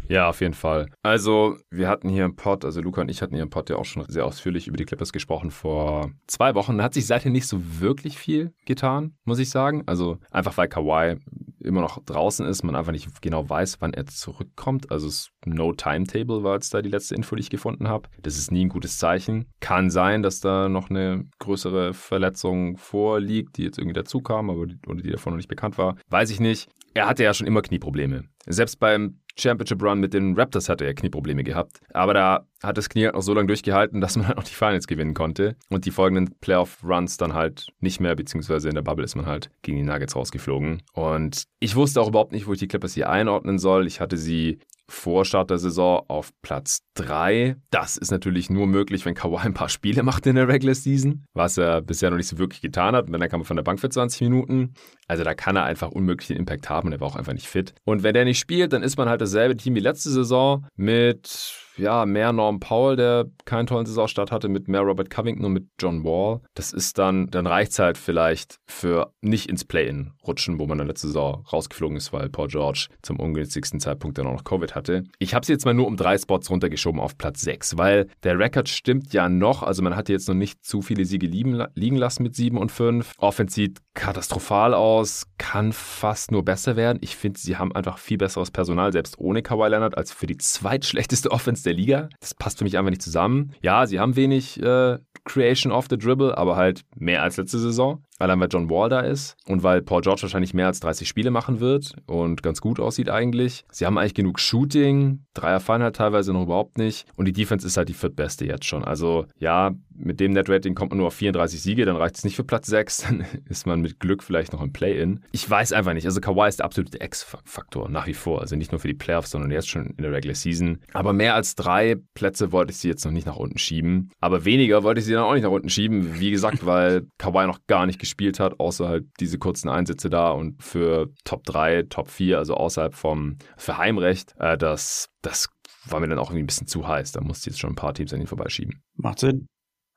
Ja, 0.07 0.29
auf 0.29 0.41
jeden 0.41 0.53
Fall. 0.53 0.87
Also, 1.01 1.57
wir 1.69 1.87
hatten 1.87 2.09
hier 2.09 2.25
im 2.25 2.35
Pod, 2.35 2.65
also 2.65 2.81
Luca 2.81 3.01
und 3.01 3.09
ich 3.09 3.21
hatten 3.21 3.35
hier 3.35 3.43
im 3.43 3.49
Pod 3.49 3.69
ja 3.69 3.77
auch 3.77 3.85
schon 3.85 4.05
sehr 4.07 4.25
ausführlich 4.25 4.67
über 4.67 4.77
die 4.77 4.85
Clippers 4.85 5.13
gesprochen 5.13 5.51
vor 5.51 6.11
zwei 6.27 6.55
Wochen. 6.55 6.77
Da 6.77 6.83
hat 6.83 6.93
sich 6.93 7.07
seither 7.07 7.31
nicht 7.31 7.47
so 7.47 7.59
wirklich 7.79 8.17
viel 8.17 8.53
getan, 8.65 9.15
muss 9.23 9.39
ich 9.39 9.49
sagen. 9.49 9.83
Also, 9.85 10.17
einfach 10.31 10.57
weil 10.57 10.67
Kawhi 10.67 11.17
immer 11.59 11.81
noch 11.81 12.03
draußen 12.03 12.45
ist, 12.45 12.63
man 12.63 12.75
einfach 12.75 12.91
nicht 12.91 13.21
genau 13.21 13.49
weiß, 13.49 13.77
wann 13.79 13.93
er 13.93 14.05
zurückkommt. 14.05 14.91
Also, 14.91 15.07
es 15.07 15.29
No 15.45 15.73
Timetable 15.73 16.43
war 16.43 16.55
jetzt 16.55 16.73
da 16.73 16.81
die 16.81 16.89
letzte 16.89 17.15
Info, 17.15 17.35
die 17.35 17.41
ich 17.41 17.49
gefunden 17.49 17.87
habe. 17.87 18.09
Das 18.21 18.37
ist 18.37 18.51
nie 18.51 18.65
ein 18.65 18.69
gutes 18.69 18.97
Zeichen. 18.97 19.45
Kann 19.59 19.89
sein, 19.89 20.23
dass 20.23 20.39
da 20.39 20.69
noch 20.69 20.89
eine 20.89 21.25
größere 21.39 21.93
Verletzung 21.93 22.77
vorliegt, 22.77 23.57
die 23.57 23.63
jetzt 23.63 23.77
irgendwie 23.77 23.93
dazu 23.93 24.21
kam, 24.21 24.49
aber 24.49 24.67
die, 24.67 24.77
oder 24.87 25.01
die 25.01 25.11
davon 25.11 25.33
noch 25.33 25.37
nicht 25.37 25.49
bekannt 25.49 25.77
war. 25.77 25.95
Weiß 26.09 26.29
ich 26.29 26.39
nicht. 26.39 26.69
Er 26.93 27.07
hatte 27.07 27.23
ja 27.23 27.33
schon 27.33 27.47
immer 27.47 27.63
Knieprobleme. 27.63 28.25
Selbst 28.45 28.79
beim 28.79 29.19
Championship 29.37 29.81
Run 29.81 29.99
mit 29.99 30.13
den 30.13 30.35
Raptors 30.35 30.69
hatte 30.69 30.85
er 30.85 30.93
Knieprobleme 30.93 31.43
gehabt. 31.43 31.79
Aber 31.93 32.13
da 32.13 32.47
hat 32.61 32.77
das 32.77 32.89
Knie 32.89 33.05
halt 33.05 33.15
noch 33.15 33.21
so 33.21 33.33
lange 33.33 33.47
durchgehalten, 33.47 34.01
dass 34.01 34.15
man 34.15 34.27
halt 34.27 34.37
noch 34.37 34.43
die 34.43 34.53
Finals 34.53 34.87
gewinnen 34.87 35.13
konnte. 35.13 35.55
Und 35.69 35.85
die 35.85 35.91
folgenden 35.91 36.35
Playoff-Runs 36.39 37.17
dann 37.17 37.33
halt 37.33 37.67
nicht 37.79 37.99
mehr, 37.99 38.15
beziehungsweise 38.15 38.69
in 38.69 38.75
der 38.75 38.81
Bubble 38.81 39.05
ist 39.05 39.15
man 39.15 39.25
halt 39.25 39.49
gegen 39.61 39.77
die 39.77 39.83
Nuggets 39.83 40.15
rausgeflogen. 40.15 40.83
Und 40.93 41.43
ich 41.59 41.75
wusste 41.75 42.01
auch 42.01 42.09
überhaupt 42.09 42.31
nicht, 42.31 42.47
wo 42.47 42.53
ich 42.53 42.59
die 42.59 42.67
Clippers 42.67 42.93
hier 42.93 43.09
einordnen 43.09 43.59
soll. 43.59 43.87
Ich 43.87 43.99
hatte 43.99 44.17
sie 44.17 44.59
vor 44.93 45.25
Start 45.25 45.49
der 45.49 45.57
Saison 45.57 46.03
auf 46.07 46.31
Platz 46.41 46.79
3. 46.95 47.55
Das 47.71 47.97
ist 47.97 48.11
natürlich 48.11 48.49
nur 48.49 48.67
möglich, 48.67 49.05
wenn 49.05 49.15
Kawhi 49.15 49.37
ein 49.37 49.53
paar 49.53 49.69
Spiele 49.69 50.03
macht 50.03 50.25
in 50.27 50.35
der 50.35 50.47
Regular 50.47 50.75
Season, 50.75 51.25
was 51.33 51.57
er 51.57 51.81
bisher 51.81 52.09
noch 52.09 52.17
nicht 52.17 52.27
so 52.27 52.37
wirklich 52.37 52.61
getan 52.61 52.95
hat. 52.95 53.07
Und 53.07 53.13
dann 53.13 53.29
kam 53.29 53.41
er 53.41 53.45
von 53.45 53.57
der 53.57 53.63
Bank 53.63 53.79
für 53.79 53.89
20 53.89 54.21
Minuten. 54.21 54.73
Also 55.07 55.23
da 55.23 55.33
kann 55.33 55.55
er 55.55 55.63
einfach 55.63 55.89
unmöglich 55.89 56.27
den 56.27 56.37
Impact 56.37 56.69
haben 56.69 56.87
und 56.87 56.93
er 56.93 57.01
war 57.01 57.07
auch 57.07 57.15
einfach 57.15 57.33
nicht 57.33 57.47
fit. 57.47 57.73
Und 57.83 58.03
wenn 58.03 58.13
der 58.13 58.25
nicht 58.25 58.39
spielt, 58.39 58.71
dann 58.73 58.83
ist 58.83 58.97
man 58.97 59.09
halt 59.09 59.21
dasselbe 59.21 59.57
Team 59.57 59.75
wie 59.75 59.79
letzte 59.79 60.09
Saison 60.09 60.65
mit 60.75 61.62
ja, 61.77 62.05
mehr 62.05 62.33
Norm 62.33 62.59
Powell, 62.59 62.95
der 62.95 63.25
keinen 63.45 63.67
tollen 63.67 63.85
Saisonstart 63.85 64.31
hatte, 64.31 64.49
mit 64.49 64.67
mehr 64.67 64.81
Robert 64.81 65.09
Covington 65.09 65.45
und 65.45 65.53
mit 65.53 65.67
John 65.79 66.03
Wall. 66.03 66.41
Das 66.53 66.73
ist 66.73 66.97
dann, 66.97 67.27
dann 67.27 67.47
reicht 67.47 67.71
es 67.71 67.79
halt 67.79 67.97
vielleicht 67.97 68.57
für 68.65 69.13
nicht 69.21 69.49
ins 69.49 69.65
Play-In 69.65 70.11
rutschen, 70.27 70.59
wo 70.59 70.67
man 70.67 70.77
dann 70.77 70.87
letzte 70.87 71.07
Saison 71.07 71.43
rausgeflogen 71.51 71.97
ist, 71.97 72.13
weil 72.13 72.29
Paul 72.29 72.47
George 72.47 72.87
zum 73.01 73.19
ungünstigsten 73.19 73.79
Zeitpunkt 73.79 74.17
dann 74.17 74.27
auch 74.27 74.33
noch 74.33 74.43
Covid 74.43 74.75
hatte. 74.75 75.03
Ich 75.19 75.33
habe 75.33 75.45
sie 75.45 75.53
jetzt 75.53 75.65
mal 75.65 75.73
nur 75.73 75.87
um 75.87 75.97
drei 75.97 76.17
Spots 76.17 76.49
runtergeschoben 76.49 76.99
auf 76.99 77.17
Platz 77.17 77.41
6, 77.41 77.77
weil 77.77 78.07
der 78.23 78.37
Rekord 78.37 78.69
stimmt 78.69 79.13
ja 79.13 79.29
noch. 79.29 79.63
Also 79.63 79.81
man 79.81 79.95
hat 79.95 80.09
jetzt 80.09 80.27
noch 80.27 80.35
nicht 80.35 80.63
zu 80.65 80.81
viele 80.81 81.05
Siege 81.05 81.27
liegen, 81.27 81.63
liegen 81.75 81.97
lassen 81.97 82.23
mit 82.23 82.35
7 82.35 82.57
und 82.57 82.71
5. 82.71 83.13
Offense 83.17 83.55
sieht 83.55 83.79
katastrophal 83.93 84.73
aus, 84.73 85.27
kann 85.37 85.71
fast 85.71 86.31
nur 86.31 86.43
besser 86.43 86.75
werden. 86.75 86.97
Ich 87.01 87.15
finde, 87.15 87.39
sie 87.39 87.57
haben 87.57 87.73
einfach 87.73 87.97
viel 87.97 88.17
besseres 88.17 88.51
Personal, 88.51 88.91
selbst 88.91 89.19
ohne 89.19 89.43
Kawhi 89.43 89.69
Leonard, 89.69 89.97
als 89.97 90.11
für 90.11 90.27
die 90.27 90.37
zweitschlechteste 90.37 91.31
Offense 91.31 91.62
der 91.63 91.73
Liga. 91.73 92.09
Das 92.19 92.33
passt 92.33 92.59
für 92.59 92.63
mich 92.63 92.77
einfach 92.77 92.89
nicht 92.89 93.01
zusammen. 93.01 93.53
Ja, 93.61 93.85
sie 93.85 93.99
haben 93.99 94.15
wenig 94.15 94.61
äh, 94.61 94.97
Creation 95.25 95.71
of 95.71 95.87
the 95.89 95.97
Dribble, 95.97 96.37
aber 96.37 96.55
halt 96.55 96.83
mehr 96.95 97.23
als 97.23 97.37
letzte 97.37 97.59
Saison 97.59 98.03
allein 98.19 98.39
weil 98.39 98.49
John 98.51 98.69
Wall 98.69 98.89
da 98.89 99.01
ist 99.01 99.35
und 99.47 99.63
weil 99.63 99.81
Paul 99.81 100.01
George 100.01 100.23
wahrscheinlich 100.23 100.53
mehr 100.53 100.67
als 100.67 100.79
30 100.79 101.07
Spiele 101.07 101.31
machen 101.31 101.59
wird 101.59 101.95
und 102.05 102.43
ganz 102.43 102.61
gut 102.61 102.79
aussieht 102.79 103.09
eigentlich. 103.09 103.65
Sie 103.71 103.85
haben 103.85 103.97
eigentlich 103.97 104.13
genug 104.13 104.39
Shooting, 104.39 105.25
Dreier 105.33 105.59
fallen 105.59 105.83
halt 105.83 105.95
teilweise 105.95 106.33
noch 106.33 106.43
überhaupt 106.43 106.77
nicht 106.77 107.05
und 107.15 107.25
die 107.25 107.33
Defense 107.33 107.65
ist 107.65 107.77
halt 107.77 107.89
die 107.89 107.93
viertbeste 107.93 108.45
jetzt 108.45 108.65
schon. 108.65 108.83
Also 108.83 109.25
ja, 109.39 109.73
mit 109.95 110.19
dem 110.19 110.33
Net-Rating 110.33 110.75
kommt 110.75 110.91
man 110.91 110.97
nur 110.97 111.07
auf 111.07 111.13
34 111.15 111.61
Siege, 111.61 111.85
dann 111.85 111.95
reicht 111.95 112.17
es 112.17 112.23
nicht 112.23 112.35
für 112.35 112.43
Platz 112.43 112.67
6, 112.67 112.97
dann 113.07 113.25
ist 113.49 113.65
man 113.65 113.81
mit 113.81 113.99
Glück 113.99 114.23
vielleicht 114.23 114.53
noch 114.53 114.61
im 114.61 114.73
Play-In. 114.73 115.21
Ich 115.31 115.49
weiß 115.49 115.73
einfach 115.73 115.93
nicht, 115.93 116.05
also 116.05 116.21
Kawhi 116.21 116.47
ist 116.47 116.59
der 116.59 116.65
absolute 116.65 117.03
X-Faktor 117.03 117.89
nach 117.89 118.07
wie 118.07 118.13
vor, 118.13 118.41
also 118.41 118.55
nicht 118.55 118.71
nur 118.71 118.79
für 118.79 118.87
die 118.87 118.93
Playoffs, 118.93 119.31
sondern 119.31 119.51
jetzt 119.51 119.69
schon 119.69 119.87
in 119.97 120.03
der 120.03 120.11
Regular 120.11 120.35
Season. 120.35 120.79
Aber 120.93 121.13
mehr 121.13 121.35
als 121.35 121.55
drei 121.55 121.95
Plätze 122.13 122.51
wollte 122.51 122.71
ich 122.71 122.77
sie 122.77 122.89
jetzt 122.89 123.05
noch 123.05 123.11
nicht 123.11 123.27
nach 123.27 123.35
unten 123.35 123.57
schieben, 123.57 124.11
aber 124.19 124.45
weniger 124.45 124.83
wollte 124.83 124.99
ich 124.99 125.05
sie 125.05 125.13
dann 125.13 125.23
auch 125.23 125.33
nicht 125.33 125.43
nach 125.43 125.51
unten 125.51 125.69
schieben, 125.69 126.19
wie 126.19 126.31
gesagt, 126.31 126.65
weil 126.65 127.07
Kawhi 127.17 127.47
noch 127.47 127.59
gar 127.67 127.85
nicht 127.85 127.99
gespielt 128.03 128.39
hat, 128.39 128.59
außer 128.59 128.87
halt 128.87 129.05
diese 129.19 129.37
kurzen 129.37 129.69
Einsätze 129.69 130.09
da 130.09 130.31
und 130.31 130.61
für 130.61 131.09
Top 131.23 131.45
3, 131.45 131.83
Top 131.83 132.09
4, 132.09 132.37
also 132.37 132.55
außerhalb 132.55 132.93
vom 132.93 133.37
für 133.57 133.77
Heimrecht, 133.77 134.35
äh, 134.39 134.57
das, 134.57 135.09
das 135.21 135.49
war 135.85 135.99
mir 135.99 136.07
dann 136.07 136.19
auch 136.19 136.29
irgendwie 136.29 136.43
ein 136.43 136.47
bisschen 136.47 136.67
zu 136.67 136.87
heiß. 136.87 137.13
Da 137.13 137.21
musste 137.21 137.49
ich 137.49 137.53
jetzt 137.55 137.59
schon 137.59 137.71
ein 137.71 137.75
paar 137.75 137.93
Teams 137.93 138.13
an 138.13 138.21
ihn 138.21 138.27
vorbeischieben. 138.27 138.81
Macht 138.95 139.19
Sinn. 139.19 139.47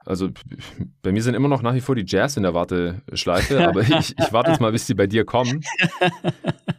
Also 0.05 0.31
bei 1.03 1.11
mir 1.11 1.23
sind 1.23 1.35
immer 1.35 1.49
noch 1.49 1.63
nach 1.63 1.75
wie 1.75 1.81
vor 1.81 1.97
die 1.97 2.05
Jazz 2.07 2.37
in 2.37 2.45
der 2.45 2.55
Warteschleife, 2.55 3.67
aber 3.69 3.81
ich, 3.99 4.17
ich 4.17 4.33
warte 4.33 4.53
jetzt 4.53 4.61
mal, 4.61 4.71
bis 4.73 4.87
die 4.87 4.95
bei 4.95 5.07
dir 5.07 5.25
kommen. 5.25 5.63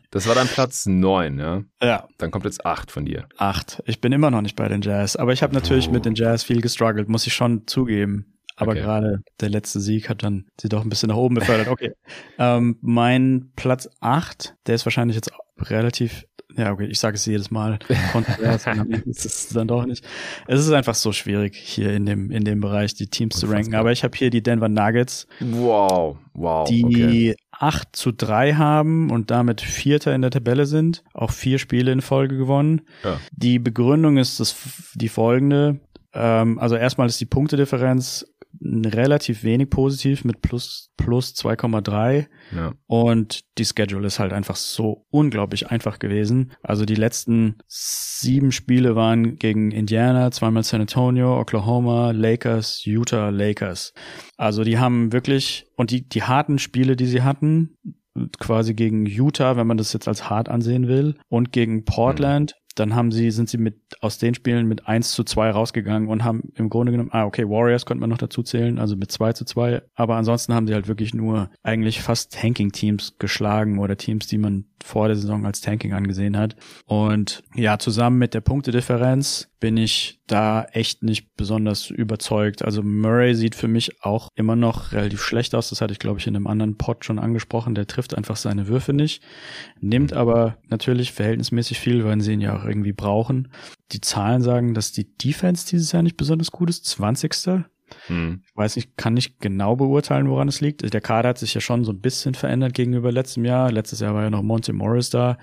Das 0.10 0.26
war 0.26 0.36
dann 0.36 0.48
Platz 0.48 0.86
9, 0.86 1.38
ja? 1.38 1.64
Ja. 1.82 2.08
Dann 2.18 2.32
kommt 2.32 2.46
jetzt 2.46 2.66
8 2.66 2.90
von 2.90 3.06
dir. 3.06 3.28
8. 3.38 3.84
Ich 3.86 4.00
bin 4.00 4.14
immer 4.14 4.32
noch 4.32 4.42
nicht 4.42 4.56
bei 4.56 4.68
den 4.70 4.82
Jazz, 4.82 5.18
aber 5.18 5.34
ich 5.34 5.44
habe 5.44 5.54
natürlich 5.54 5.90
oh. 5.90 5.92
mit 5.92 6.06
den 6.06 6.16
Jazz 6.16 6.44
viel 6.44 6.62
gestruggelt, 6.62 7.10
muss 7.10 7.28
ich 7.28 7.34
schon 7.34 7.68
zugeben. 7.68 8.37
Aber 8.58 8.72
okay. 8.72 8.82
gerade 8.82 9.22
der 9.40 9.50
letzte 9.50 9.80
Sieg 9.80 10.10
hat 10.10 10.24
dann 10.24 10.48
sie 10.60 10.68
doch 10.68 10.84
ein 10.84 10.90
bisschen 10.90 11.10
nach 11.10 11.16
oben 11.16 11.36
befördert. 11.36 11.68
Okay. 11.70 11.94
ähm, 12.40 12.78
mein 12.82 13.52
Platz 13.56 13.88
8, 14.02 14.56
der 14.66 14.76
ist 14.76 14.86
wahrscheinlich 14.86 15.16
jetzt 15.16 15.32
relativ 15.60 16.26
ja, 16.58 16.72
okay, 16.72 16.86
ich 16.86 17.00
sage 17.00 17.16
es 17.16 17.26
jedes 17.28 17.52
Mal, 17.52 17.78
kontrovers, 18.12 18.66
ist 19.06 19.26
es 19.26 19.50
dann 19.50 19.68
doch 19.68 19.86
nicht. 19.86 20.04
Es 20.48 20.60
ist 20.60 20.72
einfach 20.72 20.96
so 20.96 21.12
schwierig, 21.12 21.56
hier 21.56 21.94
in 21.94 22.08
dem, 22.08 22.32
in 22.32 22.46
dem 22.46 22.62
Bereich 22.62 22.96
die 22.96 23.08
Teams 23.08 23.38
zu 23.38 23.46
ranken. 23.46 23.76
Aber 23.76 23.92
ich 23.92 24.04
habe 24.04 24.18
hier 24.18 24.32
die 24.32 24.42
Denver 24.42 24.68
Nuggets. 24.68 25.28
Wow, 25.40 26.18
wow. 26.34 26.68
Die 26.68 26.84
okay. 26.84 27.36
8 27.52 27.96
zu 27.96 28.12
3 28.12 28.54
haben 28.54 29.12
und 29.12 29.30
damit 29.30 29.62
Vierter 29.62 30.16
in 30.16 30.22
der 30.22 30.32
Tabelle 30.32 30.66
sind. 30.66 31.04
Auch 31.14 31.32
vier 31.32 31.60
Spiele 31.60 31.92
in 31.92 32.02
Folge 32.02 32.38
gewonnen. 32.38 32.82
Ja. 33.04 33.20
Die 33.32 33.60
Begründung 33.60 34.18
ist 34.18 34.40
das, 34.40 34.56
die 34.96 35.10
folgende. 35.10 35.80
Ähm, 36.14 36.58
also 36.58 36.76
erstmal 36.76 37.08
ist 37.08 37.22
die 37.22 37.26
Punktedifferenz 37.26 38.26
relativ 38.62 39.44
wenig 39.44 39.70
positiv 39.70 40.26
mit 40.26 40.42
plus, 40.42 40.92
plus 40.98 41.34
2,3. 41.36 42.28
Ja. 42.56 42.74
Und 42.88 43.42
die 43.58 43.66
Schedule 43.66 44.08
ist 44.08 44.20
halt 44.20 44.34
einfach 44.34 44.56
so 44.56 45.06
unglaublich 45.10 45.70
einfach 45.70 46.00
gewesen. 46.00 46.54
Also 46.64 46.86
die 46.86 46.96
letzten 46.96 47.58
sieben 47.68 48.52
Spiele 48.52 48.96
waren 48.96 49.38
gegen 49.38 49.72
Indiana, 49.72 50.32
zweimal 50.32 50.64
San 50.64 50.82
Antonio, 50.82 51.40
Oklahoma, 51.40 52.12
Lakers, 52.12 52.86
Utah, 52.86 53.30
Lakers. 53.30 53.94
Also 54.38 54.64
die 54.64 54.78
haben 54.78 55.14
wirklich, 55.14 55.68
und 55.76 55.92
die, 55.92 56.08
die 56.08 56.24
harten 56.24 56.60
Spiele, 56.60 56.96
die 56.96 57.08
sie 57.08 57.22
hatten, 57.22 57.76
quasi 58.40 58.74
gegen 58.74 59.06
Utah, 59.06 59.58
wenn 59.58 59.68
man 59.68 59.78
das 59.78 59.94
jetzt 59.94 60.08
als 60.08 60.30
hart 60.30 60.50
ansehen 60.50 60.88
will, 60.88 61.16
und 61.30 61.52
gegen 61.52 61.86
Portland, 61.86 62.56
mhm 62.56 62.67
dann 62.80 62.96
haben 62.96 63.12
sie, 63.12 63.32
sind 63.32 63.50
sie 63.50 63.58
mit 63.58 63.76
aus 64.02 64.18
den 64.18 64.34
Spielen 64.34 64.68
mit 64.68 64.88
1 64.88 65.12
zu 65.12 65.24
2 65.24 65.52
rausgegangen 65.52 66.08
und 66.10 66.24
haben 66.24 66.52
im 66.56 66.70
Grunde 66.70 66.92
genommen, 66.92 67.10
ah, 67.12 67.26
okay, 67.26 67.48
Warriors 67.48 67.86
könnte 67.86 68.02
man 68.02 68.10
noch 68.10 68.18
dazu 68.18 68.44
zählen, 68.44 68.80
also 68.80 68.96
mit 68.96 69.12
2 69.12 69.34
zu 69.34 69.46
2, 69.46 69.82
aber 69.96 70.16
ansonsten 70.16 70.54
haben 70.54 70.68
sie 70.68 70.74
halt 70.74 70.88
wirklich 70.88 71.14
nur 71.14 71.50
eigentlich 71.64 72.02
fast 72.02 72.34
Tanking-Teams 72.34 73.16
geschlagen 73.20 73.80
oder 73.80 73.98
Teams, 73.98 74.28
die 74.28 74.38
man 74.38 74.66
vor 74.84 75.08
der 75.08 75.16
Saison 75.16 75.46
als 75.46 75.62
Tanking 75.62 75.94
angesehen 75.94 76.38
hat. 76.38 76.56
Und 76.86 77.44
ja, 77.56 77.80
zusammen 77.80 78.18
mit 78.18 78.34
der 78.34 78.42
Punktedifferenz 78.42 79.50
bin 79.60 79.78
ich 79.78 80.20
da 80.28 80.66
echt 80.72 81.04
nicht 81.04 81.36
besonders 81.36 81.90
überzeugt. 81.90 82.64
Also 82.64 82.84
Murray 82.84 83.34
sieht 83.34 83.56
für 83.56 83.68
mich 83.68 84.04
auch 84.04 84.30
immer 84.36 84.56
noch 84.56 84.92
relativ 84.92 85.22
schlecht 85.22 85.56
aus. 85.56 85.70
Das 85.70 85.82
hatte 85.82 85.94
ich, 85.94 86.00
glaube 86.00 86.20
ich, 86.20 86.28
in 86.28 86.36
einem 86.36 86.48
anderen 86.48 86.78
Pod 86.78 87.06
schon 87.06 87.20
angesprochen. 87.20 87.76
Der 87.76 87.88
trifft 87.88 88.16
einfach 88.16 88.36
seine 88.36 88.68
Würfe 88.68 88.94
nicht, 88.94 89.24
nimmt 89.80 90.14
aber 90.14 90.58
natürlich 90.68 91.12
verhältnismäßig 91.12 91.80
viel, 91.80 92.04
weil 92.06 92.22
sie 92.22 92.34
ihn 92.34 92.42
ja 92.42 92.58
auch 92.58 92.66
irgendwie 92.66 92.94
brauchen. 92.94 93.50
Die 93.92 94.02
Zahlen 94.02 94.42
sagen, 94.42 94.74
dass 94.74 94.92
die 94.92 95.18
Defense 95.18 95.68
dieses 95.68 95.92
Jahr 95.92 96.04
nicht 96.04 96.18
besonders 96.18 96.52
gut 96.52 96.70
ist. 96.70 96.86
20. 96.86 97.66
Hm. 98.08 98.42
Ich 98.46 98.56
weiß 98.56 98.76
nicht, 98.76 98.98
kann 98.98 99.14
nicht 99.14 99.40
genau 99.40 99.76
beurteilen, 99.76 100.30
woran 100.30 100.48
es 100.48 100.62
liegt. 100.62 100.94
Der 100.94 101.02
Kader 101.02 101.30
hat 101.30 101.38
sich 101.38 101.54
ja 101.54 101.62
schon 101.62 101.84
so 101.84 101.92
ein 101.92 102.02
bisschen 102.02 102.34
verändert 102.34 102.74
gegenüber 102.74 103.12
letztem 103.12 103.46
Jahr. 103.46 103.72
Letztes 103.72 104.00
Jahr 104.00 104.14
war 104.14 104.24
ja 104.24 104.30
noch 104.30 104.44
Monty 104.44 104.74
Morris 104.74 105.10
da. 105.10 105.38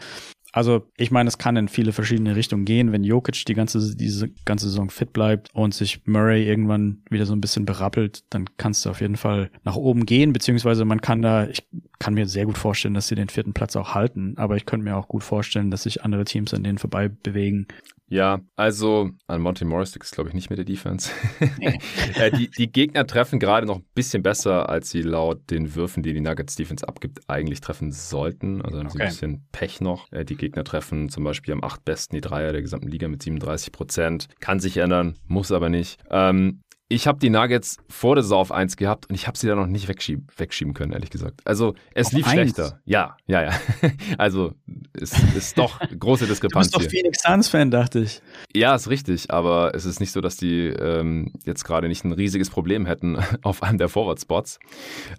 Also 0.55 0.89
ich 0.97 1.11
meine, 1.11 1.27
es 1.27 1.37
kann 1.37 1.57
in 1.57 1.67
viele 1.67 1.91
verschiedene 1.91 2.37
Richtungen 2.37 2.65
gehen, 2.65 2.93
wenn 2.93 3.03
Jokic 3.03 3.45
die 3.45 3.55
ganze 3.55 3.97
diese 3.97 4.29
ganze 4.45 4.69
Saison 4.69 4.89
fit 4.89 5.13
bleibt 5.13 5.53
und 5.53 5.75
sich 5.75 6.07
Murray 6.07 6.47
irgendwann 6.47 7.03
wieder 7.11 7.27
so 7.27 7.35
ein 7.35 7.41
bisschen 7.41 7.65
berappelt, 7.65 8.23
dann 8.31 8.45
kannst 8.57 8.85
du 8.85 8.91
auf 8.91 9.01
jeden 9.01 9.17
Fall 9.17 9.51
nach 9.65 9.75
oben 9.75 10.07
gehen, 10.07 10.33
beziehungsweise 10.33 10.85
man 10.85 11.01
kann 11.01 11.23
da, 11.23 11.49
ich 11.49 11.67
kann 11.99 12.15
mir 12.15 12.29
sehr 12.29 12.47
gut 12.47 12.57
vorstellen, 12.57 12.95
dass 12.95 13.09
sie 13.09 13.17
den 13.17 13.31
vierten 13.31 13.53
Platz 13.53 13.75
auch 13.75 13.97
halten, 13.97 14.35
aber 14.37 14.55
ich 14.55 14.65
könnte 14.65 14.85
mir 14.85 14.97
auch 14.97 15.09
gut 15.09 15.25
vorstellen, 15.25 15.73
dass 15.73 15.83
sich 15.83 16.05
andere 16.05 16.25
Teams 16.25 16.55
an 16.55 16.63
denen 16.63 16.79
vorbei 16.79 17.09
bewegen. 17.09 17.67
Ja, 18.09 18.41
also 18.55 19.11
an 19.27 19.41
Monty 19.41 19.65
Morris 19.65 19.95
liegt 19.95 20.05
es, 20.05 20.11
glaube 20.11 20.29
ich, 20.29 20.35
nicht 20.35 20.51
mit 20.51 20.59
der 20.59 20.67
Defense. 20.67 21.11
Äh, 22.15 22.31
die, 22.37 22.51
die 22.51 22.71
Gegner 22.71 23.07
treffen 23.07 23.39
gerade 23.39 23.67
noch 23.67 23.77
ein 23.77 23.87
bisschen 23.95 24.23
besser, 24.23 24.69
als 24.69 24.91
sie 24.91 25.03
laut 25.03 25.51
den 25.51 25.75
Würfen, 25.75 26.03
die 26.03 26.13
die 26.13 26.21
Nuggets 26.21 26.55
Defense 26.55 26.87
abgibt, 26.87 27.21
eigentlich 27.29 27.61
treffen 27.61 27.93
sollten. 27.93 28.61
Also 28.63 28.79
haben 28.79 28.87
okay. 28.87 28.99
sie 28.99 29.03
ein 29.03 29.09
bisschen 29.09 29.49
Pech 29.53 29.81
noch. 29.81 30.13
Äh, 30.13 30.25
die 30.25 30.37
Gegner 30.37 30.65
treffen 30.65 31.09
zum 31.09 31.25
Beispiel 31.25 31.55
am 31.55 31.65
acht 31.65 31.85
besten 31.85 32.15
die 32.15 32.21
Dreier 32.21 32.53
der 32.53 32.63
gesamten 32.63 32.89
Liga 32.89 33.09
mit 33.09 33.23
37 33.23 33.73
Prozent. 33.73 34.29
Kann 34.41 34.61
sich 34.61 34.77
ändern, 34.77 35.17
muss 35.27 35.51
aber 35.51 35.71
nicht. 35.71 35.99
Ähm, 36.11 36.61
ich 36.95 37.07
habe 37.07 37.19
die 37.19 37.31
Nuggets 37.31 37.79
vor 37.89 38.15
der 38.15 38.23
Saison 38.23 38.41
auf 38.41 38.53
1 38.53 38.77
gehabt 38.77 39.07
und 39.09 39.15
ich 39.15 39.27
habe 39.27 39.37
sie 39.37 39.49
da 39.49 39.55
noch 39.55 39.67
nicht 39.67 39.89
wegschieben, 39.89 40.29
wegschieben 40.37 40.75
können, 40.75 40.93
ehrlich 40.93 41.11
gesagt. 41.11 41.41
Also 41.45 41.75
es 41.93 42.09
auf 42.09 42.13
lief 42.13 42.27
1? 42.27 42.33
schlechter. 42.35 42.81
Ja, 42.85 43.17
ja, 43.27 43.43
ja. 43.43 43.51
also 44.19 44.55
es 44.93 45.13
ist 45.35 45.59
doch 45.59 45.81
große 45.81 46.27
Diskrepanz. 46.27 46.71
Du 46.71 46.79
bist 46.79 46.87
doch 46.87 46.91
Phoenix 46.91 47.23
Suns-Fan, 47.23 47.71
dachte 47.71 48.01
ich. 48.01 48.23
Ja, 48.55 48.75
ist 48.75 48.89
richtig, 48.89 49.31
aber 49.31 49.75
es 49.75 49.85
ist 49.85 49.99
nicht 49.99 50.13
so, 50.13 50.21
dass 50.21 50.37
die 50.37 50.69
ähm, 50.69 51.33
jetzt 51.45 51.65
gerade 51.65 51.89
nicht 51.89 52.05
ein 52.05 52.13
riesiges 52.13 52.49
Problem 52.49 52.87
hätten 52.87 53.19
auf 53.43 53.63
einem 53.63 53.79
der 53.79 53.89
Forward-Spots. 53.89 54.61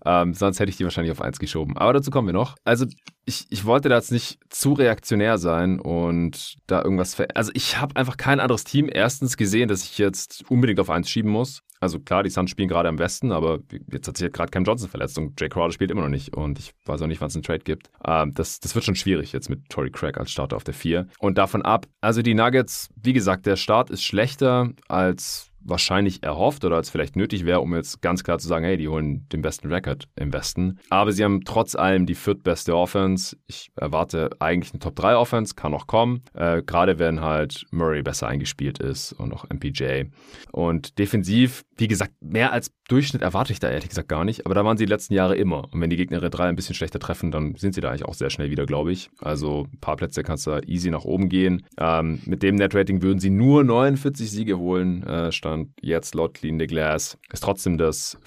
Ähm, 0.06 0.34
sonst 0.34 0.60
hätte 0.60 0.70
ich 0.70 0.78
die 0.78 0.86
wahrscheinlich 0.86 1.12
auf 1.12 1.22
1 1.22 1.40
geschoben. 1.40 1.78
Aber 1.78 1.94
dazu 1.94 2.10
kommen 2.10 2.28
wir 2.28 2.34
noch. 2.34 2.56
Also 2.64 2.86
ich, 3.26 3.48
ich 3.50 3.66
wollte 3.66 3.90
da 3.90 3.96
jetzt 3.96 4.12
nicht 4.12 4.40
zu 4.50 4.74
reaktionär 4.74 5.38
sein 5.38 5.80
und 5.80 6.56
da 6.68 6.84
irgendwas 6.84 7.16
ver 7.16 7.28
Also 7.34 7.52
ich 7.54 7.80
habe 7.80 7.96
einfach 7.96 8.18
kein 8.18 8.40
anderes 8.40 8.64
Team 8.64 8.90
erstens 8.92 9.36
gesehen, 9.36 9.68
dass 9.68 9.84
ich 9.84 9.98
jetzt 9.98 10.44
unbedingt 10.50 10.80
auf 10.80 10.90
1 10.90 11.10
schieben 11.10 11.32
muss. 11.32 11.62
Also 11.80 12.00
klar, 12.00 12.24
die 12.24 12.30
Suns 12.30 12.50
spielen 12.50 12.70
gerade 12.70 12.88
am 12.88 13.00
Westen, 13.00 13.32
aber 13.32 13.60
jetzt 13.92 14.08
hat 14.08 14.18
sich 14.18 14.32
gerade 14.32 14.50
Cam 14.50 14.64
Johnson 14.64 14.90
verletzt 14.90 15.18
und 15.18 15.40
Jay 15.40 15.50
Crowder 15.50 15.72
spielt 15.72 15.92
immer 15.92 16.02
noch 16.02 16.10
nicht. 16.10 16.36
Und 16.36 16.58
ich 16.58 16.72
weiß 16.86 17.02
auch 17.02 17.08
nicht, 17.08 17.20
wann 17.20 17.28
es 17.28 17.36
einen 17.36 17.44
Trade 17.44 17.64
gibt. 17.64 17.90
Ähm, 18.06 18.34
das, 18.34 18.60
das 18.60 18.76
wird 18.76 18.86
schon 18.86 18.96
schwierig 18.96 19.34
jetzt 19.34 19.50
mit 19.50 19.70
Tory 19.70 19.92
Craig 19.92 20.18
als 20.18 20.32
Starter 20.32 20.56
auf 20.56 20.64
der 20.64 20.74
4. 20.74 21.08
Und 21.20 21.38
davon 21.38 21.64
ab, 21.64 21.86
also 22.02 22.22
die 22.22 22.34
Nuggets, 22.34 22.90
wie 22.96 23.14
gesagt, 23.14 23.46
der 23.46 23.56
Start 23.56 23.90
ist 23.90 24.04
schlechter 24.04 24.70
als 24.88 25.52
wahrscheinlich 25.66 26.24
erhofft 26.24 26.64
oder 26.64 26.78
als 26.78 26.90
vielleicht 26.90 27.16
nötig 27.16 27.46
wäre, 27.46 27.60
um 27.60 27.76
jetzt 27.76 28.02
ganz 28.02 28.24
klar 28.24 28.38
zu 28.38 28.48
sagen, 28.48 28.66
hey, 28.66 28.78
die 28.78 28.88
holen 28.88 29.28
den 29.30 29.42
besten 29.42 29.72
Record 29.72 30.08
im 30.16 30.32
Westen. 30.32 30.80
Aber 30.90 31.12
sie 31.12 31.24
haben 31.24 31.44
trotz 31.44 31.76
allem 31.76 32.06
die 32.06 32.16
viertbeste 32.16 32.76
Offense. 32.76 33.36
Ich 33.48 33.72
erwarte 33.76 34.30
eigentlich 34.40 34.74
eine 34.74 34.80
Top 34.80 34.96
3 34.96 35.18
Offense, 35.18 35.56
kann 35.56 35.72
noch 35.72 35.88
kommen. 35.88 36.22
Äh, 36.34 36.62
Gerade 36.62 37.00
wenn 37.00 37.22
halt 37.22 37.66
Murray 37.72 38.04
besser 38.04 38.28
eingespielt 38.28 38.80
ist 38.80 39.14
und 39.14 39.34
auch 39.34 39.46
MPJ. 39.50 40.04
Und 40.52 40.98
defensiv, 41.00 41.64
wie 41.76 41.88
gesagt, 41.88 42.14
mehr 42.22 42.54
als 42.54 42.72
Durchschnitt 42.88 43.24
erwarte 43.24 43.52
ich 43.52 43.60
da 43.60 43.70
ehrlich 43.70 43.90
gesagt 43.90 44.08
gar 44.08 44.26
nicht. 44.26 44.46
Aber 44.46 44.54
da 44.54 44.64
waren 44.64 44.78
sie 44.78 44.86
die 44.86 44.92
letzten 44.92 45.16
Jahre 45.16 45.36
immer. 45.36 45.64
Und 45.74 45.82
wenn 45.82 45.90
die 45.90 45.98
Gegner 45.98 46.18
ihre 46.18 46.30
drei 46.30 46.46
ein 46.46 46.56
bisschen 46.56 46.76
schlechter 46.76 47.00
treffen, 47.00 47.32
dann 47.32 47.56
sind 47.56 47.74
sie 47.74 47.82
da 47.82 47.90
eigentlich 47.90 48.06
auch 48.06 48.14
sehr 48.14 48.30
schnell 48.30 48.52
wieder, 48.52 48.68
glaube 48.68 48.92
ich. 48.92 49.10
Also 49.20 49.66
ein 49.74 49.80
paar 49.80 49.96
Plätze 49.96 50.22
kannst 50.22 50.46
du 50.46 50.60
easy 50.68 50.92
nach 50.92 51.04
oben 51.04 51.28
gehen. 51.28 51.66
Ähm, 51.80 52.20
mit 52.26 52.44
dem 52.44 52.56
Net-Rating 52.56 53.02
würden 53.02 53.20
sie 53.20 53.32
nur 53.32 53.64
49 53.64 54.30
Siege 54.30 54.60
holen, 54.60 55.02
äh, 55.04 55.32
stand 55.32 55.55
jetzt 55.82 56.16
laut 56.16 56.34
Clean 56.34 56.60
the 56.60 56.68
Glass. 56.68 57.18
Ist 57.32 57.44
trotzdem 57.44 57.78
das 57.78 58.18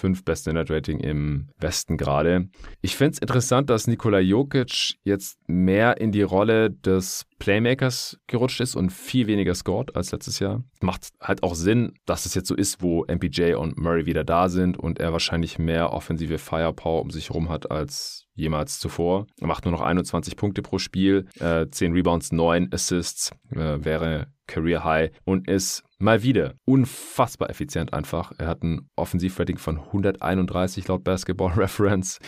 fünf 0.00 0.24
beste 0.24 0.52
Net-Rating 0.52 0.98
im 1.00 1.50
Westen 1.58 1.98
gerade. 1.98 2.48
Ich 2.80 2.96
finde 2.96 3.12
es 3.12 3.18
interessant, 3.18 3.68
dass 3.68 3.86
Nikola 3.86 4.18
Jokic 4.18 4.94
jetzt 5.04 5.38
mehr 5.46 6.00
in 6.00 6.10
die 6.10 6.22
Rolle 6.22 6.70
des 6.70 7.26
Playmakers 7.38 8.18
gerutscht 8.26 8.60
ist 8.60 8.74
und 8.74 8.90
viel 8.90 9.26
weniger 9.26 9.54
scored 9.54 9.94
als 9.94 10.10
letztes 10.12 10.38
Jahr. 10.38 10.64
Macht 10.80 11.08
halt 11.20 11.42
auch 11.42 11.54
Sinn, 11.54 11.92
dass 12.06 12.24
es 12.24 12.34
jetzt 12.34 12.48
so 12.48 12.54
ist, 12.54 12.80
wo 12.80 13.04
MPJ 13.04 13.54
und 13.54 13.76
Murray 13.76 14.06
wieder 14.06 14.24
da 14.24 14.48
sind 14.48 14.78
und 14.78 14.98
er 14.98 15.12
wahrscheinlich 15.12 15.58
mehr 15.58 15.92
offensive 15.92 16.38
Firepower 16.38 17.02
um 17.02 17.10
sich 17.10 17.28
herum 17.28 17.50
hat 17.50 17.70
als 17.70 18.26
jemals 18.34 18.78
zuvor. 18.78 19.26
Er 19.38 19.48
macht 19.48 19.66
nur 19.66 19.72
noch 19.72 19.82
21 19.82 20.36
Punkte 20.36 20.62
pro 20.62 20.78
Spiel, 20.78 21.26
äh, 21.40 21.66
10 21.70 21.92
Rebounds, 21.92 22.32
9 22.32 22.72
Assists, 22.72 23.32
äh, 23.50 23.84
wäre 23.84 24.28
Career 24.46 24.82
High 24.82 25.10
und 25.24 25.48
ist 25.48 25.84
mal 26.00 26.22
wieder 26.22 26.54
unfassbar 26.64 27.50
effizient 27.50 27.92
einfach. 27.92 28.32
Er 28.38 28.46
hat 28.46 28.62
ein 28.62 28.88
Offensivrating 28.96 29.58
von 29.58 29.78
131 29.78 30.88
laut 30.88 31.04
Basketball 31.04 31.52
Reference 31.56 32.18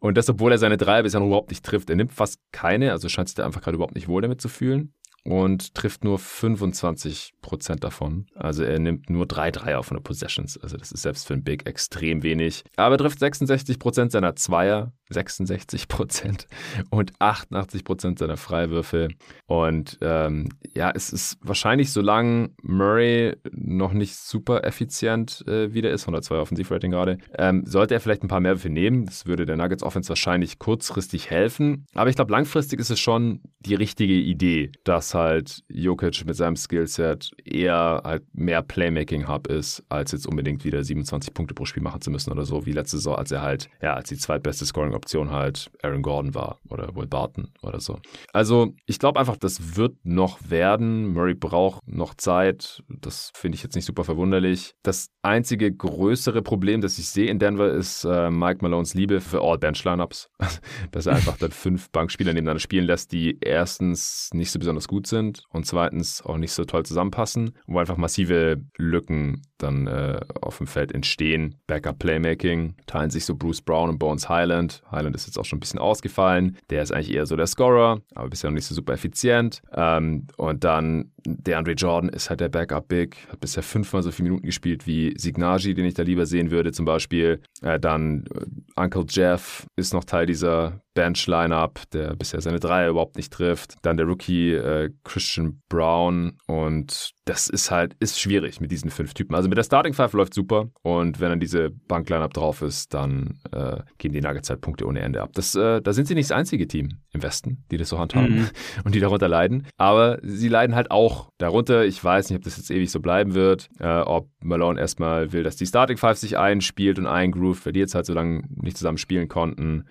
und 0.00 0.16
das, 0.16 0.28
obwohl 0.28 0.52
er 0.52 0.58
seine 0.58 0.76
Dreier 0.76 1.02
bisher 1.02 1.20
noch 1.20 1.26
überhaupt 1.26 1.50
nicht 1.50 1.64
trifft. 1.64 1.90
Er 1.90 1.96
nimmt 1.96 2.12
fast 2.12 2.38
keine, 2.52 2.92
also 2.92 3.08
scheint 3.08 3.28
sich 3.28 3.36
da 3.36 3.44
einfach 3.44 3.62
gerade 3.62 3.76
überhaupt 3.76 3.94
nicht 3.94 4.08
wohl 4.08 4.22
damit 4.22 4.40
zu 4.40 4.48
fühlen 4.48 4.94
und 5.24 5.74
trifft 5.74 6.04
nur 6.04 6.18
25% 6.18 7.76
davon. 7.76 8.26
Also 8.34 8.64
er 8.64 8.78
nimmt 8.78 9.08
nur 9.08 9.26
drei 9.26 9.50
Dreier 9.50 9.82
von 9.82 9.96
den 9.96 10.02
Possessions. 10.02 10.58
Also 10.58 10.76
das 10.76 10.92
ist 10.92 11.02
selbst 11.02 11.26
für 11.26 11.34
einen 11.34 11.44
Big 11.44 11.66
extrem 11.66 12.22
wenig. 12.22 12.64
Aber 12.76 12.96
er 12.96 12.98
trifft 12.98 13.20
66% 13.20 14.10
seiner 14.10 14.34
Zweier, 14.36 14.92
66% 15.12 16.46
und 16.90 17.12
88% 17.18 18.18
seiner 18.18 18.36
Freiwürfe. 18.36 19.08
Und 19.46 19.98
ähm, 20.00 20.48
ja, 20.74 20.90
es 20.94 21.12
ist 21.12 21.38
wahrscheinlich, 21.42 21.92
solange 21.92 22.50
Murray 22.62 23.34
noch 23.52 23.92
nicht 23.92 24.16
super 24.16 24.64
effizient 24.64 25.44
äh, 25.46 25.72
wieder 25.74 25.90
ist, 25.90 26.02
102 26.02 26.36
Offensivrating 26.36 26.90
gerade, 26.90 27.18
ähm, 27.38 27.64
sollte 27.66 27.94
er 27.94 28.00
vielleicht 28.00 28.22
ein 28.22 28.28
paar 28.28 28.40
mehr 28.40 28.52
Würfe 28.52 28.70
nehmen. 28.70 29.06
Das 29.06 29.26
würde 29.26 29.46
der 29.46 29.56
Nuggets 29.56 29.82
Offense 29.82 30.08
wahrscheinlich 30.08 30.58
kurzfristig 30.58 31.30
helfen. 31.30 31.86
Aber 31.94 32.10
ich 32.10 32.16
glaube, 32.16 32.32
langfristig 32.32 32.80
ist 32.80 32.90
es 32.90 33.00
schon 33.00 33.40
die 33.60 33.74
richtige 33.74 34.14
Idee, 34.14 34.72
dass 34.84 35.14
halt 35.14 35.62
Jokic 35.68 36.24
mit 36.26 36.36
seinem 36.36 36.56
Skillset 36.56 37.30
eher 37.44 38.02
halt 38.04 38.22
mehr 38.32 38.62
Playmaking-Hub 38.62 39.48
ist, 39.48 39.84
als 39.88 40.12
jetzt 40.12 40.26
unbedingt 40.26 40.64
wieder 40.64 40.82
27 40.82 41.34
Punkte 41.34 41.54
pro 41.54 41.64
Spiel 41.64 41.82
machen 41.82 42.00
zu 42.00 42.10
müssen 42.10 42.32
oder 42.32 42.44
so, 42.44 42.66
wie 42.66 42.72
letzte 42.72 42.96
Saison, 42.96 43.16
als 43.16 43.30
er 43.30 43.42
halt, 43.42 43.68
ja, 43.80 43.94
als 43.94 44.08
die 44.08 44.16
zweitbeste 44.16 44.66
Scoring-Option 45.02 45.30
halt 45.30 45.70
Aaron 45.82 46.02
Gordon 46.02 46.34
war 46.34 46.58
oder 46.68 46.94
Will 46.94 47.06
Barton 47.06 47.52
oder 47.62 47.80
so. 47.80 47.98
Also, 48.32 48.74
ich 48.86 48.98
glaube 48.98 49.18
einfach, 49.20 49.36
das 49.36 49.76
wird 49.76 49.96
noch 50.04 50.38
werden. 50.48 51.12
Murray 51.12 51.34
braucht 51.34 51.86
noch 51.86 52.14
Zeit. 52.14 52.82
Das 52.88 53.30
finde 53.34 53.56
ich 53.56 53.62
jetzt 53.62 53.74
nicht 53.74 53.84
super 53.84 54.04
verwunderlich. 54.04 54.74
Das 54.82 55.08
einzige 55.22 55.72
größere 55.72 56.42
Problem, 56.42 56.80
das 56.80 56.98
ich 56.98 57.08
sehe 57.08 57.30
in 57.30 57.38
Denver, 57.38 57.70
ist 57.70 58.04
äh, 58.04 58.30
Mike 58.30 58.62
Malones 58.62 58.94
Liebe 58.94 59.20
für 59.20 59.40
All-Bench-Lineups. 59.40 60.30
Dass 60.90 61.06
er 61.06 61.16
einfach 61.16 61.36
dann 61.38 61.52
fünf 61.52 61.90
Bankspieler 61.90 62.32
nebeneinander 62.32 62.60
spielen 62.60 62.86
lässt, 62.86 63.12
die 63.12 63.38
erstens 63.40 64.30
nicht 64.32 64.50
so 64.50 64.58
besonders 64.58 64.88
gut 64.88 65.06
sind 65.06 65.44
und 65.50 65.66
zweitens 65.66 66.22
auch 66.22 66.38
nicht 66.38 66.52
so 66.52 66.64
toll 66.64 66.84
zusammenpassen, 66.84 67.56
wo 67.66 67.78
einfach 67.78 67.96
massive 67.96 68.62
Lücken 68.76 69.42
dann 69.58 69.86
äh, 69.86 70.20
auf 70.40 70.58
dem 70.58 70.66
Feld 70.66 70.92
entstehen. 70.92 71.56
Backup 71.66 71.98
Playmaking 71.98 72.74
teilen 72.86 73.10
sich 73.10 73.24
so 73.24 73.36
Bruce 73.36 73.62
Brown 73.62 73.90
und 73.90 73.98
Bones 73.98 74.28
Highland. 74.28 74.82
Highland 74.92 75.16
ist 75.16 75.26
jetzt 75.26 75.38
auch 75.38 75.44
schon 75.44 75.56
ein 75.56 75.60
bisschen 75.60 75.80
ausgefallen. 75.80 76.56
Der 76.70 76.82
ist 76.82 76.92
eigentlich 76.92 77.14
eher 77.14 77.26
so 77.26 77.36
der 77.36 77.46
Scorer, 77.46 78.00
aber 78.14 78.28
bisher 78.28 78.50
noch 78.50 78.54
nicht 78.54 78.66
so 78.66 78.74
super 78.74 78.92
effizient. 78.92 79.62
Ähm, 79.74 80.26
und 80.36 80.64
dann 80.64 81.12
der 81.24 81.58
Andre 81.58 81.72
Jordan 81.72 82.10
ist 82.10 82.30
halt 82.30 82.40
der 82.40 82.48
Backup 82.48 82.88
Big, 82.88 83.16
hat 83.30 83.40
bisher 83.40 83.62
fünfmal 83.62 84.02
so 84.02 84.10
viele 84.10 84.28
Minuten 84.28 84.46
gespielt 84.46 84.86
wie 84.86 85.14
Signagi, 85.16 85.74
den 85.74 85.84
ich 85.84 85.94
da 85.94 86.02
lieber 86.02 86.26
sehen 86.26 86.50
würde 86.50 86.72
zum 86.72 86.84
Beispiel. 86.84 87.40
Äh, 87.62 87.78
dann 87.78 88.24
äh, 88.34 88.80
Uncle 88.80 89.04
Jeff 89.08 89.66
ist 89.76 89.94
noch 89.94 90.04
Teil 90.04 90.26
dieser 90.26 90.80
Bench-Lineup, 90.94 91.90
der 91.92 92.14
bisher 92.16 92.40
seine 92.40 92.60
Dreier 92.60 92.90
überhaupt 92.90 93.16
nicht 93.16 93.32
trifft. 93.32 93.74
Dann 93.82 93.96
der 93.96 94.06
Rookie 94.06 94.52
äh, 94.52 94.90
Christian 95.04 95.60
Brown 95.68 96.38
und 96.46 97.12
das 97.24 97.48
ist 97.48 97.70
halt, 97.70 97.94
ist 98.00 98.20
schwierig 98.20 98.60
mit 98.60 98.70
diesen 98.72 98.90
fünf 98.90 99.14
Typen. 99.14 99.34
Also 99.34 99.48
mit 99.48 99.56
der 99.56 99.62
Starting 99.62 99.94
Five 99.94 100.12
läuft 100.12 100.34
super 100.34 100.68
und 100.82 101.20
wenn 101.20 101.30
dann 101.30 101.40
diese 101.40 101.70
Bank-Lineup 101.70 102.34
drauf 102.34 102.62
ist, 102.62 102.92
dann 102.94 103.40
äh, 103.52 103.78
gehen 103.98 104.12
die 104.12 104.20
Nuggets 104.20 104.50
halt 104.50 104.60
Punkte 104.60 104.86
ohne 104.86 105.00
Ende 105.00 105.22
ab. 105.22 105.30
Das, 105.34 105.54
äh, 105.54 105.80
da 105.80 105.92
sind 105.92 106.08
sie 106.08 106.14
nicht 106.14 106.30
das 106.30 106.36
einzige 106.36 106.66
Team 106.66 106.98
im 107.12 107.22
Westen, 107.22 107.64
die 107.70 107.76
das 107.76 107.88
so 107.88 107.98
handhaben 107.98 108.40
mhm. 108.40 108.48
und 108.84 108.94
die 108.94 109.00
darunter 109.00 109.28
leiden. 109.28 109.66
Aber 109.76 110.18
sie 110.22 110.48
leiden 110.48 110.74
halt 110.74 110.90
auch 110.90 111.30
darunter. 111.38 111.84
Ich 111.84 112.02
weiß 112.02 112.30
nicht, 112.30 112.38
ob 112.38 112.44
das 112.44 112.56
jetzt 112.56 112.70
ewig 112.70 112.90
so 112.90 113.00
bleiben 113.00 113.34
wird, 113.34 113.68
äh, 113.78 114.00
ob 114.00 114.28
Malone 114.40 114.80
erstmal 114.80 115.32
will, 115.32 115.42
dass 115.42 115.56
die 115.56 115.66
Starting 115.66 115.96
Five 115.96 116.18
sich 116.18 116.36
einspielt 116.38 116.98
und 116.98 117.06
eingroovt, 117.06 117.66
weil 117.66 117.72
die 117.72 117.80
jetzt 117.80 117.94
halt 117.94 118.06
so 118.06 118.14
lange 118.14 118.42
nicht 118.50 118.76
zusammen 118.76 118.98
spielen 118.98 119.28
konnten. 119.28 119.84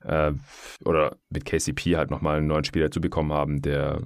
Oder 0.92 1.16
mit 1.30 1.46
KCP 1.46 1.96
halt 1.96 2.12
nochmal 2.12 2.40
einen 2.40 2.48
neuen 2.48 2.66
Spieler 2.66 2.92
zu 2.92 3.00
bekommen 3.00 3.32
haben, 3.32 3.62
der 3.62 4.02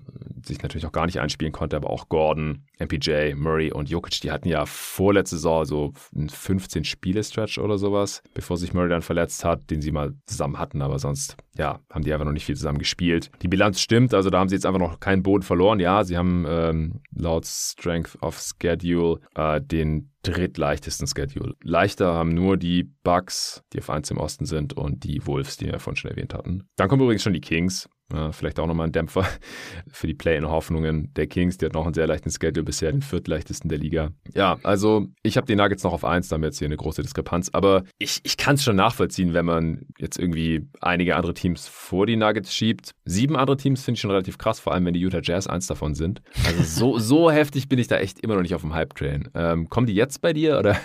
sich 0.46 0.62
natürlich 0.62 0.86
auch 0.86 0.92
gar 0.92 1.08
nicht 1.08 1.20
einspielen 1.20 1.52
konnte, 1.52 1.76
aber 1.76 1.90
auch 1.90 2.10
Gordon, 2.10 2.68
MPJ, 2.80 3.34
Murray 3.36 3.72
und 3.72 3.90
Jokic, 3.90 4.22
die 4.22 4.32
hatten 4.32 4.48
ja 4.48 4.66
vorletzte 4.66 5.38
Saison 5.38 5.66
so 5.66 5.94
einen 6.16 6.30
15-Spiele-Stretch 6.30 7.58
oder 7.60 7.78
sowas, 7.78 8.22
bevor 8.34 8.58
sich 8.58 8.74
Murray 8.74 8.90
dann 8.90 9.02
verletzt 9.02 9.46
hat, 9.46 9.70
den 9.70 9.82
sie 9.82 9.92
mal 9.92 10.14
zusammen 10.26 10.60
hatten, 10.60 10.82
aber 10.82 11.00
sonst, 11.00 11.38
ja, 11.58 11.80
haben 11.92 12.04
die 12.04 12.14
einfach 12.14 12.26
noch 12.26 12.34
nicht 12.34 12.46
viel 12.46 12.56
zusammen 12.56 12.80
gespielt. 12.80 13.32
Die 13.42 13.48
Bilanz 13.48 13.80
stimmt, 13.80 14.14
also 14.14 14.30
da 14.30 14.40
haben 14.40 14.50
sie 14.50 14.56
jetzt 14.56 14.66
einfach 14.66 14.80
noch 14.80 15.00
keinen 15.00 15.24
Boden 15.24 15.44
verloren. 15.44 15.80
Ja, 15.80 16.04
sie 16.04 16.18
haben 16.18 16.46
ähm, 16.48 17.02
laut 17.16 17.46
Strength 17.46 18.22
of 18.22 18.40
Schedule 18.40 19.20
äh, 19.36 19.62
den 19.62 20.12
drittleichtesten 20.24 21.08
Schedule. 21.08 21.54
Leichter 21.62 22.14
haben 22.14 22.30
nur 22.30 22.58
die 22.58 22.84
Bucks, 23.04 23.64
die 23.74 23.80
auf 23.80 23.90
1 23.90 24.12
im 24.12 24.18
Osten 24.18 24.46
sind, 24.46 24.74
und 24.74 25.04
die 25.04 25.26
Wolves, 25.26 25.58
die 25.58 25.68
wir 25.68 25.80
vorhin 25.80 25.98
schon 25.98 26.12
erwähnt 26.12 26.34
hatten. 26.34 26.68
Dann 26.78 26.90
kommen 26.90 27.04
übrigens 27.04 27.24
schon 27.24 27.34
die 27.34 27.42
Kings 27.42 27.88
Ja, 28.14 28.32
vielleicht 28.32 28.60
auch 28.60 28.68
nochmal 28.68 28.88
ein 28.88 28.92
Dämpfer 28.92 29.26
für 29.88 30.06
die 30.06 30.14
Play-in-Hoffnungen 30.14 31.12
der 31.16 31.26
Kings. 31.26 31.58
Die 31.58 31.66
hatten 31.66 31.76
auch 31.76 31.86
einen 31.86 31.96
sehr 31.96 32.06
leichten 32.06 32.30
Schedule, 32.30 32.64
bisher 32.64 32.92
den 32.92 33.02
viertleichtesten 33.02 33.68
der 33.68 33.80
Liga. 33.80 34.12
Ja, 34.36 34.60
also 34.62 35.08
ich 35.24 35.38
habe 35.38 35.48
die 35.48 35.56
Nuggets 35.56 35.84
noch 35.84 35.94
auf 35.94 36.06
eins, 36.06 36.28
da 36.30 36.36
haben 36.36 36.42
wir 36.42 36.50
jetzt 36.50 36.60
hier 36.60 36.68
eine 36.68 36.78
große 36.78 37.02
Diskrepanz. 37.02 37.50
Aber 37.52 37.84
ich, 37.98 38.22
ich 38.24 38.38
kann 38.38 38.56
es 38.56 38.64
schon 38.64 38.76
nachvollziehen, 38.76 39.34
wenn 39.34 39.46
man 39.46 39.88
jetzt 39.98 40.20
irgendwie 40.20 40.68
einige 40.82 41.16
andere 41.16 41.34
Teams 41.34 41.68
vor 41.68 42.06
die 42.06 42.16
Nuggets 42.16 42.54
schiebt. 42.54 42.92
Sieben 43.06 43.36
andere 43.36 43.58
Teams 43.58 43.84
finde 43.84 43.96
ich 43.96 44.02
schon 44.02 44.12
relativ 44.12 44.38
krass, 44.38 44.60
vor 44.60 44.74
allem 44.74 44.86
wenn 44.86 44.94
die 44.94 45.00
Utah 45.00 45.22
Jazz 45.24 45.48
eins 45.48 45.66
davon 45.66 45.96
sind. 45.96 46.22
Also 46.46 46.64
so, 46.64 47.00
so 47.00 47.32
heftig 47.32 47.70
bin 47.70 47.80
ich 47.80 47.88
da 47.88 47.98
echt 47.98 48.20
immer 48.20 48.36
noch 48.36 48.44
nicht 48.44 48.54
auf 48.54 48.62
dem 48.62 48.76
Hype-Train. 48.76 49.30
Ähm, 49.34 49.68
kommen 49.70 49.88
die 49.88 49.96
jetzt 49.96 50.22
bei 50.22 50.32
dir 50.32 50.60
oder? 50.60 50.78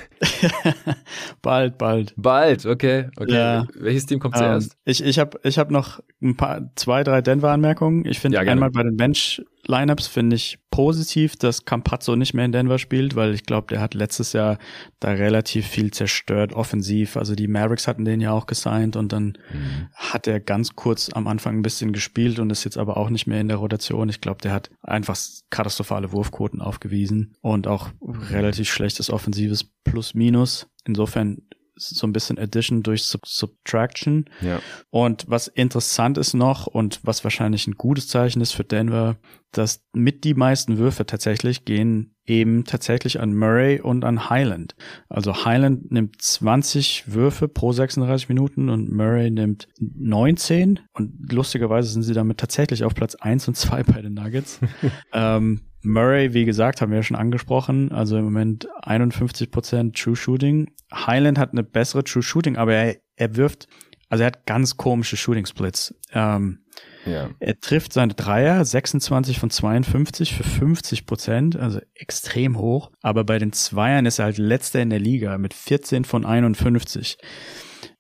bald, 1.43 1.77
bald. 1.77 2.15
Bald, 2.17 2.65
okay. 2.65 3.11
okay. 3.19 3.35
Ja. 3.35 3.67
Welches 3.75 4.07
Team 4.07 4.21
kommt 4.21 4.39
zuerst? 4.39 4.73
Um, 4.73 4.77
ähm, 4.87 4.91
ich 4.91 5.05
ich 5.05 5.19
habe 5.19 5.39
ich 5.43 5.59
hab 5.59 5.71
noch 5.71 6.01
ein 6.23 6.37
paar, 6.37 6.71
zwei, 6.77 7.05
drei 7.05 7.10
Denver-Anmerkungen. 7.11 8.05
Ich 8.05 8.19
finde 8.19 8.37
ja, 8.37 8.51
einmal 8.51 8.71
bei 8.71 8.83
den 8.83 8.97
Bench-Lineups 8.97 10.07
finde 10.07 10.37
ich 10.37 10.59
positiv, 10.71 11.37
dass 11.37 11.65
Campazzo 11.65 12.17
nicht 12.17 12.33
mehr 12.33 12.45
in 12.45 12.53
Denver 12.53 12.79
spielt, 12.79 13.17
weil 13.17 13.35
ich 13.35 13.45
glaube, 13.45 13.67
der 13.69 13.81
hat 13.81 13.95
letztes 13.95 14.33
Jahr 14.33 14.59
da 15.01 15.11
relativ 15.11 15.67
viel 15.67 15.91
zerstört 15.91 16.53
offensiv. 16.53 17.17
Also 17.17 17.35
die 17.35 17.49
Mavericks 17.49 17.89
hatten 17.89 18.05
den 18.05 18.21
ja 18.21 18.33
auch 18.33 18.47
gesigned 18.47 18.97
und 18.97 19.13
dann 19.13 19.39
mhm. 19.53 19.89
hat 19.95 20.27
er 20.27 20.41
ganz 20.41 20.77
kurz 20.77 21.11
am 21.13 21.27
Anfang 21.27 21.59
ein 21.59 21.63
bisschen 21.63 21.93
gespielt 21.93 22.39
und 22.39 22.51
ist 22.51 22.65
jetzt 22.65 22.79
aber 22.79 22.97
auch 22.97 23.11
nicht 23.11 23.27
mehr 23.27 23.41
in 23.41 23.49
der 23.49 23.59
Rotation. 23.59 24.09
Ich 24.09 24.21
glaube, 24.21 24.41
der 24.43 24.53
hat 24.53 24.71
einfach 24.83 25.19
katastrophale 25.51 26.13
Wurfquoten 26.13 26.61
aufgewiesen 26.61 27.35
und 27.43 27.67
auch 27.67 27.89
relativ 28.31 28.71
schlechtes 28.71 29.11
offensives 29.11 29.65
Plus-Minus. 29.85 30.69
Insofern 30.87 31.43
so 31.81 32.07
ein 32.07 32.13
bisschen 32.13 32.39
Addition 32.39 32.83
durch 32.83 33.05
Sub 33.05 33.27
Subtraction. 33.27 34.27
Ja. 34.41 34.61
Und 34.91 35.25
was 35.29 35.49
interessant 35.49 36.19
ist 36.19 36.35
noch 36.35 36.67
und 36.67 37.01
was 37.03 37.25
wahrscheinlich 37.25 37.67
ein 37.67 37.75
gutes 37.75 38.09
Zeichen 38.09 38.41
ist 38.41 38.53
für 38.53 38.65
Denver, 38.65 39.17
dass 39.53 39.83
mit 39.93 40.25
die 40.25 40.35
meisten 40.35 40.79
Würfe 40.79 41.07
tatsächlich 41.07 41.65
gehen 41.65 42.15
eben 42.31 42.65
tatsächlich 42.65 43.21
an 43.21 43.35
Murray 43.35 43.81
und 43.81 44.05
an 44.05 44.31
Highland. 44.31 44.77
Also 45.09 45.45
Highland 45.45 45.91
nimmt 45.91 46.23
20 46.23 47.13
Würfe 47.13 47.49
pro 47.49 47.73
36 47.73 48.29
Minuten 48.29 48.69
und 48.69 48.91
Murray 48.93 49.31
nimmt 49.31 49.67
19 49.81 50.79
und 50.93 51.33
lustigerweise 51.33 51.91
sind 51.91 52.05
sie 52.05 52.15
damit 52.15 52.39
tatsächlich 52.39 52.85
auf 52.85 52.95
Platz 52.95 53.17
1 53.17 53.49
und 53.49 53.57
2 53.57 53.83
bei 53.83 54.01
den 54.01 54.15
Nuggets. 54.15 54.61
ähm, 55.13 55.63
Murray, 55.83 56.33
wie 56.33 56.45
gesagt, 56.45 56.81
haben 56.81 56.91
wir 56.91 56.99
ja 56.99 57.03
schon 57.03 57.17
angesprochen, 57.17 57.91
also 57.91 58.17
im 58.17 58.25
Moment 58.25 58.69
51% 58.83 59.95
True 60.01 60.15
Shooting. 60.15 60.71
Highland 60.95 61.39
hat 61.39 61.51
eine 61.53 61.65
bessere 61.65 62.05
True 62.05 62.23
Shooting, 62.23 62.57
aber 62.57 62.75
er, 62.75 62.97
er 63.17 63.37
wirft, 63.37 63.67
also 64.09 64.23
er 64.23 64.29
hat 64.29 64.47
ganz 64.47 64.77
komische 64.77 65.17
Shooting 65.17 65.47
Splits. 65.47 65.95
Ähm, 66.13 66.61
ja. 67.07 67.31
Er 67.39 67.61
trifft 67.61 67.93
seine 67.93 68.15
Dreier 68.15 68.65
26 68.65 69.39
von 69.39 69.51
52 69.51 70.35
für 70.35 70.45
50 70.45 71.07
Prozent, 71.07 71.57
also 71.57 71.81
extrem 71.95 72.59
hoch. 72.59 72.91
Aber 73.03 73.25
bei 73.25 73.39
den 73.39 73.53
Zweiern 73.53 74.07
ist 74.07 74.19
er 74.19 74.27
halt 74.27 74.39
letzter 74.39 74.81
in 74.81 74.91
der 74.91 75.01
Liga 75.01 75.39
mit 75.39 75.55
14 75.55 76.05
von 76.05 76.25
51. 76.25 77.19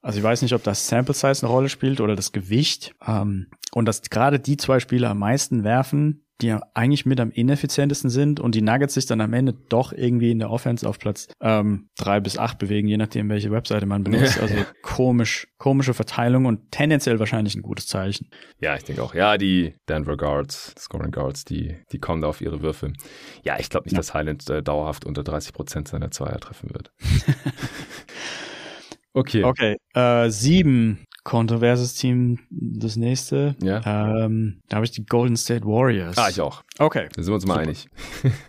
Also 0.02 0.18
ich 0.18 0.24
weiß 0.24 0.42
nicht, 0.42 0.54
ob 0.54 0.62
das 0.62 0.86
Sample 0.88 1.14
Size 1.14 1.44
eine 1.46 1.52
Rolle 1.52 1.68
spielt 1.68 2.00
oder 2.00 2.16
das 2.16 2.32
Gewicht. 2.32 2.94
Ähm, 3.06 3.48
und 3.72 3.86
dass 3.86 4.02
gerade 4.02 4.40
die 4.40 4.56
zwei 4.56 4.80
Spieler 4.80 5.10
am 5.10 5.18
meisten 5.18 5.64
werfen, 5.64 6.24
die 6.40 6.48
ja 6.48 6.60
eigentlich 6.74 7.06
mit 7.06 7.20
am 7.20 7.30
ineffizientesten 7.30 8.10
sind 8.10 8.40
und 8.40 8.54
die 8.54 8.62
Nuggets 8.62 8.94
sich 8.94 9.06
dann 9.06 9.20
am 9.20 9.32
Ende 9.32 9.54
doch 9.68 9.92
irgendwie 9.92 10.30
in 10.30 10.38
der 10.38 10.50
Offense 10.50 10.88
auf 10.88 10.98
Platz 10.98 11.28
ähm, 11.40 11.88
drei 11.96 12.20
bis 12.20 12.38
acht 12.38 12.58
bewegen, 12.58 12.88
je 12.88 12.96
nachdem, 12.96 13.28
welche 13.28 13.50
Webseite 13.50 13.86
man 13.86 14.04
benutzt. 14.04 14.40
Also 14.50 14.54
komisch, 14.82 15.48
komische 15.58 15.92
Verteilung 15.92 16.46
und 16.46 16.70
tendenziell 16.70 17.18
wahrscheinlich 17.18 17.54
ein 17.54 17.62
gutes 17.62 17.86
Zeichen. 17.86 18.30
Ja, 18.58 18.74
ich 18.74 18.84
denke 18.84 19.02
auch. 19.02 19.14
Ja, 19.14 19.36
die 19.36 19.74
Denver 19.88 20.16
Guards, 20.16 20.74
Scoring 20.78 21.10
Guards, 21.10 21.44
die, 21.44 21.76
die 21.92 21.98
kommen 21.98 22.22
da 22.22 22.28
auf 22.28 22.40
ihre 22.40 22.62
Würfe. 22.62 22.92
Ja, 23.42 23.58
ich 23.58 23.68
glaube 23.68 23.84
nicht, 23.84 23.92
ja. 23.92 23.98
dass 23.98 24.14
Highland 24.14 24.48
äh, 24.48 24.62
dauerhaft 24.62 25.04
unter 25.04 25.22
30 25.22 25.52
Prozent 25.52 25.88
seiner 25.88 26.10
Zweier 26.10 26.38
treffen 26.38 26.70
wird. 26.72 26.90
okay. 29.12 29.44
Okay. 29.44 29.76
Äh, 29.94 30.30
sieben 30.30 31.06
kontroverses 31.24 31.94
Team, 31.94 32.38
das 32.50 32.96
nächste. 32.96 33.56
Ja. 33.62 34.24
Ähm, 34.24 34.60
da 34.68 34.76
habe 34.76 34.84
ich 34.84 34.92
die 34.92 35.04
Golden 35.04 35.36
State 35.36 35.64
Warriors. 35.64 36.16
Ah, 36.18 36.28
ich 36.28 36.40
auch. 36.40 36.62
Okay. 36.78 37.08
Da 37.14 37.22
sind 37.22 37.30
wir 37.30 37.34
uns 37.34 37.46
mal 37.46 37.58
einig. 37.58 37.88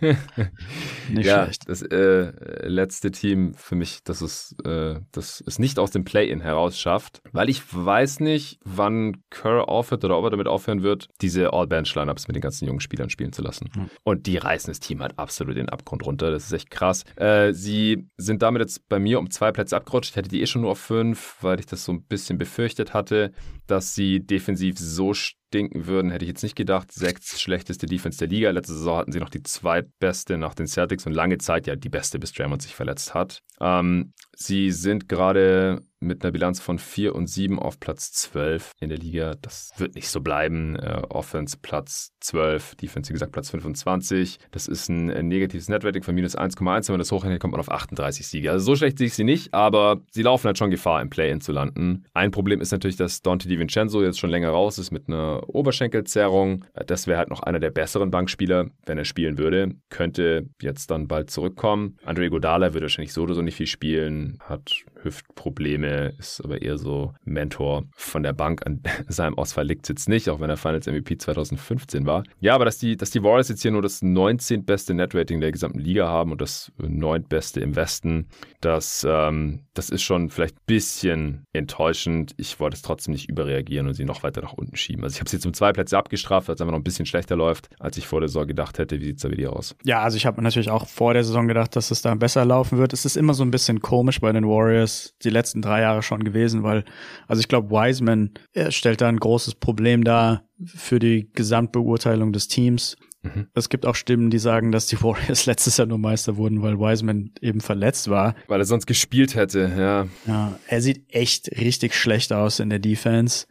nicht 1.12 1.26
ja, 1.26 1.44
schlecht. 1.44 1.68
Das 1.68 1.82
äh, 1.82 2.32
letzte 2.66 3.10
Team 3.10 3.54
für 3.54 3.74
mich, 3.74 4.02
das 4.04 4.20
es, 4.20 4.56
äh, 4.64 4.96
das 5.12 5.42
es 5.46 5.58
nicht 5.58 5.78
aus 5.78 5.90
dem 5.90 6.04
Play-In 6.04 6.40
heraus 6.40 6.78
schafft, 6.78 7.20
weil 7.32 7.50
ich 7.50 7.62
weiß 7.70 8.20
nicht, 8.20 8.58
wann 8.64 9.22
Kerr 9.30 9.68
aufhört 9.68 10.04
oder 10.04 10.18
ob 10.18 10.24
er 10.24 10.30
damit 10.30 10.48
aufhören 10.48 10.82
wird, 10.82 11.08
diese 11.20 11.52
All-Bench-Lineups 11.52 12.28
mit 12.28 12.36
den 12.36 12.42
ganzen 12.42 12.66
jungen 12.66 12.80
Spielern 12.80 13.10
spielen 13.10 13.32
zu 13.32 13.42
lassen. 13.42 13.70
Mhm. 13.74 13.90
Und 14.02 14.26
die 14.26 14.38
reißen 14.38 14.70
das 14.70 14.80
Team 14.80 15.00
halt 15.02 15.18
absolut 15.18 15.56
den 15.56 15.68
Abgrund 15.68 16.04
runter. 16.06 16.30
Das 16.30 16.44
ist 16.44 16.52
echt 16.52 16.70
krass. 16.70 17.04
Äh, 17.16 17.52
sie 17.52 18.08
sind 18.16 18.42
damit 18.42 18.60
jetzt 18.62 18.88
bei 18.88 18.98
mir 18.98 19.18
um 19.18 19.30
zwei 19.30 19.52
Plätze 19.52 19.76
abgerutscht. 19.76 20.10
Ich 20.10 20.16
hätte 20.16 20.28
die 20.28 20.40
eh 20.40 20.46
schon 20.46 20.62
nur 20.62 20.72
auf 20.72 20.78
fünf, 20.78 21.36
weil 21.42 21.60
ich 21.60 21.66
das 21.66 21.84
so 21.84 21.92
ein 21.92 22.02
bisschen 22.02 22.38
befürchtet 22.62 22.94
hatte, 22.94 23.32
dass 23.72 23.94
sie 23.94 24.20
defensiv 24.20 24.78
so 24.78 25.14
stinken 25.14 25.86
würden, 25.86 26.10
hätte 26.10 26.26
ich 26.26 26.28
jetzt 26.28 26.42
nicht 26.42 26.56
gedacht. 26.56 26.92
Sechs 26.92 27.40
schlechteste 27.40 27.86
Defense 27.86 28.18
der 28.18 28.28
Liga. 28.28 28.50
Letzte 28.50 28.74
Saison 28.74 28.98
hatten 28.98 29.12
sie 29.12 29.18
noch 29.18 29.30
die 29.30 29.42
zweitbeste 29.42 30.36
nach 30.36 30.54
den 30.54 30.66
Celtics 30.66 31.06
und 31.06 31.14
lange 31.14 31.38
Zeit 31.38 31.66
ja 31.66 31.74
die 31.74 31.88
beste, 31.88 32.18
bis 32.18 32.32
Draymond 32.32 32.60
sich 32.60 32.74
verletzt 32.74 33.14
hat. 33.14 33.40
Ähm, 33.60 34.12
sie 34.36 34.70
sind 34.70 35.08
gerade 35.08 35.82
mit 36.00 36.22
einer 36.22 36.32
Bilanz 36.32 36.60
von 36.60 36.78
4 36.78 37.14
und 37.14 37.28
7 37.28 37.58
auf 37.58 37.78
Platz 37.78 38.12
12 38.12 38.72
in 38.80 38.88
der 38.88 38.98
Liga. 38.98 39.34
Das 39.40 39.70
wird 39.76 39.94
nicht 39.94 40.08
so 40.08 40.20
bleiben. 40.20 40.76
Äh, 40.76 41.02
Offense 41.08 41.56
Platz 41.60 42.12
12, 42.20 42.74
Defense 42.74 43.08
wie 43.08 43.12
gesagt 43.12 43.32
Platz 43.32 43.50
25. 43.50 44.38
Das 44.50 44.66
ist 44.66 44.88
ein, 44.88 45.06
negatives 45.28 45.68
Netrating 45.68 46.02
von 46.02 46.14
minus 46.14 46.36
1,1. 46.36 46.88
Wenn 46.88 46.94
man 46.94 46.98
das 46.98 47.12
hochrechnet, 47.12 47.40
kommt 47.40 47.52
man 47.52 47.60
auf 47.60 47.70
38 47.70 48.26
Siege. 48.26 48.50
Also 48.50 48.64
so 48.66 48.76
schlecht 48.76 48.98
sehe 48.98 49.06
ich 49.06 49.14
sie 49.14 49.24
nicht, 49.24 49.54
aber 49.54 50.02
sie 50.10 50.22
laufen 50.22 50.46
halt 50.46 50.58
schon 50.58 50.70
Gefahr, 50.70 51.00
im 51.00 51.10
Play-In 51.10 51.40
zu 51.40 51.52
landen. 51.52 52.04
Ein 52.14 52.32
Problem 52.32 52.60
ist 52.60 52.72
natürlich, 52.72 52.96
dass 52.96 53.22
Dante 53.22 53.48
DiVincenzo 53.48 53.61
jetzt 53.68 54.18
schon 54.18 54.30
länger 54.30 54.50
raus 54.50 54.78
ist 54.78 54.90
mit 54.90 55.08
einer 55.08 55.42
Oberschenkelzerrung. 55.48 56.64
Das 56.86 57.06
wäre 57.06 57.18
halt 57.18 57.30
noch 57.30 57.40
einer 57.40 57.60
der 57.60 57.70
besseren 57.70 58.10
Bankspieler, 58.10 58.70
wenn 58.86 58.98
er 58.98 59.04
spielen 59.04 59.38
würde. 59.38 59.74
Könnte 59.90 60.48
jetzt 60.60 60.90
dann 60.90 61.08
bald 61.08 61.30
zurückkommen. 61.30 61.96
Andre 62.04 62.30
Godala 62.30 62.74
würde 62.74 62.84
wahrscheinlich 62.84 63.12
so 63.12 63.22
oder 63.22 63.34
so 63.34 63.42
nicht 63.42 63.56
viel 63.56 63.66
spielen, 63.66 64.38
hat 64.40 64.72
Hüftprobleme, 65.04 66.14
ist 66.18 66.40
aber 66.44 66.62
eher 66.62 66.78
so 66.78 67.12
Mentor 67.24 67.84
von 67.94 68.22
der 68.22 68.32
Bank. 68.32 68.66
An 68.66 68.82
seinem 69.08 69.36
Ausfall 69.38 69.66
liegt 69.66 69.84
es 69.84 69.88
jetzt 69.88 70.08
nicht, 70.08 70.28
auch 70.28 70.40
wenn 70.40 70.50
er 70.50 70.56
Finals 70.56 70.86
MVP 70.86 71.18
2015 71.18 72.06
war. 72.06 72.24
Ja, 72.40 72.54
aber 72.54 72.64
dass 72.64 72.78
die, 72.78 72.96
dass 72.96 73.10
die 73.10 73.22
Warriors 73.22 73.48
jetzt 73.48 73.62
hier 73.62 73.70
nur 73.70 73.82
das 73.82 74.02
19. 74.02 74.64
beste 74.64 74.94
Netrating 74.94 75.40
der 75.40 75.52
gesamten 75.52 75.78
Liga 75.78 76.08
haben 76.08 76.32
und 76.32 76.40
das 76.40 76.72
9. 76.78 77.24
beste 77.24 77.60
im 77.60 77.76
Westen, 77.76 78.28
das, 78.60 79.06
ähm, 79.08 79.60
das 79.74 79.90
ist 79.90 80.02
schon 80.02 80.30
vielleicht 80.30 80.56
ein 80.56 80.66
bisschen 80.66 81.46
enttäuschend. 81.52 82.34
Ich 82.36 82.60
wollte 82.60 82.76
es 82.76 82.82
trotzdem 82.82 83.12
nicht 83.12 83.28
überreagieren 83.28 83.86
und 83.86 83.94
sie 83.94 84.04
noch 84.04 84.22
weiter 84.22 84.42
nach 84.42 84.52
unten 84.52 84.76
schieben. 84.76 85.04
Also 85.04 85.14
ich 85.14 85.20
habe 85.20 85.30
sie 85.30 85.36
jetzt 85.36 85.46
um 85.46 85.54
zwei 85.54 85.72
Plätze 85.72 85.98
abgestraft, 85.98 86.48
weil 86.48 86.54
es 86.54 86.60
einfach 86.60 86.72
noch 86.72 86.80
ein 86.80 86.84
bisschen 86.84 87.06
schlechter 87.06 87.36
läuft, 87.36 87.68
als 87.78 87.96
ich 87.96 88.06
vor 88.06 88.20
der 88.20 88.28
Saison 88.28 88.46
gedacht 88.46 88.78
hätte. 88.78 89.00
Wie 89.00 89.04
sieht 89.04 89.16
es 89.16 89.22
da 89.22 89.30
wieder 89.30 89.54
aus? 89.54 89.74
Ja, 89.84 90.00
also 90.00 90.16
ich 90.16 90.26
habe 90.26 90.42
natürlich 90.42 90.70
auch 90.70 90.86
vor 90.88 91.14
der 91.14 91.24
Saison 91.24 91.48
gedacht, 91.48 91.74
dass 91.76 91.90
es 91.90 92.02
da 92.02 92.14
besser 92.14 92.44
laufen 92.44 92.78
wird. 92.78 92.92
Es 92.92 93.04
ist 93.04 93.16
immer 93.16 93.34
so 93.34 93.44
ein 93.44 93.50
bisschen 93.50 93.80
komisch 93.80 94.20
bei 94.20 94.32
den 94.32 94.46
Warriors 94.46 94.91
das 94.92 95.14
die 95.22 95.30
letzten 95.30 95.62
drei 95.62 95.80
Jahre 95.80 96.02
schon 96.02 96.24
gewesen, 96.24 96.62
weil, 96.62 96.84
also 97.26 97.40
ich 97.40 97.48
glaube, 97.48 97.70
Wiseman 97.70 98.30
stellt 98.68 99.00
da 99.00 99.08
ein 99.08 99.18
großes 99.18 99.56
Problem 99.56 100.04
dar 100.04 100.44
für 100.64 100.98
die 100.98 101.30
Gesamtbeurteilung 101.32 102.32
des 102.32 102.48
Teams. 102.48 102.96
Mhm. 103.22 103.46
Es 103.54 103.68
gibt 103.68 103.86
auch 103.86 103.94
Stimmen, 103.94 104.30
die 104.30 104.38
sagen, 104.38 104.72
dass 104.72 104.86
die 104.86 105.00
Warriors 105.02 105.46
letztes 105.46 105.76
Jahr 105.76 105.86
nur 105.86 105.98
Meister 105.98 106.36
wurden, 106.36 106.62
weil 106.62 106.78
Wiseman 106.78 107.30
eben 107.40 107.60
verletzt 107.60 108.08
war. 108.08 108.34
Weil 108.48 108.60
er 108.60 108.66
sonst 108.66 108.86
gespielt 108.86 109.34
hätte, 109.34 109.72
ja. 109.76 110.06
Ja, 110.26 110.58
er 110.66 110.80
sieht 110.80 111.04
echt 111.08 111.50
richtig 111.60 111.94
schlecht 111.94 112.32
aus 112.32 112.60
in 112.60 112.70
der 112.70 112.78
Defense. 112.78 113.46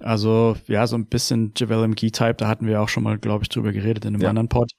Also, 0.00 0.56
ja, 0.66 0.86
so 0.86 0.96
ein 0.96 1.06
bisschen 1.06 1.52
Javel 1.56 1.88
McGee-Type, 1.88 2.34
da 2.34 2.48
hatten 2.48 2.66
wir 2.66 2.82
auch 2.82 2.88
schon 2.88 3.04
mal, 3.04 3.18
glaube 3.18 3.44
ich, 3.44 3.48
drüber 3.48 3.72
geredet 3.72 4.04
in 4.04 4.14
einem 4.14 4.22
ja. 4.22 4.28
anderen 4.28 4.48
Pod. 4.48 4.72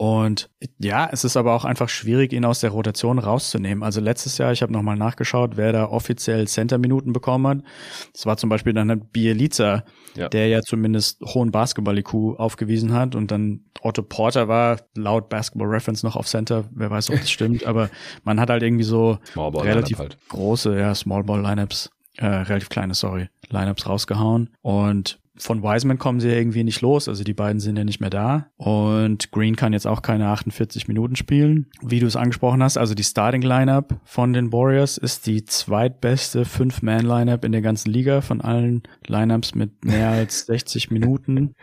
Und 0.00 0.48
ja, 0.78 1.08
es 1.10 1.24
ist 1.24 1.36
aber 1.36 1.54
auch 1.54 1.64
einfach 1.64 1.88
schwierig, 1.88 2.32
ihn 2.32 2.44
aus 2.44 2.60
der 2.60 2.70
Rotation 2.70 3.18
rauszunehmen. 3.18 3.82
Also 3.82 4.00
letztes 4.00 4.38
Jahr, 4.38 4.52
ich 4.52 4.62
habe 4.62 4.72
nochmal 4.72 4.96
nachgeschaut, 4.96 5.56
wer 5.56 5.72
da 5.72 5.86
offiziell 5.86 6.46
Center-Minuten 6.46 7.12
bekommen 7.12 7.46
hat. 7.48 7.58
Das 8.12 8.24
war 8.24 8.36
zum 8.36 8.48
Beispiel 8.48 8.72
dann 8.72 9.08
Bielica, 9.10 9.82
ja. 10.14 10.28
der 10.28 10.46
ja 10.46 10.62
zumindest 10.62 11.20
hohen 11.22 11.50
Basketball-IQ 11.50 12.38
aufgewiesen 12.38 12.92
hat. 12.92 13.16
Und 13.16 13.32
dann 13.32 13.64
Otto 13.82 14.02
Porter 14.02 14.46
war 14.46 14.78
laut 14.94 15.28
Basketball 15.28 15.66
Reference 15.66 16.04
noch 16.04 16.14
auf 16.14 16.28
Center. 16.28 16.66
Wer 16.70 16.92
weiß, 16.92 17.10
ob 17.10 17.16
das 17.18 17.28
stimmt. 17.28 17.66
aber 17.66 17.90
man 18.22 18.38
hat 18.38 18.50
halt 18.50 18.62
irgendwie 18.62 18.84
so 18.84 19.18
relativ 19.36 19.98
halt. 19.98 20.16
große, 20.28 20.78
ja, 20.78 20.94
Small 20.94 21.24
Ball 21.24 21.42
Lineups, 21.42 21.90
äh, 22.18 22.26
relativ 22.26 22.68
kleine, 22.68 22.94
sorry, 22.94 23.30
Lineups 23.48 23.88
rausgehauen. 23.88 24.50
Und 24.62 25.18
von 25.38 25.62
Wiseman 25.62 25.98
kommen 25.98 26.20
sie 26.20 26.28
ja 26.28 26.34
irgendwie 26.34 26.64
nicht 26.64 26.80
los. 26.80 27.08
Also 27.08 27.24
die 27.24 27.34
beiden 27.34 27.60
sind 27.60 27.76
ja 27.76 27.84
nicht 27.84 28.00
mehr 28.00 28.10
da. 28.10 28.46
Und 28.56 29.30
Green 29.30 29.56
kann 29.56 29.72
jetzt 29.72 29.86
auch 29.86 30.02
keine 30.02 30.28
48 30.28 30.88
Minuten 30.88 31.16
spielen. 31.16 31.66
Wie 31.82 32.00
du 32.00 32.06
es 32.06 32.16
angesprochen 32.16 32.62
hast, 32.62 32.76
also 32.76 32.94
die 32.94 33.04
Starting 33.04 33.42
Lineup 33.42 34.00
von 34.04 34.32
den 34.32 34.52
Warriors 34.52 34.98
ist 34.98 35.26
die 35.26 35.44
zweitbeste 35.44 36.44
Fünf-Man-Lineup 36.44 37.44
in 37.44 37.52
der 37.52 37.62
ganzen 37.62 37.90
Liga 37.90 38.20
von 38.20 38.40
allen 38.40 38.82
Lineups 39.06 39.54
mit 39.54 39.84
mehr 39.84 40.10
als 40.10 40.40
60 40.46 40.90
Minuten. 40.90 41.54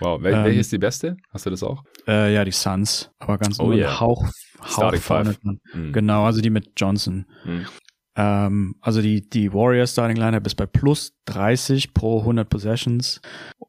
Wow, 0.00 0.22
Wel 0.22 0.34
ähm, 0.34 0.44
welche 0.44 0.60
ist 0.60 0.72
die 0.72 0.78
beste? 0.78 1.16
Hast 1.30 1.46
du 1.46 1.50
das 1.50 1.62
auch? 1.62 1.82
Äh, 2.06 2.34
ja, 2.34 2.44
die 2.44 2.52
Suns, 2.52 3.10
aber 3.18 3.38
ganz 3.38 3.58
oh, 3.58 3.66
nur 3.66 3.74
yeah. 3.74 4.00
Hauch, 4.00 4.24
Hauch 4.60 4.94
vorne. 4.96 5.34
Mhm. 5.74 5.92
Genau, 5.92 6.24
also 6.24 6.40
die 6.40 6.50
mit 6.50 6.72
Johnson. 6.76 7.26
Mhm. 7.44 7.66
Ähm, 8.16 8.76
also 8.80 9.02
die, 9.02 9.28
die 9.28 9.52
Warriors 9.52 9.92
Starting 9.92 10.16
Lineup 10.16 10.46
ist 10.46 10.54
bei 10.54 10.66
plus 10.66 11.14
30 11.26 11.94
pro 11.94 12.20
100 12.20 12.48
Possessions 12.48 13.20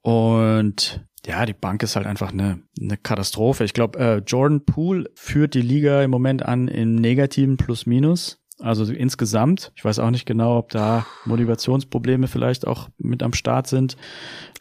und 0.01 1.05
ja, 1.25 1.45
die 1.45 1.53
Bank 1.53 1.83
ist 1.83 1.97
halt 1.97 2.07
einfach 2.07 2.31
eine, 2.31 2.61
eine 2.79 2.95
Katastrophe. 2.95 3.65
Ich 3.65 3.73
glaube, 3.73 3.99
äh, 3.99 4.17
Jordan 4.25 4.63
Poole 4.63 5.09
führt 5.15 5.55
die 5.55 5.61
Liga 5.61 6.01
im 6.01 6.09
Moment 6.09 6.43
an 6.43 6.69
im 6.69 6.95
negativen 6.95 7.57
Plus-Minus. 7.57 8.41
Also 8.59 8.91
insgesamt, 8.91 9.71
ich 9.75 9.85
weiß 9.85 9.99
auch 9.99 10.09
nicht 10.09 10.25
genau, 10.25 10.57
ob 10.57 10.69
da 10.69 11.05
Motivationsprobleme 11.25 12.27
vielleicht 12.27 12.65
auch 12.65 12.89
mit 12.97 13.21
am 13.21 13.33
Start 13.33 13.67
sind. 13.67 13.97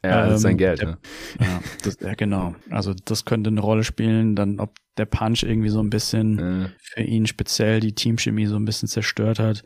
Ja, 0.05 0.23
das 0.23 0.29
ähm, 0.29 0.35
ist 0.35 0.43
sein 0.43 0.51
ähm, 0.53 0.59
Geld. 0.59 0.81
Der, 0.83 0.89
ne? 0.89 0.99
ja, 1.41 1.61
das, 1.83 1.99
ja, 2.01 2.15
genau. 2.15 2.55
Also 2.71 2.95
das 3.05 3.25
könnte 3.25 3.49
eine 3.49 3.61
Rolle 3.61 3.85
spielen, 3.85 4.37
dann 4.37 4.61
ob 4.61 4.75
der 4.99 5.07
Punch 5.07 5.43
irgendwie 5.43 5.71
so 5.71 5.81
ein 5.81 5.91
bisschen 5.91 6.39
ja. 6.39 6.71
für 6.79 7.03
ihn 7.03 7.27
speziell 7.27 7.81
die 7.81 7.95
Teamchemie 7.95 8.47
so 8.47 8.57
ein 8.57 8.67
bisschen 8.67 8.89
zerstört 8.89 9.39
hat. 9.39 9.65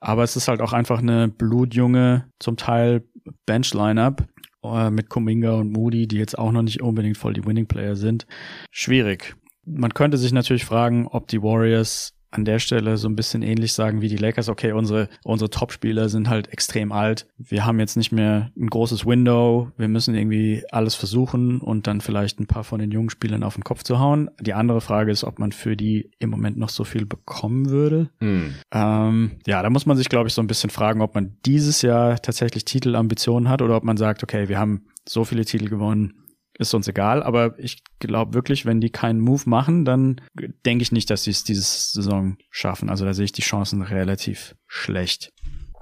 Aber 0.00 0.22
es 0.22 0.36
ist 0.36 0.48
halt 0.48 0.60
auch 0.60 0.72
einfach 0.72 0.98
eine 0.98 1.28
blutjunge, 1.28 2.26
zum 2.40 2.56
Teil 2.56 3.04
Bench-Lineup 3.46 4.26
äh, 4.64 4.90
mit 4.90 5.08
Kuminga 5.08 5.52
und 5.52 5.72
Moody, 5.72 6.08
die 6.08 6.18
jetzt 6.18 6.36
auch 6.38 6.52
noch 6.52 6.62
nicht 6.62 6.82
unbedingt 6.82 7.16
voll 7.16 7.32
die 7.32 7.44
Winning-Player 7.44 7.96
sind. 7.96 8.26
Schwierig. 8.70 9.36
Man 9.64 9.94
könnte 9.94 10.18
sich 10.18 10.32
natürlich 10.32 10.64
fragen, 10.64 11.06
ob 11.06 11.28
die 11.28 11.42
Warriors 11.42 12.14
an 12.32 12.44
der 12.44 12.58
Stelle 12.58 12.96
so 12.96 13.08
ein 13.08 13.14
bisschen 13.14 13.42
ähnlich 13.42 13.74
sagen 13.74 14.00
wie 14.00 14.08
die 14.08 14.16
Lakers. 14.16 14.48
Okay, 14.48 14.72
unsere, 14.72 15.08
unsere 15.22 15.50
Top-Spieler 15.50 16.08
sind 16.08 16.28
halt 16.28 16.48
extrem 16.52 16.90
alt. 16.90 17.26
Wir 17.38 17.64
haben 17.66 17.78
jetzt 17.78 17.96
nicht 17.96 18.10
mehr 18.10 18.50
ein 18.58 18.68
großes 18.68 19.06
Window. 19.06 19.70
Wir 19.76 19.88
müssen 19.88 20.14
irgendwie 20.14 20.64
alles 20.70 20.94
versuchen 20.94 21.60
und 21.60 21.86
dann 21.86 22.00
vielleicht 22.00 22.40
ein 22.40 22.46
paar 22.46 22.64
von 22.64 22.80
den 22.80 22.90
jungen 22.90 23.10
Spielern 23.10 23.42
auf 23.42 23.54
den 23.54 23.64
Kopf 23.64 23.82
zu 23.82 24.00
hauen. 24.00 24.30
Die 24.40 24.54
andere 24.54 24.80
Frage 24.80 25.12
ist, 25.12 25.24
ob 25.24 25.38
man 25.38 25.52
für 25.52 25.76
die 25.76 26.10
im 26.18 26.30
Moment 26.30 26.56
noch 26.56 26.70
so 26.70 26.84
viel 26.84 27.04
bekommen 27.04 27.68
würde. 27.68 28.08
Mhm. 28.20 28.54
Ähm, 28.72 29.32
ja, 29.46 29.62
da 29.62 29.68
muss 29.68 29.86
man 29.86 29.98
sich, 29.98 30.08
glaube 30.08 30.28
ich, 30.28 30.34
so 30.34 30.42
ein 30.42 30.46
bisschen 30.46 30.70
fragen, 30.70 31.02
ob 31.02 31.14
man 31.14 31.36
dieses 31.44 31.82
Jahr 31.82 32.20
tatsächlich 32.20 32.64
Titelambitionen 32.64 33.50
hat 33.50 33.60
oder 33.60 33.76
ob 33.76 33.84
man 33.84 33.98
sagt, 33.98 34.22
okay, 34.22 34.48
wir 34.48 34.58
haben 34.58 34.86
so 35.06 35.24
viele 35.24 35.44
Titel 35.44 35.68
gewonnen 35.68 36.14
ist 36.62 36.74
uns 36.74 36.88
egal, 36.88 37.22
aber 37.22 37.58
ich 37.58 37.82
glaube 37.98 38.34
wirklich, 38.34 38.64
wenn 38.64 38.80
die 38.80 38.90
keinen 38.90 39.20
Move 39.20 39.42
machen, 39.46 39.84
dann 39.84 40.20
denke 40.64 40.82
ich 40.82 40.92
nicht, 40.92 41.10
dass 41.10 41.24
sie 41.24 41.30
es 41.30 41.44
diese 41.44 41.62
Saison 41.62 42.36
schaffen. 42.50 42.88
Also 42.88 43.04
da 43.04 43.14
sehe 43.14 43.24
ich 43.24 43.32
die 43.32 43.42
Chancen 43.42 43.82
relativ 43.82 44.54
schlecht. 44.66 45.32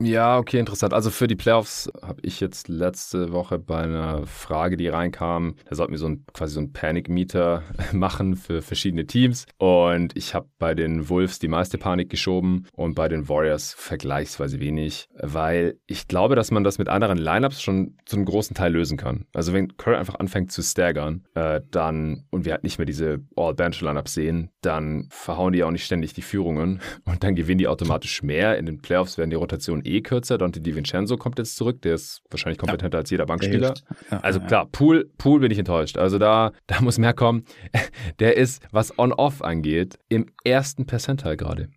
Ja, 0.03 0.39
okay, 0.39 0.59
interessant. 0.59 0.95
Also 0.95 1.11
für 1.11 1.27
die 1.27 1.37
Playoffs 1.37 1.91
habe 2.01 2.21
ich 2.23 2.41
jetzt 2.41 2.69
letzte 2.69 3.33
Woche 3.33 3.59
bei 3.59 3.83
einer 3.83 4.27
Frage, 4.27 4.79
die 4.79 4.89
reinkam, 4.89 5.57
da 5.69 5.75
sollten 5.77 5.93
wir 5.93 5.99
so 5.99 6.09
ein 6.09 6.25
quasi 6.33 6.55
so 6.55 6.61
ein 6.61 6.73
Panic-Meter 6.73 7.63
machen 7.93 8.37
für 8.37 8.63
verschiedene 8.63 9.07
Teams. 9.07 9.45
Und 9.59 10.17
ich 10.17 10.35
habe 10.35 10.49
bei 10.59 10.75
den 10.75 11.11
Wolves 11.11 11.39
die 11.39 11.49
meiste 11.49 11.77
Panik 11.77 12.09
geschoben 12.09 12.67
und 12.75 12.95
bei 12.95 13.09
den 13.09 13.29
Warriors 13.29 13.75
vergleichsweise 13.75 14.59
wenig, 14.59 15.07
weil 15.21 15.79
ich 15.87 16.09
glaube, 16.09 16.35
dass 16.35 16.51
man 16.51 16.65
das 16.65 16.79
mit 16.79 16.89
anderen 16.89 17.19
Lineups 17.19 17.61
schon 17.61 17.99
zu 18.07 18.17
einem 18.17 18.25
großen 18.25 18.57
Teil 18.57 18.73
lösen 18.73 18.97
kann. 18.97 19.27
Also 19.35 19.53
wenn 19.53 19.77
Curry 19.77 19.97
einfach 19.97 20.19
anfängt 20.19 20.51
zu 20.51 20.63
staggern, 20.63 21.27
äh, 21.35 21.61
dann 21.71 22.25
und 22.31 22.47
wir 22.47 22.53
halt 22.53 22.65
nicht 22.65 22.79
mehr 22.79 22.87
diese 22.87 23.19
All-Bench-Lineups 23.37 24.15
sehen, 24.15 24.49
dann 24.63 25.09
verhauen 25.11 25.53
die 25.53 25.63
auch 25.63 25.71
nicht 25.71 25.85
ständig 25.85 26.15
die 26.15 26.23
Führungen 26.23 26.81
und 27.05 27.23
dann 27.23 27.35
gewinnen 27.35 27.59
die 27.59 27.69
automatisch 27.69 28.23
mehr. 28.23 28.57
In 28.57 28.65
den 28.65 28.81
Playoffs 28.81 29.19
werden 29.19 29.29
die 29.29 29.37
Rotationen 29.37 29.90
eh 29.91 30.01
kürzer. 30.01 30.39
Dante 30.39 30.61
DiVincenzo 30.61 31.17
kommt 31.17 31.39
jetzt 31.39 31.57
zurück. 31.57 31.83
Der 31.83 31.95
ist 31.95 32.23
wahrscheinlich 32.31 32.59
kompetenter 32.59 32.99
ja. 32.99 33.01
als 33.01 33.11
jeder 33.11 33.27
Bankspieler. 33.27 33.75
Ja, 34.11 34.21
also 34.21 34.41
klar, 34.41 34.67
Pool, 34.67 35.11
Pool 35.19 35.41
bin 35.41 35.51
ich 35.51 35.59
enttäuscht. 35.59 35.99
Also 35.99 36.19
da, 36.19 36.53
da 36.67 36.81
muss 36.81 36.99
mehr 36.99 37.15
kommen. 37.15 37.45
Der 38.19 38.37
ist, 38.37 38.63
was 38.71 38.99
On-Off 38.99 39.43
angeht, 39.43 39.99
im 40.09 40.27
ersten 40.45 40.87
Percentile 40.87 41.37
gerade. 41.37 41.69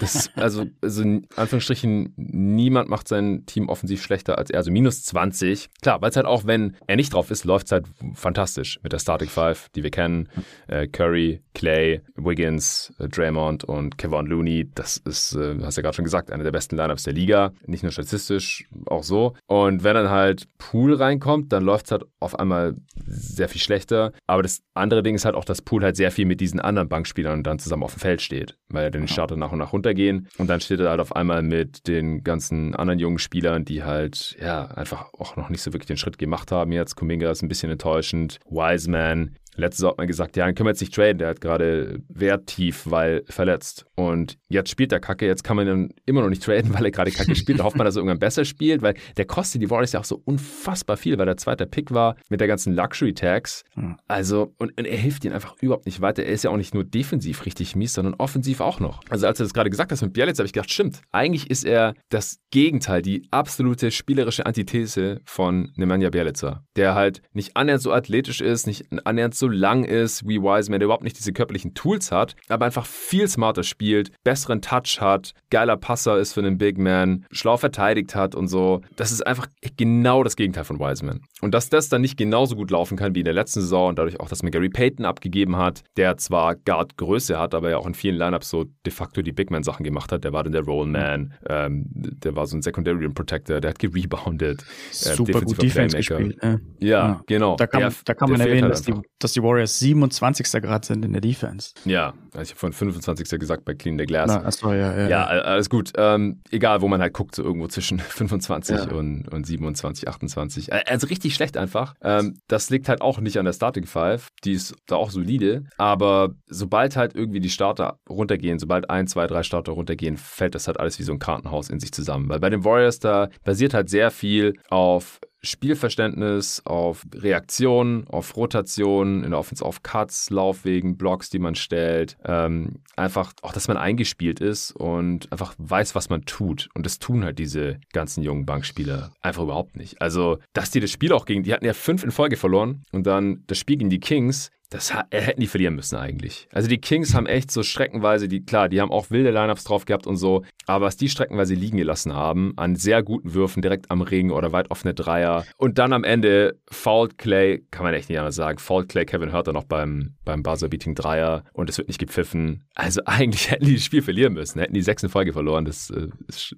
Das, 0.00 0.30
also, 0.36 0.66
also 0.80 1.02
in 1.02 1.26
Anführungsstrichen, 1.36 2.14
niemand 2.16 2.88
macht 2.88 3.08
sein 3.08 3.44
Team 3.46 3.68
offensiv 3.68 4.02
schlechter 4.02 4.38
als 4.38 4.50
er. 4.50 4.58
Also 4.58 4.70
minus 4.70 5.02
20. 5.04 5.68
Klar, 5.82 6.00
weil 6.00 6.10
es 6.10 6.16
halt 6.16 6.26
auch, 6.26 6.46
wenn 6.46 6.76
er 6.86 6.96
nicht 6.96 7.12
drauf 7.12 7.30
ist, 7.30 7.44
läuft 7.44 7.66
es 7.66 7.72
halt 7.72 7.86
fantastisch 8.14 8.80
mit 8.82 8.92
der 8.92 8.98
Starting 8.98 9.28
Five, 9.28 9.68
die 9.74 9.82
wir 9.82 9.90
kennen. 9.90 10.28
Äh, 10.68 10.86
Curry, 10.86 11.42
Clay, 11.54 12.00
Wiggins, 12.16 12.92
äh, 12.98 13.08
Draymond 13.08 13.64
und 13.64 13.98
Kevin 13.98 14.26
Looney. 14.26 14.70
Das 14.74 14.96
ist, 14.98 15.34
äh, 15.34 15.56
hast 15.62 15.76
ja 15.76 15.82
gerade 15.82 15.96
schon 15.96 16.04
gesagt, 16.04 16.30
eine 16.30 16.44
der 16.44 16.52
besten 16.52 16.76
Lineups 16.76 17.02
der 17.02 17.12
Liga. 17.12 17.52
Nicht 17.66 17.82
nur 17.82 17.92
statistisch, 17.92 18.68
auch 18.86 19.02
so. 19.02 19.34
Und 19.46 19.84
wenn 19.84 19.94
dann 19.94 20.10
halt 20.10 20.46
Pool 20.58 20.94
reinkommt, 20.94 21.52
dann 21.52 21.64
läuft 21.64 21.86
es 21.86 21.92
halt 21.92 22.04
auf 22.20 22.38
einmal 22.38 22.76
sehr 23.06 23.48
viel 23.48 23.60
schlechter. 23.60 24.12
Aber 24.26 24.42
das 24.42 24.62
andere 24.74 25.02
Ding 25.02 25.14
ist 25.14 25.24
halt 25.24 25.34
auch, 25.34 25.44
dass 25.44 25.62
Pool 25.62 25.82
halt 25.82 25.96
sehr 25.96 26.10
viel 26.10 26.26
mit 26.26 26.40
diesen 26.40 26.60
anderen 26.60 26.88
Bankspielern 26.88 27.42
dann 27.42 27.58
zusammen 27.58 27.82
auf 27.82 27.94
dem 27.94 28.00
Feld 28.00 28.22
steht, 28.22 28.56
weil 28.68 28.84
er 28.84 28.90
den 28.90 29.08
Starter 29.08 29.36
nach 29.36 29.49
und 29.52 29.58
nach 29.58 29.72
runtergehen. 29.72 30.28
Und 30.38 30.48
dann 30.48 30.60
steht 30.60 30.80
er 30.80 30.90
halt 30.90 31.00
auf 31.00 31.14
einmal 31.14 31.42
mit 31.42 31.86
den 31.88 32.24
ganzen 32.24 32.74
anderen 32.74 32.98
jungen 32.98 33.18
Spielern, 33.18 33.64
die 33.64 33.82
halt, 33.82 34.36
ja, 34.40 34.66
einfach 34.66 35.12
auch 35.14 35.36
noch 35.36 35.48
nicht 35.48 35.62
so 35.62 35.72
wirklich 35.72 35.86
den 35.86 35.96
Schritt 35.96 36.18
gemacht 36.18 36.52
haben. 36.52 36.72
Jetzt 36.72 36.96
Kuminga 36.96 37.30
ist 37.30 37.42
ein 37.42 37.48
bisschen 37.48 37.70
enttäuschend. 37.70 38.38
Wiseman, 38.48 39.36
Letztes 39.60 39.82
Jahr 39.82 39.92
hat 39.92 39.98
man 39.98 40.06
gesagt, 40.06 40.36
ja, 40.36 40.46
den 40.46 40.54
können 40.54 40.66
wir 40.66 40.70
jetzt 40.70 40.80
nicht 40.80 40.94
traden, 40.94 41.18
der 41.18 41.28
hat 41.28 41.40
gerade 41.40 42.00
Wert 42.08 42.46
tief, 42.46 42.84
weil 42.86 43.22
verletzt. 43.28 43.86
Und 43.94 44.38
jetzt 44.48 44.70
spielt 44.70 44.92
der 44.92 45.00
Kacke, 45.00 45.26
jetzt 45.26 45.44
kann 45.44 45.56
man 45.56 45.68
ihn 45.68 45.94
immer 46.06 46.22
noch 46.22 46.30
nicht 46.30 46.42
traden, 46.42 46.72
weil 46.74 46.84
er 46.84 46.90
gerade 46.90 47.10
Kacke 47.10 47.34
spielt. 47.34 47.60
Da 47.60 47.64
hofft 47.64 47.76
man, 47.76 47.84
dass 47.84 47.96
er 47.96 48.00
irgendwann 48.00 48.18
besser 48.18 48.44
spielt, 48.44 48.82
weil 48.82 48.94
der 49.16 49.26
kostet 49.26 49.62
die 49.62 49.70
Warriors 49.70 49.92
ja 49.92 50.00
auch 50.00 50.04
so 50.04 50.20
unfassbar 50.24 50.96
viel, 50.96 51.18
weil 51.18 51.26
der 51.26 51.36
zweite 51.36 51.66
Pick 51.66 51.92
war 51.92 52.16
mit 52.28 52.40
der 52.40 52.48
ganzen 52.48 52.74
Luxury-Tax. 52.74 53.64
Also, 54.08 54.54
und, 54.58 54.76
und, 54.78 54.86
er 54.86 54.96
hilft 54.96 55.24
ihnen 55.24 55.34
einfach 55.34 55.56
überhaupt 55.60 55.86
nicht 55.86 56.00
weiter. 56.00 56.22
Er 56.24 56.32
ist 56.32 56.44
ja 56.44 56.50
auch 56.50 56.56
nicht 56.56 56.74
nur 56.74 56.84
defensiv 56.84 57.44
richtig 57.44 57.76
mies, 57.76 57.92
sondern 57.92 58.14
offensiv 58.14 58.60
auch 58.60 58.80
noch. 58.80 59.00
Also, 59.10 59.26
als 59.26 59.38
er 59.40 59.44
das 59.44 59.54
gerade 59.54 59.70
gesagt 59.70 59.92
hat 59.92 60.00
mit 60.02 60.12
Bielitz, 60.12 60.38
habe 60.38 60.46
ich 60.46 60.52
gedacht, 60.52 60.70
stimmt. 60.72 61.02
Eigentlich 61.12 61.50
ist 61.50 61.64
er 61.64 61.94
das 62.08 62.38
Gegenteil, 62.50 63.02
die 63.02 63.28
absolute 63.30 63.90
spielerische 63.90 64.46
Antithese 64.46 65.20
von 65.24 65.72
Nemanja 65.76 66.10
Bielitzer, 66.10 66.64
der 66.76 66.94
halt 66.94 67.22
nicht 67.32 67.56
annähernd 67.56 67.82
so 67.82 67.92
athletisch 67.92 68.40
ist, 68.40 68.66
nicht 68.66 68.86
annähernd 69.04 69.34
so 69.34 69.49
lang 69.50 69.84
ist 69.84 70.26
wie 70.26 70.40
Wiseman, 70.40 70.80
der 70.80 70.86
überhaupt 70.86 71.04
nicht 71.04 71.18
diese 71.18 71.32
körperlichen 71.32 71.74
Tools 71.74 72.12
hat, 72.12 72.36
aber 72.48 72.66
einfach 72.66 72.86
viel 72.86 73.28
smarter 73.28 73.62
spielt, 73.62 74.10
besseren 74.24 74.62
Touch 74.62 75.00
hat, 75.00 75.32
geiler 75.50 75.76
Passer 75.76 76.18
ist 76.18 76.32
für 76.32 76.40
einen 76.40 76.58
Big 76.58 76.78
Man, 76.78 77.26
schlau 77.30 77.56
verteidigt 77.56 78.14
hat 78.14 78.34
und 78.34 78.48
so. 78.48 78.80
Das 78.96 79.12
ist 79.12 79.26
einfach 79.26 79.46
genau 79.76 80.22
das 80.24 80.36
Gegenteil 80.36 80.64
von 80.64 80.78
Wiseman. 80.78 81.20
Und 81.40 81.54
dass 81.54 81.68
das 81.68 81.88
dann 81.88 82.00
nicht 82.00 82.16
genauso 82.16 82.56
gut 82.56 82.70
laufen 82.70 82.96
kann 82.96 83.14
wie 83.14 83.20
in 83.20 83.24
der 83.24 83.34
letzten 83.34 83.60
Saison 83.60 83.90
und 83.90 83.98
dadurch 83.98 84.20
auch, 84.20 84.28
dass 84.28 84.42
man 84.42 84.52
Gary 84.52 84.68
Payton 84.68 85.04
abgegeben 85.04 85.56
hat, 85.56 85.82
der 85.96 86.16
zwar 86.16 86.54
Guard-Größe 86.54 87.38
hat, 87.38 87.54
aber 87.54 87.70
ja 87.70 87.78
auch 87.78 87.86
in 87.86 87.94
vielen 87.94 88.16
Lineups 88.16 88.50
so 88.50 88.64
de 88.84 88.92
facto 88.92 89.22
die 89.22 89.32
Big 89.32 89.50
Man-Sachen 89.50 89.84
gemacht 89.84 90.12
hat. 90.12 90.24
Der 90.24 90.32
war 90.32 90.44
dann 90.44 90.52
der 90.52 90.62
Rollman, 90.62 91.34
ähm, 91.48 91.86
der 91.88 92.36
war 92.36 92.46
so 92.46 92.56
ein 92.56 92.62
Secondary 92.62 93.08
Protector, 93.08 93.60
der 93.60 93.70
hat 93.70 93.78
gerebounded. 93.78 94.62
Äh, 94.62 95.14
Super 95.14 95.40
gut 95.40 95.62
Defense 95.62 95.96
gespielt. 95.96 96.36
Ja, 96.42 96.58
ja, 96.78 97.22
genau. 97.26 97.56
Da 97.56 97.66
kann, 97.66 97.80
der, 97.80 97.92
da 98.04 98.14
kann 98.14 98.30
man 98.30 98.40
erwähnen, 98.40 98.62
halt 98.62 98.72
dass, 98.72 98.82
die, 98.82 98.94
dass 99.18 99.29
die 99.32 99.42
Warriors 99.42 99.78
27. 99.78 100.62
Grad 100.62 100.84
sind 100.84 101.04
in 101.04 101.12
der 101.12 101.20
Defense. 101.20 101.72
Ja, 101.84 102.14
also 102.32 102.42
ich 102.42 102.50
habe 102.50 102.60
von 102.60 102.72
25. 102.72 103.38
gesagt 103.38 103.64
bei 103.64 103.74
Clean 103.74 103.98
the 103.98 104.06
Glass. 104.06 104.28
Na, 104.28 104.44
achso, 104.44 104.72
ja, 104.72 104.96
ja, 104.96 105.08
ja. 105.08 105.24
alles 105.24 105.70
gut. 105.70 105.92
Ähm, 105.96 106.40
egal, 106.50 106.80
wo 106.80 106.88
man 106.88 107.00
halt 107.00 107.12
guckt, 107.12 107.34
so 107.34 107.42
irgendwo 107.42 107.68
zwischen 107.68 107.98
25 108.00 108.76
ja. 108.76 108.90
und, 108.92 109.28
und 109.28 109.46
27, 109.46 110.08
28. 110.08 110.72
Also 110.72 111.06
richtig 111.06 111.34
schlecht 111.34 111.56
einfach. 111.56 111.94
Ähm, 112.02 112.38
das 112.48 112.70
liegt 112.70 112.88
halt 112.88 113.00
auch 113.02 113.20
nicht 113.20 113.38
an 113.38 113.44
der 113.44 113.52
Starting 113.52 113.86
Five. 113.86 114.28
Die 114.44 114.52
ist 114.52 114.74
da 114.86 114.96
auch 114.96 115.10
solide. 115.10 115.64
Aber 115.76 116.30
sobald 116.46 116.96
halt 116.96 117.14
irgendwie 117.14 117.40
die 117.40 117.50
Starter 117.50 117.98
runtergehen, 118.08 118.58
sobald 118.58 118.90
ein, 118.90 119.06
zwei, 119.06 119.26
drei 119.26 119.42
Starter 119.42 119.72
runtergehen, 119.72 120.16
fällt 120.16 120.54
das 120.54 120.66
halt 120.66 120.78
alles 120.78 120.98
wie 120.98 121.02
so 121.02 121.12
ein 121.12 121.18
Kartenhaus 121.18 121.70
in 121.70 121.80
sich 121.80 121.92
zusammen. 121.92 122.28
Weil 122.28 122.40
bei 122.40 122.50
den 122.50 122.64
Warriors 122.64 122.98
da 122.98 123.28
basiert 123.44 123.74
halt 123.74 123.88
sehr 123.88 124.10
viel 124.10 124.54
auf 124.68 125.20
Spielverständnis, 125.42 126.62
auf 126.64 127.06
Reaktionen, 127.14 128.06
auf 128.08 128.36
Rotationen, 128.36 129.24
in 129.24 129.30
der 129.30 129.38
Offense 129.38 129.64
auf 129.64 129.82
Cuts, 129.82 130.30
Laufwegen, 130.30 130.96
Blocks, 130.96 131.30
die 131.30 131.38
man 131.38 131.54
stellt. 131.54 132.16
Ähm, 132.24 132.80
einfach 132.96 133.32
auch, 133.42 133.52
dass 133.52 133.68
man 133.68 133.76
eingespielt 133.76 134.40
ist 134.40 134.72
und 134.72 135.30
einfach 135.32 135.54
weiß, 135.58 135.94
was 135.94 136.10
man 136.10 136.24
tut. 136.24 136.68
Und 136.74 136.86
das 136.86 136.98
tun 136.98 137.24
halt 137.24 137.38
diese 137.38 137.80
ganzen 137.92 138.22
jungen 138.22 138.46
Bankspieler 138.46 139.12
einfach 139.22 139.42
überhaupt 139.42 139.76
nicht. 139.76 140.00
Also, 140.02 140.38
dass 140.52 140.70
die 140.70 140.80
das 140.80 140.90
Spiel 140.90 141.12
auch 141.12 141.24
gegen, 141.24 141.42
die 141.42 141.52
hatten 141.52 141.64
ja 141.64 141.72
fünf 141.72 142.04
in 142.04 142.10
Folge 142.10 142.36
verloren 142.36 142.82
und 142.92 143.06
dann 143.06 143.44
das 143.46 143.58
Spiel 143.58 143.76
gegen 143.76 143.90
die 143.90 144.00
Kings 144.00 144.50
das 144.70 144.90
äh, 144.90 145.20
hätten 145.20 145.40
die 145.40 145.48
verlieren 145.48 145.74
müssen 145.74 145.96
eigentlich. 145.96 146.48
Also 146.52 146.68
die 146.68 146.78
Kings 146.78 147.14
haben 147.14 147.26
echt 147.26 147.50
so 147.50 147.62
streckenweise, 147.62 148.28
die, 148.28 148.44
klar, 148.44 148.68
die 148.68 148.80
haben 148.80 148.92
auch 148.92 149.10
wilde 149.10 149.30
Lineups 149.30 149.64
drauf 149.64 149.84
gehabt 149.84 150.06
und 150.06 150.16
so, 150.16 150.44
aber 150.66 150.86
was 150.86 150.96
die 150.96 151.08
streckenweise 151.08 151.54
liegen 151.54 151.76
gelassen 151.76 152.14
haben, 152.14 152.52
an 152.56 152.76
sehr 152.76 153.02
guten 153.02 153.34
Würfen 153.34 153.62
direkt 153.62 153.90
am 153.90 154.00
Ring 154.00 154.30
oder 154.30 154.52
weit 154.52 154.70
offene 154.70 154.94
Dreier 154.94 155.44
und 155.56 155.78
dann 155.78 155.92
am 155.92 156.04
Ende 156.04 156.58
fault 156.70 157.18
Clay, 157.18 157.64
kann 157.72 157.84
man 157.84 157.94
echt 157.94 158.08
nicht 158.08 158.18
anders 158.18 158.36
sagen, 158.36 158.58
fault 158.58 158.88
Clay 158.88 159.04
Kevin 159.04 159.32
Hörter 159.32 159.52
noch 159.52 159.64
beim, 159.64 160.14
beim 160.24 160.44
Buzzer-Beating 160.44 160.94
Dreier 160.94 161.44
und 161.52 161.68
es 161.68 161.76
wird 161.76 161.88
nicht 161.88 161.98
gepfiffen. 161.98 162.62
Also 162.76 163.02
eigentlich 163.06 163.50
hätten 163.50 163.64
die 163.64 163.74
das 163.74 163.84
Spiel 163.84 164.02
verlieren 164.02 164.34
müssen, 164.34 164.60
hätten 164.60 164.74
die 164.74 164.82
sechs 164.82 165.02
in 165.02 165.08
Folge 165.08 165.32
verloren, 165.32 165.64
das 165.64 165.90
äh, 165.90 166.08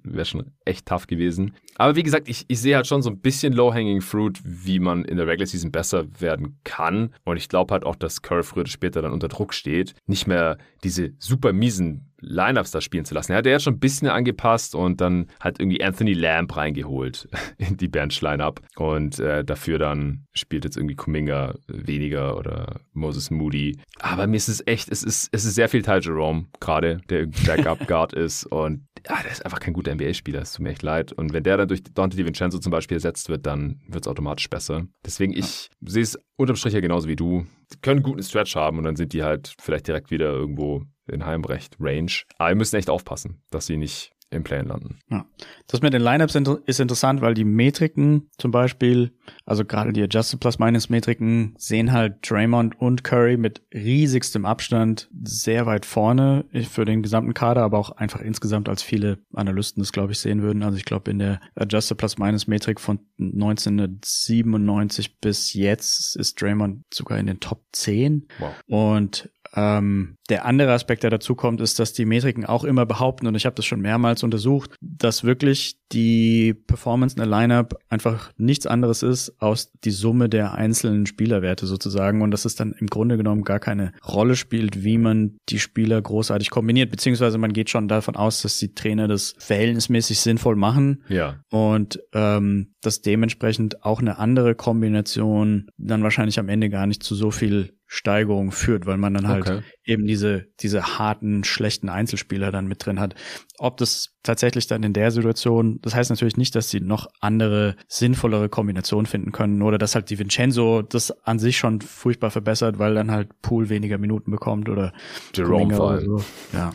wäre 0.03 0.25
schon 0.25 0.51
echt 0.65 0.85
tough 0.85 1.07
gewesen. 1.07 1.55
Aber 1.75 1.95
wie 1.95 2.03
gesagt, 2.03 2.29
ich, 2.29 2.45
ich 2.47 2.61
sehe 2.61 2.75
halt 2.75 2.85
schon 2.85 3.01
so 3.01 3.09
ein 3.09 3.19
bisschen 3.19 3.53
Low-Hanging 3.53 4.01
Fruit, 4.01 4.39
wie 4.43 4.79
man 4.79 5.03
in 5.03 5.17
der 5.17 5.25
Regular 5.25 5.47
Season 5.47 5.71
besser 5.71 6.05
werden 6.19 6.59
kann 6.63 7.15
und 7.25 7.37
ich 7.37 7.49
glaube 7.49 7.73
halt 7.73 7.85
auch, 7.85 7.95
dass 8.03 8.21
Curry 8.21 8.43
früher 8.43 8.61
oder 8.61 8.69
später 8.69 9.01
dann 9.01 9.11
unter 9.11 9.27
Druck 9.27 9.53
steht, 9.53 9.95
nicht 10.05 10.27
mehr 10.27 10.57
diese 10.83 11.13
super 11.19 11.53
miesen 11.53 12.13
Lineups 12.23 12.71
da 12.71 12.81
spielen 12.81 13.05
zu 13.05 13.13
lassen. 13.13 13.33
Er 13.33 13.39
hat 13.39 13.45
ja 13.45 13.59
schon 13.59 13.75
ein 13.75 13.79
bisschen 13.79 14.07
angepasst 14.07 14.75
und 14.75 15.01
dann 15.01 15.27
hat 15.39 15.59
irgendwie 15.59 15.83
Anthony 15.83 16.13
Lamb 16.13 16.55
reingeholt 16.55 17.27
in 17.57 17.77
die 17.77 17.87
Bench-Lineup 17.87 18.61
und 18.77 19.19
äh, 19.19 19.43
dafür 19.43 19.77
dann 19.77 20.25
spielt 20.33 20.63
jetzt 20.63 20.77
irgendwie 20.77 20.95
Kuminga 20.95 21.55
weniger 21.67 22.37
oder 22.37 22.79
Moses 22.93 23.29
Moody. 23.29 23.77
Aber 23.99 24.27
mir 24.27 24.37
ist 24.37 24.47
es 24.47 24.65
echt, 24.65 24.89
es 24.89 25.03
ist, 25.03 25.29
es 25.31 25.45
ist 25.45 25.55
sehr 25.55 25.69
viel 25.69 25.81
Ty 25.81 25.99
Jerome 26.01 26.45
gerade, 26.59 27.01
der 27.09 27.19
irgendwie 27.19 27.45
Backup-Guard 27.45 28.13
ist 28.13 28.45
und 28.45 28.85
ja, 29.07 29.21
der 29.21 29.31
ist 29.31 29.45
einfach 29.45 29.59
kein 29.59 29.73
guter 29.73 29.93
NBA-Spieler, 29.93 30.41
es 30.41 30.53
tut 30.53 30.63
mir 30.63 30.71
echt 30.71 30.81
leid. 30.81 31.11
Und 31.11 31.33
wenn 31.33 31.43
der 31.43 31.57
dann 31.57 31.67
durch 31.67 31.83
Dante 31.83 32.15
DiVincenzo 32.17 32.59
zum 32.59 32.71
Beispiel 32.71 32.95
ersetzt 32.95 33.29
wird, 33.29 33.45
dann 33.45 33.81
wird 33.87 34.05
es 34.05 34.07
automatisch 34.07 34.49
besser. 34.49 34.85
Deswegen, 35.05 35.33
ich 35.33 35.69
sehe 35.81 36.03
es 36.03 36.17
unterm 36.37 36.55
Strich 36.55 36.73
ja 36.73 36.79
genauso 36.79 37.07
wie 37.07 37.15
du. 37.15 37.45
Die 37.73 37.79
können 37.81 37.97
einen 37.97 38.03
guten 38.03 38.23
Stretch 38.23 38.55
haben 38.55 38.77
und 38.77 38.85
dann 38.85 38.95
sind 38.95 39.13
die 39.13 39.23
halt 39.23 39.53
vielleicht 39.59 39.87
direkt 39.87 40.11
wieder 40.11 40.31
irgendwo 40.31 40.83
in 41.11 41.25
Heimrecht 41.25 41.75
Range. 41.79 42.11
Aber 42.37 42.49
wir 42.49 42.55
müssen 42.55 42.77
echt 42.77 42.89
aufpassen, 42.89 43.41
dass 43.51 43.65
sie 43.65 43.77
nicht 43.77 44.12
im 44.33 44.43
Play 44.43 44.61
landen. 44.61 44.99
Ja. 45.09 45.25
Das 45.67 45.81
mit 45.81 45.93
den 45.93 46.01
Lineups 46.01 46.35
ist 46.65 46.79
interessant, 46.79 47.21
weil 47.21 47.33
die 47.33 47.45
Metriken 47.45 48.29
zum 48.37 48.51
Beispiel, 48.51 49.11
also 49.45 49.65
gerade 49.65 49.93
die 49.93 50.03
Adjusted 50.03 50.39
Plus-Minus-Metriken, 50.39 51.55
sehen 51.57 51.91
halt 51.91 52.29
Draymond 52.29 52.79
und 52.79 53.03
Curry 53.03 53.37
mit 53.37 53.63
riesigstem 53.73 54.45
Abstand 54.45 55.09
sehr 55.23 55.65
weit 55.65 55.85
vorne 55.85 56.45
für 56.69 56.85
den 56.85 57.03
gesamten 57.03 57.33
Kader, 57.33 57.63
aber 57.63 57.77
auch 57.77 57.91
einfach 57.91 58.21
insgesamt 58.21 58.69
als 58.69 58.83
viele 58.83 59.19
Analysten 59.33 59.81
das, 59.81 59.91
glaube 59.91 60.13
ich, 60.13 60.19
sehen 60.19 60.41
würden. 60.41 60.63
Also 60.63 60.77
ich 60.77 60.85
glaube, 60.85 61.11
in 61.11 61.19
der 61.19 61.41
Adjusted 61.55 61.97
Plus-Minus-Metrik 61.97 62.79
von 62.79 62.99
1997 63.19 65.19
bis 65.19 65.53
jetzt 65.53 66.15
ist 66.15 66.41
Draymond 66.41 66.83
sogar 66.93 67.19
in 67.19 67.27
den 67.27 67.39
Top 67.39 67.63
10. 67.71 68.27
Wow. 68.39 68.53
Und 68.67 69.29
ähm, 69.55 70.17
der 70.29 70.45
andere 70.45 70.73
Aspekt, 70.73 71.03
der 71.03 71.09
dazu 71.09 71.35
kommt, 71.35 71.61
ist, 71.61 71.79
dass 71.79 71.93
die 71.93 72.05
Metriken 72.05 72.45
auch 72.45 72.63
immer 72.63 72.85
behaupten, 72.85 73.27
und 73.27 73.35
ich 73.35 73.45
habe 73.45 73.55
das 73.55 73.65
schon 73.65 73.81
mehrmals 73.81 74.23
untersucht, 74.23 74.75
dass 74.81 75.23
wirklich 75.23 75.77
die 75.93 76.53
Performance 76.53 77.15
in 77.15 77.19
der 77.19 77.27
Lineup 77.27 77.75
einfach 77.89 78.31
nichts 78.37 78.65
anderes 78.67 79.03
ist 79.03 79.39
aus 79.39 79.71
die 79.83 79.91
Summe 79.91 80.29
der 80.29 80.53
einzelnen 80.53 81.05
Spielerwerte 81.05 81.67
sozusagen 81.67 82.21
und 82.21 82.31
dass 82.31 82.45
es 82.45 82.55
dann 82.55 82.73
im 82.73 82.87
Grunde 82.87 83.17
genommen 83.17 83.43
gar 83.43 83.59
keine 83.59 83.93
Rolle 84.05 84.35
spielt, 84.35 84.83
wie 84.83 84.97
man 84.97 85.37
die 85.49 85.59
Spieler 85.59 86.01
großartig 86.01 86.49
kombiniert, 86.49 86.89
beziehungsweise 86.89 87.37
man 87.37 87.53
geht 87.53 87.69
schon 87.69 87.87
davon 87.87 88.15
aus, 88.15 88.41
dass 88.41 88.57
die 88.57 88.73
Trainer 88.73 89.07
das 89.07 89.35
verhältnismäßig 89.37 90.19
sinnvoll 90.19 90.55
machen 90.55 91.03
ja. 91.09 91.39
und 91.49 91.99
ähm, 92.13 92.73
dass 92.81 93.01
dementsprechend 93.01 93.83
auch 93.83 93.99
eine 93.99 94.17
andere 94.17 94.55
Kombination 94.55 95.67
dann 95.77 96.03
wahrscheinlich 96.03 96.39
am 96.39 96.49
Ende 96.49 96.69
gar 96.69 96.87
nicht 96.87 97.03
zu 97.03 97.15
so 97.15 97.31
viel 97.31 97.73
Steigerung 97.85 98.51
führt, 98.51 98.87
weil 98.87 98.97
man 98.97 99.13
dann 99.13 99.27
halt 99.27 99.47
okay. 99.47 99.61
Eben 99.85 100.05
diese, 100.05 100.47
diese 100.59 100.97
harten, 100.97 101.43
schlechten 101.43 101.89
Einzelspieler 101.89 102.51
dann 102.51 102.67
mit 102.67 102.85
drin 102.85 102.99
hat. 102.99 103.15
Ob 103.57 103.77
das 103.77 104.15
tatsächlich 104.23 104.67
dann 104.67 104.83
in 104.83 104.93
der 104.93 105.11
Situation, 105.11 105.79
das 105.81 105.93
heißt 105.95 106.09
natürlich 106.09 106.37
nicht, 106.37 106.55
dass 106.55 106.69
sie 106.69 106.79
noch 106.79 107.07
andere, 107.19 107.75
sinnvollere 107.87 108.49
Kombinationen 108.49 109.05
finden 109.05 109.31
können 109.31 109.61
oder 109.61 109.77
dass 109.77 109.95
halt 109.95 110.09
die 110.09 110.19
Vincenzo 110.19 110.81
das 110.81 111.11
an 111.25 111.39
sich 111.39 111.57
schon 111.57 111.81
furchtbar 111.81 112.31
verbessert, 112.31 112.79
weil 112.79 112.95
dann 112.95 113.11
halt 113.11 113.41
Pool 113.41 113.69
weniger 113.69 113.97
Minuten 113.97 114.31
bekommt 114.31 114.69
oder 114.69 114.93
Jerome 115.35 115.79
oder 115.79 116.01
so. 116.01 116.23
Ja. 116.53 116.71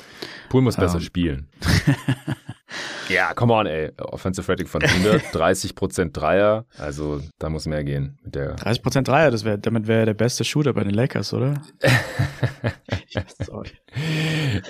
Pool 0.48 0.62
muss 0.62 0.76
besser. 0.76 0.98
Ähm. 0.98 1.04
spielen. 1.04 1.48
Ja, 3.08 3.32
come 3.34 3.52
on, 3.52 3.66
ey. 3.66 3.90
Offensive 3.98 4.50
Rating 4.50 4.66
von 4.66 4.82
100, 4.82 5.22
30% 5.32 6.12
Dreier. 6.12 6.66
Also 6.78 7.20
da 7.38 7.48
muss 7.48 7.66
mehr 7.66 7.84
gehen. 7.84 8.18
Mit 8.22 8.34
der 8.34 8.56
30% 8.56 9.02
Dreier, 9.02 9.30
das 9.30 9.44
wär, 9.44 9.56
damit 9.58 9.86
wäre 9.86 10.00
er 10.00 10.06
der 10.06 10.14
beste 10.14 10.44
Shooter 10.44 10.72
bei 10.72 10.84
den 10.84 10.94
Lakers, 10.94 11.32
oder? 11.32 11.54
Sorry. 13.44 13.70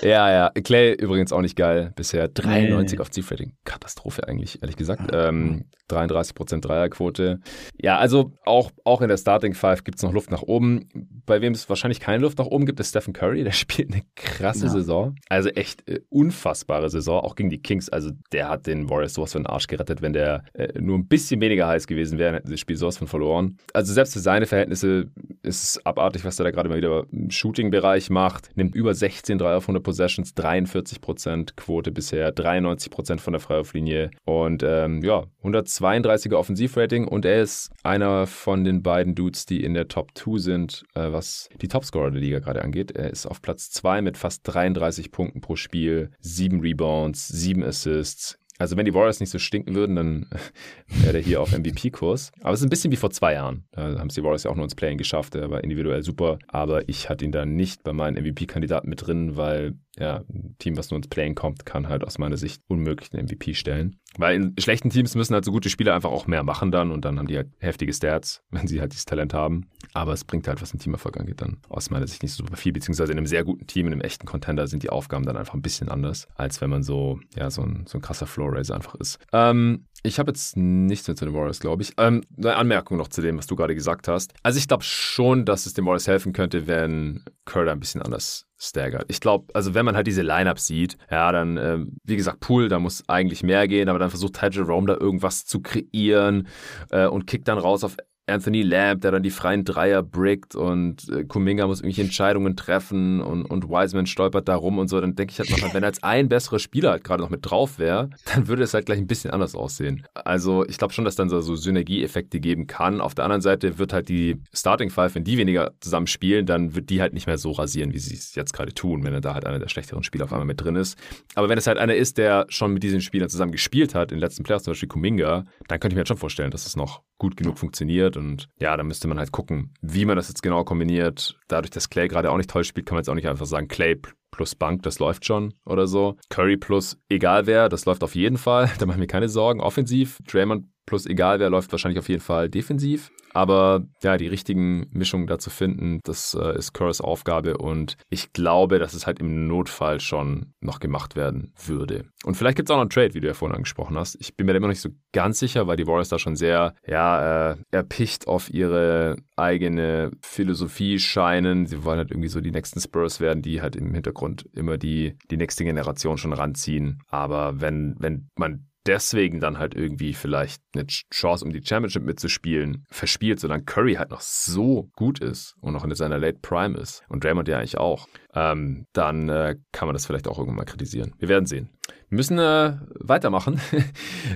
Ja, 0.01 0.31
ja. 0.31 0.49
Clay 0.63 0.93
übrigens 0.93 1.33
auch 1.33 1.41
nicht 1.41 1.55
geil. 1.55 1.91
Bisher 1.95 2.27
93 2.27 2.97
nee. 2.97 3.01
Offensive 3.01 3.31
Rating. 3.31 3.53
Katastrophe 3.65 4.27
eigentlich, 4.27 4.61
ehrlich 4.61 4.77
gesagt. 4.77 5.11
Ähm, 5.13 5.65
33% 5.89 6.61
Dreierquote. 6.61 7.39
Ja, 7.79 7.97
also 7.97 8.33
auch, 8.45 8.71
auch 8.83 9.01
in 9.01 9.09
der 9.09 9.17
Starting 9.17 9.53
Five 9.53 9.83
gibt 9.83 9.97
es 9.97 10.03
noch 10.03 10.13
Luft 10.13 10.31
nach 10.31 10.43
oben. 10.43 10.89
Bei 11.25 11.41
wem 11.41 11.53
es 11.53 11.67
wahrscheinlich 11.69 11.99
keine 11.99 12.21
Luft 12.21 12.37
nach 12.37 12.45
oben 12.45 12.65
gibt, 12.65 12.79
ist 12.79 12.89
Stephen 12.89 13.13
Curry. 13.13 13.43
Der 13.43 13.51
spielt 13.51 13.91
eine 13.91 14.03
krasse 14.15 14.65
ja. 14.65 14.71
Saison. 14.71 15.15
Also 15.29 15.49
echt 15.49 15.87
äh, 15.89 16.01
unfassbare 16.09 16.89
Saison. 16.89 17.21
Auch 17.21 17.35
gegen 17.35 17.49
die 17.49 17.61
Kings. 17.61 17.89
Also 17.89 18.11
der 18.31 18.49
hat 18.49 18.67
den 18.67 18.89
Warriors 18.89 19.13
sowas 19.13 19.31
für 19.31 19.39
den 19.39 19.47
Arsch 19.47 19.67
gerettet. 19.67 20.01
Wenn 20.01 20.13
der 20.13 20.43
äh, 20.53 20.79
nur 20.79 20.97
ein 20.97 21.07
bisschen 21.07 21.41
weniger 21.41 21.67
heiß 21.67 21.87
gewesen 21.87 22.17
wäre, 22.17 22.35
hätten 22.35 22.47
sie 22.47 22.53
das 22.53 22.59
Spiel 22.59 22.75
sowas 22.75 22.97
von 22.97 23.07
verloren. 23.07 23.57
Also 23.73 23.93
selbst 23.93 24.13
für 24.13 24.19
seine 24.19 24.45
Verhältnisse 24.45 25.07
ist 25.43 25.63
es 25.63 25.85
abartig, 25.85 26.25
was 26.25 26.39
er 26.39 26.45
da 26.45 26.51
gerade 26.51 26.69
mal 26.69 26.77
wieder 26.77 27.05
im 27.11 27.31
Shooting-Bereich 27.31 28.09
macht. 28.09 28.55
Nimmt 28.55 28.75
über 28.75 28.93
16 28.93 29.37
Dreier 29.37 29.57
auf 29.57 29.63
100 29.63 29.83
Possessions, 29.83 30.35
43% 30.35 31.55
Quote 31.55 31.91
bisher, 31.91 32.33
93% 32.33 33.19
von 33.19 33.33
der 33.33 33.39
Freiwurflinie 33.39 34.11
und 34.25 34.63
ähm, 34.63 35.01
ja, 35.03 35.25
132er 35.43 36.35
Offensivrating 36.35 37.07
und 37.07 37.25
er 37.25 37.41
ist 37.41 37.71
einer 37.83 38.27
von 38.27 38.63
den 38.63 38.83
beiden 38.83 39.15
Dudes, 39.15 39.45
die 39.45 39.63
in 39.63 39.73
der 39.73 39.87
Top 39.87 40.11
2 40.15 40.37
sind, 40.37 40.83
äh, 40.95 41.11
was 41.11 41.49
die 41.61 41.67
Topscorer 41.67 42.11
der 42.11 42.21
Liga 42.21 42.39
gerade 42.39 42.61
angeht. 42.61 42.91
Er 42.91 43.09
ist 43.09 43.25
auf 43.25 43.41
Platz 43.41 43.71
2 43.71 44.01
mit 44.01 44.17
fast 44.17 44.41
33 44.43 45.11
Punkten 45.11 45.41
pro 45.41 45.55
Spiel, 45.55 46.11
7 46.19 46.59
Rebounds, 46.59 47.27
7 47.27 47.63
Assists, 47.63 48.18
also 48.59 48.75
wenn 48.75 48.85
die 48.85 48.93
Warriors 48.93 49.21
nicht 49.21 49.29
so 49.29 49.39
stinken 49.39 49.73
würden, 49.73 49.95
dann 49.95 50.25
wäre 50.87 51.13
der 51.13 51.21
hier 51.21 51.41
auf 51.41 51.57
MVP-Kurs. 51.57 52.31
Aber 52.41 52.53
es 52.53 52.59
ist 52.59 52.65
ein 52.65 52.69
bisschen 52.69 52.91
wie 52.91 52.97
vor 52.97 53.09
zwei 53.09 53.33
Jahren. 53.33 53.63
Da 53.71 53.97
haben 53.97 54.07
es 54.07 54.15
die 54.15 54.23
Warriors 54.23 54.43
ja 54.43 54.51
auch 54.51 54.55
nur 54.55 54.65
ins 54.65 54.75
Playing 54.75 54.97
geschafft. 54.97 55.33
Er 55.35 55.49
war 55.49 55.63
individuell 55.63 56.03
super. 56.03 56.37
Aber 56.47 56.87
ich 56.89 57.09
hatte 57.09 57.23
ihn 57.23 57.31
da 57.31 57.45
nicht 57.45 57.83
bei 57.83 57.93
meinen 57.93 58.21
MVP-Kandidaten 58.21 58.89
mit 58.89 59.07
drin, 59.07 59.37
weil 59.37 59.75
ja, 59.99 60.23
ein 60.29 60.55
Team, 60.59 60.77
was 60.77 60.89
nur 60.89 60.97
ins 60.97 61.09
Playing 61.09 61.35
kommt, 61.35 61.65
kann 61.65 61.89
halt 61.89 62.03
aus 62.03 62.17
meiner 62.17 62.37
Sicht 62.37 62.61
unmöglich 62.67 63.13
einen 63.13 63.25
MVP 63.25 63.53
stellen. 63.53 63.97
Weil 64.17 64.35
in 64.35 64.55
schlechten 64.57 64.89
Teams 64.89 65.13
müssen 65.13 65.33
halt 65.33 65.45
so 65.45 65.51
gute 65.51 65.69
Spieler 65.69 65.93
einfach 65.93 66.09
auch 66.09 66.25
mehr 66.25 66.41
machen 66.43 66.71
dann 66.71 66.91
und 66.91 67.05
dann 67.05 67.19
haben 67.19 67.27
die 67.27 67.35
halt 67.35 67.49
heftige 67.59 67.93
Stats, 67.93 68.41
wenn 68.49 68.67
sie 68.67 68.79
halt 68.79 68.93
dieses 68.93 69.05
Talent 69.05 69.33
haben. 69.33 69.69
Aber 69.93 70.13
es 70.13 70.23
bringt 70.23 70.47
halt, 70.47 70.61
was 70.61 70.73
ein 70.73 70.79
Teamerfolg 70.79 71.17
angeht, 71.17 71.41
dann 71.41 71.57
aus 71.67 71.89
meiner 71.89 72.07
Sicht 72.07 72.23
nicht 72.23 72.33
so 72.33 72.43
super 72.43 72.57
viel. 72.57 72.71
Beziehungsweise 72.71 73.11
in 73.11 73.17
einem 73.17 73.27
sehr 73.27 73.43
guten 73.43 73.67
Team, 73.67 73.87
in 73.87 73.93
einem 73.93 74.01
echten 74.01 74.25
Contender 74.25 74.67
sind 74.67 74.83
die 74.83 74.89
Aufgaben 74.89 75.25
dann 75.25 75.37
einfach 75.37 75.53
ein 75.53 75.61
bisschen 75.61 75.89
anders, 75.89 76.27
als 76.35 76.61
wenn 76.61 76.69
man 76.69 76.81
so, 76.81 77.19
ja, 77.35 77.51
so 77.51 77.61
ein, 77.61 77.85
so 77.85 77.97
ein 77.97 78.01
krasser 78.01 78.25
Floor-Raiser 78.25 78.75
einfach 78.75 78.95
ist. 78.95 79.19
Ähm, 79.33 79.85
ich 80.03 80.19
habe 80.19 80.31
jetzt 80.31 80.55
nichts 80.55 81.07
mehr 81.07 81.15
zu 81.15 81.25
den 81.25 81.33
Warriors, 81.33 81.59
glaube 81.59 81.83
ich. 81.83 81.93
Ähm, 81.97 82.23
eine 82.37 82.55
Anmerkung 82.55 82.97
noch 82.97 83.09
zu 83.09 83.21
dem, 83.21 83.37
was 83.37 83.47
du 83.47 83.55
gerade 83.55 83.75
gesagt 83.75 84.07
hast. 84.07 84.33
Also 84.43 84.57
ich 84.57 84.67
glaube 84.67 84.83
schon, 84.83 85.45
dass 85.45 85.65
es 85.65 85.73
den 85.73 85.85
Warriors 85.85 86.07
helfen 86.07 86.33
könnte, 86.33 86.67
wenn 86.67 87.23
Curry 87.45 87.69
ein 87.69 87.79
bisschen 87.79 88.01
anders 88.01 88.45
staggert. 88.57 89.05
Ich 89.07 89.19
glaube, 89.19 89.53
also 89.53 89.73
wenn 89.73 89.85
man 89.85 89.95
halt 89.95 90.07
diese 90.07 90.21
Lineup 90.21 90.59
sieht, 90.59 90.97
ja, 91.09 91.31
dann, 91.31 91.57
äh, 91.57 91.79
wie 92.03 92.15
gesagt, 92.15 92.39
Pool, 92.41 92.67
da 92.69 92.79
muss 92.79 93.03
eigentlich 93.07 93.43
mehr 93.43 93.67
gehen, 93.67 93.89
aber 93.89 93.99
dann 93.99 94.09
versucht 94.09 94.39
Ty 94.39 94.49
Jerome 94.51 94.87
da 94.87 94.97
irgendwas 94.99 95.45
zu 95.45 95.61
kreieren 95.61 96.47
äh, 96.91 97.07
und 97.07 97.25
kickt 97.27 97.47
dann 97.47 97.57
raus 97.57 97.83
auf 97.83 97.97
Anthony 98.29 98.61
Lamb, 98.61 99.01
der 99.01 99.11
dann 99.11 99.23
die 99.23 99.29
freien 99.29 99.65
Dreier 99.65 100.03
brickt 100.03 100.55
und 100.55 101.09
äh, 101.09 101.23
Kuminga 101.23 101.67
muss 101.67 101.79
irgendwelche 101.79 102.01
Entscheidungen 102.01 102.55
treffen 102.55 103.21
und, 103.21 103.45
und 103.45 103.69
Wiseman 103.69 104.05
stolpert 104.05 104.47
da 104.47 104.55
rum 104.55 104.77
und 104.77 104.87
so, 104.87 104.99
dann 105.01 105.15
denke 105.15 105.31
ich 105.31 105.39
halt 105.39 105.49
noch, 105.49 105.73
wenn 105.73 105.83
als 105.83 106.03
ein 106.03 106.29
besserer 106.29 106.59
Spieler 106.59 106.91
halt 106.91 107.03
gerade 107.03 107.21
noch 107.21 107.29
mit 107.29 107.41
drauf 107.43 107.79
wäre, 107.79 108.09
dann 108.25 108.47
würde 108.47 108.63
es 108.63 108.73
halt 108.73 108.85
gleich 108.85 108.99
ein 108.99 109.07
bisschen 109.07 109.31
anders 109.31 109.55
aussehen. 109.55 110.05
Also 110.13 110.65
ich 110.65 110.77
glaube 110.77 110.93
schon, 110.93 111.05
dass 111.05 111.15
dann 111.15 111.29
so, 111.29 111.39
Synergieeffekte 111.59 112.39
geben 112.39 112.67
kann. 112.67 113.01
Auf 113.01 113.15
der 113.15 113.25
anderen 113.25 113.41
Seite 113.41 113.79
wird 113.79 113.91
halt 113.93 114.09
die 114.09 114.37
Starting 114.53 114.89
Five, 114.89 115.15
wenn 115.15 115.23
die 115.23 115.37
weniger 115.37 115.73
zusammen 115.79 116.07
spielen, 116.07 116.45
dann 116.45 116.75
wird 116.75 116.89
die 116.89 117.01
halt 117.01 117.13
nicht 117.13 117.27
mehr 117.27 117.37
so 117.37 117.51
rasieren, 117.51 117.93
wie 117.93 117.99
sie 117.99 118.15
es 118.15 118.35
jetzt 118.35 118.53
gerade 118.53 118.73
tun, 118.73 119.03
wenn 119.03 119.19
da 119.21 119.33
halt 119.33 119.45
einer 119.45 119.59
der 119.59 119.67
schlechteren 119.67 120.03
Spieler 120.03 120.25
auf 120.25 120.33
einmal 120.33 120.45
mit 120.45 120.61
drin 120.61 120.75
ist. 120.75 120.97
Aber 121.35 121.49
wenn 121.49 121.57
es 121.57 121.67
halt 121.67 121.77
einer 121.77 121.95
ist, 121.95 122.17
der 122.17 122.45
schon 122.49 122.73
mit 122.73 122.83
diesen 122.83 123.01
Spielern 123.01 123.29
zusammen 123.29 123.51
gespielt 123.51 123.95
hat, 123.95 124.11
in 124.11 124.17
den 124.17 124.21
letzten 124.21 124.43
Playoffs 124.43 124.63
zum 124.63 124.71
Beispiel 124.71 124.89
Kuminga, 124.89 125.45
dann 125.67 125.79
könnte 125.79 125.93
ich 125.93 125.95
mir 125.95 126.01
halt 126.01 126.07
schon 126.07 126.17
vorstellen, 126.17 126.51
dass 126.51 126.65
es 126.65 126.75
noch 126.75 127.01
gut 127.17 127.35
genug 127.35 127.57
funktioniert 127.57 128.17
und 128.19 128.47
ja, 128.59 128.77
da 128.77 128.83
müsste 128.83 129.07
man 129.07 129.17
halt 129.17 129.31
gucken, 129.31 129.73
wie 129.81 130.05
man 130.05 130.15
das 130.15 130.27
jetzt 130.27 130.43
genau 130.43 130.63
kombiniert. 130.63 131.37
Dadurch, 131.47 131.71
dass 131.71 131.89
Clay 131.89 132.07
gerade 132.07 132.29
auch 132.29 132.37
nicht 132.37 132.49
toll 132.49 132.63
spielt, 132.63 132.85
kann 132.85 132.95
man 132.95 133.01
jetzt 133.01 133.09
auch 133.09 133.15
nicht 133.15 133.27
einfach 133.27 133.45
sagen, 133.45 133.67
Clay 133.67 133.99
plus 134.31 134.55
Bank, 134.55 134.83
das 134.83 134.99
läuft 134.99 135.25
schon 135.25 135.53
oder 135.65 135.87
so. 135.87 136.15
Curry 136.29 136.57
plus 136.57 136.97
egal 137.09 137.47
wer, 137.47 137.67
das 137.67 137.85
läuft 137.85 138.03
auf 138.03 138.15
jeden 138.15 138.37
Fall. 138.37 138.69
Da 138.79 138.85
machen 138.85 138.99
wir 138.99 139.07
keine 139.07 139.29
Sorgen. 139.29 139.59
Offensiv, 139.59 140.19
Draymond 140.27 140.67
Plus 140.89 141.05
egal 141.05 141.39
wer 141.39 141.51
läuft 141.51 141.71
wahrscheinlich 141.71 141.99
auf 141.99 142.09
jeden 142.09 142.19
Fall 142.19 142.49
defensiv. 142.49 143.11
Aber 143.31 143.85
ja, 144.01 144.17
die 144.17 144.25
richtigen 144.25 144.87
Mischungen 144.89 145.27
da 145.27 145.37
zu 145.37 145.51
finden, 145.51 145.99
das 146.03 146.33
äh, 146.33 146.57
ist 146.57 146.73
Currys 146.73 146.99
Aufgabe 146.99 147.59
und 147.59 147.95
ich 148.09 148.33
glaube, 148.33 148.79
dass 148.79 148.95
es 148.95 149.05
halt 149.05 149.19
im 149.19 149.47
Notfall 149.47 149.99
schon 149.99 150.53
noch 150.61 150.79
gemacht 150.79 151.15
werden 151.15 151.53
würde. 151.63 152.05
Und 152.23 152.37
vielleicht 152.37 152.57
gibt 152.57 152.69
es 152.69 152.73
auch 152.73 152.77
noch 152.77 152.81
einen 152.81 152.89
Trade, 152.89 153.13
wie 153.13 153.19
du 153.19 153.27
ja 153.27 153.35
vorhin 153.35 153.55
angesprochen 153.55 153.99
hast. 153.99 154.17
Ich 154.19 154.35
bin 154.35 154.47
mir 154.47 154.53
da 154.53 154.57
immer 154.57 154.65
noch 154.65 154.71
nicht 154.71 154.81
so 154.81 154.89
ganz 155.13 155.37
sicher, 155.37 155.67
weil 155.67 155.77
die 155.77 155.85
Warriors 155.85 156.09
da 156.09 156.17
schon 156.17 156.35
sehr, 156.35 156.73
ja, 156.87 157.51
äh, 157.51 157.57
erpicht 157.69 158.27
auf 158.27 158.51
ihre 158.51 159.17
eigene 159.35 160.09
Philosophie 160.23 160.97
scheinen. 160.97 161.67
Sie 161.67 161.83
wollen 161.83 161.99
halt 161.99 162.09
irgendwie 162.09 162.29
so 162.29 162.41
die 162.41 162.51
nächsten 162.51 162.81
Spurs 162.81 163.19
werden, 163.19 163.43
die 163.43 163.61
halt 163.61 163.75
im 163.75 163.93
Hintergrund 163.93 164.49
immer 164.53 164.79
die, 164.79 165.19
die 165.29 165.37
nächste 165.37 165.65
Generation 165.65 166.17
schon 166.17 166.33
ranziehen. 166.33 167.03
Aber 167.09 167.61
wenn, 167.61 167.95
wenn 167.99 168.29
man 168.35 168.68
deswegen 168.85 169.39
dann 169.39 169.59
halt 169.59 169.75
irgendwie 169.75 170.13
vielleicht 170.13 170.61
eine 170.73 170.85
Chance, 170.87 171.45
um 171.45 171.51
die 171.51 171.63
Championship 171.63 172.03
mitzuspielen, 172.03 172.85
verspielt, 172.89 173.39
sondern 173.39 173.65
Curry 173.65 173.95
halt 173.95 174.09
noch 174.09 174.21
so 174.21 174.89
gut 174.95 175.19
ist 175.19 175.55
und 175.61 175.73
noch 175.73 175.83
in 175.83 175.93
seiner 175.95 176.17
Late 176.17 176.39
Prime 176.41 176.77
ist 176.77 177.03
und 177.09 177.23
Draymond 177.23 177.47
ja 177.47 177.57
eigentlich 177.57 177.77
auch, 177.77 178.07
ähm, 178.33 178.85
dann 178.93 179.29
äh, 179.29 179.55
kann 179.71 179.87
man 179.87 179.93
das 179.93 180.05
vielleicht 180.05 180.27
auch 180.27 180.37
irgendwann 180.37 180.57
mal 180.57 180.65
kritisieren. 180.65 181.13
Wir 181.17 181.29
werden 181.29 181.45
sehen. 181.45 181.69
Wir 182.09 182.15
müssen 182.15 182.39
äh, 182.39 182.77
weitermachen. 182.99 183.59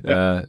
Äh, 0.04 0.48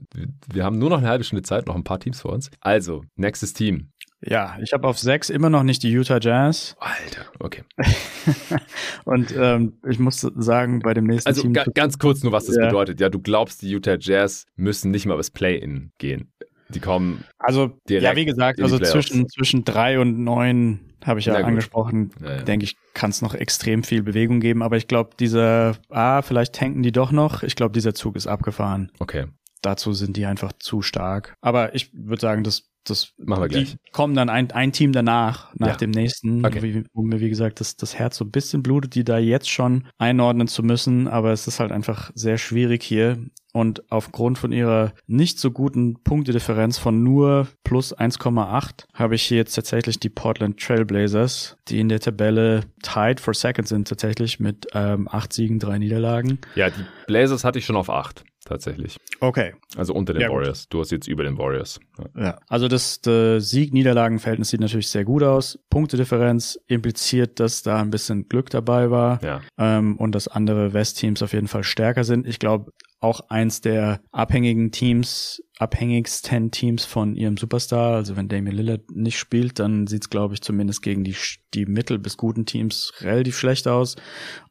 wir 0.52 0.64
haben 0.64 0.78
nur 0.78 0.90
noch 0.90 0.98
eine 0.98 1.08
halbe 1.08 1.22
Stunde 1.22 1.42
Zeit, 1.42 1.66
noch 1.66 1.76
ein 1.76 1.84
paar 1.84 2.00
Teams 2.00 2.20
vor 2.20 2.32
uns. 2.32 2.50
Also, 2.60 3.04
nächstes 3.14 3.52
Team. 3.52 3.90
Ja, 4.26 4.56
ich 4.62 4.72
habe 4.72 4.86
auf 4.88 4.98
sechs 4.98 5.30
immer 5.30 5.50
noch 5.50 5.62
nicht 5.62 5.82
die 5.82 5.90
Utah 5.90 6.18
Jazz. 6.20 6.76
Alter, 6.78 7.26
okay. 7.40 7.62
und 9.04 9.34
ähm, 9.36 9.74
ich 9.88 9.98
muss 9.98 10.20
sagen, 10.20 10.80
bei 10.80 10.94
dem 10.94 11.04
nächsten 11.04 11.28
also, 11.28 11.42
Team. 11.42 11.56
Also 11.56 11.72
ganz 11.74 11.98
kurz 11.98 12.22
nur, 12.22 12.32
was 12.32 12.46
das 12.46 12.56
ja. 12.56 12.66
bedeutet. 12.66 13.00
Ja, 13.00 13.08
du 13.08 13.20
glaubst, 13.20 13.62
die 13.62 13.70
Utah 13.70 13.96
Jazz 13.98 14.46
müssen 14.56 14.90
nicht 14.90 15.06
mal 15.06 15.14
übers 15.14 15.30
Play-In 15.30 15.92
gehen. 15.98 16.32
Die 16.70 16.80
kommen. 16.80 17.24
Also, 17.38 17.78
ja, 17.88 18.16
wie 18.16 18.24
gesagt, 18.24 18.60
also 18.60 18.78
zwischen, 18.78 19.28
zwischen 19.28 19.64
drei 19.64 20.00
und 20.00 20.18
neun 20.18 20.94
habe 21.04 21.20
ich 21.20 21.26
ja 21.26 21.34
angesprochen, 21.34 22.10
ja, 22.22 22.36
ja. 22.36 22.42
denke 22.42 22.64
ich, 22.64 22.76
kann 22.94 23.10
es 23.10 23.20
noch 23.20 23.34
extrem 23.34 23.82
viel 23.82 24.02
Bewegung 24.02 24.40
geben. 24.40 24.62
Aber 24.62 24.78
ich 24.78 24.88
glaube, 24.88 25.10
dieser, 25.20 25.76
ah, 25.90 26.22
vielleicht 26.22 26.54
tanken 26.54 26.82
die 26.82 26.92
doch 26.92 27.12
noch. 27.12 27.42
Ich 27.42 27.56
glaube, 27.56 27.72
dieser 27.72 27.94
Zug 27.94 28.16
ist 28.16 28.26
abgefahren. 28.26 28.90
Okay. 28.98 29.26
Dazu 29.60 29.92
sind 29.92 30.16
die 30.16 30.24
einfach 30.24 30.52
zu 30.58 30.82
stark. 30.82 31.36
Aber 31.42 31.74
ich 31.74 31.90
würde 31.92 32.20
sagen, 32.20 32.42
das 32.42 32.70
das 32.84 33.12
machen 33.18 33.42
wir 33.42 33.48
gleich. 33.48 33.76
kommen 33.92 34.14
dann 34.14 34.28
ein, 34.28 34.50
ein 34.52 34.72
Team 34.72 34.92
danach, 34.92 35.54
nach 35.54 35.68
ja. 35.68 35.76
dem 35.76 35.90
nächsten, 35.90 36.44
okay. 36.44 36.62
wie, 36.62 36.84
wo 36.92 37.02
mir, 37.02 37.20
wie 37.20 37.30
gesagt, 37.30 37.60
das, 37.60 37.76
das 37.76 37.94
Herz 37.94 38.16
so 38.16 38.24
ein 38.24 38.30
bisschen 38.30 38.62
blutet, 38.62 38.94
die 38.94 39.04
da 39.04 39.18
jetzt 39.18 39.50
schon 39.50 39.86
einordnen 39.98 40.48
zu 40.48 40.62
müssen. 40.62 41.08
Aber 41.08 41.32
es 41.32 41.46
ist 41.46 41.60
halt 41.60 41.72
einfach 41.72 42.10
sehr 42.14 42.38
schwierig 42.38 42.82
hier. 42.82 43.18
Und 43.52 43.90
aufgrund 43.92 44.36
von 44.36 44.50
ihrer 44.50 44.92
nicht 45.06 45.38
so 45.38 45.52
guten 45.52 46.02
Punktedifferenz 46.02 46.76
von 46.76 47.04
nur 47.04 47.46
plus 47.62 47.96
1,8 47.96 48.86
habe 48.92 49.14
ich 49.14 49.22
hier 49.22 49.36
jetzt 49.36 49.54
tatsächlich 49.54 50.00
die 50.00 50.08
Portland 50.08 50.58
Trailblazers, 50.58 51.56
die 51.68 51.78
in 51.78 51.88
der 51.88 52.00
Tabelle 52.00 52.62
tied 52.82 53.20
for 53.20 53.32
second 53.32 53.68
sind 53.68 53.86
tatsächlich 53.86 54.40
mit 54.40 54.66
ähm, 54.74 55.08
acht 55.08 55.32
Siegen, 55.32 55.60
drei 55.60 55.78
Niederlagen. 55.78 56.40
Ja, 56.56 56.70
die 56.70 56.84
Blazers 57.06 57.44
hatte 57.44 57.60
ich 57.60 57.64
schon 57.64 57.76
auf 57.76 57.90
acht 57.90 58.24
tatsächlich. 58.44 58.98
Okay. 59.20 59.54
Also 59.76 59.94
unter 59.94 60.12
den 60.12 60.22
ja, 60.22 60.30
Warriors. 60.30 60.62
Gut. 60.62 60.74
Du 60.74 60.80
hast 60.80 60.90
jetzt 60.90 61.08
über 61.08 61.24
den 61.24 61.38
Warriors. 61.38 61.80
Ja, 61.98 62.22
ja. 62.22 62.38
also 62.48 62.68
das, 62.68 63.00
das 63.00 63.50
Sieg-Niederlagen-Verhältnis 63.50 64.50
sieht 64.50 64.60
natürlich 64.60 64.88
sehr 64.88 65.04
gut 65.04 65.22
aus. 65.22 65.58
Punktedifferenz 65.70 66.58
impliziert, 66.66 67.40
dass 67.40 67.62
da 67.62 67.80
ein 67.80 67.90
bisschen 67.90 68.28
Glück 68.28 68.50
dabei 68.50 68.90
war 68.90 69.22
ja. 69.22 69.40
ähm, 69.58 69.96
und 69.96 70.14
dass 70.14 70.28
andere 70.28 70.72
West-Teams 70.72 71.22
auf 71.22 71.32
jeden 71.32 71.48
Fall 71.48 71.64
stärker 71.64 72.04
sind. 72.04 72.26
Ich 72.26 72.38
glaube, 72.38 72.72
auch 73.04 73.20
eins 73.28 73.60
der 73.60 74.00
abhängigen 74.10 74.72
Teams, 74.72 75.42
abhängigsten 75.58 76.50
Teams 76.50 76.84
von 76.84 77.14
ihrem 77.14 77.36
Superstar. 77.36 77.94
Also 77.94 78.16
wenn 78.16 78.28
Damian 78.28 78.56
Lillard 78.56 78.90
nicht 78.90 79.18
spielt, 79.18 79.58
dann 79.58 79.86
sieht's, 79.86 80.10
glaube 80.10 80.34
ich, 80.34 80.40
zumindest 80.40 80.82
gegen 80.82 81.04
die, 81.04 81.14
die 81.52 81.66
mittel- 81.66 81.98
bis 81.98 82.16
guten 82.16 82.46
Teams 82.46 82.92
relativ 83.00 83.38
schlecht 83.38 83.68
aus. 83.68 83.96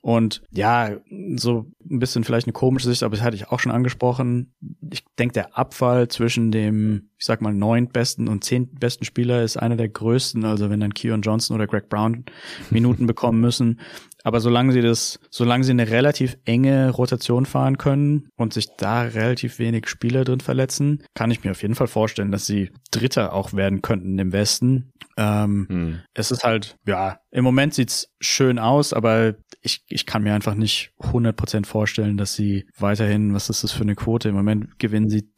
Und 0.01 0.43
ja, 0.51 0.97
so 1.35 1.65
ein 1.89 1.99
bisschen 1.99 2.23
vielleicht 2.23 2.47
eine 2.47 2.53
komische 2.53 2.87
Sicht, 2.87 3.03
aber 3.03 3.15
das 3.15 3.25
hatte 3.25 3.35
ich 3.35 3.49
auch 3.49 3.59
schon 3.59 3.71
angesprochen. 3.71 4.53
Ich 4.91 5.03
denke, 5.17 5.33
der 5.33 5.57
Abfall 5.57 6.07
zwischen 6.07 6.51
dem, 6.51 7.09
ich 7.17 7.25
sag 7.25 7.41
mal, 7.41 7.53
neun 7.53 7.87
besten 7.89 8.27
und 8.27 8.43
zehn 8.43 8.73
besten 8.75 9.03
Spieler 9.03 9.43
ist 9.43 9.57
einer 9.57 9.77
der 9.77 9.89
größten. 9.89 10.45
Also 10.45 10.69
wenn 10.69 10.79
dann 10.79 10.93
Keon 10.93 11.21
Johnson 11.21 11.55
oder 11.55 11.67
Greg 11.67 11.89
Brown 11.89 12.25
Minuten 12.69 13.07
bekommen 13.07 13.41
müssen, 13.41 13.79
aber 14.23 14.39
solange 14.39 14.71
sie 14.71 14.81
das, 14.81 15.19
solange 15.29 15.63
sie 15.65 15.71
eine 15.71 15.89
relativ 15.89 16.37
enge 16.45 16.89
Rotation 16.89 17.45
fahren 17.45 17.77
können 17.77 18.29
und 18.37 18.53
sich 18.53 18.69
da 18.77 19.01
relativ 19.01 19.59
wenig 19.59 19.87
Spieler 19.87 20.23
drin 20.23 20.39
verletzen, 20.39 21.03
kann 21.13 21.29
ich 21.29 21.43
mir 21.43 21.51
auf 21.51 21.61
jeden 21.61 21.75
Fall 21.75 21.87
vorstellen, 21.87 22.31
dass 22.31 22.45
sie 22.45 22.71
Dritter 22.91 23.33
auch 23.33 23.53
werden 23.53 23.81
könnten 23.81 24.17
im 24.17 24.31
Westen. 24.31 24.91
Ähm, 25.17 25.67
hm. 25.69 25.99
Es 26.13 26.31
ist 26.31 26.43
halt, 26.43 26.77
ja, 26.87 27.19
im 27.31 27.43
Moment 27.43 27.73
sieht's 27.73 28.09
schön 28.19 28.59
aus, 28.59 28.93
aber 28.93 29.35
ich, 29.61 29.83
ich 29.87 30.05
kann 30.05 30.23
mir 30.23 30.33
einfach 30.33 30.55
nicht 30.55 30.91
100% 31.01 31.65
vorstellen, 31.65 32.17
dass 32.17 32.33
sie 32.33 32.65
weiterhin, 32.77 33.33
was 33.33 33.49
ist 33.49 33.63
das 33.63 33.71
für 33.73 33.83
eine 33.83 33.95
Quote? 33.95 34.29
Im 34.29 34.35
Moment 34.35 34.79
gewinnen 34.79 35.09
sie 35.09 35.29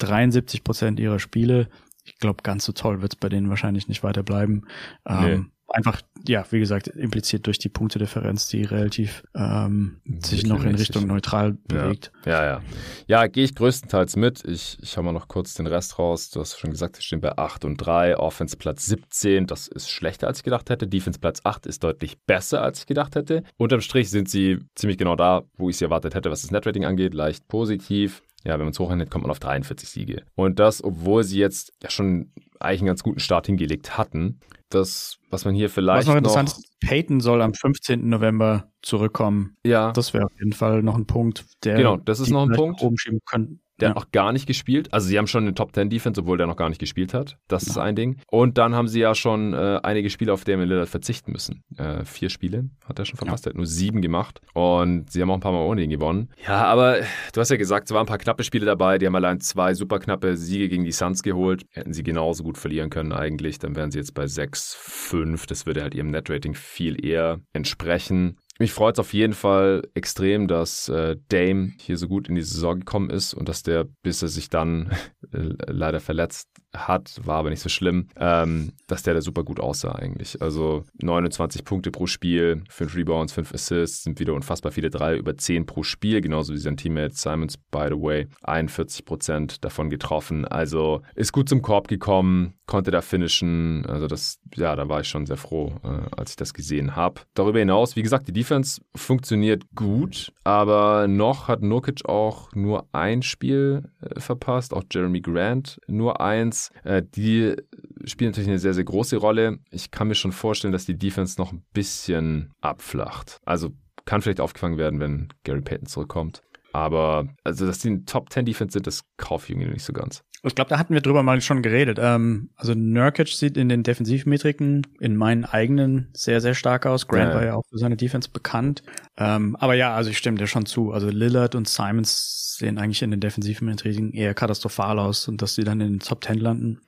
73% 0.00 0.98
ihrer 0.98 1.18
Spiele. 1.18 1.68
Ich 2.04 2.16
glaube, 2.18 2.42
ganz 2.42 2.64
so 2.64 2.72
toll 2.72 3.02
wird's 3.02 3.16
bei 3.16 3.28
denen 3.28 3.50
wahrscheinlich 3.50 3.86
nicht 3.86 4.02
weiter 4.02 4.22
bleiben. 4.22 4.62
Nee. 5.08 5.32
Ähm, 5.32 5.52
einfach, 5.70 6.00
ja, 6.26 6.44
wie 6.50 6.58
gesagt, 6.58 6.88
impliziert 6.88 7.46
durch 7.46 7.58
die 7.58 7.68
Punktedifferenz, 7.68 8.48
die 8.48 8.64
relativ 8.64 9.24
ähm, 9.34 10.00
sich 10.20 10.44
noch 10.44 10.64
in 10.64 10.74
Richtung 10.74 11.06
neutral 11.06 11.52
bewegt. 11.66 12.12
Ja, 12.26 12.32
ja. 12.32 12.40
Ja, 12.44 12.60
ja 13.06 13.26
gehe 13.26 13.44
ich 13.44 13.54
größtenteils 13.54 14.16
mit. 14.16 14.44
Ich, 14.44 14.78
ich 14.82 14.96
hau 14.96 15.02
mal 15.02 15.12
noch 15.12 15.28
kurz 15.28 15.54
den 15.54 15.66
Rest 15.66 15.98
raus. 15.98 16.30
Du 16.30 16.40
hast 16.40 16.58
schon 16.58 16.70
gesagt, 16.70 16.98
wir 16.98 17.02
stehen 17.02 17.20
bei 17.20 17.36
8 17.36 17.64
und 17.64 17.76
3. 17.76 18.18
Offense 18.18 18.56
Platz 18.56 18.86
17, 18.86 19.46
das 19.46 19.68
ist 19.68 19.88
schlechter, 19.88 20.26
als 20.26 20.38
ich 20.38 20.44
gedacht 20.44 20.70
hätte. 20.70 20.86
Defense 20.86 21.18
Platz 21.18 21.40
8 21.44 21.66
ist 21.66 21.84
deutlich 21.84 22.18
besser, 22.26 22.62
als 22.62 22.80
ich 22.80 22.86
gedacht 22.86 23.14
hätte. 23.14 23.44
Unterm 23.56 23.80
Strich 23.80 24.10
sind 24.10 24.28
sie 24.28 24.58
ziemlich 24.74 24.98
genau 24.98 25.16
da, 25.16 25.42
wo 25.56 25.70
ich 25.70 25.76
sie 25.76 25.84
erwartet 25.84 26.14
hätte, 26.14 26.30
was 26.30 26.42
das 26.42 26.50
Netrating 26.50 26.84
angeht. 26.84 27.14
Leicht 27.14 27.46
positiv. 27.48 28.22
Ja, 28.44 28.54
wenn 28.54 28.60
man 28.60 28.70
es 28.70 28.78
hochrechnet, 28.78 29.10
kommt 29.10 29.24
man 29.24 29.30
auf 29.30 29.38
43 29.38 29.88
Siege. 29.88 30.22
Und 30.34 30.58
das, 30.58 30.82
obwohl 30.82 31.24
sie 31.24 31.38
jetzt 31.38 31.72
ja 31.82 31.90
schon 31.90 32.32
eigentlich 32.58 32.80
einen 32.80 32.88
ganz 32.88 33.02
guten 33.02 33.20
Start 33.20 33.46
hingelegt 33.46 33.98
hatten 33.98 34.40
das, 34.70 35.18
was 35.30 35.44
man 35.44 35.54
hier 35.54 35.68
vielleicht. 35.68 36.00
Was 36.00 36.06
noch 36.06 36.16
interessant 36.16 36.48
noch, 36.48 36.58
ist, 36.58 36.80
Peyton 36.80 37.20
soll 37.20 37.42
am 37.42 37.54
15. 37.54 38.08
November 38.08 38.70
zurückkommen. 38.82 39.56
Ja. 39.64 39.92
Das 39.92 40.14
wäre 40.14 40.24
auf 40.24 40.32
jeden 40.38 40.52
Fall 40.52 40.82
noch 40.82 40.96
ein 40.96 41.06
Punkt, 41.06 41.44
der. 41.64 41.76
Genau, 41.76 41.96
das 41.96 42.20
ist 42.20 42.30
noch 42.30 42.48
ein 42.48 42.52
Punkt. 42.52 42.80
Oben 42.80 42.96
schieben 42.96 43.20
können. 43.26 43.60
Der 43.80 43.88
ja. 43.88 43.94
hat 43.94 43.96
noch 43.96 44.10
gar 44.12 44.32
nicht 44.32 44.46
gespielt. 44.46 44.92
Also 44.92 45.08
sie 45.08 45.18
haben 45.18 45.26
schon 45.26 45.44
eine 45.44 45.54
Top 45.54 45.74
10 45.74 45.90
Defense, 45.90 46.20
obwohl 46.20 46.38
der 46.38 46.46
noch 46.46 46.56
gar 46.56 46.68
nicht 46.68 46.78
gespielt 46.78 47.14
hat. 47.14 47.36
Das 47.48 47.64
ja. 47.64 47.70
ist 47.70 47.78
ein 47.78 47.96
Ding. 47.96 48.20
Und 48.30 48.58
dann 48.58 48.74
haben 48.74 48.88
sie 48.88 49.00
ja 49.00 49.14
schon 49.14 49.54
äh, 49.54 49.80
einige 49.82 50.10
Spiele 50.10 50.32
auf 50.32 50.44
Damian 50.44 50.68
Lillard 50.68 50.88
verzichten 50.88 51.32
müssen. 51.32 51.62
Äh, 51.76 52.04
vier 52.04 52.30
Spiele 52.30 52.68
hat 52.86 52.98
er 52.98 53.04
schon 53.04 53.16
verpasst. 53.16 53.46
Ja. 53.46 53.50
Er 53.50 53.52
hat 53.52 53.56
nur 53.56 53.66
sieben 53.66 54.02
gemacht. 54.02 54.40
Und 54.54 55.10
sie 55.10 55.22
haben 55.22 55.30
auch 55.30 55.34
ein 55.34 55.40
paar 55.40 55.52
Mal 55.52 55.64
ohne 55.64 55.82
ihn 55.82 55.90
gewonnen. 55.90 56.28
Ja, 56.46 56.64
aber 56.64 56.98
du 57.32 57.40
hast 57.40 57.50
ja 57.50 57.56
gesagt, 57.56 57.88
es 57.88 57.94
waren 57.94 58.04
ein 58.04 58.06
paar 58.06 58.18
knappe 58.18 58.44
Spiele 58.44 58.66
dabei. 58.66 58.98
Die 58.98 59.06
haben 59.06 59.16
allein 59.16 59.40
zwei 59.40 59.74
super 59.74 59.98
knappe 59.98 60.36
Siege 60.36 60.68
gegen 60.68 60.84
die 60.84 60.92
Suns 60.92 61.22
geholt. 61.22 61.64
Hätten 61.70 61.92
sie 61.92 62.02
genauso 62.02 62.42
gut 62.42 62.58
verlieren 62.58 62.90
können 62.90 63.12
eigentlich. 63.12 63.58
Dann 63.58 63.76
wären 63.76 63.90
sie 63.90 63.98
jetzt 63.98 64.14
bei 64.14 64.24
6-5. 64.24 65.46
Das 65.48 65.66
würde 65.66 65.82
halt 65.82 65.94
ihrem 65.94 66.10
Netrating 66.10 66.54
viel 66.54 67.04
eher 67.04 67.40
entsprechen. 67.52 68.36
Mich 68.60 68.74
freut 68.74 68.96
es 68.96 68.98
auf 68.98 69.14
jeden 69.14 69.32
Fall 69.32 69.88
extrem, 69.94 70.46
dass 70.46 70.90
äh, 70.90 71.16
Dame 71.28 71.72
hier 71.78 71.96
so 71.96 72.08
gut 72.08 72.28
in 72.28 72.34
die 72.34 72.42
Saison 72.42 72.80
gekommen 72.80 73.08
ist 73.08 73.32
und 73.32 73.48
dass 73.48 73.62
der, 73.62 73.84
bis 74.02 74.20
er 74.20 74.28
sich 74.28 74.50
dann 74.50 74.90
äh, 75.32 75.54
leider 75.66 75.98
verletzt 75.98 76.50
hat, 76.74 77.20
war 77.24 77.38
aber 77.38 77.50
nicht 77.50 77.60
so 77.60 77.68
schlimm, 77.68 78.08
ähm, 78.16 78.72
dass 78.86 79.02
der 79.02 79.14
da 79.14 79.20
super 79.20 79.42
gut 79.42 79.60
aussah 79.60 79.92
eigentlich. 79.92 80.40
Also 80.40 80.84
29 81.02 81.64
Punkte 81.64 81.90
pro 81.90 82.06
Spiel, 82.06 82.62
5 82.68 82.96
Rebounds, 82.96 83.32
5 83.32 83.54
Assists, 83.54 84.04
sind 84.04 84.20
wieder 84.20 84.34
unfassbar 84.34 84.72
viele 84.72 84.90
Dreier, 84.90 85.16
über 85.16 85.36
10 85.36 85.66
pro 85.66 85.82
Spiel, 85.82 86.20
genauso 86.20 86.52
wie 86.52 86.58
sein 86.58 86.76
Teammate 86.76 87.14
Simons, 87.14 87.56
by 87.56 87.86
the 87.88 88.00
way, 88.00 88.28
41 88.42 89.04
Prozent 89.04 89.64
davon 89.64 89.90
getroffen. 89.90 90.44
Also 90.44 91.02
ist 91.14 91.32
gut 91.32 91.48
zum 91.48 91.62
Korb 91.62 91.88
gekommen, 91.88 92.54
konnte 92.66 92.90
da 92.90 93.02
finishen. 93.02 93.84
Also 93.86 94.06
das, 94.06 94.38
ja, 94.54 94.76
da 94.76 94.88
war 94.88 95.00
ich 95.00 95.08
schon 95.08 95.26
sehr 95.26 95.36
froh, 95.36 95.74
äh, 95.82 96.16
als 96.16 96.30
ich 96.30 96.36
das 96.36 96.54
gesehen 96.54 96.96
habe. 96.96 97.22
Darüber 97.34 97.58
hinaus, 97.58 97.96
wie 97.96 98.02
gesagt, 98.02 98.28
die 98.28 98.32
Defense 98.32 98.80
funktioniert 98.94 99.64
gut, 99.74 100.32
aber 100.44 101.08
noch 101.08 101.48
hat 101.48 101.62
Nurkic 101.62 102.08
auch 102.08 102.52
nur 102.54 102.86
ein 102.92 103.22
Spiel 103.22 103.90
äh, 104.00 104.20
verpasst, 104.20 104.72
auch 104.72 104.84
Jeremy 104.90 105.20
Grant 105.20 105.80
nur 105.86 106.20
eins. 106.20 106.59
Äh, 106.84 107.02
die 107.02 107.56
spielen 108.04 108.30
natürlich 108.30 108.48
eine 108.48 108.58
sehr, 108.58 108.74
sehr 108.74 108.84
große 108.84 109.16
Rolle. 109.16 109.58
Ich 109.70 109.90
kann 109.90 110.08
mir 110.08 110.14
schon 110.14 110.32
vorstellen, 110.32 110.72
dass 110.72 110.84
die 110.84 110.98
Defense 110.98 111.40
noch 111.40 111.52
ein 111.52 111.64
bisschen 111.72 112.52
abflacht. 112.60 113.40
Also 113.44 113.70
kann 114.04 114.22
vielleicht 114.22 114.40
aufgefangen 114.40 114.78
werden, 114.78 115.00
wenn 115.00 115.28
Gary 115.44 115.60
Payton 115.60 115.86
zurückkommt. 115.86 116.42
Aber 116.72 117.28
also, 117.44 117.66
dass 117.66 117.80
die 117.80 117.90
ein 117.90 118.06
Top 118.06 118.32
10 118.32 118.44
Defense 118.44 118.72
sind, 118.74 118.86
das 118.86 119.02
kaufe 119.16 119.46
ich 119.46 119.50
irgendwie 119.50 119.72
nicht 119.72 119.84
so 119.84 119.92
ganz. 119.92 120.22
Ich 120.42 120.54
glaube, 120.54 120.70
da 120.70 120.78
hatten 120.78 120.94
wir 120.94 121.02
drüber 121.02 121.22
mal 121.22 121.40
schon 121.42 121.62
geredet. 121.62 121.98
Ähm, 122.00 122.50
also 122.56 122.72
Nurkic 122.74 123.28
sieht 123.28 123.56
in 123.58 123.68
den 123.68 123.82
Defensivmetriken 123.82 124.86
in 124.98 125.16
meinen 125.16 125.44
eigenen 125.44 126.08
sehr, 126.14 126.40
sehr 126.40 126.54
stark 126.54 126.86
aus. 126.86 127.08
Grant 127.08 127.30
ja, 127.30 127.34
war 127.34 127.44
ja 127.44 127.54
auch 127.54 127.64
für 127.68 127.76
seine 127.76 127.96
Defense 127.96 128.30
bekannt. 128.30 128.82
Ähm, 129.18 129.54
aber 129.56 129.74
ja, 129.74 129.94
also 129.94 130.10
ich 130.10 130.18
stimme 130.18 130.38
dir 130.38 130.46
schon 130.46 130.64
zu. 130.64 130.92
Also 130.92 131.08
Lillard 131.08 131.54
und 131.54 131.68
Simons 131.68 132.49
sehen 132.60 132.78
eigentlich 132.78 133.02
in 133.02 133.10
den 133.10 133.20
Defensivmetriken 133.20 134.12
eher 134.12 134.34
katastrophal 134.34 134.98
aus 134.98 135.28
und 135.28 135.42
dass 135.42 135.54
sie 135.54 135.64
dann 135.64 135.80
in 135.80 135.94
den 135.94 136.00
Top 136.00 136.24
10 136.24 136.38
landen. 136.38 136.80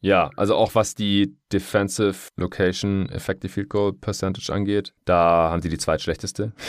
Ja, 0.00 0.30
also 0.36 0.56
auch 0.56 0.74
was 0.74 0.94
die 0.94 1.36
Defensive 1.52 2.28
Location 2.36 3.08
Effective 3.08 3.50
Field 3.50 3.68
Goal 3.70 3.92
Percentage 3.92 4.52
angeht, 4.52 4.92
da 5.04 5.50
haben 5.50 5.62
sie 5.62 5.68
die 5.68 5.78
zweitschlechteste. 5.78 6.52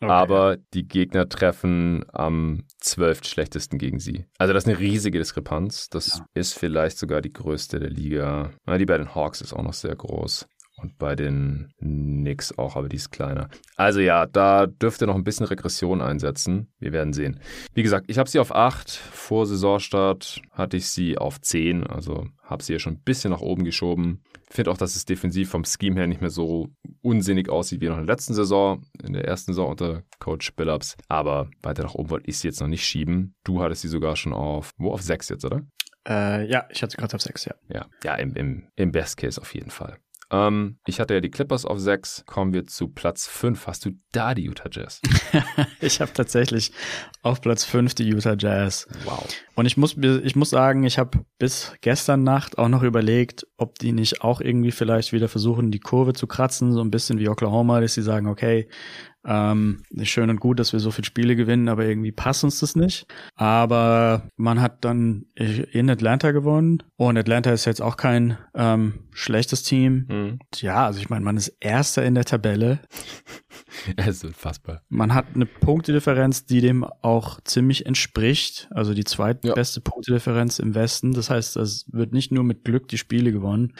Okay. 0.00 0.10
Aber 0.10 0.56
die 0.74 0.86
Gegner 0.86 1.28
treffen 1.28 2.04
am 2.12 2.64
zwölft 2.80 3.26
schlechtesten 3.26 3.78
gegen 3.78 4.00
sie. 4.00 4.26
Also 4.38 4.52
das 4.52 4.64
ist 4.64 4.68
eine 4.68 4.78
riesige 4.78 5.18
Diskrepanz. 5.18 5.88
Das 5.88 6.18
ja. 6.18 6.26
ist 6.34 6.58
vielleicht 6.58 6.98
sogar 6.98 7.22
die 7.22 7.32
größte 7.32 7.78
der 7.78 7.90
Liga. 7.90 8.50
Die 8.66 8.84
bei 8.86 8.98
den 8.98 9.14
Hawks 9.14 9.40
ist 9.40 9.52
auch 9.52 9.62
noch 9.62 9.72
sehr 9.72 9.94
groß. 9.94 10.46
Und 10.76 10.98
bei 10.98 11.14
den 11.14 11.72
Knicks 11.78 12.56
auch, 12.58 12.76
aber 12.76 12.88
die 12.88 12.96
ist 12.96 13.10
kleiner. 13.10 13.48
Also 13.76 14.00
ja, 14.00 14.26
da 14.26 14.66
dürfte 14.66 15.06
noch 15.06 15.14
ein 15.14 15.24
bisschen 15.24 15.46
Regression 15.46 16.02
einsetzen. 16.02 16.72
Wir 16.78 16.92
werden 16.92 17.12
sehen. 17.12 17.40
Wie 17.74 17.82
gesagt, 17.82 18.06
ich 18.08 18.18
habe 18.18 18.28
sie 18.28 18.40
auf 18.40 18.54
8. 18.54 18.90
Vor 18.90 19.46
Saisonstart 19.46 20.42
hatte 20.50 20.76
ich 20.76 20.88
sie 20.88 21.16
auf 21.16 21.40
10. 21.40 21.86
Also 21.86 22.26
habe 22.42 22.62
sie 22.62 22.72
ja 22.72 22.78
schon 22.78 22.94
ein 22.94 23.02
bisschen 23.02 23.30
nach 23.30 23.40
oben 23.40 23.64
geschoben. 23.64 24.22
Finde 24.50 24.70
auch, 24.70 24.76
dass 24.76 24.96
es 24.96 25.04
defensiv 25.04 25.48
vom 25.50 25.64
Scheme 25.64 25.96
her 25.96 26.06
nicht 26.06 26.20
mehr 26.20 26.30
so 26.30 26.68
unsinnig 27.02 27.48
aussieht 27.48 27.80
wie 27.80 27.88
noch 27.88 27.98
in 27.98 28.06
der 28.06 28.14
letzten 28.14 28.34
Saison, 28.34 28.84
in 29.02 29.12
der 29.12 29.24
ersten 29.24 29.52
Saison 29.52 29.70
unter 29.70 30.02
Coach 30.18 30.54
Billups. 30.54 30.96
Aber 31.08 31.50
weiter 31.62 31.84
nach 31.84 31.94
oben 31.94 32.10
wollte 32.10 32.28
ich 32.28 32.38
sie 32.38 32.48
jetzt 32.48 32.60
noch 32.60 32.68
nicht 32.68 32.84
schieben. 32.84 33.34
Du 33.44 33.62
hattest 33.62 33.82
sie 33.82 33.88
sogar 33.88 34.16
schon 34.16 34.32
auf, 34.32 34.72
wo 34.76 34.92
auf 34.92 35.02
6 35.02 35.28
jetzt, 35.28 35.44
oder? 35.44 35.62
Äh, 36.06 36.46
ja, 36.46 36.66
ich 36.70 36.82
hatte 36.82 36.92
sie 36.92 36.96
gerade 36.98 37.14
auf 37.14 37.22
6, 37.22 37.46
ja. 37.46 37.54
Ja, 37.68 37.86
ja 38.04 38.14
im, 38.16 38.34
im, 38.34 38.68
im 38.76 38.92
Best 38.92 39.16
Case 39.16 39.40
auf 39.40 39.54
jeden 39.54 39.70
Fall. 39.70 39.98
Ähm, 40.34 40.78
ich 40.84 40.98
hatte 40.98 41.14
ja 41.14 41.20
die 41.20 41.30
Clippers 41.30 41.64
auf 41.64 41.78
6. 41.78 42.24
Kommen 42.26 42.52
wir 42.52 42.66
zu 42.66 42.88
Platz 42.88 43.28
5. 43.28 43.66
Hast 43.68 43.84
du 43.84 43.90
da 44.10 44.34
die 44.34 44.44
Utah 44.44 44.68
Jazz? 44.70 45.00
ich 45.80 46.00
habe 46.00 46.12
tatsächlich 46.12 46.72
auf 47.22 47.40
Platz 47.40 47.64
5 47.64 47.94
die 47.94 48.08
Utah 48.08 48.34
Jazz. 48.36 48.88
Wow. 49.04 49.24
Und 49.54 49.66
ich 49.66 49.76
muss, 49.76 49.96
ich 49.96 50.34
muss 50.34 50.50
sagen, 50.50 50.82
ich 50.82 50.98
habe 50.98 51.24
bis 51.38 51.72
gestern 51.82 52.24
Nacht 52.24 52.58
auch 52.58 52.68
noch 52.68 52.82
überlegt, 52.82 53.46
ob 53.56 53.78
die 53.78 53.92
nicht 53.92 54.22
auch 54.22 54.40
irgendwie 54.40 54.72
vielleicht 54.72 55.12
wieder 55.12 55.28
versuchen, 55.28 55.70
die 55.70 55.80
Kurve 55.80 56.14
zu 56.14 56.26
kratzen, 56.26 56.72
so 56.72 56.80
ein 56.80 56.90
bisschen 56.90 57.20
wie 57.20 57.28
Oklahoma, 57.28 57.80
dass 57.80 57.94
sie 57.94 58.02
sagen, 58.02 58.26
okay, 58.26 58.68
ähm, 59.26 59.82
schön 60.02 60.30
und 60.30 60.40
gut, 60.40 60.58
dass 60.58 60.72
wir 60.72 60.80
so 60.80 60.90
viele 60.90 61.06
Spiele 61.06 61.36
gewinnen, 61.36 61.68
aber 61.68 61.84
irgendwie 61.84 62.12
passt 62.12 62.44
uns 62.44 62.60
das 62.60 62.76
nicht. 62.76 63.06
Aber 63.34 64.28
man 64.36 64.60
hat 64.60 64.84
dann 64.84 65.26
in 65.34 65.90
Atlanta 65.90 66.32
gewonnen 66.32 66.82
und 66.96 67.16
Atlanta 67.16 67.50
ist 67.52 67.64
jetzt 67.64 67.80
auch 67.80 67.96
kein 67.96 68.38
ähm, 68.54 69.04
schlechtes 69.12 69.62
Team. 69.62 70.06
Mhm. 70.08 70.38
Ja, 70.56 70.86
also 70.86 71.00
ich 71.00 71.08
meine, 71.08 71.24
man 71.24 71.36
ist 71.36 71.56
Erster 71.60 72.04
in 72.04 72.14
der 72.14 72.24
Tabelle. 72.24 72.80
Es 73.96 74.16
ist 74.16 74.24
unfassbar. 74.24 74.82
Man 74.88 75.14
hat 75.14 75.26
eine 75.34 75.46
Punktedifferenz, 75.46 76.46
die 76.46 76.60
dem 76.60 76.84
auch 76.84 77.40
ziemlich 77.42 77.86
entspricht. 77.86 78.68
Also 78.70 78.94
die 78.94 79.04
zweitbeste 79.04 79.80
ja. 79.80 79.90
Punktedifferenz 79.90 80.58
im 80.58 80.74
Westen. 80.74 81.12
Das 81.12 81.30
heißt, 81.30 81.56
es 81.56 81.86
wird 81.90 82.12
nicht 82.12 82.30
nur 82.30 82.44
mit 82.44 82.64
Glück 82.64 82.88
die 82.88 82.98
Spiele 82.98 83.32
gewonnen. 83.32 83.74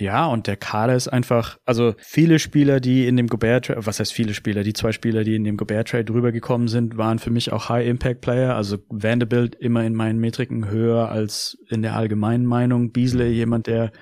Ja, 0.00 0.26
und 0.26 0.46
der 0.46 0.56
Kader 0.56 0.94
ist 0.94 1.08
einfach, 1.08 1.58
also 1.66 1.94
viele 1.98 2.38
Spieler, 2.38 2.80
die 2.80 3.06
in 3.06 3.18
dem 3.18 3.26
Gobert 3.26 3.66
Trade, 3.66 3.84
was 3.84 4.00
heißt 4.00 4.14
viele 4.14 4.32
Spieler, 4.32 4.62
die 4.62 4.72
zwei 4.72 4.92
Spieler, 4.92 5.24
die 5.24 5.34
in 5.34 5.44
dem 5.44 5.58
Gobert 5.58 5.88
Trade 5.88 6.06
drüber 6.06 6.32
gekommen 6.32 6.68
sind, 6.68 6.96
waren 6.96 7.18
für 7.18 7.30
mich 7.30 7.52
auch 7.52 7.68
High 7.68 7.86
Impact 7.86 8.22
Player. 8.22 8.56
Also 8.56 8.78
Vanderbilt 8.88 9.54
immer 9.56 9.84
in 9.84 9.94
meinen 9.94 10.18
Metriken 10.18 10.70
höher 10.70 11.10
als 11.10 11.58
in 11.68 11.82
der 11.82 11.96
allgemeinen 11.96 12.46
Meinung. 12.46 12.92
Beasley 12.92 13.30
jemand, 13.32 13.66
der 13.66 13.92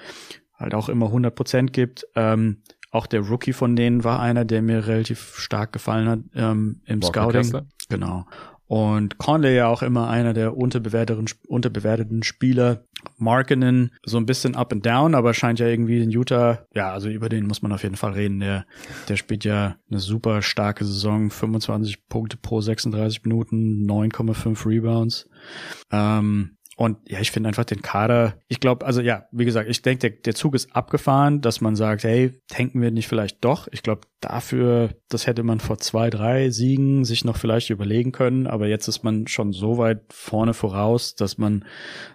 halt 0.54 0.72
auch 0.74 0.88
immer 0.88 1.06
100 1.06 1.34
Prozent 1.34 1.72
gibt. 1.72 2.06
Ähm, 2.14 2.62
auch 2.92 3.06
der 3.06 3.20
Rookie 3.20 3.52
von 3.52 3.74
denen 3.74 4.04
war 4.04 4.20
einer, 4.20 4.44
der 4.44 4.62
mir 4.62 4.86
relativ 4.86 5.34
stark 5.36 5.72
gefallen 5.72 6.08
hat 6.08 6.20
ähm, 6.34 6.80
im 6.86 7.02
Walker 7.02 7.22
Scouting. 7.22 7.42
Kessler. 7.42 7.66
Genau. 7.88 8.26
Und 8.68 9.16
Conley 9.16 9.56
ja 9.56 9.66
auch 9.66 9.82
immer 9.82 10.08
einer 10.08 10.34
der 10.34 10.56
unterbewerteten, 10.56 11.26
unterbewerteten 11.48 12.22
Spieler. 12.22 12.84
Markinen 13.16 13.92
so 14.04 14.18
ein 14.18 14.26
bisschen 14.26 14.54
up 14.56 14.72
and 14.72 14.84
down, 14.84 15.14
aber 15.14 15.32
scheint 15.32 15.58
ja 15.58 15.66
irgendwie 15.66 16.02
in 16.02 16.10
Utah, 16.10 16.66
ja, 16.74 16.92
also 16.92 17.08
über 17.08 17.28
den 17.28 17.46
muss 17.46 17.62
man 17.62 17.72
auf 17.72 17.82
jeden 17.82 17.96
Fall 17.96 18.12
reden. 18.12 18.40
Der, 18.40 18.66
der 19.08 19.16
spielt 19.16 19.44
ja 19.44 19.76
eine 19.88 20.00
super 20.00 20.42
starke 20.42 20.84
Saison, 20.84 21.30
25 21.30 22.08
Punkte 22.08 22.36
pro 22.36 22.60
36 22.60 23.24
Minuten, 23.24 23.86
9,5 23.88 24.66
Rebounds. 24.66 25.28
Ähm, 25.90 26.57
und 26.78 26.98
ja, 27.08 27.18
ich 27.18 27.32
finde 27.32 27.48
einfach 27.48 27.64
den 27.64 27.82
Kader, 27.82 28.38
ich 28.46 28.60
glaube, 28.60 28.86
also 28.86 29.00
ja, 29.00 29.24
wie 29.32 29.44
gesagt, 29.44 29.68
ich 29.68 29.82
denke, 29.82 30.10
der, 30.10 30.10
der 30.10 30.34
Zug 30.36 30.54
ist 30.54 30.76
abgefahren, 30.76 31.40
dass 31.40 31.60
man 31.60 31.74
sagt, 31.74 32.04
hey, 32.04 32.40
tanken 32.46 32.80
wir 32.80 32.92
nicht 32.92 33.08
vielleicht 33.08 33.44
doch. 33.44 33.66
Ich 33.72 33.82
glaube, 33.82 34.02
dafür, 34.20 34.90
das 35.08 35.26
hätte 35.26 35.42
man 35.42 35.58
vor 35.58 35.78
zwei, 35.78 36.08
drei 36.08 36.50
Siegen 36.50 37.04
sich 37.04 37.24
noch 37.24 37.36
vielleicht 37.36 37.70
überlegen 37.70 38.12
können, 38.12 38.46
aber 38.46 38.68
jetzt 38.68 38.86
ist 38.86 39.02
man 39.02 39.26
schon 39.26 39.52
so 39.52 39.76
weit 39.76 40.02
vorne 40.10 40.54
voraus, 40.54 41.16
dass 41.16 41.36
man 41.36 41.64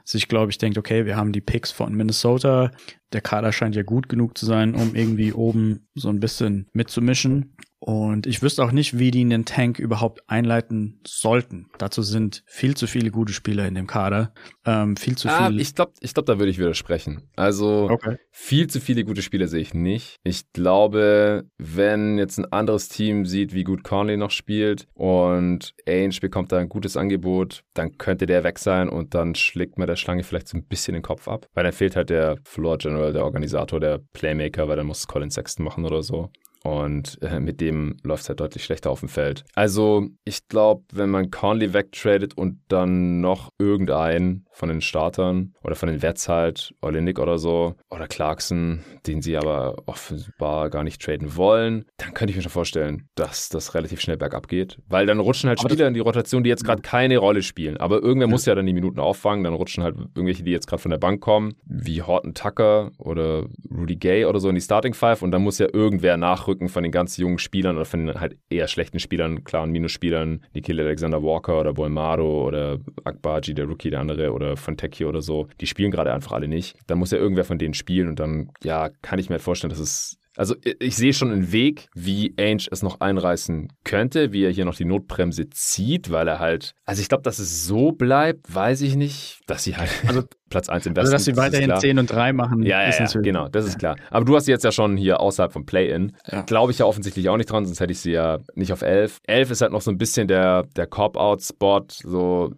sich, 0.06 0.30
glaube 0.30 0.49
ich, 0.49 0.60
denkt, 0.60 0.77
okay, 0.77 1.06
wir 1.06 1.18
haben 1.18 1.34
die 1.34 1.41
Picks 1.41 1.72
von 1.72 1.94
Minnesota. 1.94 2.72
Der 3.11 3.19
Kader 3.19 3.52
scheint 3.52 3.76
ja 3.76 3.84
gut 3.84 4.07
genug 4.07 4.38
zu 4.38 4.45
sein, 4.45 4.76
um 4.76 4.95
irgendwie 4.95 5.34
oben 5.34 5.90
so 5.94 6.07
ein 6.07 6.22
bisschen 6.22 6.69
mitzumischen. 6.72 7.57
Und 7.84 8.27
ich 8.27 8.41
wüsste 8.41 8.64
auch 8.64 8.72
nicht, 8.72 8.97
wie 8.97 9.11
die 9.11 9.19
einen 9.19 9.43
Tank 9.43 9.77
überhaupt 9.77 10.22
einleiten 10.27 11.01
sollten. 11.05 11.69
Dazu 11.77 12.01
sind 12.01 12.41
viel 12.45 12.77
zu 12.77 12.88
viele 12.88 13.11
gute 13.11 13.34
Spieler 13.34 13.68
in 13.68 13.76
dem 13.76 13.88
Kader. 13.88 14.34
Ähm, 14.65 14.95
viel 14.95 15.18
zu 15.18 15.27
ah, 15.27 15.49
viel. 15.49 15.60
Ich 15.60 15.76
glaube, 15.76 15.91
ich 15.99 16.14
glaub, 16.14 16.26
da 16.26 16.39
würde 16.39 16.49
ich 16.49 16.60
widersprechen. 16.60 17.23
Also 17.35 17.89
okay. 17.91 18.15
viel 18.31 18.68
zu 18.68 18.80
viele 18.80 19.03
gute 19.03 19.22
Spieler 19.22 19.47
sehe 19.47 19.60
ich 19.60 19.73
nicht. 19.73 20.15
Ich 20.23 20.53
glaube, 20.53 21.43
wenn 21.57 22.18
jetzt 22.18 22.38
ein 22.38 22.49
anderes 22.53 22.88
Team 22.88 23.26
sieht, 23.26 23.53
wie 23.53 23.65
gut 23.65 23.84
Conley 23.84 24.15
noch 24.15 24.31
spielt 24.31 24.88
und 24.93 25.73
Ainge 25.85 26.19
bekommt 26.22 26.53
da 26.53 26.60
ein 26.60 26.69
gutes 26.69 26.95
Angebot, 26.95 27.65
dann 27.73 27.97
könnte 27.97 28.27
der 28.27 28.45
weg 28.45 28.60
sein 28.60 28.88
und 28.88 29.14
dann 29.14 29.35
schlägt 29.35 29.77
man 29.77 29.88
der 29.88 29.97
Schlange 29.97 30.23
vielleicht 30.23 30.47
so 30.47 30.57
ein 30.57 30.65
bisschen 30.65 30.93
den 30.93 31.03
Kopf 31.03 31.27
ab. 31.27 31.47
Weil 31.53 31.65
dann 31.65 31.73
fehlt 31.73 31.97
halt 31.97 32.10
der 32.10 32.38
Floor 32.45 32.77
General, 32.77 33.11
der 33.11 33.26
Organisator, 33.26 33.81
der 33.81 33.99
Playmaker, 34.14 34.69
weil 34.69 34.77
dann 34.77 34.88
muss 34.88 35.05
Colin 35.05 35.31
Sexton 35.31 35.65
machen 35.65 35.84
oder 35.84 36.01
so. 36.01 36.31
Und 36.64 37.22
äh, 37.22 37.40
mit 37.40 37.60
dem 37.60 37.98
läuft 38.03 38.23
es 38.23 38.30
halt 38.30 38.40
deutlich 38.40 38.64
schlechter 38.64 38.90
auf 38.90 39.02
dem 39.02 39.10
Feld. 39.10 39.44
Also, 39.53 40.07
ich 40.23 40.48
glaube, 40.48 40.84
wenn 40.94 41.10
man 41.10 41.30
Conley 41.30 41.73
wegtradet 41.73 42.38
und 42.38 42.61
dann 42.69 43.19
noch 43.19 43.49
irgendeinen 43.60 44.45
von 44.52 44.69
den 44.69 44.81
Startern 44.81 45.53
oder 45.64 45.76
von 45.76 45.90
den 45.90 46.02
Wets 46.02 46.30
halt, 46.30 46.73
Olenik 46.81 47.19
oder 47.19 47.38
so, 47.38 47.76
oder 47.90 48.07
Clarkson, 48.07 48.84
den 49.06 49.22
sie 49.22 49.35
aber 49.35 49.76
offenbar 49.88 50.69
gar 50.69 50.84
nicht 50.84 51.02
traden 51.02 51.35
wollen, 51.35 51.85
dann 51.98 52.14
könnte 52.14 52.31
ich 52.31 52.38
mir 52.38 52.44
schon 52.44 52.52
vorstellen, 52.52 53.10
dass 53.15 53.49
das 53.49 53.76
relativ 53.76 53.99
schnell 53.99 54.18
bergab 54.18 54.48
geht. 54.48 54.77
Weil 54.88 55.06
dann 55.06 55.19
rutschen 55.19 55.49
halt 55.49 55.60
Spieler 55.60 55.88
in 55.88 55.94
die 55.94 55.99
Rotation, 55.99 56.44
die 56.44 56.49
jetzt 56.49 56.64
gerade 56.64 56.81
keine 56.81 57.18
Rolle 57.18 57.41
spielen. 57.41 57.77
Aber 57.77 58.02
irgendwer 58.02 58.27
ja. 58.27 58.31
muss 58.31 58.45
ja 58.45 58.56
dann 58.56 58.65
die 58.65 58.73
Minuten 58.73 58.99
auffangen. 58.99 59.44
Dann 59.44 59.53
rutschen 59.53 59.84
halt 59.84 59.98
irgendwelche, 59.98 60.44
die 60.44 60.52
jetzt 60.52 60.68
gerade 60.68 60.81
von 60.81 60.91
der 60.91 60.98
Bank 60.98 61.19
kommen, 61.19 61.56
wie 61.65 62.02
Horton 62.02 62.34
Tucker 62.34 62.91
oder 62.99 63.48
Rudy 63.69 63.95
Gay 63.95 64.26
oder 64.26 64.40
so 64.40 64.49
in 64.49 64.56
die 64.56 64.61
Starting 64.61 64.94
Five. 64.94 65.22
Und 65.22 65.31
dann 65.31 65.41
muss 65.41 65.57
ja 65.57 65.68
irgendwer 65.73 66.15
nachrücken 66.15 66.52
von 66.69 66.84
den 66.84 66.91
ganz 66.91 67.17
jungen 67.17 67.39
Spielern 67.39 67.75
oder 67.75 67.85
von 67.85 68.07
den 68.07 68.19
halt 68.19 68.38
eher 68.49 68.67
schlechten 68.67 68.99
Spielern, 68.99 69.43
klaren 69.43 69.71
Minusspielern, 69.71 70.45
Nikhil 70.53 70.80
Alexander 70.80 71.21
Walker 71.21 71.59
oder 71.59 71.73
Bolmaro 71.73 72.47
oder 72.47 72.80
Akbaji, 73.03 73.53
der 73.53 73.65
Rookie, 73.65 73.89
der 73.89 73.99
andere 73.99 74.31
oder 74.31 74.55
Techie 74.55 75.05
oder 75.05 75.21
so, 75.21 75.47
die 75.61 75.67
spielen 75.67 75.91
gerade 75.91 76.13
einfach 76.13 76.31
alle 76.31 76.47
nicht. 76.47 76.75
Dann 76.88 76.97
muss 76.97 77.11
ja 77.11 77.17
irgendwer 77.17 77.45
von 77.45 77.57
denen 77.57 77.73
spielen 77.73 78.07
und 78.07 78.19
dann, 78.19 78.49
ja, 78.63 78.89
kann 79.01 79.19
ich 79.19 79.30
mir 79.30 79.35
halt 79.35 79.43
vorstellen, 79.43 79.69
dass 79.69 79.80
es 79.80 80.17
also 80.35 80.55
ich 80.80 80.95
sehe 80.95 81.13
schon 81.13 81.31
einen 81.31 81.51
Weg, 81.51 81.89
wie 81.93 82.34
Ainge 82.38 82.65
es 82.71 82.81
noch 82.81 83.01
einreißen 83.01 83.71
könnte, 83.84 84.34
wie 84.34 84.43
er 84.43 84.51
hier 84.51 84.65
noch 84.65 84.75
die 84.75 84.85
Notbremse 84.85 85.49
zieht, 85.49 86.11
weil 86.11 86.27
er 86.27 86.39
halt, 86.39 86.73
also 86.85 87.01
ich 87.01 87.09
glaube, 87.09 87.23
dass 87.23 87.39
es 87.39 87.65
so 87.65 87.91
bleibt, 87.91 88.53
weiß 88.53 88.81
ich 88.81 88.95
nicht, 88.95 89.41
dass 89.45 89.63
sie 89.63 89.77
halt, 89.77 89.91
also 90.07 90.23
Platz 90.53 90.69
1 90.69 90.85
im 90.85 90.95
Westen. 90.95 90.99
Also, 90.99 91.11
dass 91.11 91.25
sie 91.25 91.35
weiterhin 91.35 91.69
das 91.69 91.81
10 91.81 91.99
und 91.99 92.11
3 92.11 92.31
machen. 92.31 92.63
Ja, 92.63 92.84
ja, 92.84 92.89
ja 92.89 93.21
genau, 93.21 93.47
das 93.47 93.65
ist 93.65 93.80
klar. 93.80 93.95
Aber 94.11 94.23
du 94.23 94.35
hast 94.35 94.45
sie 94.45 94.51
jetzt 94.51 94.63
ja 94.63 94.71
schon 94.71 94.95
hier 94.97 95.19
außerhalb 95.19 95.51
vom 95.51 95.65
Play-In. 95.65 96.13
Ja. 96.31 96.43
Glaube 96.43 96.71
ich 96.71 96.77
ja 96.77 96.85
offensichtlich 96.85 97.27
auch 97.30 97.38
nicht 97.38 97.51
dran, 97.51 97.65
sonst 97.65 97.80
hätte 97.80 97.91
ich 97.91 97.99
sie 97.99 98.11
ja 98.11 98.39
nicht 98.53 98.71
auf 98.71 98.84
11. 98.84 99.19
11 99.25 99.51
ist 99.51 99.61
halt 99.61 99.71
noch 99.71 99.81
so 99.81 99.89
ein 99.89 99.97
bisschen 99.97 100.27
der, 100.27 100.63
der 100.75 100.85
Cop-Out-Spot, 100.85 101.85
so 101.89 102.53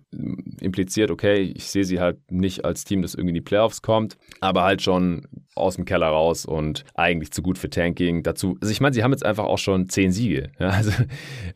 impliziert, 0.59 1.09
okay, 1.09 1.41
ich 1.55 1.69
sehe 1.69 1.85
sie 1.85 1.99
halt 1.99 2.17
nicht 2.29 2.65
als 2.65 2.83
Team, 2.83 3.01
das 3.01 3.15
irgendwie 3.15 3.29
in 3.29 3.35
die 3.35 3.41
Playoffs 3.41 3.81
kommt, 3.81 4.17
aber 4.41 4.63
halt 4.63 4.81
schon 4.81 5.27
aus 5.55 5.77
dem 5.77 5.85
Keller 5.85 6.07
raus 6.07 6.45
und 6.45 6.83
eigentlich 6.95 7.31
zu 7.31 7.41
gut 7.41 7.57
für 7.57 7.69
Tanking. 7.69 8.23
Dazu, 8.23 8.57
also 8.61 8.71
ich 8.71 8.81
meine, 8.81 8.93
sie 8.93 9.03
haben 9.03 9.11
jetzt 9.11 9.25
einfach 9.25 9.45
auch 9.45 9.57
schon 9.57 9.87
10 9.87 10.11
Siege. 10.11 10.49
Ja, 10.59 10.69
also, 10.69 10.91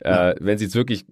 äh, 0.00 0.34
wenn 0.40 0.56
sie 0.56 0.64
jetzt 0.64 0.74
wirklich 0.74 1.04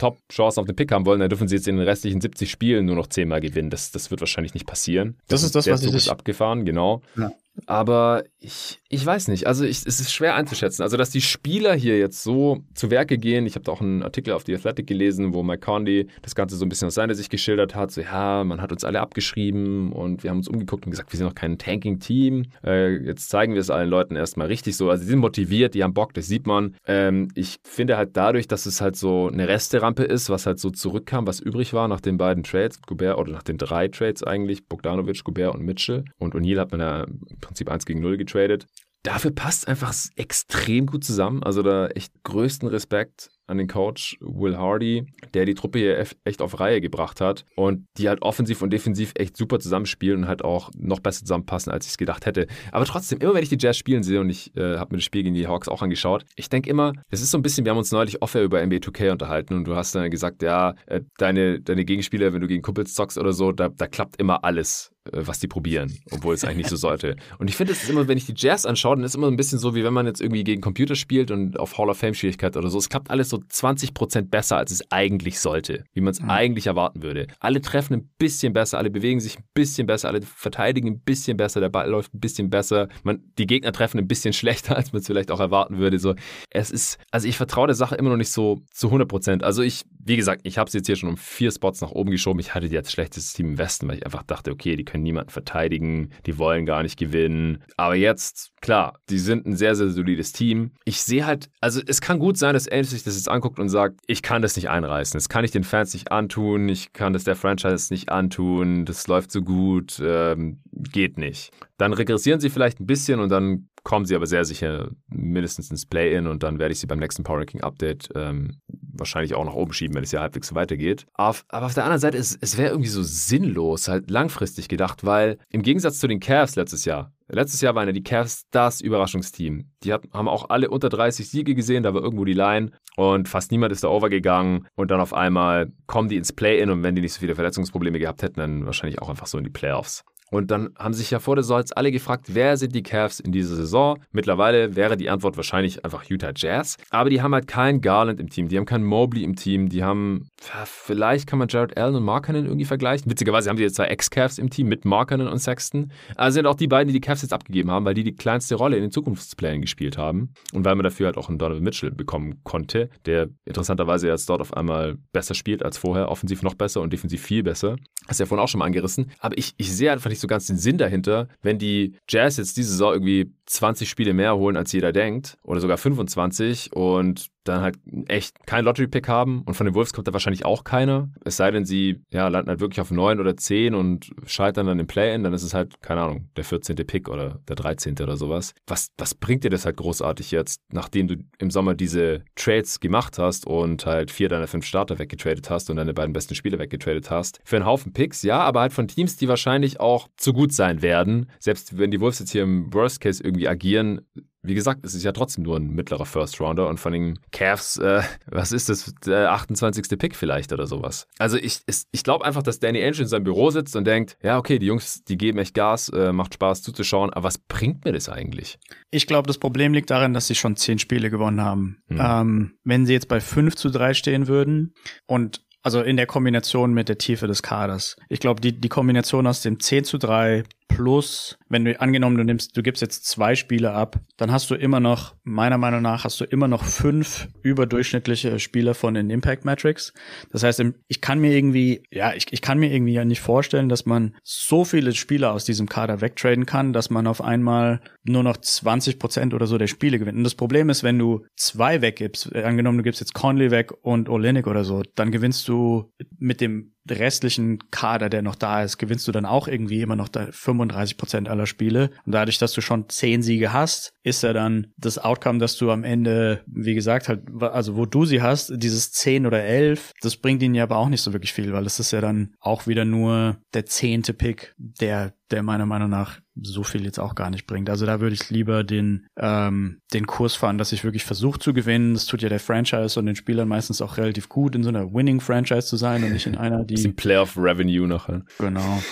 Top-Chancen 0.00 0.60
auf 0.60 0.66
den 0.66 0.76
Pick 0.76 0.90
haben 0.92 1.06
wollen, 1.06 1.20
dann 1.20 1.28
dürfen 1.28 1.46
sie 1.46 1.56
jetzt 1.56 1.68
in 1.68 1.76
den 1.76 1.86
restlichen 1.86 2.20
70 2.20 2.50
Spielen 2.50 2.86
nur 2.86 2.96
noch 2.96 3.06
10 3.06 3.28
Mal 3.28 3.40
gewinnen. 3.40 3.70
Das, 3.70 3.90
das 3.92 4.10
wird 4.10 4.20
wahrscheinlich 4.20 4.54
nicht 4.54 4.66
passieren. 4.66 5.16
Das, 5.28 5.42
das 5.42 5.44
ist 5.44 5.54
das, 5.54 5.66
was 5.68 5.82
Zug 5.82 5.90
ich 5.90 5.96
ist 5.96 6.08
abgefahren, 6.08 6.64
genau. 6.64 7.02
Ja. 7.16 7.30
Aber 7.66 8.24
ich, 8.38 8.80
ich 8.88 9.04
weiß 9.04 9.28
nicht. 9.28 9.46
Also 9.46 9.64
ich, 9.64 9.84
es 9.86 10.00
ist 10.00 10.12
schwer 10.12 10.34
einzuschätzen. 10.34 10.82
Also, 10.82 10.96
dass 10.96 11.10
die 11.10 11.20
Spieler 11.20 11.74
hier 11.74 11.98
jetzt 11.98 12.22
so 12.22 12.64
zu 12.74 12.90
Werke 12.90 13.18
gehen. 13.18 13.46
Ich 13.46 13.54
habe 13.54 13.64
da 13.64 13.72
auch 13.72 13.80
einen 13.80 14.02
Artikel 14.02 14.32
auf 14.32 14.44
The 14.46 14.54
Athletic 14.54 14.86
gelesen, 14.86 15.34
wo 15.34 15.42
Mike 15.42 15.60
Conley 15.60 16.08
das 16.22 16.34
Ganze 16.34 16.56
so 16.56 16.64
ein 16.64 16.68
bisschen 16.68 16.86
aus 16.86 16.94
seiner 16.94 17.14
Sicht 17.14 17.30
geschildert 17.30 17.74
hat. 17.74 17.90
So, 17.90 18.00
ja, 18.00 18.44
man 18.44 18.60
hat 18.62 18.72
uns 18.72 18.84
alle 18.84 19.00
abgeschrieben 19.00 19.92
und 19.92 20.22
wir 20.22 20.30
haben 20.30 20.38
uns 20.38 20.48
umgeguckt 20.48 20.86
und 20.86 20.90
gesagt, 20.90 21.12
wir 21.12 21.18
sind 21.18 21.26
noch 21.26 21.34
kein 21.34 21.58
Tanking-Team. 21.58 22.46
Äh, 22.64 22.96
jetzt 23.04 23.28
zeigen 23.30 23.54
wir 23.54 23.60
es 23.60 23.70
allen 23.70 23.90
Leuten 23.90 24.16
erstmal 24.16 24.46
richtig 24.46 24.76
so. 24.76 24.90
Also, 24.90 25.02
sie 25.02 25.10
sind 25.10 25.18
motiviert, 25.18 25.74
die 25.74 25.84
haben 25.84 25.94
Bock, 25.94 26.14
das 26.14 26.26
sieht 26.26 26.46
man. 26.46 26.76
Ähm, 26.86 27.28
ich 27.34 27.56
finde 27.62 27.96
halt 27.96 28.16
dadurch, 28.16 28.48
dass 28.48 28.66
es 28.66 28.80
halt 28.80 28.96
so 28.96 29.28
eine 29.28 29.48
Resterampe 29.48 30.04
ist, 30.04 30.30
was 30.30 30.46
halt 30.46 30.58
so 30.58 30.70
zurückkam, 30.70 31.26
was 31.26 31.40
übrig 31.40 31.72
war 31.72 31.88
nach 31.88 32.00
den 32.00 32.16
beiden 32.16 32.42
Trades, 32.42 32.80
Gobert 32.82 33.18
oder 33.18 33.32
nach 33.32 33.42
den 33.42 33.58
drei 33.58 33.88
Trades 33.88 34.22
eigentlich, 34.22 34.64
Bogdanovic, 34.66 35.24
Gobert 35.24 35.54
und 35.54 35.64
Mitchell. 35.64 36.04
Und 36.18 36.34
O'Neill 36.34 36.58
hat 36.58 36.70
man 36.70 36.80
ja 36.80 37.06
Prinzip 37.40 37.70
1 37.70 37.86
gegen 37.86 38.00
0 38.00 38.16
getradet. 38.16 38.66
Dafür 39.02 39.30
passt 39.30 39.66
einfach 39.66 39.94
extrem 40.16 40.86
gut 40.86 41.04
zusammen. 41.04 41.42
Also 41.42 41.62
da 41.62 41.86
echt 41.88 42.12
größten 42.22 42.68
Respekt 42.68 43.30
an 43.46 43.58
den 43.58 43.66
Coach 43.66 44.16
Will 44.20 44.56
Hardy, 44.56 45.06
der 45.34 45.44
die 45.44 45.54
Truppe 45.54 45.80
hier 45.80 46.06
echt 46.24 46.40
auf 46.40 46.60
Reihe 46.60 46.80
gebracht 46.80 47.20
hat 47.20 47.44
und 47.56 47.86
die 47.96 48.08
halt 48.08 48.22
offensiv 48.22 48.62
und 48.62 48.72
defensiv 48.72 49.12
echt 49.16 49.36
super 49.36 49.58
zusammenspielen 49.58 50.22
und 50.22 50.28
halt 50.28 50.44
auch 50.44 50.70
noch 50.76 51.00
besser 51.00 51.22
zusammenpassen, 51.22 51.72
als 51.72 51.86
ich 51.86 51.92
es 51.92 51.98
gedacht 51.98 52.26
hätte. 52.26 52.46
Aber 52.70 52.84
trotzdem, 52.84 53.18
immer 53.18 53.34
wenn 53.34 53.42
ich 53.42 53.48
die 53.48 53.58
Jazz 53.58 53.76
spielen 53.76 54.04
sehe 54.04 54.20
und 54.20 54.30
ich 54.30 54.54
äh, 54.56 54.76
habe 54.76 54.94
mir 54.94 54.98
das 54.98 55.04
Spiel 55.04 55.24
gegen 55.24 55.34
die 55.34 55.48
Hawks 55.48 55.68
auch 55.68 55.82
angeschaut, 55.82 56.24
ich 56.36 56.48
denke 56.48 56.70
immer, 56.70 56.92
es 57.10 57.22
ist 57.22 57.32
so 57.32 57.38
ein 57.38 57.42
bisschen, 57.42 57.64
wir 57.64 57.70
haben 57.70 57.78
uns 57.78 57.90
neulich 57.90 58.22
offen 58.22 58.42
über 58.42 58.64
NBA 58.64 58.76
2K 58.76 59.10
unterhalten 59.10 59.54
und 59.54 59.64
du 59.64 59.74
hast 59.74 59.94
dann 59.94 60.10
gesagt, 60.10 60.42
ja, 60.42 60.74
äh, 60.86 61.00
deine, 61.18 61.60
deine 61.60 61.84
Gegenspieler, 61.84 62.32
wenn 62.32 62.40
du 62.40 62.46
gegen 62.46 62.62
Kumpels 62.62 62.94
zockst 62.94 63.18
oder 63.18 63.32
so, 63.32 63.50
da, 63.50 63.68
da 63.68 63.88
klappt 63.88 64.20
immer 64.20 64.44
alles 64.44 64.92
was 65.10 65.38
die 65.38 65.48
probieren, 65.48 65.98
obwohl 66.10 66.34
es 66.34 66.44
eigentlich 66.44 66.58
nicht 66.58 66.68
so 66.68 66.76
sollte. 66.80 67.16
Und 67.38 67.48
ich 67.48 67.56
finde, 67.56 67.72
es 67.72 67.82
ist 67.82 67.88
immer, 67.88 68.06
wenn 68.06 68.18
ich 68.18 68.26
die 68.26 68.34
Jazz 68.36 68.66
anschaue, 68.66 68.96
dann 68.96 69.04
ist 69.04 69.12
es 69.12 69.14
immer 69.14 69.28
ein 69.28 69.36
bisschen 69.36 69.58
so, 69.58 69.74
wie 69.74 69.82
wenn 69.82 69.94
man 69.94 70.06
jetzt 70.06 70.20
irgendwie 70.20 70.44
gegen 70.44 70.60
Computer 70.60 70.94
spielt 70.94 71.30
und 71.30 71.58
auf 71.58 71.78
Hall 71.78 71.88
of 71.88 71.98
Fame 71.98 72.14
Schwierigkeit 72.14 72.56
oder 72.56 72.68
so. 72.68 72.78
Es 72.78 72.88
klappt 72.88 73.10
alles 73.10 73.30
so 73.30 73.38
20% 73.38 74.22
besser, 74.28 74.58
als 74.58 74.70
es 74.70 74.90
eigentlich 74.90 75.40
sollte, 75.40 75.84
wie 75.94 76.00
man 76.00 76.12
es 76.12 76.20
mhm. 76.20 76.30
eigentlich 76.30 76.66
erwarten 76.66 77.02
würde. 77.02 77.26
Alle 77.38 77.60
treffen 77.62 77.94
ein 77.94 78.10
bisschen 78.18 78.52
besser, 78.52 78.78
alle 78.78 78.90
bewegen 78.90 79.20
sich 79.20 79.38
ein 79.38 79.44
bisschen 79.54 79.86
besser, 79.86 80.08
alle 80.08 80.20
verteidigen 80.22 80.88
ein 80.88 81.00
bisschen 81.00 81.36
besser, 81.36 81.60
der 81.60 81.70
Ball 81.70 81.88
läuft 81.88 82.14
ein 82.14 82.20
bisschen 82.20 82.50
besser. 82.50 82.88
Man, 83.02 83.22
die 83.38 83.46
Gegner 83.46 83.72
treffen 83.72 83.98
ein 83.98 84.08
bisschen 84.08 84.32
schlechter, 84.34 84.76
als 84.76 84.92
man 84.92 85.00
es 85.00 85.06
vielleicht 85.06 85.30
auch 85.30 85.40
erwarten 85.40 85.78
würde. 85.78 85.98
So, 85.98 86.14
es 86.50 86.70
ist, 86.70 86.98
also 87.10 87.26
ich 87.26 87.36
vertraue 87.36 87.66
der 87.66 87.76
Sache 87.76 87.94
immer 87.94 88.10
noch 88.10 88.16
nicht 88.16 88.32
so 88.32 88.60
zu 88.70 88.88
100% 88.88 89.42
Also 89.42 89.62
ich, 89.62 89.84
wie 90.04 90.16
gesagt, 90.16 90.42
ich 90.44 90.58
habe 90.58 90.68
es 90.68 90.74
jetzt 90.74 90.86
hier 90.86 90.96
schon 90.96 91.08
um 91.08 91.16
vier 91.16 91.50
Spots 91.50 91.80
nach 91.80 91.90
oben 91.90 92.10
geschoben. 92.10 92.40
Ich 92.40 92.54
hatte 92.54 92.68
die 92.68 92.76
als 92.76 92.90
schlechtes 92.90 93.32
Team 93.32 93.50
im 93.50 93.58
Westen, 93.58 93.88
weil 93.88 93.98
ich 93.98 94.06
einfach 94.06 94.22
dachte, 94.22 94.50
okay, 94.50 94.76
die 94.76 94.84
können 94.84 95.02
niemanden 95.02 95.30
verteidigen, 95.30 96.10
die 96.26 96.38
wollen 96.38 96.66
gar 96.66 96.82
nicht 96.82 96.98
gewinnen. 96.98 97.62
Aber 97.76 97.94
jetzt, 97.94 98.52
klar, 98.60 98.98
die 99.10 99.18
sind 99.18 99.46
ein 99.46 99.56
sehr, 99.56 99.74
sehr 99.74 99.90
solides 99.90 100.32
Team. 100.32 100.72
Ich 100.84 101.02
sehe 101.02 101.26
halt, 101.26 101.50
also 101.60 101.80
es 101.86 102.00
kann 102.00 102.18
gut 102.18 102.38
sein, 102.38 102.54
dass 102.54 102.68
Angel 102.68 102.84
sich 102.84 103.02
das 103.02 103.16
jetzt 103.16 103.28
anguckt 103.28 103.58
und 103.58 103.68
sagt, 103.68 104.00
ich 104.06 104.22
kann 104.22 104.42
das 104.42 104.56
nicht 104.56 104.70
einreißen. 104.70 105.18
Das 105.18 105.28
kann 105.28 105.44
ich 105.44 105.50
den 105.50 105.64
Fans 105.64 105.92
nicht 105.92 106.12
antun. 106.12 106.68
Ich 106.68 106.92
kann 106.92 107.12
das 107.12 107.24
der 107.24 107.36
Franchise 107.36 107.92
nicht 107.92 108.10
antun. 108.10 108.84
Das 108.84 109.06
läuft 109.06 109.30
so 109.30 109.42
gut. 109.42 110.00
Ähm, 110.02 110.60
geht 110.72 111.18
nicht. 111.18 111.50
Dann 111.76 111.92
regressieren 111.92 112.40
sie 112.40 112.50
vielleicht 112.50 112.80
ein 112.80 112.86
bisschen 112.86 113.20
und 113.20 113.30
dann 113.30 113.68
kommen 113.82 114.04
sie 114.04 114.14
aber 114.14 114.26
sehr 114.26 114.44
sicher 114.44 114.90
mindestens 115.08 115.70
ins 115.70 115.86
Play-In 115.86 116.26
und 116.26 116.42
dann 116.42 116.58
werde 116.58 116.72
ich 116.72 116.80
sie 116.80 116.86
beim 116.86 116.98
nächsten 116.98 117.22
Power 117.22 117.38
Ranking 117.38 117.62
Update 117.62 118.08
ähm, 118.14 118.60
wahrscheinlich 119.00 119.34
auch 119.34 119.44
nach 119.44 119.54
oben 119.54 119.72
schieben, 119.72 119.96
wenn 119.96 120.04
es 120.04 120.12
ja 120.12 120.20
halbwegs 120.20 120.54
weitergeht. 120.54 121.06
Auf, 121.14 121.44
aber 121.48 121.66
auf 121.66 121.74
der 121.74 121.84
anderen 121.84 122.00
Seite, 122.00 122.18
es, 122.18 122.38
es 122.40 122.56
wäre 122.56 122.70
irgendwie 122.70 122.88
so 122.88 123.02
sinnlos, 123.02 123.88
halt 123.88 124.10
langfristig 124.10 124.68
gedacht, 124.68 125.04
weil 125.04 125.38
im 125.50 125.62
Gegensatz 125.62 125.98
zu 125.98 126.06
den 126.06 126.20
Cavs 126.20 126.54
letztes 126.56 126.84
Jahr, 126.84 127.12
Letztes 127.32 127.60
Jahr 127.60 127.76
waren 127.76 127.86
ja 127.86 127.92
die 127.92 128.02
Cavs 128.02 128.46
das 128.50 128.80
Überraschungsteam. 128.80 129.70
Die 129.84 129.92
hat, 129.92 130.02
haben 130.12 130.28
auch 130.28 130.50
alle 130.50 130.68
unter 130.68 130.88
30 130.88 131.30
Siege 131.30 131.54
gesehen, 131.54 131.84
da 131.84 131.94
war 131.94 132.02
irgendwo 132.02 132.24
die 132.24 132.32
Line 132.32 132.72
und 132.96 133.28
fast 133.28 133.52
niemand 133.52 133.72
ist 133.72 133.84
da 133.84 133.88
overgegangen 133.88 134.66
und 134.74 134.90
dann 134.90 135.00
auf 135.00 135.14
einmal 135.14 135.70
kommen 135.86 136.08
die 136.08 136.16
ins 136.16 136.32
Play-In 136.32 136.70
und 136.70 136.82
wenn 136.82 136.96
die 136.96 137.02
nicht 137.02 137.12
so 137.12 137.20
viele 137.20 137.36
Verletzungsprobleme 137.36 138.00
gehabt 138.00 138.22
hätten, 138.22 138.40
dann 138.40 138.66
wahrscheinlich 138.66 139.00
auch 139.00 139.08
einfach 139.08 139.28
so 139.28 139.38
in 139.38 139.44
die 139.44 139.50
Playoffs. 139.50 140.04
Und 140.30 140.50
dann 140.50 140.70
haben 140.78 140.94
sich 140.94 141.10
ja 141.10 141.18
vor 141.18 141.36
der 141.36 141.42
Saison 141.42 141.62
alle 141.74 141.90
gefragt, 141.92 142.26
wer 142.28 142.56
sind 142.56 142.74
die 142.74 142.82
Cavs 142.82 143.20
in 143.20 143.32
dieser 143.32 143.56
Saison? 143.56 143.98
Mittlerweile 144.12 144.76
wäre 144.76 144.96
die 144.96 145.10
Antwort 145.10 145.36
wahrscheinlich 145.36 145.84
einfach 145.84 146.04
Utah 146.04 146.32
Jazz. 146.34 146.76
Aber 146.90 147.10
die 147.10 147.20
haben 147.20 147.34
halt 147.34 147.48
keinen 147.48 147.80
Garland 147.80 148.20
im 148.20 148.30
Team, 148.30 148.48
die 148.48 148.56
haben 148.56 148.66
keinen 148.66 148.84
Mobley 148.84 149.24
im 149.24 149.36
Team, 149.36 149.68
die 149.68 149.82
haben, 149.82 150.28
vielleicht 150.64 151.26
kann 151.26 151.38
man 151.38 151.48
Jared 151.48 151.76
Allen 151.76 151.96
und 151.96 152.04
Markkanen 152.04 152.46
irgendwie 152.46 152.64
vergleichen. 152.64 153.10
Witzigerweise 153.10 153.50
haben 153.50 153.56
die 153.56 153.64
jetzt 153.64 153.76
zwei 153.76 153.86
Ex-Cavs 153.86 154.38
im 154.38 154.50
Team 154.50 154.68
mit 154.68 154.84
Markkanen 154.84 155.28
und 155.28 155.38
Sexton. 155.38 155.90
Also 156.16 156.36
sind 156.36 156.46
auch 156.46 156.54
die 156.54 156.68
beiden, 156.68 156.88
die 156.88 156.94
die 156.94 157.00
Cavs 157.00 157.22
jetzt 157.22 157.32
abgegeben 157.32 157.70
haben, 157.70 157.84
weil 157.84 157.94
die 157.94 158.04
die 158.04 158.14
kleinste 158.14 158.54
Rolle 158.54 158.76
in 158.76 158.82
den 158.82 158.92
Zukunftsplänen 158.92 159.60
gespielt 159.60 159.98
haben. 159.98 160.32
Und 160.52 160.64
weil 160.64 160.76
man 160.76 160.84
dafür 160.84 161.06
halt 161.06 161.16
auch 161.16 161.28
einen 161.28 161.38
Donovan 161.38 161.62
Mitchell 161.62 161.90
bekommen 161.90 162.40
konnte, 162.44 162.88
der 163.06 163.28
interessanterweise 163.44 164.08
jetzt 164.08 164.28
dort 164.28 164.40
auf 164.40 164.54
einmal 164.54 164.96
besser 165.12 165.34
spielt 165.34 165.64
als 165.64 165.78
vorher, 165.78 166.08
offensiv 166.08 166.42
noch 166.42 166.54
besser 166.54 166.80
und 166.80 166.92
defensiv 166.92 167.22
viel 167.22 167.42
besser. 167.42 167.76
Hast 168.06 168.20
du 168.20 168.24
ja 168.24 168.26
vorhin 168.26 168.42
auch 168.42 168.48
schon 168.48 168.60
mal 168.60 168.66
angerissen. 168.66 169.10
Aber 169.18 169.36
ich, 169.36 169.54
ich 169.56 169.72
sehe 169.72 169.90
einfach 169.90 170.10
nicht 170.10 170.19
so 170.20 170.28
ganz 170.28 170.46
den 170.46 170.58
Sinn 170.58 170.78
dahinter, 170.78 171.28
wenn 171.42 171.58
die 171.58 171.94
Jazz 172.08 172.36
jetzt 172.36 172.56
diese 172.56 172.70
Saison 172.70 172.92
irgendwie 172.94 173.32
20 173.50 173.88
Spiele 173.88 174.14
mehr 174.14 174.36
holen, 174.36 174.56
als 174.56 174.72
jeder 174.72 174.92
denkt, 174.92 175.36
oder 175.42 175.60
sogar 175.60 175.76
25 175.76 176.72
und 176.72 177.30
dann 177.44 177.62
halt 177.62 177.78
echt 178.08 178.46
keinen 178.46 178.64
Lottery-Pick 178.64 179.08
haben 179.08 179.42
und 179.42 179.54
von 179.54 179.66
den 179.66 179.74
Wolves 179.74 179.92
kommt 179.92 180.06
da 180.06 180.12
wahrscheinlich 180.12 180.44
auch 180.44 180.64
keiner. 180.64 181.08
Es 181.24 181.36
sei 181.36 181.50
denn, 181.50 181.64
sie 181.64 182.00
ja, 182.10 182.28
landen 182.28 182.50
halt 182.50 182.60
wirklich 182.60 182.80
auf 182.80 182.90
9 182.90 183.18
oder 183.18 183.36
10 183.36 183.74
und 183.74 184.10
scheitern 184.26 184.66
dann 184.66 184.78
im 184.78 184.86
Play-In, 184.86 185.22
dann 185.22 185.32
ist 185.32 185.42
es 185.42 185.54
halt, 185.54 185.80
keine 185.82 186.02
Ahnung, 186.02 186.28
der 186.36 186.44
14. 186.44 186.76
Pick 186.76 187.08
oder 187.08 187.40
der 187.48 187.56
13. 187.56 187.94
oder 188.00 188.16
sowas. 188.16 188.54
Was, 188.66 188.88
was 188.98 189.14
bringt 189.14 189.44
dir 189.44 189.50
das 189.50 189.64
halt 189.64 189.76
großartig 189.78 190.30
jetzt, 190.30 190.60
nachdem 190.70 191.08
du 191.08 191.16
im 191.38 191.50
Sommer 191.50 191.74
diese 191.74 192.24
Trades 192.36 192.78
gemacht 192.80 193.18
hast 193.18 193.46
und 193.46 193.86
halt 193.86 194.10
vier 194.10 194.28
deiner 194.28 194.46
fünf 194.46 194.66
Starter 194.66 194.98
weggetradet 194.98 195.50
hast 195.50 195.70
und 195.70 195.76
deine 195.76 195.94
beiden 195.94 196.12
besten 196.12 196.34
Spieler 196.34 196.58
weggetradet 196.58 197.10
hast? 197.10 197.40
Für 197.44 197.56
einen 197.56 197.66
Haufen 197.66 197.92
Picks, 197.92 198.22
ja, 198.22 198.40
aber 198.40 198.60
halt 198.60 198.72
von 198.72 198.86
Teams, 198.86 199.16
die 199.16 199.28
wahrscheinlich 199.28 199.80
auch 199.80 200.08
zu 200.16 200.32
gut 200.32 200.52
sein 200.52 200.82
werden. 200.82 201.30
Selbst 201.38 201.78
wenn 201.78 201.90
die 201.90 202.00
Wolves 202.00 202.18
jetzt 202.18 202.32
hier 202.32 202.42
im 202.42 202.72
Worst 202.72 203.00
Case 203.00 203.22
irgendwie 203.22 203.39
agieren, 203.48 204.02
wie 204.42 204.54
gesagt, 204.54 204.84
es 204.84 204.94
ist 204.94 205.04
ja 205.04 205.12
trotzdem 205.12 205.44
nur 205.44 205.56
ein 205.56 205.70
mittlerer 205.70 206.06
First 206.06 206.40
Rounder 206.40 206.68
und 206.68 206.80
von 206.80 206.92
den 206.92 207.18
Cavs, 207.30 207.76
äh, 207.76 208.02
was 208.26 208.52
ist 208.52 208.68
das, 208.68 208.94
der 209.04 209.32
28. 209.32 209.98
Pick 209.98 210.16
vielleicht 210.16 210.52
oder 210.52 210.66
sowas. 210.66 211.06
Also 211.18 211.36
ich, 211.36 211.60
ich 211.66 212.02
glaube 212.04 212.24
einfach, 212.24 212.42
dass 212.42 212.58
Danny 212.58 212.82
Ainge 212.82 213.00
in 213.00 213.06
seinem 213.06 213.24
Büro 213.24 213.50
sitzt 213.50 213.76
und 213.76 213.86
denkt, 213.86 214.16
ja, 214.22 214.38
okay, 214.38 214.58
die 214.58 214.66
Jungs, 214.66 215.04
die 215.04 215.18
geben 215.18 215.38
echt 215.38 215.54
Gas, 215.54 215.90
äh, 215.90 216.12
macht 216.12 216.34
Spaß 216.34 216.62
zuzuschauen, 216.62 217.10
aber 217.10 217.24
was 217.24 217.38
bringt 217.38 217.84
mir 217.84 217.92
das 217.92 218.08
eigentlich? 218.08 218.58
Ich 218.90 219.06
glaube, 219.06 219.26
das 219.26 219.38
Problem 219.38 219.74
liegt 219.74 219.90
darin, 219.90 220.14
dass 220.14 220.26
sie 220.26 220.34
schon 220.34 220.56
zehn 220.56 220.78
Spiele 220.78 221.10
gewonnen 221.10 221.42
haben. 221.42 221.82
Hm. 221.88 222.00
Ähm, 222.00 222.54
wenn 222.64 222.86
sie 222.86 222.94
jetzt 222.94 223.08
bei 223.08 223.20
5 223.20 223.56
zu 223.56 223.68
3 223.68 223.92
stehen 223.92 224.26
würden 224.26 224.74
und 225.06 225.42
also 225.62 225.82
in 225.82 225.98
der 225.98 226.06
Kombination 226.06 226.72
mit 226.72 226.88
der 226.88 226.96
Tiefe 226.96 227.26
des 227.26 227.42
Kaders. 227.42 227.96
Ich 228.08 228.20
glaube, 228.20 228.40
die, 228.40 228.58
die 228.58 228.70
Kombination 228.70 229.26
aus 229.26 229.42
dem 229.42 229.60
10 229.60 229.84
zu 229.84 229.98
3 229.98 230.44
plus, 230.70 231.36
wenn 231.48 231.64
du 231.64 231.78
angenommen, 231.80 232.16
du 232.16 232.24
nimmst, 232.24 232.56
du 232.56 232.62
gibst 232.62 232.80
jetzt 232.80 233.04
zwei 233.04 233.34
Spiele 233.34 233.72
ab, 233.72 234.00
dann 234.16 234.32
hast 234.32 234.50
du 234.50 234.54
immer 234.54 234.80
noch, 234.80 235.14
meiner 235.24 235.58
Meinung 235.58 235.82
nach, 235.82 236.04
hast 236.04 236.20
du 236.20 236.24
immer 236.24 236.48
noch 236.48 236.64
fünf 236.64 237.28
überdurchschnittliche 237.42 238.38
Spieler 238.38 238.74
von 238.74 238.94
den 238.94 239.10
Impact 239.10 239.44
Metrics. 239.44 239.92
Das 240.30 240.42
heißt, 240.42 240.62
ich 240.88 241.00
kann 241.00 241.18
mir 241.18 241.36
irgendwie, 241.36 241.82
ja, 241.90 242.14
ich, 242.14 242.32
ich 242.32 242.40
kann 242.40 242.58
mir 242.58 242.72
irgendwie 242.72 242.92
ja 242.92 243.04
nicht 243.04 243.20
vorstellen, 243.20 243.68
dass 243.68 243.84
man 243.84 244.14
so 244.22 244.64
viele 244.64 244.92
Spieler 244.94 245.32
aus 245.32 245.44
diesem 245.44 245.68
Kader 245.68 246.00
wegtraden 246.00 246.46
kann, 246.46 246.72
dass 246.72 246.88
man 246.88 247.06
auf 247.06 247.20
einmal 247.20 247.80
nur 248.04 248.22
noch 248.22 248.36
20 248.36 248.98
Prozent 248.98 249.34
oder 249.34 249.46
so 249.46 249.58
der 249.58 249.66
Spiele 249.66 249.98
gewinnt. 249.98 250.18
Und 250.18 250.24
das 250.24 250.34
Problem 250.34 250.70
ist, 250.70 250.82
wenn 250.82 250.98
du 250.98 251.26
zwei 251.36 251.82
weggibst, 251.82 252.34
äh, 252.34 252.44
angenommen, 252.44 252.78
du 252.78 252.84
gibst 252.84 253.00
jetzt 253.00 253.14
Conley 253.14 253.50
weg 253.50 253.72
und 253.82 254.08
Olenek 254.08 254.46
oder 254.46 254.64
so, 254.64 254.82
dann 254.94 255.10
gewinnst 255.10 255.46
du 255.48 255.92
mit 256.18 256.40
dem 256.40 256.72
restlichen 256.88 257.70
Kader, 257.70 258.08
der 258.08 258.22
noch 258.22 258.34
da 258.34 258.62
ist, 258.62 258.78
gewinnst 258.78 259.06
du 259.06 259.12
dann 259.12 259.26
auch 259.26 259.48
irgendwie 259.48 259.82
immer 259.82 259.96
noch 259.96 260.08
35 260.08 260.96
Prozent 260.96 261.28
aller 261.28 261.46
Spiele. 261.46 261.90
Und 262.06 262.12
dadurch, 262.12 262.38
dass 262.38 262.52
du 262.52 262.60
schon 262.60 262.88
zehn 262.88 263.22
Siege 263.22 263.52
hast, 263.52 263.92
ist 264.02 264.22
ja 264.22 264.32
dann 264.32 264.68
das 264.76 264.98
Outcome, 264.98 265.38
dass 265.38 265.56
du 265.56 265.70
am 265.70 265.84
Ende, 265.84 266.42
wie 266.46 266.74
gesagt, 266.74 267.08
halt, 267.08 267.22
also 267.40 267.76
wo 267.76 267.86
du 267.86 268.04
sie 268.04 268.22
hast, 268.22 268.52
dieses 268.56 268.92
10 268.92 269.26
oder 269.26 269.42
11, 269.42 269.92
das 270.00 270.16
bringt 270.16 270.42
ihnen 270.42 270.54
ja 270.54 270.64
aber 270.64 270.76
auch 270.76 270.88
nicht 270.88 271.02
so 271.02 271.12
wirklich 271.12 271.32
viel, 271.32 271.52
weil 271.52 271.66
es 271.66 271.78
ist 271.78 271.90
ja 271.92 272.00
dann 272.00 272.34
auch 272.40 272.66
wieder 272.66 272.84
nur 272.84 273.38
der 273.54 273.66
zehnte 273.66 274.14
Pick, 274.14 274.54
der 274.56 275.14
der 275.30 275.42
meiner 275.42 275.66
Meinung 275.66 275.90
nach 275.90 276.20
so 276.42 276.62
viel 276.62 276.84
jetzt 276.84 276.98
auch 276.98 277.14
gar 277.14 277.30
nicht 277.30 277.46
bringt. 277.46 277.68
Also 277.68 277.86
da 277.86 278.00
würde 278.00 278.14
ich 278.14 278.30
lieber 278.30 278.64
den, 278.64 279.06
ähm, 279.18 279.80
den 279.92 280.06
Kurs 280.06 280.34
fahren, 280.34 280.58
dass 280.58 280.72
ich 280.72 280.84
wirklich 280.84 281.04
versuche 281.04 281.38
zu 281.38 281.52
gewinnen. 281.52 281.94
Das 281.94 282.06
tut 282.06 282.22
ja 282.22 282.28
der 282.28 282.40
Franchise 282.40 282.98
und 282.98 283.06
den 283.06 283.16
Spielern 283.16 283.48
meistens 283.48 283.82
auch 283.82 283.96
relativ 283.96 284.28
gut, 284.28 284.54
in 284.54 284.62
so 284.62 284.68
einer 284.68 284.92
Winning-Franchise 284.92 285.66
zu 285.66 285.76
sein 285.76 286.02
und 286.04 286.12
nicht 286.12 286.26
in 286.26 286.36
einer, 286.36 286.64
die. 286.64 286.74
Bisschen 286.80 286.96
Playoff-Revenue 286.96 287.86
nachher. 287.86 288.24
Genau. 288.38 288.82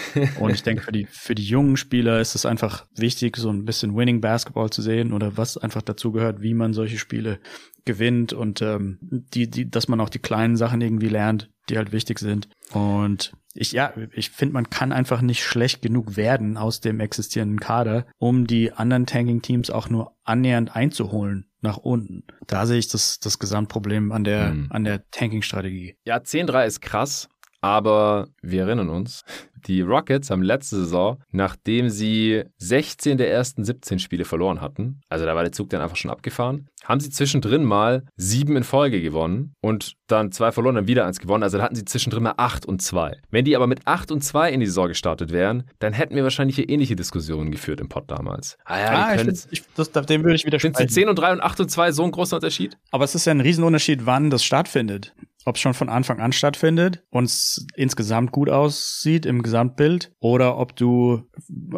Und 0.40 0.50
ich 0.50 0.62
denke, 0.62 0.82
für 0.82 0.92
die, 0.92 1.06
für 1.06 1.34
die 1.34 1.44
jungen 1.44 1.76
Spieler 1.76 2.20
ist 2.20 2.34
es 2.34 2.44
einfach 2.44 2.86
wichtig, 2.96 3.36
so 3.36 3.50
ein 3.50 3.64
bisschen 3.64 3.96
Winning-Basketball 3.96 4.70
zu 4.70 4.82
sehen 4.82 5.12
oder 5.12 5.36
was 5.36 5.56
einfach 5.56 5.82
dazu 5.82 6.12
gehört, 6.12 6.42
wie 6.42 6.54
man 6.54 6.72
solche 6.72 6.98
Spiele 6.98 7.40
gewinnt 7.88 8.34
und 8.34 8.60
ähm, 8.60 8.98
die, 9.00 9.48
die, 9.48 9.68
dass 9.68 9.88
man 9.88 10.00
auch 10.00 10.10
die 10.10 10.18
kleinen 10.18 10.56
Sachen 10.56 10.82
irgendwie 10.82 11.08
lernt, 11.08 11.50
die 11.70 11.78
halt 11.78 11.90
wichtig 11.90 12.18
sind. 12.18 12.50
Und 12.72 13.32
ich, 13.54 13.72
ja, 13.72 13.94
ich 14.12 14.28
finde, 14.28 14.52
man 14.52 14.68
kann 14.68 14.92
einfach 14.92 15.22
nicht 15.22 15.42
schlecht 15.42 15.80
genug 15.80 16.16
werden 16.18 16.58
aus 16.58 16.80
dem 16.80 17.00
existierenden 17.00 17.60
Kader, 17.60 18.06
um 18.18 18.46
die 18.46 18.72
anderen 18.72 19.06
Tanking-Teams 19.06 19.70
auch 19.70 19.88
nur 19.88 20.12
annähernd 20.22 20.76
einzuholen 20.76 21.46
nach 21.62 21.78
unten. 21.78 22.24
Da 22.46 22.66
sehe 22.66 22.78
ich 22.78 22.88
das, 22.88 23.20
das 23.20 23.38
Gesamtproblem 23.38 24.12
an 24.12 24.22
der, 24.22 24.50
hm. 24.50 24.66
an 24.68 24.84
der 24.84 25.10
Tanking-Strategie. 25.10 25.96
Ja, 26.04 26.18
10-3 26.18 26.66
ist 26.66 26.82
krass, 26.82 27.30
aber 27.62 28.28
wir 28.42 28.64
erinnern 28.64 28.90
uns, 28.90 29.24
die 29.66 29.80
Rockets 29.80 30.30
haben 30.30 30.42
letzte 30.42 30.76
Saison, 30.76 31.18
nachdem 31.30 31.88
sie 31.88 32.44
16 32.58 33.18
der 33.18 33.30
ersten 33.30 33.64
17 33.64 33.98
Spiele 33.98 34.24
verloren 34.24 34.60
hatten, 34.60 35.00
also 35.08 35.24
da 35.24 35.34
war 35.34 35.42
der 35.42 35.52
Zug 35.52 35.70
dann 35.70 35.80
einfach 35.80 35.96
schon 35.96 36.10
abgefahren, 36.10 36.68
haben 36.84 37.00
sie 37.00 37.10
zwischendrin 37.10 37.64
mal 37.64 38.04
sieben 38.16 38.56
in 38.56 38.64
Folge 38.64 39.02
gewonnen 39.02 39.54
und 39.60 39.94
dann 40.06 40.32
zwei 40.32 40.52
verloren, 40.52 40.76
dann 40.76 40.88
wieder 40.88 41.06
eins 41.06 41.18
gewonnen. 41.18 41.42
Also 41.42 41.58
da 41.58 41.64
hatten 41.64 41.74
sie 41.74 41.84
zwischendrin 41.84 42.22
mal 42.22 42.34
acht 42.36 42.64
und 42.64 42.80
zwei. 42.80 43.18
Wenn 43.30 43.44
die 43.44 43.56
aber 43.56 43.66
mit 43.66 43.86
acht 43.86 44.10
und 44.10 44.22
zwei 44.22 44.50
in 44.50 44.60
die 44.60 44.66
Saison 44.66 44.88
gestartet 44.88 45.30
wären, 45.30 45.64
dann 45.80 45.92
hätten 45.92 46.14
wir 46.14 46.22
wahrscheinlich 46.22 46.56
hier 46.56 46.68
ähnliche 46.68 46.96
Diskussionen 46.96 47.50
geführt 47.50 47.80
im 47.80 47.88
Pod 47.88 48.04
damals. 48.10 48.56
Ah 48.64 48.78
ja, 48.78 48.86
ah, 48.90 49.14
ich, 49.14 49.46
ich, 49.50 49.62
das, 49.74 49.90
dem 49.90 50.24
würde 50.24 50.36
ich 50.36 50.46
widersprechen. 50.46 50.76
Sind 50.76 50.92
10 50.92 51.08
und 51.08 51.18
3 51.18 51.32
und 51.32 51.40
8 51.42 51.60
und 51.60 51.70
2 51.70 51.92
so 51.92 52.04
ein 52.04 52.10
großer 52.10 52.36
Unterschied? 52.36 52.78
Aber 52.90 53.04
es 53.04 53.14
ist 53.14 53.26
ja 53.26 53.32
ein 53.32 53.40
Riesenunterschied, 53.40 54.06
wann 54.06 54.30
das 54.30 54.44
stattfindet 54.44 55.14
ob 55.48 55.56
es 55.56 55.62
schon 55.62 55.74
von 55.74 55.88
Anfang 55.88 56.20
an 56.20 56.32
stattfindet 56.32 57.02
und 57.10 57.24
es 57.24 57.66
insgesamt 57.74 58.32
gut 58.32 58.48
aussieht 58.48 59.26
im 59.26 59.42
Gesamtbild 59.42 60.12
oder 60.20 60.58
ob 60.58 60.76
du 60.76 61.28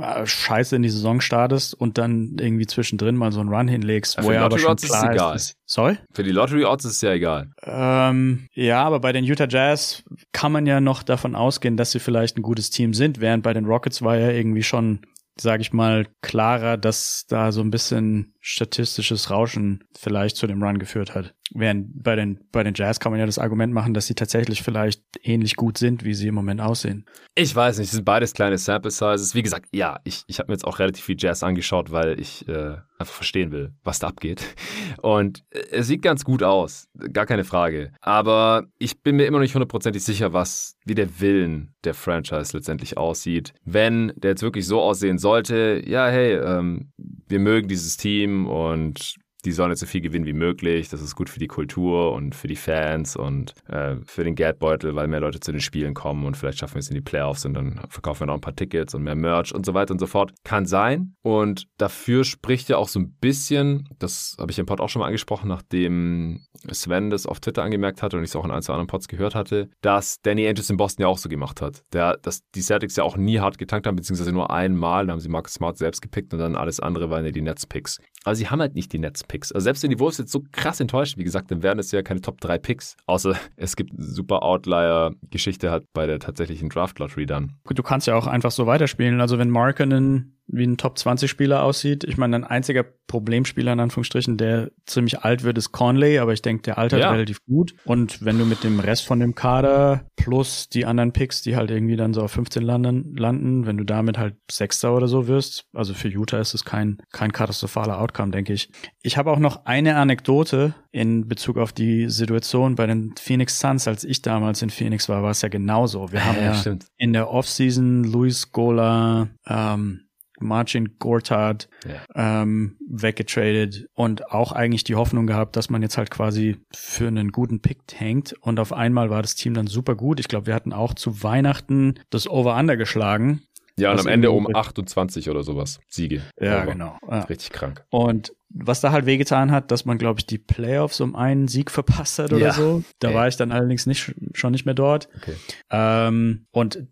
äh, 0.00 0.26
scheiße 0.26 0.76
in 0.76 0.82
die 0.82 0.90
Saison 0.90 1.20
startest 1.20 1.74
und 1.74 1.98
dann 1.98 2.36
irgendwie 2.38 2.66
zwischendrin 2.66 3.16
mal 3.16 3.32
so 3.32 3.40
einen 3.40 3.48
Run 3.48 3.68
hinlegst, 3.68 4.16
ja, 4.16 4.24
wo 4.24 4.30
er 4.30 4.42
aber 4.42 4.58
schon 4.58 4.76
klar 4.76 5.04
ist, 5.04 5.14
egal. 5.14 5.36
ist. 5.36 5.56
Sorry? 5.64 5.98
Für 6.12 6.22
die 6.22 6.32
Lottery 6.32 6.64
Odds 6.64 6.84
ist 6.84 6.96
es 6.96 7.00
ja 7.00 7.12
egal. 7.12 7.52
Ähm, 7.62 8.46
ja, 8.52 8.82
aber 8.82 9.00
bei 9.00 9.12
den 9.12 9.24
Utah 9.24 9.48
Jazz 9.48 10.02
kann 10.32 10.52
man 10.52 10.66
ja 10.66 10.80
noch 10.80 11.02
davon 11.02 11.34
ausgehen, 11.34 11.76
dass 11.76 11.92
sie 11.92 12.00
vielleicht 12.00 12.36
ein 12.36 12.42
gutes 12.42 12.70
Team 12.70 12.92
sind, 12.92 13.20
während 13.20 13.42
bei 13.42 13.54
den 13.54 13.64
Rockets 13.64 14.02
war 14.02 14.16
ja 14.16 14.30
irgendwie 14.30 14.62
schon 14.62 15.00
sage 15.40 15.62
ich 15.62 15.72
mal, 15.72 16.06
klarer, 16.22 16.76
dass 16.76 17.24
da 17.28 17.52
so 17.52 17.60
ein 17.60 17.70
bisschen 17.70 18.34
statistisches 18.40 19.30
Rauschen 19.30 19.84
vielleicht 19.96 20.36
zu 20.36 20.46
dem 20.46 20.62
Run 20.62 20.78
geführt 20.78 21.14
hat. 21.14 21.34
Während 21.52 22.02
bei 22.02 22.16
den, 22.16 22.40
bei 22.52 22.62
den 22.62 22.74
Jazz 22.74 23.00
kann 23.00 23.12
man 23.12 23.18
ja 23.18 23.26
das 23.26 23.38
Argument 23.38 23.72
machen, 23.72 23.92
dass 23.92 24.06
sie 24.06 24.14
tatsächlich 24.14 24.62
vielleicht 24.62 25.02
ähnlich 25.22 25.56
gut 25.56 25.78
sind, 25.78 26.04
wie 26.04 26.14
sie 26.14 26.28
im 26.28 26.34
Moment 26.34 26.60
aussehen. 26.60 27.04
Ich 27.34 27.54
weiß 27.54 27.78
nicht, 27.78 27.88
es 27.88 27.92
sind 27.92 28.04
beides 28.04 28.32
kleine 28.34 28.56
Sample 28.56 28.90
Sizes. 28.90 29.34
Wie 29.34 29.42
gesagt, 29.42 29.66
ja, 29.72 29.98
ich, 30.04 30.22
ich 30.28 30.38
habe 30.38 30.48
mir 30.48 30.54
jetzt 30.54 30.64
auch 30.64 30.78
relativ 30.78 31.04
viel 31.04 31.16
Jazz 31.18 31.42
angeschaut, 31.42 31.90
weil 31.90 32.20
ich 32.20 32.46
äh, 32.48 32.76
einfach 32.98 33.14
verstehen 33.14 33.50
will, 33.50 33.72
was 33.82 33.98
da 33.98 34.08
abgeht. 34.08 34.42
Und 35.02 35.42
äh, 35.50 35.58
es 35.72 35.88
sieht 35.88 36.02
ganz 36.02 36.24
gut 36.24 36.42
aus, 36.42 36.88
gar 37.12 37.26
keine 37.26 37.44
Frage. 37.44 37.92
Aber 38.00 38.64
ich 38.78 39.02
bin 39.02 39.16
mir 39.16 39.26
immer 39.26 39.38
noch 39.38 39.42
nicht 39.42 39.54
hundertprozentig 39.54 40.04
sicher, 40.04 40.32
was, 40.32 40.76
wie 40.84 40.94
der 40.94 41.20
Willen 41.20 41.74
der 41.82 41.94
Franchise 41.94 42.56
letztendlich 42.56 42.96
aussieht. 42.96 43.54
Wenn 43.64 44.12
der 44.16 44.32
jetzt 44.32 44.42
wirklich 44.42 44.66
so 44.66 44.80
aussehen 44.80 45.18
sollte, 45.18 45.82
ja, 45.84 46.06
hey, 46.08 46.34
ähm, 46.34 46.92
wir 47.26 47.40
mögen 47.40 47.68
dieses 47.68 47.96
Team 47.96 48.29
und 48.46 49.14
die 49.42 49.52
sollen 49.52 49.70
jetzt 49.70 49.80
so 49.80 49.86
viel 49.86 50.00
gewinnen 50.00 50.26
wie 50.26 50.32
möglich. 50.32 50.88
Das 50.88 51.02
ist 51.02 51.14
gut 51.16 51.28
für 51.28 51.38
die 51.38 51.46
Kultur 51.46 52.12
und 52.12 52.34
für 52.34 52.48
die 52.48 52.56
Fans 52.56 53.16
und 53.16 53.54
äh, 53.68 53.96
für 54.04 54.24
den 54.24 54.34
Geldbeutel, 54.34 54.94
weil 54.94 55.08
mehr 55.08 55.20
Leute 55.20 55.40
zu 55.40 55.52
den 55.52 55.60
Spielen 55.60 55.94
kommen 55.94 56.26
und 56.26 56.36
vielleicht 56.36 56.58
schaffen 56.58 56.74
wir 56.74 56.80
es 56.80 56.88
in 56.88 56.94
die 56.94 57.00
Playoffs 57.00 57.44
und 57.44 57.54
dann 57.54 57.80
verkaufen 57.88 58.20
wir 58.20 58.26
noch 58.26 58.34
ein 58.34 58.40
paar 58.40 58.56
Tickets 58.56 58.94
und 58.94 59.02
mehr 59.02 59.14
Merch 59.14 59.54
und 59.54 59.66
so 59.66 59.74
weiter 59.74 59.92
und 59.92 59.98
so 59.98 60.06
fort. 60.06 60.32
Kann 60.44 60.66
sein. 60.66 61.14
Und 61.22 61.66
dafür 61.78 62.24
spricht 62.24 62.68
ja 62.68 62.76
auch 62.76 62.88
so 62.88 63.00
ein 63.00 63.12
bisschen, 63.20 63.88
das 63.98 64.36
habe 64.38 64.50
ich 64.50 64.58
im 64.58 64.66
Pod 64.66 64.80
auch 64.80 64.88
schon 64.88 65.00
mal 65.00 65.06
angesprochen, 65.06 65.48
nachdem 65.48 66.40
Sven 66.70 67.10
das 67.10 67.26
auf 67.26 67.40
Twitter 67.40 67.62
angemerkt 67.62 68.02
hatte 68.02 68.16
und 68.16 68.22
ich 68.22 68.30
es 68.30 68.36
auch 68.36 68.44
in 68.44 68.50
ein, 68.50 68.62
zwei 68.62 68.74
anderen 68.74 68.88
Pods 68.88 69.08
gehört 69.08 69.34
hatte, 69.34 69.70
dass 69.80 70.20
Danny 70.22 70.46
Andrews 70.46 70.70
in 70.70 70.76
Boston 70.76 71.02
ja 71.02 71.08
auch 71.08 71.18
so 71.18 71.28
gemacht 71.28 71.60
hat. 71.62 71.82
Der, 71.92 72.16
dass 72.18 72.42
die 72.54 72.60
Celtics 72.60 72.96
ja 72.96 73.04
auch 73.04 73.16
nie 73.16 73.40
hart 73.40 73.58
getankt 73.58 73.86
haben, 73.86 73.96
beziehungsweise 73.96 74.32
nur 74.32 74.50
einmal. 74.50 75.06
Da 75.06 75.12
haben 75.12 75.20
sie 75.20 75.28
Marcus 75.28 75.54
Smart 75.54 75.78
selbst 75.78 76.02
gepickt 76.02 76.32
und 76.32 76.38
dann 76.38 76.56
alles 76.56 76.80
andere 76.80 77.10
waren 77.10 77.24
ja 77.24 77.30
die 77.30 77.42
Nets-Picks. 77.42 77.98
Aber 78.24 78.34
sie 78.34 78.48
haben 78.48 78.60
halt 78.60 78.74
nicht 78.74 78.92
die 78.92 78.98
Nets-Picks. 79.30 79.52
Also 79.52 79.64
selbst 79.64 79.82
wenn 79.82 79.90
die 79.90 79.98
Wolves 79.98 80.18
jetzt 80.18 80.32
so 80.32 80.42
krass 80.52 80.80
enttäuscht, 80.80 81.16
wie 81.16 81.24
gesagt, 81.24 81.50
dann 81.50 81.62
wären 81.62 81.78
es 81.78 81.90
ja 81.92 82.02
keine 82.02 82.20
Top 82.20 82.40
3 82.40 82.58
Picks. 82.58 82.96
Außer 83.06 83.36
es 83.56 83.76
gibt 83.76 83.92
super 83.96 84.42
Outlier-Geschichte 84.42 85.70
halt 85.70 85.84
bei 85.92 86.06
der 86.06 86.18
tatsächlichen 86.18 86.68
Draft-Lottery 86.68 87.26
dann. 87.26 87.56
Du 87.68 87.82
kannst 87.82 88.06
ja 88.06 88.14
auch 88.16 88.26
einfach 88.26 88.50
so 88.50 88.66
weiterspielen. 88.66 89.20
Also 89.20 89.38
wenn 89.38 89.50
Markinen 89.50 90.39
wie 90.52 90.66
ein 90.66 90.76
Top-20-Spieler 90.76 91.62
aussieht. 91.62 92.04
Ich 92.04 92.16
meine, 92.16 92.36
ein 92.36 92.44
einziger 92.44 92.82
Problemspieler 92.82 93.72
in 93.72 93.80
Anführungsstrichen, 93.80 94.36
der 94.36 94.70
ziemlich 94.86 95.20
alt 95.20 95.42
wird, 95.42 95.58
ist 95.58 95.72
Conley, 95.72 96.18
aber 96.18 96.32
ich 96.32 96.42
denke, 96.42 96.62
der 96.62 96.78
altert 96.78 97.00
ja. 97.00 97.10
relativ 97.10 97.44
gut. 97.44 97.74
Und 97.84 98.24
wenn 98.24 98.38
du 98.38 98.44
mit 98.44 98.62
dem 98.62 98.78
Rest 98.78 99.04
von 99.04 99.20
dem 99.20 99.34
Kader 99.34 100.04
plus 100.16 100.68
die 100.68 100.86
anderen 100.86 101.12
Picks, 101.12 101.42
die 101.42 101.56
halt 101.56 101.70
irgendwie 101.70 101.96
dann 101.96 102.14
so 102.14 102.22
auf 102.22 102.32
15 102.32 102.62
landen, 102.62 103.16
landen 103.16 103.66
wenn 103.66 103.76
du 103.76 103.84
damit 103.84 104.18
halt 104.18 104.36
Sechster 104.50 104.94
oder 104.94 105.08
so 105.08 105.26
wirst, 105.26 105.64
also 105.72 105.94
für 105.94 106.08
Utah 106.08 106.38
ist 106.38 106.54
es 106.54 106.64
kein, 106.64 106.98
kein 107.12 107.32
katastrophaler 107.32 108.00
Outcome, 108.00 108.30
denke 108.30 108.52
ich. 108.52 108.70
Ich 109.02 109.16
habe 109.16 109.30
auch 109.30 109.38
noch 109.38 109.66
eine 109.66 109.96
Anekdote 109.96 110.74
in 110.92 111.28
Bezug 111.28 111.56
auf 111.56 111.72
die 111.72 112.08
Situation 112.08 112.74
bei 112.74 112.86
den 112.86 113.14
Phoenix 113.18 113.60
Suns, 113.60 113.86
als 113.86 114.04
ich 114.04 114.22
damals 114.22 114.62
in 114.62 114.70
Phoenix 114.70 115.08
war, 115.08 115.22
war 115.22 115.30
es 115.30 115.42
ja 115.42 115.48
genauso. 115.48 116.12
Wir 116.12 116.24
haben 116.24 116.36
ja, 116.36 116.52
ja 116.52 116.76
in 116.96 117.12
der 117.12 117.30
Offseason 117.30 118.04
Luis 118.04 118.52
Gola, 118.52 119.28
ähm, 119.46 120.02
Marcin 120.42 120.96
Gortat 120.98 121.68
ja. 121.86 122.42
ähm, 122.42 122.76
weggetradet 122.88 123.86
und 123.94 124.30
auch 124.30 124.52
eigentlich 124.52 124.84
die 124.84 124.94
Hoffnung 124.94 125.26
gehabt, 125.26 125.56
dass 125.56 125.70
man 125.70 125.82
jetzt 125.82 125.98
halt 125.98 126.10
quasi 126.10 126.56
für 126.74 127.08
einen 127.08 127.32
guten 127.32 127.60
Pick 127.60 127.80
hängt. 127.94 128.34
Und 128.40 128.60
auf 128.60 128.72
einmal 128.72 129.10
war 129.10 129.22
das 129.22 129.34
Team 129.34 129.54
dann 129.54 129.66
super 129.66 129.94
gut. 129.94 130.20
Ich 130.20 130.28
glaube, 130.28 130.46
wir 130.46 130.54
hatten 130.54 130.72
auch 130.72 130.94
zu 130.94 131.22
Weihnachten 131.22 131.94
das 132.10 132.28
Over-Under 132.28 132.76
geschlagen. 132.76 133.42
Ja, 133.80 133.92
und 133.92 134.00
am 134.00 134.06
Ende 134.06 134.30
um 134.30 134.54
28 134.54 135.30
oder 135.30 135.42
sowas 135.42 135.80
Siege. 135.88 136.22
Ja, 136.40 136.62
Over. 136.62 136.72
genau. 136.72 136.98
Ja. 137.08 137.20
Richtig 137.20 137.50
krank. 137.50 137.84
Und 137.90 138.32
was 138.52 138.80
da 138.80 138.90
halt 138.90 139.06
wehgetan 139.06 139.52
hat, 139.52 139.70
dass 139.70 139.84
man, 139.84 139.96
glaube 139.96 140.20
ich, 140.20 140.26
die 140.26 140.38
Playoffs 140.38 141.00
um 141.00 141.14
einen 141.14 141.46
Sieg 141.48 141.70
verpasst 141.70 142.18
hat 142.18 142.32
oder 142.32 142.46
ja. 142.46 142.52
so. 142.52 142.82
Da 142.98 143.10
Ey. 143.10 143.14
war 143.14 143.28
ich 143.28 143.36
dann 143.36 143.52
allerdings 143.52 143.86
nicht, 143.86 144.14
schon 144.34 144.52
nicht 144.52 144.66
mehr 144.66 144.74
dort. 144.74 145.08
Okay. 145.16 145.34
Ähm, 145.70 146.46
und 146.50 146.84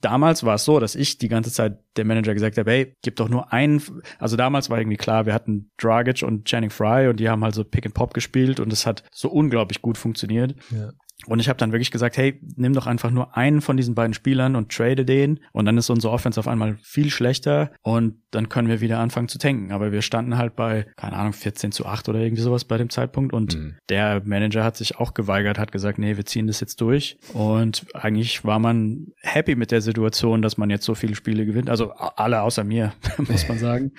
damals 0.00 0.44
war 0.44 0.56
es 0.56 0.64
so, 0.64 0.80
dass 0.80 0.94
ich 0.94 1.18
die 1.18 1.28
ganze 1.28 1.52
Zeit 1.52 1.78
der 1.96 2.04
Manager 2.04 2.34
gesagt 2.34 2.58
habe, 2.58 2.70
hey, 2.70 2.94
gib 3.02 3.16
doch 3.16 3.28
nur 3.28 3.52
einen, 3.52 3.82
also 4.18 4.36
damals 4.36 4.70
war 4.70 4.78
irgendwie 4.78 4.96
klar, 4.96 5.26
wir 5.26 5.34
hatten 5.34 5.70
Dragic 5.78 6.22
und 6.22 6.46
Channing 6.46 6.70
Fry 6.70 7.08
und 7.08 7.20
die 7.20 7.28
haben 7.28 7.44
halt 7.44 7.54
so 7.54 7.64
Pick 7.64 7.86
and 7.86 7.94
Pop 7.94 8.14
gespielt 8.14 8.60
und 8.60 8.72
es 8.72 8.86
hat 8.86 9.04
so 9.12 9.30
unglaublich 9.30 9.82
gut 9.82 9.98
funktioniert. 9.98 10.54
Ja. 10.70 10.90
Und 11.26 11.40
ich 11.40 11.48
habe 11.48 11.56
dann 11.56 11.72
wirklich 11.72 11.90
gesagt, 11.90 12.16
hey, 12.16 12.40
nimm 12.56 12.74
doch 12.74 12.86
einfach 12.86 13.10
nur 13.10 13.36
einen 13.36 13.60
von 13.60 13.76
diesen 13.76 13.94
beiden 13.94 14.14
Spielern 14.14 14.56
und 14.56 14.70
trade 14.70 15.04
den. 15.04 15.40
Und 15.52 15.64
dann 15.64 15.78
ist 15.78 15.88
unsere 15.88 16.12
Offense 16.12 16.38
auf 16.38 16.48
einmal 16.48 16.76
viel 16.82 17.10
schlechter 17.10 17.70
und 17.82 18.16
dann 18.30 18.48
können 18.48 18.68
wir 18.68 18.80
wieder 18.80 18.98
anfangen 18.98 19.28
zu 19.28 19.38
tanken. 19.38 19.72
Aber 19.72 19.92
wir 19.92 20.02
standen 20.02 20.36
halt 20.36 20.54
bei, 20.56 20.86
keine 20.96 21.14
Ahnung, 21.14 21.32
14 21.32 21.72
zu 21.72 21.86
8 21.86 22.08
oder 22.08 22.18
irgendwie 22.18 22.42
sowas 22.42 22.64
bei 22.64 22.76
dem 22.76 22.90
Zeitpunkt. 22.90 23.32
Und 23.32 23.54
mhm. 23.54 23.76
der 23.88 24.22
Manager 24.24 24.64
hat 24.64 24.76
sich 24.76 24.98
auch 24.98 25.14
geweigert, 25.14 25.58
hat 25.58 25.72
gesagt, 25.72 25.98
nee, 25.98 26.16
wir 26.16 26.26
ziehen 26.26 26.46
das 26.46 26.60
jetzt 26.60 26.80
durch. 26.80 27.16
Und 27.32 27.86
eigentlich 27.94 28.44
war 28.44 28.58
man 28.58 29.06
happy 29.22 29.56
mit 29.56 29.70
der 29.70 29.80
Situation, 29.80 30.42
dass 30.42 30.58
man 30.58 30.68
jetzt 30.68 30.84
so 30.84 30.94
viele 30.94 31.14
Spiele 31.14 31.46
gewinnt. 31.46 31.70
Also 31.70 31.92
alle 31.92 32.42
außer 32.42 32.64
mir, 32.64 32.92
muss 33.18 33.48
man 33.48 33.58
sagen. 33.58 33.92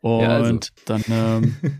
Und 0.00 0.22
ja, 0.22 0.28
also. 0.28 0.58
dann 0.86 1.04
ähm, 1.08 1.56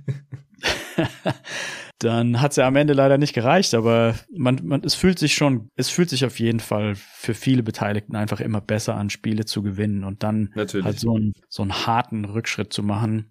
dann 1.98 2.40
hat 2.40 2.52
es 2.52 2.56
ja 2.56 2.66
am 2.66 2.76
Ende 2.76 2.92
leider 2.92 3.18
nicht 3.18 3.34
gereicht, 3.34 3.74
aber 3.74 4.14
man, 4.30 4.60
man, 4.62 4.82
es 4.84 4.94
fühlt 4.94 5.18
sich 5.18 5.34
schon, 5.34 5.70
es 5.74 5.88
fühlt 5.88 6.10
sich 6.10 6.24
auf 6.24 6.38
jeden 6.38 6.60
Fall 6.60 6.94
für 6.94 7.34
viele 7.34 7.62
Beteiligten 7.62 8.14
einfach 8.14 8.40
immer 8.40 8.60
besser 8.60 8.94
an, 8.94 9.10
Spiele 9.10 9.44
zu 9.44 9.62
gewinnen 9.62 10.04
und 10.04 10.22
dann 10.22 10.52
Natürlich. 10.54 10.84
halt 10.84 11.00
so 11.00 11.14
einen, 11.14 11.32
so 11.48 11.62
einen 11.62 11.86
harten 11.86 12.24
Rückschritt 12.24 12.72
zu 12.72 12.82
machen, 12.82 13.30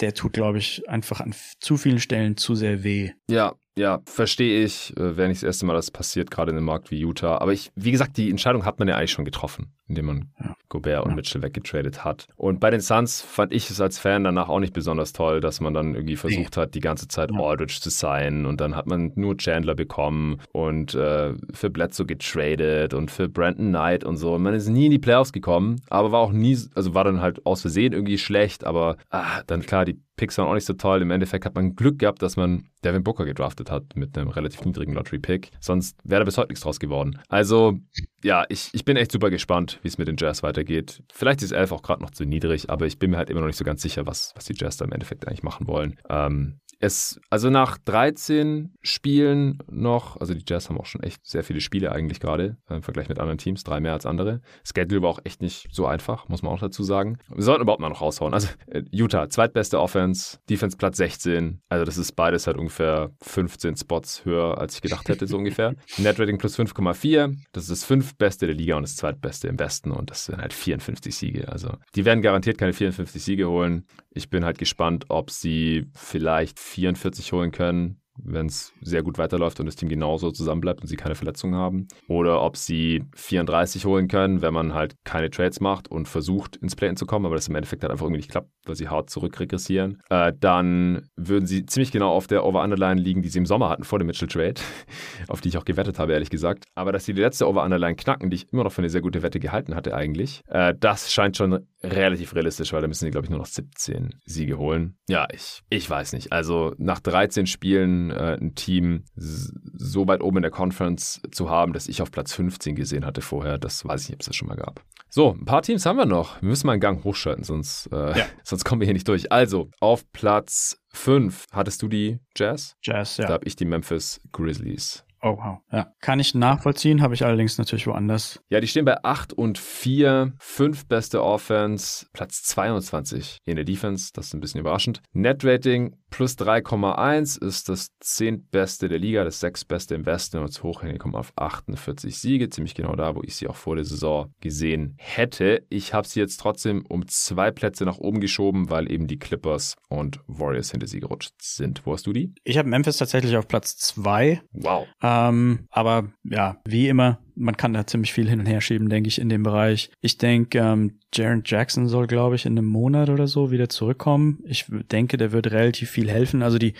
der 0.00 0.14
tut, 0.14 0.32
glaube 0.32 0.58
ich, 0.58 0.88
einfach 0.88 1.20
an 1.20 1.34
zu 1.60 1.76
vielen 1.76 1.98
Stellen 1.98 2.36
zu 2.36 2.54
sehr 2.54 2.84
weh. 2.84 3.10
Ja, 3.28 3.54
ja, 3.76 4.00
verstehe 4.06 4.64
ich, 4.64 4.96
äh, 4.96 5.16
wäre 5.16 5.28
nicht 5.28 5.42
das 5.42 5.46
erste 5.46 5.66
Mal, 5.66 5.74
dass 5.74 5.86
es 5.86 5.90
passiert, 5.90 6.30
gerade 6.30 6.50
in 6.50 6.56
einem 6.56 6.66
Markt 6.66 6.90
wie 6.90 6.98
Utah. 6.98 7.38
Aber 7.38 7.52
ich, 7.52 7.70
wie 7.76 7.92
gesagt, 7.92 8.16
die 8.16 8.30
Entscheidung 8.30 8.64
hat 8.64 8.78
man 8.78 8.88
ja 8.88 8.96
eigentlich 8.96 9.12
schon 9.12 9.24
getroffen, 9.24 9.72
indem 9.88 10.06
man 10.06 10.28
ja. 10.42 10.54
Gobert 10.68 11.04
und 11.04 11.10
ja. 11.10 11.16
Mitchell 11.16 11.42
weggetradet 11.42 12.04
hat. 12.04 12.28
Und 12.36 12.60
bei 12.60 12.70
den 12.70 12.80
Suns 12.80 13.22
fand 13.22 13.52
ich 13.52 13.70
es 13.70 13.80
als 13.80 13.98
Fan 13.98 14.24
danach 14.24 14.48
auch 14.48 14.60
nicht 14.60 14.72
besonders 14.72 15.12
toll, 15.12 15.40
dass 15.40 15.60
man 15.60 15.74
dann 15.74 15.94
irgendwie 15.94 16.16
versucht 16.16 16.56
hat, 16.56 16.74
die 16.74 16.80
ganze 16.80 17.08
Zeit 17.08 17.30
ja. 17.32 17.40
Aldridge 17.40 17.78
zu 17.80 17.90
sein. 17.90 18.46
Und 18.46 18.60
dann 18.60 18.76
hat 18.76 18.86
man 18.86 19.12
nur 19.14 19.36
Chandler 19.36 19.74
bekommen 19.74 20.40
und 20.52 20.94
äh, 20.94 21.34
für 21.52 21.70
Bledsoe 21.70 22.06
getradet 22.06 22.94
und 22.94 23.10
für 23.10 23.28
Brandon 23.28 23.68
Knight 23.68 24.04
und 24.04 24.16
so. 24.16 24.38
Man 24.38 24.54
ist 24.54 24.68
nie 24.68 24.86
in 24.86 24.92
die 24.92 24.98
Playoffs 24.98 25.32
gekommen, 25.32 25.80
aber 25.88 26.12
war 26.12 26.20
auch 26.20 26.32
nie, 26.32 26.58
also 26.74 26.94
war 26.94 27.04
dann 27.04 27.20
halt 27.20 27.44
aus 27.46 27.62
Versehen 27.62 27.92
irgendwie 27.92 28.18
schlecht. 28.18 28.64
Aber 28.64 28.96
ah, 29.10 29.42
dann 29.46 29.62
klar, 29.62 29.84
die 29.84 29.98
Picks 30.18 30.36
waren 30.36 30.48
auch 30.48 30.54
nicht 30.54 30.66
so 30.66 30.74
toll. 30.74 31.00
Im 31.00 31.10
Endeffekt 31.10 31.46
hat 31.46 31.54
man 31.54 31.74
Glück 31.74 31.98
gehabt, 31.98 32.20
dass 32.20 32.36
man 32.36 32.66
Devin 32.84 33.02
Booker 33.02 33.24
gedraftet 33.24 33.70
hat 33.70 33.96
mit 33.96 34.18
einem 34.18 34.28
relativ 34.28 34.62
niedrigen 34.64 34.92
Lottery-Pick. 34.92 35.50
Sonst 35.60 35.96
wäre 36.04 36.20
da 36.20 36.24
bis 36.26 36.36
heute 36.36 36.48
nichts 36.48 36.62
draus 36.62 36.78
geworden. 36.78 37.18
Also, 37.28 37.78
ja, 38.22 38.44
ich, 38.48 38.70
ich 38.72 38.84
bin 38.84 38.96
echt 38.96 39.12
super 39.12 39.30
gespannt, 39.30 39.78
wie 39.82 39.88
es 39.88 39.98
mit 39.98 40.08
den 40.08 40.16
Jazz 40.18 40.42
weitergeht. 40.42 41.02
Vielleicht 41.12 41.42
ist 41.42 41.52
11 41.52 41.72
auch 41.72 41.82
gerade 41.82 42.02
noch 42.02 42.10
zu 42.10 42.24
niedrig, 42.24 42.68
aber 42.70 42.86
ich 42.86 42.98
bin 42.98 43.10
mir 43.10 43.16
halt 43.16 43.30
immer 43.30 43.40
noch 43.40 43.46
nicht 43.46 43.56
so 43.56 43.64
ganz 43.64 43.82
sicher, 43.82 44.06
was, 44.06 44.32
was 44.34 44.44
die 44.44 44.54
Jazz 44.56 44.76
da 44.76 44.84
im 44.84 44.92
Endeffekt 44.92 45.26
eigentlich 45.26 45.42
machen 45.42 45.66
wollen. 45.66 45.96
Ähm, 46.08 46.60
es, 46.80 47.20
also 47.28 47.50
nach 47.50 47.76
13 47.78 48.74
Spielen 48.82 49.58
noch, 49.70 50.16
also 50.18 50.34
die 50.34 50.44
Jazz 50.46 50.68
haben 50.68 50.78
auch 50.78 50.86
schon 50.86 51.02
echt 51.02 51.26
sehr 51.26 51.42
viele 51.42 51.60
Spiele 51.60 51.90
eigentlich 51.92 52.20
gerade 52.20 52.56
äh, 52.68 52.76
im 52.76 52.82
Vergleich 52.82 53.08
mit 53.08 53.18
anderen 53.18 53.38
Teams, 53.38 53.64
drei 53.64 53.80
mehr 53.80 53.92
als 53.92 54.06
andere. 54.06 54.40
Schedule 54.62 55.02
war 55.02 55.10
auch 55.10 55.20
echt 55.24 55.42
nicht 55.42 55.68
so 55.72 55.86
einfach, 55.86 56.28
muss 56.28 56.42
man 56.42 56.52
auch 56.52 56.60
dazu 56.60 56.84
sagen. 56.84 57.18
Wir 57.34 57.42
sollten 57.42 57.62
überhaupt 57.62 57.80
mal 57.80 57.88
noch 57.88 58.00
raushauen. 58.00 58.32
Also 58.32 58.48
äh, 58.66 58.82
Utah, 58.92 59.28
zweitbeste 59.28 59.80
Offense, 59.80 60.38
Defense 60.48 60.76
Platz 60.76 60.98
16. 60.98 61.60
Also 61.68 61.84
das 61.84 61.98
ist 61.98 62.12
beides 62.12 62.46
halt 62.46 62.56
ungefähr 62.56 63.10
15 63.22 63.76
Spots 63.76 64.24
höher, 64.24 64.58
als 64.58 64.76
ich 64.76 64.82
gedacht 64.82 65.08
hätte, 65.08 65.26
so 65.26 65.36
ungefähr. 65.36 65.74
Net 65.98 66.20
Rating 66.20 66.38
plus 66.38 66.58
5,4. 66.58 67.36
Das 67.52 67.64
ist 67.64 67.70
das 67.70 67.84
fünftbeste 67.84 68.46
der 68.46 68.54
Liga 68.54 68.76
und 68.76 68.82
das 68.82 68.96
zweitbeste 68.96 69.48
im 69.48 69.58
Westen 69.58 69.90
und 69.90 70.10
das 70.10 70.26
sind 70.26 70.40
halt 70.40 70.52
54 70.52 71.14
Siege. 71.14 71.48
Also 71.48 71.72
die 71.96 72.04
werden 72.04 72.22
garantiert 72.22 72.58
keine 72.58 72.72
54 72.72 73.22
Siege 73.22 73.48
holen. 73.48 73.84
Ich 74.10 74.30
bin 74.30 74.44
halt 74.44 74.58
gespannt, 74.58 75.06
ob 75.08 75.30
sie 75.30 75.86
vielleicht 75.94 76.58
44 76.68 77.32
holen 77.32 77.50
können 77.50 78.00
wenn 78.22 78.46
es 78.46 78.72
sehr 78.80 79.02
gut 79.02 79.18
weiterläuft 79.18 79.60
und 79.60 79.66
das 79.66 79.76
Team 79.76 79.88
genauso 79.88 80.30
zusammenbleibt 80.30 80.80
und 80.80 80.86
sie 80.86 80.96
keine 80.96 81.14
Verletzungen 81.14 81.54
haben. 81.54 81.88
Oder 82.08 82.42
ob 82.42 82.56
sie 82.56 83.04
34 83.14 83.84
holen 83.84 84.08
können, 84.08 84.42
wenn 84.42 84.54
man 84.54 84.74
halt 84.74 84.94
keine 85.04 85.30
Trades 85.30 85.60
macht 85.60 85.88
und 85.88 86.08
versucht, 86.08 86.56
ins 86.56 86.76
Play-In 86.76 86.96
zu 86.96 87.06
kommen, 87.06 87.26
aber 87.26 87.34
das 87.34 87.48
im 87.48 87.54
Endeffekt 87.54 87.82
halt 87.82 87.92
einfach 87.92 88.04
irgendwie 88.04 88.18
nicht 88.18 88.30
klappt, 88.30 88.50
weil 88.64 88.76
sie 88.76 88.88
hart 88.88 89.10
zurückregressieren. 89.10 90.00
Äh, 90.10 90.32
dann 90.38 91.08
würden 91.16 91.46
sie 91.46 91.66
ziemlich 91.66 91.92
genau 91.92 92.10
auf 92.10 92.26
der 92.26 92.44
Over-Underline 92.44 93.00
liegen, 93.00 93.22
die 93.22 93.28
sie 93.28 93.38
im 93.38 93.46
Sommer 93.46 93.68
hatten 93.68 93.84
vor 93.84 93.98
dem 93.98 94.06
Mitchell-Trade, 94.06 94.60
auf 95.28 95.40
die 95.40 95.48
ich 95.48 95.58
auch 95.58 95.64
gewettet 95.64 95.98
habe, 95.98 96.12
ehrlich 96.12 96.30
gesagt. 96.30 96.64
Aber 96.74 96.92
dass 96.92 97.04
sie 97.04 97.14
die 97.14 97.20
letzte 97.20 97.48
Over-Underline 97.48 97.96
knacken, 97.96 98.30
die 98.30 98.36
ich 98.36 98.52
immer 98.52 98.64
noch 98.64 98.72
für 98.72 98.82
eine 98.82 98.90
sehr 98.90 99.00
gute 99.00 99.22
Wette 99.22 99.40
gehalten 99.40 99.74
hatte 99.74 99.94
eigentlich, 99.94 100.42
äh, 100.48 100.74
das 100.78 101.12
scheint 101.12 101.36
schon 101.36 101.66
relativ 101.82 102.34
realistisch, 102.34 102.72
weil 102.72 102.82
da 102.82 102.88
müssen 102.88 103.04
sie, 103.04 103.10
glaube 103.10 103.26
ich, 103.26 103.30
nur 103.30 103.38
noch 103.38 103.46
17 103.46 104.14
Siege 104.24 104.58
holen. 104.58 104.96
Ja, 105.08 105.26
ich, 105.32 105.62
ich 105.70 105.88
weiß 105.88 106.12
nicht. 106.12 106.32
Also 106.32 106.74
nach 106.78 107.00
13 107.00 107.46
Spielen 107.46 108.07
äh, 108.10 108.36
ein 108.40 108.54
Team 108.54 109.04
so 109.16 110.06
weit 110.06 110.22
oben 110.22 110.38
in 110.38 110.42
der 110.42 110.50
Conference 110.50 111.20
zu 111.30 111.50
haben, 111.50 111.72
dass 111.72 111.88
ich 111.88 112.02
auf 112.02 112.10
Platz 112.10 112.32
15 112.34 112.74
gesehen 112.74 113.04
hatte 113.04 113.20
vorher, 113.20 113.58
das 113.58 113.84
weiß 113.84 114.02
ich 114.02 114.08
nicht, 114.08 114.16
ob 114.16 114.20
es 114.20 114.26
das 114.26 114.36
schon 114.36 114.48
mal 114.48 114.56
gab. 114.56 114.82
So, 115.10 115.32
ein 115.32 115.46
paar 115.46 115.62
Teams 115.62 115.86
haben 115.86 115.96
wir 115.96 116.04
noch. 116.04 116.40
Wir 116.42 116.48
müssen 116.48 116.66
mal 116.66 116.74
einen 116.74 116.80
Gang 116.80 117.02
hochschalten, 117.02 117.44
sonst, 117.44 117.88
äh, 117.92 118.18
ja. 118.18 118.26
sonst 118.42 118.64
kommen 118.64 118.80
wir 118.80 118.86
hier 118.86 118.94
nicht 118.94 119.08
durch. 119.08 119.32
Also, 119.32 119.70
auf 119.80 120.10
Platz 120.12 120.80
5 120.92 121.46
hattest 121.52 121.82
du 121.82 121.88
die 121.88 122.18
Jazz? 122.36 122.76
Jazz, 122.82 123.16
ja. 123.16 123.26
Da 123.26 123.34
habe 123.34 123.46
ich 123.46 123.56
die 123.56 123.64
Memphis 123.64 124.20
Grizzlies. 124.32 125.04
Oh, 125.20 125.36
wow. 125.36 125.58
Ja. 125.72 125.92
Kann 126.00 126.20
ich 126.20 126.34
nachvollziehen, 126.34 127.02
habe 127.02 127.14
ich 127.14 127.24
allerdings 127.24 127.58
natürlich 127.58 127.86
woanders. 127.86 128.40
Ja, 128.50 128.60
die 128.60 128.68
stehen 128.68 128.84
bei 128.84 129.02
8 129.02 129.32
und 129.32 129.58
4, 129.58 130.32
5 130.38 130.86
beste 130.86 131.22
Offense, 131.22 132.06
Platz 132.12 132.44
22 132.44 133.38
in 133.44 133.56
der 133.56 133.64
Defense, 133.64 134.10
das 134.12 134.26
ist 134.26 134.34
ein 134.34 134.40
bisschen 134.40 134.60
überraschend. 134.60 135.02
Net 135.12 135.44
Rating 135.44 135.96
plus 136.10 136.34
3,1 136.36 137.42
ist 137.44 137.68
das 137.68 137.90
zehntbeste 138.00 138.88
der 138.88 138.98
Liga, 138.98 139.24
das 139.24 139.40
sechstbeste 139.40 139.94
im 139.94 140.06
Westen 140.06 140.38
und 140.38 140.48
das 140.48 140.62
Hochhänge 140.62 140.98
kommen 140.98 141.14
auf 141.14 141.32
48 141.36 142.18
Siege, 142.18 142.50
ziemlich 142.50 142.74
genau 142.74 142.94
da, 142.96 143.14
wo 143.14 143.22
ich 143.22 143.36
sie 143.36 143.48
auch 143.48 143.56
vor 143.56 143.76
der 143.76 143.84
Saison 143.84 144.32
gesehen 144.40 144.94
hätte. 144.98 145.64
Ich 145.68 145.94
habe 145.94 146.06
sie 146.06 146.20
jetzt 146.20 146.38
trotzdem 146.38 146.84
um 146.86 147.06
zwei 147.08 147.50
Plätze 147.50 147.84
nach 147.84 147.98
oben 147.98 148.20
geschoben, 148.20 148.70
weil 148.70 148.90
eben 148.90 149.06
die 149.06 149.18
Clippers 149.18 149.76
und 149.88 150.20
Warriors 150.26 150.70
hinter 150.70 150.86
sie 150.86 151.00
gerutscht 151.00 151.34
sind. 151.40 151.84
Wo 151.84 151.92
hast 151.92 152.06
du 152.06 152.12
die? 152.12 152.32
Ich 152.44 152.58
habe 152.58 152.68
Memphis 152.68 152.96
tatsächlich 152.96 153.36
auf 153.36 153.48
Platz 153.48 153.76
2. 153.76 154.40
Wow. 154.52 154.86
Ähm, 155.02 155.66
aber 155.70 156.10
ja, 156.24 156.60
wie 156.64 156.88
immer, 156.88 157.20
man 157.38 157.56
kann 157.56 157.72
da 157.72 157.86
ziemlich 157.86 158.12
viel 158.12 158.28
hin 158.28 158.40
und 158.40 158.46
her 158.46 158.60
schieben, 158.60 158.88
denke 158.88 159.08
ich, 159.08 159.20
in 159.20 159.28
dem 159.28 159.44
Bereich. 159.44 159.90
Ich 160.00 160.18
denke, 160.18 160.58
ähm, 160.58 160.98
Jaron 161.14 161.42
Jackson 161.44 161.86
soll, 161.86 162.06
glaube 162.06 162.34
ich, 162.34 162.44
in 162.44 162.58
einem 162.58 162.66
Monat 162.66 163.08
oder 163.08 163.26
so 163.26 163.50
wieder 163.50 163.68
zurückkommen. 163.68 164.40
Ich 164.44 164.66
denke, 164.68 165.16
der 165.16 165.32
wird 165.32 165.50
relativ 165.52 165.90
viel 165.90 166.10
helfen. 166.10 166.42
Also 166.42 166.58
die, 166.58 166.74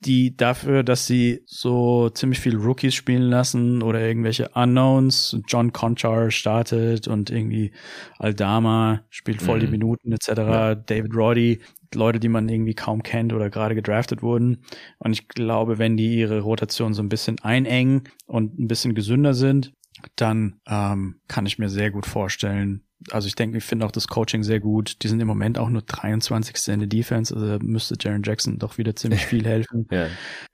die 0.00 0.36
dafür, 0.36 0.82
dass 0.82 1.06
sie 1.06 1.42
so 1.46 2.10
ziemlich 2.10 2.40
viel 2.40 2.56
Rookies 2.56 2.94
spielen 2.94 3.22
lassen 3.22 3.82
oder 3.82 4.00
irgendwelche 4.00 4.50
Unknowns, 4.50 5.36
John 5.48 5.72
Conchar 5.72 6.30
startet 6.30 7.08
und 7.08 7.30
irgendwie 7.30 7.72
Aldama 8.18 9.02
spielt 9.08 9.40
voll 9.42 9.56
mhm. 9.56 9.60
die 9.60 9.70
Minuten 9.70 10.12
etc. 10.12 10.28
Ja. 10.28 10.74
David 10.74 11.14
Roddy, 11.14 11.60
Leute, 11.94 12.20
die 12.20 12.28
man 12.28 12.48
irgendwie 12.48 12.74
kaum 12.74 13.02
kennt 13.02 13.32
oder 13.32 13.50
gerade 13.50 13.74
gedraftet 13.74 14.22
wurden. 14.22 14.58
Und 14.98 15.12
ich 15.12 15.28
glaube, 15.28 15.78
wenn 15.78 15.96
die 15.96 16.18
ihre 16.18 16.40
Rotation 16.40 16.94
so 16.94 17.02
ein 17.02 17.08
bisschen 17.08 17.38
einengen 17.40 18.04
und 18.26 18.58
ein 18.58 18.68
bisschen 18.68 18.94
gesünder 18.94 19.34
sind, 19.34 19.72
dann 20.16 20.60
ähm, 20.66 21.20
kann 21.28 21.46
ich 21.46 21.58
mir 21.58 21.68
sehr 21.68 21.90
gut 21.90 22.06
vorstellen, 22.06 22.84
also 23.10 23.26
ich 23.26 23.34
denke, 23.34 23.58
ich 23.58 23.64
finde 23.64 23.86
auch 23.86 23.90
das 23.90 24.08
Coaching 24.08 24.42
sehr 24.42 24.60
gut. 24.60 25.02
Die 25.02 25.08
sind 25.08 25.20
im 25.20 25.26
Moment 25.26 25.58
auch 25.58 25.68
nur 25.68 25.82
23. 25.82 26.68
in 26.72 26.80
der 26.80 26.88
Defense, 26.88 27.34
also 27.34 27.58
müsste 27.60 27.96
Jaron 27.98 28.22
Jackson 28.22 28.58
doch 28.58 28.78
wieder 28.78 28.94
ziemlich 28.94 29.26
viel 29.26 29.44
helfen. 29.44 29.88
ja. 29.90 30.06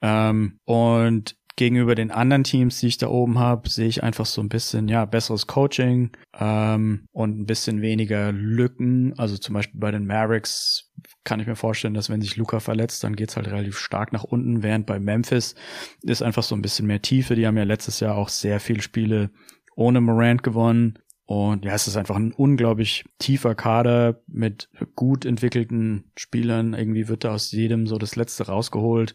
ähm, 0.02 0.58
und 0.64 1.36
gegenüber 1.58 1.96
den 1.96 2.12
anderen 2.12 2.44
Teams, 2.44 2.78
die 2.78 2.86
ich 2.86 2.98
da 2.98 3.08
oben 3.08 3.40
habe, 3.40 3.68
sehe 3.68 3.88
ich 3.88 4.04
einfach 4.04 4.26
so 4.26 4.40
ein 4.40 4.48
bisschen, 4.48 4.86
ja, 4.86 5.04
besseres 5.04 5.48
Coaching 5.48 6.12
ähm, 6.38 7.06
und 7.10 7.40
ein 7.40 7.46
bisschen 7.46 7.82
weniger 7.82 8.30
Lücken. 8.30 9.12
Also 9.18 9.36
zum 9.36 9.54
Beispiel 9.54 9.80
bei 9.80 9.90
den 9.90 10.06
Mavericks 10.06 10.92
kann 11.24 11.40
ich 11.40 11.48
mir 11.48 11.56
vorstellen, 11.56 11.94
dass 11.94 12.10
wenn 12.10 12.22
sich 12.22 12.36
Luca 12.36 12.60
verletzt, 12.60 13.02
dann 13.02 13.16
geht's 13.16 13.36
halt 13.36 13.48
relativ 13.48 13.76
stark 13.76 14.12
nach 14.12 14.22
unten, 14.22 14.62
während 14.62 14.86
bei 14.86 15.00
Memphis 15.00 15.56
ist 16.04 16.22
einfach 16.22 16.44
so 16.44 16.54
ein 16.54 16.62
bisschen 16.62 16.86
mehr 16.86 17.02
Tiefe. 17.02 17.34
Die 17.34 17.44
haben 17.44 17.56
ja 17.56 17.64
letztes 17.64 17.98
Jahr 17.98 18.14
auch 18.14 18.28
sehr 18.28 18.60
viele 18.60 18.80
Spiele 18.80 19.30
ohne 19.74 20.00
Morant 20.00 20.44
gewonnen. 20.44 21.00
Und 21.28 21.66
ja, 21.66 21.74
es 21.74 21.86
ist 21.86 21.98
einfach 21.98 22.16
ein 22.16 22.32
unglaublich 22.32 23.04
tiefer 23.18 23.54
Kader 23.54 24.22
mit 24.28 24.70
gut 24.96 25.26
entwickelten 25.26 26.10
Spielern. 26.16 26.72
Irgendwie 26.72 27.06
wird 27.06 27.22
da 27.22 27.34
aus 27.34 27.52
jedem 27.52 27.86
so 27.86 27.98
das 27.98 28.16
Letzte 28.16 28.46
rausgeholt. 28.46 29.14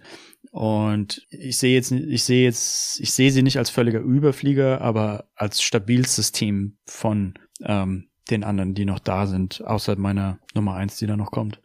Und 0.52 1.26
ich 1.32 1.58
sehe 1.58 1.74
jetzt, 1.74 1.92
ich 1.92 2.24
sehe 2.24 2.44
jetzt, 2.44 3.00
ich 3.00 3.14
sehe 3.14 3.32
sie 3.32 3.42
nicht 3.42 3.58
als 3.58 3.72
völliger 3.72 4.00
Überflieger, 4.00 4.80
aber 4.82 5.26
als 5.34 5.64
stabilstes 5.64 6.32
Team 6.32 6.78
von 6.86 7.34
ähm, 7.64 8.10
den 8.30 8.44
anderen, 8.44 8.76
die 8.76 8.86
noch 8.86 9.00
da 9.00 9.26
sind, 9.26 9.66
außer 9.66 9.96
meiner 9.96 10.38
Nummer 10.54 10.76
eins, 10.76 10.98
die 10.98 11.08
da 11.08 11.18
noch 11.18 11.32
kommt. 11.32 11.62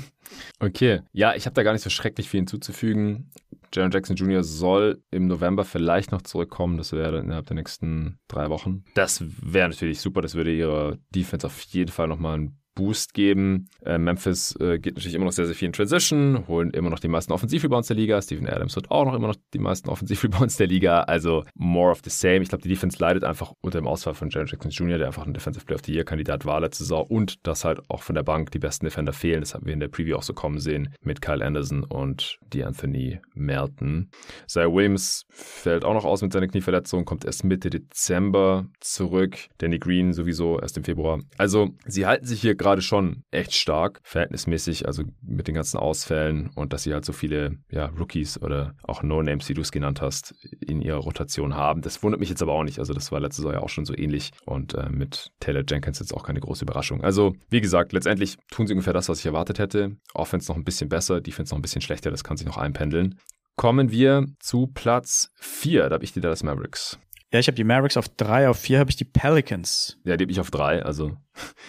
okay, 0.58 1.02
ja, 1.12 1.34
ich 1.34 1.44
habe 1.44 1.52
da 1.52 1.64
gar 1.64 1.74
nicht 1.74 1.82
so 1.82 1.90
schrecklich 1.90 2.30
viel 2.30 2.40
hinzuzufügen. 2.40 3.30
Jaron 3.74 3.90
Jackson 3.90 4.16
Jr. 4.16 4.44
soll 4.44 5.02
im 5.10 5.26
November 5.26 5.64
vielleicht 5.64 6.12
noch 6.12 6.22
zurückkommen. 6.22 6.76
Das 6.76 6.92
wäre 6.92 7.18
innerhalb 7.18 7.46
der 7.46 7.56
nächsten 7.56 8.18
drei 8.28 8.50
Wochen. 8.50 8.84
Das 8.94 9.24
wäre 9.26 9.68
natürlich 9.68 10.00
super. 10.00 10.20
Das 10.20 10.34
würde 10.34 10.54
ihre 10.54 10.98
Defense 11.10 11.46
auf 11.46 11.60
jeden 11.62 11.90
Fall 11.90 12.08
nochmal 12.08 12.38
ein 12.38 12.61
Boost 12.74 13.14
geben. 13.14 13.68
Äh, 13.84 13.98
Memphis 13.98 14.56
äh, 14.60 14.78
geht 14.78 14.94
natürlich 14.94 15.14
immer 15.14 15.26
noch 15.26 15.32
sehr, 15.32 15.46
sehr 15.46 15.54
viel 15.54 15.66
in 15.66 15.72
Transition, 15.72 16.46
holen 16.48 16.70
immer 16.70 16.90
noch 16.90 16.98
die 16.98 17.08
meisten 17.08 17.32
Offensivrebounds 17.32 17.88
der 17.88 17.96
Liga. 17.96 18.20
Steven 18.22 18.48
Adams 18.48 18.76
hat 18.76 18.90
auch 18.90 19.04
noch 19.04 19.14
immer 19.14 19.28
noch 19.28 19.36
die 19.52 19.58
meisten 19.58 19.88
Offensivrebounds 19.88 20.56
der 20.56 20.66
Liga. 20.66 21.02
Also 21.02 21.44
more 21.54 21.90
of 21.90 22.00
the 22.04 22.10
same. 22.10 22.40
Ich 22.40 22.48
glaube, 22.48 22.62
die 22.62 22.68
Defense 22.68 22.98
leidet 22.98 23.24
einfach 23.24 23.52
unter 23.60 23.78
dem 23.78 23.86
Ausfall 23.86 24.14
von 24.14 24.30
Jaron 24.30 24.48
Jackson 24.48 24.70
Jr., 24.70 24.98
der 24.98 25.08
einfach 25.08 25.26
ein 25.26 25.34
Defensive 25.34 25.64
Player 25.64 25.76
of 25.76 25.84
the 25.84 25.92
Year 25.92 26.04
Kandidat 26.04 26.44
war 26.44 26.60
letzte 26.60 26.84
Saison 26.84 27.06
und 27.06 27.46
dass 27.46 27.64
halt 27.64 27.80
auch 27.88 28.02
von 28.02 28.14
der 28.14 28.22
Bank 28.22 28.50
die 28.50 28.58
besten 28.58 28.86
Defender 28.86 29.12
fehlen. 29.12 29.40
Das 29.40 29.54
haben 29.54 29.66
wir 29.66 29.72
in 29.72 29.80
der 29.80 29.88
Preview 29.88 30.16
auch 30.16 30.22
so 30.22 30.32
kommen 30.32 30.58
sehen 30.58 30.94
mit 31.02 31.20
Kyle 31.20 31.44
Anderson 31.44 31.84
und 31.84 32.38
D'Anthony 32.52 33.20
Melton. 33.34 34.10
Zay 34.46 34.66
Williams 34.66 35.26
fällt 35.28 35.84
auch 35.84 35.94
noch 35.94 36.04
aus 36.04 36.22
mit 36.22 36.32
seiner 36.32 36.48
Knieverletzung, 36.48 37.04
kommt 37.04 37.24
erst 37.24 37.44
Mitte 37.44 37.70
Dezember 37.70 38.66
zurück. 38.80 39.36
Danny 39.58 39.78
Green 39.78 40.12
sowieso 40.12 40.58
erst 40.58 40.76
im 40.76 40.84
Februar. 40.84 41.20
Also 41.38 41.70
sie 41.86 42.06
halten 42.06 42.26
sich 42.26 42.40
hier 42.40 42.54
gerade 42.62 42.82
schon 42.82 43.24
echt 43.30 43.54
stark, 43.54 44.00
verhältnismäßig, 44.04 44.86
also 44.86 45.02
mit 45.20 45.48
den 45.48 45.54
ganzen 45.54 45.78
Ausfällen 45.78 46.50
und 46.54 46.72
dass 46.72 46.84
sie 46.84 46.92
halt 46.92 47.04
so 47.04 47.12
viele 47.12 47.58
ja, 47.70 47.86
Rookies 47.86 48.40
oder 48.40 48.74
auch 48.82 49.02
No-Names, 49.02 49.48
wie 49.48 49.54
du 49.54 49.60
es 49.60 49.72
genannt 49.72 50.00
hast, 50.00 50.34
in 50.60 50.80
ihrer 50.80 50.98
Rotation 50.98 51.54
haben. 51.54 51.82
Das 51.82 52.02
wundert 52.02 52.20
mich 52.20 52.28
jetzt 52.28 52.42
aber 52.42 52.52
auch 52.52 52.64
nicht. 52.64 52.78
Also 52.78 52.94
das 52.94 53.12
war 53.12 53.20
letztes 53.20 53.44
Jahr 53.44 53.54
ja 53.54 53.60
auch 53.60 53.68
schon 53.68 53.84
so 53.84 53.96
ähnlich 53.96 54.30
und 54.44 54.74
äh, 54.74 54.88
mit 54.88 55.30
Taylor 55.40 55.64
Jenkins 55.68 55.98
jetzt 55.98 56.14
auch 56.14 56.22
keine 56.22 56.40
große 56.40 56.64
Überraschung. 56.64 57.02
Also 57.02 57.34
wie 57.50 57.60
gesagt, 57.60 57.92
letztendlich 57.92 58.36
tun 58.50 58.66
sie 58.66 58.74
ungefähr 58.74 58.92
das, 58.92 59.08
was 59.08 59.18
ich 59.18 59.26
erwartet 59.26 59.58
hätte. 59.58 59.96
Offense 60.14 60.50
noch 60.50 60.56
ein 60.56 60.64
bisschen 60.64 60.88
besser, 60.88 61.20
Defense 61.20 61.52
noch 61.52 61.58
ein 61.58 61.62
bisschen 61.62 61.82
schlechter, 61.82 62.10
das 62.10 62.24
kann 62.24 62.36
sich 62.36 62.46
noch 62.46 62.56
einpendeln. 62.56 63.18
Kommen 63.56 63.90
wir 63.90 64.26
zu 64.40 64.68
Platz 64.68 65.30
4, 65.34 65.88
da 65.88 65.94
habe 65.94 66.04
ich 66.04 66.12
die 66.12 66.20
Dallas 66.20 66.42
Mavericks. 66.42 66.98
Ja, 67.32 67.38
ich 67.38 67.46
habe 67.46 67.56
die 67.56 67.64
Mavericks 67.64 67.96
auf 67.96 68.08
drei, 68.10 68.48
auf 68.48 68.58
vier 68.58 68.78
habe 68.78 68.90
ich 68.90 68.96
die 68.96 69.04
Pelicans. 69.04 69.98
Ja, 70.04 70.18
die 70.18 70.24
habe 70.24 70.32
ich 70.32 70.40
auf 70.40 70.50
drei, 70.50 70.82
also. 70.82 71.16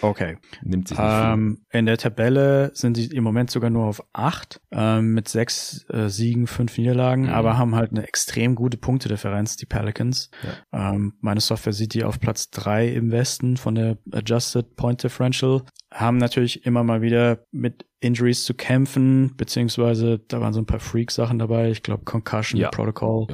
Okay. 0.02 0.36
Nimmt 0.62 0.88
sich 0.88 0.98
nicht 0.98 1.08
ähm, 1.10 1.64
In 1.70 1.86
der 1.86 1.96
Tabelle 1.96 2.70
sind 2.74 2.98
sie 2.98 3.06
im 3.06 3.24
Moment 3.24 3.50
sogar 3.50 3.70
nur 3.70 3.86
auf 3.86 4.04
acht, 4.12 4.60
ähm, 4.70 5.14
mit 5.14 5.26
sechs 5.26 5.86
äh, 5.88 6.10
Siegen, 6.10 6.46
fünf 6.46 6.76
Niederlagen, 6.76 7.24
mhm. 7.24 7.30
aber 7.30 7.56
haben 7.56 7.74
halt 7.74 7.92
eine 7.92 8.06
extrem 8.06 8.56
gute 8.56 8.76
Punktedifferenz, 8.76 9.56
die 9.56 9.64
Pelicans. 9.64 10.30
Ja. 10.72 10.92
Ähm, 10.92 11.14
meine 11.20 11.40
Software 11.40 11.72
sieht 11.72 11.94
die 11.94 12.04
auf 12.04 12.20
Platz 12.20 12.50
drei 12.50 12.88
im 12.88 13.10
Westen 13.10 13.56
von 13.56 13.74
der 13.74 13.96
Adjusted 14.12 14.76
Point 14.76 15.02
Differential. 15.02 15.62
Haben 15.94 16.16
natürlich 16.16 16.66
immer 16.66 16.82
mal 16.82 17.02
wieder 17.02 17.38
mit 17.52 17.86
Injuries 18.00 18.44
zu 18.44 18.52
kämpfen, 18.52 19.36
beziehungsweise 19.36 20.18
da 20.26 20.40
waren 20.40 20.52
so 20.52 20.60
ein 20.60 20.66
paar 20.66 20.80
Freak-Sachen 20.80 21.38
dabei. 21.38 21.70
Ich 21.70 21.84
glaube 21.84 22.04
Concussion 22.04 22.60
ja. 22.60 22.68
Protocol. 22.68 23.28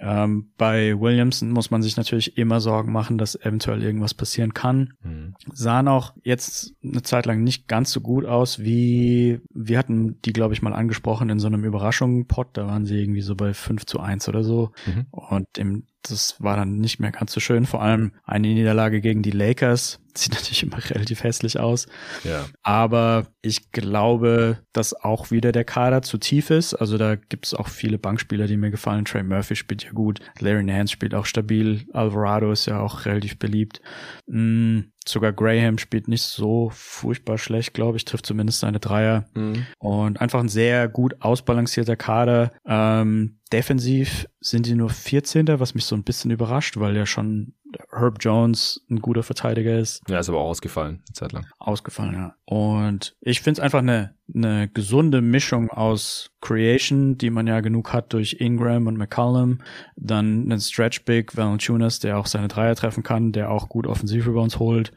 Ähm, 0.00 0.50
bei 0.58 0.98
Williamson 0.98 1.50
muss 1.50 1.70
man 1.70 1.80
sich 1.80 1.96
natürlich 1.96 2.36
immer 2.36 2.60
Sorgen 2.60 2.90
machen, 2.90 3.18
dass 3.18 3.36
eventuell 3.36 3.84
irgendwas 3.84 4.14
passieren 4.14 4.52
kann. 4.52 4.94
Mhm. 5.04 5.34
Sahen 5.52 5.86
auch 5.86 6.12
jetzt 6.24 6.74
eine 6.82 7.02
Zeit 7.02 7.24
lang 7.24 7.44
nicht 7.44 7.68
ganz 7.68 7.92
so 7.92 8.00
gut 8.00 8.26
aus, 8.26 8.58
wie 8.58 9.40
wir 9.54 9.78
hatten 9.78 10.20
die, 10.22 10.32
glaube 10.32 10.54
ich, 10.54 10.60
mal 10.60 10.74
angesprochen 10.74 11.30
in 11.30 11.38
so 11.38 11.46
einem 11.46 11.64
Überraschungen-Pod. 11.64 12.48
Da 12.54 12.66
waren 12.66 12.84
sie 12.84 13.00
irgendwie 13.00 13.22
so 13.22 13.36
bei 13.36 13.54
5 13.54 13.86
zu 13.86 14.00
1 14.00 14.28
oder 14.28 14.42
so. 14.42 14.72
Mhm. 14.86 15.06
Und 15.12 15.46
im 15.56 15.84
das 16.02 16.36
war 16.40 16.56
dann 16.56 16.78
nicht 16.78 16.98
mehr 16.98 17.12
ganz 17.12 17.32
so 17.32 17.40
schön. 17.40 17.66
Vor 17.66 17.82
allem 17.82 18.12
eine 18.24 18.48
Niederlage 18.48 19.00
gegen 19.00 19.22
die 19.22 19.30
Lakers. 19.30 20.00
Sieht 20.14 20.32
natürlich 20.34 20.62
immer 20.62 20.78
relativ 20.90 21.22
hässlich 21.22 21.58
aus. 21.58 21.86
Ja. 22.24 22.46
Aber 22.62 23.26
ich 23.42 23.72
glaube, 23.72 24.58
dass 24.72 24.94
auch 24.94 25.32
wieder 25.32 25.50
der 25.50 25.64
Kader 25.64 26.02
zu 26.02 26.16
tief 26.18 26.50
ist. 26.50 26.74
Also 26.74 26.96
da 26.96 27.16
gibt 27.16 27.46
es 27.46 27.54
auch 27.54 27.68
viele 27.68 27.98
Bankspieler, 27.98 28.46
die 28.46 28.56
mir 28.56 28.70
gefallen. 28.70 29.04
Trey 29.04 29.24
Murphy 29.24 29.56
spielt 29.56 29.82
ja 29.82 29.90
gut. 29.90 30.20
Larry 30.38 30.62
Nance 30.62 30.92
spielt 30.92 31.12
auch 31.12 31.26
stabil. 31.26 31.84
Alvarado 31.92 32.52
ist 32.52 32.66
ja 32.66 32.80
auch 32.80 33.04
relativ 33.04 33.40
beliebt. 33.40 33.80
Mm, 34.26 34.82
Sogar 35.06 35.32
Graham 35.32 35.78
spielt 35.78 36.06
nicht 36.06 36.22
so 36.22 36.70
furchtbar 36.72 37.36
schlecht, 37.36 37.74
glaube 37.74 37.96
ich, 37.96 38.04
trifft 38.04 38.26
zumindest 38.26 38.60
seine 38.60 38.78
Dreier. 38.78 39.24
Mhm. 39.34 39.66
Und 39.78 40.20
einfach 40.20 40.40
ein 40.40 40.48
sehr 40.48 40.88
gut 40.88 41.16
ausbalancierter 41.20 41.96
Kader. 41.96 42.52
Ähm, 42.64 43.38
defensiv 43.52 44.26
sind 44.40 44.66
die 44.66 44.74
nur 44.74 44.90
14. 44.90 45.48
was 45.58 45.74
mich 45.74 45.84
so 45.84 45.96
ein 45.96 46.04
bisschen 46.04 46.30
überrascht, 46.30 46.76
weil 46.76 46.96
ja 46.96 47.06
schon 47.06 47.54
Herb 47.92 48.18
Jones 48.20 48.84
ein 48.90 49.00
guter 49.00 49.22
Verteidiger 49.22 49.78
ist. 49.78 50.02
Ja, 50.08 50.18
ist 50.18 50.28
aber 50.28 50.38
auch 50.38 50.48
ausgefallen, 50.50 51.02
eine 51.06 51.14
Zeit 51.14 51.32
lang. 51.32 51.46
Ausgefallen, 51.58 52.14
ja. 52.14 52.34
Und 52.44 53.16
ich 53.20 53.40
finde 53.40 53.60
es 53.60 53.64
einfach 53.64 53.80
eine, 53.80 54.14
eine 54.34 54.68
gesunde 54.68 55.20
Mischung 55.20 55.70
aus 55.70 56.30
Creation, 56.40 57.18
die 57.18 57.30
man 57.30 57.46
ja 57.46 57.60
genug 57.60 57.92
hat 57.92 58.12
durch 58.12 58.36
Ingram 58.40 58.86
und 58.86 58.96
McCollum, 58.96 59.58
dann 59.96 60.42
einen 60.44 60.60
Stretch 60.60 61.04
Big, 61.04 61.36
Valanciunas, 61.36 61.98
der 62.00 62.18
auch 62.18 62.26
seine 62.26 62.48
Dreier 62.48 62.74
treffen 62.74 63.02
kann, 63.02 63.32
der 63.32 63.50
auch 63.50 63.68
gut 63.68 63.86
offensiv 63.86 64.26
über 64.26 64.42
uns 64.42 64.58
holt 64.58 64.92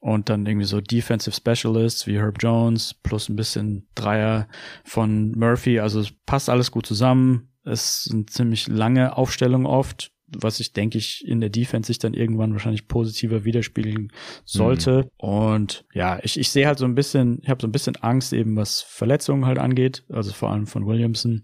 und 0.00 0.30
dann 0.30 0.46
irgendwie 0.46 0.66
so 0.66 0.80
Defensive 0.80 1.36
Specialists 1.36 2.06
wie 2.06 2.18
Herb 2.18 2.36
Jones 2.40 2.94
plus 2.94 3.28
ein 3.28 3.36
bisschen 3.36 3.86
Dreier 3.94 4.48
von 4.84 5.32
Murphy. 5.32 5.78
Also 5.78 6.00
es 6.00 6.12
passt 6.26 6.48
alles 6.48 6.70
gut 6.70 6.86
zusammen. 6.86 7.50
Es 7.64 8.04
sind 8.04 8.30
ziemlich 8.30 8.66
lange 8.66 9.16
Aufstellungen 9.16 9.66
oft 9.66 10.12
was 10.38 10.60
ich 10.60 10.72
denke 10.72 10.98
ich 10.98 11.26
in 11.26 11.40
der 11.40 11.50
Defense 11.50 11.88
sich 11.88 11.98
dann 11.98 12.14
irgendwann 12.14 12.52
wahrscheinlich 12.52 12.88
positiver 12.88 13.44
widerspiegeln 13.44 14.12
sollte. 14.44 15.04
Mhm. 15.04 15.28
Und 15.28 15.84
ja, 15.92 16.18
ich, 16.22 16.38
ich 16.38 16.50
sehe 16.50 16.66
halt 16.66 16.78
so 16.78 16.84
ein 16.84 16.94
bisschen, 16.94 17.40
ich 17.42 17.48
habe 17.48 17.60
so 17.60 17.66
ein 17.66 17.72
bisschen 17.72 17.96
Angst 17.96 18.32
eben, 18.32 18.56
was 18.56 18.82
Verletzungen 18.82 19.46
halt 19.46 19.58
angeht, 19.58 20.04
also 20.08 20.32
vor 20.32 20.50
allem 20.50 20.66
von 20.66 20.86
Williamson. 20.86 21.42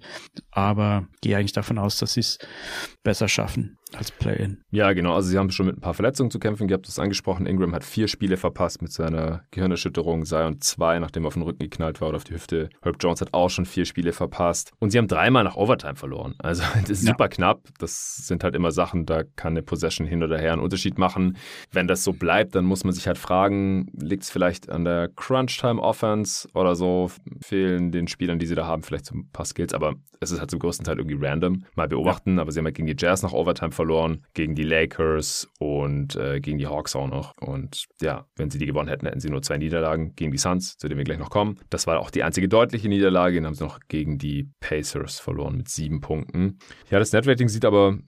Aber 0.50 1.08
gehe 1.20 1.36
eigentlich 1.36 1.52
davon 1.52 1.78
aus, 1.78 1.98
dass 1.98 2.14
sie 2.14 2.20
es 2.20 2.38
besser 3.02 3.28
schaffen 3.28 3.78
als 3.94 4.10
Play-In. 4.10 4.58
Ja, 4.70 4.92
genau. 4.92 5.14
Also 5.14 5.28
sie 5.28 5.38
haben 5.38 5.50
schon 5.50 5.66
mit 5.66 5.78
ein 5.78 5.80
paar 5.80 5.94
Verletzungen 5.94 6.30
zu 6.30 6.38
kämpfen. 6.38 6.68
Ihr 6.68 6.74
habt 6.74 6.88
es 6.88 6.98
angesprochen. 6.98 7.46
Ingram 7.46 7.72
hat 7.72 7.84
vier 7.84 8.08
Spiele 8.08 8.36
verpasst 8.36 8.82
mit 8.82 8.92
seiner 8.92 9.44
Gehirnerschütterung. 9.52 10.24
Zion 10.24 10.60
zwei, 10.60 10.98
nachdem 10.98 11.24
er 11.24 11.28
auf 11.28 11.34
den 11.34 11.42
Rücken 11.42 11.60
geknallt 11.60 12.00
war 12.00 12.08
oder 12.08 12.16
auf 12.16 12.24
die 12.24 12.34
Hüfte. 12.34 12.68
Herb 12.82 12.96
Jones 12.98 13.20
hat 13.20 13.32
auch 13.32 13.48
schon 13.48 13.64
vier 13.64 13.84
Spiele 13.84 14.12
verpasst. 14.12 14.72
Und 14.80 14.90
sie 14.90 14.98
haben 14.98 15.06
dreimal 15.06 15.44
nach 15.44 15.56
Overtime 15.56 15.94
verloren. 15.94 16.34
Also 16.38 16.64
das 16.80 16.90
ist 16.90 17.04
ja. 17.04 17.12
super 17.12 17.28
knapp. 17.28 17.60
Das 17.78 18.26
sind 18.26 18.42
halt 18.42 18.56
immer 18.56 18.72
Sachen, 18.72 19.06
da 19.06 19.22
kann 19.22 19.52
eine 19.52 19.62
Possession 19.62 20.06
hin 20.06 20.22
oder 20.22 20.38
her 20.38 20.52
einen 20.52 20.62
Unterschied 20.62 20.98
machen. 20.98 21.36
Wenn 21.70 21.86
das 21.86 22.02
so 22.02 22.12
bleibt, 22.12 22.56
dann 22.56 22.64
muss 22.64 22.82
man 22.82 22.92
sich 22.92 23.06
halt 23.06 23.18
fragen, 23.18 23.86
liegt 23.92 24.24
es 24.24 24.30
vielleicht 24.30 24.68
an 24.68 24.84
der 24.84 25.10
Crunch-Time-Offense 25.14 26.48
oder 26.54 26.74
so? 26.74 27.10
Fehlen 27.40 27.92
den 27.92 28.08
Spielern, 28.08 28.40
die 28.40 28.46
sie 28.46 28.56
da 28.56 28.66
haben, 28.66 28.82
vielleicht 28.82 29.06
so 29.06 29.14
ein 29.14 29.28
paar 29.30 29.46
Skills. 29.46 29.74
Aber 29.74 29.94
es 30.20 30.30
ist 30.32 30.40
halt 30.40 30.50
zum 30.50 30.58
größten 30.58 30.84
Teil 30.84 30.98
irgendwie 30.98 31.24
random. 31.24 31.64
Mal 31.76 31.88
beobachten. 31.88 32.36
Ja. 32.36 32.42
Aber 32.42 32.50
sie 32.50 32.58
haben 32.58 32.66
halt 32.66 32.74
gegen 32.74 32.88
die 32.88 32.96
Jazz 32.98 33.22
nach 33.22 33.32
Overtime 33.32 33.72
verloren, 33.76 34.24
gegen 34.34 34.54
die 34.54 34.64
Lakers 34.64 35.48
und 35.58 36.16
äh, 36.16 36.40
gegen 36.40 36.58
die 36.58 36.66
Hawks 36.66 36.96
auch 36.96 37.06
noch. 37.06 37.34
Und 37.40 37.86
ja, 38.00 38.26
wenn 38.36 38.50
sie 38.50 38.58
die 38.58 38.66
gewonnen 38.66 38.88
hätten, 38.88 39.06
hätten 39.06 39.20
sie 39.20 39.30
nur 39.30 39.42
zwei 39.42 39.58
Niederlagen 39.58 40.14
gegen 40.16 40.32
die 40.32 40.38
Suns, 40.38 40.76
zu 40.76 40.88
denen 40.88 40.98
wir 40.98 41.04
gleich 41.04 41.18
noch 41.18 41.30
kommen. 41.30 41.58
Das 41.70 41.86
war 41.86 42.00
auch 42.00 42.10
die 42.10 42.22
einzige 42.22 42.48
deutliche 42.48 42.88
Niederlage. 42.88 43.36
Dann 43.36 43.46
haben 43.46 43.54
sie 43.54 43.64
noch 43.64 43.80
gegen 43.88 44.18
die 44.18 44.48
Pacers 44.60 45.20
verloren 45.20 45.58
mit 45.58 45.68
sieben 45.68 46.00
Punkten. 46.00 46.58
Ja, 46.90 46.98
das 46.98 47.12
Netrating 47.12 47.48
sieht 47.48 47.64
aber 47.64 47.98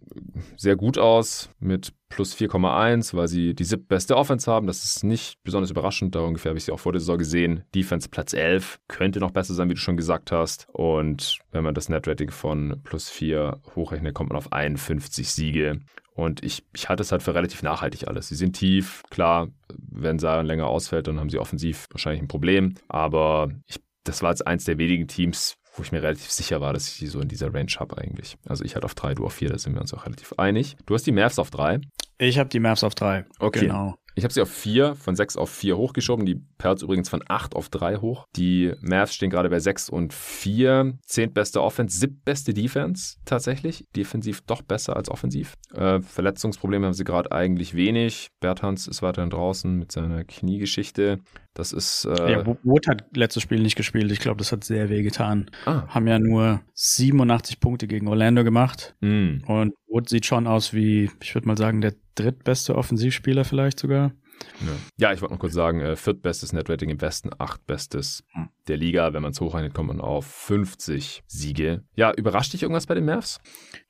sehr 0.57 0.77
gut 0.77 0.99
aus 0.99 1.51
mit 1.61 1.93
plus 2.09 2.35
4,1, 2.35 3.15
weil 3.15 3.29
sie 3.29 3.55
die 3.55 3.65
siebtbeste 3.65 4.17
Offense 4.17 4.51
haben. 4.51 4.67
Das 4.67 4.85
ist 4.85 5.05
nicht 5.05 5.43
besonders 5.43 5.71
überraschend. 5.71 6.15
Da 6.15 6.21
ungefähr 6.21 6.51
habe 6.51 6.59
ich 6.59 6.65
sie 6.65 6.73
auch 6.73 6.81
vor 6.81 6.93
der 6.93 7.01
Saison 7.01 7.19
gesehen. 7.19 7.65
Defense 7.75 8.09
Platz 8.09 8.33
11 8.33 8.81
könnte 8.89 9.21
noch 9.21 9.31
besser 9.31 9.55
sein, 9.55 9.69
wie 9.69 9.75
du 9.75 9.81
schon 9.81 9.97
gesagt 9.97 10.33
hast. 10.33 10.67
Und 10.73 11.39
wenn 11.53 11.65
man 11.65 11.75
das 11.75 11.89
Netrating 11.89 12.31
von 12.31 12.81
plus 12.85 13.09
4 13.09 13.61
hochrechnet, 13.75 14.15
kommt 14.15 14.31
man 14.31 14.39
auf 14.39 14.53
51 14.53 15.31
Siege. 15.31 15.81
Und 16.15 16.43
ich, 16.43 16.65
ich 16.75 16.89
halte 16.89 17.03
es 17.03 17.13
halt 17.13 17.23
für 17.23 17.37
relativ 17.37 17.63
nachhaltig 17.63 18.09
alles. 18.09 18.29
Sie 18.29 18.35
sind 18.35 18.55
tief, 18.55 19.05
klar, 19.09 19.49
wenn 19.69 20.19
Zion 20.19 20.47
länger 20.47 20.67
ausfällt, 20.67 21.07
dann 21.07 21.21
haben 21.21 21.31
sie 21.31 21.39
offensiv 21.39 21.87
wahrscheinlich 21.93 22.23
ein 22.23 22.27
Problem. 22.29 22.75
Aber 22.89 23.51
ich, 23.67 23.81
das 24.03 24.21
war 24.23 24.31
jetzt 24.31 24.45
eins 24.45 24.65
der 24.65 24.79
wenigen 24.79 25.07
Teams, 25.07 25.57
wo 25.79 25.83
ich 25.83 25.93
mir 25.93 26.03
relativ 26.03 26.31
sicher 26.31 26.61
war, 26.61 26.73
dass 26.73 26.89
ich 26.89 26.99
die 26.99 27.07
so 27.07 27.21
in 27.21 27.29
dieser 27.29 27.53
Range 27.53 27.73
habe 27.79 27.99
eigentlich. 27.99 28.37
Also 28.47 28.65
ich 28.65 28.77
hatte 28.77 28.85
auf 28.85 28.95
drei, 28.95 29.15
du 29.15 29.25
auf 29.25 29.35
vier, 29.35 29.51
da 29.51 29.59
sind 29.59 29.75
wir 29.75 29.81
uns 29.81 29.95
auch 29.95 30.05
relativ 30.05 30.35
einig. 30.37 30.77
Du 30.87 30.95
hast 30.95 31.07
die 31.07 31.13
Mavs 31.13 31.39
auf 31.39 31.51
drei. 31.51 31.81
Ich 32.19 32.39
habe 32.39 32.49
die 32.49 32.61
Mavs 32.61 32.83
auf 32.83 32.95
drei. 32.95 33.25
Okay. 33.39 33.61
Genau. 33.61 33.97
Ich 34.19 34.25
habe 34.25 34.35
sie 34.35 34.43
auf 34.43 34.51
vier, 34.51 34.97
von 34.97 35.15
sechs 35.15 35.37
auf 35.37 35.49
vier 35.49 35.77
hochgeschoben. 35.77 36.27
Die 36.27 36.43
Perls 36.59 36.83
übrigens 36.83 37.09
von 37.09 37.23
acht 37.29 37.55
auf 37.55 37.69
drei 37.69 37.97
hoch. 37.97 38.27
Die 38.35 38.73
Mavs 38.81 39.15
stehen 39.15 39.31
gerade 39.31 39.49
bei 39.49 39.61
sechs 39.61 39.89
und 39.89 40.13
vier. 40.13 40.99
Zehntbeste 41.07 41.63
Offense, 41.63 41.97
siebtbeste 41.97 42.53
Defense 42.53 43.19
tatsächlich. 43.25 43.85
Defensiv 43.95 44.41
doch 44.41 44.63
besser 44.63 44.97
als 44.97 45.09
offensiv. 45.09 45.55
Äh, 45.73 46.01
Verletzungsprobleme 46.01 46.87
haben 46.87 46.95
sie 46.95 47.05
gerade 47.05 47.31
eigentlich 47.31 47.75
wenig. 47.75 48.27
Berthans 48.41 48.89
ist 48.89 49.03
weiterhin 49.03 49.31
draußen 49.31 49.79
mit 49.79 49.93
seiner 49.93 50.25
Kniegeschichte. 50.25 51.21
Das 51.55 51.73
ist. 51.73 52.05
Äh 52.05 52.33
ja, 52.33 52.47
Wood 52.65 52.89
hat 52.89 53.05
letztes 53.17 53.45
Spiel 53.45 53.61
nicht 53.61 53.77
gespielt. 53.77 54.11
Ich 54.11 54.21
glaube, 54.21 54.39
das 54.39 54.51
hat 54.51 54.65
sehr 54.65 54.91
weh 54.91 55.03
getan. 55.03 55.51
Ah. 55.65 55.87
Haben 55.89 56.09
ja 56.09 56.19
nur 56.19 56.61
87 56.75 57.61
Punkte 57.61 57.87
gegen 57.87 58.09
Orlando 58.09 58.43
gemacht. 58.43 58.97
Mm. 59.01 59.45
Und 59.47 59.75
Wood 59.89 60.09
sieht 60.09 60.27
schon 60.27 60.47
aus 60.47 60.73
wie, 60.73 61.11
ich 61.23 61.35
würde 61.35 61.49
mal 61.49 61.57
sagen, 61.57 61.81
der 61.81 61.95
drittbeste 62.15 62.75
Offensivspieler 62.75 63.45
vielleicht 63.45 63.81
sogar. 63.81 64.13
Ja, 64.61 65.09
ja 65.09 65.13
ich 65.13 65.21
wollte 65.21 65.35
noch 65.35 65.41
kurz 65.41 65.55
sagen, 65.55 65.81
äh, 65.81 65.97
viertbestes 65.97 66.53
Netrating 66.53 66.91
im 66.91 67.01
Westen, 67.01 67.31
achtbestes 67.39 68.25
hm. 68.33 68.49
der 68.69 68.77
Liga. 68.77 69.13
Wenn 69.13 69.23
man 69.23 69.33
es 69.33 69.41
hochrechnet, 69.41 69.75
kommt 69.75 69.89
man 69.89 70.01
auf 70.01 70.27
50 70.27 71.23
Siege. 71.27 71.83
Ja, 71.97 72.13
überrascht 72.13 72.53
dich 72.53 72.63
irgendwas 72.63 72.87
bei 72.87 72.95
den 72.95 73.05
Mavs? 73.05 73.41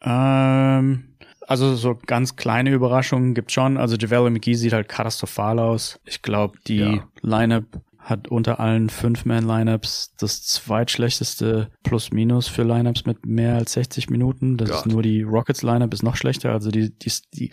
Ähm, 0.01 1.17
also 1.47 1.75
so 1.77 1.99
ganz 2.07 2.37
kleine 2.37 2.71
Überraschungen 2.71 3.35
gibt 3.35 3.53
schon. 3.53 3.77
Also 3.77 3.97
JaVale 3.97 4.31
McGee 4.31 4.55
sieht 4.55 4.73
halt 4.73 4.89
katastrophal 4.89 5.59
aus. 5.59 6.01
Ich 6.05 6.23
glaube, 6.23 6.59
die 6.67 6.79
ja. 6.79 7.09
Lineup 7.23 7.81
hat 7.99 8.29
unter 8.29 8.61
allen 8.61 8.89
Fünf-Man-Lineups 8.89 10.15
das 10.19 10.43
zweitschlechteste 10.43 11.71
Plus-Minus 11.83 12.49
für 12.49 12.63
Lineups 12.63 13.05
mit 13.05 13.27
mehr 13.27 13.57
als 13.57 13.73
60 13.73 14.09
Minuten. 14.09 14.57
Das 14.57 14.71
Gott. 14.71 14.87
ist 14.87 14.93
nur 14.93 15.03
die 15.03 15.23
Rockets-Lineup 15.23 15.93
ist 15.93 16.03
noch 16.03 16.17
schlechter. 16.17 16.53
Also 16.53 16.71
die, 16.71 16.97
die, 16.97 17.13
die, 17.35 17.51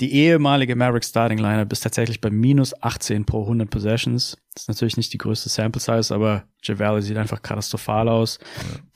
die 0.00 0.12
ehemalige 0.12 0.74
Maverick 0.74 1.04
Starting 1.04 1.38
Lineup 1.38 1.70
ist 1.72 1.80
tatsächlich 1.80 2.20
bei 2.20 2.30
minus 2.30 2.74
18 2.82 3.24
pro 3.24 3.42
100 3.42 3.70
Possessions. 3.70 4.36
Das 4.54 4.64
ist 4.64 4.68
natürlich 4.68 4.96
nicht 4.96 5.12
die 5.12 5.18
größte 5.18 5.48
Sample 5.48 5.80
Size, 5.80 6.14
aber 6.14 6.44
Javale 6.62 7.02
sieht 7.02 7.16
einfach 7.16 7.42
katastrophal 7.42 8.08
aus. 8.08 8.38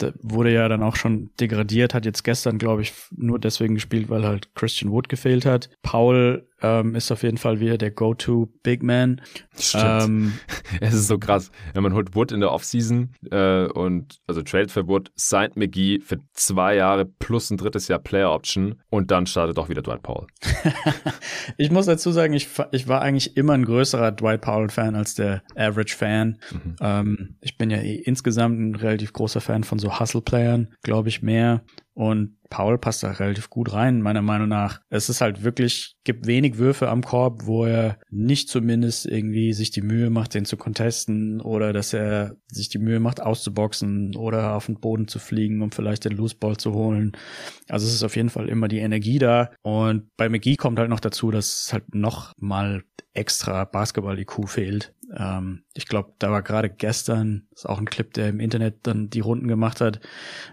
Ja. 0.01 0.12
Wurde 0.23 0.53
ja 0.53 0.69
dann 0.69 0.83
auch 0.83 0.97
schon 0.97 1.31
degradiert, 1.41 1.95
hat 1.95 2.05
jetzt 2.05 2.23
gestern, 2.25 2.59
glaube 2.59 2.83
ich, 2.83 2.93
nur 3.11 3.39
deswegen 3.39 3.75
gespielt, 3.75 4.09
weil 4.09 4.25
halt 4.25 4.55
Christian 4.55 4.91
Wood 4.91 5.09
gefehlt 5.09 5.47
hat. 5.47 5.69
Paul 5.83 6.49
ähm, 6.62 6.95
ist 6.95 7.11
auf 7.11 7.23
jeden 7.23 7.39
Fall 7.39 7.61
wieder 7.61 7.77
der 7.77 7.91
Go-To 7.91 8.49
Big 8.62 8.83
Man. 8.83 9.20
Stimmt. 9.57 10.05
Ähm, 10.05 10.33
es 10.81 10.95
ist 10.95 11.09
so 11.09 11.19
krass. 11.19 11.51
Wenn 11.75 11.83
man 11.83 11.93
holt 11.95 12.15
Wood 12.15 12.33
in 12.33 12.41
der 12.41 12.53
Offseason 12.53 13.15
äh, 13.31 13.66
und 13.66 14.19
also 14.27 14.43
Trade 14.43 14.69
für 14.69 14.87
Wood, 14.87 15.11
signed 15.16 15.57
McGee 15.57 16.01
für 16.01 16.19
zwei 16.33 16.77
Jahre 16.77 17.05
plus 17.05 17.51
ein 17.51 17.57
drittes 17.57 17.89
Jahr 17.89 17.99
Player 17.99 18.31
Option 18.33 18.81
und 18.91 19.11
dann 19.11 19.27
startet 19.27 19.59
auch 19.59 19.69
wieder 19.69 19.83
Dwight 19.83 20.03
Powell. 20.03 20.27
ich 21.56 21.70
muss 21.70 21.86
dazu 21.86 22.10
sagen, 22.10 22.35
ich, 22.35 22.48
ich 22.73 22.89
war 22.89 23.02
eigentlich 23.02 23.36
immer 23.36 23.55
ein 23.55 23.65
größerer 23.65 24.12
Dwight 24.12 24.40
Powell-Fan 24.40 24.94
als 24.94 25.15
der 25.15 25.43
Average-Fan. 25.56 26.39
Mhm. 26.51 26.77
Ähm, 26.81 27.36
ich 27.40 27.56
bin 27.56 27.70
ja 27.70 27.78
eh 27.78 27.94
insgesamt 27.94 28.59
ein 28.59 28.74
relativ 28.74 29.12
großer 29.12 29.40
Fan 29.40 29.65
von 29.65 29.78
so 29.78 29.98
Hustle-Playern, 29.98 30.74
glaube 30.82 31.09
ich 31.09 31.23
mehr. 31.23 31.62
Und 31.99 32.37
Paul 32.49 32.79
passt 32.79 33.03
da 33.03 33.11
relativ 33.11 33.51
gut 33.51 33.73
rein, 33.73 34.03
meiner 34.03 34.23
Meinung 34.23 34.47
nach. 34.47 34.81
Es 34.89 35.09
ist 35.09 35.20
halt 35.20 35.43
wirklich, 35.43 35.97
gibt 36.05 36.29
wenig 36.29 36.57
Würfe 36.57 36.91
am 36.91 37.03
Korb, 37.03 37.47
wo 37.47 37.65
er 37.65 37.99
nicht 38.09 38.49
zumindest 38.49 39.05
irgendwie 39.05 39.53
sich 39.53 39.73
die 39.73 39.83
Mühe 39.83 40.09
macht, 40.09 40.35
den 40.35 40.45
zu 40.45 40.57
contesten 40.57 41.41
oder 41.41 41.73
dass 41.73 41.93
er 41.93 42.37
sich 42.47 42.69
die 42.69 42.79
Mühe 42.79 43.01
macht, 43.01 43.20
auszuboxen 43.20 44.15
oder 44.15 44.55
auf 44.55 44.66
den 44.66 44.79
Boden 44.79 45.09
zu 45.09 45.19
fliegen, 45.19 45.61
um 45.61 45.73
vielleicht 45.73 46.05
den 46.05 46.12
Looseball 46.12 46.57
zu 46.57 46.73
holen. 46.73 47.16
Also 47.69 47.89
es 47.89 47.95
ist 47.95 48.05
auf 48.05 48.15
jeden 48.15 48.31
Fall 48.31 48.49
immer 48.49 48.69
die 48.69 48.79
Energie 48.79 49.19
da. 49.19 49.51
Und 49.62 50.16
bei 50.16 50.29
McGee 50.29 50.55
kommt 50.55 50.79
halt 50.79 50.91
noch 50.91 51.01
dazu, 51.01 51.33
dass 51.33 51.73
halt 51.73 51.97
noch 51.97 52.33
mal 52.39 52.85
extra 53.12 53.65
Basketball-IQ 53.65 54.49
fehlt. 54.49 54.95
Ähm, 55.17 55.63
ich 55.75 55.87
glaube, 55.87 56.13
da 56.19 56.31
war 56.31 56.43
gerade 56.43 56.69
gestern, 56.69 57.47
ist 57.53 57.69
auch 57.69 57.79
ein 57.79 57.87
Clip, 57.87 58.13
der 58.13 58.29
im 58.29 58.41
Internet 58.41 58.81
dann 58.83 59.09
die 59.09 59.21
Runden 59.21 59.49
gemacht 59.49 59.81
hat, 59.81 60.01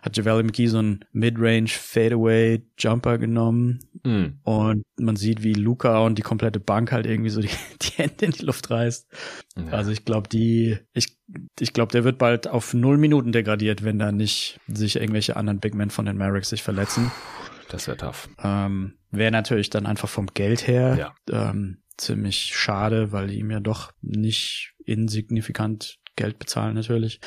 hat 0.02 0.16
Javale 0.16 0.44
McGee 0.44 0.68
so 0.68 0.80
einen 0.80 1.04
Midrange 1.12 1.68
Fadeaway 1.68 2.66
Jumper 2.78 3.18
genommen 3.18 3.80
mm. 4.04 4.40
und 4.44 4.84
man 4.98 5.16
sieht, 5.16 5.44
wie 5.44 5.54
Luca 5.54 6.00
und 6.00 6.18
die 6.18 6.22
komplette 6.22 6.60
Bank 6.60 6.92
halt 6.92 7.06
irgendwie 7.06 7.30
so 7.30 7.42
die, 7.42 7.50
die 7.82 7.92
Hände 7.98 8.26
in 8.26 8.32
die 8.32 8.46
Luft 8.46 8.70
reißt. 8.70 9.08
Ja. 9.58 9.72
Also 9.72 9.92
ich 9.92 10.06
glaube, 10.06 10.30
die, 10.30 10.78
ich, 10.94 11.18
ich 11.60 11.74
glaube, 11.74 11.92
der 11.92 12.04
wird 12.04 12.18
bald 12.18 12.48
auf 12.48 12.74
null 12.74 12.98
Minuten 12.98 13.32
degradiert, 13.32 13.84
wenn 13.84 14.00
da 14.00 14.12
nicht 14.12 14.60
sich 14.68 14.96
irgendwelche 14.96 15.36
anderen 15.36 15.60
Big 15.60 15.76
Men 15.76 15.90
von 15.90 16.06
den 16.06 16.18
Mavericks 16.18 16.50
sich 16.50 16.64
verletzen. 16.64 17.12
Das 17.70 17.88
wäre 17.88 17.98
tough. 17.98 18.30
Ähm, 18.42 18.94
wäre 19.12 19.32
natürlich 19.32 19.70
dann 19.70 19.86
einfach 19.86 20.08
vom 20.08 20.28
Geld 20.28 20.68
her 20.68 21.14
ja. 21.30 21.50
ähm, 21.50 21.80
ziemlich 21.98 22.52
schade, 22.54 23.12
weil 23.12 23.28
die 23.28 23.40
ihm 23.40 23.52
ja 23.52 23.60
doch 23.60 23.92
nicht 24.02 24.74
insignifikant 24.86 26.00
Geld 26.16 26.40
bezahlen 26.40 26.76
natürlich. 26.76 27.20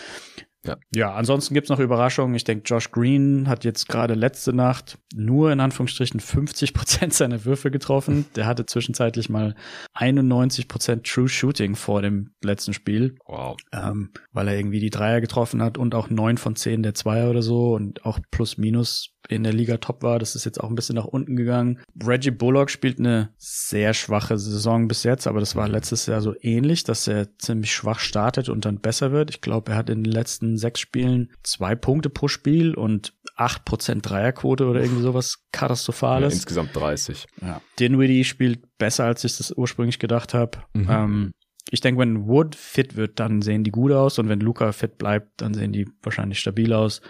Ja. 0.67 0.77
ja, 0.93 1.15
ansonsten 1.15 1.55
gibt's 1.55 1.71
noch 1.71 1.79
Überraschungen. 1.79 2.35
Ich 2.35 2.45
denke, 2.45 2.65
Josh 2.67 2.91
Green 2.91 3.49
hat 3.49 3.65
jetzt 3.65 3.89
gerade 3.89 4.15
letzte 4.15 4.53
Nacht 4.53 4.99
nur 5.15 5.53
in 5.53 5.61
Anführungsstrichen 5.61 6.21
50 6.21 6.75
Prozent 6.75 7.15
seiner 7.15 7.45
Würfe 7.45 7.71
getroffen. 7.71 8.27
Der 8.37 8.47
hatte 8.47 8.67
zwischenzeitlich 8.67 9.29
mal 9.29 9.55
91 9.95 10.69
Prozent 10.69 11.07
True 11.07 11.29
Shooting 11.29 11.77
vor 11.77 12.03
dem 12.03 12.35
letzten 12.43 12.75
Spiel. 12.75 13.15
Wow. 13.27 13.57
Ähm, 13.73 14.11
weil 14.33 14.49
er 14.49 14.59
irgendwie 14.59 14.81
die 14.81 14.91
Dreier 14.91 15.21
getroffen 15.21 15.63
hat 15.63 15.79
und 15.79 15.95
auch 15.95 16.11
neun 16.11 16.39
von 16.39 16.57
zehn 16.57 16.83
der 16.83 16.95
Zweier 16.95 17.31
oder 17.31 17.43
so 17.43 17.75
und 17.75 18.05
auch 18.05 18.19
plus 18.31 18.59
minus 18.59 19.15
in 19.29 19.45
der 19.45 19.53
Liga 19.53 19.77
top 19.77 20.03
war. 20.03 20.19
Das 20.19 20.35
ist 20.35 20.45
jetzt 20.45 20.59
auch 20.59 20.71
ein 20.71 20.75
bisschen 20.75 20.97
nach 20.97 21.05
unten 21.05 21.37
gegangen. 21.37 21.79
Reggie 22.03 22.31
Bullock 22.31 22.71
spielt 22.71 22.99
eine 22.99 23.31
sehr 23.37 23.93
schwache 23.95 24.39
Saison 24.39 24.89
bis 24.89 25.05
jetzt, 25.05 25.27
aber 25.27 25.41
das 25.41 25.55
war 25.55 25.69
letztes 25.69 26.07
Jahr 26.07 26.23
so 26.23 26.35
ähnlich, 26.41 26.83
dass 26.83 27.07
er 27.07 27.37
ziemlich 27.39 27.73
schwach 27.73 28.01
startet 28.01 28.49
und 28.49 28.65
dann 28.65 28.81
besser 28.81 29.13
wird. 29.13 29.31
Ich 29.31 29.41
glaube, 29.43 29.73
er 29.73 29.79
hat 29.79 29.91
in 29.91 30.03
den 30.03 30.13
letzten 30.13 30.57
sechs 30.57 30.81
Spielen 30.81 31.31
zwei 31.43 31.75
Punkte 31.75 32.09
pro 32.09 32.27
Spiel 32.27 32.75
und 32.75 33.13
acht 33.37 33.65
Prozent 33.67 34.09
Dreierquote 34.09 34.67
oder 34.67 34.81
irgendwie 34.81 35.03
sowas 35.03 35.45
katastrophales. 35.53 36.33
Ja, 36.33 36.39
insgesamt 36.39 36.75
30. 36.75 37.27
Ja. 37.43 37.61
Dinwiddie 37.79 38.25
spielt 38.25 38.79
besser, 38.79 39.05
als 39.05 39.25
ich 39.25 39.37
das 39.37 39.53
ursprünglich 39.53 39.99
gedacht 39.99 40.33
habe. 40.33 40.59
Mhm. 40.73 40.89
Ähm, 40.91 41.31
ich 41.71 41.81
denke, 41.81 42.01
wenn 42.01 42.27
Wood 42.27 42.55
fit 42.55 42.97
wird, 42.97 43.21
dann 43.21 43.43
sehen 43.43 43.63
die 43.63 43.71
gut 43.71 43.93
aus 43.93 44.19
und 44.19 44.29
wenn 44.29 44.41
Luca 44.41 44.73
fit 44.73 44.97
bleibt, 44.97 45.43
dann 45.43 45.53
sehen 45.53 45.73
die 45.73 45.87
wahrscheinlich 46.03 46.39
stabil 46.39 46.73
aus. 46.73 47.03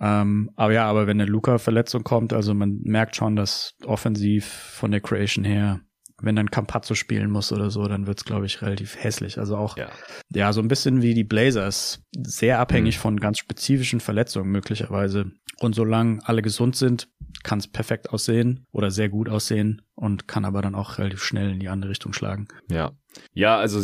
Ähm, 0.00 0.50
aber 0.56 0.72
ja, 0.72 0.86
aber 0.86 1.06
wenn 1.06 1.20
eine 1.20 1.30
Luca-Verletzung 1.30 2.04
kommt, 2.04 2.32
also 2.32 2.54
man 2.54 2.80
merkt 2.82 3.16
schon, 3.16 3.36
dass 3.36 3.74
offensiv 3.84 4.46
von 4.46 4.90
der 4.90 5.00
Creation 5.00 5.44
her, 5.44 5.80
wenn 6.20 6.36
dann 6.36 6.50
Campazzo 6.50 6.94
spielen 6.94 7.30
muss 7.30 7.52
oder 7.52 7.70
so, 7.70 7.86
dann 7.86 8.06
wird's 8.06 8.24
glaube 8.24 8.46
ich, 8.46 8.62
relativ 8.62 8.96
hässlich. 9.02 9.38
Also 9.38 9.56
auch, 9.56 9.76
ja. 9.76 9.88
ja, 10.32 10.52
so 10.52 10.60
ein 10.60 10.68
bisschen 10.68 11.02
wie 11.02 11.14
die 11.14 11.24
Blazers, 11.24 12.02
sehr 12.16 12.58
abhängig 12.58 12.96
mhm. 12.96 13.00
von 13.00 13.20
ganz 13.20 13.38
spezifischen 13.38 14.00
Verletzungen 14.00 14.50
möglicherweise. 14.50 15.30
Und 15.60 15.74
solange 15.74 16.18
alle 16.24 16.42
gesund 16.42 16.76
sind, 16.76 17.08
kann 17.42 17.58
es 17.58 17.68
perfekt 17.68 18.10
aussehen 18.10 18.66
oder 18.72 18.90
sehr 18.90 19.08
gut 19.08 19.28
aussehen 19.28 19.82
und 19.94 20.26
kann 20.26 20.44
aber 20.44 20.62
dann 20.62 20.74
auch 20.74 20.98
relativ 20.98 21.22
schnell 21.22 21.50
in 21.50 21.60
die 21.60 21.68
andere 21.68 21.90
Richtung 21.90 22.12
schlagen. 22.12 22.48
Ja. 22.70 22.92
Ja, 23.32 23.58
also 23.58 23.80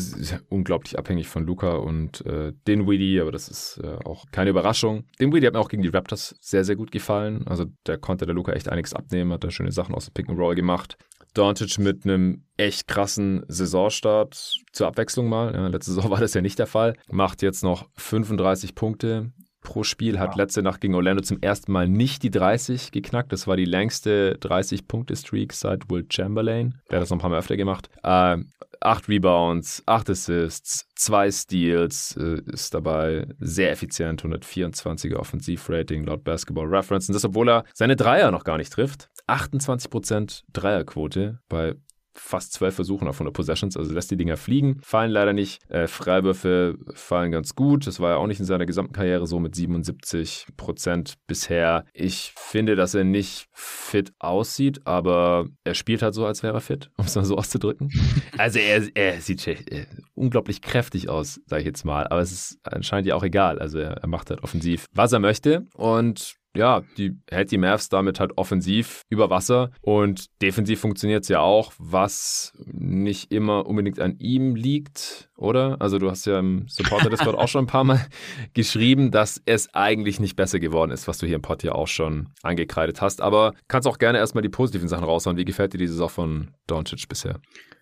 unglaublich 0.49 0.99
abhängig 0.99 1.29
von 1.29 1.45
Luca 1.45 1.77
und 1.77 2.25
äh, 2.27 2.53
Dinwiddie, 2.67 3.21
aber 3.21 3.33
das 3.33 3.49
ist 3.49 3.81
äh, 3.83 3.97
auch 4.05 4.27
keine 4.33 4.51
Überraschung. 4.51 5.05
Dinwiddie 5.21 5.47
hat 5.47 5.55
mir 5.55 5.61
auch 5.61 5.69
gegen 5.69 5.83
die 5.83 5.89
Raptors 5.89 6.35
sehr, 6.41 6.65
sehr 6.65 6.77
gut 6.77 6.91
gefallen. 6.91 7.47
Also 7.47 7.67
der 7.87 7.99
konnte 7.99 8.27
der 8.27 8.35
Luca 8.35 8.53
echt 8.53 8.69
einiges 8.69 8.95
abnehmen, 8.95 9.33
hat 9.33 9.45
da 9.45 9.51
schöne 9.51 9.73
Sachen 9.73 9.95
aus 9.95 10.07
dem 10.07 10.15
Pick 10.15 10.29
and 10.29 10.39
Roll 10.39 10.55
gemacht. 10.55 10.97
Doncic 11.35 11.79
mit 11.79 12.05
einem 12.05 12.45
echt 12.57 12.89
krassen 12.89 13.45
Saisonstart 13.47 14.59
zur 14.73 14.87
Abwechslung 14.87 15.29
mal. 15.29 15.55
Ja, 15.55 15.69
letzte 15.69 15.93
Saison 15.93 16.11
war 16.11 16.21
das 16.21 16.35
ja 16.35 16.41
nicht 16.41 16.59
der 16.59 16.67
Fall. 16.67 16.97
Macht 17.11 17.43
jetzt 17.43 17.63
noch 17.63 17.89
35 17.97 18.75
Punkte 18.75 19.33
pro 19.71 19.85
Spiel, 19.85 20.19
hat 20.19 20.35
letzte 20.35 20.63
Nacht 20.63 20.81
gegen 20.81 20.97
Orlando 20.97 21.23
zum 21.23 21.41
ersten 21.41 21.71
Mal 21.71 21.89
nicht 21.89 22.25
die 22.25 22.31
30 22.31 22.91
geknackt. 22.91 23.31
Das 23.31 23.47
war 23.47 23.57
die 23.57 23.65
längste 23.65 24.37
30-Punkte-Streak 24.41 25.53
seit 25.53 25.89
Will 25.89 26.07
Chamberlain. 26.11 26.75
Der 26.91 26.97
hat 26.97 27.03
das 27.03 27.11
noch 27.11 27.19
ein 27.19 27.21
paar 27.21 27.31
Mal 27.31 27.39
öfter 27.39 27.57
gemacht. 27.57 27.89
Äh, 28.03 28.39
acht 28.81 29.09
Rebounds, 29.09 29.85
acht 29.87 30.11
Assists, 30.11 30.89
zwei 30.97 31.31
Steals, 31.31 32.17
äh, 32.17 32.41
ist 32.53 32.75
dabei 32.75 33.29
sehr 33.39 33.71
effizient, 33.71 34.25
124er 34.25 35.15
Offensivrating 35.15 36.05
laut 36.05 36.25
Basketball 36.25 36.67
Reference. 36.67 37.09
Und 37.09 37.15
das, 37.15 37.25
obwohl 37.25 37.49
er 37.49 37.65
seine 37.73 37.95
Dreier 37.95 38.33
noch 38.33 38.43
gar 38.43 38.57
nicht 38.57 38.73
trifft. 38.73 39.09
28% 39.29 40.43
Dreierquote 40.53 41.39
bei 41.49 41.77
fast 42.15 42.53
zwölf 42.53 42.75
Versuchen 42.75 43.09
auf 43.09 43.17
100 43.17 43.35
Possessions, 43.35 43.77
also 43.77 43.93
lässt 43.93 44.11
die 44.11 44.17
Dinger 44.17 44.37
fliegen, 44.37 44.79
fallen 44.83 45.11
leider 45.11 45.33
nicht. 45.33 45.61
Äh, 45.69 45.87
Freiwürfe 45.87 46.77
fallen 46.95 47.33
ganz 47.33 47.55
gut. 47.55 47.87
Das 47.87 48.01
war 48.01 48.11
ja 48.11 48.17
auch 48.17 48.27
nicht 48.27 48.41
in 48.41 48.47
seiner 48.47 48.67
gesamten 48.67 48.93
Karriere 48.93 49.27
so 49.27 49.39
mit 49.39 49.55
77 49.55 50.47
Prozent 50.57 51.15
bisher. 51.27 51.85
Ich 51.93 52.33
finde, 52.37 52.77
dass 52.77 52.95
er 52.95 53.05
nicht 53.05 53.49
fit 53.53 54.13
aussieht, 54.19 54.87
aber 54.87 55.47
er 55.65 55.75
spielt 55.75 56.03
halt 56.03 56.15
so, 56.15 56.27
als 56.27 56.43
wäre 56.43 56.55
er 56.55 56.61
fit, 56.61 56.91
um 56.97 57.05
es 57.05 57.17
mal 57.17 57.25
so 57.25 57.37
auszudrücken. 57.37 57.91
Also 58.39 58.59
er, 58.59 58.89
er 58.95 59.21
sieht 59.21 59.47
äh, 59.47 59.87
unglaublich 60.15 60.63
kräftig 60.63 61.11
aus, 61.11 61.41
sage 61.45 61.61
ich 61.61 61.67
jetzt 61.67 61.85
mal, 61.85 62.07
aber 62.07 62.21
es 62.21 62.33
ist 62.33 62.59
anscheinend 62.63 63.07
ja 63.07 63.15
auch 63.15 63.23
egal. 63.23 63.59
Also 63.59 63.79
er, 63.79 63.99
er 63.99 64.09
macht 64.09 64.31
halt 64.31 64.43
offensiv, 64.43 64.87
was 64.93 65.13
er 65.13 65.19
möchte 65.19 65.67
und 65.75 66.40
ja, 66.57 66.83
die 66.97 67.17
hält 67.31 67.53
die 67.53 67.59
Mavs 67.59 67.89
damit 67.89 68.19
halt 68.19 68.37
offensiv 68.37 69.03
über 69.09 69.31
Wasser 69.31 69.71
und 69.83 70.27
defensiv 70.43 70.81
funktioniert 70.81 71.23
es 71.23 71.29
ja 71.29 71.41
auch, 71.41 71.73
was 71.79 72.53
nicht 72.67 73.33
immer 73.33 73.67
unbedingt 73.67 74.01
an 74.01 74.17
ihm 74.19 74.57
liegt, 74.57 75.31
oder? 75.37 75.77
Also 75.81 75.99
du 75.99 76.11
hast 76.11 76.27
ja 76.27 76.39
im 76.41 76.67
Supporter-Discord 76.69 77.35
auch 77.39 77.49
schon 77.49 77.65
ein 77.65 77.69
paar 77.69 77.85
Mal 77.85 78.05
geschrieben, 78.53 79.11
dass 79.11 79.41
es 79.47 79.73
eigentlich 79.75 80.19
nicht 80.19 80.35
besser 80.35 80.59
geworden 80.59 80.91
ist, 80.91 81.07
was 81.07 81.19
du 81.19 81.27
hier 81.27 81.37
im 81.37 81.43
Pod 81.43 81.63
ja 81.63 81.73
auch 81.73 81.89
schon 81.89 82.31
angekreidet 82.43 83.01
hast. 83.01 83.21
Aber 83.21 83.55
kannst 83.69 83.87
auch 83.87 83.99
gerne 83.99 84.19
erstmal 84.19 84.43
die 84.43 84.49
positiven 84.49 84.89
Sachen 84.89 85.05
raushauen. 85.05 85.37
Wie 85.37 85.45
gefällt 85.45 85.73
dir 85.73 85.79
die 85.79 85.87
Saison 85.87 86.09
von 86.09 86.51
Doncic 86.67 87.09
bisher? 87.09 87.41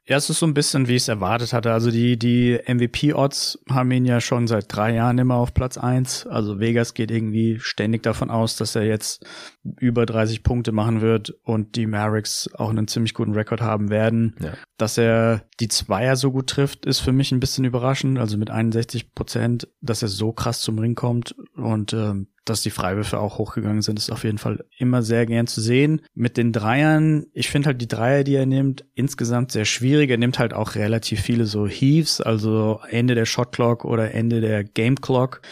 Ja, 0.09 0.17
es 0.17 0.31
ist 0.31 0.39
so 0.39 0.47
ein 0.47 0.55
bisschen, 0.55 0.89
wie 0.89 0.95
ich 0.95 1.03
es 1.03 1.09
erwartet 1.09 1.53
hatte. 1.53 1.71
Also 1.71 1.91
die, 1.91 2.19
die 2.19 2.59
MVP-Odds 2.67 3.59
haben 3.69 3.91
ihn 3.91 4.07
ja 4.07 4.23
schon 4.23 4.47
seit 4.47 4.75
drei 4.75 4.95
Jahren 4.95 5.19
immer 5.19 5.35
auf 5.35 5.53
Platz 5.53 5.77
eins. 5.77 6.27
Also 6.27 6.59
Vegas 6.59 6.95
geht 6.95 7.11
irgendwie 7.11 7.59
ständig 7.61 8.05
davon 8.05 8.31
aus, 8.31 8.57
dass 8.57 8.75
er 8.75 8.85
jetzt 8.85 9.27
über 9.63 10.07
30 10.07 10.43
Punkte 10.43 10.73
machen 10.73 11.03
wird 11.03 11.35
und 11.43 11.77
die 11.77 11.87
Mavericks 11.87 12.49
auch 12.55 12.71
einen 12.71 12.89
ziemlich 12.89 13.13
guten 13.13 13.35
Rekord 13.35 13.61
haben 13.61 13.91
werden. 13.91 14.35
Ja. 14.41 14.55
Dass 14.79 14.97
er 14.97 15.43
die 15.61 15.69
Zweier 15.69 16.17
so 16.17 16.33
gut 16.33 16.47
trifft, 16.47 16.87
ist 16.87 17.01
für 17.01 17.13
mich 17.13 17.31
ein 17.31 17.41
bisschen 17.41 17.67
überraschend. 17.67 18.19
Also 18.19 18.39
mit 18.39 18.49
61 18.51 19.15
Prozent, 19.15 19.69
dass 19.83 20.01
er 20.01 20.09
so 20.09 20.33
krass 20.33 20.63
zum 20.63 20.79
Ring 20.79 20.95
kommt 20.95 21.35
und 21.55 21.93
ähm, 21.93 22.29
dass 22.49 22.63
die 22.63 22.71
Freiwürfe 22.71 23.19
auch 23.19 23.39
hochgegangen 23.39 23.83
sind, 23.83 23.99
ist 23.99 24.11
auf 24.11 24.25
jeden 24.25 24.39
Fall 24.39 24.65
immer 24.77 25.03
sehr 25.03 25.27
gern 25.27 25.47
zu 25.47 25.61
sehen. 25.61 26.03
Mit 26.15 26.37
den 26.37 26.53
Dreiern, 26.53 27.27
ich 27.33 27.49
finde 27.49 27.67
halt 27.67 27.81
die 27.81 27.89
Dreier, 27.89 28.25
die 28.25 28.35
er 28.35 28.47
nimmt, 28.47 28.85
insgesamt 28.95 29.53
sehr 29.53 29.65
schwierig. 29.65 30.11
Er 30.11 30.19
nimmt 30.19 30.39
halt 30.39 30.55
auch 30.55 30.75
relativ 30.75 31.21
viele 31.21 31.47
so 31.47 31.67
Heaves, 31.67 32.21
also 32.21 32.81
Ende 32.89 33.15
der 33.15 33.27
Shot 33.27 33.53
Clock 33.53 33.85
oder 33.85 34.13
Ende 34.13 34.41
der 34.41 34.65
Game 34.65 35.01
Clock. 35.01 35.43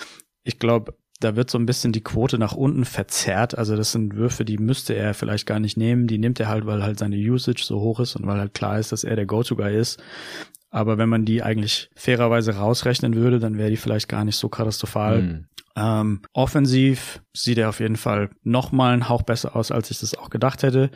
Ich 0.43 0.59
glaube, 0.59 0.95
da 1.21 1.35
wird 1.37 1.51
so 1.51 1.59
ein 1.59 1.67
bisschen 1.67 1.93
die 1.93 2.03
Quote 2.03 2.39
nach 2.39 2.53
unten 2.53 2.85
verzerrt. 2.85 3.57
Also 3.57 3.77
das 3.77 3.93
sind 3.93 4.17
Würfe, 4.17 4.45
die 4.45 4.59
müsste 4.59 4.95
er 4.95 5.15
vielleicht 5.15 5.47
gar 5.47 5.61
nicht 5.61 5.77
nehmen. 5.77 6.07
Die 6.07 6.19
nimmt 6.19 6.41
er 6.41 6.49
halt, 6.49 6.67
weil 6.67 6.83
halt 6.83 6.99
seine 6.99 7.17
Usage 7.17 7.63
so 7.65 7.81
hoch 7.81 8.01
ist 8.01 8.17
und 8.17 8.27
weil 8.27 8.39
halt 8.39 8.55
klar 8.55 8.79
ist, 8.79 8.93
dass 8.93 9.05
er 9.05 9.17
der 9.17 9.27
Go-To-Guy 9.27 9.77
ist. 9.77 10.03
Aber 10.71 10.99
wenn 10.99 11.09
man 11.09 11.25
die 11.25 11.43
eigentlich 11.43 11.89
fairerweise 11.95 12.57
rausrechnen 12.57 13.15
würde, 13.15 13.39
dann 13.39 13.57
wäre 13.57 13.71
die 13.71 13.77
vielleicht 13.77 14.09
gar 14.09 14.25
nicht 14.25 14.37
so 14.37 14.49
katastrophal. 14.49 15.23
Mhm. 15.23 15.47
Ähm, 15.77 16.23
offensiv 16.33 17.21
sieht 17.35 17.59
er 17.59 17.69
auf 17.69 17.81
jeden 17.81 17.97
Fall 17.97 18.31
noch 18.43 18.73
mal 18.73 18.95
einen 18.95 19.09
Hauch 19.11 19.23
besser 19.23 19.55
aus, 19.55 19.71
als 19.71 19.91
ich 19.91 20.01
das 20.01 20.15
auch 20.15 20.31
gedacht 20.31 20.63
hätte. 20.63 20.91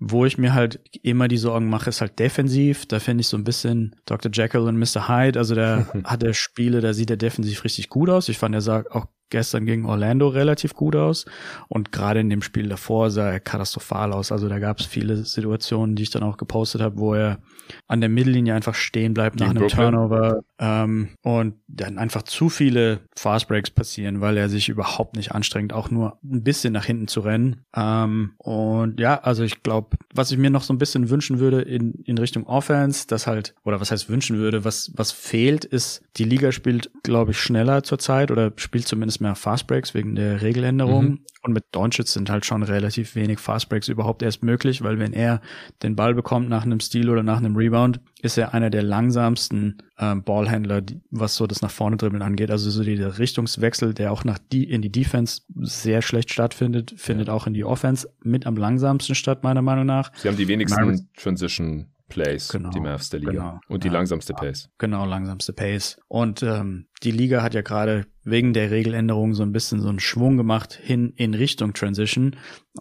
Wo 0.00 0.24
ich 0.24 0.38
mir 0.38 0.54
halt 0.54 0.80
immer 1.02 1.28
die 1.28 1.38
Sorgen 1.38 1.68
mache, 1.68 1.90
ist 1.90 2.00
halt 2.00 2.18
defensiv. 2.18 2.86
Da 2.86 2.98
finde 2.98 3.22
ich 3.22 3.28
so 3.28 3.36
ein 3.36 3.44
bisschen 3.44 3.96
Dr. 4.06 4.30
Jekyll 4.32 4.62
und 4.62 4.78
Mr. 4.78 5.08
Hyde. 5.08 5.38
Also 5.38 5.54
der 5.54 5.86
hat 6.04 6.22
er 6.22 6.34
Spiele, 6.34 6.80
da 6.80 6.92
sieht 6.94 7.10
er 7.10 7.16
defensiv 7.16 7.62
richtig 7.64 7.88
gut 7.88 8.10
aus. 8.10 8.28
Ich 8.28 8.38
fand, 8.38 8.54
er 8.54 8.60
sah 8.60 8.84
auch 8.90 9.06
gestern 9.30 9.66
gegen 9.66 9.86
Orlando 9.86 10.28
relativ 10.28 10.74
gut 10.74 10.96
aus. 10.96 11.24
Und 11.68 11.92
gerade 11.92 12.20
in 12.20 12.30
dem 12.30 12.42
Spiel 12.42 12.68
davor 12.68 13.10
sah 13.10 13.30
er 13.30 13.40
katastrophal 13.40 14.12
aus. 14.12 14.32
Also 14.32 14.48
da 14.48 14.58
gab 14.58 14.80
es 14.80 14.86
viele 14.86 15.16
Situationen, 15.16 15.94
die 15.94 16.04
ich 16.04 16.10
dann 16.10 16.22
auch 16.22 16.36
gepostet 16.36 16.80
habe, 16.80 16.98
wo 16.98 17.14
er 17.14 17.38
an 17.86 18.00
der 18.00 18.08
Mittellinie 18.08 18.54
einfach 18.54 18.74
stehen 18.74 19.14
bleibt 19.14 19.38
nach 19.38 19.50
einem 19.50 19.58
Brooklyn. 19.58 19.92
Turnover 19.92 20.40
ähm, 20.58 21.10
und 21.22 21.54
dann 21.68 21.98
einfach 21.98 22.22
zu 22.22 22.48
viele 22.48 23.00
Fastbreaks 23.16 23.70
passieren, 23.70 24.20
weil 24.20 24.36
er 24.36 24.48
sich 24.48 24.68
überhaupt 24.68 25.16
nicht 25.16 25.32
anstrengt, 25.32 25.72
auch 25.72 25.90
nur 25.90 26.18
ein 26.24 26.42
bisschen 26.42 26.72
nach 26.72 26.84
hinten 26.84 27.08
zu 27.08 27.20
rennen. 27.20 27.62
Ähm, 27.76 28.32
und 28.38 28.98
ja, 28.98 29.20
also 29.20 29.44
ich 29.44 29.62
glaube, 29.62 29.96
was 30.12 30.32
ich 30.32 30.38
mir 30.38 30.50
noch 30.50 30.62
so 30.62 30.72
ein 30.72 30.78
bisschen 30.78 31.10
wünschen 31.10 31.38
würde 31.38 31.62
in, 31.62 31.92
in 32.04 32.18
Richtung 32.18 32.46
Offense, 32.46 33.06
das 33.06 33.26
halt, 33.26 33.54
oder 33.64 33.80
was 33.80 33.90
heißt 33.90 34.08
wünschen 34.08 34.38
würde, 34.38 34.64
was, 34.64 34.92
was 34.96 35.12
fehlt, 35.12 35.64
ist, 35.64 36.02
die 36.16 36.24
Liga 36.24 36.50
spielt, 36.50 36.90
glaube 37.02 37.30
ich, 37.30 37.40
schneller 37.40 37.82
zurzeit 37.84 38.30
oder 38.30 38.52
spielt 38.56 38.88
zumindest 38.88 39.20
mehr 39.20 39.34
Fastbreaks 39.34 39.94
wegen 39.94 40.16
der 40.16 40.42
Regeländerung. 40.42 41.04
Mhm. 41.04 41.20
Und 41.42 41.52
mit 41.52 41.64
Doncic 41.70 42.08
sind 42.08 42.30
halt 42.30 42.44
schon 42.44 42.64
relativ 42.64 43.14
wenig 43.14 43.38
Fastbreaks 43.38 43.88
überhaupt 43.88 44.22
erst 44.22 44.42
möglich, 44.42 44.82
weil 44.82 44.98
wenn 44.98 45.12
er 45.12 45.40
den 45.84 45.94
Ball 45.94 46.14
bekommt 46.14 46.48
nach 46.48 46.64
einem 46.64 46.80
Steal 46.80 47.08
oder 47.08 47.22
nach 47.22 47.38
einem 47.38 47.54
Rebound, 47.54 48.00
ist 48.20 48.36
er 48.36 48.54
einer 48.54 48.70
der 48.70 48.82
langsamsten 48.82 49.78
ähm, 49.98 50.22
Ballhändler, 50.22 50.80
die, 50.80 51.00
was 51.10 51.36
so 51.36 51.46
das 51.46 51.62
nach 51.62 51.70
vorne 51.70 51.96
dribbeln 51.96 52.22
angeht. 52.22 52.50
Also 52.50 52.70
so 52.70 52.82
dieser 52.82 53.18
Richtungswechsel, 53.18 53.94
der 53.94 54.12
auch 54.12 54.24
nach 54.24 54.38
die 54.52 54.64
in 54.64 54.82
die 54.82 54.90
Defense 54.90 55.42
sehr 55.60 56.02
schlecht 56.02 56.32
stattfindet, 56.32 56.94
findet 56.96 57.28
ja. 57.28 57.34
auch 57.34 57.46
in 57.46 57.54
die 57.54 57.64
Offense 57.64 58.08
mit 58.22 58.46
am 58.46 58.56
langsamsten 58.56 59.14
statt 59.14 59.44
meiner 59.44 59.62
Meinung 59.62 59.86
nach. 59.86 60.10
Sie 60.16 60.28
haben 60.28 60.36
die 60.36 60.48
wenigsten 60.48 60.84
Mar 60.84 60.98
Transition 61.16 61.86
Plays, 62.08 62.48
genau, 62.48 62.70
die 62.70 62.80
Mavs 62.80 63.10
der 63.10 63.20
Liga. 63.20 63.32
Genau, 63.32 63.60
und 63.68 63.84
die 63.84 63.88
ja, 63.88 63.92
langsamste 63.92 64.32
Pace. 64.32 64.70
Genau, 64.78 65.04
langsamste 65.04 65.52
Pace. 65.52 65.98
Und 66.08 66.42
ähm, 66.42 66.86
die 67.02 67.10
Liga 67.10 67.42
hat 67.42 67.54
ja 67.54 67.62
gerade 67.62 68.06
wegen 68.24 68.52
der 68.52 68.70
Regeländerung 68.70 69.34
so 69.34 69.42
ein 69.42 69.52
bisschen 69.52 69.80
so 69.80 69.88
einen 69.88 70.00
Schwung 70.00 70.36
gemacht 70.36 70.78
hin 70.82 71.12
in 71.16 71.34
Richtung 71.34 71.72
Transition 71.72 72.36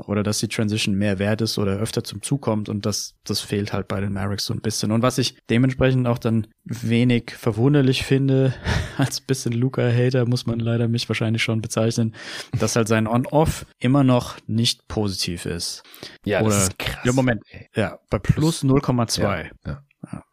oder 0.06 0.23
dass 0.23 0.39
die 0.39 0.48
Transition 0.48 0.95
mehr 0.95 1.19
wert 1.19 1.41
ist 1.41 1.57
oder 1.57 1.77
öfter 1.77 2.03
zum 2.03 2.22
Zug 2.22 2.41
kommt 2.41 2.68
und 2.68 2.85
das, 2.85 3.15
das 3.23 3.41
fehlt 3.41 3.73
halt 3.73 3.88
bei 3.88 4.02
den 4.02 4.14
Mavericks 4.14 4.45
so 4.45 4.53
ein 4.53 4.61
bisschen. 4.61 4.91
Und 4.91 5.03
was 5.03 5.18
ich 5.18 5.38
dementsprechend 5.49 6.07
auch 6.07 6.18
dann 6.18 6.48
wenig 6.65 7.31
verwunderlich 7.31 8.03
finde, 8.03 8.53
als 8.98 9.22
bisschen 9.22 9.53
Luca-Hater 9.53 10.26
muss 10.27 10.45
man 10.45 10.60
leider 10.60 10.88
mich 10.88 11.07
wahrscheinlich 11.07 11.44
schon 11.44 11.61
bezeichnen, 11.61 12.15
dass 12.60 12.76
halt 12.76 12.88
sein 12.88 13.07
On-Off 13.07 13.65
immer 13.80 14.03
noch 14.03 14.38
nicht 14.48 14.88
positiv 14.88 15.45
ist. 15.45 15.84
Ja, 16.26 16.41
oder, 16.41 16.49
das 16.49 16.64
ist 16.64 16.80
krass. 16.80 17.06
Ja, 17.06 17.14
Moment. 17.14 17.44
Ja, 17.76 17.99
bei 18.10 18.19
plus 18.19 18.64
0,2. 18.64 19.22
Ja, 19.22 19.49
ja. 19.65 20.23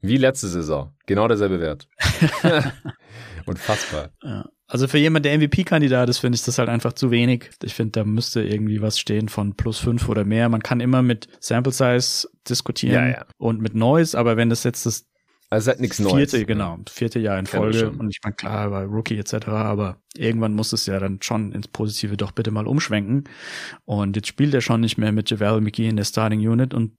Wie 0.00 0.16
letzte 0.16 0.46
Saison. 0.46 0.94
Genau 1.06 1.26
derselbe 1.26 1.58
Wert. 1.58 1.88
Unfassbar. 3.48 4.10
Ja. 4.22 4.48
Also 4.66 4.86
für 4.86 4.98
jemand, 4.98 5.24
der 5.24 5.38
MVP-Kandidat 5.38 6.10
ist, 6.10 6.18
finde 6.18 6.36
ich 6.36 6.44
das 6.44 6.58
halt 6.58 6.68
einfach 6.68 6.92
zu 6.92 7.10
wenig. 7.10 7.50
Ich 7.62 7.74
finde, 7.74 7.92
da 7.92 8.04
müsste 8.04 8.42
irgendwie 8.42 8.82
was 8.82 8.98
stehen 8.98 9.28
von 9.28 9.54
plus 9.54 9.78
fünf 9.78 10.08
oder 10.08 10.24
mehr. 10.24 10.48
Man 10.50 10.62
kann 10.62 10.80
immer 10.80 11.02
mit 11.02 11.26
Sample 11.40 11.72
Size 11.72 12.28
diskutieren 12.46 13.06
ja, 13.06 13.08
ja. 13.08 13.26
und 13.38 13.62
mit 13.62 13.74
Noise, 13.74 14.18
aber 14.18 14.36
wenn 14.36 14.50
das 14.50 14.64
jetzt 14.64 14.84
das 14.84 15.08
also 15.50 15.70
halt 15.70 15.80
nichts 15.80 15.98
Neues. 15.98 16.30
Vierte, 16.30 16.44
genau, 16.44 16.78
vierte 16.90 17.18
Jahr 17.18 17.38
in 17.38 17.46
Folge. 17.46 17.90
Und 17.90 18.10
ich 18.10 18.18
meine, 18.22 18.36
klar, 18.36 18.68
bei 18.68 18.84
Rookie 18.84 19.16
etc., 19.16 19.48
aber 19.48 19.96
irgendwann 20.14 20.52
muss 20.52 20.74
es 20.74 20.84
ja 20.84 20.98
dann 20.98 21.22
schon 21.22 21.52
ins 21.52 21.68
Positive 21.68 22.18
doch 22.18 22.32
bitte 22.32 22.50
mal 22.50 22.66
umschwenken. 22.66 23.24
Und 23.86 24.16
jetzt 24.16 24.28
spielt 24.28 24.52
er 24.52 24.60
schon 24.60 24.82
nicht 24.82 24.98
mehr 24.98 25.10
mit 25.10 25.30
JaVale 25.30 25.62
McGee 25.62 25.88
in 25.88 25.96
der 25.96 26.04
Starting 26.04 26.46
Unit 26.46 26.74
und 26.74 26.92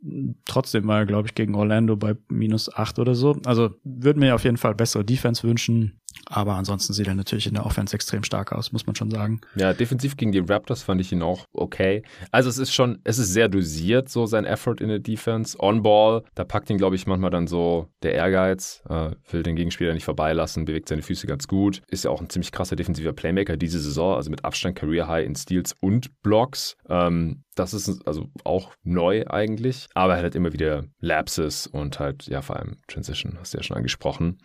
trotzdem 0.46 0.88
war 0.88 1.00
er, 1.00 1.06
glaube 1.06 1.28
ich, 1.28 1.36
gegen 1.36 1.54
Orlando 1.54 1.96
bei 1.96 2.16
minus 2.28 2.74
acht 2.74 2.98
oder 2.98 3.14
so. 3.14 3.38
Also 3.46 3.76
würde 3.84 4.20
mir 4.20 4.34
auf 4.34 4.44
jeden 4.44 4.58
Fall 4.58 4.74
bessere 4.74 5.06
Defense 5.06 5.44
wünschen. 5.44 6.02
Aber 6.26 6.56
ansonsten 6.56 6.94
sieht 6.94 7.08
er 7.08 7.16
natürlich 7.16 7.48
in 7.48 7.54
der 7.54 7.66
Offense 7.66 7.96
extrem 7.96 8.24
stark 8.24 8.52
aus, 8.52 8.72
muss 8.72 8.86
man 8.86 8.96
schon 8.96 9.12
sagen. 9.12 9.42
Ja, 9.56 9.74
defensiv 9.74 10.18
gegen 10.18 10.32
die 10.32 10.40
Raptors 10.40 10.84
fand 10.84 11.02
ich 11.02 11.12
ihn 11.12 11.22
auch 11.22 11.46
okay. 11.54 12.04
Also 12.32 12.50
es 12.50 12.58
ist 12.58 12.74
schon, 12.74 13.00
es 13.04 13.18
ist 13.18 13.34
sehr 13.34 13.50
dosiert, 13.50 14.10
so 14.10 14.26
sein 14.26 14.46
Effort 14.46 14.76
in 14.80 14.90
der 14.90 15.00
Defense. 15.00 15.58
On-Ball, 15.60 16.24
da 16.36 16.44
packt 16.44 16.70
ihn, 16.70 16.78
glaube 16.78 16.96
ich, 16.96 17.08
manchmal 17.08 17.32
dann 17.32 17.48
so 17.48 17.88
der 18.04 18.14
Ehrgeiz, 18.14 18.82
äh, 18.90 19.12
will 19.32 19.44
den 19.44 19.56
Gegenspieler 19.56 19.94
nicht 19.94 20.06
vorbeilassen, 20.06 20.66
bewegt 20.66 20.90
seine 20.90 21.02
Füße 21.02 21.28
ganz 21.28 21.48
gut. 21.48 21.82
Ist 21.88 22.04
ja 22.04 22.12
auch 22.12 22.22
ein 22.22 22.30
ziemlich 22.30 22.52
krasser 22.52 22.76
defensiver 22.76 23.14
Playmaker 23.14 23.58
diese 23.58 23.80
Saison, 23.80 24.16
also 24.16 24.30
mit 24.30 24.46
Abstand 24.46 24.76
Career 24.76 25.08
High 25.08 25.26
in 25.26 25.36
Steals 25.36 25.76
und 25.82 26.22
Blocks. 26.22 26.76
Ähm, 26.88 27.44
das 27.56 27.74
ist 27.74 28.08
also 28.08 28.28
auch 28.46 28.72
neu 28.84 29.26
eigentlich, 29.28 29.88
aber 29.94 30.18
er 30.18 30.24
hat 30.24 30.36
immer 30.36 30.54
wieder 30.54 30.86
Lapses 31.00 31.68
und 31.68 32.00
halt, 32.00 32.28
ja, 32.28 32.42
vor 32.42 32.56
allem 32.56 32.78
Transition, 32.88 33.38
hast 33.40 33.54
du 33.54 33.58
ja 33.58 33.64
schon 33.64 33.78
angesprochen 33.78 34.38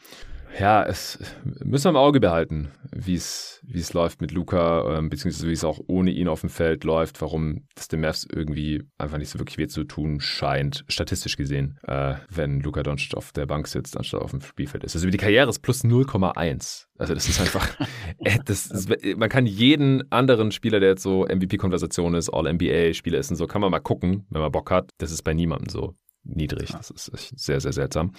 ja, 0.58 0.84
es 0.84 1.18
müssen 1.42 1.84
wir 1.84 1.90
im 1.90 1.96
Auge 1.96 2.20
behalten, 2.20 2.70
wie 2.94 3.14
es 3.14 3.92
läuft 3.92 4.20
mit 4.20 4.30
Luca, 4.32 4.98
ähm, 4.98 5.08
beziehungsweise 5.10 5.48
wie 5.48 5.52
es 5.52 5.64
auch 5.64 5.80
ohne 5.86 6.10
ihn 6.10 6.28
auf 6.28 6.42
dem 6.42 6.50
Feld 6.50 6.84
läuft, 6.84 7.20
warum 7.20 7.66
das 7.74 7.88
den 7.88 8.00
Mavs 8.00 8.26
irgendwie 8.30 8.82
einfach 8.98 9.18
nicht 9.18 9.30
so 9.30 9.38
wirklich 9.38 9.58
weh 9.58 9.66
zu 9.66 9.84
tun 9.84 10.20
scheint, 10.20 10.84
statistisch 10.88 11.36
gesehen, 11.36 11.78
äh, 11.86 12.14
wenn 12.28 12.60
Luca 12.60 12.82
Doncic 12.82 13.16
auf 13.16 13.32
der 13.32 13.46
Bank 13.46 13.66
sitzt, 13.66 13.96
anstatt 13.96 14.22
auf 14.22 14.30
dem 14.30 14.40
Spielfeld 14.40 14.84
ist. 14.84 14.94
Also 14.94 15.06
über 15.06 15.12
die 15.12 15.18
Karriere 15.18 15.50
ist 15.50 15.60
plus 15.60 15.84
0,1. 15.84 16.86
Also 16.98 17.14
das 17.14 17.28
ist 17.28 17.40
einfach, 17.40 17.68
äh, 18.18 18.38
das, 18.44 18.68
das, 18.68 18.86
man 19.16 19.28
kann 19.28 19.46
jeden 19.46 20.10
anderen 20.12 20.52
Spieler, 20.52 20.80
der 20.80 20.90
jetzt 20.90 21.02
so 21.02 21.24
MVP-Konversation 21.24 22.14
ist, 22.14 22.28
All-NBA-Spieler 22.30 23.18
ist 23.18 23.30
und 23.30 23.36
so, 23.36 23.46
kann 23.46 23.60
man 23.60 23.70
mal 23.70 23.80
gucken, 23.80 24.26
wenn 24.30 24.40
man 24.40 24.52
Bock 24.52 24.70
hat. 24.70 24.90
Das 24.98 25.10
ist 25.10 25.22
bei 25.22 25.34
niemandem 25.34 25.68
so 25.68 25.94
niedrig. 26.24 26.72
Das 26.72 26.90
ist 26.90 27.32
sehr, 27.36 27.60
sehr 27.60 27.72
seltsam. 27.72 28.12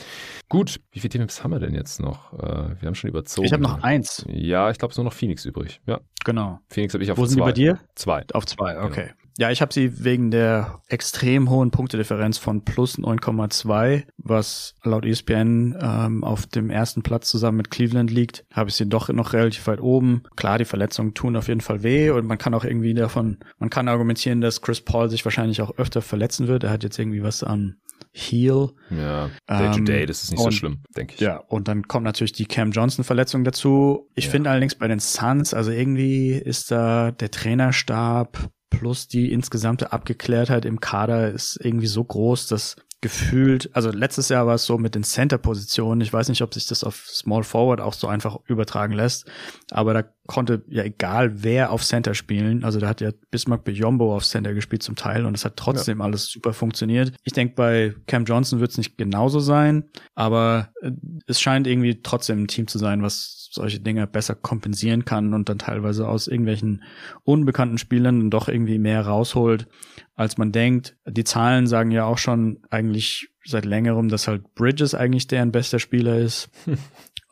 Gut, 0.50 0.80
wie 0.92 1.00
viele 1.00 1.10
Teams 1.10 1.44
haben 1.44 1.52
wir 1.52 1.60
denn 1.60 1.74
jetzt 1.74 2.00
noch? 2.00 2.34
Äh, 2.34 2.80
wir 2.80 2.88
haben 2.88 2.96
schon 2.96 3.10
überzogen. 3.10 3.46
Ich 3.46 3.54
habe 3.54 3.64
noch 3.64 3.82
eins. 3.84 4.26
Ja, 4.28 4.70
ich 4.70 4.78
glaube, 4.78 4.92
es 4.92 4.96
ist 4.96 4.98
nur 4.98 5.06
noch 5.06 5.14
Phoenix 5.14 5.46
übrig. 5.46 5.82
Ja. 5.86 6.02
Genau. 6.24 6.60
Phoenix 6.70 6.94
habe 6.94 7.04
ich 7.04 7.12
auf 7.12 7.18
Wo 7.18 7.24
zwei. 7.24 7.26
Wo 7.26 7.30
sind 7.30 7.38
die 7.38 7.44
bei 7.44 7.52
dir? 7.52 7.80
Zwei. 7.96 8.26
Auf 8.34 8.46
zwei, 8.46 8.82
okay. 8.82 9.08
Genau. 9.08 9.26
Ja, 9.38 9.52
ich 9.52 9.62
habe 9.62 9.74
sie 9.74 10.06
wegen 10.06 10.32
der 10.32 10.82
extrem 10.88 11.50
hohen 11.50 11.70
Punktedifferenz 11.70 12.38
von 12.38 12.64
plus 12.64 12.98
9,2, 12.98 14.04
was 14.18 14.76
laut 14.82 15.06
ESPN 15.06 15.76
ähm, 15.78 16.24
auf 16.24 16.48
dem 16.48 16.70
ersten 16.70 17.04
Platz 17.04 17.30
zusammen 17.30 17.58
mit 17.58 17.70
Cleveland 17.70 18.12
liegt, 18.12 18.46
habe 18.54 18.70
ich 18.70 18.76
sie 18.78 18.88
doch 18.88 19.10
noch 19.10 19.34
relativ 19.34 19.68
weit 19.68 19.82
oben. 19.82 20.24
Klar, 20.38 20.58
die 20.58 20.64
Verletzungen 20.64 21.16
tun 21.16 21.36
auf 21.36 21.50
jeden 21.50 21.60
Fall 21.60 21.84
weh 21.84 22.12
und 22.12 22.26
man 22.26 22.38
kann 22.38 22.54
auch 22.54 22.64
irgendwie 22.64 22.94
davon, 22.94 23.40
man 23.58 23.70
kann 23.70 23.90
argumentieren, 23.90 24.40
dass 24.40 24.62
Chris 24.62 24.80
Paul 24.80 25.10
sich 25.10 25.26
wahrscheinlich 25.26 25.62
auch 25.62 25.78
öfter 25.78 26.02
verletzen 26.02 26.48
wird. 26.48 26.64
Er 26.64 26.70
hat 26.70 26.84
jetzt 26.84 26.98
irgendwie 26.98 27.22
was 27.22 27.44
an 27.44 27.76
Heal. 28.18 28.70
Ja, 28.90 29.30
Day 29.48 29.72
to 29.72 29.84
Day, 29.84 30.06
das 30.06 30.24
ist 30.24 30.32
nicht 30.32 30.40
und, 30.40 30.52
so 30.52 30.58
schlimm, 30.58 30.84
denke 30.96 31.16
ich. 31.16 31.20
Ja, 31.20 31.38
und 31.38 31.68
dann 31.68 31.88
kommt 31.88 32.06
natürlich 32.06 32.32
die 32.32 32.46
Cam 32.46 32.72
Johnson-Verletzung 32.72 33.44
dazu. 33.44 34.10
Ich 34.16 34.26
ja. 34.26 34.32
finde 34.32 34.50
allerdings 34.50 34.76
bei 34.76 34.88
den 34.88 35.00
Suns, 35.00 35.54
also 35.54 35.72
irgendwie 35.72 36.32
ist 36.32 36.72
da 36.72 37.12
der 37.12 37.30
Trainerstab 37.30 38.50
plus 38.70 39.08
die 39.08 39.32
insgesamte 39.32 39.92
Abgeklärtheit 39.92 40.66
im 40.66 40.80
Kader 40.80 41.32
ist 41.32 41.60
irgendwie 41.62 41.88
so 41.88 42.04
groß, 42.04 42.48
dass 42.48 42.76
gefühlt, 43.06 43.70
also 43.76 43.92
letztes 43.92 44.30
Jahr 44.30 44.48
war 44.48 44.56
es 44.56 44.66
so 44.66 44.80
mit 44.80 44.96
den 44.96 45.04
Center-Positionen, 45.04 46.02
ich 46.02 46.12
weiß 46.12 46.28
nicht, 46.28 46.42
ob 46.42 46.56
sich 46.56 46.66
das 46.66 46.84
auf 46.84 47.06
Small 47.08 47.44
Forward 47.44 47.80
auch 47.80 47.94
so 47.94 48.08
einfach 48.08 48.40
übertragen 48.48 48.94
lässt, 48.94 49.30
aber 49.70 49.94
da 49.94 50.04
konnte 50.26 50.64
ja 50.70 50.84
egal 50.84 51.44
wer 51.44 51.72
auf 51.72 51.84
Center 51.84 52.16
spielen, 52.16 52.64
also 52.64 52.80
da 52.80 52.88
hat 52.88 53.02
ja 53.02 53.12
Bismarck 53.30 53.64
Bejombo 53.64 54.16
auf 54.16 54.26
Center 54.26 54.56
gespielt 54.56 54.82
zum 54.82 54.96
Teil 54.96 55.28
und 55.28 55.38
es 55.38 55.46
hat 55.46 55.56
trotzdem 55.56 56.00
ja. 56.00 56.06
alles 56.06 56.26
super 56.26 56.52
funktioniert. 56.52 57.14
Ich 57.24 57.34
denke, 57.34 57.54
bei 57.54 57.94
Cam 58.08 58.26
Johnson 58.26 58.60
wird 58.60 58.72
es 58.72 58.80
nicht 58.80 58.98
genauso 58.98 59.40
sein, 59.40 59.84
aber 60.16 60.70
äh, 60.82 60.90
es 61.28 61.40
scheint 61.40 61.68
irgendwie 61.68 62.02
trotzdem 62.02 62.42
ein 62.42 62.48
Team 62.48 62.66
zu 62.66 62.80
sein, 62.80 63.04
was 63.04 63.45
solche 63.56 63.80
Dinge 63.80 64.08
besser 64.08 64.36
kompensieren 64.36 65.06
kann 65.06 65.34
und 65.34 65.50
dann 65.50 65.60
teilweise 65.60 66.08
aus 66.08 66.28
irgendwelchen 66.28 66.84
unbekannten 67.24 67.78
Spielern 67.78 68.30
doch 68.30 68.48
irgendwie 68.48 68.78
mehr 68.78 69.06
rausholt 69.06 69.68
als 70.16 70.38
man 70.38 70.52
denkt. 70.52 70.96
Die 71.06 71.24
Zahlen 71.24 71.68
sagen 71.68 71.92
ja 71.92 72.06
auch 72.06 72.18
schon 72.18 72.62
eigentlich 72.70 73.30
seit 73.44 73.66
längerem, 73.66 74.10
dass 74.10 74.28
halt 74.28 74.56
Bridges 74.56 74.96
eigentlich 74.96 75.28
deren 75.28 75.52
bester 75.52 75.80
Spieler 75.80 76.18
ist. 76.18 76.50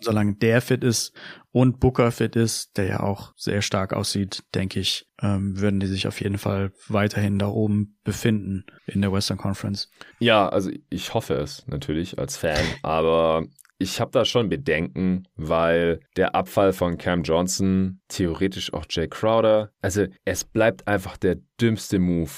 Solange 0.02 0.36
der 0.36 0.60
fit 0.60 0.84
ist 0.84 1.14
und 1.52 1.80
Booker 1.80 2.12
fit 2.12 2.36
ist, 2.36 2.78
der 2.78 2.88
ja 2.88 3.00
auch 3.00 3.34
sehr 3.38 3.62
stark 3.62 3.94
aussieht, 3.94 4.44
denke 4.54 4.82
ich, 4.82 5.08
ähm, 5.22 5.58
würden 5.62 5.80
die 5.80 5.88
sich 5.88 6.08
auf 6.08 6.20
jeden 6.20 6.38
Fall 6.38 6.74
weiterhin 6.90 7.40
da 7.40 7.48
oben 7.48 7.98
befinden 8.04 8.66
in 8.86 9.00
der 9.00 9.14
Western 9.14 9.38
Conference. 9.38 9.90
Ja, 10.20 10.50
also 10.50 10.72
ich 10.90 11.14
hoffe 11.14 11.36
es 11.36 11.66
natürlich 11.68 12.20
als 12.20 12.36
Fan, 12.36 12.66
aber 12.82 13.46
ich 13.84 14.00
habe 14.00 14.12
da 14.12 14.26
schon 14.26 14.50
Bedenken, 14.50 15.28
weil 15.36 16.00
der 16.16 16.36
Abfall 16.36 16.74
von 16.74 16.98
Cam 16.98 17.24
Johnson, 17.24 18.00
theoretisch 18.08 18.74
auch 18.74 18.86
Jay 18.90 19.08
Crowder, 19.08 19.72
also 19.82 20.06
es 20.26 20.46
bleibt 20.46 20.88
einfach 20.88 21.18
der 21.18 21.38
dümmste 21.62 22.00
Move. 22.00 22.32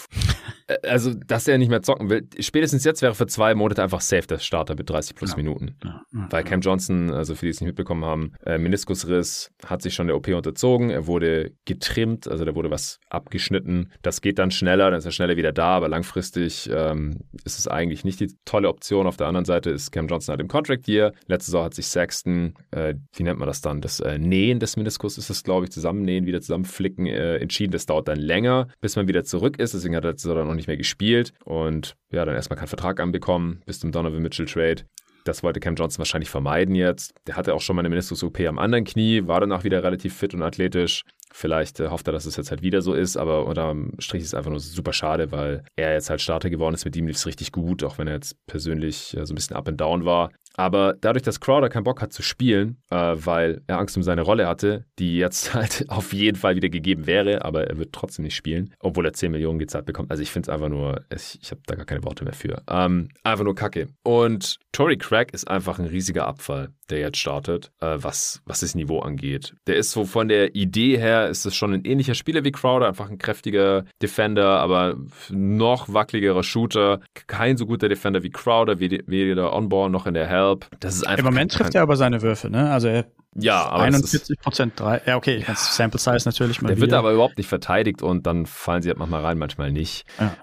Also, 0.81 1.13
dass 1.13 1.47
er 1.47 1.59
nicht 1.59 1.69
mehr 1.69 1.83
zocken 1.83 2.09
will. 2.09 2.27
Spätestens 2.39 2.83
jetzt 2.83 3.03
wäre 3.03 3.13
für 3.13 3.27
zwei 3.27 3.53
Monate 3.53 3.83
einfach 3.83 4.01
safe 4.01 4.25
der 4.25 4.39
Starter 4.39 4.75
mit 4.75 4.89
30 4.89 5.15
plus 5.15 5.31
ja. 5.31 5.37
Minuten. 5.37 5.75
Ja, 5.83 6.01
ja, 6.11 6.27
Weil 6.31 6.43
Cam 6.43 6.61
Johnson, 6.61 7.11
also 7.11 7.35
für 7.35 7.45
die 7.45 7.51
es 7.51 7.61
nicht 7.61 7.67
mitbekommen 7.67 8.03
haben, 8.03 8.33
äh, 8.45 8.57
Meniskusriss 8.57 9.51
hat 9.63 9.83
sich 9.83 9.93
schon 9.93 10.07
der 10.07 10.15
OP 10.15 10.27
unterzogen. 10.29 10.89
Er 10.89 11.05
wurde 11.05 11.51
getrimmt, 11.65 12.27
also 12.27 12.45
da 12.45 12.55
wurde 12.55 12.71
was 12.71 12.99
abgeschnitten. 13.09 13.91
Das 14.01 14.21
geht 14.21 14.39
dann 14.39 14.49
schneller, 14.49 14.89
dann 14.89 14.97
ist 14.97 15.05
er 15.05 15.11
schneller 15.11 15.37
wieder 15.37 15.51
da, 15.51 15.75
aber 15.75 15.87
langfristig 15.87 16.67
ähm, 16.73 17.19
ist 17.43 17.59
es 17.59 17.67
eigentlich 17.67 18.03
nicht 18.03 18.19
die 18.19 18.35
tolle 18.45 18.67
Option. 18.67 19.05
Auf 19.05 19.17
der 19.17 19.27
anderen 19.27 19.45
Seite 19.45 19.69
ist 19.69 19.91
Cam 19.91 20.07
Johnson 20.07 20.33
halt 20.33 20.41
im 20.41 20.47
Contract 20.47 20.87
Year. 20.87 21.13
Letzte 21.27 21.51
Saison 21.51 21.65
hat 21.65 21.75
sich 21.75 21.85
Sexton, 21.85 22.55
äh, 22.71 22.95
wie 23.13 23.23
nennt 23.23 23.37
man 23.37 23.47
das 23.47 23.61
dann? 23.61 23.81
Das 23.81 23.99
äh, 23.99 24.17
Nähen 24.17 24.59
des 24.59 24.77
Meniskus 24.77 25.19
ist 25.19 25.29
es, 25.29 25.43
glaube 25.43 25.65
ich, 25.65 25.71
zusammennähen, 25.71 26.25
wieder 26.25 26.41
zusammenflicken, 26.41 27.05
äh, 27.05 27.37
entschieden. 27.37 27.71
Das 27.71 27.85
dauert 27.85 28.07
dann 28.07 28.19
länger, 28.19 28.67
bis 28.81 28.95
man 28.95 29.04
wieder 29.07 29.23
zurück 29.23 29.59
ist. 29.59 29.73
Deswegen 29.73 29.95
hat 29.95 30.03
er 30.03 30.11
letzte 30.11 30.29
noch 30.29 30.53
nicht 30.53 30.67
mehr 30.67 30.77
gespielt 30.77 31.33
und 31.43 31.95
ja, 32.11 32.25
dann 32.25 32.35
erstmal 32.35 32.57
keinen 32.57 32.67
Vertrag 32.67 32.99
anbekommen 32.99 33.61
bis 33.65 33.79
zum 33.79 33.91
Donovan 33.91 34.21
Mitchell 34.21 34.45
Trade. 34.45 34.83
Das 35.25 35.41
wollte 35.41 35.59
Cam 35.59 35.73
Johnson 35.75 35.99
wahrscheinlich 35.99 36.29
vermeiden 36.29 36.75
jetzt. 36.75 37.15
Der 37.25 37.35
hatte 37.35 37.55
auch 37.55 37.61
schon 37.61 37.75
mal 37.75 37.81
eine 37.81 37.89
Meniskus-OP 37.89 38.41
am 38.41 38.59
anderen 38.59 38.85
Knie, 38.85 39.25
war 39.25 39.39
danach 39.39 39.63
wieder 39.63 39.83
relativ 39.83 40.15
fit 40.15 40.35
und 40.35 40.43
athletisch. 40.43 41.01
Vielleicht 41.33 41.79
äh, 41.79 41.89
hofft 41.89 42.07
er, 42.07 42.13
dass 42.13 42.25
es 42.25 42.37
jetzt 42.37 42.51
halt 42.51 42.61
wieder 42.61 42.83
so 42.83 42.93
ist, 42.93 43.17
aber 43.17 43.47
unterm 43.47 43.93
Strich 43.97 44.21
ist 44.21 44.29
es 44.29 44.33
einfach 44.35 44.51
nur 44.51 44.59
super 44.59 44.93
schade, 44.93 45.31
weil 45.31 45.63
er 45.75 45.93
jetzt 45.93 46.11
halt 46.11 46.21
Starter 46.21 46.51
geworden 46.51 46.75
ist. 46.75 46.85
Mit 46.85 46.95
ihm 46.95 47.07
lief 47.07 47.17
es 47.17 47.25
richtig 47.25 47.51
gut, 47.51 47.83
auch 47.83 47.97
wenn 47.97 48.07
er 48.07 48.13
jetzt 48.13 48.37
persönlich 48.45 49.17
so 49.19 49.33
ein 49.33 49.35
bisschen 49.35 49.55
up 49.55 49.67
and 49.67 49.81
down 49.81 50.05
war. 50.05 50.29
Aber 50.57 50.95
dadurch, 50.99 51.23
dass 51.23 51.39
Crowder 51.39 51.69
keinen 51.69 51.83
Bock 51.83 52.01
hat 52.01 52.13
zu 52.13 52.21
spielen, 52.21 52.77
äh, 52.89 52.95
weil 52.95 53.61
er 53.67 53.79
Angst 53.79 53.97
um 53.97 54.03
seine 54.03 54.21
Rolle 54.21 54.47
hatte, 54.47 54.85
die 54.99 55.17
jetzt 55.17 55.53
halt 55.53 55.85
auf 55.89 56.13
jeden 56.13 56.37
Fall 56.37 56.55
wieder 56.55 56.69
gegeben 56.69 57.07
wäre, 57.07 57.43
aber 57.43 57.67
er 57.67 57.77
wird 57.77 57.93
trotzdem 57.93 58.23
nicht 58.23 58.35
spielen, 58.35 58.73
obwohl 58.79 59.05
er 59.05 59.13
10 59.13 59.31
Millionen 59.31 59.59
gezahlt 59.59 59.85
bekommt. 59.85 60.11
Also 60.11 60.23
ich 60.23 60.31
finde 60.31 60.49
es 60.49 60.53
einfach 60.53 60.69
nur, 60.69 61.01
ich, 61.13 61.39
ich 61.41 61.51
habe 61.51 61.61
da 61.65 61.75
gar 61.75 61.85
keine 61.85 62.03
Worte 62.03 62.23
mehr 62.23 62.33
für. 62.33 62.61
Ähm, 62.69 63.09
einfach 63.23 63.43
nur 63.43 63.55
Kacke. 63.55 63.87
Und 64.03 64.57
Tory 64.75 64.97
Craig 64.97 65.33
ist 65.33 65.49
einfach 65.49 65.79
ein 65.79 65.85
riesiger 65.85 66.27
Abfall, 66.27 66.67
der 66.89 66.99
jetzt 66.99 67.17
startet, 67.17 67.71
äh, 67.79 67.95
was, 67.95 68.41
was 68.45 68.59
das 68.59 68.75
Niveau 68.75 68.99
angeht. 68.99 69.55
Der 69.67 69.77
ist 69.77 69.91
so 69.91 70.03
von 70.03 70.27
der 70.27 70.53
Idee 70.53 70.97
her, 70.97 71.29
ist 71.29 71.45
es 71.45 71.55
schon 71.55 71.73
ein 71.73 71.85
ähnlicher 71.85 72.13
Spieler 72.13 72.43
wie 72.43 72.51
Crowder, 72.51 72.89
einfach 72.89 73.09
ein 73.09 73.17
kräftiger 73.17 73.85
Defender, 74.01 74.59
aber 74.59 74.97
noch 75.29 75.93
wackeligerer 75.93 76.43
Shooter. 76.43 76.99
Kein 77.27 77.55
so 77.55 77.65
guter 77.65 77.87
Defender 77.87 78.21
wie 78.21 78.31
Crowder, 78.31 78.81
weder 78.81 79.53
On-Ball 79.53 79.89
noch 79.89 80.07
in 80.07 80.13
der 80.13 80.27
Help. 80.27 80.67
Das 80.81 80.95
ist 80.95 81.07
einfach 81.07 81.19
Im 81.19 81.33
Moment 81.33 81.53
trifft 81.53 81.73
er 81.73 81.81
aber 81.81 81.95
seine 81.95 82.21
Würfe, 82.21 82.49
ne? 82.49 82.69
Also 82.69 82.89
er 82.89 83.05
ja, 83.37 83.65
aber 83.65 83.83
41 83.83 84.39
Prozent 84.39 84.79
drei. 84.79 85.01
Ja, 85.05 85.17
okay, 85.17 85.43
ja. 85.45 85.55
Sample 85.55 85.99
Size 85.99 86.23
natürlich 86.25 86.61
mal. 86.61 86.69
Der 86.69 86.77
wieder. 86.77 86.87
wird 86.87 86.93
aber 86.93 87.11
überhaupt 87.11 87.37
nicht 87.37 87.47
verteidigt 87.47 88.01
und 88.01 88.25
dann 88.25 88.45
fallen 88.45 88.81
sie 88.81 88.89
halt 88.89 88.97
manchmal 88.97 89.21
rein, 89.21 89.37
manchmal 89.37 89.71
nicht. 89.73 90.05
Ja. 90.19 90.35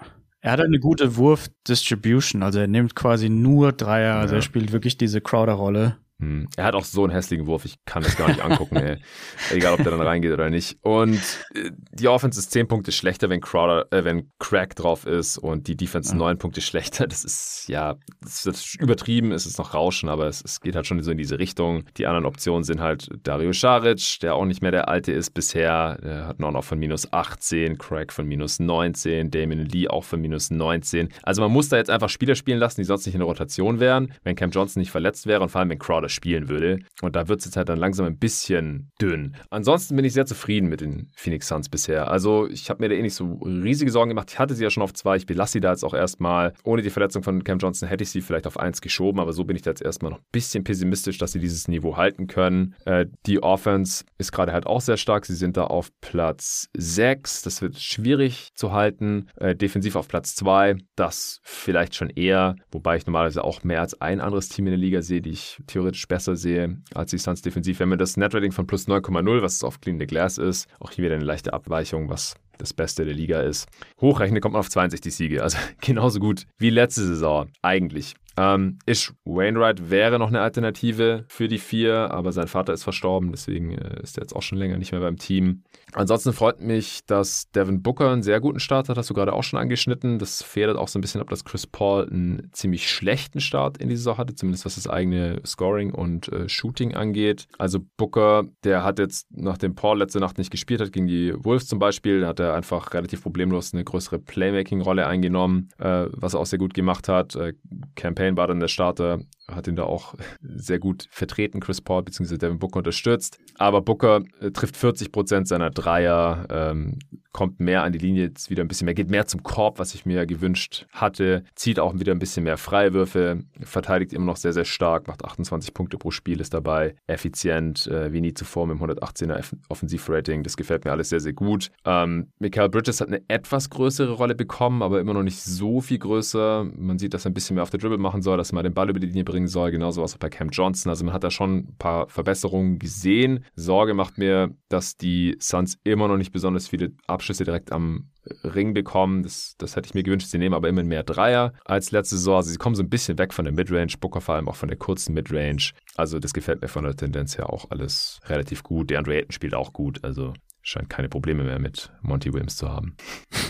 Er 0.44 0.50
hat 0.50 0.60
eine 0.60 0.80
gute 0.80 1.16
Wurf-Distribution, 1.16 2.42
also 2.42 2.58
er 2.58 2.66
nimmt 2.66 2.96
quasi 2.96 3.28
nur 3.28 3.72
Dreier, 3.72 4.16
also 4.16 4.34
er 4.34 4.42
spielt 4.42 4.72
wirklich 4.72 4.98
diese 4.98 5.20
Crowder-Rolle. 5.20 5.96
Hm. 6.22 6.46
Er 6.56 6.64
hat 6.64 6.76
auch 6.76 6.84
so 6.84 7.02
einen 7.02 7.12
hässlichen 7.12 7.48
Wurf, 7.48 7.64
ich 7.64 7.84
kann 7.84 8.04
das 8.04 8.16
gar 8.16 8.28
nicht 8.28 8.44
angucken, 8.44 8.76
ey. 8.76 8.98
Egal, 9.50 9.74
ob 9.74 9.82
der 9.82 9.90
dann 9.90 10.00
reingeht 10.00 10.32
oder 10.32 10.50
nicht. 10.50 10.78
Und 10.80 11.20
äh, 11.52 11.72
die 11.90 12.06
Offense 12.06 12.38
ist 12.38 12.52
zehn 12.52 12.68
Punkte 12.68 12.92
schlechter, 12.92 13.28
wenn 13.28 13.40
Crowder, 13.40 13.86
äh, 13.90 14.04
wenn 14.04 14.30
Crack 14.38 14.76
drauf 14.76 15.04
ist 15.04 15.36
und 15.36 15.66
die 15.66 15.76
Defense 15.76 16.16
neun 16.16 16.36
ja. 16.36 16.38
Punkte 16.38 16.60
schlechter. 16.60 17.08
Das 17.08 17.24
ist, 17.24 17.64
ja, 17.66 17.96
das 18.20 18.46
ist 18.46 18.80
übertrieben, 18.80 19.32
ist 19.32 19.46
es 19.46 19.58
noch 19.58 19.74
Rauschen, 19.74 20.08
aber 20.08 20.28
es, 20.28 20.42
es, 20.44 20.60
geht 20.60 20.76
halt 20.76 20.86
schon 20.86 21.02
so 21.02 21.10
in 21.10 21.18
diese 21.18 21.40
Richtung. 21.40 21.86
Die 21.96 22.06
anderen 22.06 22.24
Optionen 22.24 22.62
sind 22.62 22.80
halt 22.80 23.08
Dario 23.24 23.52
Saric, 23.52 24.20
der 24.22 24.36
auch 24.36 24.44
nicht 24.44 24.62
mehr 24.62 24.70
der 24.70 24.88
alte 24.88 25.10
ist 25.10 25.30
bisher. 25.30 25.98
Der 26.04 26.28
hat 26.28 26.38
noch 26.38 26.62
von 26.62 26.78
minus 26.78 27.12
18, 27.12 27.78
Crack 27.78 28.12
von 28.12 28.28
minus 28.28 28.60
19, 28.60 29.32
Damon 29.32 29.66
Lee 29.66 29.88
auch 29.88 30.04
von 30.04 30.20
minus 30.20 30.52
19. 30.52 31.08
Also 31.24 31.42
man 31.42 31.50
muss 31.50 31.68
da 31.68 31.78
jetzt 31.78 31.90
einfach 31.90 32.08
Spieler 32.08 32.36
spielen 32.36 32.60
lassen, 32.60 32.80
die 32.80 32.84
sonst 32.84 33.06
nicht 33.06 33.16
in 33.16 33.20
der 33.20 33.26
Rotation 33.26 33.80
wären, 33.80 34.14
wenn 34.22 34.36
Cam 34.36 34.50
Johnson 34.50 34.80
nicht 34.80 34.92
verletzt 34.92 35.26
wäre 35.26 35.40
und 35.40 35.48
vor 35.48 35.58
allem 35.58 35.70
wenn 35.70 35.80
Crowder 35.80 36.11
spielen 36.12 36.48
würde. 36.48 36.78
Und 37.00 37.16
da 37.16 37.28
wird 37.28 37.40
es 37.40 37.46
jetzt 37.46 37.56
halt 37.56 37.68
dann 37.68 37.78
langsam 37.78 38.06
ein 38.06 38.18
bisschen 38.18 38.90
dünn. 39.00 39.36
Ansonsten 39.50 39.96
bin 39.96 40.04
ich 40.04 40.12
sehr 40.12 40.26
zufrieden 40.26 40.68
mit 40.68 40.80
den 40.80 41.10
Phoenix 41.16 41.48
Suns 41.48 41.68
bisher. 41.68 42.10
Also 42.10 42.48
ich 42.48 42.70
habe 42.70 42.82
mir 42.82 42.88
da 42.88 42.94
eh 42.94 43.02
nicht 43.02 43.14
so 43.14 43.40
riesige 43.42 43.90
Sorgen 43.90 44.10
gemacht. 44.10 44.30
Ich 44.30 44.38
hatte 44.38 44.54
sie 44.54 44.64
ja 44.64 44.70
schon 44.70 44.82
auf 44.82 44.92
zwei. 44.92 45.16
Ich 45.16 45.26
belasse 45.26 45.54
sie 45.54 45.60
da 45.60 45.70
jetzt 45.70 45.84
auch 45.84 45.94
erstmal. 45.94 46.52
Ohne 46.64 46.82
die 46.82 46.90
Verletzung 46.90 47.22
von 47.22 47.44
Cam 47.44 47.58
Johnson 47.58 47.88
hätte 47.88 48.04
ich 48.04 48.10
sie 48.10 48.20
vielleicht 48.20 48.46
auf 48.46 48.58
eins 48.58 48.80
geschoben, 48.80 49.20
aber 49.20 49.32
so 49.32 49.44
bin 49.44 49.56
ich 49.56 49.62
da 49.62 49.70
jetzt 49.70 49.82
erstmal 49.82 50.12
noch 50.12 50.18
ein 50.18 50.26
bisschen 50.32 50.64
pessimistisch, 50.64 51.18
dass 51.18 51.32
sie 51.32 51.40
dieses 51.40 51.68
Niveau 51.68 51.96
halten 51.96 52.26
können. 52.26 52.74
Äh, 52.84 53.06
die 53.26 53.42
Offense 53.42 54.04
ist 54.18 54.32
gerade 54.32 54.52
halt 54.52 54.66
auch 54.66 54.80
sehr 54.80 54.96
stark. 54.96 55.26
Sie 55.26 55.34
sind 55.34 55.56
da 55.56 55.64
auf 55.64 55.90
Platz 56.00 56.68
6. 56.76 57.42
Das 57.42 57.62
wird 57.62 57.78
schwierig 57.78 58.50
zu 58.54 58.72
halten. 58.72 59.28
Äh, 59.36 59.54
defensiv 59.54 59.96
auf 59.96 60.08
Platz 60.08 60.34
2. 60.36 60.76
Das 60.96 61.40
vielleicht 61.42 61.94
schon 61.94 62.10
eher, 62.10 62.56
wobei 62.70 62.96
ich 62.96 63.06
normalerweise 63.06 63.44
auch 63.44 63.64
mehr 63.64 63.80
als 63.80 64.00
ein 64.00 64.20
anderes 64.20 64.48
Team 64.48 64.66
in 64.66 64.72
der 64.72 64.78
Liga 64.78 65.02
sehe, 65.02 65.20
die 65.20 65.30
ich 65.30 65.58
theoretisch 65.66 65.91
theoretisch 65.92 66.08
besser 66.08 66.36
sehe 66.36 66.78
als 66.94 67.10
die 67.10 67.18
Suns 67.18 67.42
defensiv. 67.42 67.80
Wenn 67.80 67.88
man 67.88 67.98
das 67.98 68.16
Netrating 68.16 68.52
von 68.52 68.66
plus 68.66 68.88
9,0, 68.88 69.42
was 69.42 69.62
auf 69.62 69.80
Clean 69.80 69.98
the 69.98 70.06
Glass 70.06 70.38
ist, 70.38 70.68
auch 70.80 70.90
hier 70.90 71.04
wieder 71.04 71.14
eine 71.14 71.24
leichte 71.24 71.52
Abweichung, 71.52 72.08
was 72.08 72.34
das 72.58 72.72
Beste 72.72 73.04
der 73.04 73.14
Liga 73.14 73.40
ist. 73.40 73.68
Hochrechnen 74.00 74.40
kommt 74.40 74.52
man 74.52 74.60
auf 74.60 74.70
62 74.70 75.14
Siege, 75.14 75.42
also 75.42 75.58
genauso 75.80 76.20
gut 76.20 76.46
wie 76.58 76.70
letzte 76.70 77.04
Saison 77.04 77.48
eigentlich. 77.62 78.14
Ähm, 78.36 78.78
Ish 78.86 79.12
Wainwright 79.24 79.90
wäre 79.90 80.18
noch 80.18 80.28
eine 80.28 80.40
Alternative 80.40 81.24
für 81.28 81.48
die 81.48 81.58
vier, 81.58 82.10
aber 82.10 82.32
sein 82.32 82.48
Vater 82.48 82.72
ist 82.72 82.82
verstorben, 82.82 83.30
deswegen 83.30 83.72
äh, 83.72 84.02
ist 84.02 84.16
er 84.16 84.22
jetzt 84.22 84.34
auch 84.34 84.42
schon 84.42 84.58
länger 84.58 84.78
nicht 84.78 84.92
mehr 84.92 85.00
beim 85.00 85.18
Team. 85.18 85.62
Ansonsten 85.92 86.32
freut 86.32 86.60
mich, 86.60 87.04
dass 87.06 87.50
Devin 87.50 87.82
Booker 87.82 88.10
einen 88.10 88.22
sehr 88.22 88.40
guten 88.40 88.60
Start 88.60 88.88
hat, 88.88 88.96
hast 88.96 89.10
du 89.10 89.14
gerade 89.14 89.32
auch 89.34 89.42
schon 89.42 89.58
angeschnitten. 89.58 90.18
Das 90.18 90.42
federt 90.42 90.76
auch 90.76 90.88
so 90.88 90.98
ein 90.98 91.02
bisschen 91.02 91.20
ab, 91.20 91.28
dass 91.28 91.44
Chris 91.44 91.66
Paul 91.66 92.08
einen 92.10 92.48
ziemlich 92.52 92.90
schlechten 92.90 93.40
Start 93.40 93.76
in 93.76 93.88
die 93.88 93.96
Saison 93.96 94.16
hatte, 94.16 94.34
zumindest 94.34 94.64
was 94.64 94.76
das 94.76 94.88
eigene 94.88 95.40
Scoring 95.44 95.92
und 95.92 96.32
äh, 96.32 96.48
Shooting 96.48 96.94
angeht. 96.94 97.46
Also 97.58 97.80
Booker, 97.98 98.44
der 98.64 98.84
hat 98.84 98.98
jetzt, 98.98 99.26
nachdem 99.30 99.74
Paul 99.74 99.98
letzte 99.98 100.20
Nacht 100.20 100.38
nicht 100.38 100.50
gespielt 100.50 100.80
hat, 100.80 100.92
gegen 100.92 101.06
die 101.06 101.34
Wolves 101.36 101.66
zum 101.66 101.78
Beispiel, 101.78 102.26
hat 102.26 102.40
er 102.40 102.54
einfach 102.54 102.94
relativ 102.94 103.22
problemlos 103.22 103.74
eine 103.74 103.84
größere 103.84 104.18
Playmaking-Rolle 104.18 105.06
eingenommen, 105.06 105.68
äh, 105.78 106.06
was 106.12 106.34
er 106.34 106.40
auch 106.40 106.46
sehr 106.46 106.58
gut 106.58 106.72
gemacht 106.72 107.08
hat. 107.08 107.36
Äh, 107.36 107.52
Campaign 107.96 108.21
Payne 108.22 108.36
war 108.36 108.46
dann 108.46 108.60
der 108.60 108.68
Starter, 108.68 109.18
hat 109.50 109.66
ihn 109.66 109.76
da 109.76 109.84
auch 109.84 110.14
sehr 110.40 110.78
gut 110.78 111.06
vertreten, 111.10 111.60
Chris 111.60 111.80
Paul 111.80 112.02
bzw. 112.02 112.38
Devin 112.38 112.58
Booker 112.58 112.78
unterstützt. 112.78 113.38
Aber 113.58 113.82
Booker 113.82 114.22
äh, 114.40 114.50
trifft 114.50 114.76
40 114.76 115.12
Prozent 115.12 115.48
seiner 115.48 115.70
Dreier, 115.70 116.46
ähm, 116.50 116.98
kommt 117.32 117.60
mehr 117.60 117.82
an 117.82 117.92
die 117.92 117.98
Linie, 117.98 118.24
jetzt 118.24 118.50
wieder 118.50 118.62
ein 118.62 118.68
bisschen 118.68 118.84
mehr, 118.84 118.94
geht 118.94 119.10
mehr 119.10 119.26
zum 119.26 119.42
Korb, 119.42 119.78
was 119.78 119.94
ich 119.94 120.04
mir 120.04 120.26
gewünscht 120.26 120.86
hatte, 120.92 121.44
zieht 121.54 121.80
auch 121.80 121.94
wieder 121.98 122.12
ein 122.12 122.18
bisschen 122.18 122.44
mehr 122.44 122.58
Freiwürfe, 122.58 123.40
verteidigt 123.62 124.12
immer 124.12 124.26
noch 124.26 124.36
sehr, 124.36 124.52
sehr 124.52 124.66
stark, 124.66 125.08
macht 125.08 125.24
28 125.24 125.72
Punkte 125.72 125.96
pro 125.96 126.10
Spiel, 126.10 126.40
ist 126.40 126.52
dabei, 126.52 126.94
effizient, 127.06 127.86
äh, 127.86 128.12
wie 128.12 128.20
nie 128.20 128.34
zuvor 128.34 128.66
mit 128.66 128.78
dem 128.78 128.84
118er 128.84 129.42
Offensivrating. 129.68 130.42
Das 130.42 130.56
gefällt 130.56 130.84
mir 130.84 130.92
alles 130.92 131.08
sehr, 131.08 131.20
sehr 131.20 131.32
gut. 131.32 131.70
Ähm, 131.84 132.28
Michael 132.38 132.68
Bridges 132.68 133.00
hat 133.00 133.08
eine 133.08 133.22
etwas 133.28 133.70
größere 133.70 134.12
Rolle 134.12 134.34
bekommen, 134.34 134.82
aber 134.82 135.00
immer 135.00 135.14
noch 135.14 135.22
nicht 135.22 135.40
so 135.40 135.80
viel 135.80 135.98
größer. 135.98 136.66
Man 136.76 136.98
sieht, 136.98 137.14
dass 137.14 137.24
er 137.24 137.30
ein 137.30 137.34
bisschen 137.34 137.54
mehr 137.54 137.62
auf 137.62 137.70
der 137.70 137.80
Dribble 137.80 137.98
machen 137.98 138.22
soll, 138.22 138.36
dass 138.36 138.52
er 138.52 138.56
mal 138.56 138.62
den 138.62 138.74
Ball 138.74 138.90
über 138.90 139.00
die 139.00 139.06
Linie 139.06 139.24
bringen 139.42 139.48
soll, 139.48 139.70
genauso 139.70 140.02
was 140.02 140.14
auch 140.14 140.18
bei 140.18 140.28
Cam 140.28 140.50
Johnson. 140.50 140.90
Also 140.90 141.04
man 141.04 141.14
hat 141.14 141.24
da 141.24 141.30
schon 141.30 141.58
ein 141.58 141.76
paar 141.78 142.08
Verbesserungen 142.08 142.78
gesehen. 142.78 143.44
Sorge 143.54 143.94
macht 143.94 144.18
mir, 144.18 144.54
dass 144.68 144.96
die 144.96 145.36
Suns 145.40 145.78
immer 145.84 146.08
noch 146.08 146.16
nicht 146.16 146.32
besonders 146.32 146.68
viele 146.68 146.92
Abschlüsse 147.06 147.44
direkt 147.44 147.72
am 147.72 148.10
Ring 148.44 148.72
bekommen. 148.72 149.24
Das, 149.24 149.56
das 149.58 149.74
hätte 149.74 149.86
ich 149.86 149.94
mir 149.94 150.02
gewünscht. 150.02 150.28
Sie 150.28 150.38
nehmen 150.38 150.54
aber 150.54 150.68
immer 150.68 150.84
mehr 150.84 151.02
Dreier 151.02 151.52
als 151.64 151.90
letzte 151.90 152.16
Saison. 152.16 152.36
Also 152.36 152.50
sie 152.50 152.58
kommen 152.58 152.76
so 152.76 152.82
ein 152.82 152.90
bisschen 152.90 153.18
weg 153.18 153.34
von 153.34 153.44
der 153.44 153.54
Midrange, 153.54 153.94
Booker 154.00 154.20
vor 154.20 154.36
allem 154.36 154.48
auch 154.48 154.56
von 154.56 154.68
der 154.68 154.78
kurzen 154.78 155.14
Midrange. 155.14 155.72
Also 155.96 156.18
das 156.18 156.32
gefällt 156.32 156.62
mir 156.62 156.68
von 156.68 156.84
der 156.84 156.96
Tendenz 156.96 157.36
her 157.36 157.50
auch 157.50 157.70
alles 157.70 158.20
relativ 158.26 158.62
gut. 158.62 158.90
Der 158.90 158.98
Andre 158.98 159.16
Ayton 159.16 159.32
spielt 159.32 159.54
auch 159.54 159.72
gut. 159.72 160.02
Also 160.04 160.34
scheint 160.62 160.88
keine 160.88 161.08
Probleme 161.08 161.42
mehr 161.42 161.58
mit 161.58 161.90
Monty 162.02 162.32
Williams 162.32 162.56
zu 162.56 162.68
haben. 162.68 162.96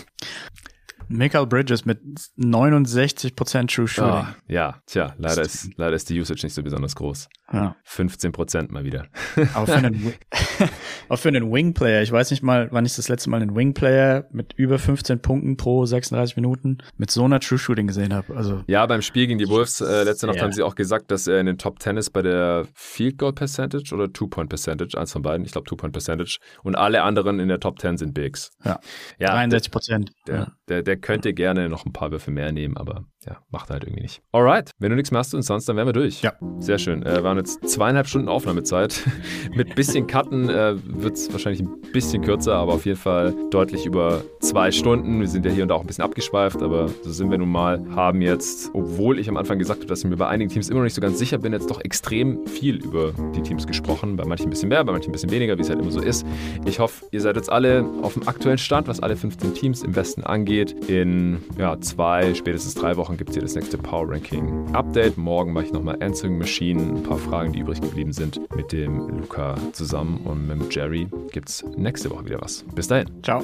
Michael 1.09 1.47
Bridges 1.47 1.85
mit 1.85 1.99
69% 2.37 3.73
True 3.73 3.87
Shooting. 3.87 4.11
Ah, 4.11 4.35
ja, 4.47 4.81
tja, 4.85 5.13
leider 5.17 5.41
ist, 5.41 5.69
leider 5.77 5.95
ist 5.95 6.09
die 6.09 6.19
Usage 6.19 6.45
nicht 6.45 6.53
so 6.53 6.63
besonders 6.63 6.95
groß. 6.95 7.29
Ja. 7.51 7.75
15% 7.87 8.71
mal 8.71 8.83
wieder. 8.83 9.05
Aber 9.53 9.67
für 9.67 9.75
einen, 9.75 10.13
auch 11.09 11.17
für 11.17 11.29
einen 11.29 11.51
Wing-Player, 11.51 12.01
ich 12.01 12.11
weiß 12.11 12.31
nicht 12.31 12.41
mal, 12.41 12.67
wann 12.71 12.85
ich 12.85 12.95
das 12.95 13.09
letzte 13.09 13.29
Mal 13.29 13.41
einen 13.41 13.55
Wing-Player 13.55 14.27
mit 14.31 14.53
über 14.53 14.79
15 14.79 15.21
Punkten 15.21 15.57
pro 15.57 15.85
36 15.85 16.35
Minuten 16.35 16.79
mit 16.97 17.11
so 17.11 17.25
einer 17.25 17.39
True 17.39 17.59
Shooting 17.59 17.87
gesehen 17.87 18.13
habe. 18.13 18.35
Also, 18.35 18.63
ja, 18.67 18.85
beim 18.85 19.01
Spiel 19.01 19.27
gegen 19.27 19.39
die 19.39 19.47
Wolves 19.47 19.81
äh, 19.81 20.03
letzte 20.03 20.27
Nacht 20.27 20.41
haben 20.41 20.51
sie 20.51 20.63
auch 20.63 20.75
gesagt, 20.75 21.11
dass 21.11 21.27
er 21.27 21.39
in 21.39 21.45
den 21.45 21.57
Top 21.57 21.81
10 21.81 21.97
ist 21.97 22.09
bei 22.09 22.21
der 22.21 22.65
Field 22.73 23.17
Goal 23.17 23.33
Percentage 23.33 23.93
oder 23.93 24.11
Two-Point 24.11 24.49
Percentage, 24.49 24.97
eins 24.97 25.11
von 25.11 25.21
beiden, 25.21 25.45
ich 25.45 25.51
glaube 25.51 25.65
Two-Point 25.65 25.93
Percentage. 25.93 26.39
Und 26.63 26.75
alle 26.75 27.03
anderen 27.03 27.39
in 27.39 27.49
der 27.49 27.59
Top 27.59 27.79
10 27.79 27.97
sind 27.97 28.13
Bigs. 28.13 28.51
Ja, 28.63 28.79
ja 29.19 29.31
63 29.31 29.71
Prozent. 29.71 30.11
Der, 30.27 30.35
ja. 30.35 30.47
der, 30.69 30.81
der 30.83 30.92
könnte 30.97 31.33
gerne 31.33 31.69
noch 31.69 31.85
ein 31.85 31.93
paar 31.93 32.11
Würfe 32.11 32.31
mehr 32.31 32.51
nehmen, 32.51 32.77
aber 32.77 33.05
ja, 33.25 33.37
macht 33.51 33.69
halt 33.69 33.83
irgendwie 33.83 34.01
nicht. 34.01 34.21
Alright, 34.31 34.71
wenn 34.79 34.89
du 34.89 34.95
nichts 34.95 35.11
mehr 35.11 35.19
hast 35.19 35.33
und 35.33 35.43
sonst, 35.43 35.67
dann 35.67 35.75
wären 35.77 35.87
wir 35.87 35.93
durch. 35.93 36.21
Ja. 36.21 36.33
Sehr 36.59 36.77
schön. 36.77 37.03
Äh, 37.03 37.23
waren 37.23 37.37
jetzt 37.37 37.67
zweieinhalb 37.67 38.07
Stunden 38.07 38.27
Aufnahmezeit. 38.27 39.01
Mit 39.55 39.75
bisschen 39.75 40.07
Cutten 40.07 40.49
äh, 40.49 40.75
wird 40.83 41.15
es 41.15 41.31
wahrscheinlich 41.31 41.61
ein 41.61 41.69
bisschen 41.93 42.21
kürzer, 42.21 42.55
aber 42.55 42.73
auf 42.73 42.85
jeden 42.85 42.97
Fall 42.97 43.33
deutlich 43.49 43.85
über 43.85 44.23
zwei 44.39 44.71
Stunden. 44.71 45.19
Wir 45.19 45.27
sind 45.27 45.45
ja 45.45 45.51
hier 45.51 45.63
und 45.63 45.69
da 45.69 45.75
auch 45.75 45.81
ein 45.81 45.87
bisschen 45.87 46.03
abgeschweift, 46.03 46.61
aber 46.61 46.87
so 46.87 47.11
sind 47.11 47.31
wir 47.31 47.37
nun 47.37 47.49
mal. 47.49 47.83
Haben 47.95 48.21
jetzt, 48.21 48.71
obwohl 48.73 49.19
ich 49.19 49.29
am 49.29 49.37
Anfang 49.37 49.59
gesagt 49.59 49.79
habe, 49.79 49.87
dass 49.87 49.99
ich 49.99 50.09
mir 50.09 50.17
bei 50.17 50.27
einigen 50.27 50.49
Teams 50.49 50.69
immer 50.69 50.79
noch 50.79 50.85
nicht 50.85 50.95
so 50.95 51.01
ganz 51.01 51.17
sicher 51.19 51.37
bin, 51.37 51.53
jetzt 51.53 51.69
doch 51.69 51.81
extrem 51.81 52.45
viel 52.47 52.83
über 52.83 53.13
die 53.35 53.41
Teams 53.41 53.67
gesprochen. 53.67 54.15
Bei 54.15 54.25
manchen 54.25 54.47
ein 54.47 54.49
bisschen 54.49 54.69
mehr, 54.69 54.83
bei 54.83 54.91
manchen 54.91 55.09
ein 55.09 55.13
bisschen 55.13 55.31
weniger, 55.31 55.57
wie 55.57 55.61
es 55.61 55.69
halt 55.69 55.79
immer 55.79 55.91
so 55.91 56.01
ist. 56.01 56.25
Ich 56.65 56.79
hoffe, 56.79 57.05
ihr 57.11 57.21
seid 57.21 57.35
jetzt 57.35 57.51
alle 57.51 57.85
auf 58.01 58.13
dem 58.13 58.27
aktuellen 58.27 58.57
Stand, 58.57 58.87
was 58.87 58.99
alle 58.99 59.15
15 59.15 59.53
Teams 59.53 59.83
im 59.83 59.95
Westen 59.95 60.23
angeht. 60.23 60.75
In 60.87 61.41
ja, 61.57 61.79
zwei, 61.79 62.33
spätestens 62.33 62.75
drei 62.75 62.97
Wochen 62.97 63.15
gibt 63.15 63.29
es 63.29 63.35
hier 63.35 63.43
das 63.43 63.55
nächste 63.55 63.77
Power 63.77 64.09
Ranking 64.09 64.75
Update. 64.75 65.17
Morgen 65.17 65.53
mache 65.53 65.65
ich 65.65 65.71
nochmal 65.71 66.01
Answering 66.01 66.37
Machine, 66.37 66.81
ein 66.81 67.03
paar 67.03 67.17
Fragen, 67.17 67.53
die 67.53 67.59
übrig 67.59 67.79
geblieben 67.79 68.11
sind, 68.11 68.41
mit 68.55 68.71
dem 68.71 69.07
Luca 69.07 69.55
zusammen 69.71 70.17
und 70.25 70.45
mit 70.47 70.75
Jerry 70.75 71.07
gibt 71.31 71.49
es 71.49 71.63
nächste 71.77 72.09
Woche 72.09 72.25
wieder 72.25 72.41
was. 72.41 72.63
Bis 72.75 72.87
dahin. 72.87 73.07
Ciao. 73.23 73.41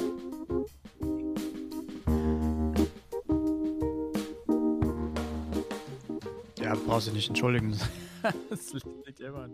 Ja, 6.60 6.74
brauchst 6.86 7.08
du 7.08 7.12
nicht 7.12 7.28
entschuldigen. 7.28 7.74
das 8.50 8.72
liegt 9.06 9.20
immer 9.20 9.48